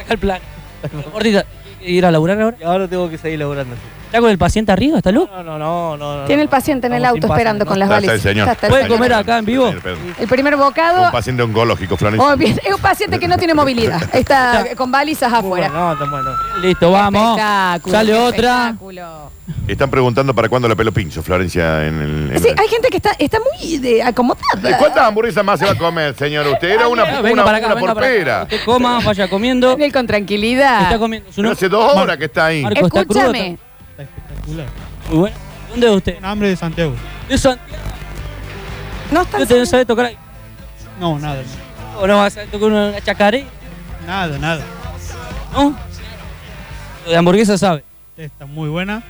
Acá 0.00 0.12
el 0.14 0.18
plan. 0.18 0.40
Transportista. 0.90 1.44
¿Ir 1.82 2.04
a 2.06 2.10
laburar 2.10 2.40
ahora? 2.40 2.56
Y 2.60 2.64
ahora 2.64 2.88
tengo 2.88 3.08
que 3.08 3.18
seguir 3.18 3.38
laburando. 3.38 3.74
sí. 3.76 3.80
¿Está 4.08 4.20
con 4.20 4.30
el 4.30 4.38
paciente 4.38 4.72
arriba? 4.72 4.96
¿Está 4.98 5.12
loco? 5.12 5.30
No, 5.36 5.42
no, 5.42 5.58
no, 5.58 5.96
no. 5.98 6.16
no, 6.20 6.24
Tiene 6.24 6.42
el 6.42 6.46
no. 6.46 6.50
paciente 6.50 6.86
en 6.86 6.94
el 6.94 7.04
auto 7.04 7.26
esperando 7.26 7.64
¿no? 7.64 7.68
con 7.68 7.78
las 7.78 7.88
Ya 7.90 7.96
está 7.98 8.04
el 8.04 8.08
balizas. 8.18 8.30
señor. 8.32 8.46
Ya 8.46 8.52
está 8.52 8.66
el 8.66 8.70
¿Puede 8.70 8.82
señor. 8.84 8.96
comer 8.98 9.12
acá 9.12 9.38
en 9.38 9.44
vivo? 9.44 9.68
El 10.18 10.28
primer 10.28 10.56
bocado. 10.56 11.02
Un 11.04 11.10
paciente 11.12 11.42
oncológico, 11.42 11.96
Florencia. 11.96 12.34
Bien. 12.36 12.58
Es 12.64 12.74
un 12.74 12.80
paciente 12.80 13.18
que 13.18 13.28
no 13.28 13.36
tiene 13.36 13.52
movilidad. 13.54 14.00
Está 14.14 14.64
con 14.76 14.90
balizas 14.90 15.30
afuera. 15.32 15.68
No, 15.68 15.96
tan 15.98 16.10
bueno. 16.10 16.30
Listo, 16.62 16.90
vamos. 16.90 17.38
Espectáculo, 17.38 17.94
Sale 17.96 18.12
qué 18.12 18.18
otra. 18.18 18.64
espectáculo. 18.64 19.38
Están 19.66 19.90
preguntando 19.90 20.34
para 20.34 20.48
cuándo 20.48 20.68
la 20.68 20.74
pelo 20.74 20.92
pincho, 20.92 21.22
Florencia, 21.22 21.86
en 21.86 22.00
el. 22.00 22.32
en 22.32 22.42
Sí, 22.42 22.48
el- 22.48 22.58
hay 22.58 22.68
gente 22.68 22.88
que 22.88 22.96
está, 22.98 23.12
está 23.18 23.38
muy 23.40 23.78
de, 23.78 24.02
acomodada. 24.02 24.70
¿Y 24.70 24.74
¿Cuántas 24.74 25.04
hamburguesas 25.04 25.44
más 25.44 25.58
se 25.58 25.66
va 25.66 25.72
a 25.72 25.74
comer, 25.74 26.14
señor? 26.16 26.46
Usted 26.48 26.68
era 26.70 26.88
una, 26.88 27.04
venga 27.04 27.32
una, 27.32 27.44
para 27.44 27.56
acá, 27.58 27.66
una 27.66 27.74
venga 27.76 27.86
por 27.88 27.94
para 27.94 28.06
acá. 28.08 28.16
pera. 28.18 28.42
Usted 28.44 28.64
coma, 28.64 29.00
vaya 29.04 29.28
comiendo. 29.28 29.70
Daniel, 29.70 29.92
con 29.92 30.06
tranquilidad. 30.06 30.82
Está 30.82 30.98
comiendo. 30.98 31.30
Su 31.32 31.40
Pero 31.42 31.52
hace 31.52 31.68
dos 31.68 31.94
horas 31.96 32.16
que 32.18 32.24
está 32.26 32.46
ahí. 32.46 32.62
Marco, 32.62 32.86
está 32.86 33.04
crudo. 33.04 33.20
Escúchame. 33.20 33.58
Muy 34.48 35.18
bueno. 35.18 35.36
¿Dónde 35.70 35.86
es 35.86 35.92
usted? 35.92 36.18
Hambre 36.22 36.48
de 36.48 36.56
Santiago. 36.56 36.94
De 37.28 37.38
Santiago. 37.38 37.82
No 39.10 39.22
está 39.22 39.38
¿Usted 39.38 39.58
no 39.58 39.66
sabe 39.66 39.86
tocar 39.86 40.06
ahí? 40.06 40.16
No, 41.00 41.18
nada. 41.18 41.42
¿O 42.00 42.06
no 42.06 42.16
vas 42.16 42.36
a 42.36 42.44
tocar 42.44 42.68
una 42.68 43.00
chacaré? 43.00 43.44
Nada, 44.06 44.38
nada. 44.38 44.62
¿No? 45.52 45.76
Lo 47.04 47.10
de 47.10 47.16
hamburguesa 47.16 47.58
sabe. 47.58 47.84
Está 48.16 48.46
muy 48.46 48.68
buena. 48.68 49.02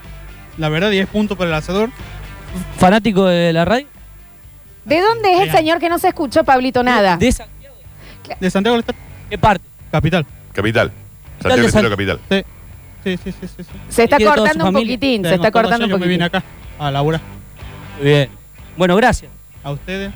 La 0.56 0.68
verdad, 0.68 0.90
10 0.90 1.08
puntos 1.08 1.36
para 1.38 1.50
el 1.50 1.54
asador. 1.54 1.90
¿Fanático 2.78 3.24
de 3.26 3.52
la 3.52 3.64
radio? 3.64 3.86
¿De 4.84 5.00
dónde 5.00 5.34
es 5.34 5.40
el 5.42 5.52
señor 5.52 5.78
que 5.78 5.88
no 5.88 5.98
se 5.98 6.08
escuchó, 6.08 6.44
Pablito, 6.44 6.82
nada? 6.82 7.16
De 7.16 7.30
Santiago. 7.30 7.76
De 8.40 8.50
Santiago. 8.50 8.80
¿Qué 9.28 9.38
parte? 9.38 9.64
Capital. 9.90 10.26
Capital. 10.52 10.92
de 11.42 11.70
Santiago 11.70 11.90
Capital. 11.90 12.20
Sí. 12.30 12.44
Sí, 13.16 13.32
sí, 13.40 13.46
sí. 13.56 13.64
Se 13.88 14.04
está 14.04 14.18
cortando 14.18 14.64
un 14.66 14.72
familia. 14.72 14.96
poquitín, 14.96 15.24
se 15.24 15.34
está 15.34 15.50
cortando 15.50 15.84
un 15.86 15.90
años, 15.92 16.00
me 16.00 16.06
vine 16.06 16.28
poquitín. 16.28 16.42
acá 16.42 16.84
a 16.86 16.90
laburar. 16.90 17.20
Muy 17.98 18.06
bien. 18.06 18.28
Bueno, 18.76 18.94
gracias. 18.96 19.30
A 19.64 19.70
ustedes. 19.70 20.12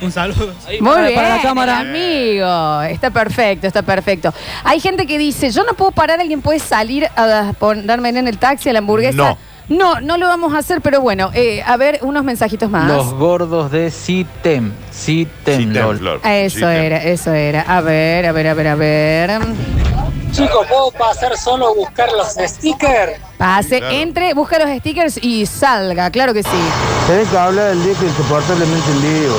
Un 0.00 0.12
saludo. 0.12 0.52
Ahí 0.68 0.78
Muy 0.80 0.90
para, 0.92 1.06
bien, 1.06 1.14
para 1.16 1.36
la 1.36 1.42
cámara. 1.42 1.78
amigo. 1.78 2.82
Está 2.82 3.10
perfecto, 3.10 3.66
está 3.66 3.80
perfecto. 3.82 4.34
Hay 4.62 4.78
gente 4.80 5.06
que 5.06 5.16
dice, 5.16 5.50
yo 5.50 5.64
no 5.64 5.72
puedo 5.72 5.90
parar, 5.92 6.20
alguien 6.20 6.42
puede 6.42 6.58
salir 6.58 7.06
a 7.16 7.52
ponerme 7.58 8.10
en 8.10 8.28
el 8.28 8.36
taxi 8.36 8.68
a 8.68 8.72
la 8.74 8.80
hamburguesa. 8.80 9.16
No. 9.16 9.38
No, 9.68 10.00
no 10.00 10.16
lo 10.16 10.28
vamos 10.28 10.54
a 10.54 10.58
hacer, 10.58 10.80
pero 10.80 11.00
bueno, 11.00 11.32
eh, 11.34 11.60
a 11.66 11.76
ver, 11.76 11.98
unos 12.02 12.22
mensajitos 12.22 12.70
más. 12.70 12.86
Los 12.86 13.12
gordos 13.14 13.72
de 13.72 13.90
Citem. 13.90 14.70
Citem. 14.92 15.72
Eso 16.24 16.50
Citem. 16.56 16.68
era, 16.68 17.02
eso 17.02 17.32
era. 17.32 17.62
A 17.62 17.80
ver, 17.80 18.26
a 18.26 18.32
ver, 18.32 18.46
a 18.46 18.54
ver, 18.54 18.68
a 18.68 18.74
ver. 18.76 19.30
Chicos, 20.36 20.66
¿puedo 20.66 20.90
pasar 20.90 21.34
solo 21.38 21.68
a 21.68 21.74
buscar 21.74 22.10
los 22.12 22.28
stickers? 22.50 23.12
Pase, 23.38 23.78
Claro. 23.78 23.94
entre, 23.94 24.34
busca 24.34 24.58
los 24.58 24.68
stickers 24.80 25.18
y 25.22 25.46
salga, 25.46 26.10
claro 26.10 26.34
que 26.34 26.42
sí. 26.42 26.48
Tenés 27.06 27.26
que 27.28 27.38
hablar 27.38 27.74
del 27.74 27.96
que 27.96 28.04
insoportablemente 28.04 28.90
en 28.90 29.02
vivo. 29.02 29.36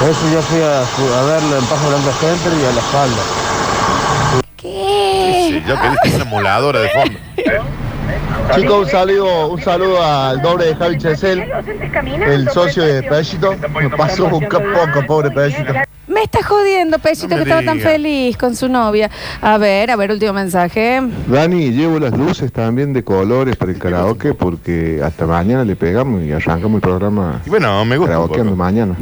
Por 0.00 0.10
eso 0.10 0.28
yo 0.32 0.42
fui 0.42 0.60
a, 0.60 0.80
a 0.80 1.22
verlo 1.24 1.56
en 1.58 1.64
Paso 1.66 1.88
Blanca 1.88 2.12
Center 2.20 2.52
y 2.60 2.64
a 2.64 2.72
la 2.72 2.82
falda. 2.82 3.22
¿Qué? 4.56 5.48
Sí, 5.50 5.64
yo 5.68 5.80
que 5.80 5.88
viste 5.90 6.16
una 6.16 6.24
emuladora 6.24 6.80
de 6.80 6.88
fondo. 6.90 7.18
Chicos, 8.54 8.84
un 8.86 8.88
saludo, 8.90 9.48
un 9.48 9.60
saludo 9.60 10.02
al 10.02 10.40
doble 10.40 10.66
de 10.66 10.74
Javi 10.76 10.98
Chesel, 10.98 11.44
el 12.26 12.48
socio 12.50 12.82
de 12.82 13.02
Pedacito. 13.02 13.54
Me 13.80 13.90
pasó 13.90 14.24
un 14.26 14.40
poco, 14.48 15.06
pobre 15.06 15.30
Pedacito. 15.30 15.72
Me 16.06 16.22
está 16.22 16.42
jodiendo, 16.42 16.96
No 16.96 17.02
me 17.04 17.36
que 17.36 17.42
estaba 17.42 17.62
tan 17.62 17.76
diga. 17.76 17.90
feliz 17.90 18.36
con 18.38 18.56
su 18.56 18.68
novia. 18.68 19.10
A 19.42 19.58
ver, 19.58 19.90
a 19.90 19.96
ver, 19.96 20.10
último 20.10 20.32
mensaje. 20.32 21.02
Dani, 21.26 21.70
llevo 21.70 21.98
las 21.98 22.16
luces 22.16 22.50
también 22.50 22.94
de 22.94 23.04
colores 23.04 23.56
para 23.56 23.72
el 23.72 23.78
karaoke 23.78 24.32
porque 24.32 25.00
hasta 25.04 25.26
mañana 25.26 25.64
le 25.64 25.76
pegamos 25.76 26.22
y 26.22 26.32
arrancamos 26.32 26.76
el 26.76 26.80
programa 26.80 27.42
Y 27.44 27.50
bueno, 27.50 27.84
me 27.84 27.98
gusta. 27.98 28.12
un 28.18 28.24
karaokeando 28.26 28.52
poco. 28.52 28.56
mañana. 28.64 28.96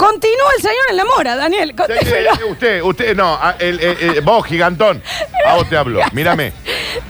Continúa 0.00 0.48
el 0.56 0.62
señor 0.62 0.76
en 0.90 0.96
la 0.96 1.04
mora, 1.04 1.36
Daniel. 1.36 1.74
Sí, 1.76 2.44
Usted, 2.50 2.82
usted, 2.82 3.14
no, 3.14 3.34
a- 3.34 3.56
el, 3.58 3.78
el- 3.80 3.96
el- 4.16 4.20
vos, 4.22 4.46
gigantón, 4.46 5.02
a 5.46 5.56
vos 5.56 5.68
te 5.68 5.76
hablo, 5.76 6.00
mírame. 6.12 6.54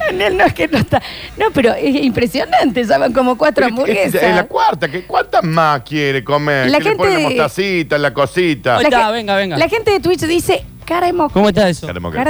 Daniel 0.01 0.37
no 0.37 0.45
es 0.45 0.55
que 0.55 0.67
no 0.67 0.79
está. 0.79 1.01
No, 1.37 1.53
pero 1.53 1.73
es 1.75 1.95
impresionante, 2.03 2.85
saben 2.85 3.13
como 3.13 3.39
cuatro 3.39 3.65
Es, 3.65 3.69
es 3.69 3.79
hamburguesas. 3.79 4.35
la 4.35 4.45
cuarta, 4.47 4.89
¿qué, 4.89 5.05
¿cuántas 5.07 5.45
más 5.45 5.83
quiere 5.83 6.25
comer? 6.25 6.69
La 6.69 6.79
¿Qué 6.79 6.85
le 6.85 6.91
gente- 6.91 6.99
pone 7.05 7.15
la 7.15 7.21
mostacita, 7.29 7.97
la 7.99 8.13
cosita? 8.13 8.77
Ahí 8.79 8.83
La 8.83 8.89
está, 8.89 9.07
que- 9.07 9.13
venga, 9.13 9.37
venga. 9.37 9.57
La 9.57 9.69
gente 9.69 9.91
de 9.93 10.01
Twitch 10.01 10.23
dice 10.23 10.65
cara 10.85 11.07
de 11.07 11.13
moco. 11.13 11.33
¿Cómo 11.33 11.49
está 11.49 11.69
eso? 11.69 11.87
Cara 11.87 11.95
de 11.95 12.01
moquero. 12.01 12.25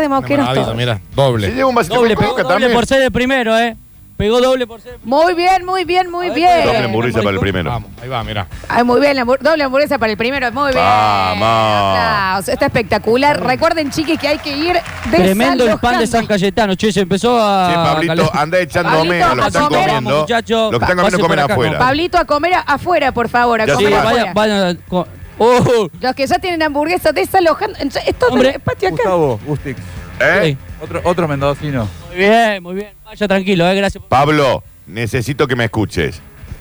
Cara 0.44 0.52
de 0.52 0.60
todos. 0.60 0.76
mira, 0.76 0.96
Se 0.96 1.02
doble. 1.16 1.48
lleva 1.54 1.68
un 1.70 1.74
vasito 1.74 1.94
Doble, 1.94 2.14
con 2.16 2.26
coca 2.26 2.42
doble 2.42 2.54
también. 2.54 2.72
por 2.74 2.84
ser 2.86 3.00
el 3.00 3.10
primero, 3.10 3.58
¿eh? 3.58 3.76
Pegó 4.20 4.40
doble 4.40 4.66
por 4.66 4.80
ser. 4.80 4.98
Muy 5.02 5.34
bien, 5.34 5.64
muy 5.64 5.84
bien, 5.84 6.10
muy 6.10 6.30
bien. 6.30 6.64
Doble 6.66 6.78
hamburguesa 6.84 7.18
para 7.20 7.30
el 7.30 7.40
primero. 7.40 7.70
Vamos, 7.70 7.90
ahí 8.02 8.08
va, 8.08 8.22
mira. 8.22 8.46
Ay, 8.68 8.84
muy 8.84 9.00
bien, 9.00 9.16
la 9.16 9.24
hambur- 9.24 9.38
doble 9.40 9.64
hamburguesa 9.64 9.98
para 9.98 10.12
el 10.12 10.18
primero, 10.18 10.52
muy 10.52 10.72
bien. 10.72 10.84
Vamos. 10.84 11.48
Aplausos, 11.48 12.48
Está 12.50 12.66
espectacular. 12.66 13.42
Recuerden, 13.42 13.90
chiquis, 13.90 14.18
que 14.18 14.28
hay 14.28 14.38
que 14.38 14.56
ir 14.56 14.76
Tremendo 15.10 15.64
el 15.64 15.78
pan 15.78 15.98
de. 15.98 16.06
San 16.06 16.26
Cayetano. 16.26 16.74
Che, 16.74 16.92
se 16.92 17.00
empezó 17.00 17.38
a. 17.40 17.68
Sí, 17.68 17.74
Pablito, 17.74 18.14
calentar. 18.14 18.42
anda 18.42 18.58
echando 18.58 18.90
Pablito, 18.90 19.10
menos, 19.14 19.36
lo 19.36 19.42
a 19.42 19.44
que 19.44 19.48
están 19.48 19.64
comer. 19.64 19.80
comiendo. 19.86 20.10
Vamos, 20.10 20.20
muchachos. 20.22 20.72
Lo 20.72 20.78
que 20.78 20.84
están 20.84 20.96
comiendo 20.96 21.18
por 21.18 21.26
comen 21.26 21.38
acá, 21.40 21.52
afuera. 21.54 21.78
Pablito, 21.78 22.18
a 22.18 22.24
comer 22.26 22.54
a- 22.54 22.60
afuera, 22.60 23.12
por 23.12 23.28
favor. 23.28 23.60
A 23.62 23.66
Ya 23.66 23.76
Sí, 23.76 23.84
comer 23.84 23.90
se 23.90 24.04
va. 24.04 24.10
afuera. 24.10 24.32
vaya, 24.34 24.60
vaya. 24.64 24.78
co- 24.88 25.08
¡Oh! 25.38 25.88
Los 26.00 26.14
que 26.14 26.26
ya 26.26 26.38
tienen 26.38 26.62
hamburguesa 26.62 27.12
desalojando. 27.12 27.78
Esto 27.78 27.98
es 27.98 28.14
Hombre. 28.30 28.50
el 28.50 28.60
patio 28.60 28.88
acá. 28.88 28.96
Gustavo, 28.98 29.40
Gustix. 29.46 29.80
¿Eh? 30.20 30.40
Sí. 30.44 30.58
Otro, 30.84 31.00
otro 31.04 31.26
mendocino. 31.28 31.88
Muy 32.10 32.18
bien, 32.18 32.62
muy 32.62 32.74
bien. 32.74 32.90
Vaya 33.04 33.28
tranquilo, 33.28 33.68
¿eh? 33.68 33.74
Gracias. 33.74 34.00
por- 34.02 34.08
Pablo, 34.08 34.62
necesito 34.86 35.46
que 35.46 35.56
me 35.56 35.64
escuches. 35.64 36.20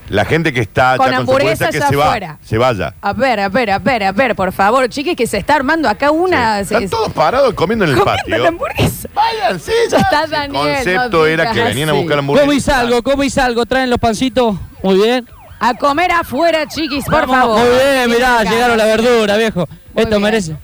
La 0.10 0.26
gente 0.26 0.52
que 0.52 0.62
está 0.62 0.98
Con 0.98 1.06
ya 1.12 1.18
con 1.18 1.26
su 1.28 1.32
hamburguesa 1.34 1.66
cuenta, 1.70 1.80
que 1.86 1.88
se 1.88 1.96
va, 1.96 2.06
afuera. 2.08 2.38
se 2.44 2.58
vaya. 2.58 2.96
A 3.00 3.14
ver, 3.14 3.40
a 3.42 3.48
ver, 3.50 3.70
a 3.70 3.78
ver, 3.78 4.04
a 4.04 4.12
ver, 4.12 4.36
por 4.36 4.52
favor, 4.52 4.90
chiquis, 4.90 5.16
que 5.16 5.28
se 5.28 5.38
está 5.38 5.54
armando 5.56 5.88
acá 5.88 6.10
una. 6.10 6.60
Están 6.62 6.90
todos 6.90 7.14
parados 7.14 7.54
comiendo 7.54 7.86
en 7.86 7.92
el 7.92 7.98
comiendo 7.98 8.22
patio. 8.24 8.38
la 8.40 8.48
hamburguesa. 8.48 9.08
Váyanse, 9.14 9.72
Ya 9.92 9.98
ya. 9.98 10.04
está 10.04 10.24
El 10.24 10.30
Daniel. 10.32 10.76
concepto 10.76 11.18
no 11.20 11.26
era 11.28 11.52
que 11.52 11.62
venían 11.64 11.90
a 11.90 11.92
así. 11.92 12.02
buscar 12.02 12.18
¿Cómo 12.18 12.32
hamburguesas. 12.32 12.56
hice 12.58 12.72
algo? 12.72 13.04
¿Cómo 13.04 13.24
hice 13.24 13.42
algo? 13.42 13.66
Traen 13.68 13.90
los 13.92 14.00
pancitos. 14.00 14.56
Muy 14.82 14.96
bien. 14.96 15.28
A 15.60 15.76
comer 15.76 16.12
afuera, 16.12 16.66
chiquis, 16.68 17.06
por 17.06 17.28
Vamos, 17.28 17.36
favor. 17.38 17.60
Muy 17.60 17.70
bien, 17.70 18.10
mirá, 18.10 18.44
llegaron 18.46 18.78
la 18.80 18.86
verdura, 18.86 19.38
viejo. 19.38 19.68
Muy 19.94 20.04
Esto 20.04 20.10
bien. 20.16 20.22
merece. 20.24 20.56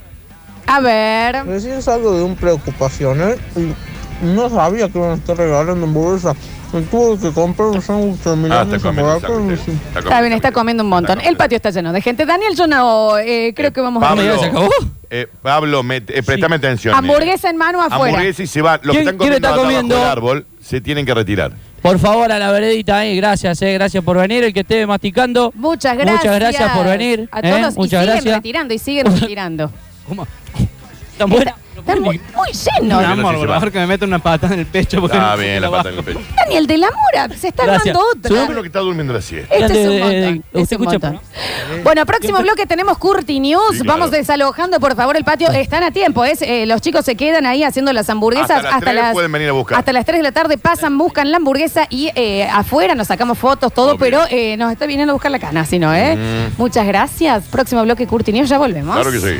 A 0.65 0.79
ver. 0.79 1.45
Recién 1.45 1.83
salgo 1.83 2.17
de 2.17 2.23
un 2.23 2.35
preocupacional 2.35 3.37
y 3.55 3.73
no 4.21 4.49
sabía 4.49 4.89
que 4.89 4.97
iban 4.97 5.11
a 5.11 5.15
estar 5.15 5.37
regalando 5.37 5.85
hamburguesas. 5.85 6.35
Me 6.73 6.81
tuve 6.81 7.17
que 7.19 7.31
comprar 7.33 7.69
un 7.69 7.81
sándwich 7.81 8.19
de 8.21 8.53
Ah, 8.53 8.63
está 8.63 8.79
comiendo. 8.79 9.17
Está 9.97 10.21
bien, 10.21 10.33
está 10.33 10.51
comiendo 10.51 10.83
un 10.83 10.89
montón. 10.89 11.21
El 11.21 11.37
patio 11.37 11.55
está 11.55 11.69
lleno 11.69 11.93
de 11.93 12.01
gente. 12.01 12.25
Daniel, 12.25 12.53
yo 12.55 12.67
no 12.67 13.17
eh, 13.17 13.53
creo 13.55 13.71
que 13.71 13.79
vamos 13.81 14.03
a 14.03 14.07
Pablo, 14.09 14.23
¿Ya 14.23 14.37
se 14.39 14.45
acabó? 14.45 14.69
eh, 15.09 15.27
Pablo, 15.41 15.81
eh, 15.89 16.01
préstame 16.25 16.55
atención. 16.57 16.93
Hamburguesa 16.95 17.49
en 17.49 17.57
mano 17.57 17.81
afuera. 17.81 18.15
Hamburguesa 18.17 18.43
y 18.43 18.47
se 18.47 18.61
va. 18.61 18.79
Los 18.83 18.95
que 18.95 19.03
¿Quién- 19.03 19.07
están 19.13 19.17
comiendo, 19.17 19.47
está 19.47 19.55
comiendo? 19.61 19.95
el 19.95 20.03
árbol 20.03 20.45
se 20.61 20.81
tienen 20.81 21.05
que 21.05 21.13
retirar. 21.13 21.53
Por 21.81 21.99
favor, 21.99 22.29
a 22.31 22.39
la 22.39 22.51
veredita 22.51 22.97
ahí. 22.97 23.15
Gracias, 23.15 23.61
eh. 23.61 23.71
Gracias 23.73 24.03
por 24.03 24.17
venir. 24.17 24.43
El 24.43 24.53
que 24.53 24.61
esté 24.61 24.85
masticando. 24.87 25.53
Muchas 25.55 25.95
gracias. 25.95 26.17
Muchas 26.25 26.39
gracias 26.39 26.71
por 26.75 26.85
venir. 26.87 27.29
A 27.31 27.39
eh. 27.39 27.51
todos. 27.51 27.75
y 27.75 27.77
Muchas 27.77 27.89
siguen 28.01 28.05
gracias. 28.15 28.35
retirando 28.35 28.73
y 28.73 28.79
siguen 28.79 29.05
retirando. 29.21 29.71
Están 31.15 31.29
buenas. 31.29 31.55
Están 31.77 32.01
muy, 32.01 32.19
muy 32.35 32.47
llenos. 32.51 32.99
Mi 32.99 33.05
amor, 33.05 33.35
por 33.37 33.47
favor, 33.49 33.71
que 33.71 33.79
me 33.79 33.87
meta 33.87 34.05
una 34.05 34.19
pata 34.19 34.47
en 34.47 34.59
el 34.59 34.65
pecho. 34.65 34.99
porque 35.01 35.15
Está 35.17 35.31
no 35.31 35.37
bien 35.37 35.61
la 35.61 35.69
pata 35.71 35.89
en 35.89 35.97
el 35.97 36.03
pecho. 36.03 36.19
Daniel 36.37 36.67
de 36.67 36.77
la 36.77 36.87
Mora, 36.91 37.35
se 37.37 37.49
está 37.49 37.63
Gracias. 37.65 37.95
armando 37.95 38.09
otra. 38.17 38.41
Seguro 38.41 38.61
que 38.61 38.67
está 38.67 38.79
durmiendo 38.79 39.13
la 39.13 39.21
siesta. 39.21 39.53
Este 39.55 39.81
es 39.81 39.87
un 39.87 39.93
Eh, 39.93 39.99
montón. 39.99 40.13
eh, 40.13 40.41
es 40.53 40.61
¿Usted 40.63 40.77
un 40.77 40.83
escucha? 40.87 41.11
montón. 41.11 41.83
Bueno, 41.83 42.05
próximo 42.05 42.39
bloque 42.41 42.65
tenemos 42.65 42.97
Curti 42.97 43.39
News. 43.39 43.61
Sí, 43.73 43.79
claro. 43.81 43.99
Vamos 43.99 44.11
desalojando, 44.11 44.79
por 44.79 44.95
favor, 44.95 45.15
el 45.15 45.23
patio. 45.25 45.49
Están 45.51 45.83
a 45.83 45.91
tiempo, 45.91 46.23
¿es? 46.25 46.41
Eh, 46.41 46.65
los 46.65 46.81
chicos 46.81 47.05
se 47.05 47.15
quedan 47.15 47.45
ahí 47.45 47.63
haciendo 47.63 47.91
las 47.93 48.09
hamburguesas 48.09 48.51
Hasta 48.65 48.71
las 48.71 48.79
tres 48.81 49.03
pueden 49.13 49.31
venir 49.31 49.49
a 49.49 49.53
buscar. 49.53 49.77
hasta 49.79 49.93
las 49.93 50.05
3 50.05 50.19
de 50.19 50.23
la 50.23 50.31
tarde 50.31 50.57
pasan, 50.57 50.97
buscan 50.97 51.29
la 51.31 51.37
hamburguesa 51.37 51.87
y 51.89 52.09
eh, 52.15 52.47
afuera 52.51 52.95
nos 52.95 53.07
sacamos 53.07 53.37
fotos, 53.37 53.73
todo, 53.73 53.91
Obvio. 53.91 53.99
pero 53.99 54.21
eh, 54.29 54.55
nos 54.57 54.71
está 54.71 54.85
viniendo 54.85 55.11
a 55.11 55.13
buscar 55.13 55.31
la 55.31 55.39
cana, 55.39 55.65
si 55.65 55.77
no, 55.79 55.93
¿eh? 55.93 56.15
Mm. 56.15 56.53
Muchas 56.61 56.85
gracias. 56.87 57.43
Próximo 57.45 57.83
bloque 57.83 58.07
Curti 58.07 58.31
News, 58.33 58.49
ya 58.49 58.57
volvemos. 58.57 58.95
Claro 58.95 59.11
que 59.11 59.19
sí. 59.19 59.39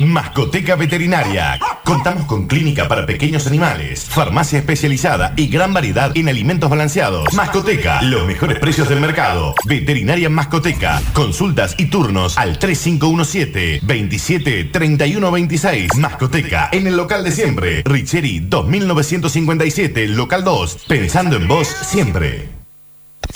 Mascoteca 0.00 0.74
Veterinaria. 0.74 1.56
Contamos 1.84 2.26
con 2.26 2.48
clínica 2.48 2.88
para 2.88 3.06
pequeños 3.06 3.46
animales, 3.46 4.04
farmacia 4.04 4.58
especializada 4.58 5.34
y 5.36 5.46
gran 5.46 5.72
variedad 5.72 6.10
en 6.16 6.28
alimentos 6.28 6.68
balanceados. 6.68 7.32
Mascoteca, 7.32 8.02
los 8.02 8.26
mejores 8.26 8.58
precios 8.58 8.88
del 8.88 9.00
mercado. 9.00 9.54
Veterinaria 9.66 10.28
Mascoteca. 10.28 11.00
Consultas 11.12 11.76
y 11.78 11.86
turnos 11.86 12.36
al 12.38 12.58
3517 12.58 13.80
27 13.84 14.64
31 14.64 15.30
26. 15.30 15.96
Mascoteca 15.96 16.70
en 16.72 16.88
el 16.88 16.96
local 16.96 17.22
de 17.22 17.30
siempre. 17.30 17.82
Richeri 17.84 18.40
2957, 18.40 20.08
local 20.08 20.42
2. 20.42 20.86
Pensando 20.88 21.36
en 21.36 21.46
vos 21.46 21.68
siempre. 21.68 22.53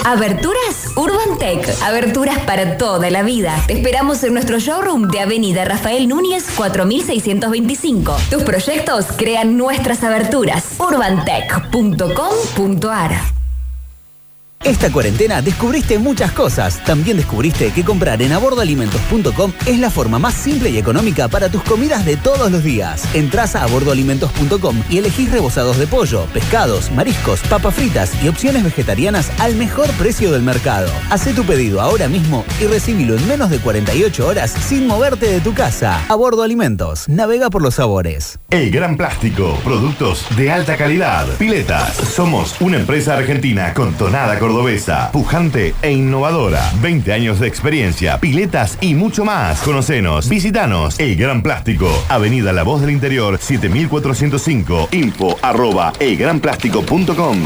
Aberturas 0.05 0.93
Urban 0.97 1.39
Tech. 1.39 1.65
Aberturas 1.83 2.39
para 2.41 2.77
toda 2.79 3.11
la 3.11 3.23
vida. 3.23 3.55
Te 3.67 3.75
esperamos 3.75 4.23
en 4.25 4.33
nuestro 4.33 4.59
showroom 4.59 5.09
de 5.09 5.21
Avenida 5.21 5.65
Rafael 5.65 6.09
Núñez 6.09 6.47
4625. 6.57 8.17
Tus 8.31 8.43
proyectos 8.43 9.07
crean 9.17 9.57
nuestras 9.57 10.03
aberturas. 10.05 10.77
urbantech.com.ar 10.79 13.38
Esta 14.65 14.91
cuarentena 14.91 15.41
descubriste 15.41 15.99
muchas 15.99 16.33
cosas. 16.33 16.83
También 16.85 17.17
descubriste 17.17 17.71
que 17.73 17.85
comprar 17.85 18.21
en 18.23 18.33
abordoalimentos.com 18.33 19.53
es 19.67 19.79
la 19.79 19.91
forma 19.91 20.19
más 20.19 20.35
simple 20.35 20.71
y 20.71 20.79
económica 20.79 21.29
para 21.29 21.49
tus 21.49 21.63
comidas 21.63 22.05
de 22.05 22.17
todos 22.17 22.51
los 22.51 22.65
días. 22.65 23.05
Entrás 23.15 23.55
a 23.55 23.63
abordoalimentos.com 23.63 24.83
y 24.91 24.99
elegís 24.99 25.31
rebozados 25.31 25.79
de 25.79 25.87
pollo, 25.87 26.27
pescados, 26.35 26.91
mariscos, 26.91 27.41
papas 27.49 27.75
fritas 27.75 28.13
y 28.23 28.29
opciones 28.29 28.65
vegetarianas 28.65 29.31
al 29.41 29.55
mejor 29.55 29.89
precio 29.93 30.33
del 30.33 30.43
mercado. 30.43 30.91
Hacé 31.09 31.33
tu 31.33 31.45
pedido 31.45 31.81
ahora 31.81 32.09
mismo 32.09 32.45
y 32.61 32.67
recibilo 32.67 33.17
en 33.17 33.27
menos 33.29 33.51
de 33.51 33.61
48 33.61 34.27
horas 34.27 34.51
sin 34.51 34.87
moverte 34.87 35.31
de 35.31 35.41
tu 35.41 35.55
casa. 35.55 36.05
A 36.09 36.19
alimentos. 36.43 37.09
Navega 37.09 37.49
por 37.49 37.63
los 37.63 37.77
sabores. 37.77 38.39
El 38.51 38.71
Gran 38.71 38.97
Plástico, 38.97 39.59
productos 39.65 40.27
de 40.37 40.51
alta 40.51 40.77
calidad. 40.77 41.27
Piletas, 41.39 41.95
somos 41.95 42.61
una 42.61 42.77
empresa 42.77 43.17
argentina 43.17 43.73
con 43.73 43.95
tonada 43.95 44.39
cordobesa, 44.49 45.11
pujante 45.13 45.75
e 45.83 45.93
innovadora. 45.93 46.73
20 46.81 47.13
años 47.13 47.39
de 47.39 47.49
experiencia, 47.49 48.19
piletas 48.19 48.79
y 48.81 48.95
mucho 48.95 49.23
más. 49.23 49.61
Conocenos, 49.61 50.27
visitanos. 50.29 50.99
El 50.99 51.17
Gran 51.17 51.43
Plástico, 51.43 51.91
Avenida 52.09 52.55
La 52.55 52.63
Voz 52.63 52.81
del 52.81 52.91
Interior, 52.91 53.39
7405, 53.39 54.89
info 54.93 55.37
arroba 55.43 55.93
elgranplástico.com. 56.01 57.37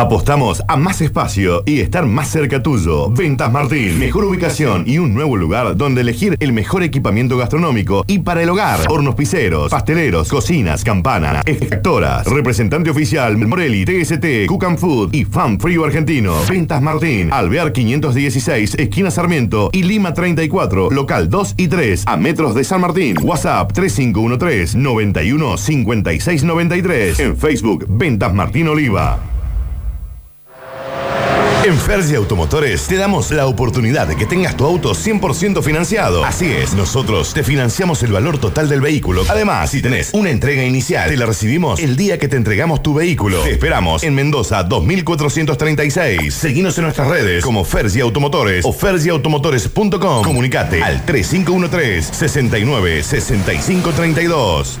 Apostamos 0.00 0.62
a 0.66 0.78
más 0.78 1.02
espacio 1.02 1.62
y 1.66 1.80
estar 1.80 2.06
más 2.06 2.30
cerca 2.30 2.62
tuyo. 2.62 3.10
Ventas 3.10 3.52
Martín, 3.52 3.98
mejor 3.98 4.24
ubicación 4.24 4.84
y 4.86 4.96
un 4.96 5.12
nuevo 5.12 5.36
lugar 5.36 5.76
donde 5.76 6.00
elegir 6.00 6.38
el 6.40 6.54
mejor 6.54 6.82
equipamiento 6.82 7.36
gastronómico 7.36 8.02
y 8.06 8.20
para 8.20 8.42
el 8.42 8.48
hogar. 8.48 8.80
Hornos 8.88 9.14
piseros, 9.14 9.70
pasteleros, 9.70 10.30
cocinas, 10.30 10.84
campana, 10.84 11.42
extractoras. 11.44 12.26
Representante 12.26 12.88
oficial 12.88 13.36
Morelli, 13.36 13.84
TST, 13.84 14.46
Cook 14.48 14.78
Food 14.78 15.10
y 15.12 15.26
Fan 15.26 15.60
Frío 15.60 15.84
Argentino. 15.84 16.32
Ventas 16.48 16.80
Martín, 16.80 17.30
Alvear 17.30 17.70
516, 17.70 18.76
esquina 18.76 19.10
Sarmiento 19.10 19.68
y 19.70 19.82
Lima 19.82 20.14
34, 20.14 20.92
local 20.92 21.28
2 21.28 21.56
y 21.58 21.68
3, 21.68 22.04
a 22.06 22.16
metros 22.16 22.54
de 22.54 22.64
San 22.64 22.80
Martín. 22.80 23.18
WhatsApp 23.22 23.70
3513 23.74 24.78
91 24.78 25.58
56 25.58 26.44
93. 26.44 27.20
En 27.20 27.36
Facebook, 27.36 27.84
Ventas 27.86 28.32
Martín 28.32 28.66
Oliva. 28.68 29.29
En 31.62 31.76
Fergie 31.76 32.16
Automotores 32.16 32.86
te 32.86 32.96
damos 32.96 33.30
la 33.30 33.46
oportunidad 33.46 34.08
de 34.08 34.16
que 34.16 34.24
tengas 34.24 34.56
tu 34.56 34.64
auto 34.64 34.92
100% 34.92 35.62
financiado. 35.62 36.24
Así 36.24 36.46
es, 36.46 36.72
nosotros 36.72 37.34
te 37.34 37.44
financiamos 37.44 38.02
el 38.02 38.12
valor 38.12 38.38
total 38.38 38.70
del 38.70 38.80
vehículo. 38.80 39.24
Además, 39.28 39.70
si 39.70 39.82
tenés 39.82 40.10
una 40.14 40.30
entrega 40.30 40.64
inicial, 40.64 41.10
te 41.10 41.18
la 41.18 41.26
recibimos 41.26 41.78
el 41.78 41.96
día 41.96 42.18
que 42.18 42.28
te 42.28 42.36
entregamos 42.36 42.82
tu 42.82 42.94
vehículo. 42.94 43.42
Te 43.42 43.50
esperamos 43.50 44.02
en 44.02 44.14
Mendoza 44.14 44.62
2436. 44.62 46.32
Seguinos 46.32 46.78
en 46.78 46.84
nuestras 46.84 47.08
redes 47.08 47.44
como 47.44 47.62
Fergie 47.66 48.00
Automotores 48.00 48.64
o 48.64 48.72
fergieautomotores.com. 48.72 50.24
Comunicate 50.24 50.82
al 50.82 51.04
3513 51.04 52.14
69 52.14 53.02
65 53.02 53.92
32. 53.92 54.80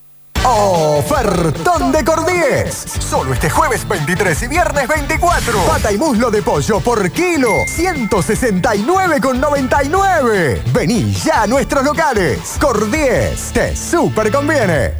Ofertón 0.43 1.91
de 1.91 2.03
Cordies. 2.03 2.85
Solo 2.99 3.33
este 3.33 3.47
jueves 3.47 3.87
23 3.87 4.41
y 4.41 4.47
viernes 4.47 4.87
24. 4.87 5.59
Pata 5.67 5.91
y 5.91 5.99
muslo 5.99 6.31
de 6.31 6.41
pollo 6.41 6.79
por 6.79 7.11
kilo. 7.11 7.49
169,99. 7.67 10.63
Vení 10.73 11.13
ya 11.13 11.43
a 11.43 11.47
nuestros 11.47 11.85
locales. 11.85 12.57
Cordies. 12.59 13.51
Te 13.53 13.75
super 13.75 14.31
conviene. 14.31 14.93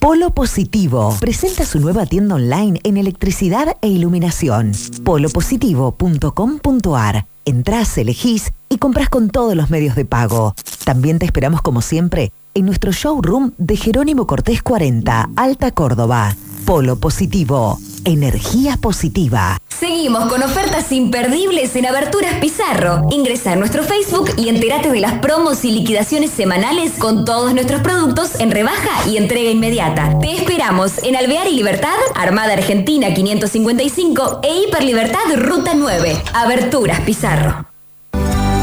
Polo 0.00 0.30
Positivo 0.30 1.14
presenta 1.20 1.66
su 1.66 1.78
nueva 1.78 2.06
tienda 2.06 2.36
online 2.36 2.80
en 2.84 2.96
electricidad 2.96 3.76
e 3.82 3.88
iluminación. 3.88 4.72
polopositivo.com.ar. 5.04 7.26
Entrás, 7.44 7.98
elegís 7.98 8.54
y 8.70 8.78
compras 8.78 9.10
con 9.10 9.28
todos 9.28 9.54
los 9.54 9.68
medios 9.68 9.96
de 9.96 10.06
pago. 10.06 10.54
También 10.84 11.18
te 11.18 11.26
esperamos 11.26 11.60
como 11.60 11.82
siempre 11.82 12.32
en 12.56 12.64
nuestro 12.64 12.90
showroom 12.90 13.52
de 13.58 13.76
Jerónimo 13.76 14.26
Cortés 14.26 14.62
40, 14.62 15.30
Alta 15.36 15.70
Córdoba. 15.72 16.34
Polo 16.64 16.96
Positivo. 16.96 17.78
Energía 18.04 18.76
positiva. 18.76 19.58
Seguimos 19.68 20.26
con 20.26 20.42
ofertas 20.42 20.90
imperdibles 20.90 21.76
en 21.76 21.86
Aberturas 21.86 22.34
Pizarro. 22.40 23.06
Ingresa 23.10 23.52
a 23.52 23.56
nuestro 23.56 23.82
Facebook 23.82 24.30
y 24.36 24.48
entérate 24.48 24.90
de 24.90 25.00
las 25.00 25.18
promos 25.18 25.64
y 25.64 25.70
liquidaciones 25.70 26.30
semanales 26.30 26.92
con 26.98 27.24
todos 27.24 27.52
nuestros 27.52 27.82
productos 27.82 28.40
en 28.40 28.50
rebaja 28.50 29.08
y 29.08 29.16
entrega 29.16 29.50
inmediata. 29.50 30.18
Te 30.18 30.34
esperamos 30.34 31.02
en 31.04 31.14
Alvear 31.14 31.46
y 31.46 31.56
Libertad, 31.56 31.96
Armada 32.14 32.54
Argentina 32.54 33.12
555 33.12 34.40
e 34.42 34.62
Hiperlibertad 34.62 35.36
Ruta 35.36 35.72
9. 35.74 36.16
Aberturas 36.32 37.00
Pizarro. 37.00 37.75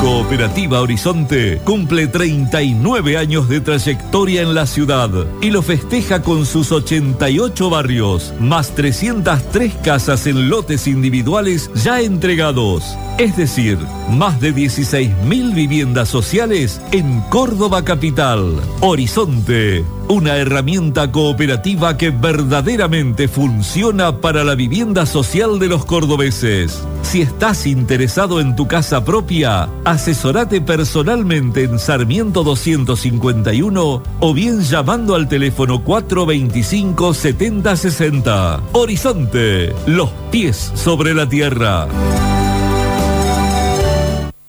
Cooperativa 0.04 0.82
Horizonte 0.82 1.62
cumple 1.64 2.08
39 2.08 3.16
años 3.16 3.48
de 3.48 3.62
trayectoria 3.62 4.42
en 4.42 4.54
la 4.54 4.68
ciudad 4.68 5.10
y 5.42 5.50
lo 5.50 5.62
festeja 5.62 6.22
con 6.22 6.46
sus 6.46 6.74
88 6.74 7.70
barrios, 7.70 8.34
más 8.38 8.76
303 8.76 9.76
casas 9.76 10.28
en 10.28 10.50
lotes 10.50 10.88
individuales 10.88 11.72
ya 11.74 12.02
entregados. 12.02 12.84
Es 13.18 13.38
decir, 13.38 13.78
más 14.10 14.42
de 14.42 14.54
16.000 14.54 15.56
viviendas 15.56 16.10
sociales 16.10 16.82
en 16.92 17.22
Córdoba 17.30 17.86
Capital. 17.86 18.60
Horizonte, 18.82 19.86
una 20.10 20.36
herramienta 20.36 21.12
cooperativa 21.12 21.96
que 21.96 22.10
verdaderamente 22.10 23.30
funciona 23.30 24.20
para 24.20 24.44
la 24.44 24.56
vivienda 24.56 25.06
social 25.06 25.60
de 25.60 25.68
los 25.68 25.86
cordobeses. 25.86 26.84
Si 27.04 27.22
estás 27.22 27.68
interesado 27.68 28.42
en 28.42 28.56
tu 28.56 28.68
casa 28.68 29.06
propia, 29.06 29.70
asesorate 29.94 30.60
personalmente 30.60 31.64
en 31.64 31.80
Sarmiento 31.80 32.44
251 32.44 34.04
o 34.20 34.34
bien 34.34 34.62
llamando 34.62 35.16
al 35.16 35.28
teléfono 35.30 35.84
425 35.84 37.14
7060. 37.14 38.62
Horizonte, 38.74 39.74
los 39.86 40.10
pies 40.32 40.72
sobre 40.76 41.14
la 41.14 41.30
tierra. 41.30 41.88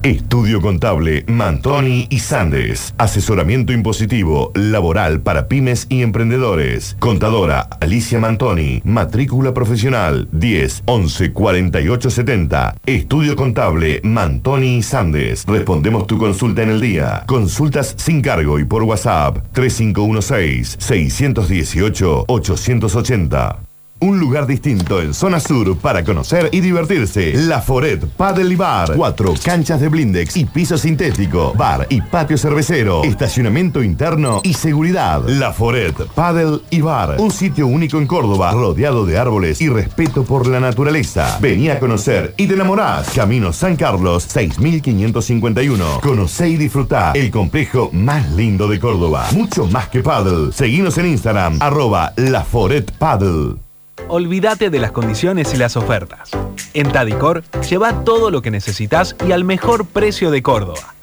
Estudio 0.03 0.63
Contable 0.63 1.25
Mantoni 1.27 2.07
y 2.09 2.21
Sandes. 2.21 2.95
Asesoramiento 2.97 3.75
impositivo, 3.75 4.51
laboral 4.55 5.21
para 5.21 5.47
pymes 5.47 5.87
y 5.91 6.01
emprendedores. 6.01 6.97
Contadora 6.99 7.69
Alicia 7.81 8.19
Mantoni. 8.19 8.81
Matrícula 8.83 9.53
profesional 9.53 10.27
10 10.33 10.85
11 10.87 11.33
48 11.35 12.11
70. 12.11 12.77
Estudio 12.87 13.37
Contable 13.37 14.01
Mantoni 14.03 14.77
y 14.77 14.83
Sandes. 14.83 15.45
Respondemos 15.47 16.07
tu 16.07 16.17
consulta 16.17 16.63
en 16.63 16.71
el 16.71 16.81
día. 16.81 17.25
Consultas 17.27 17.95
sin 17.99 18.23
cargo 18.23 18.59
y 18.59 18.65
por 18.65 18.83
WhatsApp 18.85 19.53
3516 19.53 20.77
618 20.79 22.25
880. 22.27 23.70
Un 24.03 24.19
lugar 24.19 24.47
distinto 24.47 25.03
en 25.03 25.13
zona 25.13 25.41
sur 25.41 25.77
para 25.77 26.03
conocer 26.05 26.49
y 26.53 26.61
divertirse. 26.61 27.35
La 27.35 27.61
Foret 27.61 28.03
Paddle 28.07 28.55
y 28.55 28.57
Bar. 28.57 28.95
Cuatro 28.97 29.35
canchas 29.45 29.79
de 29.79 29.89
blindex 29.89 30.39
y 30.39 30.47
piso 30.47 30.79
sintético. 30.79 31.53
Bar 31.55 31.87
y 31.91 32.01
patio 32.01 32.39
cervecero. 32.39 33.05
Estacionamiento 33.05 33.83
interno 33.83 34.41
y 34.43 34.55
seguridad. 34.55 35.23
La 35.27 35.53
Foret 35.53 35.95
Paddle 36.15 36.61
y 36.71 36.81
Bar. 36.81 37.21
Un 37.21 37.31
sitio 37.31 37.67
único 37.67 37.99
en 37.99 38.07
Córdoba, 38.07 38.53
rodeado 38.53 39.05
de 39.05 39.19
árboles 39.19 39.61
y 39.61 39.69
respeto 39.69 40.25
por 40.25 40.47
la 40.47 40.61
naturaleza. 40.61 41.37
Vení 41.39 41.69
a 41.69 41.79
conocer 41.79 42.33
y 42.39 42.47
te 42.47 42.55
enamorás. 42.55 43.11
Camino 43.11 43.53
San 43.53 43.77
Carlos 43.77 44.23
6551. 44.23 46.01
Conocé 46.01 46.49
y 46.49 46.57
disfrutá 46.57 47.13
el 47.15 47.31
complejo 47.31 47.91
más 47.93 48.31
lindo 48.33 48.67
de 48.67 48.81
Córdoba. 48.81 49.27
Mucho 49.33 49.67
más 49.67 49.89
que 49.89 50.01
paddle. 50.01 50.53
Seguinos 50.53 50.97
en 50.97 51.05
Instagram, 51.05 51.59
arroba 51.61 52.15
La 52.17 52.45
Foret 52.45 52.91
Paddle. 52.93 53.70
Olvídate 54.09 54.71
de 54.71 54.79
las 54.79 54.93
condiciones 54.93 55.53
y 55.55 55.57
las 55.57 55.77
ofertas. 55.77 56.31
En 56.75 56.91
Tadicor, 56.91 57.43
lleva 57.69 58.05
todo 58.05 58.31
lo 58.31 58.43
que 58.43 58.51
necesitas 58.51 59.17
y 59.27 59.33
al 59.33 59.45
mejor 59.45 59.87
precio 59.87 60.31
de 60.31 60.43
Córdoba. 60.43 60.95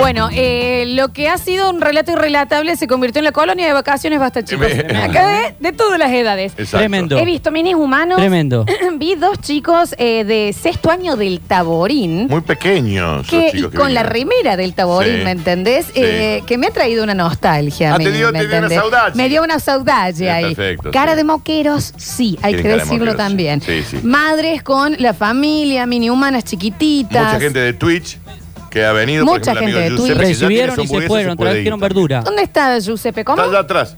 Bueno, 0.00 0.28
eh, 0.32 0.84
lo 0.88 1.12
que 1.12 1.28
ha 1.28 1.38
sido 1.38 1.70
un 1.70 1.80
relato 1.80 2.12
irrelatable 2.12 2.76
se 2.76 2.86
convirtió 2.86 3.20
en 3.20 3.24
la 3.24 3.32
colonia 3.32 3.66
de 3.66 3.72
vacaciones 3.72 4.18
Basta 4.18 4.42
chicos. 4.44 4.66
Acá 4.72 5.26
de, 5.28 5.54
de 5.60 5.72
todas 5.72 5.98
las 5.98 6.10
edades. 6.12 6.52
Exacto. 6.52 6.78
Tremendo. 6.78 7.18
He 7.18 7.24
visto 7.24 7.50
minis 7.50 7.74
humanos. 7.74 8.18
Tremendo. 8.18 8.64
Vi 8.98 9.14
dos 9.14 9.38
chicos 9.40 9.94
eh, 9.98 10.24
de 10.24 10.52
sexto 10.58 10.90
año 10.90 11.16
del 11.16 11.40
Taborín. 11.40 12.26
Muy 12.28 12.40
pequeños. 12.40 13.26
Que, 13.28 13.50
y 13.54 13.62
que 13.62 13.70
con 13.70 13.94
la 13.94 14.02
remera 14.02 14.56
del 14.56 14.74
Taborín, 14.74 15.18
Sí. 15.18 15.24
¿me 15.24 15.30
entendés? 15.32 15.86
Eh, 15.94 16.42
que 16.46 16.56
me 16.58 16.66
ha 16.68 16.70
traído 16.70 17.04
una 17.04 17.14
nostalgia. 17.14 17.92
Ah, 17.92 17.94
a 17.94 17.98
mí, 17.98 18.04
te 18.04 18.12
dio- 18.12 18.32
¿me 18.32 18.40
te 18.40 18.48
dio 18.48 18.58
una 18.58 18.68
saudade. 18.70 19.12
Me 19.16 19.28
dio 19.28 19.42
una 19.42 19.58
saudade 19.60 20.12
Sí, 20.14 20.28
ahí. 20.28 20.54
perfecto, 20.54 20.90
cara 20.90 21.12
sí. 21.12 21.16
de 21.18 21.24
moqueros, 21.24 21.92
sí, 21.96 22.38
hay 22.42 22.54
que 22.54 22.62
de 22.62 22.68
decirlo 22.76 22.98
moqueros, 22.98 23.16
también. 23.16 23.60
sí, 23.60 23.82
sí. 23.88 23.98
Madres 24.02 24.62
con 24.62 24.96
la 24.98 25.14
familia, 25.14 25.86
mini 25.86 26.10
humanas 26.10 26.44
chiquititas. 26.44 27.24
Mucha 27.34 27.40
gente 27.40 27.58
de 27.58 27.72
Twitch 27.72 28.18
que 28.70 28.84
ha 28.84 28.92
venido. 28.92 29.24
Mucha 29.24 29.52
por 29.52 29.62
ejemplo, 29.62 29.80
gente 29.80 29.90
de 29.90 29.96
tiene 30.06 30.20
Recibieron 30.20 30.80
y 30.80 30.86
se 30.86 31.00
fueron, 31.02 31.36
trajeron 31.36 31.80
verdura. 31.80 32.22
¿Dónde 32.22 32.42
está 32.42 32.78
Giuseppe? 32.78 33.24
¿Cómo? 33.24 33.36
Está 33.42 33.50
allá 33.50 33.60
atrás. 33.60 33.96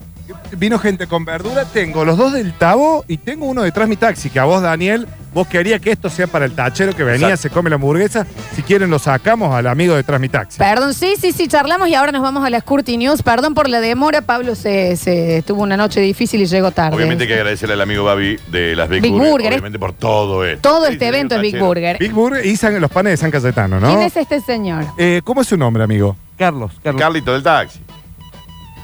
Vino 0.56 0.78
gente 0.78 1.06
con 1.06 1.24
verdura, 1.24 1.64
tengo 1.64 2.04
los 2.04 2.16
dos 2.16 2.32
del 2.32 2.52
Tabo 2.52 3.04
y 3.08 3.16
tengo 3.18 3.46
uno 3.46 3.62
detrás 3.62 3.88
mi 3.88 3.96
taxi, 3.96 4.30
que 4.30 4.38
a 4.38 4.44
vos, 4.44 4.62
Daniel, 4.62 5.06
vos 5.32 5.46
querías 5.48 5.80
que 5.80 5.90
esto 5.92 6.10
sea 6.10 6.26
para 6.26 6.44
el 6.44 6.52
tachero 6.54 6.94
que 6.94 7.02
venía, 7.04 7.28
Exacto. 7.28 7.42
se 7.42 7.50
come 7.50 7.70
la 7.70 7.76
hamburguesa. 7.76 8.26
Si 8.54 8.62
quieren 8.62 8.90
lo 8.90 8.98
sacamos 8.98 9.54
al 9.54 9.66
amigo 9.66 9.94
detrás 9.94 10.20
mi 10.20 10.28
taxi. 10.28 10.58
Perdón, 10.58 10.92
sí, 10.94 11.14
sí, 11.18 11.32
sí, 11.32 11.48
charlamos 11.48 11.88
y 11.88 11.94
ahora 11.94 12.12
nos 12.12 12.22
vamos 12.22 12.44
a 12.44 12.50
las 12.50 12.62
Curti 12.64 12.96
News. 12.98 13.22
Perdón 13.22 13.54
por 13.54 13.68
la 13.68 13.80
demora, 13.80 14.20
Pablo 14.22 14.54
se, 14.54 14.96
se 14.96 15.42
tuvo 15.46 15.62
una 15.62 15.76
noche 15.76 16.00
difícil 16.00 16.42
y 16.42 16.46
llegó 16.46 16.70
tarde. 16.70 16.96
Obviamente 16.96 17.24
hay 17.24 17.28
que 17.28 17.34
agradecerle 17.34 17.74
al 17.74 17.80
amigo 17.80 18.04
Babi 18.04 18.36
de 18.50 18.76
las 18.76 18.88
Big, 18.88 19.00
Big 19.02 19.12
Burger, 19.12 19.30
Burger, 19.30 19.52
Obviamente 19.54 19.78
por 19.78 19.92
todo 19.94 20.44
esto. 20.44 20.68
Todo 20.68 20.86
este 20.86 20.98
sí, 20.98 21.04
evento 21.06 21.36
es 21.36 21.40
Big. 21.42 21.58
Burger. 21.58 21.98
Big 21.98 22.12
Burger 22.12 22.44
y 22.44 22.56
San- 22.56 22.78
los 22.80 22.90
panes 22.90 23.12
de 23.14 23.16
San 23.16 23.30
Cayetano, 23.30 23.80
¿no? 23.80 23.88
¿Quién 23.88 24.02
es 24.02 24.16
este 24.16 24.40
señor? 24.40 24.84
Eh, 24.98 25.22
¿Cómo 25.24 25.40
es 25.40 25.48
su 25.48 25.56
nombre, 25.56 25.82
amigo? 25.82 26.16
Carlos, 26.36 26.72
Carlos. 26.82 27.00
Carlito 27.00 27.32
del 27.32 27.42
taxi. 27.42 27.80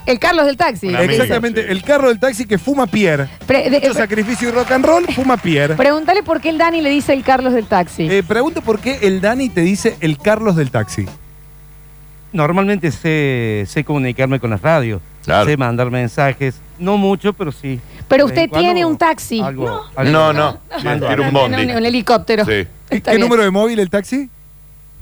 El 0.05 0.17
Carlos 0.19 0.45
del 0.47 0.57
taxi. 0.57 0.87
Exactamente, 0.93 1.71
el 1.71 1.83
carro 1.83 2.07
del 2.09 2.19
taxi 2.19 2.45
que 2.45 2.57
fuma 2.57 2.87
Pierre. 2.87 3.29
Pre- 3.45 3.69
de- 3.69 3.79
Mucho 3.81 3.93
sacrificio 3.93 4.49
y 4.49 4.51
rock 4.51 4.71
and 4.71 4.85
roll, 4.85 5.05
fuma 5.13 5.37
Pierre. 5.37 5.75
Pregúntale 5.75 6.23
por 6.23 6.41
qué 6.41 6.49
el 6.49 6.57
Dani 6.57 6.81
le 6.81 6.89
dice 6.89 7.13
el 7.13 7.23
Carlos 7.23 7.53
del 7.53 7.65
taxi. 7.65 8.07
Eh, 8.09 8.23
pregunto 8.23 8.61
por 8.61 8.79
qué 8.79 8.99
el 9.03 9.21
Dani 9.21 9.49
te 9.49 9.61
dice 9.61 9.97
el 9.99 10.17
Carlos 10.17 10.55
del 10.55 10.71
taxi. 10.71 11.05
Normalmente 12.31 12.91
sé, 12.91 13.65
sé 13.67 13.83
comunicarme 13.83 14.39
con 14.39 14.51
las 14.51 14.61
radios. 14.61 15.01
Sé 15.45 15.57
mandar 15.57 15.89
mensajes. 15.91 16.55
No 16.79 16.97
mucho, 16.97 17.33
pero 17.33 17.51
sí. 17.51 17.79
Pero 18.07 18.25
De 18.25 18.31
vez 18.31 18.37
en 18.37 18.43
usted 18.45 18.49
cuando 18.49 18.65
tiene 18.67 18.85
un 18.85 18.97
taxi. 18.97 19.41
algo- 19.41 19.85
No, 20.05 20.33
no. 20.33 20.59
Mando 20.83 21.05
Era 21.07 21.21
un 21.21 21.27
algo. 21.27 21.39
bondi. 21.41 21.63
Un, 21.63 21.77
un 21.77 21.85
helicóptero. 21.85 22.45
Sí. 22.45 22.65
Está 22.89 23.11
¿Qué 23.11 23.17
bien. 23.17 23.21
número 23.29 23.43
de 23.43 23.51
móvil 23.51 23.79
el 23.79 23.89
taxi? 23.89 24.29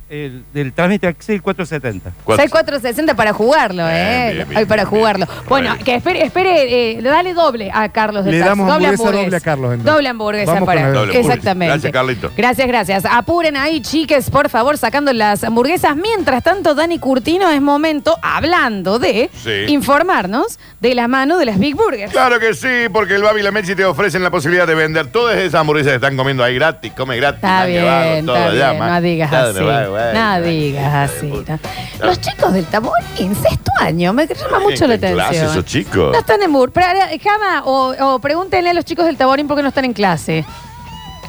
El, 0.09 0.45
del 0.53 0.71
trámite 0.71 1.07
taxi 1.07 1.33
el 1.33 1.41
470. 1.41 2.11
6460 2.25 3.13
para 3.15 3.33
jugarlo, 3.33 3.83
¿eh? 3.89 4.31
bien, 4.35 4.47
bien, 4.47 4.57
Ay, 4.59 4.63
para 4.65 4.85
jugarlo. 4.85 5.27
Bueno, 5.49 5.75
que 5.83 5.95
espere, 5.95 6.23
espere, 6.23 6.91
eh, 6.91 7.01
dale 7.01 7.33
doble 7.33 7.69
a 7.73 7.89
Carlos 7.89 8.23
del 8.23 8.35
Le 8.35 8.39
taxi. 8.39 8.49
damos 8.49 8.67
doble 8.73 8.87
hamburguesa 8.87 9.21
doble 9.25 9.35
a 9.35 9.39
Carlos, 9.41 9.73
entonces. 9.73 9.93
Doble 9.93 10.07
hamburguesa 10.09 10.53
Vamos 10.53 10.65
para 10.65 10.81
con 10.81 10.93
la- 10.93 10.99
Doble 10.99 11.11
hamburguesa. 11.11 11.33
Exactamente. 11.33 11.71
Gracias, 11.73 11.91
Carlito. 11.91 12.31
Gracias, 12.37 12.67
gracias. 12.69 13.05
Apuren 13.05 13.57
ahí, 13.57 13.81
chiques, 13.81 14.29
por 14.29 14.47
favor, 14.49 14.77
sacando 14.77 15.11
las 15.11 15.43
hamburguesas. 15.43 15.95
Mientras 15.97 16.41
tanto, 16.41 16.73
Dani 16.73 16.99
Curtino 16.99 17.49
es 17.51 17.61
momento, 17.61 18.17
hablando 18.21 18.99
de 18.99 19.29
Sí. 19.43 19.65
informarnos 19.73 20.57
de 20.79 20.95
la 20.95 21.09
mano 21.09 21.37
de 21.37 21.45
las 21.47 21.59
Big 21.59 21.75
Burgers. 21.75 22.13
Claro 22.13 22.39
que 22.39 22.53
sí, 22.53 22.87
porque 22.93 23.15
el 23.15 23.23
Babi 23.23 23.41
y 23.41 23.43
la 23.43 23.51
Mechi 23.51 23.75
te 23.75 23.83
ofrecen 23.83 24.23
la 24.23 24.31
posibilidad 24.31 24.65
de 24.67 24.75
vender 24.75 25.07
todas 25.07 25.35
esas 25.37 25.55
hamburguesas 25.55 25.91
que 25.91 25.95
están 25.95 26.15
comiendo 26.15 26.43
ahí 26.45 26.55
gratis, 26.55 26.93
come 26.95 27.17
gratis. 27.17 27.37
Está 27.43 27.65
bien, 27.65 27.83
está 27.83 28.49
bien, 28.51 28.79
no 28.79 29.01
digas 29.01 29.29
Claro, 29.29 29.49
así. 29.49 29.96
Bueno. 30.03 30.37
No 30.39 30.41
digas 30.45 31.11
así. 31.11 31.27
¿no? 31.47 31.59
Los 32.05 32.21
chicos 32.21 32.53
del 32.53 32.65
Taborín, 32.65 33.35
sexto 33.35 33.71
año, 33.79 34.13
me 34.13 34.27
llama 34.27 34.59
mucho 34.59 34.87
la 34.87 34.95
¿En 34.95 35.01
qué 35.01 35.13
clase 35.13 35.27
atención. 35.37 35.51
esos 35.51 35.65
chicos? 35.65 36.11
No 36.13 36.19
están 36.19 36.41
en 36.43 36.51
Bur. 36.53 36.71
Pero, 36.71 36.87
eh, 37.11 37.19
Jama, 37.23 37.63
o, 37.65 37.93
o 38.13 38.19
pregúntenle 38.19 38.69
a 38.69 38.73
los 38.73 38.85
chicos 38.85 39.05
del 39.05 39.17
Taborín 39.17 39.47
por 39.47 39.57
qué 39.57 39.63
no 39.63 39.69
están 39.69 39.85
en 39.85 39.93
clase. 39.93 40.45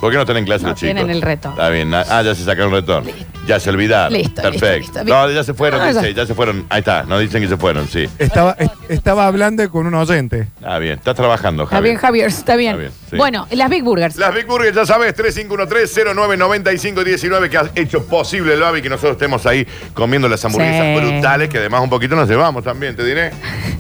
¿Por 0.01 0.11
qué 0.11 0.16
no 0.16 0.23
están 0.23 0.37
en 0.37 0.45
clase 0.45 0.62
No 0.65 0.70
los 0.70 0.79
chicos? 0.79 0.95
tienen 0.95 1.11
el 1.15 1.23
retorno. 1.23 1.57
Está 1.57 1.70
bien. 1.70 1.93
Ah, 1.93 2.23
ya 2.23 2.35
se 2.35 2.45
sacaron 2.45 2.73
el 2.75 2.81
retorno. 2.81 3.11
Ya 3.47 3.59
se 3.59 3.70
olvidaron. 3.70 4.12
Listo, 4.12 4.43
listo, 4.43 4.61
Perfecto. 4.61 5.03
listo. 5.03 5.05
No, 5.05 5.31
ya 5.31 5.43
se 5.43 5.55
fueron, 5.55 5.81
Ah, 5.81 5.91
ya. 5.91 6.01
dice, 6.03 6.15
ya 6.15 6.27
se 6.27 6.35
fueron. 6.35 6.66
Ahí 6.69 6.81
está, 6.81 7.03
nos 7.05 7.20
dicen 7.20 7.41
que 7.43 7.49
se 7.49 7.57
fueron, 7.57 7.89
sí. 7.89 8.07
Estaba, 8.19 8.55
es- 8.59 8.70
estaba 8.91 9.27
hablando 9.27 9.69
con 9.70 9.87
un 9.87 9.95
oyente. 9.95 10.49
Ah, 10.62 10.79
bien. 10.79 10.99
Estás 10.99 11.16
trabajando, 11.16 11.65
Está 11.65 11.81
bien, 11.81 11.97
Javier. 11.97 12.25
Javier, 12.25 12.39
está 12.39 12.57
bien. 12.57 12.70
Está 12.73 12.81
bien, 12.81 12.93
sí. 13.11 13.16
Bueno, 13.16 13.47
las 13.53 13.70
Big 13.70 13.83
Burgers. 13.83 14.16
Las 14.16 14.35
Big 14.35 14.47
Burgers, 14.47 14.77
ya 14.77 14.85
sabes, 14.87 15.15
3513-099519, 15.16 17.49
que 17.49 17.57
has 17.59 17.70
hecho 17.75 18.05
posible 18.07 18.55
el 18.55 18.61
Babi 18.61 18.83
que 18.83 18.89
nosotros 18.91 19.12
estemos 19.12 19.47
ahí 19.47 19.66
comiendo 19.95 20.29
las 20.29 20.45
hamburguesas 20.45 20.87
Sí. 20.87 20.95
brutales, 21.07 21.49
que 21.49 21.59
además 21.59 21.81
un 21.83 21.91
poquito 21.91 22.16
nos 22.16 22.29
llevamos 22.29 22.62
también, 22.65 22.95
te 22.97 23.05
diré. 23.05 23.31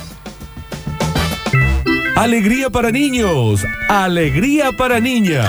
Alegría 2.17 2.69
para 2.71 2.91
niños, 2.91 3.65
alegría 3.89 4.71
para 4.77 4.99
niñas. 5.01 5.49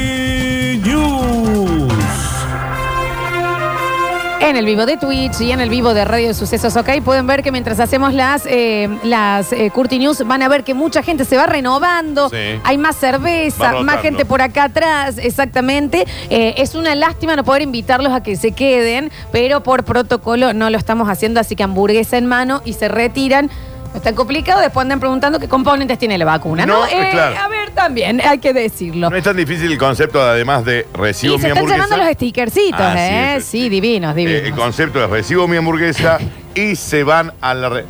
En 4.51 4.57
el 4.57 4.65
vivo 4.65 4.85
de 4.85 4.97
Twitch 4.97 5.39
y 5.39 5.53
en 5.53 5.61
el 5.61 5.69
vivo 5.69 5.93
de 5.93 6.03
Radio 6.03 6.33
Sucesos, 6.33 6.75
ok, 6.75 6.89
pueden 7.05 7.25
ver 7.25 7.41
que 7.41 7.53
mientras 7.53 7.79
hacemos 7.79 8.13
las, 8.13 8.43
eh, 8.45 8.89
las 9.01 9.53
eh, 9.53 9.71
Curti 9.73 9.97
News 9.97 10.27
van 10.27 10.41
a 10.43 10.49
ver 10.49 10.65
que 10.65 10.73
mucha 10.73 11.01
gente 11.03 11.23
se 11.23 11.37
va 11.37 11.45
renovando, 11.45 12.27
Sí. 12.29 12.59
hay 12.65 12.77
más 12.77 12.97
Va 12.97 12.99
cerveza, 12.99 13.57
rotando. 13.71 13.83
más 13.85 14.01
gente 14.01 14.25
por 14.25 14.41
acá 14.41 14.65
atrás, 14.65 15.17
exactamente. 15.19 16.05
Eh, 16.29 16.55
es 16.57 16.75
una 16.75 16.95
lástima 16.95 17.37
no 17.37 17.45
poder 17.45 17.61
invitarlos 17.61 18.11
a 18.11 18.21
que 18.23 18.35
se 18.35 18.51
queden, 18.51 19.09
pero 19.31 19.63
por 19.63 19.85
protocolo 19.85 20.51
no 20.51 20.69
lo 20.69 20.77
estamos 20.77 21.07
haciendo, 21.07 21.39
así 21.39 21.55
que 21.55 21.63
hamburguesa 21.63 22.17
en 22.17 22.25
mano 22.25 22.61
y 22.65 22.73
se 22.73 22.89
retiran. 22.89 23.49
No 23.91 23.97
es 23.97 24.03
tan 24.03 24.15
complicado, 24.15 24.61
después 24.61 24.83
andan 24.83 24.99
preguntando 25.01 25.37
qué 25.39 25.49
componentes 25.49 25.97
tiene 25.97 26.17
la 26.17 26.23
vacuna, 26.25 26.65
¿no? 26.65 26.79
No, 26.79 26.85
Eh, 26.87 27.09
claro. 27.11 27.35
A 27.41 27.47
ver, 27.49 27.60
también, 27.75 28.21
hay 28.21 28.37
que 28.39 28.53
decirlo. 28.53 29.09
No 29.09 29.15
es 29.15 29.23
tan 29.23 29.35
difícil 29.37 29.71
el 29.71 29.77
concepto, 29.77 30.21
además 30.21 30.63
de 30.65 30.87
recibo 30.93 31.35
Y 31.35 31.37
mi 31.37 31.41
se 31.41 31.47
están 31.47 31.57
hamburguesa. 31.59 31.83
llenando 31.85 32.05
los 32.05 32.13
stickercitos, 32.15 32.79
Ah, 32.81 32.93
sí, 32.95 32.99
¿eh? 33.01 33.37
sí, 33.41 33.47
Sí, 33.63 33.69
divinos, 33.69 34.11
Eh, 34.13 34.15
divinos. 34.15 34.43
el 34.43 34.53
concepto 34.55 35.03
es 35.03 35.09
recibo 35.09 35.47
mi 35.47 35.57
hamburguesa 35.57 36.19
y 36.55 36.75
se 36.75 37.03
van 37.03 37.33
a 37.41 37.53
la 37.53 37.83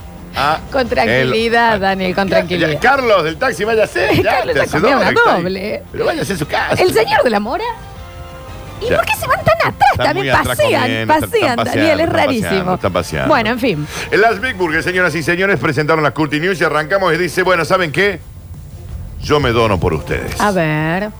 Con 0.71 0.87
tranquilidad, 0.87 1.79
Daniel, 1.79 2.15
con 2.15 2.29
tranquilidad. 2.29 2.79
Carlos 2.81 3.23
del 3.23 3.37
taxi, 3.37 3.63
váyase. 3.63 4.09
Ya, 4.23 4.37
Carlos 4.37 4.53
te 4.53 4.59
se 4.59 4.65
hace 4.65 4.71
comió 4.79 4.89
dos, 4.91 5.01
una 5.01 5.09
está 5.09 5.35
ahí. 5.35 5.43
doble. 5.43 5.83
Pero 5.91 6.05
váyase 6.05 6.33
a 6.33 6.37
su 6.37 6.47
casa. 6.47 6.81
El 6.81 6.93
señor 6.93 7.23
de 7.23 7.29
la 7.29 7.39
mora. 7.39 7.63
¿Y 8.81 8.89
Ya. 8.89 8.95
por 8.97 9.05
qué 9.05 9.13
se 9.15 9.27
van 9.27 9.43
tan 9.43 9.55
atrás? 9.57 9.75
Están 9.91 10.05
También 10.07 10.29
atrás 10.35 10.47
pasean, 10.57 10.81
comiendo, 10.81 11.13
están- 11.13 11.29
pasean, 11.29 11.49
están 11.59 11.65
Daniel, 11.65 11.99
es 11.99 12.07
paseando, 12.07 12.15
rarísimo. 12.47 12.73
están 12.75 12.93
paseando. 12.93 13.27
Bueno, 13.29 13.49
en 13.51 13.59
fin. 13.59 13.87
En 14.09 14.21
las 14.21 14.41
Big 14.41 14.55
Burgers, 14.55 14.83
señoras 14.85 15.13
y 15.13 15.21
señores, 15.21 15.59
presentaron 15.59 16.03
las 16.03 16.13
Curti 16.13 16.39
News 16.39 16.59
y 16.59 16.63
arrancamos 16.63 17.13
y 17.13 17.17
dice, 17.17 17.43
bueno, 17.43 17.63
¿saben 17.63 17.91
qué? 17.91 18.19
Yo 19.23 19.39
me 19.39 19.51
dono 19.51 19.79
por 19.79 19.93
ustedes. 19.93 20.39
A 20.39 20.51
ver. 20.51 21.11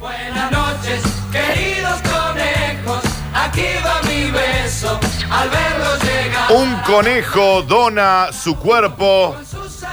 Buenas 0.00 0.50
noches, 0.50 1.02
queridos 1.30 2.00
conejos. 2.02 3.02
Aquí 3.34 3.66
va 3.84 4.00
mi 4.08 4.30
beso. 4.30 4.98
Al 5.30 5.50
verlos 5.50 6.02
llegar. 6.02 6.52
Un 6.52 6.76
conejo 6.82 7.62
dona 7.62 8.28
su 8.32 8.56
cuerpo 8.56 9.36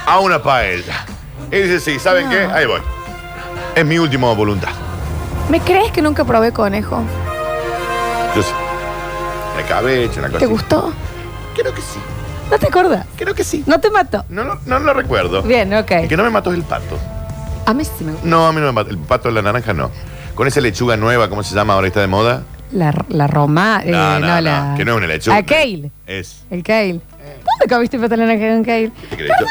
a 0.06 0.18
una 0.18 0.42
paella. 0.42 1.04
Y 1.50 1.56
dice, 1.56 1.80
sí, 1.80 1.98
¿saben 1.98 2.30
qué? 2.30 2.40
Ahí 2.40 2.66
voy. 2.66 2.80
Es 3.74 3.84
mi 3.84 3.98
última 3.98 4.32
voluntad. 4.32 4.70
¿Me 5.50 5.60
crees 5.60 5.92
que 5.92 6.00
nunca 6.00 6.24
probé 6.24 6.52
conejo? 6.52 7.02
Yo 8.34 8.42
sé. 8.42 8.52
La 9.56 9.66
cabeza, 9.66 10.20
una 10.20 10.28
cosa. 10.28 10.38
¿Te 10.38 10.46
gustó? 10.46 10.92
Creo 11.54 11.74
que 11.74 11.82
sí. 11.82 11.98
¿No 12.52 12.58
te 12.58 12.66
acuerdas? 12.68 13.06
Creo 13.16 13.34
que 13.34 13.42
sí. 13.44 13.64
¿No 13.66 13.80
te 13.80 13.90
mató? 13.90 14.24
No, 14.28 14.44
no, 14.44 14.60
no 14.66 14.78
lo 14.78 14.92
recuerdo. 14.94 15.42
Bien, 15.42 15.72
ok. 15.74 15.90
El 15.90 16.08
que 16.08 16.16
no 16.16 16.22
me 16.22 16.30
mató 16.30 16.52
es 16.52 16.58
el 16.58 16.64
pato. 16.64 16.98
A 17.66 17.72
mí 17.74 17.84
sí 17.84 18.04
me 18.04 18.12
gusta. 18.12 18.26
No, 18.28 18.46
a 18.46 18.52
mí 18.52 18.60
no 18.60 18.66
me 18.66 18.72
mató. 18.72 18.90
El 18.90 18.98
pato 18.98 19.28
de 19.28 19.34
la 19.34 19.42
naranja 19.42 19.72
no. 19.72 19.90
Con 20.34 20.46
esa 20.46 20.60
lechuga 20.60 20.96
nueva, 20.96 21.28
¿cómo 21.28 21.42
se 21.42 21.54
llama 21.54 21.72
ahora 21.74 21.86
está 21.88 22.00
de 22.00 22.06
moda? 22.08 22.42
La, 22.72 22.94
la 23.08 23.26
Roma. 23.26 23.80
eh, 23.84 23.90
No, 23.90 24.18
la. 24.40 24.74
que 24.76 24.84
no 24.84 24.92
es 24.92 24.96
una 24.98 25.06
lechuga. 25.06 25.36
Ah, 25.38 25.42
kale. 25.42 25.90
Es. 26.06 26.44
El 26.50 26.62
kale. 26.62 27.00
¿Dónde 27.58 27.74
comiste 27.74 27.98
pata 27.98 28.16
naranja 28.16 28.48
con 28.48 28.64
kale? 28.64 28.92
¿Qué 29.10 29.16
crees? 29.16 29.32
Yo, 29.40 29.46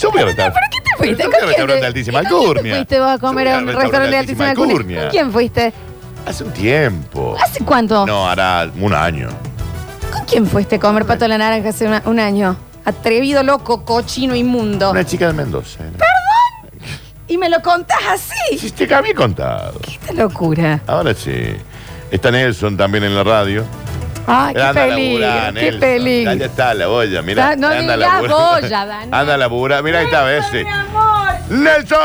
yo 0.00 0.10
voy 0.10 0.22
a 0.22 0.24
restaurar. 0.26 0.52
¿Pero 0.54 0.66
qué 0.70 0.80
te 0.80 0.96
fuiste? 0.96 1.22
Yo 1.22 1.30
¿Con 1.30 1.30
voy 1.30 1.34
a 1.34 1.38
quién 1.38 1.48
restaurante 1.48 1.74
te- 1.74 1.80
de 1.80 1.86
altísima 1.86 2.22
¿Y 2.22 2.24
con 2.24 2.30
quién 2.30 2.40
alcurnia. 2.48 2.72
te 2.72 2.78
fuiste 2.78 3.00
vos 3.00 3.08
a 3.10 3.18
comer 3.18 3.46
Yo 3.46 3.50
a 3.52 3.54
voy 3.54 3.62
un 3.74 3.80
restaurante 3.80 4.10
de 4.10 4.16
altísima 4.18 4.50
alcurnia. 4.50 5.00
¿Con 5.02 5.10
quién 5.10 5.32
fuiste? 5.32 5.72
Hace 6.26 6.44
un 6.44 6.52
tiempo. 6.52 7.36
¿Hace 7.42 7.64
cuánto? 7.64 8.06
No, 8.06 8.28
hará 8.28 8.70
un 8.80 8.94
año. 8.94 9.28
¿Con 10.12 10.24
quién 10.26 10.46
fuiste 10.46 10.76
a 10.76 10.78
comer 10.80 11.04
pato 11.06 11.24
a 11.24 11.28
la 11.28 11.38
naranja 11.38 11.70
hace 11.70 11.86
una- 11.86 12.02
un 12.04 12.20
año? 12.20 12.56
Atrevido, 12.84 13.42
loco, 13.42 13.84
cochino, 13.84 14.34
inmundo. 14.34 14.90
Una 14.90 15.04
chica 15.04 15.26
de 15.28 15.32
Mendoza. 15.32 15.80
era. 15.80 16.04
Y 17.28 17.38
me 17.38 17.48
lo 17.48 17.62
contás 17.62 17.98
así. 18.10 18.58
Sí, 18.58 18.70
te 18.72 18.92
había 18.94 19.14
contado. 19.14 19.80
Qué 20.06 20.12
locura. 20.14 20.80
Ahora 20.86 21.14
sí. 21.14 21.54
Está 22.10 22.30
Nelson 22.30 22.76
también 22.76 23.04
en 23.04 23.14
la 23.14 23.24
radio. 23.24 23.64
Ay, 24.26 24.54
qué 24.54 24.60
Anda 24.62 24.70
a 24.82 24.86
peligro, 24.86 25.20
laburar, 25.26 25.54
qué 25.54 25.60
Nelson. 25.62 25.80
peligro. 25.80 26.30
Allá 26.30 26.46
está 26.46 26.74
la 26.74 26.86
boya, 26.88 27.22
mira. 27.22 27.56
No 27.56 27.68
anda 27.68 27.94
a 27.94 27.96
digas 27.96 27.98
laburar. 28.22 28.60
boya, 28.62 28.86
Dani. 28.86 29.08
Anda 29.12 29.34
a 29.34 29.36
laburar. 29.38 29.82
Mira, 29.82 29.98
ahí 30.00 30.04
está, 30.06 30.22
ves. 30.24 30.44
sí. 30.52 30.62
¡Nelson! 31.50 31.98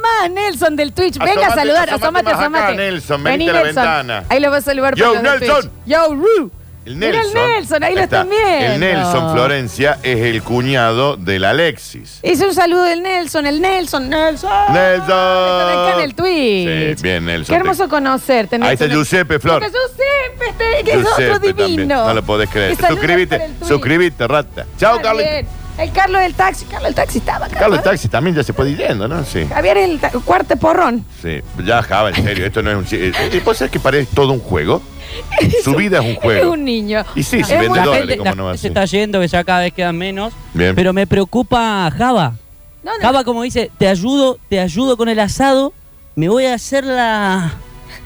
Más, 0.00 0.30
Nelson 0.30 0.76
del 0.76 0.92
Twitch. 0.92 1.18
Venga 1.18 1.48
a 1.48 1.54
saludar. 1.54 1.88
asómate 1.90 2.04
Asómate, 2.04 2.24
más 2.24 2.34
acá, 2.34 2.42
asómate. 2.42 2.76
Nelson, 2.76 3.24
Vení, 3.24 3.36
venite 3.46 3.50
a 3.50 3.54
la 3.54 3.62
ventana. 3.62 4.24
Ahí 4.28 4.40
lo 4.40 4.50
vas 4.50 4.62
a 4.62 4.66
saludar 4.66 4.94
Yo, 4.94 5.06
por 5.06 5.14
los 5.14 5.22
del 5.22 5.40
Nelson. 5.40 5.60
Twitch. 5.62 5.72
Yo, 5.86 6.14
Ru. 6.14 6.50
El 6.84 6.96
Mira 6.96 7.08
el 7.12 7.16
Nelson. 7.32 7.34
Nelson, 7.50 7.82
ahí 7.84 7.94
lo 7.94 8.00
está. 8.02 8.22
están 8.22 8.28
viendo. 8.30 8.74
El 8.74 8.80
Nelson 8.80 9.32
Florencia 9.32 9.98
es 10.02 10.18
el 10.20 10.42
cuñado 10.42 11.16
del 11.16 11.44
Alexis. 11.44 12.20
Hice 12.22 12.46
un 12.46 12.54
saludo 12.54 12.82
del 12.84 13.02
Nelson, 13.02 13.46
el 13.46 13.60
Nelson, 13.60 14.10
Nelson. 14.10 14.50
Nelson. 14.72 15.00
Está 15.10 15.72
acá 15.88 15.94
en 15.96 16.00
el 16.04 16.14
Twitch. 16.14 16.96
Sí, 16.98 17.02
bien, 17.02 17.24
Nelson. 17.24 17.54
Qué 17.54 17.58
hermoso 17.60 17.88
conocerte, 17.88 18.58
Nelson. 18.58 18.68
Ahí 18.68 18.74
está 18.74 18.86
Giuseppe, 18.86 19.38
Flor. 19.38 19.62
Porque 19.62 19.74
Giuseppe, 19.76 20.50
este, 20.50 20.84
que 20.84 20.90
es 20.92 21.06
otro 21.06 21.16
Giuseppe 21.16 21.46
también. 21.54 21.66
divino. 21.68 22.06
No 22.06 22.14
lo 22.14 22.22
podés 22.22 22.50
creer. 22.50 22.76
Que 22.76 22.86
Suscríbete, 22.86 23.36
por 23.38 23.46
el 23.46 23.54
Twitch. 23.54 23.68
suscríbete, 23.68 24.28
rata. 24.28 24.66
Chao, 24.78 24.96
Está 24.96 25.02
Carlos. 25.08 25.24
bien. 25.24 25.46
El 25.76 25.90
Carlos 25.90 26.20
del 26.20 26.34
taxi. 26.34 26.64
Carlos 26.66 26.84
del 26.84 26.94
taxi 26.94 27.18
estaba 27.18 27.46
acá. 27.46 27.58
Carlos 27.58 27.78
¿no? 27.78 27.82
Taxi 27.82 28.08
también 28.08 28.36
ya 28.36 28.44
se 28.44 28.52
puede 28.52 28.70
ir 28.70 28.76
yendo, 28.78 29.08
¿no? 29.08 29.24
Sí. 29.24 29.44
Javier 29.52 29.78
el 29.78 29.98
ta- 29.98 30.10
cuarto 30.24 30.54
porrón. 30.56 31.04
Sí. 31.20 31.40
Ya, 31.64 31.82
Java, 31.82 32.10
en 32.10 32.14
serio, 32.22 32.46
esto 32.46 32.62
no 32.62 32.70
es 32.70 32.76
un 32.76 32.84
chiste. 32.86 33.40
¿Puede 33.40 33.58
ser 33.58 33.70
que 33.70 33.80
parece 33.80 34.08
todo 34.14 34.32
un 34.32 34.38
juego? 34.38 34.80
Su 35.64 35.74
vida 35.74 35.98
es 35.98 36.04
un 36.04 36.10
Es 36.12 36.18
juego. 36.18 36.52
un 36.52 36.64
niño. 36.64 37.04
Y 37.14 37.22
sí, 37.22 37.36
si 37.36 37.40
Es 37.42 37.48
vende 37.60 37.68
muy- 37.70 37.78
dólares, 37.78 37.98
gente- 38.00 38.16
¿cómo 38.18 38.30
la 38.30 38.34
no 38.36 38.44
va 38.44 38.50
a 38.50 38.52
gente 38.54 38.58
se 38.58 38.62
ser? 38.62 38.70
está 38.72 38.84
yendo, 38.84 39.20
que 39.20 39.28
ya 39.28 39.44
cada 39.44 39.60
vez 39.60 39.72
quedan 39.72 39.96
menos. 39.96 40.32
Bien. 40.52 40.74
Pero 40.74 40.92
me 40.92 41.06
preocupa 41.06 41.90
Java. 41.96 42.34
No, 42.82 42.92
no. 42.96 43.00
Java 43.00 43.24
como 43.24 43.42
dice, 43.42 43.70
te 43.78 43.88
ayudo, 43.88 44.38
te 44.48 44.60
ayudo 44.60 44.96
con 44.96 45.08
el 45.08 45.18
asado, 45.20 45.72
me 46.16 46.28
voy 46.28 46.44
a 46.46 46.54
hacer 46.54 46.84
la, 46.84 47.54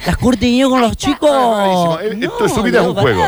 las 0.07 0.17
curtiños 0.17 0.71
con 0.71 0.81
los 0.81 0.97
chicos. 0.97 1.31
rarísimo. 1.31 1.99
Él- 2.01 2.23
esto- 2.25 2.49
su 2.49 2.63
vida 2.63 2.81
es 2.83 2.87
un 2.87 2.95
no, 2.95 3.01
juego. 3.01 3.23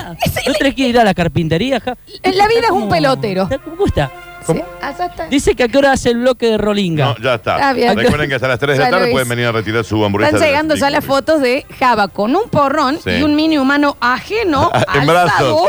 ¿No 0.46 0.52
tenés 0.54 0.74
que 0.74 0.88
ir 0.88 0.98
a 0.98 1.04
la 1.04 1.12
carpintería, 1.14 1.80
Java? 1.80 1.96
En 2.22 2.38
la 2.38 2.46
vida 2.48 2.60
es 2.66 2.70
un 2.70 2.88
pelotero. 2.88 3.48
¿Cómo 3.64 3.86
está? 3.86 4.10
Sí, 4.46 4.62
allá 4.82 5.06
está. 5.06 5.26
Dice 5.28 5.54
que 5.54 5.64
a 5.64 5.68
qué 5.68 5.78
hora 5.78 5.92
hace 5.92 6.10
el 6.10 6.18
bloque 6.18 6.46
de 6.46 6.58
Rolinga. 6.58 7.04
No, 7.06 7.16
ya 7.18 7.34
está. 7.34 7.54
Está 7.56 7.72
bien. 7.72 7.96
Recuerden 7.96 8.28
que 8.28 8.34
hasta 8.36 8.48
las 8.48 8.58
3 8.58 8.78
de 8.78 8.84
Ya 8.84 8.84
la 8.84 8.90
lo 8.90 8.96
tarde 8.96 9.06
hice. 9.08 9.12
pueden 9.12 9.28
venir 9.28 9.46
a 9.46 9.52
retirar 9.52 9.84
su 9.84 10.04
hamburguesa. 10.04 10.28
Están 10.30 10.40
de 10.42 10.46
llegando 10.48 10.74
ya 10.74 10.90
las 10.90 11.04
fotos 11.04 11.40
de 11.40 11.66
Java 11.78 12.08
con 12.08 12.34
un 12.34 12.48
porrón 12.48 12.98
Sí. 13.02 13.10
y 13.10 13.22
un 13.22 13.36
mini 13.36 13.58
humano 13.58 13.96
ajeno 14.00 14.70
En 14.94 15.00
al 15.02 15.06
brazos. 15.06 15.62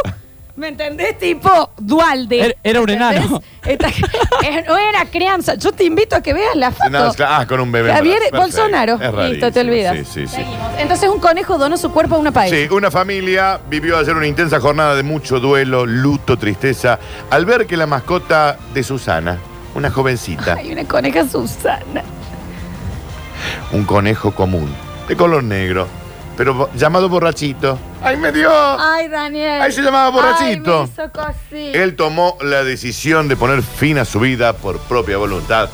¿Me 0.62 0.68
entendés? 0.68 1.18
Tipo 1.18 1.72
dualde. 1.80 2.40
Era- 2.46 2.56
era 2.64 2.82
un 2.82 2.90
enano. 2.92 3.42
Esta- 3.66 3.88
es- 4.44 4.68
no 4.68 4.78
era 4.78 5.06
crianza. 5.06 5.56
Yo 5.56 5.72
te 5.72 5.86
invito 5.86 6.16
a 6.16 6.22
que 6.22 6.34
veas 6.36 6.56
la 6.56 6.70
foto. 6.72 6.88
No, 6.92 7.12
ah, 7.28 7.48
con 7.48 7.62
un 7.62 7.72
bebé. 7.72 7.92
Javier. 7.92 8.18
Perfecto. 8.20 8.38
Bolsonaro. 8.38 8.94
Es 8.94 9.00
Listo, 9.02 9.18
rarísimo. 9.18 9.52
te 9.52 9.60
olvidas. 9.60 9.98
Sí, 9.98 10.06
sí, 10.06 10.28
sí. 10.28 10.46
Entonces 10.78 11.10
un 11.10 11.20
conejo 11.20 11.58
donó 11.58 11.78
su 11.78 11.92
cuerpo 11.92 12.14
a 12.14 12.20
una 12.20 12.32
paella. 12.32 12.56
Sí, 12.56 12.72
una 12.72 12.92
familia 12.92 13.60
vivió 13.72 13.98
ayer 13.98 14.16
una 14.16 14.28
intensa 14.28 14.60
jornada 14.60 14.94
de 14.94 15.02
mucho 15.02 15.40
duelo, 15.40 15.88
luto, 15.88 16.38
tristeza, 16.38 17.00
al 17.32 17.48
ver 17.48 17.66
que 17.66 17.76
la 17.76 17.88
mascota 17.88 18.56
de 18.72 18.84
Susana, 18.84 19.40
una 19.74 19.90
jovencita, 19.90 20.54
Hay 20.54 20.72
una 20.74 20.84
coneja 20.84 21.28
Susana. 21.28 22.04
un 23.72 23.84
conejo 23.86 24.30
común, 24.36 24.72
de 25.08 25.16
color 25.16 25.44
negro, 25.44 25.88
pero 26.38 26.70
llamado 26.76 27.10
borrachito. 27.10 27.78
¡Ay, 28.04 28.18
me 28.18 28.32
dio! 28.32 28.50
Ay, 28.52 29.08
Daniel. 29.08 29.62
Ahí 29.62 29.72
se 29.72 29.82
llamaba 29.82 30.10
borrachito. 30.10 30.82
Ay, 30.82 30.88
me 30.88 31.04
hizo 31.04 31.12
cosita. 31.12 31.78
Él 31.84 31.96
tomó 31.96 32.38
la 32.42 32.64
decisión 32.64 33.28
de 33.28 33.36
poner 33.36 33.62
fin 33.62 33.98
a 33.98 34.06
su 34.06 34.20
vida 34.20 34.54
por 34.54 34.80
propia 34.80 35.18
voluntad, 35.18 35.70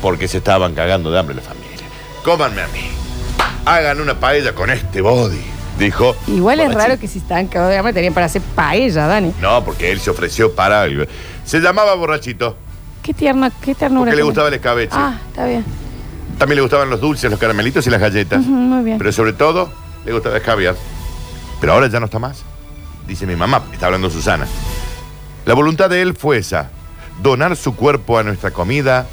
porque 0.00 0.28
se 0.28 0.38
estaban 0.38 0.74
cagando 0.74 1.10
de 1.10 1.18
hambre 1.18 1.34
la 1.36 1.42
familia. 1.42 1.68
Cómanme 2.24 2.62
a 2.62 2.68
mí. 2.68 2.88
Hagan 3.64 4.00
una 4.00 4.18
paella 4.18 4.54
con 4.54 4.70
este 4.70 5.00
body, 5.00 5.40
dijo. 5.78 6.16
Igual 6.26 6.60
es 6.60 6.66
Borrachito. 6.66 6.88
raro 6.88 7.00
que 7.00 7.08
si 7.08 7.18
están 7.18 7.46
cagados 7.46 7.70
de 7.72 7.78
hambre 7.78 7.92
tenían 7.92 8.12
para 8.14 8.26
hacer 8.26 8.42
paella, 8.54 9.06
Dani. 9.06 9.32
No, 9.40 9.64
porque 9.64 9.90
él 9.92 10.00
se 10.00 10.10
ofreció 10.10 10.54
para 10.54 10.82
algo. 10.82 11.04
Se 11.44 11.60
llamaba 11.60 11.94
borrachito, 11.94 12.56
Qué 13.02 13.12
tierna, 13.14 13.50
qué 13.60 13.74
ternura. 13.74 14.02
porque 14.10 14.16
le 14.16 14.22
gustaba 14.22 14.46
el 14.48 14.54
escabeche. 14.54 14.94
Ah, 14.96 15.18
está 15.28 15.44
bien. 15.46 15.64
También 16.38 16.56
le 16.56 16.62
gustaban 16.62 16.88
los 16.90 17.00
dulces, 17.00 17.28
los 17.30 17.38
caramelitos 17.38 17.84
y 17.86 17.90
las 17.90 18.00
galletas. 18.00 18.40
Muy 18.40 18.84
bien. 18.84 18.98
Pero 18.98 19.10
sobre 19.12 19.32
todo, 19.32 19.72
le 20.04 20.12
gustaba 20.12 20.36
el 20.36 20.42
caviar. 20.42 20.76
Pero 21.60 21.72
ahora 21.72 21.86
ya 21.88 22.00
no 22.00 22.06
está 22.06 22.18
más. 22.18 22.42
Dice 23.06 23.26
mi 23.26 23.36
mamá, 23.36 23.62
está 23.72 23.86
hablando 23.86 24.10
Susana. 24.10 24.46
La 25.44 25.54
voluntad 25.54 25.90
de 25.90 26.02
él 26.02 26.14
fue 26.14 26.38
esa, 26.38 26.70
donar 27.22 27.56
su 27.56 27.74
cuerpo 27.74 28.18
a 28.18 28.22
nuestra 28.22 28.50
comida. 28.50 29.06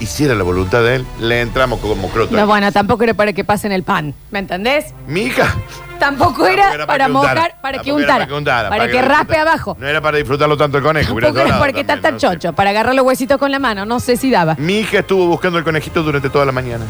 Y 0.00 0.06
si 0.06 0.24
era 0.24 0.34
la 0.34 0.44
voluntad 0.44 0.82
de 0.82 0.96
él, 0.96 1.06
le 1.18 1.40
entramos 1.40 1.80
como 1.80 2.08
croto. 2.10 2.36
No, 2.36 2.46
bueno, 2.46 2.70
tampoco 2.70 3.02
era 3.02 3.14
para 3.14 3.32
que 3.32 3.42
pasen 3.42 3.72
el 3.72 3.82
pan. 3.82 4.14
¿Me 4.30 4.38
entendés? 4.38 4.94
Mi 5.08 5.22
hija. 5.22 5.56
Tampoco 5.98 6.46
era, 6.46 6.72
era 6.72 6.86
para 6.86 7.06
que 7.06 7.12
untara. 7.12 7.34
mojar, 7.34 7.60
para 7.60 7.78
que 7.80 7.92
untara. 7.92 8.14
para 8.14 8.26
que 8.28 8.34
untara, 8.34 8.68
Para 8.68 8.82
para 8.82 8.92
que 8.92 8.98
que 8.98 9.02
raspe 9.02 9.36
abajo. 9.36 9.76
No 9.80 9.88
era 9.88 10.00
para 10.00 10.18
disfrutarlo 10.18 10.56
tanto 10.56 10.78
el 10.78 10.84
conejo. 10.84 11.14
Tampoco 11.14 11.40
era 11.40 11.48
está 11.48 11.64
también, 11.64 12.02
tan 12.02 12.12
no 12.14 12.20
sé. 12.20 12.26
chocho, 12.26 12.52
para 12.52 12.70
agarrar 12.70 12.94
los 12.94 13.04
huesitos 13.04 13.38
con 13.38 13.50
la 13.50 13.58
mano. 13.58 13.84
No 13.84 13.98
sé 13.98 14.16
si 14.16 14.30
daba. 14.30 14.54
Mi 14.58 14.78
hija 14.78 15.00
estuvo 15.00 15.26
buscando 15.26 15.58
el 15.58 15.64
conejito 15.64 16.04
durante 16.04 16.30
toda 16.30 16.44
la 16.44 16.52
mañana. 16.52 16.84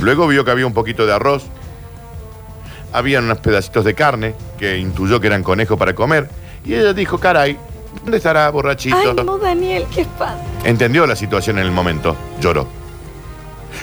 Luego 0.00 0.28
vio 0.28 0.44
que 0.44 0.52
había 0.52 0.66
un 0.66 0.74
poquito 0.74 1.04
de 1.04 1.14
arroz. 1.14 1.46
Habían 2.96 3.24
unos 3.24 3.36
pedacitos 3.40 3.84
de 3.84 3.92
carne 3.92 4.34
que 4.58 4.78
intuyó 4.78 5.20
que 5.20 5.26
eran 5.26 5.42
conejos 5.42 5.78
para 5.78 5.94
comer. 5.94 6.30
Y 6.64 6.72
ella 6.72 6.94
dijo, 6.94 7.18
caray, 7.18 7.58
¿dónde 8.02 8.16
estará 8.16 8.48
borrachito? 8.48 8.96
Ay, 8.96 9.14
no, 9.22 9.36
Daniel, 9.36 9.84
qué 9.94 10.00
espada. 10.00 10.40
Entendió 10.64 11.06
la 11.06 11.14
situación 11.14 11.58
en 11.58 11.66
el 11.66 11.72
momento. 11.72 12.16
Lloró. 12.40 12.66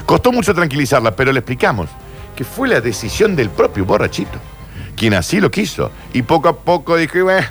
Costó 0.07 0.31
mucho 0.31 0.55
tranquilizarla, 0.55 1.15
pero 1.15 1.31
le 1.31 1.41
explicamos 1.41 1.91
que 2.35 2.43
fue 2.43 2.67
la 2.67 2.81
decisión 2.81 3.35
del 3.35 3.51
propio 3.51 3.85
borrachito. 3.85 4.39
Quien 4.95 5.13
así 5.13 5.39
lo 5.39 5.51
quiso. 5.51 5.91
Y 6.11 6.23
poco 6.23 6.49
a 6.49 6.57
poco 6.57 6.97
dije, 6.97 7.21
bueno, 7.21 7.45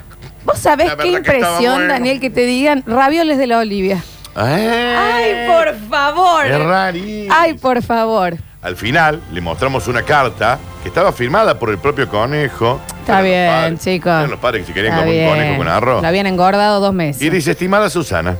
Vos 0.44 0.58
sabés 0.58 0.90
qué 0.96 1.02
que 1.02 1.08
impresión, 1.10 1.74
bueno. 1.74 1.92
Daniel, 1.92 2.18
que 2.18 2.30
te 2.30 2.44
digan 2.44 2.82
ravioles 2.88 3.38
de 3.38 3.46
la 3.46 3.58
Olivia. 3.58 4.02
Ay, 4.34 5.46
por 5.46 5.76
favor. 5.88 6.44
Es 6.44 6.58
rarísimo. 6.58 7.32
Ay, 7.32 7.54
por 7.54 7.80
favor. 7.82 8.36
Al 8.62 8.76
final 8.76 9.20
le 9.32 9.40
mostramos 9.40 9.88
una 9.88 10.02
carta 10.04 10.56
que 10.82 10.88
estaba 10.88 11.12
firmada 11.12 11.58
por 11.58 11.70
el 11.70 11.78
propio 11.78 12.08
conejo. 12.08 12.80
Está 13.00 13.20
bien, 13.20 13.76
chicos. 13.76 14.12
Eran 14.12 14.30
los 14.30 14.38
padres 14.38 14.62
que 14.62 14.68
se 14.68 14.72
querían 14.72 14.94
Está 14.94 15.04
comer 15.04 15.18
un 15.18 15.34
bien. 15.34 15.36
conejo 15.36 15.58
con 15.58 15.68
arroz. 15.68 16.02
Lo 16.02 16.06
habían 16.08 16.26
engordado 16.28 16.78
dos 16.78 16.94
meses. 16.94 17.20
Y 17.20 17.28
dice, 17.28 17.50
estimada 17.50 17.90
Susana, 17.90 18.36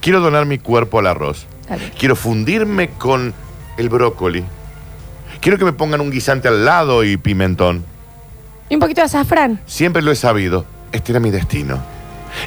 quiero 0.00 0.20
donar 0.20 0.46
mi 0.46 0.58
cuerpo 0.58 0.98
al 0.98 1.08
arroz. 1.08 1.46
Está 1.60 1.76
bien. 1.76 1.92
Quiero 1.98 2.16
fundirme 2.16 2.88
con 2.88 3.34
el 3.76 3.90
brócoli. 3.90 4.44
Quiero 5.40 5.58
que 5.58 5.66
me 5.66 5.74
pongan 5.74 6.00
un 6.00 6.10
guisante 6.10 6.48
al 6.48 6.64
lado 6.64 7.04
y 7.04 7.18
pimentón. 7.18 7.84
Y 8.70 8.74
un 8.76 8.80
poquito 8.80 9.02
de 9.02 9.06
azafrán. 9.06 9.60
Siempre 9.66 10.00
lo 10.00 10.10
he 10.10 10.16
sabido. 10.16 10.64
Este 10.92 11.12
era 11.12 11.20
mi 11.20 11.30
destino. 11.30 11.78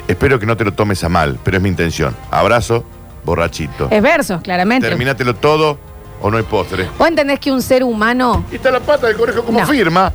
Espero 0.08 0.40
que 0.40 0.46
no 0.46 0.56
te 0.56 0.64
lo 0.64 0.72
tomes 0.72 1.04
a 1.04 1.08
mal, 1.08 1.38
pero 1.44 1.58
es 1.58 1.62
mi 1.62 1.68
intención. 1.68 2.16
Abrazo, 2.32 2.84
borrachito. 3.24 3.86
Es 3.92 4.02
versos, 4.02 4.42
claramente. 4.42 4.88
Terminátelo 4.88 5.36
todo 5.36 5.78
o 6.20 6.30
no 6.30 6.36
hay 6.36 6.42
postre. 6.44 6.88
¿Vos 6.98 7.08
entendés 7.08 7.38
que 7.40 7.50
un 7.52 7.62
ser 7.62 7.82
humano, 7.84 8.44
Y 8.50 8.56
está 8.56 8.70
la 8.70 8.80
pata 8.80 9.06
del 9.06 9.16
conejo 9.16 9.42
como 9.44 9.60
No. 9.60 9.66
firma. 9.66 10.12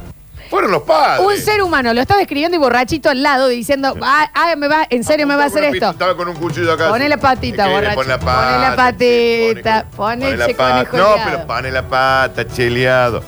Fueron 0.50 0.70
los 0.72 0.84
padres. 0.84 1.26
un 1.26 1.36
ser 1.38 1.62
humano 1.64 1.92
lo 1.92 2.00
está 2.02 2.16
describiendo 2.18 2.56
y 2.56 2.60
borrachito 2.60 3.10
al 3.10 3.24
lado 3.24 3.48
diciendo, 3.48 3.96
ah, 4.04 4.30
ah, 4.34 4.56
me 4.56 4.68
va, 4.68 4.86
en 4.92 5.04
serio 5.04 5.26
me 5.26 5.36
va 5.36 5.46
a 5.46 5.48
hacer 5.48 5.64
esto? 5.64 5.90
Estaba 5.90 6.16
con 6.16 6.28
un 6.28 6.36
cuchillo 6.36 6.72
acá. 6.72 6.90
Pone 6.90 7.10
la 7.10 7.18
patita, 7.18 7.64
¿Qué 7.66 7.70
quiere? 7.72 7.96
borracho. 7.96 7.96
Pon 7.96 8.08
la 8.08 8.20
Pone 8.20 8.60
la 8.62 8.70
pata, 8.70 8.84
patita. 8.84 9.86
Pone 9.96 10.26
Pone 10.26 10.38
la 10.38 10.46
ese 10.46 10.54
pata. 10.54 10.86
conejo 10.90 10.98
No, 11.18 11.24
pero 11.26 11.48
pone 11.48 11.72
la 11.72 11.82
pata, 11.88 12.48
cheleado. 12.48 13.24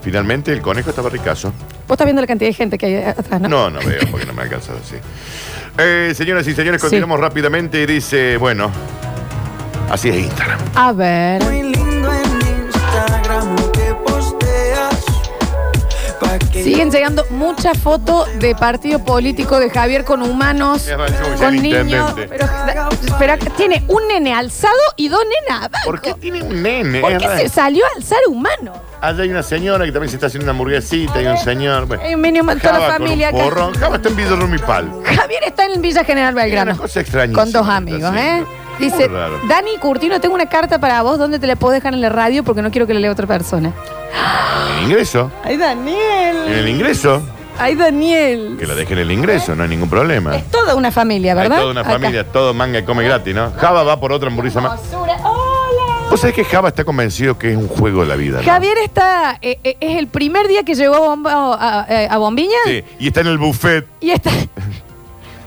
Finalmente 0.00 0.52
el 0.52 0.62
conejo 0.62 0.90
estaba 0.90 1.10
ricazo. 1.10 1.48
Vos 1.88 1.94
estás 1.96 2.04
viendo 2.06 2.22
la 2.22 2.28
cantidad 2.28 2.48
de 2.48 2.54
gente 2.54 2.78
que 2.78 2.86
hay 2.86 2.94
atrás, 3.04 3.40
¿no? 3.40 3.48
No, 3.48 3.68
no 3.70 3.80
veo 3.80 4.00
porque 4.10 4.24
no 4.24 4.32
me 4.32 4.42
ha 4.42 4.44
alcanzado 4.44 4.78
así. 4.78 4.94
Eh, 5.76 6.12
señoras 6.14 6.46
y 6.46 6.54
señores, 6.54 6.80
continuamos 6.80 7.18
rápidamente 7.18 7.82
y 7.82 7.86
dice, 7.86 8.36
bueno, 8.36 8.70
así 9.90 10.08
es 10.08 10.16
Instagram. 10.16 10.58
A 10.74 10.92
ver. 10.92 11.42
Siguen 16.52 16.90
llegando 16.90 17.24
muchas 17.30 17.78
fotos 17.78 18.28
de 18.38 18.54
partido 18.54 19.02
político 19.04 19.58
de 19.58 19.70
Javier 19.70 20.04
con 20.04 20.22
humanos, 20.22 20.86
Es 20.86 20.94
que 20.94 21.36
con 21.38 21.54
el 21.54 21.62
niños. 21.62 22.10
intendente. 22.10 22.28
Pero, 22.28 22.46
pero 23.18 23.32
acá 23.32 23.50
tiene 23.56 23.82
un 23.88 24.06
nene 24.08 24.34
alzado 24.34 24.74
y 24.96 25.08
dos 25.08 25.22
nenas 25.24 25.64
abajo. 25.64 25.84
¿Por 25.86 26.00
qué 26.02 26.14
tiene 26.14 26.42
un 26.42 26.62
nene? 26.62 27.00
¿Por 27.00 27.12
Es 27.12 27.18
qué 27.18 27.26
raro. 27.28 27.40
se 27.40 27.48
salió 27.48 27.84
a 27.86 27.88
alzar 27.96 28.18
humano? 28.28 28.72
Allá 29.00 29.22
hay 29.22 29.30
una 29.30 29.42
señora 29.42 29.86
que 29.86 29.92
también 29.92 30.10
se 30.10 30.16
está 30.16 30.26
haciendo 30.26 30.44
una 30.44 30.50
hamburguesita 30.52 31.22
y 31.22 31.26
un 31.26 31.38
señor. 31.38 31.86
Bueno, 31.86 32.02
Hay 32.02 32.14
un 32.14 32.22
toda 32.22 32.44
la 32.44 32.60
Java 32.60 32.86
con 32.98 33.06
familia 33.06 33.30
un 33.30 33.34
acá. 33.36 33.44
porrón. 33.44 33.74
Java 33.74 33.96
está 33.96 34.08
en 34.10 34.16
Villa 34.16 34.36
Rumipal. 34.36 34.90
Javier 35.04 35.42
está 35.46 35.64
en 35.64 35.80
Villa 35.80 36.04
General 36.04 36.34
Belgrano. 36.34 36.72
Una 36.72 36.80
cosa 36.80 37.00
extrañísima 37.00 37.42
Con 37.42 37.52
dos 37.52 37.68
amigos, 37.68 38.12
¿eh? 38.14 38.44
Dice, 38.80 39.08
raro. 39.08 39.38
Dani 39.48 39.76
Curtino, 39.78 40.20
tengo 40.20 40.34
una 40.34 40.46
carta 40.46 40.78
para 40.78 41.02
vos 41.02 41.18
donde 41.18 41.38
te 41.38 41.46
la 41.46 41.56
puedo 41.56 41.72
dejar 41.74 41.94
en 41.94 42.00
la 42.00 42.08
radio 42.08 42.42
porque 42.44 42.62
no 42.62 42.70
quiero 42.70 42.86
que 42.86 42.94
la 42.94 43.00
lea 43.00 43.12
otra 43.12 43.26
persona. 43.26 43.72
En 44.72 44.78
el 44.78 44.84
ingreso. 44.90 45.30
Ay, 45.44 45.56
Daniel. 45.56 46.36
En 46.46 46.52
el 46.54 46.68
ingreso. 46.68 47.22
Ay, 47.58 47.74
Daniel. 47.74 48.56
Que 48.58 48.66
la 48.66 48.74
dejen 48.74 48.98
en 48.98 49.02
el 49.04 49.12
ingreso, 49.12 49.54
no 49.54 49.62
hay 49.64 49.68
ningún 49.68 49.90
problema. 49.90 50.34
Es 50.34 50.50
toda 50.50 50.74
una 50.74 50.90
familia, 50.90 51.34
¿verdad? 51.34 51.52
Hay 51.52 51.60
toda 51.60 51.72
una 51.72 51.80
Acá. 51.82 51.90
familia, 51.92 52.24
todo 52.26 52.54
manga 52.54 52.78
y 52.78 52.84
come 52.84 53.04
gratis, 53.04 53.34
¿no? 53.34 53.52
Java 53.52 53.82
va 53.82 54.00
por 54.00 54.12
otra 54.12 54.28
hamburguesa 54.30 54.60
más. 54.62 54.80
Basura. 54.80 55.16
Hola. 55.22 56.06
¿Vos 56.10 56.18
sabés 56.20 56.34
que 56.34 56.44
Java 56.44 56.68
está 56.70 56.84
convencido 56.84 57.38
que 57.38 57.50
es 57.52 57.56
un 57.58 57.68
juego 57.68 58.00
de 58.02 58.08
la 58.08 58.16
vida? 58.16 58.38
¿no? 58.38 58.44
Javier 58.44 58.78
está, 58.78 59.38
eh, 59.42 59.58
eh, 59.62 59.76
es 59.78 59.96
el 59.98 60.06
primer 60.08 60.48
día 60.48 60.62
que 60.64 60.74
llegó 60.74 60.94
a, 60.96 61.00
Bomba- 61.00 61.32
a- 61.60 61.80
a- 61.82 62.14
a 62.14 62.18
Bombiña 62.18 62.56
Sí, 62.64 62.82
y 62.98 63.08
está 63.08 63.20
en 63.20 63.26
el 63.28 63.38
buffet. 63.38 63.86
y 64.00 64.10
está, 64.10 64.30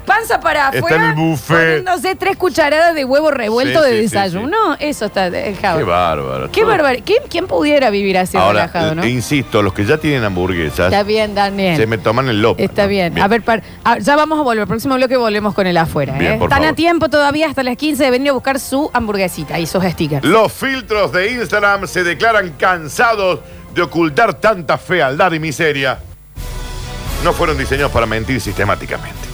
Panza 0.05 0.39
para 0.39 0.67
Está 0.67 0.77
afuera. 0.79 0.95
en 0.95 1.09
el 1.11 1.15
buffet. 1.15 1.57
Poniéndose 1.83 2.15
tres 2.15 2.37
cucharadas 2.37 2.93
de 2.95 3.05
huevo 3.05 3.31
revuelto 3.31 3.79
Sí, 3.83 3.85
de 3.89 3.91
sí, 3.91 3.97
sí, 4.09 4.15
desayuno. 4.15 4.75
Eso 4.79 5.05
está 5.05 5.29
dejado. 5.29 5.77
Qué 5.79 5.83
bárbaro. 5.83 6.51
Qué 6.51 6.63
bárbaro. 6.63 6.99
¿Quién, 7.05 7.23
quién 7.29 7.47
pudiera 7.47 7.89
vivir 7.89 8.17
así 8.17 8.37
Ahora, 8.37 8.61
relajado, 8.67 8.95
no? 8.95 9.03
eh, 9.03 9.09
insisto, 9.09 9.61
los 9.61 9.73
que 9.73 9.85
ya 9.85 9.97
tienen 9.97 10.23
hamburguesas, 10.23 10.87
Está 10.91 11.03
bien, 11.03 11.33
Daniel. 11.35 11.77
se 11.77 11.87
me 11.87 11.97
toman 11.97 12.27
el 12.29 12.41
lopo. 12.41 12.61
Está 12.61 12.85
bien. 12.87 13.19
A 13.19 13.27
ver, 13.27 13.41
par- 13.41 13.63
ah, 13.83 13.97
ya 13.99 14.15
vamos 14.15 14.39
a 14.39 14.41
volver. 14.43 14.67
Próximo 14.67 14.95
bloque 14.95 15.17
volvemos 15.17 15.53
con 15.53 15.67
el 15.67 15.77
afuera. 15.77 16.13
Bien, 16.17 16.33
¿eh? 16.33 16.37
por 16.37 16.45
Están 16.49 16.59
a 16.63 16.65
favor. 16.67 16.75
tiempo 16.75 17.09
todavía 17.09 17.47
hasta 17.47 17.63
las 17.63 17.77
15 17.77 18.03
de 18.03 18.11
venir 18.11 18.29
a 18.29 18.33
buscar 18.33 18.59
su 18.59 18.89
hamburguesita 18.93 19.59
y 19.59 19.65
sus 19.67 19.83
stickers. 19.83 20.25
Los 20.25 20.51
filtros 20.51 21.11
de 21.11 21.31
Instagram 21.31 21.87
se 21.87 22.03
declaran 22.03 22.51
cansados 22.57 23.39
de 23.73 23.81
ocultar 23.81 24.35
tanta 24.35 24.77
fealdad 24.77 25.31
y 25.31 25.39
miseria. 25.39 25.99
No 27.23 27.33
fueron 27.33 27.57
diseñados 27.57 27.91
para 27.91 28.05
mentir 28.05 28.39
sistemáticamente. 28.41 29.32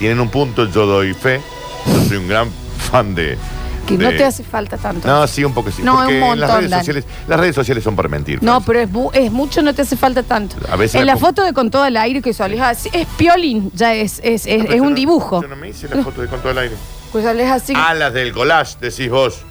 Tienen 0.00 0.18
un 0.18 0.28
punto, 0.30 0.64
yo 0.68 0.84
doy 0.86 1.14
fe. 1.14 1.40
Yo 1.86 2.04
soy 2.08 2.16
un 2.16 2.26
gran 2.26 2.50
fan 2.90 3.14
de. 3.14 3.38
Que 3.86 3.96
no 3.98 4.08
te 4.10 4.24
hace 4.24 4.42
falta 4.44 4.76
tanto. 4.76 5.06
No, 5.08 5.26
sí, 5.26 5.42
un 5.44 5.52
poco 5.52 5.70
sí. 5.70 5.82
No, 5.82 5.96
porque 5.96 6.16
un 6.18 6.22
en 6.22 6.40
las 6.40 6.48
montón, 6.48 6.56
redes, 6.58 6.70
Dani. 6.70 6.80
sociales, 6.82 7.04
las 7.28 7.40
redes 7.40 7.54
sociales 7.56 7.84
son 7.84 7.96
para 7.96 8.08
mentir. 8.08 8.40
No, 8.42 8.60
pero 8.60 8.80
es, 8.80 8.88
bu- 8.90 9.10
es 9.12 9.30
mucho, 9.32 9.62
no 9.62 9.74
te 9.74 9.82
hace 9.82 9.96
falta 9.96 10.22
tanto. 10.22 10.56
A 10.70 10.76
veces 10.76 11.00
en 11.00 11.06
la 11.06 11.16
foto 11.16 11.42
de 11.42 11.52
con 11.52 11.70
todo 11.70 11.84
el 11.86 11.96
aire 11.96 12.22
que 12.22 12.32
salís 12.32 12.60
así, 12.60 12.88
es 12.92 13.06
piolín, 13.16 13.70
ya 13.74 13.94
es, 13.94 14.20
es, 14.24 14.46
es, 14.46 14.64
es 14.70 14.80
un 14.80 14.94
dibujo. 14.94 15.42
Yo 15.42 15.48
no 15.48 15.56
me 15.56 15.68
hice 15.68 15.88
la 15.88 16.02
foto 16.02 16.22
de 16.22 16.28
con 16.28 16.40
todo 16.40 16.52
el 16.52 16.58
aire. 16.58 16.76
Pues 17.12 17.24
salís 17.24 17.46
así. 17.46 17.72
Ah, 17.76 17.92
las 17.94 18.12
del 18.14 18.32
collage, 18.32 18.76
decís 18.80 19.10
vos. 19.10 19.42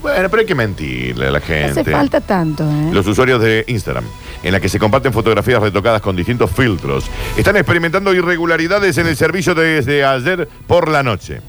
Bueno, 0.00 0.28
pero 0.28 0.40
hay 0.40 0.46
que 0.46 0.54
mentirle 0.54 1.28
a 1.28 1.30
la 1.30 1.40
gente. 1.40 1.80
hace 1.80 1.90
falta 1.90 2.20
tanto, 2.20 2.64
¿eh? 2.64 2.90
Los 2.92 3.06
usuarios 3.06 3.40
de 3.40 3.64
Instagram, 3.68 4.04
en 4.42 4.52
la 4.52 4.60
que 4.60 4.68
se 4.68 4.78
comparten 4.78 5.12
fotografías 5.12 5.60
retocadas 5.62 6.00
con 6.00 6.16
distintos 6.16 6.50
filtros, 6.50 7.04
están 7.36 7.56
experimentando 7.56 8.12
irregularidades 8.14 8.98
en 8.98 9.06
el 9.06 9.16
servicio 9.16 9.54
desde 9.54 10.04
ayer 10.04 10.48
por 10.66 10.88
la 10.88 11.02
noche. 11.02 11.40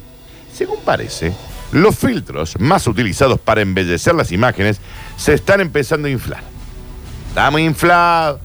Según 0.54 0.82
parece, 0.84 1.34
los 1.72 1.98
filtros 1.98 2.60
más 2.60 2.86
utilizados 2.86 3.40
para 3.40 3.62
embellecer 3.62 4.14
las 4.14 4.32
imágenes 4.32 4.80
se 5.18 5.34
están 5.34 5.62
empezando 5.62 6.08
a 6.08 6.12
inflar. 6.12 6.44
Está 7.30 7.50
muy 7.50 7.64
inflado. 7.66 8.40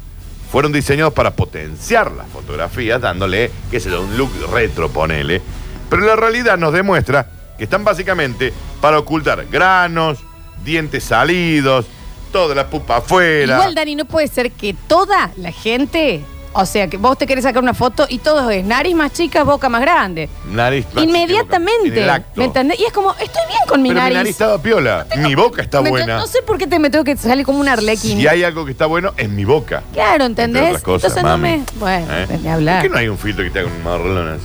Fueron 0.50 0.72
diseñados 0.72 1.12
para 1.12 1.32
potenciar 1.32 2.10
las 2.12 2.26
fotografías, 2.28 3.02
dándole, 3.02 3.50
qué 3.70 3.80
sé 3.80 3.90
yo, 3.90 4.00
un 4.00 4.16
look 4.16 4.30
retro, 4.50 4.88
ponele. 4.88 5.42
Pero 5.90 6.06
la 6.06 6.16
realidad 6.16 6.56
nos 6.56 6.72
demuestra 6.72 7.28
que 7.58 7.64
están 7.64 7.84
básicamente 7.84 8.52
para 8.80 8.98
ocultar 8.98 9.44
granos, 9.50 10.18
dientes 10.64 11.04
salidos, 11.04 11.86
toda 12.32 12.54
la 12.54 12.68
pupa 12.68 12.98
afuera. 12.98 13.56
Igual, 13.56 13.74
Dani, 13.74 13.96
no 13.96 14.04
puede 14.04 14.28
ser 14.28 14.52
que 14.52 14.74
toda 14.86 15.30
la 15.36 15.50
gente, 15.50 16.22
o 16.52 16.64
sea, 16.66 16.88
que 16.88 16.96
vos 16.98 17.16
te 17.18 17.26
querés 17.26 17.44
sacar 17.44 17.62
una 17.62 17.74
foto 17.74 18.06
y 18.08 18.18
todo 18.18 18.48
es 18.50 18.64
nariz 18.64 18.94
más 18.94 19.12
chica, 19.12 19.42
boca 19.44 19.68
más 19.68 19.80
grande. 19.80 20.28
Nariz 20.52 20.86
más 20.94 21.02
en 21.02 21.08
Inmediatamente. 21.10 22.02
el 22.02 22.10
acto. 22.10 22.32
¿Me 22.40 22.44
entendés? 22.44 22.78
Y 22.78 22.84
es 22.84 22.92
como, 22.92 23.10
estoy 23.12 23.42
bien 23.48 23.60
con 23.66 23.82
mi 23.82 23.88
Pero 23.88 24.00
nariz. 24.00 24.12
mi 24.12 24.18
nariz 24.18 24.30
estaba 24.32 24.62
piola. 24.62 25.06
Mi 25.16 25.34
boca 25.34 25.62
está 25.62 25.80
buena. 25.80 26.18
No 26.18 26.26
sé 26.26 26.42
por 26.42 26.58
qué 26.58 26.66
te 26.66 26.78
me 26.78 26.90
tengo 26.90 27.04
que 27.04 27.16
salir 27.16 27.44
como 27.44 27.58
un 27.60 27.68
arlequín. 27.68 28.18
Si 28.18 28.26
hay 28.28 28.44
algo 28.44 28.64
que 28.64 28.72
está 28.72 28.86
bueno, 28.86 29.14
es 29.16 29.28
mi 29.28 29.44
boca. 29.44 29.82
Claro, 29.94 30.24
¿entendés? 30.26 30.80
cosas, 30.82 31.16
Entonces 31.16 31.22
no 31.24 31.38
me. 31.38 31.62
Bueno, 31.80 32.06
¿Eh? 32.10 32.38
ni 32.42 32.48
hablar. 32.48 32.82
¿Por 32.82 32.88
qué 32.88 32.92
no 32.94 32.98
hay 32.98 33.08
un 33.08 33.18
filtro 33.18 33.42
que 33.44 33.50
te 33.50 33.58
haga 33.60 33.68
un 33.68 33.82
marrón 33.82 34.28
así? 34.28 34.44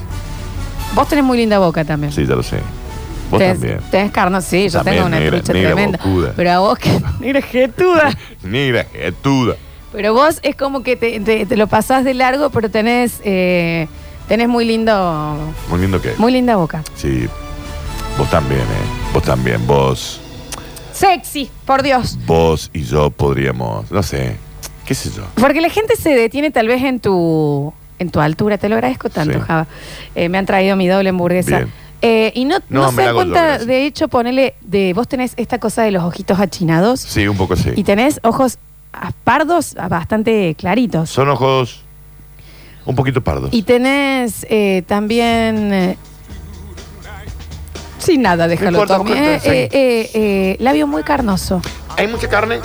Vos 0.95 1.07
tenés 1.07 1.25
muy 1.25 1.37
linda 1.37 1.59
boca 1.59 1.83
también. 1.83 2.13
Sí, 2.13 2.25
ya 2.25 2.35
lo 2.35 2.43
sé. 2.43 2.57
Vos 3.33 3.39
tenés, 3.39 3.59
también. 3.59 3.79
tenés 3.91 4.11
carne, 4.11 4.41
sí, 4.41 4.69
yo 4.69 4.79
También, 4.79 4.95
tengo 4.97 5.07
una 5.07 5.19
negra, 5.19 5.37
trucha 5.39 5.53
negra 5.53 5.73
tremenda. 5.73 5.97
bocuda. 5.97 6.33
Pero 6.35 6.51
a 6.51 6.59
vos 6.59 6.79
que. 6.79 6.89
Negra 7.19 7.41
jetuda. 7.41 8.17
Negra, 8.43 8.85
jetuda. 8.93 9.55
Pero 9.91 10.13
vos 10.13 10.39
es 10.41 10.55
como 10.55 10.81
que 10.83 10.95
te, 10.95 11.19
te- 11.19 11.45
te 11.45 11.57
lo 11.57 11.67
pasás 11.67 12.03
de 12.03 12.13
largo, 12.13 12.49
pero 12.49 12.69
tenés. 12.69 13.19
eh, 13.23 13.87
tenés 14.27 14.47
muy 14.47 14.65
lindo. 14.65 15.37
Muy 15.69 15.79
lindo 15.81 16.01
que. 16.01 16.13
Muy 16.17 16.31
linda 16.31 16.55
boca. 16.55 16.81
Sí. 16.95 17.27
Vos 18.17 18.29
también, 18.29 18.61
¿eh? 18.61 19.11
Vos 19.13 19.23
también. 19.23 19.65
Vos, 19.67 20.19
Sexy, 20.93 21.49
por 21.65 21.81
Dios. 21.83 22.17
vos 22.25 22.69
y 22.73 22.83
yo 22.83 23.09
podríamos, 23.09 23.89
no 23.91 24.03
sé, 24.03 24.37
qué 24.85 24.93
sé 24.95 25.09
yo. 25.15 25.23
Porque 25.35 25.59
la 25.61 25.69
gente 25.69 25.95
se 25.95 26.09
detiene 26.15 26.51
tal 26.51 26.67
vez 26.67 26.83
en 26.83 26.99
tu. 26.99 27.73
En 27.99 28.09
tu 28.09 28.19
altura, 28.19 28.57
te 28.57 28.67
lo 28.69 28.75
agradezco 28.75 29.09
tanto, 29.09 29.35
Sí. 29.39 29.45
Java. 29.47 29.67
Eh, 30.15 30.27
me 30.27 30.37
han 30.39 30.45
traído 30.45 30.75
mi 30.75 30.87
doble 30.87 31.09
hamburguesa. 31.09 31.57
Bien. 31.59 31.71
Eh, 32.05 32.33
y 32.35 32.43
no, 32.45 32.57
No, 32.69 32.81
no, 32.81 32.91
me 32.91 32.95
se 32.97 32.97
la 32.97 33.03
da 33.05 33.09
hago 33.11 33.19
yo, 33.21 33.25
cuenta, 33.31 33.43
gracias. 33.45 33.67
de 33.67 33.85
hecho, 33.85 34.07
ponele, 34.09 34.55
de 34.61 34.93
vos 34.93 35.07
tenés 35.07 35.33
esta 35.37 35.57
cosa 35.57 35.83
de 35.83 35.91
los 35.91 36.03
ojitos 36.03 36.37
achinados 36.37 36.99
Sí, 36.99 37.25
un 37.29 37.37
poco 37.37 37.55
sí. 37.55 37.69
y 37.75 37.83
tenés 37.85 38.19
ojos 38.23 38.57
pardos 39.23 39.75
ah, 39.79 39.87
bastante 39.87 40.53
claritos. 40.55 41.09
Son 41.09 41.29
ojos 41.29 41.81
un 42.85 42.95
poquito 42.95 43.21
pardos. 43.23 43.49
Y 43.53 43.63
tenés 43.63 44.45
eh, 44.49 44.83
también. 44.85 45.73
eh, 45.73 45.97
sin 47.99 48.21
nada, 48.21 48.47
déjalo 48.49 48.79
importa, 48.81 48.97
mujer, 48.99 49.17
Eh, 49.23 49.39
sí. 49.41 49.49
eh, 49.49 49.69
eh, 49.71 50.09
eh, 50.13 50.57
labio 50.59 50.87
muy 50.87 51.03
carnoso. 51.03 51.61
¿Hay 51.97 52.07
mucha 52.07 52.27
carne? 52.27 52.59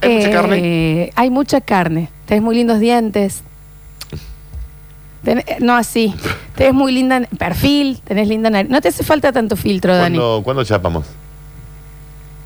¿Hay 0.00 0.08
mucha 0.14 0.28
Eh, 0.28 0.32
carne? 0.32 1.12
Hay 1.16 1.30
mucha 1.30 1.60
carne. 1.60 2.08
Tenés 2.24 2.42
muy 2.42 2.54
lindos 2.56 2.80
dientes. 2.80 3.42
Eh, 5.24 5.56
no 5.60 5.74
así. 5.76 6.14
Tenés 6.54 6.74
muy 6.74 6.92
linda 6.92 7.20
perfil, 7.38 8.00
tenés 8.04 8.28
linda 8.28 8.50
nariz. 8.50 8.70
No 8.70 8.80
te 8.80 8.88
hace 8.88 9.02
falta 9.04 9.32
tanto 9.32 9.56
filtro, 9.56 9.96
Dani. 9.96 10.16
¿Cuándo, 10.18 10.40
¿Cuándo 10.44 10.64
chapamos? 10.64 11.06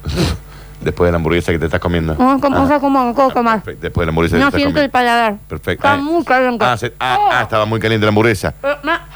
Después 0.80 1.08
de 1.08 1.12
la 1.12 1.16
hamburguesa 1.16 1.50
que 1.50 1.58
te 1.58 1.64
estás 1.64 1.80
comiendo. 1.80 2.14
No, 2.14 2.32
Ah, 2.42 2.62
o 2.62 2.66
sea, 2.68 2.78
como 2.78 3.14
coco 3.14 3.42
más. 3.42 3.62
perfecto. 3.62 3.82
Después 3.84 4.02
de 4.02 4.06
la 4.06 4.10
hamburguesa 4.10 4.36
No 4.38 4.46
que 4.46 4.50
te 4.52 4.56
siento 4.58 4.80
estás 4.80 4.84
el 4.84 4.90
comiendo. 4.90 4.92
paladar. 4.92 5.36
Perfecto. 5.48 5.86
Está 5.86 5.92
Ah, 5.94 5.96
muy 5.96 6.24
caliente. 6.24 6.64
ah, 6.64 6.76
se- 6.76 6.92
ah, 7.00 7.18
ah, 7.32 7.42
estaba 7.42 7.64
muy 7.64 7.80
caliente 7.80 8.04
la 8.04 8.08
hamburguesa. 8.10 8.54
Eh, 8.62 8.68
ma- 8.82 9.06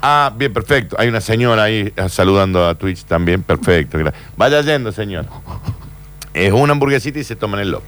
Ah, 0.00 0.32
bien, 0.34 0.52
perfecto. 0.52 0.96
Hay 0.98 1.08
una 1.08 1.20
señora 1.20 1.64
ahí 1.64 1.92
ah, 1.98 2.08
saludando 2.08 2.66
a 2.66 2.74
Twitch 2.76 3.04
también. 3.04 3.42
Perfecto. 3.42 3.98
gra- 3.98 4.14
Vaya 4.36 4.60
yendo, 4.62 4.90
señor. 4.92 5.26
Es 6.32 6.52
una 6.52 6.72
hamburguesita 6.72 7.18
y 7.18 7.24
se 7.24 7.36
toman 7.36 7.60
el 7.60 7.72
loco. 7.72 7.86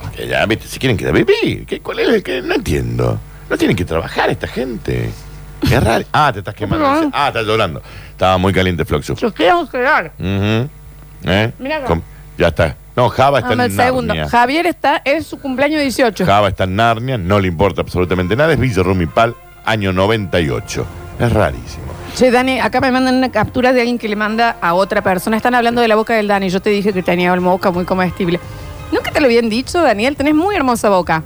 Porque 0.00 0.26
ya, 0.28 0.46
viste, 0.46 0.66
si 0.68 0.78
quieren 0.78 0.96
quedar 0.96 1.12
vivir. 1.12 1.66
¿qué- 1.66 1.80
¿Cuál 1.80 1.98
es 1.98 2.08
el 2.08 2.22
que.? 2.22 2.40
No 2.42 2.54
entiendo. 2.54 3.18
No 3.48 3.56
tienen 3.56 3.76
que 3.76 3.84
trabajar 3.84 4.30
esta 4.30 4.46
gente. 4.46 5.10
Qué 5.68 5.80
raro. 5.80 6.04
Ah, 6.12 6.30
te 6.32 6.40
estás 6.40 6.54
quemando. 6.54 7.10
Ah, 7.12 7.28
estás 7.28 7.44
llorando. 7.46 7.80
Estaba 8.10 8.38
muy 8.38 8.52
caliente, 8.52 8.84
Floxu. 8.84 9.14
Yo 9.16 9.32
quiero 9.32 9.68
quedar. 9.68 10.12
Ujú. 10.18 10.68
¿Eh? 11.24 11.52
Acá. 11.64 11.84
Com- 11.86 12.02
Ya 12.38 12.48
está. 12.48 12.76
No, 12.94 13.08
Java 13.10 13.38
está 13.38 13.50
Dame 13.50 13.64
en 13.66 13.76
segundo. 13.76 14.14
Narnia. 14.14 14.28
Javier 14.30 14.66
está, 14.66 15.02
es 15.04 15.26
su 15.26 15.38
cumpleaños 15.38 15.80
18. 15.82 16.24
Java 16.24 16.48
está 16.48 16.64
en 16.64 16.76
Narnia, 16.76 17.18
no 17.18 17.38
le 17.40 17.48
importa 17.48 17.82
absolutamente 17.82 18.36
nada. 18.36 18.52
Es 18.52 18.58
Villa 18.58 18.82
Rumipal, 18.82 19.34
año 19.64 19.92
98. 19.92 20.86
Es 21.18 21.32
rarísimo. 21.32 21.84
Che, 22.14 22.30
Dani, 22.30 22.60
acá 22.60 22.80
me 22.80 22.90
mandan 22.90 23.16
una 23.16 23.30
captura 23.30 23.72
de 23.72 23.80
alguien 23.80 23.98
que 23.98 24.08
le 24.08 24.16
manda 24.16 24.56
a 24.60 24.74
otra 24.74 25.02
persona. 25.02 25.36
Están 25.36 25.54
hablando 25.54 25.80
de 25.82 25.88
la 25.88 25.96
boca 25.96 26.14
del 26.14 26.26
Dani. 26.28 26.48
Yo 26.48 26.60
te 26.60 26.70
dije 26.70 26.92
que 26.92 27.02
tenía 27.02 27.32
una 27.32 27.42
boca 27.50 27.70
muy 27.70 27.84
comestible. 27.84 28.40
¿Nunca 28.92 29.10
te 29.10 29.20
lo 29.20 29.26
habían 29.26 29.48
dicho, 29.50 29.82
Daniel? 29.82 30.16
Tenés 30.16 30.34
muy 30.34 30.54
hermosa 30.56 30.88
boca. 30.88 31.22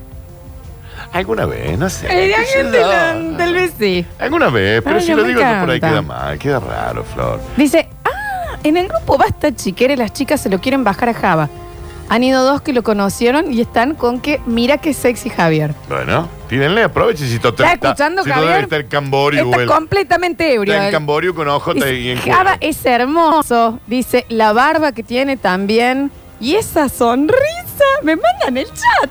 ¿Alguna 1.13 1.45
vez? 1.47 1.77
No 1.79 1.91
sé. 1.91 2.07
Eh, 2.09 2.35
qué 2.53 2.63
yo. 2.63 3.37
tal 3.37 3.55
vez 3.55 3.73
sí. 3.79 4.07
¿Alguna 4.19 4.49
vez? 4.49 4.81
Pero 4.83 4.97
Ay, 4.97 5.03
si 5.03 5.11
no 5.11 5.17
lo 5.19 5.23
me 5.25 5.29
digo 5.31 5.41
yo 5.41 5.61
por 5.61 5.71
ahí 5.71 5.77
encanta. 5.79 5.89
queda 5.91 6.03
mal. 6.03 6.39
Queda 6.39 6.61
raro, 6.61 7.05
Flor. 7.05 7.41
Dice, 7.57 7.89
ah, 8.05 8.57
en 8.63 8.77
el 8.77 8.87
grupo 8.89 9.19
Basta 9.19 9.53
Chiquere 9.55 9.97
las 9.97 10.13
chicas 10.13 10.41
se 10.41 10.49
lo 10.49 10.61
quieren 10.61 10.85
bajar 10.85 11.09
a 11.09 11.15
Java. 11.15 11.49
Han 12.09 12.25
ido 12.25 12.45
dos 12.45 12.61
que 12.61 12.73
lo 12.73 12.83
conocieron 12.83 13.53
y 13.53 13.61
están 13.61 13.95
con 13.95 14.21
que 14.21 14.41
mira 14.47 14.79
qué 14.79 14.93
sexy 14.95 15.31
Javier. 15.31 15.75
Bueno, 15.89 16.29
tírenle, 16.49 16.83
aprovechen 16.85 17.29
si 17.29 17.39
to- 17.39 17.51
¿Está 17.51 17.73
escuchando, 17.73 18.25
si 18.25 18.31
Javier? 18.31 18.61
está 18.65 18.77
el 18.77 18.89
Camboriu. 18.89 19.45
Está 19.51 19.63
el- 19.63 19.69
completamente 19.69 20.53
ebrio. 20.55 20.73
está 20.75 20.83
en 20.83 20.89
él. 20.89 20.93
Camboriu 20.93 21.35
con 21.35 21.47
Dice, 21.75 21.95
y 21.95 22.11
en 22.11 22.19
Java 22.19 22.57
cuero. 22.57 22.59
es 22.61 22.85
hermoso. 22.85 23.79
Dice, 23.87 24.27
la 24.29 24.53
barba 24.53 24.91
que 24.93 25.03
tiene 25.05 25.37
también. 25.37 26.11
Y 26.41 26.55
esa 26.57 26.89
sonrisa. 26.89 27.39
Me 28.03 28.17
mandan 28.17 28.57
el 28.57 28.67
chat. 28.67 29.11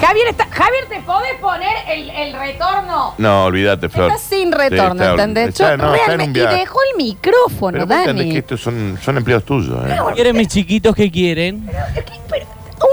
Javier, 0.00 0.28
está, 0.28 0.46
Javier, 0.50 0.86
¿te 0.88 1.00
podés 1.02 1.34
poner 1.40 1.72
el, 1.88 2.10
el 2.10 2.32
retorno? 2.32 3.14
No, 3.18 3.44
olvídate, 3.44 3.88
Flor. 3.88 4.10
Está 4.10 4.18
sin 4.18 4.50
retorno, 4.50 4.94
Sí, 4.94 5.00
está- 5.00 5.10
¿entendés? 5.10 5.48
está- 5.48 5.70
Yo 5.72 5.76
no, 5.76 5.94
está 5.94 5.96
en 5.96 6.00
un 6.00 6.06
realmente- 6.06 6.38
y 6.38 6.42
viaje. 6.42 6.56
dejó 6.58 6.78
el 6.90 6.96
micrófono, 6.96 7.72
Pero 7.72 7.86
vos 7.86 7.96
entendés 7.96 8.24
Dani. 8.24 8.32
que 8.32 8.38
estos 8.38 8.60
son, 8.60 8.98
son 9.02 9.16
empleados 9.18 9.44
tuyos, 9.44 9.78
¿eh? 9.86 9.96
¿Quieren 10.14 10.36
mis 10.36 10.48
chiquitos 10.48 10.94
que 10.94 11.10
quieren? 11.10 11.68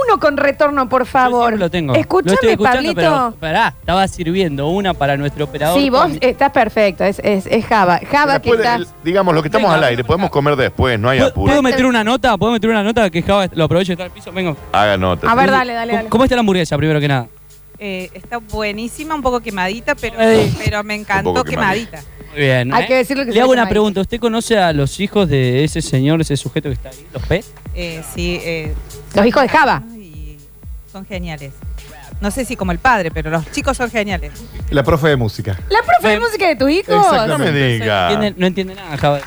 Uno 0.05 0.19
con 0.19 0.35
retorno, 0.37 0.89
por 0.89 1.05
favor. 1.05 1.57
Lo 1.57 1.69
tengo. 1.69 1.95
Escúchame, 1.95 2.55
Lo 2.57 2.63
Pablito. 2.63 3.33
pará, 3.39 3.73
estaba 3.79 4.07
sirviendo 4.07 4.67
una 4.67 4.93
para 4.93 5.15
nuestro 5.17 5.45
operador. 5.45 5.79
Sí, 5.79 5.89
vos 5.89 6.11
estás 6.21 6.51
perfecto. 6.51 7.03
Es, 7.03 7.19
es, 7.23 7.45
es 7.45 7.65
Java. 7.65 7.99
Java 8.09 8.41
que 8.41 8.49
está. 8.51 8.75
el- 8.75 8.87
digamos, 9.03 9.33
lo 9.33 9.41
que 9.41 9.47
estamos 9.47 9.71
al 9.71 9.83
aire, 9.83 10.03
podemos 10.03 10.29
comer 10.29 10.55
después, 10.55 10.99
no 10.99 11.09
hay 11.09 11.19
¿Puedo- 11.19 11.29
apuro. 11.31 11.51
¿Puedo 11.51 11.61
meter 11.61 11.85
una 11.85 12.03
nota? 12.03 12.37
¿Puedo 12.37 12.51
meter 12.53 12.69
una 12.69 12.83
nota 12.83 13.09
que 13.09 13.21
Java 13.21 13.47
lo 13.53 13.63
aproveche 13.63 13.87
de 13.89 13.93
estar 13.93 14.05
al 14.07 14.11
piso? 14.11 14.31
Vengo. 14.31 14.57
Haga 14.71 14.97
nota. 14.97 15.29
A 15.31 15.35
ver, 15.35 15.49
dale, 15.51 15.73
dale, 15.73 15.91
¿Cómo, 15.91 15.97
dale. 15.97 16.09
cómo 16.09 16.23
está 16.25 16.35
la 16.35 16.39
hamburguesa, 16.41 16.77
primero 16.77 16.99
que 16.99 17.07
nada? 17.07 17.27
Eh, 17.79 18.09
está 18.13 18.37
buenísima, 18.37 19.13
un 19.15 19.21
poco 19.21 19.39
quemadita, 19.39 19.93
pero, 19.95 20.15
pero 20.57 20.83
me 20.83 20.95
encantó 20.95 21.43
quemadita. 21.43 22.01
Muy 22.31 22.39
bien. 22.41 22.73
Hay 22.73 22.83
¿eh? 22.83 22.87
que 22.87 22.95
decirle 22.95 23.25
que 23.25 23.31
Le 23.31 23.41
hago 23.41 23.51
una 23.51 23.69
pregunta. 23.69 24.01
¿Usted 24.01 24.19
conoce 24.19 24.57
a 24.57 24.73
los 24.73 24.99
hijos 24.99 25.29
de 25.29 25.63
ese 25.63 25.81
señor, 25.81 26.19
ese 26.21 26.35
sujeto 26.37 26.69
que 26.69 26.73
está 26.73 26.89
ahí, 26.89 27.05
los 27.13 27.23
P? 27.23 27.43
Eh, 27.75 28.03
sí, 28.15 28.39
eh, 28.43 28.73
Los 29.15 29.25
hijos 29.25 29.43
de 29.43 29.49
Java. 29.49 29.83
son 30.91 31.05
geniales. 31.05 31.53
no 32.19 32.31
sé 32.31 32.45
si 32.45 32.55
como 32.55 32.71
el 32.71 32.79
padre, 32.79 33.11
pero 33.11 33.29
los 33.29 33.51
chicos 33.51 33.77
son 33.77 33.91
geniales. 33.91 34.31
La 34.71 34.83
profe 34.83 35.09
de 35.09 35.15
música. 35.15 35.59
¿La 35.69 35.79
profe 35.83 36.07
de 36.15 36.19
música 36.19 36.47
de 36.47 36.55
tus 36.55 36.71
hijos? 36.71 36.95
Exactamente. 36.95 37.27
No 37.27 37.37
me 37.37 37.51
diga. 37.51 38.11
Entiende- 38.11 38.33
no 38.39 38.47
entiende 38.47 38.75
nada, 38.75 38.97
Java. 38.97 39.19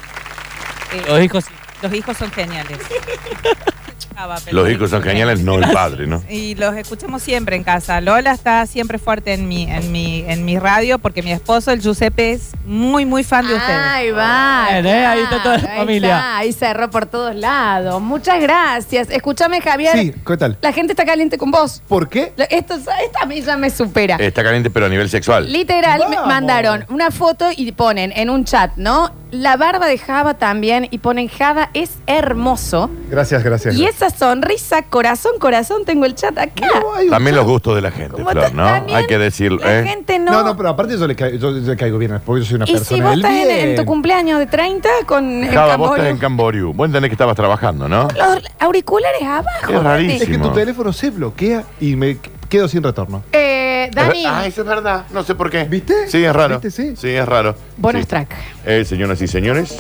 Los 1.09 1.23
hijos 1.23 1.45
sí. 1.45 1.53
Los 1.83 1.95
hijos 1.95 2.17
son 2.17 2.31
geniales. 2.33 2.79
Java, 4.15 4.37
pero- 4.45 4.57
Los 4.63 4.71
hijos 4.71 4.91
son 4.91 5.03
geniales, 5.03 5.41
no 5.43 5.55
el 5.57 5.71
padre, 5.73 6.07
¿no? 6.07 6.23
Y 6.31 6.55
los 6.55 6.75
escuchamos 6.77 7.23
siempre 7.23 7.57
en 7.57 7.65
casa. 7.65 8.01
Lola 8.01 8.33
está 8.33 8.67
siempre 8.67 8.99
fuerte 8.99 9.33
en 9.33 9.49
mi, 9.49 9.71
en 9.71 9.91
mi, 9.93 10.25
en 10.27 10.45
mi 10.45 10.59
radio 10.59 10.99
porque 10.99 11.23
mi 11.23 11.33
esposo, 11.33 11.71
el 11.71 11.81
Giuseppe, 11.81 12.33
es 12.33 12.51
muy, 12.67 13.05
muy 13.07 13.25
fan 13.25 13.47
de 13.47 13.55
ustedes. 13.55 13.81
Ahí 13.81 14.11
va. 14.11 14.67
Bien, 14.71 14.87
¿eh? 14.87 15.07
Ahí 15.07 15.21
está 15.21 15.43
toda 15.43 15.59
la 15.59 15.71
Ahí 15.73 15.79
familia. 15.79 16.09
está, 16.17 16.37
ahí 16.39 16.53
cerró 16.53 16.91
por 16.91 17.07
todos 17.07 17.35
lados. 17.35 18.01
Muchas 18.01 18.41
gracias. 18.41 19.09
Escúchame, 19.11 19.61
Javier. 19.61 19.97
Sí, 19.99 20.15
¿qué 20.27 20.37
tal? 20.37 20.57
La 20.61 20.73
gente 20.73 20.93
está 20.93 21.05
caliente 21.05 21.39
con 21.39 21.51
vos. 21.51 21.83
¿Por 21.89 22.09
qué? 22.09 22.33
Esto, 22.51 22.75
esta 22.75 23.21
a 23.23 23.27
mí 23.27 23.41
ya 23.43 23.57
me 23.57 23.71
supera. 23.71 24.17
Está 24.17 24.43
caliente, 24.43 24.71
pero 24.71 24.87
a 24.87 24.89
nivel 24.89 25.09
sexual. 25.09 25.51
Literal, 25.53 26.03
me 26.09 26.17
mandaron 26.17 26.85
una 26.89 27.11
foto 27.11 27.49
y 27.57 27.71
ponen 27.73 28.13
en 28.15 28.31
un 28.31 28.45
chat, 28.45 28.73
¿no? 28.77 29.13
La 29.31 29.57
barba 29.57 29.87
de 29.87 29.97
Java 29.97 30.35
también 30.35 30.89
y 30.91 30.99
ponen 30.99 31.29
Java 31.29 31.71
es 31.73 31.91
hermoso. 32.07 32.91
Gracias, 33.09 33.45
gracias. 33.45 33.77
Y 33.77 33.87
esa 34.01 34.17
sonrisa, 34.17 34.83
corazón, 34.83 35.33
corazón, 35.39 35.85
tengo 35.85 36.07
el 36.07 36.15
chat 36.15 36.37
acá. 36.39 36.69
También 37.11 37.37
los 37.37 37.45
gustos 37.47 37.75
de 37.75 37.83
la 37.83 37.91
gente, 37.91 38.13
¿Cómo 38.17 38.31
Flor? 38.31 38.55
¿no? 38.55 38.65
También 38.65 38.97
Hay 38.99 39.07
que 39.07 39.19
decirlo, 39.19 39.59
La 39.59 39.81
¿eh? 39.81 39.85
gente 39.85 40.19
no. 40.19 40.33
No, 40.33 40.43
no, 40.43 40.57
pero 40.57 40.71
aparte 40.71 40.97
yo 40.99 41.07
le, 41.07 41.15
ca- 41.15 41.29
yo 41.31 41.51
le 41.51 41.77
caigo 41.77 41.99
bien, 41.99 42.21
porque 42.25 42.41
yo 42.43 42.47
soy 42.47 42.57
una 42.57 42.65
y 42.69 42.73
persona 42.73 42.97
si 42.97 43.01
vos 43.03 43.11
del 43.11 43.25
estás 43.25 43.59
en, 43.59 43.77
tu 43.77 43.85
cumpleaños 43.85 44.39
de 44.39 44.47
30 44.47 44.89
con 45.07 45.45
el 45.45 45.51
Java, 45.51 45.77
vos 45.77 45.91
estás 45.97 46.11
en 46.11 46.19
Camboriú. 46.19 46.73
Vos 46.73 46.87
entendés 46.87 47.11
que 47.11 47.15
estabas 47.15 47.37
trabajando, 47.37 47.89
¿no? 47.89 48.09
los 48.17 48.43
auriculares 48.59 49.23
abajo. 49.23 49.73
Es 49.73 49.83
rarísimo. 49.83 50.23
Es 50.23 50.29
que 50.29 50.39
tu 50.39 50.51
teléfono 50.53 50.93
se 50.93 51.11
bloquea 51.11 51.65
y 51.81 51.97
me 51.97 52.17
quedo 52.49 52.69
sin 52.69 52.83
retorno. 52.83 53.23
Eh, 53.33 53.91
Dani, 53.93 54.25
Ah, 54.27 54.47
eso 54.47 54.63
es 54.63 54.67
verdad. 54.67 55.05
No 55.13 55.23
sé 55.23 55.35
por 55.35 55.51
qué. 55.51 55.65
¿Viste? 55.65 56.09
Sí, 56.09 56.25
es 56.25 56.33
raro. 56.35 56.59
¿Viste? 56.61 56.71
Sí. 56.71 56.97
Sí, 56.97 57.09
es 57.11 57.27
raro. 57.27 57.55
bonus 57.77 58.03
Sí. 58.03 58.09
track. 58.09 58.29
Eh, 58.67 58.85
señoras 58.85 59.21
y 59.23 59.29
señores, 59.29 59.77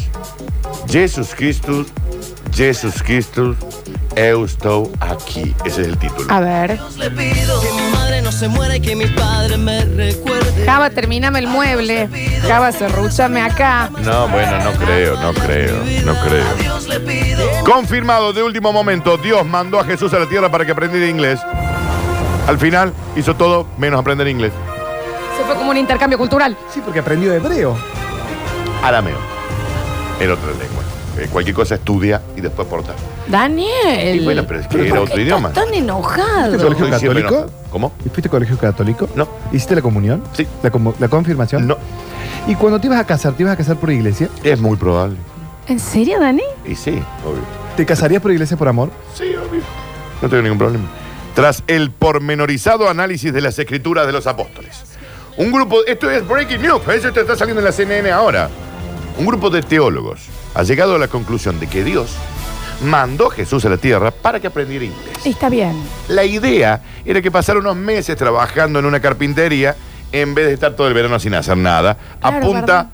Jesús 0.88 1.34
Cristo, 1.36 1.84
Jesús 2.52 3.02
Cristo, 3.02 3.56
eu 4.16 4.44
estou 4.44 4.92
aquí. 5.00 5.54
Ese 5.64 5.82
es 5.82 5.88
el 5.88 5.98
título. 5.98 6.32
A 6.32 6.40
ver. 6.40 6.78
Le 6.98 7.10
pido 7.10 7.60
que 7.60 7.72
mi 7.72 7.90
madre 7.92 8.22
no 8.22 8.32
se 8.32 8.48
muera 8.48 8.76
y 8.76 8.80
que 8.80 8.96
mis 8.96 9.10
padres 9.12 9.58
me 9.58 9.84
recuerden. 9.84 10.66
Java, 10.66 10.90
termíname 10.90 11.38
el 11.38 11.46
mueble. 11.46 12.08
Java, 12.46 12.72
serrúchame 12.72 13.40
acá. 13.40 13.90
No, 14.04 14.28
bueno, 14.28 14.58
no 14.62 14.72
creo, 14.72 15.20
no 15.20 15.32
creo, 15.32 15.76
no 16.04 16.14
creo. 16.20 17.64
Confirmado 17.64 18.32
de 18.32 18.42
último 18.42 18.72
momento, 18.72 19.16
Dios 19.16 19.46
mandó 19.46 19.78
a 19.78 19.84
Jesús 19.84 20.12
a 20.12 20.18
la 20.18 20.26
tierra 20.26 20.50
para 20.50 20.66
que 20.66 20.72
aprendiera 20.72 21.06
inglés. 21.06 21.40
Al 22.46 22.58
final 22.58 22.92
hizo 23.16 23.34
todo 23.36 23.68
menos 23.78 24.00
aprender 24.00 24.26
inglés. 24.28 24.52
Se 25.36 25.44
fue 25.44 25.54
como 25.54 25.70
un 25.70 25.76
intercambio 25.76 26.18
cultural. 26.18 26.56
Sí, 26.72 26.80
porque 26.84 26.98
aprendió 26.98 27.32
hebreo. 27.32 27.76
Arameo. 28.82 29.18
En 30.18 30.30
otra 30.30 30.48
lengua. 30.50 30.79
Eh, 31.20 31.28
cualquier 31.30 31.54
cosa 31.54 31.74
estudia 31.74 32.22
y 32.34 32.40
después 32.40 32.66
porta. 32.66 32.94
Daniel. 33.28 34.20
Y 34.20 34.24
bueno, 34.24 34.44
pero 34.46 34.60
es 34.60 34.66
que 34.66 34.78
¿por 34.78 34.86
era 34.86 34.94
otro 34.94 35.04
estás 35.04 35.18
idioma. 35.20 35.52
tan 35.52 35.74
enojado. 35.74 36.58
¿Fuiste 36.58 36.64
colegio 36.64 36.84
Estoy 36.86 36.98
siempre 36.98 37.22
católico? 37.22 37.42
enojado. 37.42 37.70
¿Cómo? 37.70 37.92
¿Y 38.06 38.08
fuiste 38.08 38.28
colegio 38.30 38.56
católico? 38.58 39.08
No. 39.14 39.28
¿Hiciste 39.52 39.74
la 39.74 39.82
comunión? 39.82 40.22
Sí. 40.32 40.46
¿La, 40.62 41.08
confirmación? 41.08 41.66
No. 41.66 41.76
¿Y 42.46 42.54
cuando 42.54 42.80
te 42.80 42.86
ibas 42.86 42.98
a 43.00 43.04
casar, 43.06 43.34
te 43.34 43.42
ibas 43.42 43.52
a 43.52 43.56
casar 43.58 43.76
por 43.76 43.90
iglesia? 43.90 44.30
Es 44.42 44.58
muy 44.58 44.78
probable. 44.78 45.18
¿En 45.68 45.78
serio, 45.78 46.18
Dani? 46.18 46.42
Y 46.64 46.74
sí, 46.74 47.02
obvio. 47.22 47.42
¿Te 47.76 47.84
casarías 47.84 48.22
por 48.22 48.32
iglesia 48.32 48.56
por 48.56 48.68
amor? 48.68 48.90
Sí, 49.12 49.24
obvio. 49.24 49.60
No 50.22 50.28
tengo 50.30 50.42
ningún 50.42 50.58
problema. 50.58 50.84
Tras 51.34 51.62
el 51.66 51.90
pormenorizado 51.90 52.88
análisis 52.88 53.30
de 53.30 53.42
las 53.42 53.58
escrituras 53.58 54.06
de 54.06 54.12
los 54.12 54.26
apóstoles. 54.26 54.84
Un 55.36 55.52
grupo, 55.52 55.84
esto 55.86 56.10
es 56.10 56.26
breaking 56.26 56.62
news, 56.62 56.82
eso 56.88 57.08
esto 57.08 57.20
está 57.20 57.36
saliendo 57.36 57.60
en 57.60 57.66
la 57.66 57.72
CNN 57.72 58.10
ahora. 58.10 58.48
Un 59.18 59.26
grupo 59.26 59.50
de 59.50 59.62
teólogos 59.62 60.22
ha 60.54 60.62
llegado 60.62 60.94
a 60.96 60.98
la 60.98 61.08
conclusión 61.08 61.60
de 61.60 61.66
que 61.66 61.84
Dios 61.84 62.10
mandó 62.84 63.28
a 63.28 63.30
Jesús 63.30 63.64
a 63.64 63.68
la 63.68 63.76
tierra 63.76 64.10
para 64.10 64.40
que 64.40 64.46
aprendiera 64.46 64.84
inglés. 64.84 65.16
Está 65.24 65.48
bien. 65.48 65.74
La 66.08 66.24
idea 66.24 66.80
era 67.04 67.20
que 67.20 67.30
pasara 67.30 67.58
unos 67.58 67.76
meses 67.76 68.16
trabajando 68.16 68.78
en 68.78 68.84
una 68.86 69.00
carpintería 69.00 69.76
en 70.12 70.34
vez 70.34 70.46
de 70.46 70.54
estar 70.54 70.74
todo 70.74 70.88
el 70.88 70.94
verano 70.94 71.18
sin 71.20 71.34
hacer 71.34 71.56
nada. 71.56 71.96
Claro, 72.20 72.36
Apunta 72.38 72.60
¿verdad? 72.60 72.86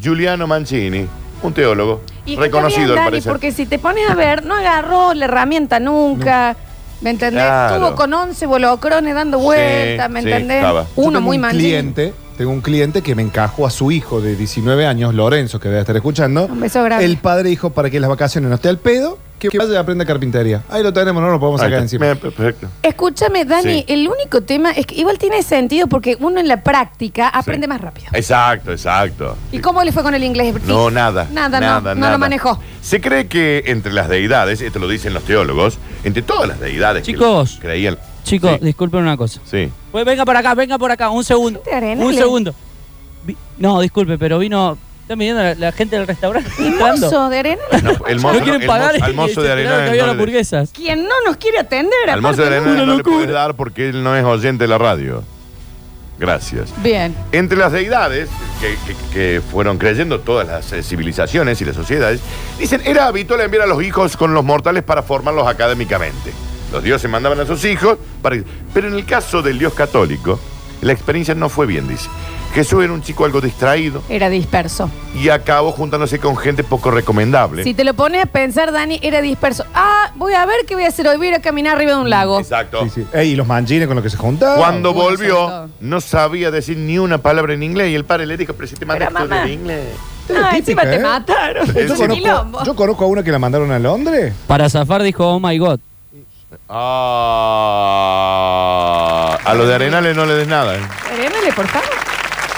Giuliano 0.00 0.46
Mancini, 0.46 1.06
un 1.42 1.52
teólogo 1.52 2.02
Y 2.26 2.36
reconocido 2.36 2.88
bien, 2.88 2.98
al 2.98 3.04
parecer. 3.06 3.32
porque 3.32 3.50
si 3.52 3.66
te 3.66 3.78
pones 3.78 4.08
a 4.08 4.14
ver, 4.14 4.44
no 4.44 4.54
agarró 4.54 5.14
la 5.14 5.24
herramienta 5.24 5.80
nunca. 5.80 6.56
¿Me 7.00 7.10
entendés? 7.10 7.42
Claro. 7.44 7.74
Estuvo 7.76 7.94
con 7.96 8.12
11 8.12 8.46
bolocrones 8.46 9.14
dando 9.14 9.38
vueltas, 9.38 10.10
¿me 10.10 10.20
sí, 10.22 10.28
entendés? 10.28 10.56
estaba. 10.58 10.86
Uno 10.96 11.18
tengo 11.18 11.20
muy 11.22 11.38
un 11.38 11.48
cliente, 11.48 12.12
tengo 12.38 12.52
un 12.52 12.60
cliente 12.60 13.02
que 13.02 13.16
me 13.16 13.22
encajó 13.22 13.66
a 13.66 13.70
su 13.70 13.90
hijo 13.90 14.20
de 14.20 14.36
19 14.36 14.86
años, 14.86 15.12
Lorenzo, 15.12 15.58
que 15.58 15.68
debe 15.68 15.80
estar 15.80 15.96
escuchando. 15.96 16.46
Un 16.46 16.60
beso 16.60 16.84
grande. 16.84 17.04
El 17.04 17.16
padre 17.16 17.48
dijo 17.48 17.70
para 17.70 17.90
que 17.90 17.98
las 17.98 18.08
vacaciones 18.08 18.48
no 18.48 18.54
esté 18.54 18.68
al 18.68 18.78
pedo, 18.78 19.18
que 19.40 19.48
vaya 19.58 19.72
y 19.72 19.76
aprenda 19.76 20.04
carpintería. 20.04 20.62
Ahí 20.68 20.84
lo 20.84 20.92
tenemos, 20.92 21.20
no 21.20 21.30
lo 21.30 21.40
podemos 21.40 21.60
sacar 21.60 21.80
encima. 21.80 22.06
Bien, 22.06 22.18
Perfecto. 22.18 22.68
Escúchame, 22.80 23.44
Dani, 23.44 23.80
Sí. 23.80 23.84
el 23.88 24.08
único 24.08 24.40
tema 24.42 24.70
es 24.70 24.86
que 24.86 24.94
igual 24.94 25.18
tiene 25.18 25.42
sentido 25.42 25.88
porque 25.88 26.16
uno 26.20 26.38
en 26.38 26.46
la 26.46 26.62
práctica 26.62 27.28
aprende 27.28 27.66
más 27.66 27.80
rápido. 27.80 28.06
Exacto, 28.12 28.70
exacto. 28.70 29.36
¿Y 29.50 29.58
cómo 29.58 29.82
le 29.82 29.90
fue 29.90 30.04
con 30.04 30.14
el 30.14 30.22
inglés? 30.22 30.54
No, 30.64 30.90
nada. 30.92 31.26
Nada, 31.32 31.60
no, 31.80 31.94
no 31.96 32.10
lo 32.10 32.18
manejó. 32.18 32.60
Se 32.80 33.00
cree 33.00 33.26
que 33.26 33.64
entre 33.66 33.92
las 33.92 34.08
deidades, 34.08 34.60
esto 34.60 34.78
lo 34.78 34.86
dicen 34.86 35.12
los 35.12 35.24
teólogos, 35.24 35.78
entre 36.04 36.22
todas 36.22 36.48
las 36.48 36.60
deidades 36.60 37.02
Chicos. 37.02 37.54
que 37.56 37.66
creían. 37.66 37.98
Chicos, 38.28 38.52
Sí. 38.58 38.64
disculpen 38.66 39.00
una 39.00 39.16
cosa. 39.16 39.40
Sí. 39.44 39.70
Pues 39.92 40.04
venga 40.04 40.24
por 40.24 40.36
acá, 40.36 40.54
venga 40.54 40.78
por 40.78 40.90
acá, 40.90 41.10
un 41.10 41.24
segundo. 41.24 41.60
Te 41.60 41.74
arenale. 41.74 42.06
Un 42.06 42.14
segundo. 42.14 42.54
Vi- 43.24 43.36
no, 43.58 43.80
disculpe, 43.80 44.18
pero 44.18 44.38
vino. 44.38 44.76
Están 45.02 45.18
viniendo 45.20 45.42
la, 45.42 45.54
la 45.54 45.72
gente 45.72 45.96
del 45.96 46.06
restaurante. 46.06 46.50
El 46.58 46.66
entrando. 46.66 47.06
mozo 47.06 47.28
de 47.30 47.38
arena. 47.38 47.62
No, 47.82 48.06
el 48.06 48.20
mozo, 48.20 48.34
no 48.38 48.42
quieren 48.44 48.60
el 48.60 48.66
pagar 48.66 48.92
mozo- 48.94 49.04
al 49.04 49.10
y 49.12 49.14
mozo 49.16 49.42
de 49.42 49.52
arena 49.52 49.70
que 49.84 49.88
había 49.90 50.02
no 50.02 50.06
le- 50.08 50.12
hamburguesas. 50.12 50.70
Quien 50.70 51.04
no 51.04 51.14
nos 51.24 51.36
quiere 51.38 51.58
atender, 51.58 52.10
Al 52.10 52.20
mozo 52.20 52.42
de 52.42 52.48
aparte, 52.48 52.68
arena 52.68 52.80
¿no? 52.84 52.86
no 52.86 52.96
le 52.98 53.02
puedes 53.02 53.30
dar 53.30 53.54
porque 53.54 53.88
él 53.88 54.02
no 54.02 54.14
es 54.14 54.22
oyente 54.24 54.64
de 54.64 54.68
la 54.68 54.76
radio. 54.76 55.24
Gracias. 56.18 56.70
Bien. 56.82 57.14
Entre 57.32 57.56
las 57.56 57.70
deidades 57.72 58.28
que, 58.60 58.76
que- 58.86 59.14
que 59.14 59.40
fueron 59.40 59.78
creyendo 59.78 60.20
todas 60.20 60.46
las 60.48 60.72
eh, 60.72 60.82
civilizaciones 60.82 61.60
y 61.60 61.64
las 61.64 61.76
sociedades, 61.76 62.20
dicen, 62.58 62.82
era 62.84 63.06
habitual 63.06 63.40
enviar 63.40 63.62
a 63.62 63.66
los 63.66 63.82
hijos 63.82 64.16
con 64.16 64.34
los 64.34 64.44
mortales 64.44 64.82
para 64.82 65.02
formarlos 65.02 65.46
académicamente. 65.46 66.32
Los 66.72 66.82
dioses 66.82 67.10
mandaban 67.10 67.40
a 67.40 67.46
sus 67.46 67.64
hijos, 67.64 67.98
para... 68.22 68.36
pero 68.74 68.88
en 68.88 68.94
el 68.94 69.04
caso 69.06 69.40
del 69.42 69.58
dios 69.58 69.72
católico, 69.74 70.38
la 70.82 70.92
experiencia 70.92 71.34
no 71.34 71.48
fue 71.48 71.66
bien, 71.66 71.88
dice. 71.88 72.08
Jesús 72.54 72.82
era 72.82 72.94
un 72.94 73.02
chico 73.02 73.26
algo 73.26 73.42
distraído 73.42 74.02
Era 74.08 74.30
disperso. 74.30 74.90
y 75.14 75.28
acabó 75.28 75.70
juntándose 75.70 76.18
con 76.18 76.34
gente 76.36 76.64
poco 76.64 76.90
recomendable. 76.90 77.62
Si 77.62 77.74
te 77.74 77.84
lo 77.84 77.92
pones 77.92 78.22
a 78.22 78.26
pensar, 78.26 78.72
Dani, 78.72 78.98
era 79.02 79.20
disperso. 79.20 79.64
Ah, 79.74 80.10
voy 80.16 80.32
a 80.32 80.46
ver 80.46 80.56
qué 80.66 80.74
voy 80.74 80.84
a 80.84 80.88
hacer 80.88 81.06
hoy. 81.08 81.18
Voy 81.18 81.26
a 81.26 81.30
ir 81.30 81.36
a 81.36 81.40
caminar 81.42 81.76
arriba 81.76 81.92
de 81.92 81.98
un 82.00 82.08
lago. 82.10 82.40
Exacto. 82.40 82.84
Sí, 82.84 82.90
sí. 83.02 83.06
Ey, 83.12 83.32
y 83.32 83.36
los 83.36 83.46
manjines 83.46 83.86
con 83.86 83.96
los 83.96 84.02
que 84.02 84.08
se 84.10 84.16
juntaban. 84.16 84.56
Cuando 84.58 84.94
bueno, 84.94 85.10
sobre 85.16 85.30
volvió, 85.30 85.46
todo. 85.46 85.68
no 85.80 86.00
sabía 86.00 86.50
decir 86.50 86.78
ni 86.78 86.98
una 86.98 87.18
palabra 87.18 87.52
en 87.52 87.62
inglés 87.62 87.90
y 87.90 87.94
el 87.94 88.04
padre 88.06 88.24
le 88.26 88.38
dijo, 88.38 88.54
pero 88.54 88.66
si 88.66 88.76
te 88.76 88.86
mandas 88.86 89.08
Pero, 89.12 89.28
mamá. 89.28 89.42
en 89.44 89.52
inglés. 89.52 89.86
Ah, 90.34 90.56
encima 90.56 90.82
te 90.82 90.94
¿eh? 90.96 91.00
mataron. 91.00 91.66
Yo 91.66 91.80
Es 91.80 91.90
un 91.90 91.96
conozco, 91.98 92.14
quilombo. 92.22 92.64
yo 92.64 92.74
conozco 92.74 93.04
a 93.04 93.08
uno 93.08 93.22
que 93.22 93.30
la 93.30 93.38
mandaron 93.38 93.70
a 93.72 93.78
Londres. 93.78 94.32
Para 94.46 94.70
zafar 94.70 95.02
dijo, 95.02 95.26
oh 95.26 95.38
my 95.38 95.56
god. 95.58 95.80
Ah, 98.08 99.38
a 99.44 99.54
lo 99.54 99.66
de 99.66 99.74
Arenales 99.74 100.14
no 100.16 100.24
le 100.26 100.34
des 100.34 100.48
nada. 100.48 100.76
¿eh? 100.76 100.80
Arenale, 101.12 101.52
por 101.52 101.66
favor. 101.68 101.88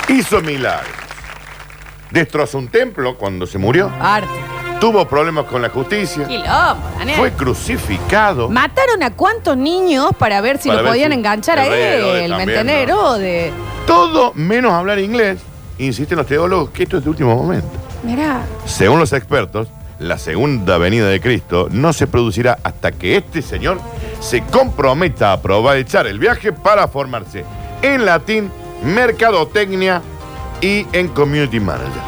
Hizo 0.09 0.41
milagros. 0.41 0.89
Destrozó 2.11 2.59
un 2.59 2.69
templo 2.69 3.17
cuando 3.17 3.47
se 3.47 3.59
murió. 3.59 3.91
Arte. 4.01 4.29
Tuvo 4.81 5.07
problemas 5.07 5.45
con 5.45 5.61
la 5.63 5.69
justicia. 5.69 6.27
Quilombo, 6.27 6.83
Daniel. 6.99 7.19
Fue 7.19 7.33
crucificado. 7.33 8.49
Mataron 8.49 9.03
a 9.03 9.11
cuántos 9.15 9.57
niños 9.57 10.11
para 10.19 10.41
ver 10.41 10.59
si 10.59 10.69
Para 10.69 10.79
lo 10.81 10.85
ver 10.85 10.93
podían 10.93 11.11
si- 11.13 11.19
enganchar 11.19 11.59
a 11.59 11.67
él. 11.67 12.03
¿Me 12.03 12.29
también, 12.29 12.51
entendés? 12.51 12.89
¿no? 12.89 12.95
Herodes. 13.17 13.53
Todo 13.87 14.33
menos 14.35 14.73
hablar 14.73 14.99
inglés. 14.99 15.39
Insisten 15.79 16.17
los 16.19 16.27
teólogos 16.27 16.71
que 16.71 16.83
esto 16.85 16.97
es 16.99 17.05
de 17.05 17.11
último 17.11 17.35
momento. 17.37 17.69
Mirá. 18.03 18.41
Según 18.65 18.99
los 18.99 19.13
expertos, 19.13 19.69
la 20.01 20.19
segunda 20.19 20.79
venida 20.79 21.07
de 21.07 21.21
Cristo 21.21 21.69
no 21.71 21.93
se 21.93 22.07
producirá 22.07 22.59
hasta 22.65 22.91
que 22.91 23.17
este 23.17 23.43
señor 23.43 23.81
se 24.21 24.43
comprometa 24.43 25.31
a 25.31 25.35
aprovechar 25.35 26.07
el 26.07 26.19
viaje 26.19 26.53
para 26.53 26.89
formarse 26.89 27.45
en 27.83 28.05
latín, 28.05 28.51
mercadotecnia 28.83 30.03
y 30.61 30.87
en 30.93 31.09
community 31.09 31.61
manager. 31.61 32.03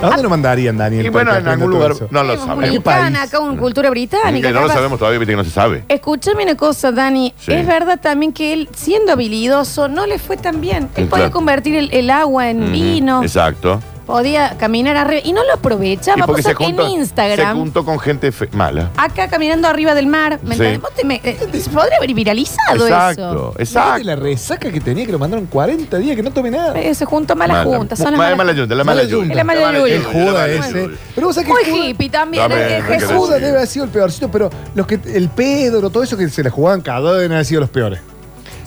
¿A 0.00 0.06
dónde 0.06 0.22
lo 0.22 0.30
mandarían, 0.30 0.76
Daniel? 0.76 1.06
Y 1.06 1.08
bueno, 1.08 1.34
en 1.34 1.46
algún 1.46 1.70
lugar 1.70 1.92
no 2.10 2.22
lo 2.22 2.36
sabemos. 2.38 2.86
Acá 2.86 3.40
una 3.40 3.58
cultura 3.58 3.90
británica. 3.90 4.48
Que 4.48 4.54
no 4.54 4.62
lo 4.62 4.68
sabemos 4.68 4.98
todavía, 4.98 5.18
viste 5.18 5.32
que 5.32 5.36
no 5.36 5.44
se 5.44 5.50
sabe. 5.50 5.84
Escúchame 5.88 6.44
una 6.44 6.56
cosa, 6.56 6.92
Dani. 6.92 7.34
Sí. 7.36 7.52
Es 7.52 7.66
verdad 7.66 7.98
también 8.00 8.32
que 8.32 8.52
él, 8.52 8.68
siendo 8.74 9.12
habilidoso, 9.12 9.88
no 9.88 10.06
le 10.06 10.18
fue 10.18 10.36
tan 10.36 10.60
bien. 10.60 10.88
Él 10.94 11.08
claro. 11.08 11.32
convertir 11.32 11.74
el, 11.74 11.92
el 11.92 12.10
agua 12.10 12.48
en 12.48 12.70
vino. 12.70 13.22
Exacto. 13.22 13.80
Podía 14.08 14.56
caminar 14.58 14.96
arriba 14.96 15.20
y 15.22 15.32
no 15.32 15.44
lo 15.44 15.52
aprovechaba. 15.52 16.26
porque 16.26 16.42
Vos 16.42 16.46
se 16.50 16.52
sos 16.54 16.60
en 16.62 16.66
juntó, 16.66 16.84
se 16.86 16.90
Instagram, 16.94 17.56
juntó 17.58 17.84
con 17.84 18.00
gente 18.00 18.32
fe- 18.32 18.48
mala. 18.52 18.90
acá 18.96 19.28
caminando 19.28 19.68
arriba 19.68 19.94
del 19.94 20.06
mar, 20.06 20.40
¿me 20.42 20.56
Sí. 20.56 20.62
entendés? 20.62 20.80
Vos 20.80 20.90
te 20.94 21.04
me- 21.04 21.20
eh, 21.22 21.38
se 21.62 21.68
podría 21.70 21.98
haber 21.98 22.14
viralizado 22.14 22.86
eso. 22.86 23.54
exacto. 23.58 24.04
La 24.04 24.16
resaca 24.16 24.72
que 24.72 24.80
tenía 24.80 25.04
que 25.06 25.12
lo 25.12 25.18
mandaron 25.18 25.44
40 25.46 25.98
días 25.98 26.16
que 26.16 26.22
no 26.22 26.30
tomé 26.32 26.50
nada. 26.50 26.76
Eh, 26.80 26.94
se 26.94 27.04
juntó 27.04 27.36
mala, 27.36 27.52
Mala. 27.64 27.76
junta. 27.78 27.94
Son 27.96 28.06
las 28.06 28.12
Mala- 28.18 28.30
malas 28.34 28.38
mala 28.38 28.52
yunta, 28.54 28.74
la 28.74 28.84
mala 28.84 29.00
junta. 29.02 29.16
yunta. 29.16 29.34
La 29.34 29.44
mala 29.44 29.60
La 29.60 29.66
mala 29.66 29.78
yunta. 29.78 29.94
El 29.94 30.04
Judas 30.04 30.48
ese. 30.48 30.88
Pero 31.14 31.26
vos 31.26 31.34
sabés 31.36 31.46
que 31.46 31.52
Muy 31.52 31.64
Judas- 31.70 31.88
hippie 31.90 32.08
también. 32.10 32.42
También, 32.48 32.68
eh, 32.72 32.82
que 32.88 33.00
Jesús. 33.00 33.28
Debe 33.28 33.48
haber 33.50 33.66
sido 33.66 33.84
el 33.84 33.90
peorcito, 33.90 34.30
pero 34.30 34.48
los 34.74 34.86
que 34.86 34.98
el 35.04 35.28
Pedro, 35.28 35.90
todo 35.90 36.02
eso 36.02 36.16
que 36.16 36.28
se 36.30 36.42
la 36.42 36.48
jugaban 36.50 36.80
cada 36.80 37.00
uno 37.00 37.12
deben 37.14 37.32
haber 37.32 37.44
sido 37.44 37.60
los 37.60 37.70
peores. 37.70 38.00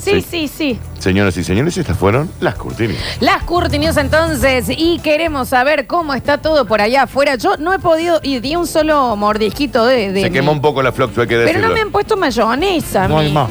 Sí, 0.01 0.21
sí, 0.21 0.47
sí. 0.47 0.79
Señoras 0.99 1.35
y 1.37 1.43
señores, 1.43 1.77
estas 1.77 1.97
fueron 1.97 2.29
las 2.39 2.55
cortinas. 2.55 2.97
Las 3.19 3.43
Curti 3.43 3.77
News 3.79 3.97
entonces, 3.97 4.65
y 4.69 4.99
queremos 4.99 5.49
saber 5.49 5.85
cómo 5.87 6.13
está 6.13 6.39
todo 6.39 6.65
por 6.65 6.81
allá 6.81 7.03
afuera. 7.03 7.35
Yo 7.35 7.55
no 7.57 7.73
he 7.73 7.79
podido, 7.79 8.19
y 8.23 8.39
di 8.39 8.55
un 8.55 8.67
solo 8.67 9.15
mordisquito 9.15 9.85
de... 9.85 10.11
de 10.11 10.21
Se 10.21 10.29
mi- 10.29 10.33
quemó 10.33 10.51
un 10.51 10.61
poco 10.61 10.81
la 10.81 10.91
Floxu, 10.91 11.21
hay 11.21 11.27
que 11.27 11.35
Pero 11.35 11.45
decirlo. 11.47 11.67
no 11.69 11.73
me 11.73 11.81
han 11.81 11.91
puesto 11.91 12.17
mayonesa. 12.17 13.05
a 13.05 13.07
No 13.07 13.19
hay 13.19 13.27
mí. 13.27 13.33
más. 13.33 13.49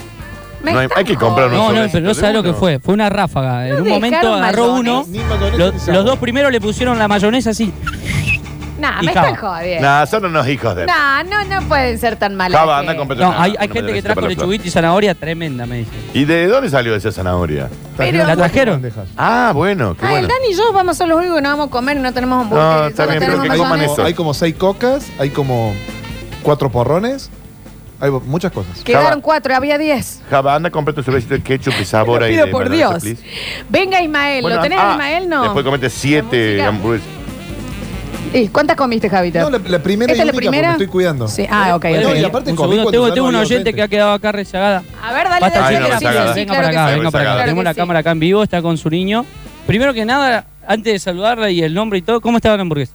Me 0.62 0.72
No 0.72 0.78
hay- 0.80 0.86
están 0.86 0.98
hay 0.98 1.04
que 1.04 1.16
comprar 1.16 1.48
jodiendo. 1.48 1.72
No, 1.72 1.82
no, 1.86 1.90
pero 1.92 2.04
no 2.06 2.14
sabes 2.14 2.34
lo 2.34 2.42
que 2.42 2.52
fue. 2.52 2.78
Fue 2.80 2.92
una 2.94 3.08
ráfaga. 3.08 3.66
En 3.68 3.76
No 3.76 3.82
un 3.82 3.88
momento 3.88 4.16
dejaron 4.18 4.42
agarró 4.42 4.74
uno. 4.74 5.04
mayonesa. 5.06 5.56
Los, 5.56 5.88
los 5.88 6.04
dos 6.04 6.18
primeros 6.18 6.52
le 6.52 6.60
pusieron 6.60 6.98
la 6.98 7.08
mayonesa 7.08 7.50
así. 7.50 7.72
Nah, 8.81 9.02
Y 9.02 9.07
me 9.07 9.12
Java. 9.15 9.28
están 9.31 9.41
jodiendo. 9.50 9.86
Nah, 9.89 10.07
son 10.07 10.25
unos 10.25 10.49
hijos 10.49 10.75
de. 10.75 10.86
Nah, 10.86 11.23
no, 11.23 11.44
no 11.44 11.68
pueden 11.68 11.99
ser 11.99 12.17
tan 12.17 12.34
malas. 12.34 12.59
Java, 12.59 12.78
anda 12.78 12.97
con 12.97 13.07
No, 13.09 13.34
hay, 13.39 13.55
hay 13.59 13.68
gente 13.68 13.92
que 13.92 14.02
trajo 14.02 14.20
lechuguita 14.23 14.67
y 14.67 14.70
zanahoria 14.70 15.15
tremenda, 15.15 15.67
me 15.67 15.78
dice. 15.78 15.91
¿Y 16.15 16.25
de 16.25 16.47
dónde 16.47 16.70
salió 16.70 16.94
esa 16.94 17.12
zanahoria? 17.12 17.68
Pero- 17.97 18.26
¿La 18.26 18.36
trajeron? 18.36 18.83
Ah, 19.17 19.52
bueno, 19.55 19.94
qué 19.94 20.07
Ah, 20.07 20.09
el 20.09 20.26
bueno. 20.26 20.28
Dani 20.28 20.52
y 20.52 20.57
yo 20.57 20.73
vamos 20.73 20.97
a 20.97 20.99
ser 20.99 21.09
los 21.09 21.18
únicos 21.18 21.36
que 21.36 21.42
no 21.42 21.49
vamos 21.50 21.68
a 21.68 21.70
comer 21.70 21.97
y 21.99 22.00
no 22.00 22.12
tenemos 22.12 22.36
No, 22.36 22.42
hamburguesas. 22.60 22.91
está 22.91 23.05
solo 23.05 23.18
bien, 23.18 23.31
pero 23.31 23.42
que 23.42 23.49
coman 23.49 23.70
mayonesa. 23.70 23.92
eso. 23.92 24.05
Hay 24.05 24.15
como 24.15 24.34
seis 24.34 24.55
cocas, 24.57 25.07
hay 25.18 25.31
como 25.31 25.75
cuatro 26.42 26.70
porrones, 26.70 27.31
hay 28.00 28.10
muchas 28.10 28.50
cosas. 28.52 28.78
Quedaron 28.83 29.20
cuatro, 29.20 29.55
había 29.55 29.76
diez. 29.76 30.23
Java, 30.31 30.55
anda, 30.55 30.70
compra 30.70 30.94
tu 30.94 31.02
cervecito 31.02 31.34
de 31.34 31.42
ketchup 31.42 31.75
y 31.81 31.84
sabor 31.84 32.20
Te 32.20 32.25
ahí. 32.26 32.31
pido 32.33 32.47
de 32.47 32.50
por 32.52 32.68
mayonesa, 32.70 32.99
Dios. 32.99 33.02
please. 33.18 33.23
Venga, 33.68 34.00
Ismael. 34.00 34.41
Bueno, 34.41 34.57
¿Lo 34.57 34.62
tenés, 34.62 34.78
ah, 34.81 34.92
Ismael? 34.92 35.28
No. 35.28 35.42
Después 35.42 35.65
comete 35.67 35.91
siete 35.91 36.52
música. 36.55 36.68
hamburguesas. 36.68 37.09
¿Y 38.33 38.47
¿Cuántas 38.49 38.76
comiste, 38.76 39.09
Javita? 39.10 39.41
No, 39.42 39.50
la, 39.50 39.59
la 39.59 39.78
primera 39.83 40.12
¿Esta 40.12 40.25
y 40.25 40.28
es 40.28 40.33
la 40.33 40.33
única 40.33 40.33
porque 40.34 40.49
primera? 40.49 40.68
me 40.68 40.73
estoy 40.75 40.86
cuidando. 40.86 41.26
Sí, 41.26 41.47
ah, 41.50 41.75
ok. 41.75 41.84
No, 41.84 42.15
y 42.17 42.25
aparte 42.25 42.50
Un 42.50 42.57
comí 42.57 42.76
segundo, 42.76 42.83
cuando 42.84 42.91
tengo, 42.92 43.09
ya 43.09 43.15
tengo 43.15 43.26
no 43.26 43.28
una 43.31 43.39
había 43.39 43.47
oyente 43.47 43.62
frente. 43.73 43.75
que 43.75 43.83
ha 43.83 43.89
quedado 43.89 44.12
acá 44.12 44.33
rezagada. 44.33 44.84
A 45.02 45.12
ver, 45.12 45.25
dale, 45.28 45.41
Basta, 45.41 45.60
dale. 45.60 45.76
Sí, 45.78 45.83
sí, 45.83 45.99
sí, 45.99 46.05
venga 46.07 46.55
claro 46.55 46.62
para 46.62 46.70
que 46.70 46.76
acá, 46.78 46.89
sí. 46.92 46.99
venga 46.99 47.10
para 47.10 47.25
acá. 47.25 47.33
Claro 47.33 47.44
Tenemos 47.44 47.60
que 47.60 47.65
la 47.65 47.73
sí. 47.75 47.76
cámara 47.81 47.99
acá 48.00 48.10
en 48.12 48.20
vivo, 48.20 48.42
está 48.44 48.62
con 48.62 48.78
su 48.78 48.89
niño. 48.89 49.26
Primero 49.67 49.92
que 49.92 50.05
nada, 50.05 50.47
antes 50.67 50.92
de 50.92 50.99
saludarla 51.00 51.50
y 51.50 51.60
el 51.62 51.75
nombre 51.75 51.99
y 51.99 52.02
todo, 52.02 52.20
¿cómo 52.20 52.36
estaba 52.39 52.57
la 52.57 52.62
hamburguesa? 52.62 52.92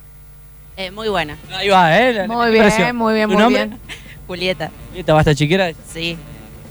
Eh, 0.78 0.92
muy 0.92 1.10
buena. 1.10 1.36
Ahí 1.54 1.68
va, 1.68 2.00
¿eh? 2.00 2.14
La- 2.14 2.28
Muy 2.28 2.52
bien, 2.52 2.64
impresión. 2.64 2.96
muy 2.96 3.14
bien, 3.14 3.28
¿Tu 3.28 3.34
muy 3.34 3.44
nombre? 3.44 3.66
bien. 3.66 3.80
Julieta. 4.28 4.72
Julieta, 4.90 5.14
basta 5.14 5.36
chiquera. 5.36 5.72
Sí. 5.94 6.18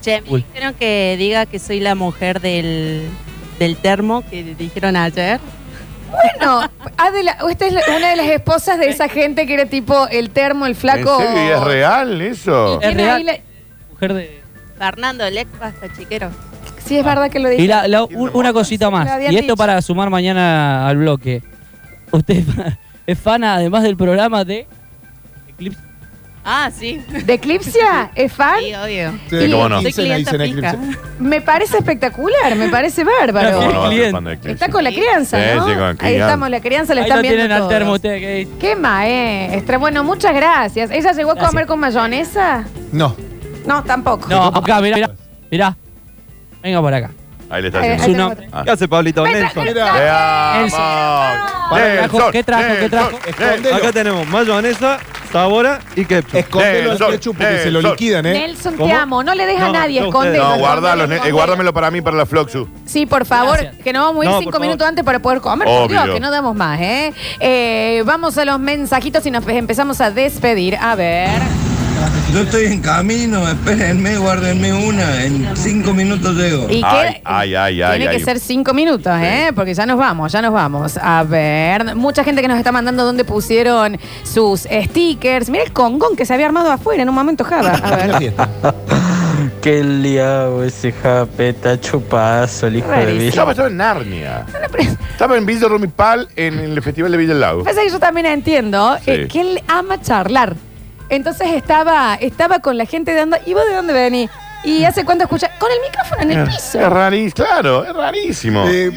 Che, 0.02 0.22
me 0.22 0.30
Uy. 0.30 0.44
dijeron 0.52 0.74
que 0.74 1.16
diga 1.18 1.44
que 1.46 1.58
soy 1.58 1.80
la 1.80 1.94
mujer 1.94 2.40
del, 2.40 3.02
del 3.58 3.76
termo 3.76 4.22
que 4.30 4.54
dijeron 4.58 4.96
ayer. 4.96 5.38
Bueno, 6.38 6.62
Adela, 6.96 7.36
usted 7.44 7.66
es 7.66 7.72
la- 7.74 7.82
una 7.96 8.10
de 8.10 8.16
las 8.16 8.26
esposas 8.28 8.78
de 8.78 8.88
esa 8.88 9.08
gente 9.08 9.46
que 9.46 9.54
era 9.54 9.66
tipo 9.66 10.06
el 10.08 10.30
termo, 10.30 10.66
el 10.66 10.74
flaco. 10.76 11.20
¿En 11.20 11.26
serio? 11.28 11.44
¿Y 11.44 11.50
¿Es 11.50 11.60
real 11.64 12.20
eso? 12.22 12.78
¿Quién 12.80 12.90
Es 12.92 12.96
real. 12.96 13.16
ahí 13.16 13.24
la- 13.24 13.36
Mujer 13.90 14.14
de. 14.14 14.42
Fernando, 14.78 15.24
el 15.24 15.38
ex 15.38 15.58
basta 15.58 15.86
chiquero. 15.96 16.30
Sí, 16.84 16.98
es 16.98 17.04
verdad 17.04 17.30
que 17.30 17.38
lo 17.38 17.48
dije. 17.48 17.62
Y 17.62 17.66
la- 17.66 17.88
la- 17.88 18.04
un- 18.04 18.30
una 18.34 18.52
cosita 18.52 18.90
más. 18.90 19.08
Habían 19.08 19.32
Y 19.32 19.36
esto 19.36 19.44
dicho. 19.46 19.56
para 19.56 19.80
sumar 19.82 20.10
mañana 20.10 20.86
al 20.86 20.96
bloque. 20.98 21.42
Usted 22.10 22.42
es 23.06 23.18
fan, 23.18 23.42
además 23.44 23.82
del 23.82 23.96
programa 23.96 24.44
de 24.44 24.66
Eclipse. 25.48 25.80
Ah, 26.46 26.70
sí. 26.76 27.02
¿De 27.24 27.32
Eclipsia? 27.34 28.10
¿Es 28.14 28.30
fan? 28.32 28.58
Sí, 28.60 28.74
obvio. 28.74 29.12
Sí, 29.30 29.36
Y- 29.46 29.50
¿Cómo 29.50 29.68
no? 29.68 29.76
Soy 29.80 29.92
Quincena, 29.92 30.14
clienta 30.16 30.36
dicen 30.36 30.54
fija. 30.56 30.70
Eclipse. 30.72 30.98
Me 31.18 31.40
parece 31.40 31.78
espectacular, 31.78 32.54
me 32.56 32.68
parece 32.68 33.02
bárbaro. 33.02 33.56
¿Cómo 33.56 33.72
no 33.72 33.80
va 33.80 33.86
a 33.86 33.88
ser 33.88 33.90
cliente. 33.96 34.12
fan 34.12 34.24
de 34.24 34.32
Eclipse? 34.34 34.52
Está 34.52 34.68
con 34.68 34.84
la 34.84 34.90
crianza, 34.90 35.38
Sí, 35.38 35.56
¿no? 35.56 35.66
sí, 35.66 35.70
con 35.72 35.80
la 35.80 35.88
Ahí 35.88 35.96
crianza. 35.96 36.24
estamos, 36.26 36.50
la 36.50 36.60
crianza 36.60 36.94
la 36.94 37.00
Ahí 37.00 37.04
están 37.06 37.18
lo 37.18 37.22
viendo 37.22 37.36
tienen 37.38 37.52
al 37.52 37.58
todos. 37.60 37.72
termo 37.72 37.92
ustedes. 37.92 38.20
que 38.20 38.34
dice. 38.34 38.50
Qué 38.60 38.76
maestra. 38.76 39.78
Bueno, 39.78 40.04
muchas 40.04 40.34
gracias. 40.34 40.90
¿Ella 40.90 41.12
llegó 41.12 41.30
a 41.30 41.34
Gracias. 41.34 41.50
comer 41.50 41.66
con 41.66 41.80
mayonesa? 41.80 42.64
No. 42.92 43.16
No, 43.66 43.82
tampoco. 43.82 44.28
No, 44.28 44.44
acá, 44.48 44.80
mirá, 44.82 44.96
mirá. 44.96 45.10
Mirá. 45.50 45.76
Venga 46.62 46.80
por 46.82 46.92
acá. 46.92 47.10
Ahí 47.50 47.62
le 47.62 47.68
está 47.68 47.80
Ahí- 47.80 47.90
haciendo. 47.92 48.00
ahí 48.00 48.00
Su 48.00 48.12
tengo 48.12 48.28
nombre. 48.28 48.46
otra. 48.48 48.64
¿Qué 48.64 48.70
hace 48.70 48.88
Pablito 48.88 49.22
Me 49.24 49.32
Nelson? 49.32 49.64
Veamos. 49.64 50.72
trajo? 50.72 52.30
¿Qué 52.32 52.42
trajo? 52.42 52.74
¿Qué 52.80 52.88
trajo? 52.88 53.10
Nelson. 53.38 53.74
Acá 53.74 53.92
tenemos 53.92 54.26
mayonesa, 54.28 54.98
sabora 55.32 55.78
y 55.96 56.04
ketchup. 56.04 56.34
Escondelo 56.36 56.78
al 56.78 56.88
Nelson, 56.98 57.10
ketchup 57.12 57.36
porque 57.36 57.58
se 57.58 57.70
lo 57.70 57.78
Nelson. 57.80 57.90
liquidan, 57.92 58.26
¿eh? 58.26 58.32
Nelson, 58.32 58.76
te 58.76 58.92
amo. 58.92 59.22
No 59.22 59.34
le 59.34 59.46
dejes 59.46 59.62
a 59.62 59.66
No, 59.66 59.72
nadie, 59.72 60.00
no. 60.00 60.10
No, 60.10 60.56
guardalo, 60.58 61.06
ne- 61.06 61.16
eh, 61.24 61.30
guárdamelo 61.32 61.72
para 61.72 61.90
mí, 61.90 62.00
para 62.00 62.16
la 62.16 62.26
Floxu. 62.26 62.68
Sí, 62.86 63.06
por 63.06 63.24
favor, 63.26 63.58
Gracias. 63.58 63.82
que 63.82 63.92
nos 63.92 64.04
vamos 64.06 64.22
a 64.22 64.24
ir 64.24 64.30
No, 64.32 64.38
cinco 64.38 64.52
favor. 64.52 64.66
minutos 64.66 64.86
antes 64.88 65.04
para 65.04 65.18
poder 65.20 65.40
comer. 65.40 65.66
Por 65.68 65.82
Obvio. 65.82 66.02
Dios, 66.02 66.14
que 66.14 66.20
no 66.20 66.30
damos 66.30 66.54
más, 66.56 66.80
¿eh? 66.80 67.12
Eh, 67.40 68.02
Vamos 68.04 68.36
a 68.38 68.44
los 68.44 68.58
mensajitos 68.58 69.24
y 69.26 69.30
nos 69.30 69.46
empezamos 69.48 70.00
a 70.00 70.10
despedir. 70.10 70.76
A 70.76 70.94
ver. 70.94 71.28
Yo 72.32 72.40
estoy 72.40 72.66
en 72.66 72.80
camino, 72.80 73.46
espérenme, 73.48 74.16
guárdenme 74.18 74.72
una, 74.72 75.24
en 75.24 75.48
cinco 75.56 75.92
minutos 75.94 76.34
llego. 76.36 76.68
¿Y 76.70 76.82
Ay, 76.84 77.12
qué? 77.14 77.20
ay, 77.24 77.54
ay, 77.54 77.82
ay. 77.82 77.98
Tiene 77.98 78.10
ay. 78.12 78.18
que 78.18 78.24
ser 78.24 78.40
cinco 78.40 78.74
minutos, 78.74 79.12
¿eh? 79.20 79.50
Porque 79.54 79.74
ya 79.74 79.86
nos 79.86 79.98
vamos, 79.98 80.32
ya 80.32 80.42
nos 80.42 80.52
vamos. 80.52 80.96
A 81.00 81.22
ver, 81.22 81.94
mucha 81.94 82.24
gente 82.24 82.42
que 82.42 82.48
nos 82.48 82.58
está 82.58 82.72
mandando 82.72 83.04
dónde 83.04 83.24
pusieron 83.24 83.98
sus 84.24 84.62
stickers. 84.62 85.48
Mira 85.50 85.64
el 85.64 85.72
congón 85.72 86.16
que 86.16 86.26
se 86.26 86.34
había 86.34 86.46
armado 86.46 86.70
afuera 86.72 87.02
en 87.02 87.08
un 87.08 87.14
momento, 87.14 87.44
Java. 87.44 87.72
A 87.82 87.96
ver. 87.96 88.32
Qué 89.62 89.82
liado 89.82 90.62
ese 90.64 90.92
japeta 90.92 91.80
chupazo, 91.80 92.66
el 92.66 92.76
hijo 92.76 92.88
de 92.88 92.96
Rarísimo. 92.96 93.28
Estaba, 93.28 93.52
Villa. 93.52 93.52
estaba 93.52 93.68
en 93.68 93.76
Narnia. 93.76 94.46
Estaba 95.10 95.36
en 95.38 95.46
Villa 95.46 95.68
Rumipal 95.68 96.28
en 96.36 96.58
el 96.58 96.82
Festival 96.82 97.12
de 97.12 97.16
Villa 97.18 97.30
del 97.32 97.40
Lago. 97.40 97.64
Pasa 97.64 97.80
que 97.82 97.90
yo 97.90 97.98
también 97.98 98.26
entiendo 98.26 98.96
Sí. 99.04 99.10
eh, 99.10 99.28
que 99.30 99.40
él 99.40 99.62
ama 99.68 100.00
charlar. 100.00 100.56
Entonces 101.08 101.48
estaba, 101.52 102.14
estaba 102.16 102.58
con 102.60 102.78
la 102.78 102.86
gente 102.86 103.12
de 103.14 103.22
onda. 103.22 103.38
¿Y 103.46 103.54
vos 103.54 103.64
de 103.68 103.74
dónde 103.74 103.92
venís? 103.92 104.30
¿Y 104.64 104.84
hace 104.84 105.04
cuánto 105.04 105.24
escuchas? 105.24 105.50
Con 105.58 105.70
el 105.70 105.78
micrófono 105.80 106.22
en 106.22 106.30
el 106.38 106.46
piso. 106.48 106.80
Es 106.80 106.88
rarísimo, 106.88 107.34
claro, 107.46 107.84
es 107.84 107.94
rarísimo. 107.94 108.64
Eh, 108.66 108.90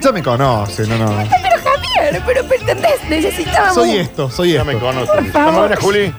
ya 0.00 0.12
me 0.12 0.22
conoce, 0.22 0.86
no, 0.86 0.98
no. 0.98 1.06
Pero 1.08 1.56
Javier, 1.64 2.22
pero, 2.26 2.42
pero 2.48 2.60
¿entendés? 2.60 3.02
Necesitábamos. 3.08 3.74
Soy 3.74 3.96
esto, 3.96 4.30
soy 4.30 4.52
Ya 4.52 4.60
esto. 4.60 4.72
me 4.72 4.78
conoce. 4.78 5.06
Por 5.06 5.26
favor. 5.26 5.26
¿Estamos 5.26 5.68
bien, 5.68 5.80
Juli? 5.80 6.14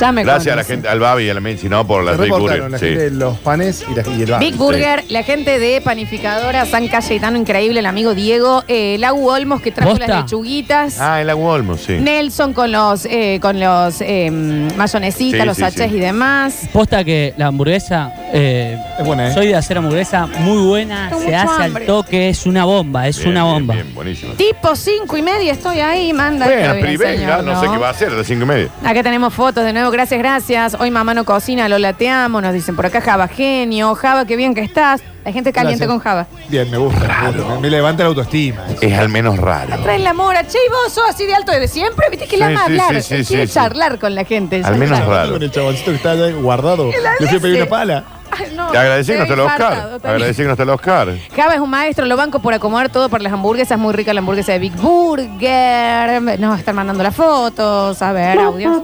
Ya 0.00 0.12
me 0.12 0.24
Gracias 0.24 0.52
a 0.52 0.56
la 0.56 0.64
gente, 0.64 0.88
al 0.88 0.98
Babi 1.00 1.24
y 1.24 1.30
a 1.30 1.34
la 1.34 1.40
Menchi, 1.40 1.68
¿no? 1.68 1.86
Por 1.86 2.02
las 2.04 2.16
Se 2.16 2.22
Big 2.22 2.32
reportaron 2.32 2.70
Burger. 2.70 2.70
la 2.72 2.78
Sí. 2.78 2.86
gente 2.86 3.02
de 3.04 3.10
los 3.12 3.38
panes 3.38 3.84
y, 3.90 3.94
la, 3.94 4.02
y 4.16 4.22
el 4.22 4.30
bar. 4.30 4.40
Big 4.40 4.56
Burger, 4.56 5.04
la 5.08 5.22
gente 5.22 5.58
de 5.58 5.80
Panificadora 5.80 6.66
San 6.66 6.88
Cayetano, 6.88 7.38
increíble, 7.38 7.80
el 7.80 7.86
amigo 7.86 8.14
Diego, 8.14 8.64
eh, 8.68 8.96
Lau 8.98 9.28
Olmos 9.28 9.60
que 9.60 9.70
trajo 9.72 9.90
¿Posta? 9.90 10.06
las 10.06 10.22
lechuguitas. 10.22 11.00
Ah, 11.00 11.20
el 11.20 11.30
agua 11.30 11.52
Olmos, 11.52 11.80
sí. 11.80 11.94
Nelson 11.94 12.52
con 12.52 12.72
los 12.72 13.04
eh, 13.06 13.38
con 13.40 13.60
los 13.60 14.00
eh, 14.00 14.30
mayonesitas, 14.76 15.40
Sí, 15.40 15.46
los 15.62 15.72
sí, 15.74 15.82
y 15.84 15.98
demás. 16.00 16.68
Posta 16.72 17.04
que 17.04 17.34
la 17.36 17.46
hamburguesa, 17.46 18.12
eh, 18.32 18.78
Es 18.98 19.06
buena, 19.06 19.28
¿eh? 19.28 19.34
soy 19.34 19.48
de 19.48 19.54
hacer 19.56 19.78
hamburguesa 19.78 20.26
muy 20.26 20.66
buena, 20.66 21.08
Tengo 21.08 21.20
se 21.22 21.26
mucho 21.26 21.38
hace 21.38 21.62
hambre. 21.64 21.82
al 21.84 21.86
toque, 21.86 22.28
es 22.30 22.46
una 22.46 22.64
bomba, 22.64 23.06
es 23.08 23.18
Bien, 23.18 23.30
una 23.30 23.42
bien, 23.44 23.54
bomba. 23.54 23.74
Bien, 23.74 23.94
buenísimo. 23.94 24.32
Tipo 24.34 24.74
cinco 24.76 25.16
y 25.16 25.22
media 25.22 25.52
estoy 25.52 25.80
ahí, 25.80 26.12
manda. 26.12 26.46
Bueno, 26.46 27.42
no 27.42 27.60
sé 27.60 27.66
qué 27.70 27.78
va 27.78 27.88
a 27.88 27.90
hacer 27.90 28.12
las 28.12 28.26
cinco 28.26 28.42
y 28.44 28.46
media. 28.46 28.68
Acá 28.84 29.02
tenemos 29.02 29.32
fotos 29.32 29.64
de 29.64 29.72
nuevo, 29.72 29.83
gracias, 29.92 30.18
gracias. 30.18 30.76
Hoy 30.78 30.90
mamá 30.90 31.14
no 31.14 31.24
cocina, 31.24 31.68
lo 31.68 31.78
lateamos, 31.78 32.42
nos 32.42 32.52
dicen 32.52 32.76
por 32.76 32.86
acá 32.86 33.00
Java 33.00 33.28
genio, 33.28 33.94
Java, 33.94 34.24
qué 34.26 34.36
bien 34.36 34.54
que 34.54 34.60
estás. 34.62 35.02
La 35.24 35.32
gente 35.32 35.54
caliente 35.54 35.86
Gracias. 35.86 35.88
con 35.88 35.98
Java. 36.00 36.26
Bien, 36.50 36.70
me 36.70 36.76
gusta. 36.76 37.00
Me, 37.00 37.32
gusta. 37.38 37.54
Me- 37.54 37.60
me 37.60 37.70
levanta 37.70 38.02
la 38.02 38.10
autoestima. 38.10 38.60
Es 38.82 38.92
al 38.98 39.08
menos 39.08 39.38
raro. 39.38 39.78
Traen 39.82 40.04
la 40.04 40.12
mora, 40.12 40.46
che, 40.46 40.58
¿y 40.58 40.70
vos 40.70 40.92
sos 40.92 41.04
así 41.08 41.24
de 41.24 41.34
alto 41.34 41.50
desde 41.50 41.68
siempre? 41.68 42.10
Viste 42.10 42.26
que 42.26 42.36
le 42.36 42.44
Sí, 42.46 42.52
ama 42.52 42.66
sí, 42.66 42.72
hablar, 42.72 43.02
sí, 43.02 43.14
él 43.14 43.24
sí, 43.24 43.28
quiere 43.28 43.46
sí, 43.46 43.48
sí. 43.48 43.54
charlar 43.54 43.98
con 43.98 44.14
la 44.14 44.24
gente. 44.26 44.60
Al 44.62 44.76
menos 44.76 44.98
charlar. 44.98 45.16
raro. 45.20 45.32
Con 45.32 45.42
el 45.42 45.50
chaboncito 45.50 45.92
que 45.92 45.96
está 45.96 46.10
allá 46.10 46.30
guardado. 46.32 46.90
Le 47.20 47.26
fui 47.26 47.38
a 47.38 47.40
pedir 47.40 47.56
una 47.56 47.66
pala. 47.70 48.04
Ay, 48.36 48.52
no, 48.56 48.66
Te 48.70 48.78
agradecí 48.78 49.12
que 49.12 49.18
no 49.18 49.24
estoy 49.24 49.40
está 49.40 49.56
el 49.56 49.62
Oscar. 49.62 49.88
bien. 50.00 50.12
Agradecí 50.14 50.36
que 50.42 50.44
no 50.46 50.50
está 50.52 50.62
el 50.62 50.70
Oscar. 50.70 51.08
Java 51.36 51.54
es 51.54 51.60
un 51.60 51.70
maestro, 51.70 52.06
lo 52.06 52.16
banco 52.16 52.38
por 52.40 52.54
acomodar 52.54 52.88
todo 52.88 53.08
para 53.08 53.22
las 53.22 53.32
hamburguesas. 53.32 53.78
Muy 53.78 53.92
rica 53.92 54.12
la 54.14 54.20
hamburguesa 54.20 54.52
de 54.52 54.58
Big 54.58 54.74
Burger. 54.76 56.20
Nos 56.40 56.58
están 56.58 56.76
mandando 56.76 57.02
las 57.02 57.14
fotos. 57.14 58.00
A 58.02 58.12
ver, 58.12 58.38
audios. 58.38 58.82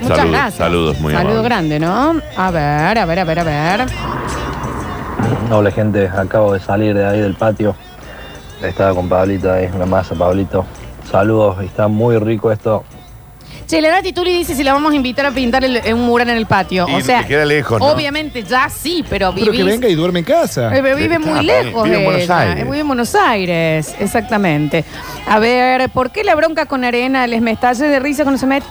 Muchas 0.00 0.16
Saludos, 0.16 0.30
gracias. 0.32 0.54
saludos, 0.54 1.00
muy 1.00 1.12
Saludo 1.12 1.30
amables. 1.40 1.48
grande, 1.48 1.78
¿no? 1.80 2.14
A 2.36 2.50
ver, 2.50 2.98
a 2.98 3.04
ver, 3.04 3.18
a 3.20 3.24
ver, 3.24 3.38
a 3.38 3.44
ver. 3.44 3.86
Hola 5.50 5.70
gente, 5.70 6.08
acabo 6.08 6.52
de 6.54 6.60
salir 6.60 6.94
de 6.94 7.06
ahí 7.06 7.20
del 7.20 7.34
patio. 7.34 7.74
Estaba 8.62 8.94
con 8.94 9.08
Pablito 9.08 9.52
ahí, 9.52 9.68
una 9.74 9.86
masa 9.86 10.14
Pablito. 10.14 10.64
Saludos, 11.10 11.62
está 11.64 11.88
muy 11.88 12.16
rico 12.18 12.52
esto. 12.52 12.84
Che, 13.66 13.80
Leonardo 13.80 14.02
Tituli 14.04 14.32
dice 14.36 14.54
si 14.54 14.62
la 14.64 14.72
vamos 14.74 14.92
a 14.92 14.94
invitar 14.96 15.24
a 15.26 15.30
pintar 15.30 15.64
el- 15.64 15.80
un 15.94 16.00
mural 16.02 16.28
en 16.28 16.36
el 16.36 16.46
patio. 16.46 16.86
Y 16.88 16.94
o 16.96 17.00
sea, 17.00 17.22
te 17.22 17.28
queda 17.28 17.44
lejos, 17.44 17.80
¿no? 17.80 17.86
obviamente 17.86 18.42
ya 18.42 18.68
sí, 18.68 19.04
pero 19.08 19.32
Pero 19.34 19.50
que 19.50 19.58
vivís- 19.58 19.64
venga 19.66 19.88
y 19.88 19.94
duerme 19.94 20.18
en 20.20 20.24
casa. 20.24 20.76
Eh, 20.76 20.80
pero 20.82 20.96
vive 20.96 21.18
muy 21.18 21.38
Ah, 21.38 21.42
lejos. 21.42 21.84
vive 21.84 21.96
en 21.98 22.04
Buenos 22.04 22.22
ella. 22.22 22.38
Aires. 22.40 22.64
Vive 22.64 22.78
en 22.80 22.86
Buenos 22.88 23.14
Aires, 23.14 23.94
exactamente. 23.98 24.84
A 25.26 25.38
ver, 25.38 25.88
¿por 25.90 26.10
qué 26.10 26.22
la 26.22 26.34
bronca 26.34 26.66
con 26.66 26.84
arena 26.84 27.26
les 27.26 27.40
me 27.40 27.52
estalle 27.52 27.86
de 27.86 27.98
risa 28.00 28.24
cuando 28.24 28.38
se 28.38 28.46
mete? 28.46 28.66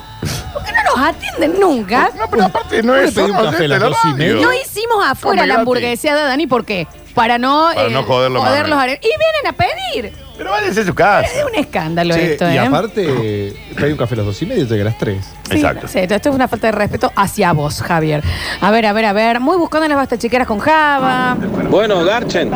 ¿Por 0.52 0.62
qué 0.62 0.70
no 0.72 0.96
nos 0.96 1.08
atienden 1.08 1.60
nunca? 1.60 2.10
No, 2.16 2.28
pero 2.30 2.44
aparte 2.44 2.82
no 2.82 2.92
¿No 2.92 2.98
le 2.98 3.04
es 3.08 3.14
pedí 3.14 3.24
un 3.24 3.30
somos 3.30 3.44
café 3.52 3.64
a 3.64 3.68
las 3.68 3.78
de 3.80 3.84
la 3.84 3.88
dos 3.88 3.96
y 4.04 4.08
radio. 4.12 4.16
media? 4.34 4.46
No 4.46 4.52
hicimos 4.52 5.04
afuera 5.04 5.16
Come 5.20 5.36
la 5.36 5.44
gratis. 5.46 5.58
hamburgueseada, 5.58 6.24
Dani, 6.28 6.46
¿por 6.46 6.64
qué? 6.64 6.86
Para 7.14 7.36
no, 7.38 7.70
Para 7.74 7.88
no 7.90 8.02
joderlo 8.04 8.40
más, 8.40 8.48
joder 8.50 8.68
los 8.68 8.76
¿no? 8.76 8.82
are- 8.82 8.98
Y 9.02 9.06
vienen 9.06 9.46
a 9.48 9.52
pedir. 9.52 10.12
Pero 10.38 10.50
váyanse 10.50 10.80
a 10.80 10.84
su 10.86 10.94
casa. 10.94 11.28
Es 11.28 11.44
un 11.44 11.54
escándalo 11.54 12.14
Che, 12.14 12.32
esto, 12.32 12.50
y 12.50 12.54
¿eh? 12.54 12.58
aparte, 12.58 13.54
trae 13.76 13.92
un 13.92 13.98
café 13.98 14.14
a 14.14 14.16
las 14.18 14.26
dos 14.26 14.40
y 14.42 14.46
media 14.46 14.62
y 14.62 14.66
llega 14.66 14.82
a 14.82 14.84
las 14.86 14.98
tres. 14.98 15.24
Sí, 15.50 15.62
sí, 15.88 15.98
esto 15.98 16.28
es 16.30 16.34
una 16.34 16.48
falta 16.48 16.68
de 16.68 16.72
respeto 16.72 17.12
hacia 17.14 17.52
vos, 17.52 17.82
Javier. 17.82 18.22
A 18.60 18.70
ver, 18.70 18.86
a 18.86 18.92
ver, 18.92 19.04
a 19.04 19.12
ver. 19.12 19.40
Muy 19.40 19.56
buscando 19.58 19.84
en 19.84 19.90
las 19.90 19.98
basta 19.98 20.16
chiqueras 20.18 20.48
con 20.48 20.58
Java. 20.58 21.36
Bueno, 21.70 22.02
Garchen. 22.04 22.50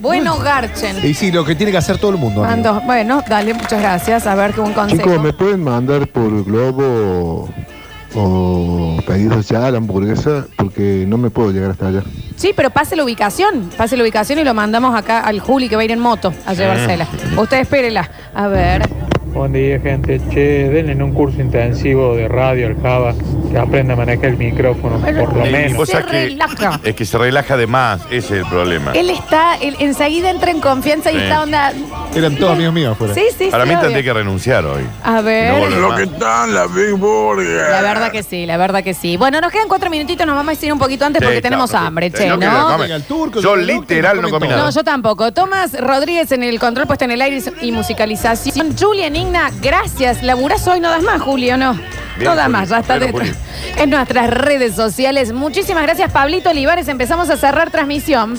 Bueno, 0.00 0.36
Garchen. 0.38 1.04
Y 1.04 1.14
sí, 1.14 1.32
lo 1.32 1.44
que 1.44 1.54
tiene 1.56 1.72
que 1.72 1.78
hacer 1.78 1.98
todo 1.98 2.10
el 2.12 2.18
mundo. 2.18 2.44
amigo. 2.44 2.72
Mando- 2.72 2.86
Bueno, 2.86 3.24
dale, 3.28 3.54
muchas 3.54 3.80
gracias. 3.80 4.26
A 4.26 4.34
ver, 4.34 4.52
qué 4.52 4.60
buen 4.60 4.74
consejo. 4.74 5.02
Chicos, 5.02 5.20
¿me 5.22 5.32
pueden 5.32 5.64
mandar 5.64 6.06
por 6.08 6.44
Globo 6.44 7.48
o 8.18 8.96
pedidos 9.06 9.48
ya 9.48 9.70
la 9.70 9.78
hamburguesa? 9.78 10.46
Porque 10.56 11.04
no 11.06 11.18
me 11.18 11.30
puedo 11.30 11.52
llegar 11.52 11.70
hasta 11.70 11.88
allá. 11.88 12.02
Sí, 12.36 12.52
pero 12.54 12.70
pase 12.70 12.96
la 12.96 13.04
ubicación. 13.04 13.70
Pase 13.76 13.96
la 13.96 14.02
ubicación 14.02 14.38
y 14.38 14.44
lo 14.44 14.54
mandamos 14.54 14.94
acá 14.96 15.20
al 15.20 15.40
Juli 15.40 15.68
que 15.68 15.76
va 15.76 15.82
a 15.82 15.84
ir 15.84 15.92
en 15.92 16.00
moto 16.00 16.32
a 16.46 16.54
llevársela. 16.54 17.06
Usted 17.36 17.58
espérela. 17.58 18.10
A 18.34 18.48
ver. 18.48 19.07
Buen 19.32 19.52
día, 19.52 19.78
gente. 19.78 20.20
Che, 20.30 20.68
denle 20.68 20.94
un 21.02 21.12
curso 21.12 21.40
intensivo 21.40 22.16
de 22.16 22.26
radio 22.28 22.66
al 22.66 22.80
Java, 22.82 23.14
que 23.50 23.58
aprenda 23.58 23.92
a 23.92 23.96
manejar 23.96 24.26
el 24.30 24.36
micrófono, 24.36 24.98
por 24.98 25.36
lo 25.36 25.44
Eh, 25.44 25.50
menos. 25.52 25.76
cosa 25.76 25.98
Se 26.00 26.04
que- 26.06 26.12
relaja. 26.30 26.80
Es 26.82 26.94
que 26.96 27.04
se 27.04 27.18
relaja 27.18 27.56
de 27.56 27.66
más, 27.66 28.00
ese 28.10 28.16
es 28.18 28.30
el 28.42 28.46
problema. 28.46 28.92
Él 28.92 29.10
está, 29.10 29.56
él 29.60 29.76
enseguida 29.78 30.30
entra 30.30 30.50
en 30.50 30.60
confianza 30.60 31.12
y 31.12 31.16
Sí. 31.16 31.22
está 31.22 31.42
onda. 31.42 31.72
Eran 32.16 32.36
todos 32.36 32.52
amigos 32.54 32.72
míos 32.74 32.92
afuera. 32.92 33.14
Sí, 33.14 33.22
sí, 33.36 33.48
Para 33.50 33.64
sí, 33.64 33.68
mí 33.68 33.74
obvio. 33.76 33.82
tendría 33.84 34.02
que 34.02 34.12
renunciar 34.12 34.64
hoy. 34.64 34.82
A 35.04 35.20
ver. 35.20 35.52
No 35.52 35.58
volver 35.60 35.80
más. 35.88 36.00
están 36.00 36.54
las 36.54 36.74
Big 36.74 36.92
Burger? 36.94 37.70
La 37.70 37.82
verdad 37.82 38.10
que 38.10 38.22
sí, 38.22 38.46
la 38.46 38.56
verdad 38.56 38.82
que 38.82 38.94
sí. 38.94 39.16
Bueno, 39.18 39.40
nos 39.40 39.52
quedan 39.52 39.68
cuatro 39.68 39.88
minutitos, 39.90 40.26
nos 40.26 40.34
vamos 40.34 40.60
a 40.60 40.66
ir 40.66 40.72
un 40.72 40.78
poquito 40.78 41.04
antes 41.04 41.20
Sí, 41.20 41.24
porque 41.26 41.40
claro, 41.40 41.54
tenemos 41.54 41.74
hambre, 41.74 42.10
sí, 42.10 42.16
che, 42.16 42.28
no 42.28 43.00
turco, 43.06 43.40
Yo 43.40 43.54
el 43.54 43.66
literal 43.66 44.16
que 44.16 44.22
no 44.22 44.30
comí 44.30 44.48
nada. 44.48 44.64
No, 44.64 44.70
yo 44.70 44.82
tampoco. 44.82 45.32
Tomás 45.32 45.78
Rodríguez 45.78 46.32
en 46.32 46.42
el 46.42 46.58
control 46.58 46.86
puesto 46.86 47.04
en 47.04 47.12
el 47.12 47.20
aire 47.22 47.40
y 47.60 47.70
musicalización. 47.72 48.74
Julian 48.76 49.14
Igna, 49.28 49.50
gracias. 49.60 50.22
Laburás 50.22 50.66
hoy, 50.66 50.80
no 50.80 50.90
das 50.90 51.02
más, 51.02 51.20
Julio, 51.20 51.56
¿no? 51.56 51.74
Bien, 51.74 52.30
no 52.30 52.34
da 52.34 52.44
Juli. 52.44 52.52
más, 52.52 52.68
ya 52.70 52.78
está 52.78 52.98
Bueno, 52.98 53.18
detrás. 53.18 53.36
En 53.76 53.90
nuestras 53.90 54.30
redes 54.30 54.74
sociales. 54.74 55.32
Muchísimas 55.32 55.82
gracias, 55.84 56.10
Pablito 56.10 56.50
Olivares. 56.50 56.88
Empezamos 56.88 57.28
a 57.30 57.36
cerrar 57.36 57.70
transmisión. 57.70 58.38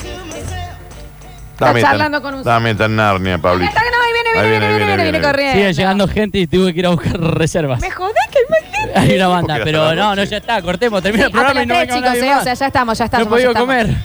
Dame 1.60 1.82
tan- 1.82 1.92
charlando 1.92 2.22
con 2.22 2.36
un- 2.36 2.44
Dame 2.44 2.74
tan 2.76 2.96
Narnia, 2.96 3.38
Pablito. 3.38 3.70
Está 3.70 3.82
no, 3.82 3.88
ahí 4.04 4.14
viene, 4.14 4.30
viene, 4.34 4.40
Ahí 4.40 4.50
viene, 4.50 4.68
viene, 4.70 4.86
viene, 4.86 5.04
viene 5.04 5.22
corriendo. 5.22 5.54
Sigue 5.56 5.74
llegando 5.74 6.08
gente 6.08 6.38
y 6.40 6.48
tuve 6.48 6.74
que 6.74 6.80
ir 6.80 6.86
a 6.86 6.90
buscar 6.90 7.20
reservas. 7.20 7.82
Me 7.82 7.92
jodés 7.92 8.16
que 8.32 8.40
hay 8.40 8.46
más 8.50 8.96
Hay 9.10 9.16
una 9.16 9.28
banda, 9.28 9.54
Porque 9.56 9.64
pero 9.66 9.84
hasta 9.84 9.96
la 9.96 10.02
no, 10.02 10.10
noche. 10.16 10.22
no, 10.26 10.32
ya 10.32 10.38
está, 10.38 10.62
cortemos, 10.62 11.04
termina 11.04 11.26
el 11.26 11.28
hasta 11.28 11.38
programa 11.38 11.64
y 11.64 11.66
no 11.68 11.74
venga 11.76 11.86
tres, 11.94 12.02
nadie 12.02 12.20
chicos, 12.20 12.28
eh, 12.28 12.32
más. 12.34 12.42
o 12.42 12.44
sea, 12.46 12.54
ya 12.56 12.66
estamos, 12.68 12.98
ya 12.98 13.04
No 13.04 13.06
he 13.06 13.08
estamos. 13.08 13.28
podido 13.28 13.52
estamos. 13.52 13.68
comer. 13.68 13.96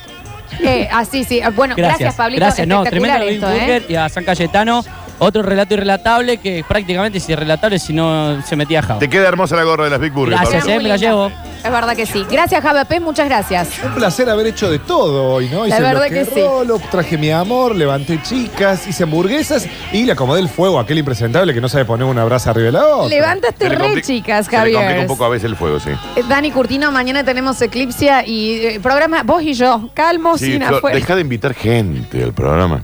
Eh, 0.63 0.89
así, 0.93 1.25
sí. 1.25 1.41
Bueno, 1.57 1.75
gracias, 1.77 1.99
Gracias, 2.01 2.15
Pablito. 2.17 2.41
gracias, 2.45 2.67
no, 2.69 2.85
Espectacular 2.85 3.19
tremendo 3.19 3.27
Big 3.27 3.35
esto, 3.35 3.51
¿eh? 3.51 3.61
Burger 3.79 3.91
y 3.91 3.97
a 3.97 4.09
San 4.09 4.25
Cayetano. 4.25 4.85
Otro 5.25 5.43
relato 5.43 5.75
irrelatable 5.75 6.37
que 6.37 6.65
prácticamente 6.69 7.19
si 7.19 7.35
relatable 7.35 7.79
si 7.79 7.93
no 7.93 8.43
se 8.43 8.57
metía 8.57 8.83
Java. 8.83 8.99
Te 8.99 9.09
queda 9.09 9.27
hermosa 9.29 9.57
la 9.57 9.65
gorra 9.65 9.85
de 9.85 9.91
las 9.91 10.01
Big 10.01 10.13
Burger, 10.13 10.37
Gracias, 10.39 10.67
eh, 10.69 10.77
me 10.79 10.89
la 10.89 10.97
llevo. 10.97 11.31
Es 11.65 11.71
verdad 11.73 11.97
que 11.97 12.05
sí. 12.05 12.27
Gracias, 12.31 12.63
JP, 12.63 13.01
muchas 13.01 13.27
gracias. 13.27 13.69
Un 13.83 13.95
placer 13.95 14.29
haber 14.29 14.47
hecho 14.49 14.71
de 14.71 14.79
todo 14.81 15.33
hoy, 15.33 15.49
¿no? 15.49 15.63
La 15.63 15.69
Hice 15.69 15.81
verdad 15.83 15.93
bloque 16.09 16.11
que 16.11 16.25
sí. 16.27 16.41
rolo, 16.43 16.79
traje 16.91 17.17
mi 17.17 17.31
amor, 17.31 17.75
levanté 17.75 18.21
chicas, 18.23 18.87
hice 18.87 19.05
hamburguesas 19.05 19.67
y 19.91 20.05
le 20.05 20.13
acomodé 20.13 20.41
el 20.43 20.51
fuego 20.51 20.79
a 20.79 20.83
aquel 20.83 20.99
impresentable 20.99 21.55
que 21.55 21.63
no 21.63 21.71
sabe 21.71 21.87
poner 21.87 22.05
una 22.07 22.23
brasa 22.25 22.51
arriba 22.51 22.67
de 22.67 22.73
la 22.73 22.87
otra. 22.87 23.09
Levantaste 23.09 23.65
Se 23.69 23.71
le 23.71 23.77
re, 23.95 24.03
chicas, 24.03 24.45
Se 24.45 24.53
le 24.53 24.59
complica 24.59 24.81
Javier. 24.83 25.01
un 25.01 25.07
poco 25.07 25.25
a 25.25 25.31
veces 25.31 25.47
el 25.49 25.57
fuego, 25.57 25.81
sí. 25.81 25.91
Eh, 26.17 26.23
Dani 26.29 26.51
Curtino, 26.51 26.93
mañana 26.93 27.25
tenemos 27.25 27.61
Eclipsia 27.63 28.27
y 28.27 28.57
eh, 28.67 28.81
programa 28.83 29.23
vos 29.23 29.43
y 29.43 29.55
yo, 29.55 29.89
calmos 29.95 30.41
Sí, 30.41 30.53
sin 30.53 30.63
afuera. 30.65 30.95
deja 30.99 31.15
de 31.15 31.23
invitar 31.23 31.55
gente 31.55 32.23
al 32.23 32.35
programa. 32.35 32.83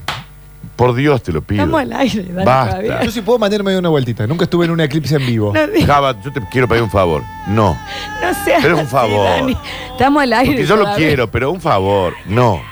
Por 0.81 0.95
Dios 0.95 1.23
te 1.23 1.31
lo 1.31 1.43
pido. 1.43 1.63
Estamos 1.63 1.81
al 1.83 1.93
aire, 1.93 2.23
Basta. 2.33 2.71
todavía. 2.71 3.03
Yo 3.03 3.11
sí 3.11 3.21
puedo 3.21 3.39
mandarme 3.39 3.77
una 3.77 3.91
vueltita. 3.91 4.27
Nunca 4.27 4.45
estuve 4.45 4.65
en 4.65 4.71
una 4.71 4.85
eclipse 4.85 5.17
en 5.17 5.27
vivo. 5.27 5.53
No, 5.55 5.67
di- 5.67 5.83
Java, 5.85 6.17
yo 6.25 6.33
te 6.33 6.41
quiero 6.51 6.67
pedir 6.67 6.83
un 6.83 6.91
favor. 6.91 7.23
No. 7.47 7.77
no 8.23 8.35
seas 8.45 8.63
Pero 8.63 8.75
es 8.77 8.81
un 8.81 8.87
así, 8.87 8.91
favor. 8.91 9.29
Dani. 9.29 9.57
Estamos 9.93 10.23
al 10.23 10.33
aire. 10.33 10.53
Porque 10.53 10.67
yo 10.67 10.77
lo 10.77 10.83
todavía. 10.85 11.07
quiero, 11.07 11.31
pero 11.31 11.51
un 11.51 11.61
favor. 11.61 12.15
No. 12.27 12.63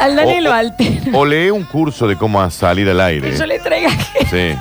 Al 0.00 0.14
Dani 0.14 0.38
O- 0.38 0.40
lo 0.42 0.50
o- 0.50 0.52
altera. 0.52 1.10
O 1.12 1.24
lee 1.26 1.50
un 1.50 1.64
curso 1.64 2.06
de 2.06 2.16
cómo 2.16 2.48
salir 2.50 2.88
al 2.88 3.00
aire. 3.00 3.30
Que 3.32 3.36
yo 3.36 3.46
le 3.46 3.58
traiga 3.58 3.90
Sí. 4.30 4.54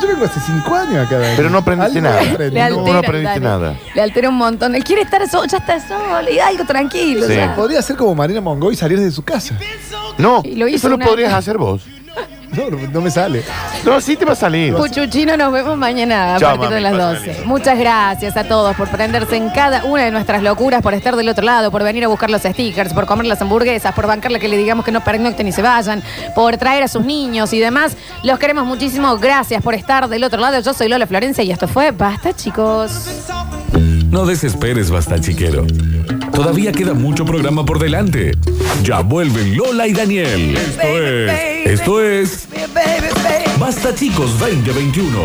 Yo 0.00 0.08
vengo 0.08 0.24
hace 0.24 0.40
cinco 0.40 0.74
años 0.74 1.06
acá. 1.06 1.20
Pero 1.36 1.50
no 1.50 1.58
aprendiste 1.58 1.98
Algo 1.98 2.10
nada. 2.10 2.30
aprendí. 2.32 2.54
Le 2.54 2.60
No, 2.60 2.66
altera, 2.78 2.92
no 2.92 2.98
aprendiste 2.98 3.40
Dani. 3.40 3.44
nada. 3.62 3.76
Le 3.94 4.00
altera 4.02 4.28
un 4.30 4.36
montón. 4.36 4.74
Él 4.74 4.84
quiere 4.84 5.02
estar 5.02 5.28
solo, 5.28 5.46
ya 5.46 5.58
está 5.58 5.86
solo 5.86 6.30
y 6.30 6.38
algo 6.38 6.64
tranquilo. 6.64 7.26
Sí. 7.26 7.34
ya. 7.36 7.54
Podría 7.54 7.82
ser 7.82 7.96
como 7.96 8.14
Marina 8.14 8.40
Mongo 8.40 8.72
y 8.72 8.76
salir 8.76 8.98
de 8.98 9.10
su 9.10 9.22
casa. 9.22 9.56
No, 10.18 10.42
Y 10.44 10.56
lo 10.56 10.66
hizo 10.68 10.76
eso 10.76 10.88
lo 10.90 10.96
una- 10.96 11.06
podrías 11.06 11.32
hacer 11.32 11.56
vos. 11.58 11.82
No, 12.56 12.68
no, 12.70 13.00
me 13.00 13.10
sale. 13.10 13.42
No, 13.84 14.00
sí 14.00 14.16
te 14.16 14.24
va 14.24 14.32
a 14.32 14.36
salir. 14.36 14.74
Puchuchino, 14.74 15.36
nos 15.36 15.52
vemos 15.52 15.76
mañana 15.76 16.36
a 16.36 16.38
Chao, 16.38 16.58
partir 16.58 16.76
de 16.76 16.82
mami, 16.82 16.96
las 16.96 17.14
pásale 17.14 17.32
12. 17.32 17.46
Muchas 17.46 17.78
gracias 17.78 18.36
a 18.36 18.44
todos 18.44 18.76
por 18.76 18.88
prenderse 18.88 19.36
en 19.36 19.48
cada 19.50 19.84
una 19.84 20.04
de 20.04 20.10
nuestras 20.10 20.42
locuras, 20.42 20.82
por 20.82 20.94
estar 20.94 21.16
del 21.16 21.28
otro 21.28 21.44
lado, 21.44 21.70
por 21.70 21.82
venir 21.82 22.04
a 22.04 22.08
buscar 22.08 22.30
los 22.30 22.42
stickers, 22.42 22.92
por 22.92 23.06
comer 23.06 23.26
las 23.26 23.40
hamburguesas, 23.40 23.94
por 23.94 24.06
bancarle 24.06 24.38
que 24.38 24.48
le 24.48 24.56
digamos 24.56 24.84
que 24.84 24.92
no 24.92 25.02
pernocten 25.02 25.46
ni 25.46 25.52
se 25.52 25.62
vayan, 25.62 26.02
por 26.34 26.56
traer 26.58 26.82
a 26.82 26.88
sus 26.88 27.04
niños 27.04 27.52
y 27.52 27.58
demás. 27.58 27.96
Los 28.22 28.38
queremos 28.38 28.66
muchísimo. 28.66 29.16
Gracias 29.16 29.62
por 29.62 29.74
estar 29.74 30.08
del 30.08 30.24
otro 30.24 30.40
lado. 30.40 30.60
Yo 30.60 30.74
soy 30.74 30.88
Lola 30.88 31.06
Florencia 31.06 31.42
y 31.42 31.50
esto 31.50 31.68
fue 31.68 31.90
Basta, 31.90 32.34
chicos. 32.34 32.92
No 34.10 34.26
desesperes, 34.26 34.90
basta 34.90 35.18
chiquero. 35.18 35.66
Todavía 36.32 36.72
queda 36.72 36.92
mucho 36.92 37.24
programa 37.24 37.64
por 37.64 37.78
delante. 37.78 38.32
Ya 38.82 39.00
vuelven 39.00 39.56
Lola 39.56 39.86
y 39.86 39.92
Daniel. 39.94 40.56
Esto 40.56 40.86
es. 40.86 41.51
Esto 41.64 42.02
es. 42.02 42.48
Basta 43.58 43.94
chicos 43.94 44.38
2021. 44.38 45.18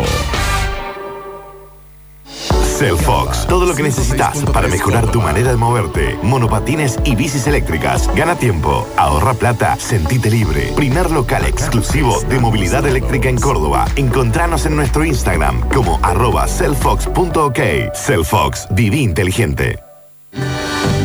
Cellfox, 2.77 3.47
todo 3.47 3.65
lo 3.65 3.73
que 3.73 3.81
necesitas 3.81 4.43
para 4.53 4.67
mejorar 4.67 5.09
tu 5.09 5.19
manera 5.19 5.49
de 5.49 5.57
moverte. 5.57 6.15
Monopatines 6.21 6.99
y 7.03 7.15
bicis 7.15 7.47
eléctricas. 7.47 8.07
Gana 8.15 8.35
tiempo, 8.35 8.87
ahorra 8.97 9.33
plata, 9.33 9.75
sentite 9.79 10.29
libre. 10.29 10.73
Primer 10.75 11.09
local 11.09 11.45
exclusivo 11.45 12.21
de 12.29 12.39
movilidad 12.39 12.85
eléctrica 12.85 13.29
en 13.29 13.39
Córdoba. 13.39 13.85
Encontranos 13.95 14.67
en 14.67 14.75
nuestro 14.75 15.03
Instagram 15.03 15.67
como 15.69 15.99
arroba 16.03 16.47
cellfox.ok. 16.47 17.59
Cellfox, 17.95 18.67
viví 18.69 19.01
inteligente. 19.01 19.79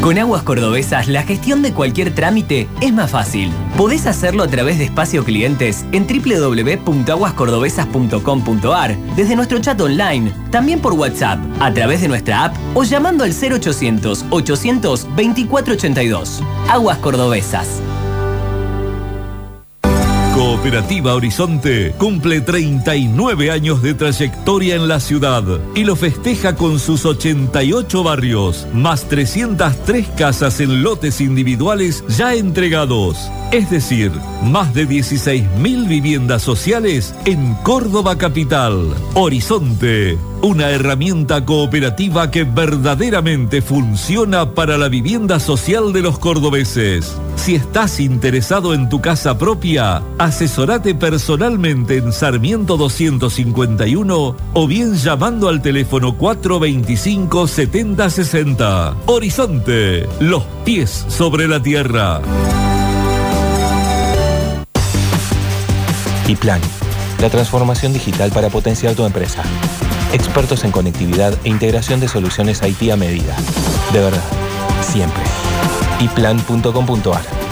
Con 0.02 0.18
Aguas 0.18 0.42
Cordobesas, 0.42 1.06
la 1.06 1.22
gestión 1.22 1.62
de 1.62 1.72
cualquier 1.72 2.12
trámite 2.12 2.66
es 2.80 2.92
más 2.92 3.12
fácil. 3.12 3.52
Podés 3.76 4.08
hacerlo 4.08 4.42
a 4.42 4.48
través 4.48 4.78
de 4.78 4.84
espacio 4.86 5.24
clientes 5.24 5.84
en 5.92 6.08
www.aguascordobesas.com.ar, 6.08 8.96
desde 9.14 9.36
nuestro 9.36 9.60
chat 9.60 9.80
online, 9.80 10.32
también 10.50 10.80
por 10.80 10.94
WhatsApp, 10.94 11.38
a 11.60 11.72
través 11.72 12.00
de 12.00 12.08
nuestra 12.08 12.46
app 12.46 12.56
o 12.74 12.82
llamando 12.82 13.22
al 13.22 13.30
0800 13.30 14.24
800 14.30 15.06
2482. 15.14 16.42
Aguas 16.68 16.98
Cordobesas. 16.98 17.80
Cooperativa 20.34 21.14
Horizonte 21.14 21.94
cumple 21.98 22.40
39 22.40 23.50
años 23.50 23.82
de 23.82 23.92
trayectoria 23.92 24.76
en 24.76 24.88
la 24.88 24.98
ciudad 24.98 25.44
y 25.74 25.84
lo 25.84 25.94
festeja 25.94 26.56
con 26.56 26.78
sus 26.78 27.04
88 27.04 28.02
barrios, 28.02 28.66
más 28.72 29.08
303 29.08 30.08
casas 30.16 30.60
en 30.60 30.82
lotes 30.82 31.20
individuales 31.20 32.02
ya 32.08 32.34
entregados. 32.34 33.30
Es 33.52 33.68
decir, 33.68 34.10
más 34.42 34.72
de 34.72 34.88
16.000 34.88 35.86
viviendas 35.86 36.40
sociales 36.40 37.14
en 37.26 37.52
Córdoba 37.56 38.16
Capital. 38.16 38.94
Horizonte, 39.12 40.16
una 40.40 40.70
herramienta 40.70 41.44
cooperativa 41.44 42.30
que 42.30 42.44
verdaderamente 42.44 43.60
funciona 43.60 44.54
para 44.54 44.78
la 44.78 44.88
vivienda 44.88 45.38
social 45.38 45.92
de 45.92 46.00
los 46.00 46.18
cordobeses. 46.18 47.14
Si 47.36 47.54
estás 47.54 48.00
interesado 48.00 48.72
en 48.72 48.88
tu 48.88 49.02
casa 49.02 49.36
propia, 49.36 50.02
asesorate 50.16 50.94
personalmente 50.94 51.98
en 51.98 52.10
Sarmiento 52.10 52.78
251 52.78 54.36
o 54.54 54.66
bien 54.66 54.94
llamando 54.94 55.50
al 55.50 55.60
teléfono 55.60 56.16
425 56.16 57.46
7060. 57.46 58.96
Horizonte, 59.04 60.08
los 60.20 60.42
pies 60.64 61.04
sobre 61.10 61.46
la 61.46 61.62
tierra. 61.62 62.22
Y 66.32 66.36
Plan, 66.36 66.62
la 67.20 67.28
transformación 67.28 67.92
digital 67.92 68.32
para 68.32 68.48
potenciar 68.48 68.94
tu 68.94 69.04
empresa. 69.04 69.42
Expertos 70.14 70.64
en 70.64 70.72
conectividad 70.72 71.34
e 71.44 71.50
integración 71.50 72.00
de 72.00 72.08
soluciones 72.08 72.62
IT 72.62 72.90
a 72.90 72.96
medida. 72.96 73.36
De 73.92 74.00
verdad, 74.00 74.22
siempre. 74.80 75.22
iplan.com.ar 76.00 77.51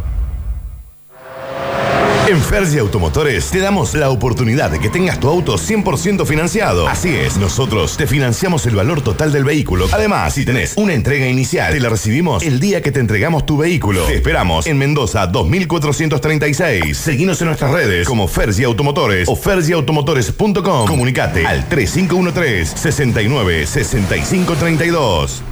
En 2.31 2.41
Fergie 2.41 2.79
Automotores 2.79 3.51
te 3.51 3.59
damos 3.59 3.93
la 3.93 4.09
oportunidad 4.09 4.71
de 4.71 4.79
que 4.79 4.89
tengas 4.89 5.19
tu 5.19 5.27
auto 5.27 5.57
100% 5.57 6.25
financiado. 6.25 6.87
Así 6.87 7.09
es, 7.09 7.35
nosotros 7.35 7.97
te 7.97 8.07
financiamos 8.07 8.65
el 8.67 8.73
valor 8.73 9.01
total 9.01 9.33
del 9.33 9.43
vehículo. 9.43 9.89
Además, 9.91 10.35
si 10.35 10.45
tenés 10.45 10.75
una 10.77 10.93
entrega 10.93 11.27
inicial, 11.27 11.73
te 11.73 11.81
la 11.81 11.89
recibimos 11.89 12.41
el 12.43 12.61
día 12.61 12.81
que 12.81 12.93
te 12.93 13.01
entregamos 13.01 13.45
tu 13.45 13.57
vehículo. 13.57 14.05
Te 14.05 14.15
esperamos 14.15 14.65
en 14.65 14.77
Mendoza 14.77 15.27
2436. 15.27 16.97
Seguinos 16.97 17.41
en 17.41 17.47
nuestras 17.47 17.71
redes 17.71 18.07
como 18.07 18.29
Fergie 18.29 18.63
Automotores 18.63 19.27
o 19.27 19.35
fergieautomotores.com. 19.35 20.87
Comunicate 20.87 21.45
al 21.45 21.67
3513 21.67 22.77
69 22.77 23.67
65 23.67 24.55
32. 24.55 25.43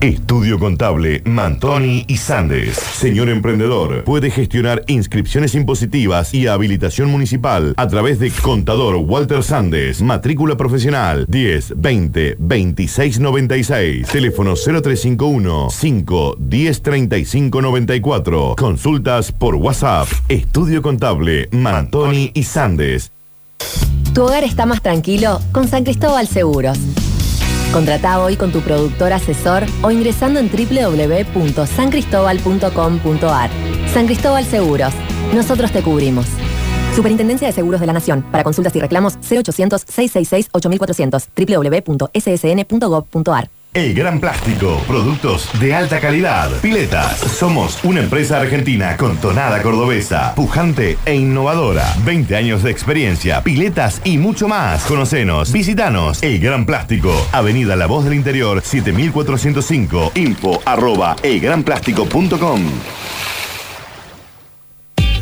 Estudio 0.00 0.60
Contable 0.60 1.22
Mantoni 1.24 2.04
y 2.06 2.18
Sandes. 2.18 2.76
Señor 2.76 3.28
emprendedor, 3.28 4.04
puede 4.04 4.30
gestionar 4.30 4.84
inscripciones 4.86 5.56
impositivas 5.56 6.32
y 6.32 6.46
habilitación 6.46 7.10
municipal 7.10 7.74
a 7.76 7.88
través 7.88 8.20
de 8.20 8.30
Contador 8.30 8.94
Walter 8.94 9.42
Sandes, 9.42 10.00
matrícula 10.00 10.56
profesional 10.56 11.26
10 11.28 11.74
20 11.78 12.36
26 12.38 13.18
96, 13.18 14.06
teléfono 14.06 14.54
0351 14.54 15.68
5 15.70 16.36
10 16.38 16.82
35 16.82 17.62
94. 17.62 18.54
Consultas 18.56 19.32
por 19.32 19.56
WhatsApp. 19.56 20.06
Estudio 20.28 20.80
Contable 20.80 21.48
Mantoni 21.50 22.30
y 22.34 22.44
Sandes. 22.44 23.10
Tu 24.14 24.22
hogar 24.22 24.44
está 24.44 24.64
más 24.64 24.80
tranquilo 24.80 25.40
con 25.50 25.66
San 25.66 25.82
Cristóbal 25.82 26.28
Seguros. 26.28 26.78
Contrata 27.72 28.22
hoy 28.22 28.36
con 28.36 28.50
tu 28.50 28.60
productor 28.60 29.12
asesor 29.12 29.64
o 29.82 29.90
ingresando 29.90 30.40
en 30.40 30.50
www.sancristobal.com.ar. 30.50 33.50
San 33.92 34.06
Cristóbal 34.06 34.44
Seguros. 34.44 34.94
Nosotros 35.34 35.70
te 35.70 35.82
cubrimos. 35.82 36.24
Superintendencia 36.94 37.46
de 37.46 37.52
Seguros 37.52 37.80
de 37.80 37.86
la 37.86 37.92
Nación. 37.92 38.24
Para 38.32 38.42
consultas 38.42 38.74
y 38.74 38.80
reclamos 38.80 39.18
0800-666-8400. 39.20 41.84
www.ssn.gov.ar. 41.84 43.50
El 43.74 43.94
Gran 43.94 44.18
Plástico, 44.18 44.82
productos 44.86 45.48
de 45.60 45.74
alta 45.74 46.00
calidad. 46.00 46.50
Piletas, 46.62 47.18
somos 47.18 47.78
una 47.84 48.00
empresa 48.00 48.40
argentina 48.40 48.96
con 48.96 49.18
tonada 49.18 49.62
cordobesa, 49.62 50.34
pujante 50.34 50.96
e 51.04 51.14
innovadora. 51.14 51.84
20 52.04 52.34
años 52.34 52.62
de 52.62 52.70
experiencia, 52.70 53.42
piletas 53.44 54.00
y 54.04 54.16
mucho 54.16 54.48
más. 54.48 54.84
Conocenos, 54.84 55.52
visitanos. 55.52 56.22
El 56.22 56.40
Gran 56.40 56.64
Plástico, 56.64 57.14
Avenida 57.30 57.76
La 57.76 57.86
Voz 57.86 58.04
del 58.04 58.14
Interior, 58.14 58.62
7405, 58.64 60.12
info 60.14 60.60
arroba 60.64 61.14
elgranplástico.com. 61.22 62.62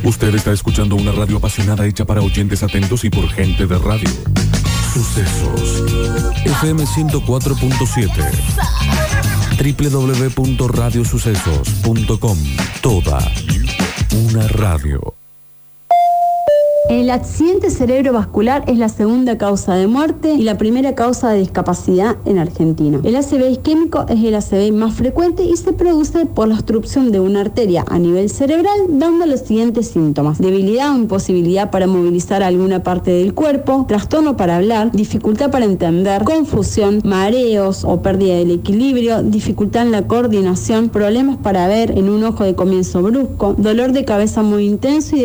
Usted 0.05 0.35
está 0.37 0.53
escuchando 0.53 0.95
una 0.95 1.11
radio 1.11 1.39
apasionada 1.39 1.85
hecha 1.85 2.05
para 2.05 2.21
oyentes 2.21 2.63
atentos 2.63 3.05
y 3.05 3.11
por 3.11 3.29
gente 3.29 3.67
de 3.67 3.77
radio. 3.77 4.09
Sucesos. 4.97 5.85
FM 6.47 6.87
104.7. 6.87 8.09
www.radiosucesos.com. 9.59 12.39
Toda 12.81 13.19
una 14.15 14.49
radio. 14.49 15.26
El 16.89 17.11
accidente 17.11 17.71
cerebrovascular 17.71 18.63
es 18.69 18.79
la 18.79 18.89
segunda 18.89 19.37
causa 19.37 19.75
de 19.75 19.89
muerte 19.89 20.35
y 20.35 20.43
la 20.43 20.57
primera 20.57 20.95
causa 20.95 21.31
de 21.31 21.41
discapacidad 21.41 22.17
en 22.25 22.39
Argentina. 22.39 23.01
El 23.03 23.17
ACV 23.17 23.51
isquémico 23.51 24.07
es 24.09 24.23
el 24.23 24.37
ACV 24.37 24.73
más 24.73 24.95
frecuente 24.95 25.43
y 25.43 25.57
se 25.57 25.73
produce 25.73 26.27
por 26.27 26.47
la 26.47 26.55
obstrucción 26.55 27.11
de 27.11 27.19
una 27.19 27.41
arteria 27.41 27.85
a 27.89 27.99
nivel 27.99 28.31
cerebral, 28.31 28.79
dando 28.89 29.27
los 29.27 29.41
siguientes 29.41 29.89
síntomas. 29.89 30.39
Debilidad 30.39 30.95
o 30.95 30.99
imposibilidad 30.99 31.73
para 31.73 31.89
movilizar 31.89 32.45
alguna 32.45 32.85
parte 32.85 33.11
del 33.11 33.35
cuerpo, 33.35 33.85
trastorno 33.89 34.37
para 34.37 34.55
hablar, 34.55 34.93
dificultad 34.93 35.51
para 35.51 35.65
entender, 35.65 36.23
confusión, 36.23 37.01
mareos 37.03 37.83
o 37.85 38.01
pérdida 38.01 38.37
del 38.37 38.53
equilibrio, 38.53 39.25
dificultad 39.25 39.83
en 39.83 39.91
la 39.91 40.07
coordinación, 40.07 40.91
problemas 40.91 41.37
para 41.39 41.67
ver 41.67 41.99
en 41.99 42.09
un 42.11 42.23
ojo 42.23 42.45
de 42.45 42.55
comienzo 42.55 43.03
brusco, 43.03 43.55
dolor 43.59 43.91
de 43.91 44.05
cabeza 44.05 44.45
muy 44.45 44.67
intenso 44.67 45.17
y 45.17 45.23
de 45.23 45.25